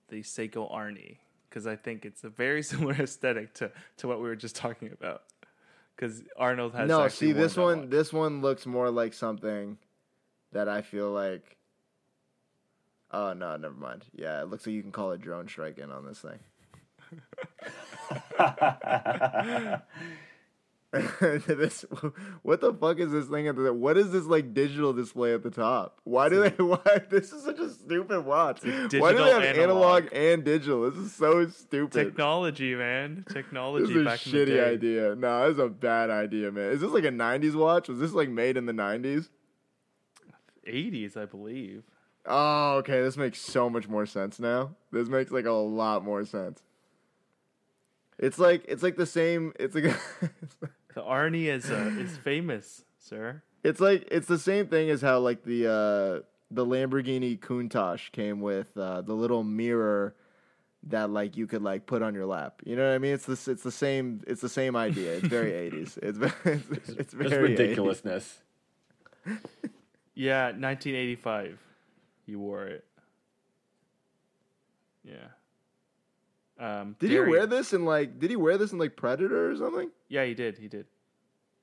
the 0.10 0.22
Seiko 0.22 0.72
Arnie, 0.74 1.18
because 1.56 1.66
I 1.66 1.78
think 1.78 2.04
it's 2.04 2.26
a 2.26 2.30
very 2.30 2.62
similar 2.72 2.96
aesthetic 2.96 3.54
to 3.56 3.72
to 3.98 4.08
what 4.08 4.18
we 4.18 4.28
were 4.28 4.36
just 4.36 4.56
talking 4.58 4.92
about. 4.92 5.24
Because 5.96 6.22
Arnold 6.38 6.74
has 6.76 6.90
no, 6.90 7.08
see 7.08 7.32
this 7.32 7.56
that 7.56 7.62
one. 7.62 7.80
watch. 7.82 7.90
This 7.90 8.12
one 8.12 8.42
looks 8.42 8.66
more 8.66 8.92
like 8.92 9.14
something 9.14 9.78
that 10.52 10.68
I 10.68 10.82
feel 10.82 11.12
like. 11.12 11.56
Oh 13.12 13.32
no, 13.34 13.56
never 13.56 13.76
mind. 13.76 14.04
Yeah, 14.14 14.42
it 14.42 14.50
looks 14.50 14.68
like 14.68 14.74
you 14.74 14.82
can 14.82 14.92
call 14.92 15.12
a 15.12 15.18
drone 15.18 15.48
strike 15.48 15.78
in 15.78 15.90
on 15.92 16.06
this 16.06 16.20
thing. 16.20 16.40
this 21.48 21.84
what 22.42 22.62
the 22.62 22.74
fuck 22.74 23.00
is 23.00 23.12
this 23.12 23.26
thing 23.26 23.48
at 23.48 23.56
the 23.56 23.74
what 23.74 23.98
is 23.98 24.12
this 24.12 24.26
like 24.26 24.54
digital 24.54 24.94
display 24.94 25.34
at 25.34 25.44
the 25.44 25.50
top? 25.50 26.00
Why 26.04 26.30
do 26.30 26.42
they 26.42 26.50
why 26.64 27.02
this 27.10 27.34
is 27.34 27.44
such 27.44 27.60
a 27.60 27.70
stupid 27.70 28.26
watch. 28.26 28.64
Why 28.64 28.88
do 28.88 29.00
they 29.00 29.32
have 29.32 29.44
analog. 29.44 29.58
analog 29.58 30.10
and 30.14 30.44
digital? 30.44 30.90
This 30.90 31.00
is 31.00 31.14
so 31.14 31.48
stupid. 31.48 32.06
Technology, 32.06 32.76
man, 32.76 33.26
technology 33.30 33.88
this 33.88 33.96
is 33.96 34.02
a 34.02 34.06
back 34.06 34.26
in 34.26 34.32
the 34.32 34.38
shitty 34.38 34.66
idea. 34.66 35.16
No 35.16 35.48
this 35.48 35.54
is 35.54 35.60
a 35.60 35.70
bad 35.70 36.10
idea 36.10 36.52
man. 36.52 36.72
Is 36.72 36.82
this 36.82 36.92
like 36.92 37.06
a 37.06 37.12
90s 37.12 37.56
watch? 37.56 37.90
Was 37.90 38.00
this 38.00 38.14
like 38.14 38.30
made 38.30 38.56
in 38.56 38.66
the 38.66 38.74
90s 38.74 39.30
80s, 40.68 41.18
I 41.18 41.26
believe. 41.26 41.84
oh 42.26 42.78
okay. 42.78 43.02
This 43.02 43.18
makes 43.18 43.42
so 43.42 43.70
much 43.70 43.88
more 43.90 44.06
sense 44.06 44.40
now. 44.40 44.76
This 44.92 45.10
makes 45.10 45.32
like 45.32 45.46
a 45.46 45.52
lot 45.52 46.04
more 46.06 46.24
sense. 46.26 46.62
It's 48.18 48.40
like 48.40 48.64
it's 48.68 48.84
like 48.84 48.96
the 48.96 49.06
same 49.06 49.54
it's 49.60 49.76
like 49.76 49.86
The 50.96 51.02
Arnie 51.02 51.46
is 51.46 51.70
uh, 51.70 51.92
is 52.00 52.18
famous, 52.24 52.84
sir. 52.98 53.44
It's 53.64 53.80
like 53.80 54.08
it's 54.12 54.28
the 54.28 54.40
same 54.40 54.68
thing 54.68 54.90
as 54.90 55.02
how 55.02 55.20
like 55.20 55.44
the 55.44 55.68
uh 55.68 56.24
the 56.52 56.66
Lamborghini 56.66 57.40
Countach 57.40 58.12
came 58.12 58.42
with 58.42 58.76
uh 58.78 59.02
the 59.02 59.14
little 59.14 59.44
mirror 59.44 60.16
that 60.88 61.10
like 61.10 61.36
you 61.36 61.48
could 61.48 61.62
like 61.64 61.86
put 61.86 62.02
on 62.02 62.14
your 62.14 62.26
lap. 62.28 62.62
You 62.66 62.76
know 62.76 62.88
what 62.88 62.94
I 62.96 63.00
mean? 63.00 63.14
It's 63.14 63.26
the 63.26 63.52
it's 63.52 63.64
the 63.64 63.72
same 63.72 64.22
it's 64.28 64.42
the 64.42 64.50
same 64.50 64.76
idea. 64.76 65.14
It's 65.18 65.28
very 65.28 65.52
80s. 65.72 65.98
It's 66.02 66.18
it's, 66.46 66.90
it's 66.90 67.00
It's 67.00 67.14
very 67.14 67.50
80s. 67.56 67.60
ridiculousness. 67.60 68.40
Yeah, 70.14 70.46
1985. 70.52 71.60
You 72.28 72.40
wore 72.40 72.66
it. 72.68 72.86
Yeah. 75.04 75.28
Um, 76.60 76.96
Did 77.00 77.12
he 77.12 77.20
wear 77.20 77.46
this 77.46 77.74
in 77.74 77.84
like 77.86 78.18
did 78.20 78.30
he 78.30 78.36
wear 78.38 78.58
this 78.58 78.72
in 78.72 78.78
like 78.78 78.96
Predator 78.96 79.52
or 79.52 79.56
something? 79.58 79.90
Yeah, 80.08 80.24
he 80.26 80.34
did. 80.34 80.58
He 80.58 80.68
did. 80.68 80.86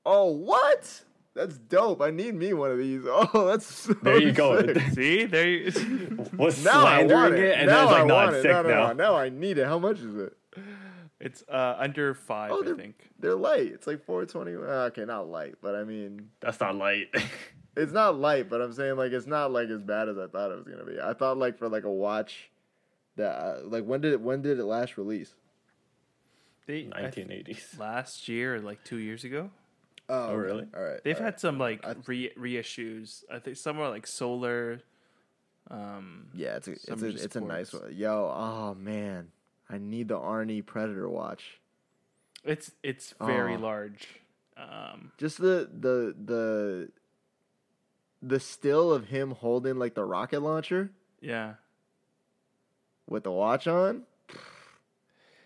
Oh, 0.05 0.31
what? 0.31 1.01
That's 1.35 1.57
dope. 1.57 1.99
I 2.01 2.11
need 2.11 2.35
me 2.35 2.53
one 2.53 2.69
of 2.71 2.77
these. 2.77 3.01
Oh, 3.07 3.47
that's 3.47 3.65
so 3.65 3.93
There 3.93 4.19
you 4.21 4.31
go. 4.31 4.61
See, 4.93 5.25
there. 5.25 5.47
You, 5.49 6.27
Was 6.37 6.63
Now 6.63 6.85
I 6.85 6.99
want 6.99 7.09
slandering 7.09 7.41
it. 7.43 7.45
it, 7.49 7.57
and 7.59 7.67
now 7.69 7.75
then 7.75 7.83
it's 7.85 7.91
I 7.93 7.97
like, 7.99 8.07
no, 8.07 8.15
want 8.15 8.29
I'm 8.29 8.35
it. 8.35 8.41
sick 8.43 8.51
no, 8.51 8.61
no, 8.61 8.69
now. 8.69 8.87
No, 8.87 8.93
now 8.93 9.15
I 9.15 9.29
need 9.29 9.57
it. 9.57 9.65
How 9.65 9.79
much 9.79 9.99
is 9.99 10.15
it? 10.15 10.37
it's 11.19 11.43
uh, 11.49 11.75
under 11.79 12.13
five, 12.13 12.51
Oh, 12.51 12.61
I 12.63 12.75
think. 12.77 13.09
they're 13.17 13.33
light. 13.35 13.67
It's 13.73 13.87
like 13.87 14.03
420. 14.05 14.51
Okay, 14.91 15.05
not 15.05 15.27
light, 15.29 15.55
but 15.61 15.73
I 15.73 15.83
mean, 15.85 16.29
That's 16.41 16.59
not 16.59 16.75
light. 16.75 17.07
it's 17.75 17.91
not 17.93 18.19
light. 18.19 18.47
But 18.49 18.61
I'm 18.61 18.73
saying 18.73 18.97
like 18.97 19.11
it's 19.13 19.25
not 19.25 19.51
like 19.51 19.69
as 19.69 19.81
bad 19.81 20.09
as 20.09 20.17
I 20.19 20.27
thought 20.27 20.51
it 20.51 20.55
was 20.57 20.67
gonna 20.67 20.85
be. 20.85 20.99
I 21.01 21.13
thought 21.13 21.37
like 21.39 21.57
for 21.57 21.67
like 21.69 21.85
a 21.85 21.91
watch 21.91 22.51
that 23.15 23.31
uh, 23.31 23.59
like 23.65 23.83
when 23.85 24.01
did 24.01 24.13
it 24.13 24.21
when 24.21 24.41
did 24.41 24.59
it 24.59 24.65
last 24.65 24.97
release? 24.97 25.33
They, 26.65 26.87
I 26.93 27.09
th- 27.09 27.27
1980s. 27.27 27.77
last 27.79 28.27
year, 28.29 28.55
or 28.55 28.59
like 28.61 28.83
two 28.85 28.97
years 28.97 29.23
ago, 29.25 29.49
Oh, 30.09 30.27
okay. 30.27 30.35
really? 30.35 30.67
All 30.75 30.81
right. 30.83 31.03
they've 31.03 31.17
all 31.17 31.23
had 31.23 31.39
some 31.39 31.57
like 31.57 31.85
I- 31.85 31.95
re- 32.05 32.31
reissues. 32.37 33.23
I 33.31 33.39
think 33.39 33.57
some 33.57 33.79
are 33.79 33.89
like 33.89 34.07
solar. 34.07 34.81
Um, 35.69 36.27
Yeah, 36.33 36.55
it's 36.57 36.67
a 36.67 36.71
it's 36.71 37.01
a 37.01 37.07
it's 37.07 37.35
a 37.35 37.41
nice 37.41 37.73
one. 37.73 37.93
Yo, 37.93 38.31
oh 38.33 38.75
man, 38.75 39.31
I 39.69 39.77
need 39.77 40.07
the 40.09 40.17
Arnie 40.17 40.65
Predator 40.65 41.09
watch. 41.09 41.59
It's 42.43 42.71
it's 42.83 43.13
very 43.21 43.55
Oh. 43.55 43.59
large. 43.59 44.07
Um, 44.57 45.11
Just 45.17 45.39
the 45.39 45.69
the 45.77 46.15
the 46.23 46.89
the 48.21 48.39
still 48.39 48.91
of 48.93 49.07
him 49.07 49.31
holding 49.31 49.77
like 49.77 49.95
the 49.95 50.05
rocket 50.05 50.41
launcher 50.41 50.91
yeah. 51.19 51.55
With 53.13 53.23
the 53.23 53.31
watch 53.31 53.67
on. 53.67 54.03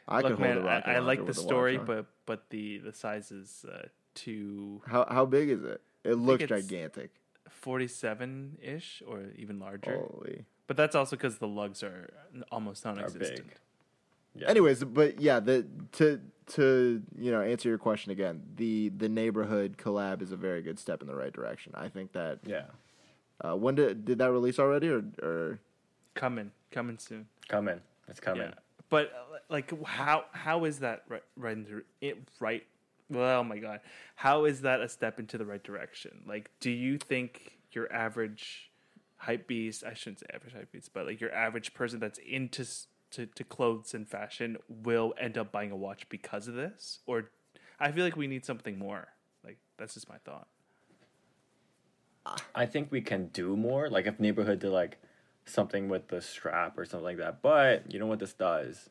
I 0.07 0.21
Look, 0.21 0.31
could 0.31 0.39
man, 0.39 0.53
hold 0.53 0.65
a 0.65 0.67
rocket 0.69 0.89
I, 0.89 0.93
I 0.95 0.99
like 0.99 1.19
the 1.19 1.25
with 1.25 1.37
a 1.37 1.41
watch 1.41 1.47
story, 1.47 1.77
on. 1.77 1.85
but 1.85 2.05
but 2.25 2.49
the 2.49 2.77
the 2.79 2.93
size 2.93 3.31
is 3.31 3.65
uh, 3.71 3.87
too 4.15 4.81
how 4.87 5.05
how 5.09 5.25
big 5.25 5.49
is 5.49 5.63
it? 5.63 5.81
It 6.03 6.15
looks 6.15 6.45
gigantic. 6.45 7.11
forty-seven 7.49 8.57
ish 8.63 9.03
or 9.05 9.25
even 9.35 9.59
larger. 9.59 9.97
Holy. 9.97 10.45
But 10.67 10.77
that's 10.77 10.95
also 10.95 11.15
because 11.15 11.37
the 11.37 11.47
lugs 11.47 11.83
are 11.83 12.09
almost 12.51 12.85
Are 12.85 12.93
non-existent. 12.93 13.47
big. 13.47 13.55
Yeah. 14.35 14.47
Anyways, 14.49 14.83
but 14.83 15.19
yeah, 15.19 15.39
the 15.41 15.65
to 15.93 16.21
to 16.55 17.01
you 17.17 17.31
know 17.31 17.41
answer 17.41 17.67
your 17.67 17.77
question 17.77 18.11
again, 18.13 18.43
the 18.55 18.89
the 18.89 19.09
neighborhood 19.09 19.77
collab 19.77 20.21
is 20.21 20.31
a 20.31 20.37
very 20.37 20.61
good 20.61 20.79
step 20.79 21.01
in 21.01 21.07
the 21.07 21.15
right 21.15 21.33
direction. 21.33 21.73
I 21.75 21.89
think 21.89 22.13
that 22.13 22.39
Yeah. 22.45 22.65
uh, 23.43 23.55
when 23.57 23.75
did 23.75 24.05
did 24.05 24.19
that 24.19 24.31
release 24.31 24.57
already 24.57 24.87
or 24.89 25.03
or 25.21 25.59
Coming, 26.15 26.51
coming 26.71 26.97
soon. 26.97 27.27
Coming. 27.47 27.81
It's 28.07 28.19
coming. 28.19 28.43
Yeah, 28.43 28.53
but 28.89 29.11
like, 29.49 29.71
how 29.85 30.25
how 30.31 30.65
is 30.65 30.79
that 30.79 31.03
right? 31.07 31.23
Right, 31.35 31.57
it, 32.01 32.17
right. 32.39 32.65
Well, 33.09 33.39
oh 33.39 33.43
my 33.43 33.57
god, 33.57 33.79
how 34.15 34.45
is 34.45 34.61
that 34.61 34.81
a 34.81 34.89
step 34.89 35.19
into 35.19 35.37
the 35.37 35.45
right 35.45 35.63
direction? 35.63 36.23
Like, 36.27 36.51
do 36.59 36.69
you 36.69 36.97
think 36.97 37.57
your 37.71 37.91
average 37.91 38.71
hype 39.17 39.47
beast? 39.47 39.83
I 39.85 39.93
shouldn't 39.93 40.19
say 40.19 40.25
average 40.33 40.53
hype 40.53 40.71
beast, 40.71 40.91
but 40.93 41.05
like 41.05 41.21
your 41.21 41.33
average 41.33 41.73
person 41.73 41.99
that's 41.99 42.19
into 42.19 42.65
to, 43.11 43.25
to 43.25 43.43
clothes 43.43 43.93
and 43.93 44.07
fashion 44.07 44.57
will 44.67 45.13
end 45.19 45.37
up 45.37 45.51
buying 45.51 45.71
a 45.71 45.75
watch 45.75 46.07
because 46.09 46.47
of 46.47 46.55
this, 46.55 46.99
or 47.05 47.29
I 47.79 47.91
feel 47.91 48.03
like 48.03 48.17
we 48.17 48.27
need 48.27 48.45
something 48.45 48.77
more. 48.77 49.07
Like 49.43 49.57
that's 49.77 49.93
just 49.93 50.09
my 50.09 50.17
thought. 50.25 50.47
I 52.53 52.65
think 52.65 52.91
we 52.91 52.99
can 52.99 53.27
do 53.27 53.55
more. 53.55 53.89
Like 53.89 54.05
if 54.05 54.19
neighborhood 54.19 54.59
did 54.59 54.71
like 54.71 54.97
something 55.47 55.89
with 55.89 56.09
the 56.09 56.21
strap 56.21 56.77
or 56.77 56.85
something 56.85 57.05
like 57.05 57.17
that. 57.17 57.41
But 57.41 57.91
you 57.91 57.99
know 57.99 58.05
what 58.05 58.19
this 58.19 58.33
does? 58.33 58.89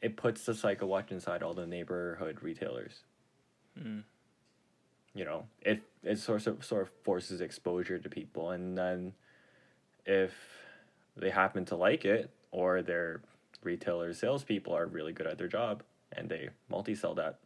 It 0.00 0.16
puts 0.16 0.44
the 0.44 0.52
Seiko 0.52 0.82
watch 0.82 1.10
inside 1.10 1.42
all 1.42 1.54
the 1.54 1.66
neighborhood 1.66 2.38
retailers. 2.42 3.00
You 5.14 5.24
know, 5.24 5.46
it 5.62 5.82
it 6.02 6.18
sort 6.18 6.46
of 6.46 6.64
sort 6.64 6.82
of 6.82 6.90
forces 7.02 7.40
exposure 7.40 7.98
to 7.98 8.08
people, 8.08 8.50
and 8.50 8.76
then 8.76 9.12
if 10.04 10.32
they 11.16 11.30
happen 11.30 11.64
to 11.66 11.76
like 11.76 12.04
it, 12.04 12.30
or 12.50 12.82
their 12.82 13.20
retailer 13.62 14.12
salespeople 14.12 14.74
are 14.76 14.86
really 14.86 15.12
good 15.12 15.26
at 15.26 15.38
their 15.38 15.48
job, 15.48 15.82
and 16.12 16.28
they 16.28 16.50
multi 16.68 16.94
sell 16.94 17.14
that, 17.14 17.38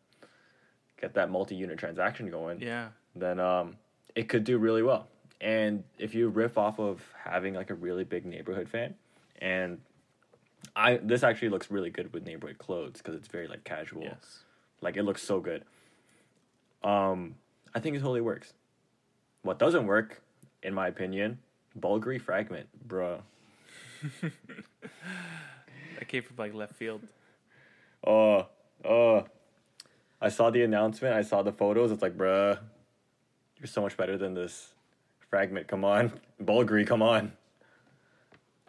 get 1.00 1.14
that 1.14 1.30
multi 1.30 1.54
unit 1.54 1.78
transaction 1.78 2.30
going 2.30 2.60
Yeah, 2.60 2.88
then 3.14 3.38
um, 3.38 3.76
it 4.14 4.28
could 4.28 4.44
do 4.44 4.58
really 4.58 4.82
well. 4.82 5.08
And 5.40 5.84
if 5.98 6.14
you 6.14 6.28
riff 6.28 6.58
off 6.58 6.80
of 6.80 7.02
having 7.24 7.54
like 7.54 7.70
a 7.70 7.74
really 7.74 8.04
big 8.04 8.26
neighborhood 8.26 8.68
fan, 8.68 8.94
and 9.40 9.78
I 10.74 10.96
this 10.96 11.22
actually 11.22 11.50
looks 11.50 11.70
really 11.70 11.90
good 11.90 12.12
with 12.12 12.24
neighborhood 12.24 12.58
clothes 12.58 12.98
because 12.98 13.14
it's 13.14 13.28
very 13.28 13.46
like 13.46 13.64
casual. 13.64 14.02
yes. 14.02 14.40
Like 14.80 14.96
it 14.96 15.04
looks 15.04 15.22
so 15.22 15.40
good. 15.40 15.64
Um, 16.82 17.36
I 17.74 17.80
think 17.80 17.96
it 17.96 18.00
totally 18.00 18.20
works. 18.20 18.52
What 19.42 19.58
doesn't 19.58 19.86
work, 19.86 20.22
in 20.62 20.74
my 20.74 20.88
opinion, 20.88 21.38
Bulgari 21.78 22.20
fragment, 22.20 22.68
bruh. 22.86 23.20
That 25.98 26.06
came 26.06 26.22
from 26.22 26.36
like 26.36 26.54
left 26.54 26.76
field. 26.76 27.02
Oh, 28.06 28.46
oh. 28.84 29.24
I 30.20 30.28
saw 30.28 30.50
the 30.50 30.62
announcement. 30.62 31.14
I 31.14 31.22
saw 31.22 31.42
the 31.42 31.52
photos. 31.52 31.90
It's 31.90 32.02
like, 32.02 32.16
bruh, 32.16 32.58
you're 33.58 33.66
so 33.66 33.82
much 33.82 33.96
better 33.96 34.16
than 34.16 34.34
this 34.34 34.74
fragment. 35.30 35.68
Come 35.68 35.84
on, 35.84 36.12
Bulgari, 36.42 36.86
come 36.86 37.02
on. 37.02 37.32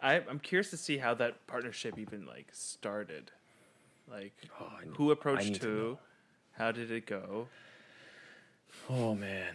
I, 0.02 0.14
I'm 0.28 0.38
curious 0.38 0.70
to 0.70 0.76
see 0.76 0.96
how 0.98 1.14
that 1.14 1.46
partnership 1.46 1.98
even 1.98 2.26
like 2.26 2.48
started. 2.52 3.30
Like, 4.10 4.32
Oh, 4.60 4.66
I- 4.80 4.86
who 4.96 5.10
approached 5.10 5.44
need 5.46 5.60
to 5.60 5.66
who? 5.66 5.98
How 6.52 6.72
did 6.72 6.90
it 6.90 7.06
go? 7.06 7.48
Oh 8.88 9.14
man. 9.14 9.54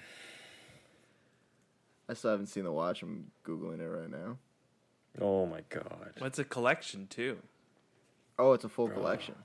I 2.08 2.14
still 2.14 2.32
haven't 2.32 2.48
seen 2.48 2.64
the 2.66 2.72
watch. 2.72 3.02
I'm 3.02 3.32
googling 3.46 3.80
it 3.80 3.88
right 3.88 4.10
now. 4.10 4.38
Oh 5.20 5.46
my 5.46 5.62
god. 5.70 6.12
What's 6.20 6.38
a 6.40 6.44
collection 6.44 7.08
too? 7.08 7.38
Oh, 8.38 8.54
it's 8.54 8.64
a 8.66 8.70
full 8.70 8.90
Bruh. 8.90 8.94
collection. 8.94 9.36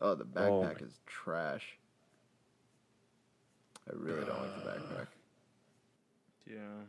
Oh, 0.00 0.14
the 0.14 0.24
Oh 0.36 0.62
backpack 0.62 0.80
my- 0.80 0.86
is 0.86 1.00
trash. 1.06 1.76
I 3.90 3.94
really 3.94 4.24
don't 4.24 4.38
like 4.40 4.64
the 4.64 4.70
backpack. 4.70 5.06
Yeah. 6.46 6.86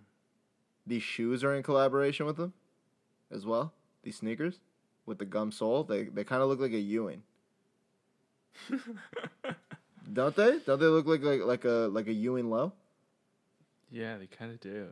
These 0.86 1.04
shoes 1.04 1.44
are 1.44 1.54
in 1.54 1.64
collaboration 1.64 2.26
with 2.26 2.38
them, 2.38 2.54
as 3.32 3.46
well. 3.46 3.74
These 4.04 4.18
sneakers 4.18 4.60
with 5.06 5.18
the 5.18 5.26
gum 5.26 5.52
sole, 5.52 5.84
they 5.84 6.04
they 6.04 6.24
kind 6.24 6.42
of 6.42 6.50
look 6.50 6.60
like 6.60 6.74
a 6.74 6.80
Ewing, 6.80 7.24
don't 10.14 10.36
they? 10.36 10.60
Don't 10.66 10.80
they 10.80 10.88
look 10.88 11.06
like 11.06 11.24
like 11.24 11.42
like 11.42 11.66
a 11.66 11.90
like 11.92 12.08
a 12.08 12.14
Ewing 12.14 12.50
low? 12.50 12.74
Yeah, 13.92 14.18
they 14.18 14.28
kind 14.28 14.52
of 14.52 14.60
do. 14.60 14.88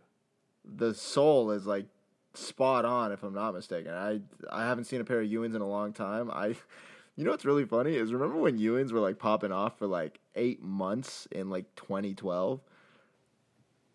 The 0.63 0.93
sole 0.93 1.51
is 1.51 1.65
like 1.65 1.87
spot 2.33 2.85
on, 2.85 3.11
if 3.11 3.23
I'm 3.23 3.33
not 3.33 3.53
mistaken. 3.53 3.93
I 3.93 4.21
I 4.51 4.65
haven't 4.65 4.85
seen 4.85 5.01
a 5.01 5.05
pair 5.05 5.21
of 5.21 5.27
Ewings 5.27 5.55
in 5.55 5.61
a 5.61 5.67
long 5.67 5.93
time. 5.93 6.29
I, 6.31 6.55
you 7.15 7.25
know 7.25 7.31
what's 7.31 7.45
really 7.45 7.65
funny 7.65 7.95
is 7.95 8.13
remember 8.13 8.37
when 8.37 8.57
Ewings 8.57 8.91
were 8.91 8.99
like 8.99 9.19
popping 9.19 9.51
off 9.51 9.77
for 9.77 9.87
like 9.87 10.19
eight 10.35 10.61
months 10.61 11.27
in 11.31 11.49
like 11.49 11.65
2012. 11.75 12.61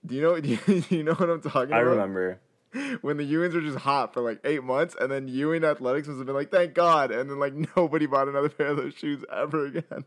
Do 0.07 0.15
you 0.15 0.23
know? 0.23 0.41
Do 0.41 0.49
you, 0.49 0.59
do 0.67 0.97
you 0.97 1.03
know 1.03 1.15
what 1.15 1.29
I'm 1.29 1.41
talking 1.41 1.73
I 1.73 1.81
about? 1.81 1.99
I 1.99 2.03
remember. 2.03 2.41
when 3.01 3.17
the 3.17 3.25
Ewings 3.25 3.55
were 3.55 3.61
just 3.61 3.79
hot 3.79 4.13
for 4.15 4.21
like 4.21 4.41
eight 4.45 4.63
months, 4.63 4.95
and 5.01 5.11
then 5.11 5.29
Ewing 5.29 5.65
Athletics 5.65 6.07
must 6.09 6.19
have 6.19 6.27
been 6.27 6.35
like, 6.35 6.51
"Thank 6.51 6.75
God!" 6.75 7.11
And 7.11 7.29
then 7.31 7.39
like 7.39 7.55
nobody 7.77 8.07
bought 8.07 8.29
another 8.29 8.49
pair 8.49 8.69
of 8.69 8.77
those 8.77 8.95
shoes 8.95 9.25
ever 9.33 9.67
again. 9.67 10.05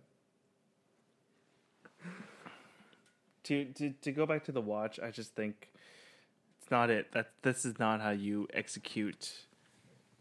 To, 3.44 3.66
to 3.66 3.90
to 3.90 4.12
go 4.12 4.26
back 4.26 4.46
to 4.46 4.52
the 4.52 4.62
watch, 4.62 5.00
I 5.00 5.12
just 5.12 5.36
think 5.36 5.72
it's 6.62 6.70
not 6.70 6.90
it. 6.90 7.12
That 7.14 7.32
this 7.42 7.66
is 7.66 7.80
not 7.80 8.02
how 8.02 8.12
you 8.12 8.48
execute 8.54 9.32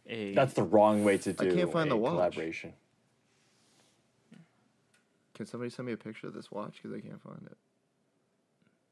a. 0.06 0.34
That's 0.34 0.54
the 0.54 0.62
wrong 0.62 1.04
way 1.04 1.18
to 1.18 1.32
do. 1.32 1.46
I 1.46 1.50
do 1.50 1.56
can't 1.56 1.72
find 1.72 1.88
a 1.88 1.90
the 1.90 1.96
watch. 1.96 2.12
collaboration. 2.12 2.72
Can 5.34 5.46
somebody 5.46 5.70
send 5.70 5.86
me 5.86 5.92
a 5.92 5.96
picture 5.96 6.26
of 6.26 6.34
this 6.34 6.50
watch 6.50 6.80
because 6.82 6.96
I 6.96 7.00
can't 7.00 7.22
find 7.22 7.46
it? 7.46 7.56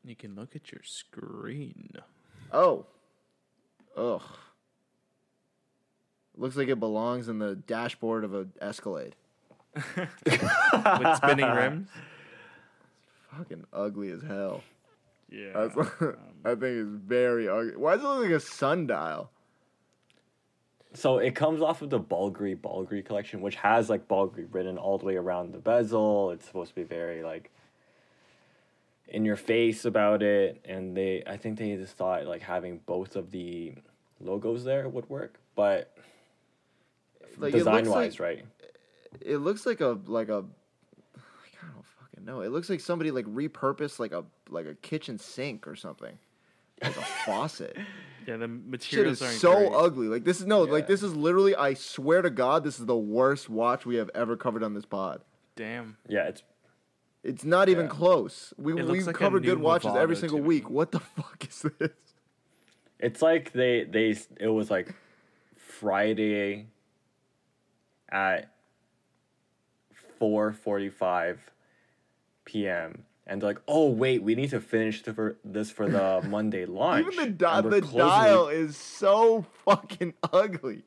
You 0.07 0.17
can 0.17 0.35
look 0.35 0.55
at 0.55 0.71
your 0.73 0.83
screen. 0.85 1.93
Oh, 2.53 2.87
ugh. 3.97 4.23
Looks 6.37 6.57
like 6.57 6.69
it 6.69 6.79
belongs 6.79 7.29
in 7.29 7.39
the 7.39 7.57
dashboard 7.57 8.25
of 8.25 8.35
a 8.35 8.47
Escalade. 8.61 9.17
with 9.75 11.17
spinning 11.17 11.51
rims. 11.51 11.89
It's 11.89 13.37
fucking 13.37 13.65
ugly 13.73 14.11
as 14.11 14.23
hell. 14.23 14.63
Yeah. 15.31 15.53
That's, 15.55 15.77
um, 16.01 16.17
I 16.45 16.51
think 16.51 16.63
it's 16.63 16.89
very 16.89 17.49
ugly. 17.49 17.77
Why 17.77 17.97
does 17.97 18.05
it 18.05 18.09
look 18.09 18.23
like 18.23 18.31
a 18.31 18.41
sundial? 18.41 19.31
So 20.95 21.19
it 21.19 21.35
comes 21.35 21.61
off 21.61 21.83
of 21.83 21.91
the 21.91 22.01
Bulgari 22.01 22.57
Bulgari 22.57 23.05
collection, 23.05 23.43
which 23.43 23.57
has 23.57 23.91
like 23.91 24.09
Bulgari 24.09 24.47
written 24.51 24.79
all 24.79 24.97
the 24.99 25.05
way 25.05 25.17
around 25.17 25.53
the 25.53 25.59
bezel. 25.59 26.31
It's 26.31 26.47
supposed 26.47 26.71
to 26.71 26.75
be 26.75 26.85
very 26.85 27.23
like 27.23 27.51
in 29.09 29.25
your 29.25 29.37
face 29.37 29.85
about 29.85 30.23
it, 30.23 30.61
and 30.65 30.97
they 30.97 31.23
I 31.27 31.37
think 31.37 31.59
they 31.59 31.75
just 31.77 31.97
thought 31.97 32.27
like 32.27 32.43
having 32.43 32.79
both 32.87 33.17
of 33.17 33.31
the 33.31 33.75
logos 34.21 34.65
there 34.65 34.89
would 34.89 35.09
work, 35.09 35.39
but 35.55 35.97
Like, 37.23 37.31
it 37.31 37.39
looks 37.39 37.53
design 37.53 37.85
like- 37.87 37.95
wise, 37.95 38.21
right? 38.21 38.45
It 39.21 39.39
looks 39.39 39.65
like 39.67 39.81
a 39.81 39.99
like 40.07 40.29
a. 40.29 40.45
I 41.17 41.73
don't 41.73 41.85
fucking 42.01 42.25
know. 42.25 42.41
It 42.43 42.51
looks 42.51 42.69
like 42.69 42.81
somebody 42.81 43.11
like 43.11 43.25
repurposed 43.27 43.99
like 43.99 44.13
a 44.13 44.25
like 44.51 44.67
a 44.67 44.75
kitchen 44.75 45.19
sink 45.19 45.67
or 45.67 45.75
something, 45.77 46.19
like 46.83 46.97
a 46.97 47.01
faucet. 47.25 47.77
yeah, 48.27 48.37
the 48.37 48.47
Shit 48.47 48.67
materials 48.67 49.19
is 49.19 49.23
aren't 49.23 49.39
so 49.41 49.55
great. 49.57 49.73
ugly. 49.73 50.09
Like 50.09 50.25
this 50.25 50.41
is 50.41 50.47
no, 50.47 50.63
like 50.63 50.87
this 50.87 51.03
is 51.03 51.15
literally. 51.15 51.55
I 51.57 51.73
swear 51.75 52.21
to 52.23 52.29
God, 52.31 52.63
this 52.65 52.79
is 52.79 52.85
the 52.87 52.97
worst 52.97 53.49
watch 53.49 53.87
we 53.87 53.97
have 53.97 54.11
ever 54.15 54.37
covered 54.37 54.63
on 54.63 54.75
this 54.75 54.85
pod. 54.85 55.23
Damn. 55.55 55.97
Yeah, 56.09 56.25
it's 56.29 56.43
It's 57.27 57.45
not 57.45 57.69
even 57.69 57.87
Yeah. 57.87 57.91
close. 57.91 58.55
We 58.57 58.73
It 58.73 58.87
we 58.87 59.01
like 59.03 59.15
a 59.17 59.19
covered 59.19 59.43
good 59.43 59.59
new 59.59 59.65
watches 59.65 59.95
every 59.97 60.17
single 60.17 60.39
to 60.39 60.43
me. 60.43 60.49
week. 60.49 60.71
What 60.71 60.93
the 60.93 61.01
fuck 61.17 61.45
is 61.49 61.63
this? 61.79 61.91
It's 63.01 63.21
like 63.21 63.53
they 63.53 63.85
they 63.85 64.17
it 64.39 64.49
was 64.49 64.71
like 64.71 64.95
Friday 65.57 66.69
at 68.11 68.53
four 70.19 70.53
forty 70.53 70.89
five 70.89 71.41
p.m. 72.45 73.05
and 73.27 73.43
they're 73.43 73.51
like, 73.51 73.63
oh 73.67 73.91
wait, 73.91 74.23
we 74.23 74.35
need 74.37 74.51
to 74.51 74.61
finish 74.61 75.03
the, 75.03 75.13
for, 75.13 75.37
this 75.45 75.71
for 75.71 75.89
the 75.89 76.23
Monday 76.29 76.65
launch. 76.65 77.07
Even 77.13 77.25
the 77.25 77.31
di- 77.33 77.57
and 77.59 77.65
we're 77.65 77.81
the 77.81 77.87
dial 77.99 78.49
is 78.49 78.77
so 78.77 79.45
fucking 79.65 80.15
ugly. 80.33 80.85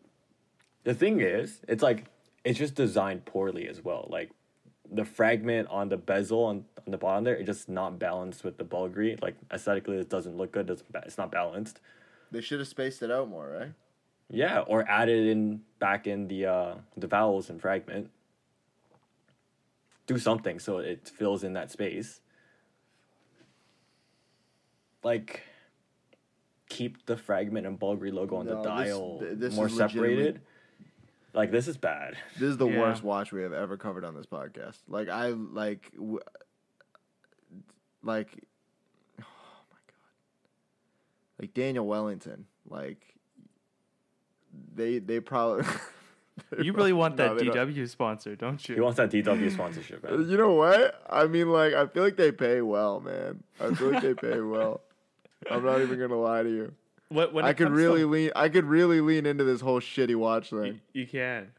The 0.85 0.93
thing 0.93 1.19
is, 1.19 1.59
it's 1.67 1.83
like 1.83 2.05
it's 2.45 2.57
just 2.57 2.75
designed 2.75 3.25
poorly 3.25 3.67
as 3.67 3.83
well. 3.83 4.07
Like 4.09 4.31
the 4.91 5.05
fragment 5.05 5.67
on 5.69 5.89
the 5.89 5.97
bezel 5.97 6.45
on, 6.45 6.65
on 6.85 6.91
the 6.91 6.97
bottom 6.97 7.23
there, 7.23 7.35
it's 7.35 7.45
just 7.45 7.69
not 7.69 7.99
balanced 7.99 8.43
with 8.43 8.57
the 8.57 8.63
Bulgari. 8.65 9.21
Like 9.21 9.35
aesthetically, 9.53 9.97
it 9.97 10.09
doesn't 10.09 10.35
look 10.37 10.51
good. 10.51 10.67
Doesn't 10.67 10.87
it's 11.05 11.17
not 11.17 11.31
balanced. 11.31 11.79
They 12.31 12.41
should 12.41 12.59
have 12.59 12.67
spaced 12.67 13.01
it 13.01 13.11
out 13.11 13.29
more, 13.29 13.47
right? 13.49 13.71
Yeah, 14.29 14.59
or 14.61 14.87
added 14.87 15.27
in 15.27 15.61
back 15.79 16.05
in 16.07 16.27
the 16.27 16.45
uh 16.45 16.73
the 16.97 17.07
vowels 17.07 17.49
and 17.49 17.59
fragment. 17.61 18.09
Do 20.07 20.17
something 20.17 20.59
so 20.59 20.79
it 20.79 21.07
fills 21.07 21.43
in 21.43 21.53
that 21.53 21.71
space. 21.71 22.21
like 25.03 25.43
keep 26.67 27.05
the 27.07 27.17
fragment 27.17 27.65
and 27.65 27.79
Bulgari 27.79 28.13
logo 28.13 28.35
on 28.37 28.45
No, 28.45 28.57
the 28.57 28.61
dial 28.61 29.19
th- 29.19 29.37
this 29.39 29.55
more 29.55 29.69
separated. 29.69 30.41
Like 31.33 31.51
this 31.51 31.67
is 31.67 31.77
bad. 31.77 32.17
This 32.35 32.49
is 32.49 32.57
the 32.57 32.67
Yeah. 32.67 32.79
worst 32.79 33.03
watch 33.03 33.31
we 33.31 33.43
have 33.43 33.53
ever 33.53 33.77
covered 33.77 34.03
on 34.03 34.15
this 34.15 34.25
podcast. 34.25 34.79
Like 34.87 35.09
I 35.09 35.27
like 35.29 35.91
w- 35.95 36.19
like 38.03 38.29
oh 39.21 39.25
my 39.71 39.77
god. 39.87 39.95
Like 41.39 41.53
Daniel 41.53 41.85
Wellington, 41.85 42.45
like 42.69 43.03
they 44.73 44.99
they 44.99 45.19
probably 45.19 45.65
You 46.63 46.71
really 46.73 46.93
want 46.93 47.17
No, 47.17 47.35
that 47.35 47.45
don't. 47.45 47.69
DW 47.69 47.87
sponsor, 47.89 48.35
don't 48.35 48.67
you? 48.67 48.75
He 48.75 48.79
you? 48.79 48.83
wants 48.83 48.97
that 48.97 49.11
DW 49.11 49.51
sponsorship, 49.51 50.01
man. 50.03 50.29
You 50.29 50.37
know 50.37 50.53
what? 50.53 50.99
I 51.09 51.27
mean 51.27 51.49
like 51.49 51.73
I 51.73 51.85
feel 51.87 52.03
like 52.03 52.15
they 52.17 52.31
pay 52.31 52.61
well, 52.61 53.01
man. 53.01 53.43
I 53.59 53.73
feel 53.75 53.91
like 53.91 54.01
they 54.01 54.13
pay 54.15 54.39
well. 54.39 54.81
I'm 55.51 55.63
not 55.63 55.81
even 55.81 55.99
gonna 55.99 56.19
lie 56.19 56.43
to 56.43 56.49
you. 56.49 56.73
What, 57.09 57.33
when 57.33 57.43
I 57.43 57.53
could 57.53 57.71
really 57.71 58.01
to, 58.01 58.07
lean 58.07 58.31
I 58.35 58.49
could 58.49 58.65
really 58.65 59.01
lean 59.01 59.25
into 59.25 59.43
this 59.43 59.61
whole 59.61 59.79
shitty 59.79 60.15
watch 60.15 60.51
thing. 60.51 60.79
you 60.93 61.07
can. 61.07 61.51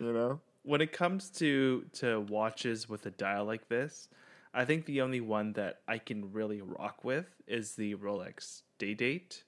You 0.00 0.12
know? 0.12 0.40
When 0.62 0.80
it 0.80 0.92
comes 0.92 1.30
to 1.30 1.84
to 1.94 2.20
watches 2.20 2.88
with 2.88 3.06
a 3.06 3.10
dial 3.10 3.44
like 3.44 3.68
this, 3.68 4.08
I 4.52 4.64
think 4.64 4.86
the 4.86 5.02
only 5.02 5.20
one 5.20 5.52
that 5.54 5.80
I 5.86 5.98
can 5.98 6.32
really 6.32 6.60
rock 6.60 7.04
with 7.04 7.26
is 7.46 7.76
the 7.76 7.94
Rolex 7.94 8.62
Day 8.78 8.94
Date, 8.94 9.44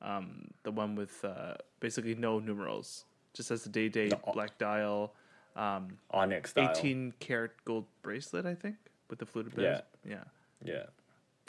um, 0.00 0.48
the 0.62 0.70
one 0.70 0.94
with 0.94 1.22
uh, 1.24 1.54
basically 1.80 2.14
no 2.14 2.38
numerals, 2.38 3.04
just 3.34 3.50
has 3.50 3.64
the 3.64 3.68
day 3.70 3.88
date, 3.88 4.10
The- 4.10 4.32
black 4.32 4.56
dial, 4.58 5.12
um, 5.56 5.98
Onyx 6.12 6.50
style. 6.50 6.70
18 6.70 7.12
karat 7.20 7.52
gold 7.64 7.84
bracelet, 8.02 8.46
I 8.46 8.54
think, 8.54 8.76
with 9.10 9.18
the 9.18 9.26
fluted 9.26 9.54
bit. 9.54 9.64
Yeah. 9.64 9.80
yeah. 10.10 10.24
Yeah, 10.62 10.86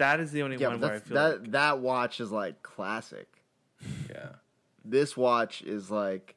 That 0.02 0.20
is 0.20 0.32
the 0.32 0.42
only 0.42 0.58
Yeah, 0.58 0.70
one 0.70 0.82
where 0.82 0.94
I 0.94 1.00
feel 1.00 1.14
that 1.16 1.42
like 1.42 1.52
that 1.52 1.80
watch 1.80 2.20
is 2.20 2.32
like 2.32 2.64
classic. 2.64 3.28
yeah. 4.10 4.30
This 4.84 5.16
watch 5.16 5.62
is 5.62 5.92
like 5.92 6.36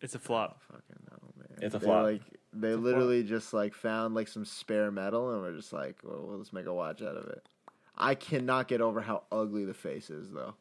it's 0.00 0.14
a 0.14 0.18
flop. 0.18 0.62
fucking 0.62 0.96
no 1.10 1.18
man. 1.36 1.58
It's 1.60 1.74
a 1.74 1.78
They, 1.78 1.84
flop. 1.86 2.04
Like 2.04 2.22
they 2.52 2.68
It's 2.68 2.80
literally 2.80 3.22
just 3.24 3.52
like 3.52 3.74
found 3.74 4.14
like 4.14 4.28
some 4.28 4.44
spare 4.44 4.90
metal 4.92 5.32
and 5.32 5.42
we're 5.42 5.56
just 5.56 5.72
like, 5.72 5.96
well, 6.04 6.24
well, 6.26 6.38
let's 6.38 6.52
make 6.52 6.66
a 6.66 6.72
watch 6.74 7.02
out 7.02 7.16
of 7.16 7.26
it. 7.26 7.44
I 7.96 8.14
cannot 8.14 8.68
get 8.68 8.80
over 8.80 9.00
how 9.00 9.24
ugly 9.32 9.64
the 9.64 9.74
face 9.74 10.08
is 10.08 10.30
though. 10.30 10.54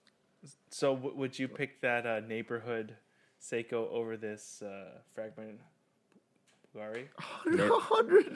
So 0.72 0.96
w- 0.96 1.16
would 1.16 1.38
you 1.38 1.48
pick 1.48 1.82
that 1.82 2.06
uh, 2.06 2.20
neighborhood 2.22 2.96
Seiko 3.42 3.90
over 3.92 4.18
this 4.18 4.62
uh, 4.62 5.00
fragment 5.14 5.60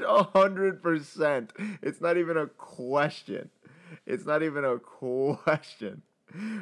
A 0.06 0.24
hundred 0.24 0.82
percent. 0.82 1.54
It's 1.82 2.02
not 2.02 2.18
even 2.18 2.38
a 2.38 2.48
question. 2.48 3.50
It's 4.06 4.26
not 4.26 4.44
even 4.44 4.66
a 4.66 4.80
question. 4.80 6.02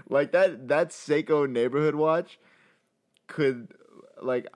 Like 0.09 0.31
that 0.33 0.67
that 0.67 0.89
Seiko 0.89 1.49
neighborhood 1.49 1.95
watch 1.95 2.39
could 3.27 3.69
like 4.21 4.47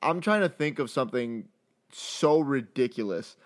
I'm 0.00 0.20
trying 0.20 0.42
to 0.42 0.48
think 0.48 0.78
of 0.78 0.90
something 0.90 1.48
so 1.92 2.40
ridiculous. 2.40 3.36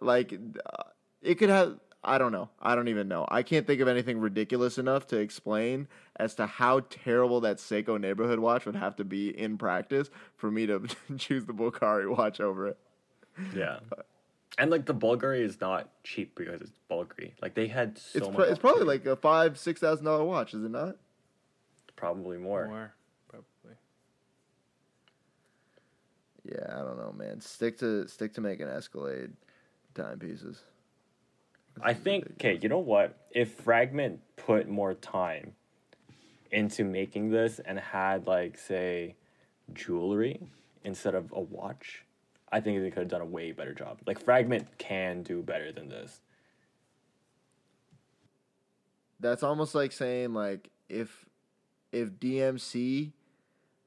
Like 0.00 0.34
uh, 0.34 0.82
it 1.22 1.36
could 1.36 1.48
have 1.48 1.78
I 2.04 2.18
don't 2.18 2.32
know. 2.32 2.50
I 2.60 2.74
don't 2.74 2.88
even 2.88 3.08
know. 3.08 3.26
I 3.28 3.42
can't 3.42 3.66
think 3.66 3.80
of 3.80 3.88
anything 3.88 4.18
ridiculous 4.18 4.76
enough 4.76 5.06
to 5.08 5.18
explain 5.18 5.86
as 6.22 6.34
to 6.36 6.46
how 6.46 6.80
terrible 6.88 7.40
that 7.40 7.56
Seiko 7.56 8.00
neighborhood 8.00 8.38
watch 8.38 8.64
would 8.64 8.76
have 8.76 8.94
to 8.96 9.04
be 9.04 9.36
in 9.36 9.58
practice 9.58 10.08
for 10.36 10.50
me 10.50 10.66
to 10.66 10.86
choose 11.18 11.44
the 11.46 11.52
Bulgari 11.52 12.08
watch 12.08 12.40
over 12.40 12.68
it. 12.68 12.78
Yeah. 13.54 13.80
And 14.58 14.70
like 14.70 14.86
the 14.86 14.94
Bulgari 14.94 15.40
is 15.40 15.60
not 15.60 15.88
cheap 16.04 16.34
because 16.36 16.60
it's 16.60 16.78
Bulgari. 16.90 17.32
Like 17.42 17.54
they 17.54 17.66
had 17.66 17.98
so 17.98 18.18
It's 18.18 18.26
much. 18.28 18.36
pro- 18.36 18.44
it's 18.44 18.58
probably 18.58 18.82
opportunity. 18.82 19.08
like 19.10 19.18
a 19.18 19.20
five 19.20 19.58
six 19.58 19.80
thousand 19.80 20.04
dollar 20.04 20.24
watch, 20.24 20.54
is 20.54 20.64
it 20.64 20.70
not? 20.70 20.96
probably 21.96 22.36
more. 22.36 22.66
More, 22.66 22.92
probably. 23.28 23.76
Yeah, 26.44 26.66
I 26.68 26.78
don't 26.82 26.98
know, 26.98 27.14
man. 27.16 27.40
Stick 27.40 27.78
to 27.78 28.06
stick 28.08 28.34
to 28.34 28.40
making 28.40 28.66
Escalade 28.66 29.32
timepieces. 29.94 30.60
I 31.80 31.94
think 31.94 32.32
okay, 32.32 32.58
you 32.60 32.68
know 32.68 32.80
what? 32.80 33.16
If 33.30 33.52
Fragment 33.54 34.20
put 34.36 34.68
more 34.68 34.94
time 34.94 35.54
into 36.52 36.84
making 36.84 37.30
this 37.30 37.58
and 37.64 37.78
had 37.78 38.26
like 38.26 38.58
say 38.58 39.16
jewelry 39.72 40.40
instead 40.84 41.14
of 41.14 41.32
a 41.32 41.40
watch, 41.40 42.04
I 42.50 42.60
think 42.60 42.80
they 42.80 42.90
could 42.90 43.00
have 43.00 43.08
done 43.08 43.22
a 43.22 43.26
way 43.26 43.52
better 43.52 43.74
job. 43.74 43.98
Like 44.06 44.22
Fragment 44.22 44.66
can 44.78 45.22
do 45.22 45.42
better 45.42 45.72
than 45.72 45.88
this. 45.88 46.20
That's 49.18 49.42
almost 49.42 49.74
like 49.74 49.92
saying 49.92 50.34
like 50.34 50.70
if 50.88 51.24
if 51.90 52.10
DMC 52.10 53.12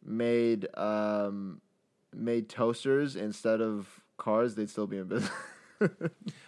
made 0.03 0.67
um 0.77 1.61
made 2.13 2.49
toasters 2.49 3.15
instead 3.15 3.61
of 3.61 4.01
cars, 4.17 4.55
they'd 4.55 4.69
still 4.69 4.87
be 4.87 4.97
in 4.97 5.07
business. 5.07 5.31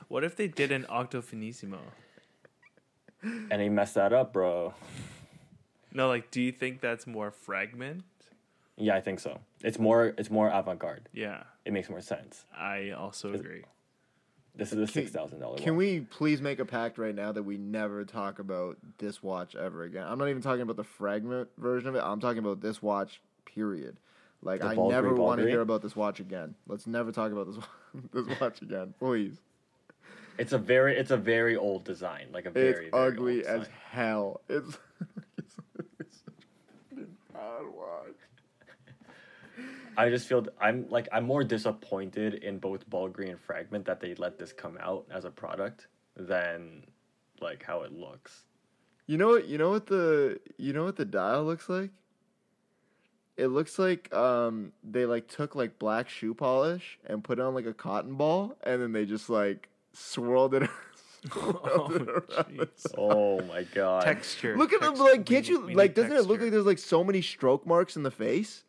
What 0.07 0.23
if 0.23 0.37
they 0.37 0.47
did 0.47 0.71
an 0.71 0.85
Octo 0.87 1.21
Finissimo? 1.21 1.79
And 3.21 3.61
he 3.61 3.67
messed 3.67 3.95
that 3.95 4.13
up, 4.13 4.31
bro. 4.31 4.73
No, 5.93 6.07
like, 6.07 6.31
do 6.31 6.41
you 6.41 6.51
think 6.51 6.81
that's 6.81 7.07
more 7.07 7.31
fragment? 7.31 8.03
Yeah, 8.77 8.95
I 8.95 9.01
think 9.01 9.19
so. 9.19 9.39
It's 9.63 9.79
more 9.79 10.13
it's 10.17 10.29
more 10.29 10.49
avant 10.49 10.79
garde. 10.79 11.09
Yeah, 11.11 11.43
It 11.65 11.73
makes 11.73 11.89
more 11.89 12.01
sense. 12.01 12.45
I 12.55 12.91
also 12.91 13.33
agree. 13.33 13.63
This 14.55 14.73
is 14.73 14.79
a 14.79 14.87
six 14.87 15.11
thousand 15.11 15.39
dollar 15.39 15.57
Can 15.57 15.75
we 15.75 16.01
please 16.01 16.41
make 16.41 16.59
a 16.59 16.65
pact 16.65 16.97
right 16.97 17.13
now 17.13 17.31
that 17.31 17.43
we 17.43 17.57
never 17.57 18.05
talk 18.05 18.39
about 18.39 18.77
this 18.97 19.21
watch 19.21 19.55
ever 19.55 19.83
again? 19.83 20.05
I'm 20.07 20.17
not 20.17 20.29
even 20.29 20.41
talking 20.41 20.61
about 20.61 20.77
the 20.77 20.83
fragment 20.83 21.49
version 21.57 21.89
of 21.89 21.95
it. 21.95 22.01
I'm 22.03 22.19
talking 22.19 22.39
about 22.39 22.61
this 22.61 22.81
watch. 22.81 23.21
Period. 23.45 23.97
Like 24.43 24.61
The 24.61 24.67
I 24.67 24.75
Bulgari 24.75 24.89
never 24.89 25.13
want 25.15 25.41
to 25.41 25.47
hear 25.47 25.61
about 25.61 25.81
this 25.81 25.95
watch 25.95 26.19
again. 26.19 26.53
Let's 26.67 26.85
never 26.85 27.11
talk 27.11 27.31
about 27.31 27.47
this 27.47 27.63
this 28.13 28.39
watch 28.39 28.61
again, 28.61 28.93
please. 28.99 29.37
It's 30.37 30.53
a 30.53 30.57
very 30.59 30.95
it's 30.97 31.11
a 31.11 31.17
very 31.17 31.55
old 31.55 31.83
design. 31.83 32.27
Like 32.31 32.45
a 32.45 32.51
very, 32.51 32.69
It's 32.69 32.79
very 32.91 33.07
ugly 33.07 33.47
old 33.47 33.61
as 33.61 33.67
hell. 33.89 34.41
It's 34.47 34.77
it's, 35.37 35.55
it's 35.99 36.17
such 36.25 36.45
a 36.93 37.33
bad 37.33 37.63
watch. 37.75 38.15
I 39.97 40.09
just 40.09 40.27
feel 40.27 40.45
I'm 40.61 40.85
like 40.89 41.07
I'm 41.11 41.25
more 41.25 41.43
disappointed 41.43 42.35
in 42.35 42.59
both 42.59 42.87
Bulgari 42.89 43.29
and 43.31 43.39
Fragment 43.39 43.85
that 43.85 43.99
they 43.99 44.13
let 44.15 44.37
this 44.37 44.53
come 44.53 44.77
out 44.79 45.07
as 45.11 45.25
a 45.25 45.31
product 45.31 45.87
than 46.15 46.83
like 47.41 47.63
how 47.63 47.81
it 47.81 47.91
looks. 47.91 48.43
You 49.07 49.17
know 49.17 49.29
what? 49.29 49.47
You 49.47 49.57
know 49.57 49.71
what 49.71 49.87
the 49.87 50.39
you 50.57 50.71
know 50.71 50.83
what 50.85 50.97
the 50.97 51.05
dial 51.05 51.43
looks 51.45 51.67
like? 51.67 51.89
It 53.37 53.47
looks 53.47 53.79
like 53.79 54.13
um 54.13 54.71
they 54.83 55.05
like 55.05 55.27
took 55.27 55.55
like 55.55 55.79
black 55.79 56.09
shoe 56.09 56.33
polish 56.35 56.99
and 57.05 57.23
put 57.23 57.39
it 57.39 57.41
on 57.41 57.55
like 57.55 57.65
a 57.65 57.73
cotton 57.73 58.15
ball 58.15 58.55
and 58.63 58.81
then 58.81 58.91
they 58.91 59.05
just 59.05 59.29
like 59.29 59.69
swirled 59.93 60.53
it. 60.53 60.69
Oh, 61.35 61.89
it 61.93 62.01
around 62.03 62.57
the 62.57 62.67
jeez. 62.67 62.93
Oh 62.97 63.41
my 63.41 63.63
god. 63.63 64.03
Texture. 64.03 64.55
Look 64.55 64.71
at 64.71 64.81
them 64.81 64.91
Texture. 64.93 65.11
like 65.11 65.25
can't 65.25 65.49
you 65.49 65.61
we 65.61 65.73
like 65.73 65.95
doesn't 65.95 66.11
it 66.15 66.25
look 66.25 66.39
like 66.39 66.51
there's 66.51 66.65
like 66.67 66.77
so 66.77 67.03
many 67.03 67.23
stroke 67.23 67.65
marks 67.65 67.95
in 67.95 68.03
the 68.03 68.11
face? 68.11 68.63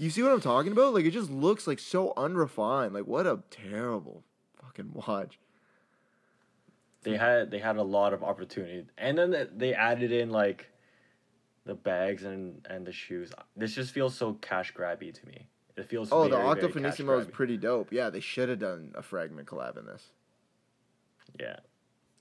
You 0.00 0.08
see 0.08 0.22
what 0.22 0.32
I'm 0.32 0.40
talking 0.40 0.72
about? 0.72 0.94
Like 0.94 1.04
it 1.04 1.10
just 1.10 1.30
looks 1.30 1.66
like 1.66 1.78
so 1.78 2.14
unrefined. 2.16 2.94
Like 2.94 3.06
what 3.06 3.26
a 3.26 3.40
terrible 3.50 4.24
fucking 4.62 4.92
watch. 4.94 5.38
They 7.02 7.16
had 7.16 7.50
they 7.50 7.58
had 7.58 7.76
a 7.76 7.82
lot 7.82 8.12
of 8.14 8.22
opportunity, 8.22 8.86
and 8.96 9.16
then 9.18 9.30
they- 9.30 9.48
they 9.54 9.74
added 9.74 10.10
in 10.12 10.30
like 10.30 10.70
the 11.66 11.74
bags 11.74 12.24
and 12.24 12.66
and 12.70 12.86
the 12.86 12.92
shoes. 12.92 13.30
This 13.56 13.74
just 13.74 13.92
feels 13.92 14.14
so 14.16 14.34
cash 14.34 14.72
grabby 14.72 15.12
to 15.12 15.26
me. 15.26 15.46
It 15.76 15.84
feels 15.88 16.10
Oh, 16.12 16.24
the 16.24 16.30
very, 16.36 16.42
Octo 16.48 16.68
very 16.68 16.72
Finissimo 16.90 17.20
is 17.20 17.26
pretty 17.26 17.56
dope. 17.56 17.92
Yeah, 17.92 18.10
they 18.10 18.20
should 18.20 18.48
have 18.48 18.58
done 18.58 18.92
a 18.94 19.02
fragment 19.02 19.48
collab 19.48 19.78
in 19.78 19.86
this. 19.86 20.10
Yeah, 21.38 21.56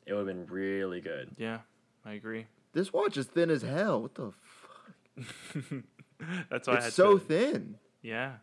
it 0.06 0.14
would 0.14 0.28
have 0.28 0.28
been 0.28 0.46
really 0.48 1.02
good. 1.02 1.32
Yeah, 1.38 1.60
I 2.06 2.14
agree. 2.14 2.46
This 2.74 2.92
watch 2.94 3.18
is 3.18 3.26
thin 3.26 3.50
as 3.50 3.62
hell. 3.62 4.02
What 4.02 4.16
the 4.16 4.32
fuck? 4.32 5.84
That's 6.50 6.68
why 6.68 6.74
I 6.74 6.78
had 6.78 6.88
It's 6.88 6.96
so 6.96 7.18
to, 7.18 7.24
thin. 7.24 7.76
Yeah, 8.02 8.34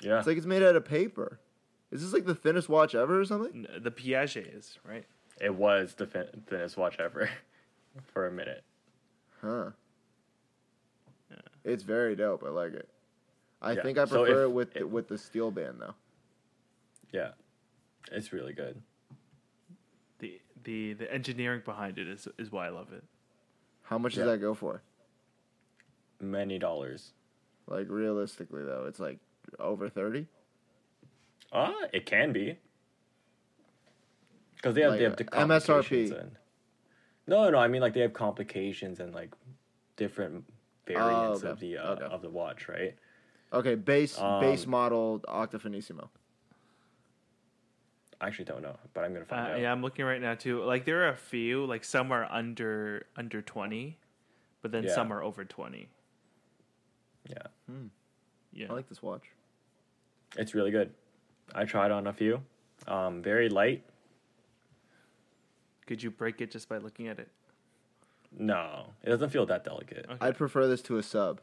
Yeah, 0.00 0.18
It's 0.18 0.26
like 0.26 0.36
it's 0.36 0.46
made 0.46 0.62
out 0.62 0.76
of 0.76 0.84
paper. 0.84 1.40
Is 1.90 2.02
this 2.02 2.12
like 2.12 2.24
the 2.24 2.34
thinnest 2.34 2.68
watch 2.68 2.94
ever 2.94 3.20
or 3.20 3.24
something? 3.24 3.66
N- 3.70 3.82
the 3.82 3.90
Piaget 3.90 4.56
is 4.56 4.78
right. 4.84 5.04
it 5.40 5.54
was 5.54 5.94
the 5.94 6.06
fin- 6.06 6.42
thinnest 6.46 6.76
watch 6.76 6.96
ever 6.98 7.28
for 8.12 8.26
a 8.26 8.32
minute. 8.32 8.64
Huh. 9.40 9.70
Yeah. 11.30 11.36
It's 11.64 11.82
very 11.82 12.16
dope. 12.16 12.42
I 12.44 12.48
like 12.48 12.72
it. 12.74 12.88
I 13.60 13.72
Yeah, 13.72 13.82
think 13.82 13.98
I 13.98 14.06
prefer 14.06 14.44
if- 14.44 14.48
it 14.48 14.52
with 14.52 14.74
the, 14.74 14.86
with 14.86 15.08
the 15.08 15.18
steel 15.18 15.50
band 15.50 15.80
though. 15.80 15.94
Yeah, 17.12 17.32
it's 18.10 18.32
really 18.32 18.54
good. 18.54 18.80
The 20.20 20.40
the 20.64 20.94
the 20.94 21.12
engineering 21.12 21.60
behind 21.64 21.98
it 21.98 22.08
is 22.08 22.26
is 22.38 22.50
why 22.50 22.66
I 22.66 22.70
love 22.70 22.92
it. 22.92 23.04
How 23.82 23.98
much 23.98 24.16
Yeah. 24.16 24.24
does 24.24 24.32
that 24.32 24.38
go 24.38 24.54
for? 24.54 24.82
Many 26.20 26.58
dollars. 26.58 27.12
Like 27.66 27.86
realistically 27.88 28.64
though, 28.64 28.84
it's 28.88 29.00
like 29.00 29.18
over 29.58 29.88
thirty. 29.88 30.26
Ah, 31.52 31.74
it 31.92 32.06
can 32.06 32.32
be. 32.32 32.58
because 34.56 34.74
they 34.74 34.82
have 34.82 34.90
Like, 34.90 34.98
they 34.98 35.04
have 35.04 35.16
the 35.16 35.36
uh, 35.36 35.46
MSRP. 35.46 35.66
complications 35.68 36.10
and 36.12 36.36
no 37.26 37.50
no 37.50 37.58
I 37.58 37.68
mean 37.68 37.80
like 37.80 37.94
they 37.94 38.00
have 38.00 38.12
complications 38.12 39.00
and 39.00 39.14
like 39.14 39.32
different 39.96 40.44
variants 40.86 41.42
Oh, 41.44 41.48
okay. 41.48 41.48
of 41.50 41.60
the 41.60 41.78
uh, 41.78 41.92
Okay. 41.92 42.04
of 42.04 42.22
the 42.22 42.30
watch 42.30 42.68
right 42.68 42.96
Okay, 43.52 43.74
base 43.74 44.18
base 44.40 44.64
Um, 44.64 44.70
model 44.70 45.20
Octo 45.28 45.58
Finissimo. 45.58 46.08
I 48.20 48.26
actually 48.28 48.44
don't 48.46 48.62
know 48.62 48.76
but 48.94 49.04
I'm 49.04 49.12
gonna 49.12 49.24
find 49.26 49.46
Uh, 49.46 49.50
out 49.50 49.60
yeah, 49.60 49.72
I'm 49.72 49.82
looking 49.82 50.04
right 50.04 50.20
now 50.20 50.34
too. 50.34 50.62
Like 50.62 50.84
there 50.84 51.04
are 51.04 51.08
a 51.10 51.16
few, 51.16 51.64
like 51.66 51.84
some 51.84 52.10
are 52.12 52.24
under 52.30 53.06
under 53.16 53.42
twenty, 53.42 53.98
but 54.62 54.70
then 54.72 54.84
Yeah. 54.84 54.94
some 54.94 55.12
are 55.12 55.22
over 55.22 55.44
twenty. 55.44 55.88
Yeah 57.28 57.74
Yeah, 58.52 58.66
I 58.70 58.72
like 58.74 58.88
this 58.88 59.02
watch. 59.02 59.22
it's 60.36 60.54
really 60.54 60.70
good 60.70 60.92
I 61.54 61.64
tried 61.64 61.90
on 61.90 62.06
a 62.06 62.12
few 62.12 62.42
um 62.88 63.22
very 63.22 63.48
light 63.48 63.84
could 65.86 66.02
you 66.02 66.10
break 66.10 66.40
it 66.40 66.50
just 66.50 66.68
by 66.68 66.78
looking 66.78 67.08
at 67.08 67.18
it? 67.18 67.28
no 68.36 68.86
it 69.02 69.10
doesn't 69.10 69.30
feel 69.30 69.46
that 69.46 69.64
delicate 69.64 70.06
Okay. 70.08 70.16
I'd 70.20 70.36
prefer 70.36 70.66
this 70.66 70.80
to 70.82 70.98
a 70.98 71.02
sub 71.02 71.40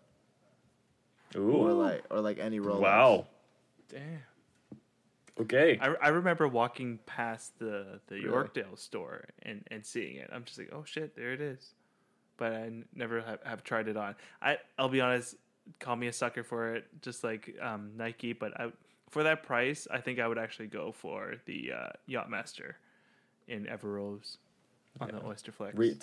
ooh 1.35 1.51
or 1.67 1.73
like 1.73 2.03
or 2.09 2.19
like 2.21 2.39
any 2.39 2.59
Rolex. 2.59 2.79
wow 2.79 3.25
Damn. 3.89 4.21
okay 5.39 5.77
I, 5.81 5.87
I 6.01 6.07
remember 6.09 6.47
walking 6.47 6.99
past 7.05 7.57
the 7.59 7.99
the 8.07 8.15
Really? 8.15 8.27
Yorkdale 8.29 8.77
store 8.77 9.25
and 9.43 9.63
and 9.71 9.85
seeing 9.85 10.15
it. 10.17 10.29
I'm 10.33 10.43
just 10.45 10.57
like, 10.57 10.69
oh 10.73 10.83
shit, 10.85 11.15
there 11.15 11.31
it 11.33 11.41
is. 11.41 11.73
But 12.37 12.53
I 12.53 12.61
n- 12.67 12.85
never 12.95 13.21
have, 13.21 13.39
have 13.43 13.63
tried 13.63 13.87
it 13.87 13.97
on. 13.97 14.15
I 14.41 14.57
I'll 14.77 14.89
be 14.89 15.01
honest, 15.01 15.35
call 15.79 15.95
me 15.95 16.07
a 16.07 16.13
sucker 16.13 16.43
for 16.43 16.75
it, 16.75 16.85
just 17.01 17.23
like 17.23 17.55
um, 17.61 17.91
Nike. 17.95 18.33
But 18.33 18.59
I 18.59 18.71
for 19.09 19.23
that 19.23 19.43
price, 19.43 19.87
I 19.91 19.99
think 19.99 20.19
I 20.19 20.27
would 20.27 20.37
actually 20.37 20.67
go 20.67 20.91
for 20.91 21.35
the 21.45 21.71
uh, 21.73 21.89
Yachtmaster 22.09 22.73
in 23.47 23.65
Everose 23.65 24.37
on 25.01 25.09
the 25.09 25.25
Oyster 25.25 25.51
Flex. 25.51 25.75
Re- 25.77 25.97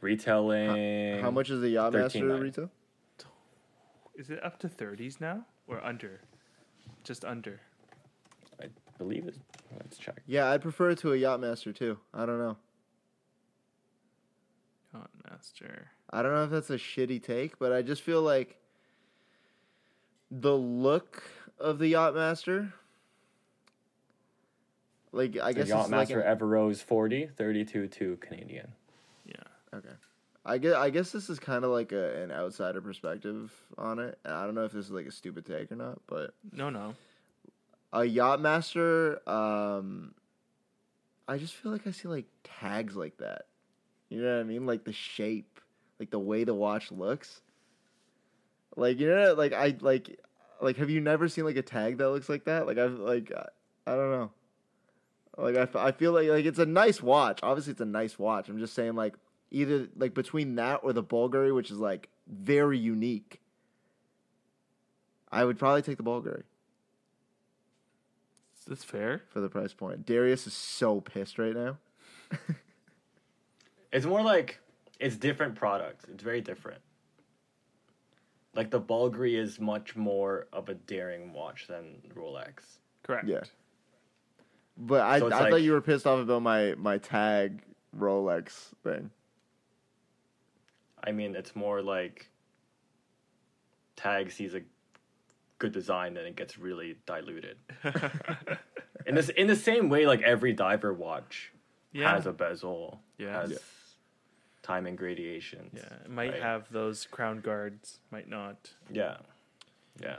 retailing 0.00 1.20
How 1.20 1.30
much 1.30 1.50
is 1.50 1.60
the 1.60 1.74
Yachtmaster 1.74 2.40
retail? 2.40 2.70
Is 4.16 4.30
it 4.30 4.42
up 4.42 4.58
to 4.60 4.68
30s 4.68 5.20
now 5.20 5.44
or 5.66 5.84
under? 5.84 6.20
Just 7.04 7.24
under. 7.24 7.60
I 8.60 8.66
believe 8.96 9.28
it 9.28 9.36
let's 9.78 9.98
check 9.98 10.22
Yeah, 10.26 10.50
I'd 10.50 10.62
prefer 10.62 10.90
it 10.90 10.98
to 11.00 11.12
a 11.12 11.16
Yachtmaster 11.16 11.74
too. 11.74 11.98
I 12.14 12.24
don't 12.24 12.38
know. 12.38 12.56
Yachtmaster. 14.94 15.84
I 16.10 16.22
don't 16.22 16.32
know 16.32 16.44
if 16.44 16.50
that's 16.50 16.70
a 16.70 16.76
shitty 16.76 17.22
take, 17.22 17.58
but 17.58 17.72
I 17.72 17.82
just 17.82 18.02
feel 18.02 18.22
like 18.22 18.58
the 20.30 20.56
look 20.56 21.22
of 21.58 21.78
the 21.78 21.92
Yachtmaster, 21.94 22.72
like 25.12 25.36
I 25.38 25.48
I 25.48 25.52
guess 25.52 25.68
guess 25.68 25.82
it's 25.84 25.90
like 25.90 26.08
Yachtmaster 26.08 26.26
an- 26.30 26.38
Everose 26.38 26.82
40 26.82 27.26
32 27.36 27.88
to 27.88 28.16
Canadian 28.16 28.72
Yeah. 29.24 29.34
okay. 29.74 29.88
I 30.44 30.58
guess 30.58 30.74
I 30.74 30.90
guess 30.90 31.10
this 31.10 31.28
is 31.28 31.38
kind 31.40 31.64
of 31.64 31.70
like 31.70 31.92
a, 31.92 32.22
an 32.22 32.30
outsider 32.30 32.80
perspective 32.80 33.52
on 33.76 33.98
it. 33.98 34.18
And 34.24 34.32
I 34.34 34.44
don't 34.44 34.54
know 34.54 34.64
if 34.64 34.72
this 34.72 34.84
is 34.86 34.90
like 34.92 35.06
a 35.06 35.10
stupid 35.10 35.44
take 35.46 35.72
or 35.72 35.76
not, 35.76 36.00
but 36.06 36.34
No, 36.52 36.70
no. 36.70 36.94
a 37.92 38.00
Yachtmaster, 38.00 39.26
um, 39.26 40.14
I 41.26 41.38
just 41.38 41.54
feel 41.54 41.72
like 41.72 41.86
I 41.86 41.90
see 41.90 42.06
like 42.08 42.26
tags 42.44 42.94
like 42.94 43.16
that. 43.18 43.46
You 44.08 44.22
know 44.22 44.34
what 44.36 44.40
I 44.40 44.44
mean? 44.44 44.66
Like 44.66 44.84
the 44.84 44.92
shape, 44.92 45.60
like 45.98 46.10
the 46.10 46.18
way 46.20 46.44
the 46.44 46.54
watch 46.54 46.92
looks. 46.92 47.40
Like 48.76 49.00
you 49.00 49.08
know, 49.08 49.34
like 49.34 49.52
I 49.52 49.74
like, 49.80 50.20
like 50.60 50.76
have 50.76 50.90
you 50.90 51.00
never 51.00 51.28
seen 51.28 51.44
like 51.44 51.56
a 51.56 51.62
tag 51.62 51.98
that 51.98 52.10
looks 52.10 52.28
like 52.28 52.44
that? 52.44 52.66
Like 52.66 52.78
I've 52.78 52.98
like 52.98 53.32
I, 53.34 53.90
I 53.90 53.96
don't 53.96 54.10
know. 54.10 54.30
Like 55.38 55.56
I, 55.56 55.62
f- 55.62 55.76
I 55.76 55.92
feel 55.92 56.12
like 56.12 56.28
like 56.28 56.44
it's 56.44 56.58
a 56.58 56.66
nice 56.66 57.02
watch. 57.02 57.40
Obviously, 57.42 57.72
it's 57.72 57.80
a 57.80 57.86
nice 57.86 58.18
watch. 58.18 58.48
I'm 58.48 58.58
just 58.58 58.74
saying 58.74 58.94
like 58.94 59.14
either 59.50 59.88
like 59.96 60.14
between 60.14 60.54
that 60.56 60.80
or 60.82 60.92
the 60.92 61.02
Bulgari, 61.02 61.54
which 61.54 61.70
is 61.70 61.78
like 61.78 62.08
very 62.26 62.78
unique. 62.78 63.40
I 65.32 65.44
would 65.44 65.58
probably 65.58 65.82
take 65.82 65.96
the 65.96 66.04
Bulgari. 66.04 66.42
That's 68.68 68.82
fair. 68.84 69.22
for 69.28 69.40
the 69.40 69.48
price 69.48 69.72
point. 69.72 70.04
Darius 70.04 70.46
is 70.46 70.52
so 70.52 71.00
pissed 71.00 71.38
right 71.38 71.54
now. 71.54 71.78
It's 73.92 74.04
more 74.04 74.22
like 74.22 74.58
it's 75.00 75.16
different 75.16 75.54
products. 75.54 76.04
It's 76.12 76.22
very 76.22 76.40
different. 76.42 76.80
Like 78.56 78.70
the 78.70 78.80
Bulgari 78.80 79.38
is 79.38 79.60
much 79.60 79.94
more 79.96 80.48
of 80.52 80.68
a 80.70 80.74
daring 80.74 81.32
watch 81.32 81.66
than 81.68 81.98
Rolex. 82.16 82.78
Correct. 83.02 83.28
Yeah. 83.28 83.42
But 84.78 85.02
I, 85.02 85.18
So 85.18 85.26
it's 85.26 85.36
I 85.36 85.50
thought 85.50 85.62
you 85.62 85.72
were 85.72 85.80
pissed 85.82 86.06
off 86.06 86.20
about 86.20 86.42
my, 86.42 86.74
my 86.76 86.98
tag 86.98 87.62
Rolex 87.96 88.72
thing. 88.82 89.10
I 91.04 91.12
mean, 91.12 91.36
it's 91.36 91.54
more 91.54 91.82
like 91.82 92.30
Tag 93.94 94.30
sees 94.30 94.54
a 94.54 94.60
good 95.58 95.72
design, 95.72 96.14
then 96.14 96.24
it 96.26 96.36
gets 96.36 96.58
really 96.58 96.96
diluted. 97.06 97.56
in 99.06 99.14
this, 99.14 99.28
in 99.30 99.46
the 99.46 99.56
same 99.56 99.88
way, 99.88 100.06
like 100.06 100.20
every 100.22 100.52
diver 100.52 100.92
watch 100.92 101.52
Yeah. 101.92 102.12
has 102.14 102.26
a 102.26 102.32
bezel, 102.32 103.00
Yeah. 103.18 103.40
has 103.40 103.50
Yeah. 103.52 103.58
Timing 104.66 104.96
gradations. 104.96 105.70
Yeah. 105.74 105.82
It 106.04 106.10
might 106.10 106.32
right? 106.32 106.42
have 106.42 106.70
those 106.72 107.06
crown 107.10 107.40
guards, 107.40 108.00
might 108.10 108.28
not. 108.28 108.70
Yeah, 108.90 109.18
yeah. 110.02 110.18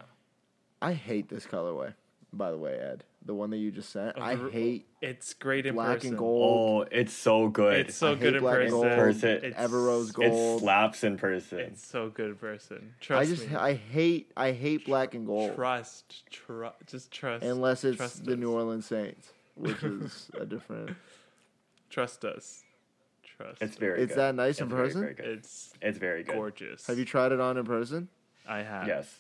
I 0.82 0.94
hate 0.94 1.28
this 1.28 1.46
colorway, 1.46 1.94
by 2.32 2.52
the 2.52 2.58
way, 2.58 2.74
Ed. 2.80 3.04
The 3.26 3.34
one 3.34 3.50
that 3.50 3.58
you 3.58 3.72
just 3.72 3.90
sent. 3.90 4.16
Of 4.16 4.24
I 4.24 4.36
hate 4.52 4.86
It's 5.02 5.34
great 5.34 5.66
in 5.66 5.74
black 5.76 5.96
person. 5.96 6.10
and 6.12 6.18
gold. 6.18 6.86
Oh, 6.86 6.98
it's 6.98 7.12
so 7.12 7.50
good. 7.50 7.88
It's 7.88 7.96
so 7.98 8.12
I 8.12 8.16
good 8.16 8.24
hate 8.24 8.36
in 8.36 8.42
black 8.42 8.56
and 8.62 8.64
person. 8.70 8.82
gold. 8.82 8.96
Person. 8.98 9.30
It's, 9.44 9.58
Everose 9.58 10.10
it 10.12 10.16
gold. 10.16 10.62
slaps 10.62 11.04
in 11.04 11.18
person. 11.18 11.60
It's 11.60 11.86
so 11.86 12.10
good 12.10 12.30
in 12.30 12.36
person. 12.36 12.94
Trust 13.02 13.22
I 13.22 13.36
just 13.36 13.50
me. 13.50 13.56
I 13.58 13.74
hate 13.74 14.32
I 14.38 14.54
hate 14.54 14.86
black 14.86 15.14
and 15.14 15.26
gold 15.28 15.56
Trust. 15.56 16.24
Tru- 16.32 16.70
just 16.86 17.12
trust. 17.12 17.44
unless 17.44 17.84
it's 17.84 17.98
trust 17.98 18.24
the 18.24 18.34
us. 18.34 18.40
New 18.40 18.54
Orleans 18.54 18.86
Saints, 18.86 19.34
which 19.56 19.84
is 19.84 20.30
a 20.40 20.46
different. 20.46 20.96
Trust 21.90 22.24
us. 22.24 22.64
Trust. 23.38 23.62
It's 23.62 23.76
very. 23.78 24.02
It's 24.02 24.12
good. 24.14 24.20
that 24.20 24.36
nice 24.36 24.52
It's 24.52 24.62
in 24.62 24.70
very, 24.70 24.88
person? 24.88 25.02
very 25.02 25.14
good. 25.14 25.26
It's 25.28 25.74
It's 25.82 25.98
very 25.98 26.24
good. 26.24 26.36
gorgeous. 26.36 26.88
Have 26.88 26.98
you 26.98 27.06
tried 27.06 27.32
it 27.32 27.40
on 27.40 27.58
in 27.58 27.66
person? 27.66 28.10
I 28.48 28.60
have. 28.64 28.88
Yes. 28.88 29.16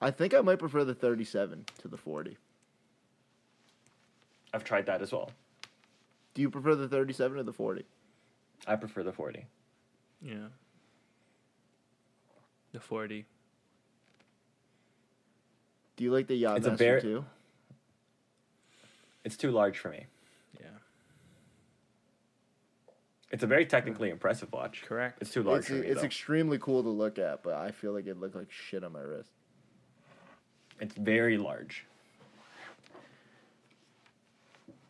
I 0.00 0.10
think 0.10 0.34
I 0.34 0.40
might 0.40 0.58
prefer 0.58 0.84
the 0.84 0.94
37 0.94 1.64
to 1.82 1.88
the 1.88 1.96
40. 1.96 2.36
I've 4.52 4.64
tried 4.64 4.86
that 4.86 5.02
as 5.02 5.12
well. 5.12 5.30
Do 6.34 6.42
you 6.42 6.50
prefer 6.50 6.74
the 6.74 6.88
37 6.88 7.38
or 7.38 7.42
the 7.42 7.52
40? 7.52 7.84
I 8.66 8.76
prefer 8.76 9.02
the 9.02 9.12
40. 9.12 9.46
Yeah. 10.22 10.48
The 12.72 12.80
forty. 12.80 13.26
Do 15.96 16.04
you 16.04 16.12
like 16.12 16.28
the 16.28 16.44
It's 16.44 16.66
a 16.66 16.70
Yachtmaster 16.70 16.76
very- 16.78 17.00
too? 17.02 17.24
It's 19.24 19.36
too 19.36 19.50
large 19.50 19.76
for 19.78 19.88
me. 19.90 20.06
Yeah. 20.60 20.66
It's 23.30 23.42
a 23.44 23.46
very 23.46 23.64
technically 23.64 24.10
impressive 24.10 24.52
watch. 24.52 24.82
Correct. 24.86 25.18
It's 25.20 25.30
too 25.30 25.42
large 25.42 25.60
It's, 25.60 25.68
for 25.68 25.74
me. 25.74 25.86
it's 25.86 26.00
though. 26.00 26.06
extremely 26.06 26.58
cool 26.58 26.82
to 26.82 26.88
look 26.88 27.18
at, 27.18 27.42
but 27.44 27.54
I 27.54 27.70
feel 27.70 27.92
like 27.92 28.06
it 28.06 28.18
looked 28.18 28.34
like 28.34 28.50
shit 28.50 28.82
on 28.82 28.92
my 28.92 29.00
wrist. 29.00 29.30
it's 30.80 30.94
very 30.96 31.38
large. 31.38 31.86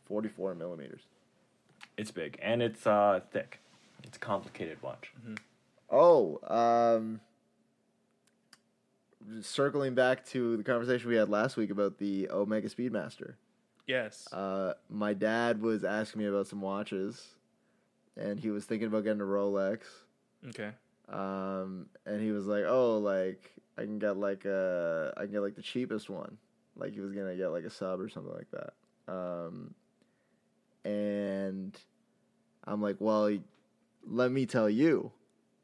44 0.07 0.55
millimeters. 0.55 1.02
It's 1.97 2.10
big 2.10 2.39
and 2.43 2.62
it's 2.62 2.86
uh 2.86 3.20
thick. 3.31 3.60
It's 4.05 4.17
a 4.17 4.20
complicated 4.20 4.83
watch. 4.83 5.12
Oh, 5.91 6.41
um, 6.49 7.20
circling 9.43 9.94
back 9.94 10.25
to 10.27 10.57
the 10.57 10.62
conversation 10.65 11.09
we 11.10 11.17
had 11.17 11.28
last 11.28 11.57
week 11.57 11.70
about 11.70 11.99
the 11.99 12.28
Omega 12.31 12.69
Speedmaster. 12.69 13.35
Yes. 13.86 14.27
Uh, 14.33 14.75
my 14.89 15.12
dad 15.15 15.60
was 15.60 15.85
asking 15.85 16.23
me 16.23 16.28
about 16.28 16.47
some 16.47 16.60
watches, 16.60 17.27
and 18.16 18.39
he 18.39 18.50
was 18.50 18.64
thinking 18.64 18.89
about 18.89 19.05
getting 19.05 19.20
a 19.20 19.24
Rolex. 19.24 19.80
okay. 20.48 20.70
Um, 21.08 21.86
and 22.06 22.20
he 22.20 22.30
was 22.30 22.47
like, 22.47 22.64
"Oh, 22.66 22.98
like 22.98 23.50
I 23.76 23.82
can 23.82 23.98
get 23.98 24.16
like 24.16 24.44
a, 24.44 25.12
I 25.16 25.22
can 25.22 25.32
get 25.32 25.40
like 25.40 25.56
the 25.56 25.62
cheapest 25.62 26.08
one. 26.08 26.39
Like 26.76 26.92
he 26.94 27.00
was 27.00 27.12
gonna 27.12 27.36
get 27.36 27.48
like 27.48 27.64
a 27.64 27.70
sub 27.70 28.00
or 28.00 28.08
something 28.08 28.32
like 28.32 28.50
that." 28.52 29.12
Um, 29.12 29.74
and 30.84 31.76
I'm 32.64 32.80
like, 32.80 32.97
"Well, 33.00 33.36
let 34.06 34.30
me 34.30 34.47
tell 34.47 34.70
you, 34.70 35.10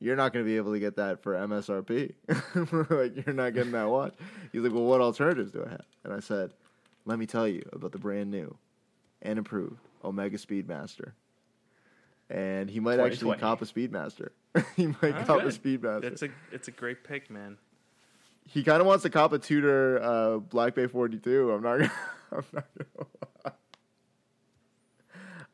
you're 0.01 0.17
not 0.17 0.33
gonna 0.33 0.45
be 0.45 0.57
able 0.57 0.73
to 0.73 0.81
get 0.81 0.97
that 0.97 1.23
for 1.23 1.35
MSRP. 1.35 2.15
like 2.91 3.25
you're 3.25 3.35
not 3.35 3.55
getting 3.55 3.73
that 3.73 3.89
watch." 3.89 4.15
He's 4.51 4.63
like, 4.63 4.73
"Well, 4.73 4.85
what 4.85 5.01
alternatives 5.01 5.53
do 5.53 5.65
I 5.65 5.71
have?" 5.71 5.87
And 6.03 6.13
I 6.13 6.21
said, 6.21 6.51
"Let 7.05 7.21
me 7.21 7.27
tell 7.27 7.47
you 7.47 7.63
about 7.73 7.93
the 7.93 7.99
brand 7.99 8.33
new 8.33 8.57
and 9.23 9.39
improved 9.39 9.79
Omega 10.05 10.39
Speedmaster." 10.39 11.13
And 12.29 12.69
he 12.69 12.81
might 12.81 12.99
actually 12.99 13.37
cop 13.39 13.63
a 13.63 13.65
Speedmaster. 13.67 14.31
he 14.77 14.87
might 14.89 15.15
Ah, 15.15 15.25
cop 15.25 15.43
a. 15.43 15.47
Speedmaster. 15.47 16.03
That's 16.03 16.23
a 16.23 16.29
it's 16.53 16.67
a 16.69 16.73
great 16.73 17.05
pick, 17.05 17.31
man. 17.31 17.57
he 18.49 18.65
kind 18.65 18.81
of 18.81 18.87
wants 18.87 19.03
to 19.05 19.11
cop 19.11 19.33
a 19.33 19.39
Tudor 19.39 20.03
uh, 20.03 20.39
Black 20.39 20.75
Bay 20.75 20.87
42. 20.89 21.53
I'm 21.53 21.63
not. 21.63 21.79
Gonna, 21.79 21.93
I'm 22.33 22.45
not 22.53 22.65
gonna. 22.77 23.07
lie. 23.45 23.53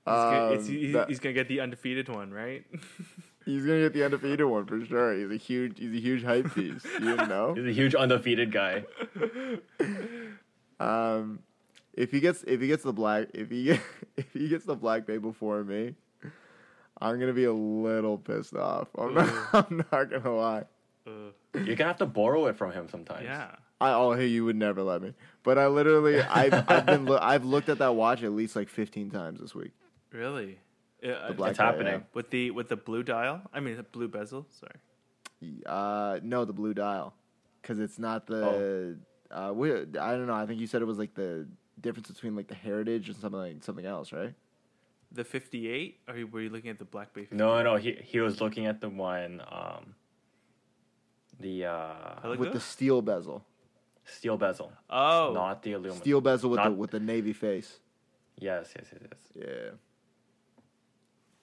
gonna, 0.06 0.56
Um, 0.58 0.64
he- 0.66 0.92
that- 0.92 1.08
he's 1.08 1.20
gonna 1.20 1.34
get 1.34 1.48
the 1.48 1.60
undefeated 1.60 2.08
one, 2.08 2.30
right? 2.32 2.64
he's 3.44 3.64
gonna 3.66 3.80
get 3.80 3.92
the 3.92 4.04
undefeated 4.04 4.46
one 4.46 4.64
for 4.66 4.82
sure. 4.86 5.14
He's 5.14 5.30
a 5.30 5.36
huge, 5.36 5.78
he's 5.78 5.92
a 5.92 6.00
huge 6.00 6.24
hype 6.24 6.54
piece. 6.54 6.82
You 6.84 7.00
didn't 7.16 7.28
know? 7.28 7.52
He's 7.54 7.66
a 7.66 7.72
huge 7.72 7.94
undefeated 7.94 8.50
guy. 8.50 8.84
Um, 10.80 11.40
if 11.94 12.10
he 12.10 12.20
gets 12.20 12.42
if 12.46 12.60
he 12.60 12.66
gets 12.66 12.82
the 12.82 12.92
black 12.92 13.28
if 13.34 13.50
he 13.50 13.70
if 14.16 14.32
he 14.32 14.48
gets 14.48 14.64
the 14.64 14.74
black 14.74 15.06
bay 15.06 15.18
before 15.18 15.62
me, 15.62 15.94
I'm 17.02 17.18
gonna 17.20 17.32
be 17.32 17.44
a 17.44 17.52
little 17.52 18.16
pissed 18.18 18.54
off. 18.54 18.88
I'm 18.96 19.14
not, 19.14 19.28
I'm 19.52 19.84
not 19.92 20.10
gonna 20.10 20.34
lie. 20.34 20.64
You're 21.06 21.76
gonna 21.76 21.88
have 21.88 21.98
to 21.98 22.06
borrow 22.06 22.46
it 22.46 22.56
from 22.56 22.72
him 22.72 22.88
sometimes. 22.88 23.24
yeah. 23.24 23.56
I 23.80 23.92
oh 23.94 24.12
hey 24.12 24.26
you 24.28 24.44
would 24.44 24.54
never 24.56 24.82
let 24.84 25.02
me, 25.02 25.12
but 25.42 25.58
I 25.58 25.66
literally 25.66 26.20
I've 26.22 26.54
I've 26.70 26.86
been 26.86 27.04
lo- 27.06 27.18
I've 27.20 27.44
looked 27.44 27.68
at 27.68 27.78
that 27.78 27.96
watch 27.96 28.22
at 28.22 28.30
least 28.30 28.54
like 28.54 28.68
15 28.68 29.10
times 29.10 29.40
this 29.40 29.54
week. 29.54 29.72
Really? 30.12 30.58
Yeah, 31.02 31.26
The 31.26 31.34
black 31.34 31.50
It's 31.50 31.58
bay, 31.58 31.64
happening. 31.64 32.04
with 32.14 32.30
the 32.30 32.52
with 32.52 32.68
the 32.68 32.76
blue 32.76 33.02
dial. 33.02 33.42
I 33.52 33.58
mean, 33.58 33.76
the 33.76 33.82
blue 33.82 34.06
bezel. 34.06 34.46
Sorry. 34.50 34.76
Uh, 35.66 36.20
no, 36.22 36.44
the 36.44 36.52
blue 36.52 36.74
dial, 36.74 37.14
because 37.60 37.80
it's 37.80 37.98
not 37.98 38.26
the. 38.28 38.96
Uh, 39.28 39.50
we, 39.52 39.72
I 39.72 39.82
don't 39.84 40.26
know. 40.28 40.34
I 40.34 40.46
think 40.46 40.60
you 40.60 40.68
said 40.68 40.82
it 40.82 40.84
was 40.84 40.98
like 40.98 41.14
the 41.14 41.48
difference 41.80 42.08
between 42.08 42.36
like 42.36 42.46
the 42.46 42.54
heritage 42.54 43.08
and 43.08 43.16
something 43.16 43.40
like 43.40 43.64
something 43.64 43.84
else, 43.86 44.12
right? 44.12 44.34
The 45.14 45.24
58? 45.24 46.00
Or 46.08 46.16
you- 46.16 46.26
were 46.26 46.40
you 46.40 46.48
looking 46.50 46.70
at 46.70 46.78
the 46.78 46.84
Black 46.86 47.12
Bay 47.12 47.22
58? 47.22 47.36
No, 47.38 47.62
no, 47.62 47.76
he 47.76 47.92
he 47.92 48.20
was 48.20 48.40
looking 48.40 48.66
at 48.66 48.80
the 48.80 48.88
one, 48.88 49.42
um, 49.50 49.94
the 51.38 51.66
uh, 51.66 52.20
Hello? 52.22 52.36
With 52.36 52.52
the 52.52 52.60
steel 52.60 53.02
bezel, 53.02 53.44
steel 54.04 54.36
bezel, 54.38 54.72
Oh. 54.88 55.32
not 55.34 55.62
the 55.62 55.72
aluminum. 55.74 55.98
steel 55.98 56.20
bezel 56.20 56.50
with 56.50 56.62
the 56.62 56.70
with 56.70 56.90
the 56.92 57.00
navy 57.00 57.32
face. 57.34 57.80
Yes, 58.38 58.72
yes, 58.74 58.86
yes, 58.92 59.02
yes. 59.10 59.46
Yeah. 59.46 59.70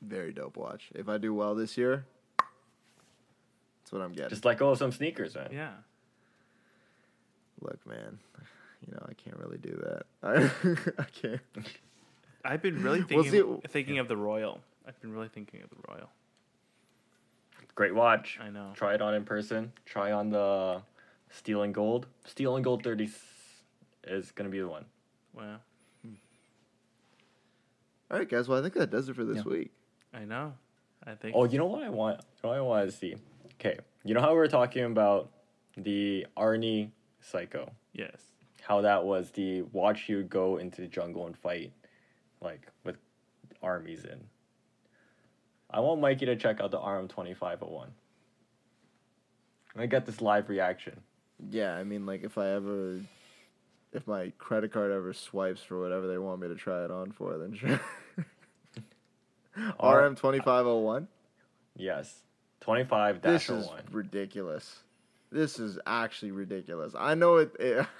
Very 0.02 0.32
dope 0.34 0.58
watch. 0.58 0.90
If 0.96 1.08
I 1.10 1.18
do 1.18 1.34
well 1.34 1.54
this 1.56 1.78
year, 1.78 2.06
that's 2.38 3.92
what 3.92 4.02
I'm 4.02 4.14
getting. 4.14 4.30
Just 4.30 4.46
like 4.46 4.58
go 4.58 4.70
of 4.72 4.78
some 4.78 4.92
sneakers, 4.92 5.36
man. 5.36 5.50
Yeah. 5.52 5.74
Look, 7.62 7.86
man, 7.86 8.20
you 8.86 8.94
know 8.94 9.06
I 9.08 9.14
can't 9.14 9.38
really 9.38 9.58
do 9.58 9.76
that. 9.84 10.06
I, 10.24 10.50
I 11.02 11.04
can't. 11.04 11.42
I've 12.46 12.62
been 12.62 12.82
really 12.82 13.00
We'll 13.00 13.24
thinking 13.24 13.32
see- 13.62 13.68
thinking 13.68 14.00
of 14.00 14.08
the 14.08 14.18
Royal. 14.18 14.60
I've 14.88 15.00
been 15.02 15.12
really 15.12 15.28
thinking 15.28 15.62
of 15.62 15.70
the 15.70 15.76
Royal. 15.88 16.10
Great 17.76 17.94
watch. 17.96 18.38
I 18.42 18.50
know. 18.50 18.72
Try 18.76 18.94
it 18.96 19.02
on 19.02 19.14
in 19.14 19.24
person. 19.24 19.72
Try 19.86 20.12
on 20.12 20.30
the 20.30 20.82
steel 21.30 21.62
and 21.64 21.74
gold. 21.74 22.08
Steel 22.26 22.56
and 22.56 22.64
gold 22.64 22.84
30 22.84 23.10
is 24.06 24.32
gonna 24.32 24.50
be 24.50 24.60
the 24.60 24.68
one. 24.68 24.86
Wow. 25.34 25.60
All 28.12 28.18
right, 28.18 28.28
guys. 28.28 28.48
Well, 28.48 28.58
I 28.58 28.62
think 28.62 28.74
that 28.74 28.90
does 28.90 29.08
it 29.10 29.16
for 29.16 29.24
this 29.24 29.38
Yeah. 29.38 29.44
week. 29.52 29.72
I 30.14 30.26
know. 30.26 30.56
I 31.06 31.16
think. 31.16 31.36
Oh, 31.36 31.46
you 31.46 31.58
know 31.58 31.68
what 31.68 31.84
I 31.84 31.90
want? 31.90 32.20
You 32.20 32.26
know 32.44 32.50
what 32.50 32.58
I 32.58 32.62
want 32.62 32.90
to 32.90 32.96
see? 32.96 33.16
Okay, 33.56 33.78
you 34.04 34.14
know 34.14 34.22
how 34.22 34.32
we 34.32 34.38
were 34.38 34.48
talking 34.48 34.84
about 34.86 35.32
the 35.78 36.26
Arnie 36.36 36.92
Psycho? 37.22 37.72
Yes. 37.94 38.20
How 38.62 38.82
that 38.82 39.06
was 39.06 39.32
the 39.32 39.62
watch 39.62 40.10
you 40.10 40.24
go 40.24 40.58
into 40.58 40.82
the 40.82 40.88
jungle 40.88 41.26
and 41.28 41.38
fight, 41.38 41.72
like 42.42 42.62
with 42.84 42.96
armies 43.62 44.04
in. 44.06 44.20
I 45.72 45.82
want 45.82 46.02
Mikey 46.02 46.26
to 46.26 46.36
check 46.36 46.60
out 46.62 46.72
the 46.72 46.80
RM 46.80 47.08
twenty 47.08 47.34
five 47.34 47.60
oh 47.62 47.68
one. 47.68 47.92
I 49.78 49.86
get 49.86 50.06
this 50.06 50.22
live 50.22 50.50
reaction. 50.50 51.00
Yeah, 51.50 51.74
I 51.76 51.84
mean, 51.84 52.06
like 52.06 52.24
if 52.24 52.38
I 52.38 52.50
ever, 52.50 53.00
if 53.94 54.06
my 54.08 54.32
credit 54.38 54.72
card 54.74 54.92
ever 54.92 55.14
swipes 55.14 55.62
for 55.62 55.80
whatever 55.80 56.08
they 56.08 56.18
want 56.18 56.42
me 56.42 56.48
to 56.48 56.56
try 56.56 56.84
it 56.84 56.92
on 56.92 57.12
for, 57.12 57.38
then 57.38 57.54
sure. 57.56 57.80
RM 59.82 60.16
twenty 60.16 60.40
five 60.40 60.66
oh 60.66 60.80
one. 60.80 61.08
Yes, 61.78 62.22
twenty 62.62 62.84
five 62.84 63.20
oh 63.24 63.32
This 63.32 63.48
dash 63.48 63.58
is 63.58 63.68
one. 63.68 63.84
ridiculous. 63.92 64.80
This 65.32 65.60
is 65.60 65.78
actually 65.86 66.32
ridiculous. 66.32 66.94
I 66.98 67.14
know 67.16 67.38
it. 67.38 67.52
it 67.60 67.86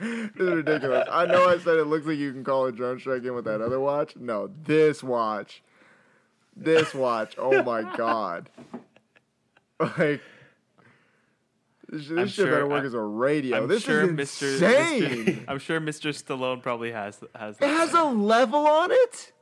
this 0.00 0.30
is 0.36 0.38
ridiculous. 0.38 1.08
I 1.10 1.26
know 1.26 1.46
I 1.48 1.58
said 1.58 1.76
it 1.76 1.86
looks 1.86 2.06
like 2.06 2.16
you 2.18 2.32
can 2.32 2.42
call 2.44 2.66
a 2.66 2.72
drone 2.72 2.98
strike 2.98 3.24
in 3.24 3.34
with 3.34 3.44
that 3.44 3.60
other 3.60 3.78
watch. 3.80 4.16
No, 4.16 4.50
this 4.64 5.02
watch. 5.02 5.62
This 6.56 6.94
watch. 6.94 7.34
Oh 7.38 7.62
my 7.62 7.82
god. 7.96 8.48
Like 9.78 10.20
this, 11.88 12.08
this 12.08 12.10
I'm 12.18 12.26
shit 12.28 12.46
better 12.46 12.66
work 12.66 12.82
I- 12.82 12.86
as 12.86 12.94
a 12.94 13.00
radio. 13.00 13.62
I'm 13.62 13.68
this 13.68 13.82
sure 13.82 14.02
is 14.02 14.10
Mr. 14.10 14.52
insane. 14.54 15.24
Mr. 15.26 15.44
I'm 15.48 15.58
sure 15.58 15.80
Mr. 15.80 16.10
Stallone 16.14 16.62
probably 16.62 16.92
has 16.92 17.20
has. 17.34 17.56
It 17.60 17.66
has 17.66 17.92
a 17.92 18.04
level 18.04 18.66
on 18.66 18.90
it. 18.90 19.32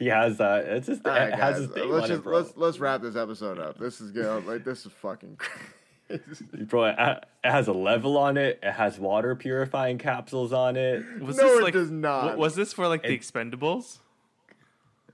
He 0.00 0.06
has 0.06 0.38
that. 0.38 0.64
It's 0.64 0.86
just 0.88 1.06
All 1.06 1.12
right, 1.12 1.28
it 1.28 1.34
has 1.34 1.58
his 1.58 1.76
name 1.76 1.90
let's 1.90 2.02
on 2.04 2.08
just 2.08 2.20
it, 2.20 2.24
bro. 2.24 2.38
let's 2.38 2.52
let's 2.56 2.78
wrap 2.80 3.02
this 3.02 3.14
episode 3.16 3.58
up. 3.60 3.78
This 3.78 4.00
is 4.00 4.10
good. 4.10 4.46
Like 4.46 4.64
this 4.64 4.84
is 4.86 4.92
fucking 4.92 5.36
crazy. 5.36 6.46
Bro, 6.64 6.86
it 6.86 6.96
it 6.98 7.50
has 7.50 7.68
a 7.68 7.72
level 7.72 8.16
on 8.18 8.36
it. 8.38 8.58
It 8.62 8.72
has 8.72 8.98
water 8.98 9.36
purifying 9.36 9.98
capsules 9.98 10.52
on 10.54 10.76
it. 10.76 11.04
Was 11.20 11.36
No, 11.36 11.58
this 11.60 11.68
it 11.68 11.72
does 11.72 11.90
not. 11.90 12.36
wa- 12.38 12.42
Was 12.44 12.54
this 12.56 12.72
for 12.72 12.88
like 12.88 13.02
the 13.02 13.16
Expendables? 13.16 13.98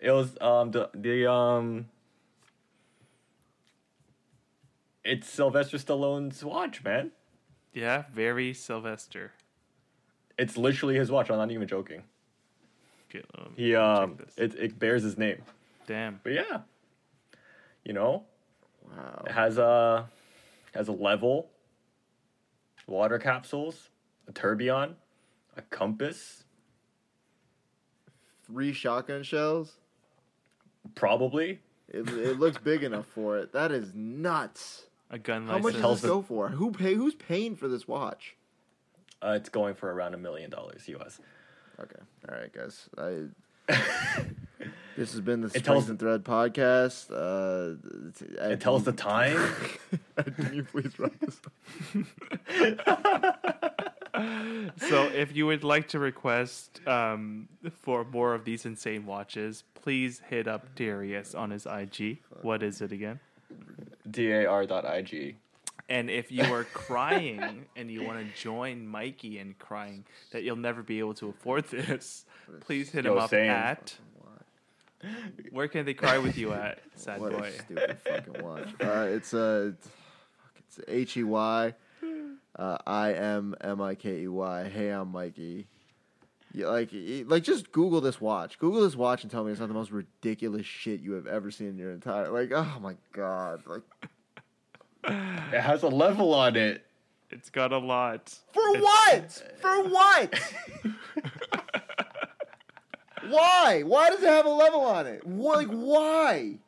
It 0.00 0.12
was 0.12 0.36
um 0.40 0.70
the 0.70 0.89
the 0.94 1.31
um. 1.31 1.86
It's 5.05 5.28
Sylvester 5.28 5.78
Stallone's 5.78 6.44
watch, 6.44 6.82
man. 6.82 7.10
Yeah, 7.73 8.05
very 8.15 8.55
Sylvester. 8.55 9.32
It's 10.39 10.56
literally 10.56 10.94
his 10.97 11.10
watch. 11.10 11.28
I'm 11.31 11.36
not 11.39 11.50
even 11.50 11.66
joking. 11.68 12.05
Okay, 13.19 13.27
um, 13.39 13.53
He 13.57 13.70
check 13.73 13.81
um, 13.81 14.19
it 14.36 14.55
it 14.55 14.78
bears 14.78 15.03
his 15.03 15.17
name. 15.19 15.43
Damn. 15.86 16.20
But 16.23 16.33
yeah, 16.33 16.61
you 17.85 17.93
know, 17.93 18.25
Wow. 18.89 19.25
it 19.27 19.33
has 19.33 19.59
a 19.59 20.09
has 20.75 20.89
a 20.89 20.93
level, 20.93 21.51
water 22.86 23.19
capsules, 23.19 23.89
a 24.28 24.33
tourbillon, 24.33 24.97
a 25.57 25.62
compass, 25.62 26.45
Three 28.47 28.73
shotgun 28.73 29.23
shells. 29.25 29.77
probably. 30.95 31.61
It, 31.89 32.09
it 32.09 32.39
looks 32.39 32.59
big 32.59 32.83
enough 32.83 33.07
for 33.07 33.39
it. 33.39 33.53
That 33.53 33.70
is 33.73 33.93
nuts. 33.95 34.86
A 35.11 35.19
gun 35.19 35.47
How 35.47 35.55
license. 35.55 35.65
much 35.65 35.73
does 35.75 35.81
tells 35.83 36.01
this 36.03 36.09
go 36.11 36.23
for? 36.23 36.49
Who 36.49 36.73
pay? 36.73 36.95
Who's 36.95 37.15
paying 37.15 37.55
for 37.57 37.69
this 37.69 37.86
watch? 37.89 38.36
Uh, 39.23 39.35
it's 39.36 39.49
going 39.49 39.75
for 39.75 39.93
around 39.93 40.15
a 40.15 40.19
million 40.19 40.51
dollars 40.51 40.89
US. 40.89 41.20
Okay, 41.80 42.00
all 42.28 42.38
right, 42.38 42.52
guys. 42.52 42.88
I 42.96 43.24
this 44.96 45.12
has 45.12 45.20
been 45.20 45.40
the 45.40 45.46
It 45.48 45.50
Strength 45.50 45.66
tells- 45.66 45.88
and 45.90 45.98
Thread 45.98 46.24
podcast. 46.24 47.10
Uh, 47.10 47.76
it's- 48.08 48.22
It 48.52 48.60
tells 48.60 48.84
the 48.84 48.92
time. 48.92 49.36
Can 50.36 50.55
you 50.55 50.64
please 50.64 50.98
wrap 50.98 51.12
this 51.20 51.40
So, 54.88 55.05
if 55.08 55.36
you 55.36 55.46
would 55.46 55.62
like 55.64 55.88
to 55.88 55.98
request 55.98 56.80
um, 56.86 57.48
for 57.82 58.05
more 58.05 58.32
of 58.34 58.44
these 58.44 58.64
insane 58.64 59.05
watches, 59.05 59.64
please 59.74 60.22
hit 60.28 60.48
up 60.48 60.74
Darius 60.74 61.34
on 61.34 61.50
his 61.50 61.66
IG. 61.66 62.18
What 62.42 62.62
is 62.62 62.80
it 62.80 62.92
again? 62.92 63.20
dar.ig. 64.10 65.36
And 65.89 66.10
if 66.10 66.32
you 66.32 66.42
are 66.42 66.65
crying 66.65 67.66
and 67.76 67.90
you 67.90 68.02
want 68.02 68.18
to 68.18 68.42
join 68.42 68.86
Mikey 68.86 69.39
in 69.39 69.55
crying 69.58 70.05
that 70.32 70.42
you'll 70.42 70.56
never 70.56 70.82
be 70.82 70.98
able 70.98 71.15
to 71.15 71.28
afford 71.28 71.68
this, 71.68 72.24
please 72.60 72.90
hit 72.90 73.06
him 73.06 73.16
up 73.16 73.31
same. 73.31 73.50
at. 73.50 73.94
Where 75.52 75.68
can 75.68 75.84
they 75.84 75.94
cry 75.94 76.18
with 76.18 76.36
you 76.36 76.52
at, 76.52 76.81
sad 76.97 77.20
What 77.20 77.32
boy? 77.32 77.47
a 77.47 77.52
stupid 77.52 77.98
fucking 78.05 78.42
watch. 78.42 78.68
Uh, 78.82 79.06
it's 79.10 79.32
uh, 79.32 79.73
it's, 80.56 80.81
H 80.89 81.16
E 81.16 81.23
Y, 81.23 81.74
uh, 82.58 82.78
I 82.86 83.12
M 83.12 83.55
M 83.60 83.81
I 83.81 83.94
K 83.94 84.23
E 84.23 84.28
Y. 84.28 84.68
Hey, 84.68 84.89
I'm 84.90 85.12
Mikey. 85.12 85.66
Like, 86.55 86.89
like, 86.92 87.42
just 87.42 87.70
Google 87.70 88.00
this 88.00 88.20
watch. 88.20 88.58
Google 88.58 88.81
this 88.81 88.97
watch 88.97 89.23
and 89.23 89.31
tell 89.31 89.44
me 89.44 89.52
it's 89.52 89.60
not 89.60 89.68
the 89.68 89.74
most 89.74 89.90
ridiculous 89.90 90.65
shit 90.65 91.00
you 91.00 91.12
have 91.12 91.26
ever 91.26 91.50
seen 91.50 91.68
in 91.68 91.78
your 91.78 91.92
entire. 91.92 92.31
Like, 92.31 92.50
oh 92.52 92.78
my 92.81 92.97
god, 93.12 93.62
like 93.66 93.82
It 95.07 95.60
has 95.60 95.83
a 95.83 95.89
level 95.89 96.35
on 96.35 96.57
it. 96.57 96.85
It's 97.31 97.51
got 97.51 97.73
a 97.73 97.78
lot. 97.78 98.35
for 98.52 98.62
It's- 98.76 98.83
what? 98.83 99.60
For 99.60 99.83
what? 99.89 100.41
why? 103.28 103.83
Why 103.85 104.10
does 104.10 104.23
it 104.23 104.28
have 104.28 104.47
a 104.47 104.51
level 104.51 104.81
on 104.81 105.07
it? 105.07 105.23
Wh- 105.25 105.28
Like, 105.57 105.68
why? 105.68 106.59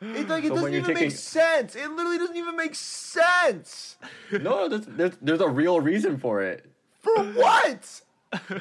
It 0.00 0.28
like 0.28 0.44
it 0.44 0.48
So 0.48 0.54
doesn't 0.56 0.74
even 0.74 0.84
taking- 0.86 1.02
make 1.08 1.10
sense. 1.16 1.74
It 1.74 1.90
literally 1.90 2.18
doesn't 2.18 2.36
even 2.36 2.56
make 2.56 2.74
sense. 2.74 3.96
No, 4.30 4.68
there's, 4.68 4.86
there's 4.86 5.16
there's 5.20 5.40
a 5.40 5.48
real 5.48 5.80
reason 5.80 6.18
for 6.18 6.42
it. 6.42 6.70
For 7.00 7.16
what? 7.24 8.02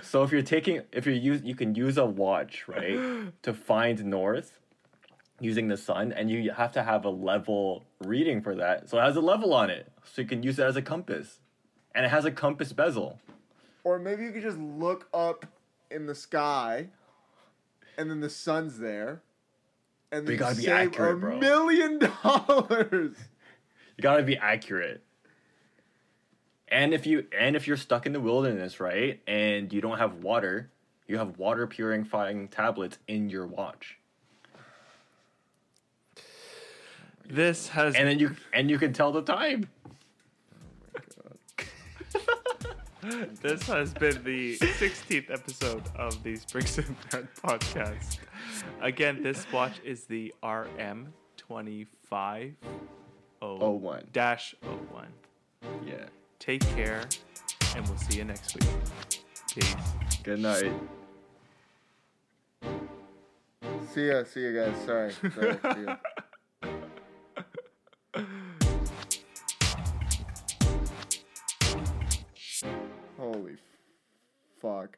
So 0.04 0.24
if 0.24 0.32
you're 0.32 0.42
taking 0.42 0.82
if 0.92 1.06
you're 1.06 1.14
use 1.16 1.42
you 1.44 1.54
can 1.56 1.76
use 1.76 1.98
a 1.98 2.06
watch 2.06 2.68
right 2.68 3.32
to 3.44 3.54
find 3.54 4.04
north 4.06 4.60
using 5.40 5.68
the 5.68 5.78
sun, 5.78 6.12
and 6.12 6.30
you 6.30 6.52
have 6.52 6.72
to 6.74 6.84
have 6.84 7.06
a 7.06 7.10
level 7.10 7.84
reading 8.04 8.42
for 8.42 8.56
that. 8.56 8.90
So 8.90 8.98
it 8.98 9.04
has 9.04 9.16
a 9.16 9.22
level 9.22 9.54
on 9.54 9.70
it, 9.70 9.92
so 10.04 10.22
you 10.22 10.28
can 10.28 10.42
use 10.44 10.58
it 10.60 10.64
as 10.64 10.76
a 10.76 10.82
compass, 10.82 11.40
and 11.94 12.06
it 12.06 12.10
has 12.10 12.26
a 12.26 12.32
compass 12.32 12.74
bezel. 12.74 13.20
Or 13.84 14.00
maybe 14.00 14.24
you 14.24 14.32
could 14.32 14.42
just 14.44 14.58
look 14.58 15.08
up 15.14 15.46
in 15.90 16.06
the 16.06 16.16
sky 16.16 16.90
and 17.98 18.10
then 18.12 18.20
the 18.20 18.30
sun's 18.30 18.78
there, 18.80 19.22
and 20.12 20.26
But 20.26 20.32
you 20.34 20.38
then 20.38 20.48
gotta 20.50 20.56
be 20.62 20.68
accurate, 20.70 21.14
a 21.14 21.18
bro. 21.18 21.38
million 21.40 22.00
dollars. 22.24 23.16
You 23.98 24.02
gotta 24.02 24.24
be 24.24 24.38
accurate. 24.38 25.02
And 26.70 26.94
if 26.94 27.06
you 27.08 27.26
and 27.38 27.56
if 27.56 27.66
you're 27.68 27.78
stuck 27.78 28.06
in 28.06 28.12
the 28.14 28.20
wilderness, 28.20 28.80
right, 28.80 29.22
and 29.26 29.72
you 29.72 29.80
don't 29.82 29.98
have 30.00 30.16
water, 30.16 30.70
you 31.08 31.18
have 31.18 31.38
water 31.38 31.66
purifying 31.66 32.50
tablets 32.50 32.98
in 33.08 33.30
your 33.30 33.48
watch, 33.48 33.98
This 37.28 37.68
has 37.70 37.96
and 37.96 38.08
then 38.08 38.20
you 38.20 38.36
and 38.54 38.70
you 38.70 38.78
can 38.80 38.94
tell 38.94 39.12
the 39.12 39.22
time. 39.22 39.68
this 43.42 43.64
has 43.68 43.94
been 43.94 44.24
the 44.24 44.58
16th 44.58 45.30
episode 45.32 45.84
of 45.96 46.22
the 46.24 46.36
Springs 46.38 46.78
and 46.78 46.96
Brand 47.10 47.28
podcast. 47.44 48.20
Again, 48.82 49.22
this 49.24 49.46
watch 49.52 49.80
is 49.84 50.06
the 50.06 50.34
RM25 50.44 52.54
Oh 53.42 53.72
one. 53.72 54.04
dash 54.14 54.56
01. 54.92 55.08
Yeah. 55.86 56.06
Take 56.40 56.62
care, 56.76 57.04
and 57.76 57.86
we'll 57.88 57.98
see 57.98 58.18
you 58.18 58.24
next 58.26 58.56
week. 58.56 58.70
Peace. 59.54 59.76
Good 60.24 60.40
night. 60.40 60.72
See 63.94 64.08
ya. 64.08 64.24
See 64.24 64.48
ya, 64.48 64.66
guys. 64.66 64.76
Sorry. 64.86 65.12
Sorry. 65.12 65.58
see 65.76 65.84
ya. 65.84 65.96
fuck. 74.62 74.98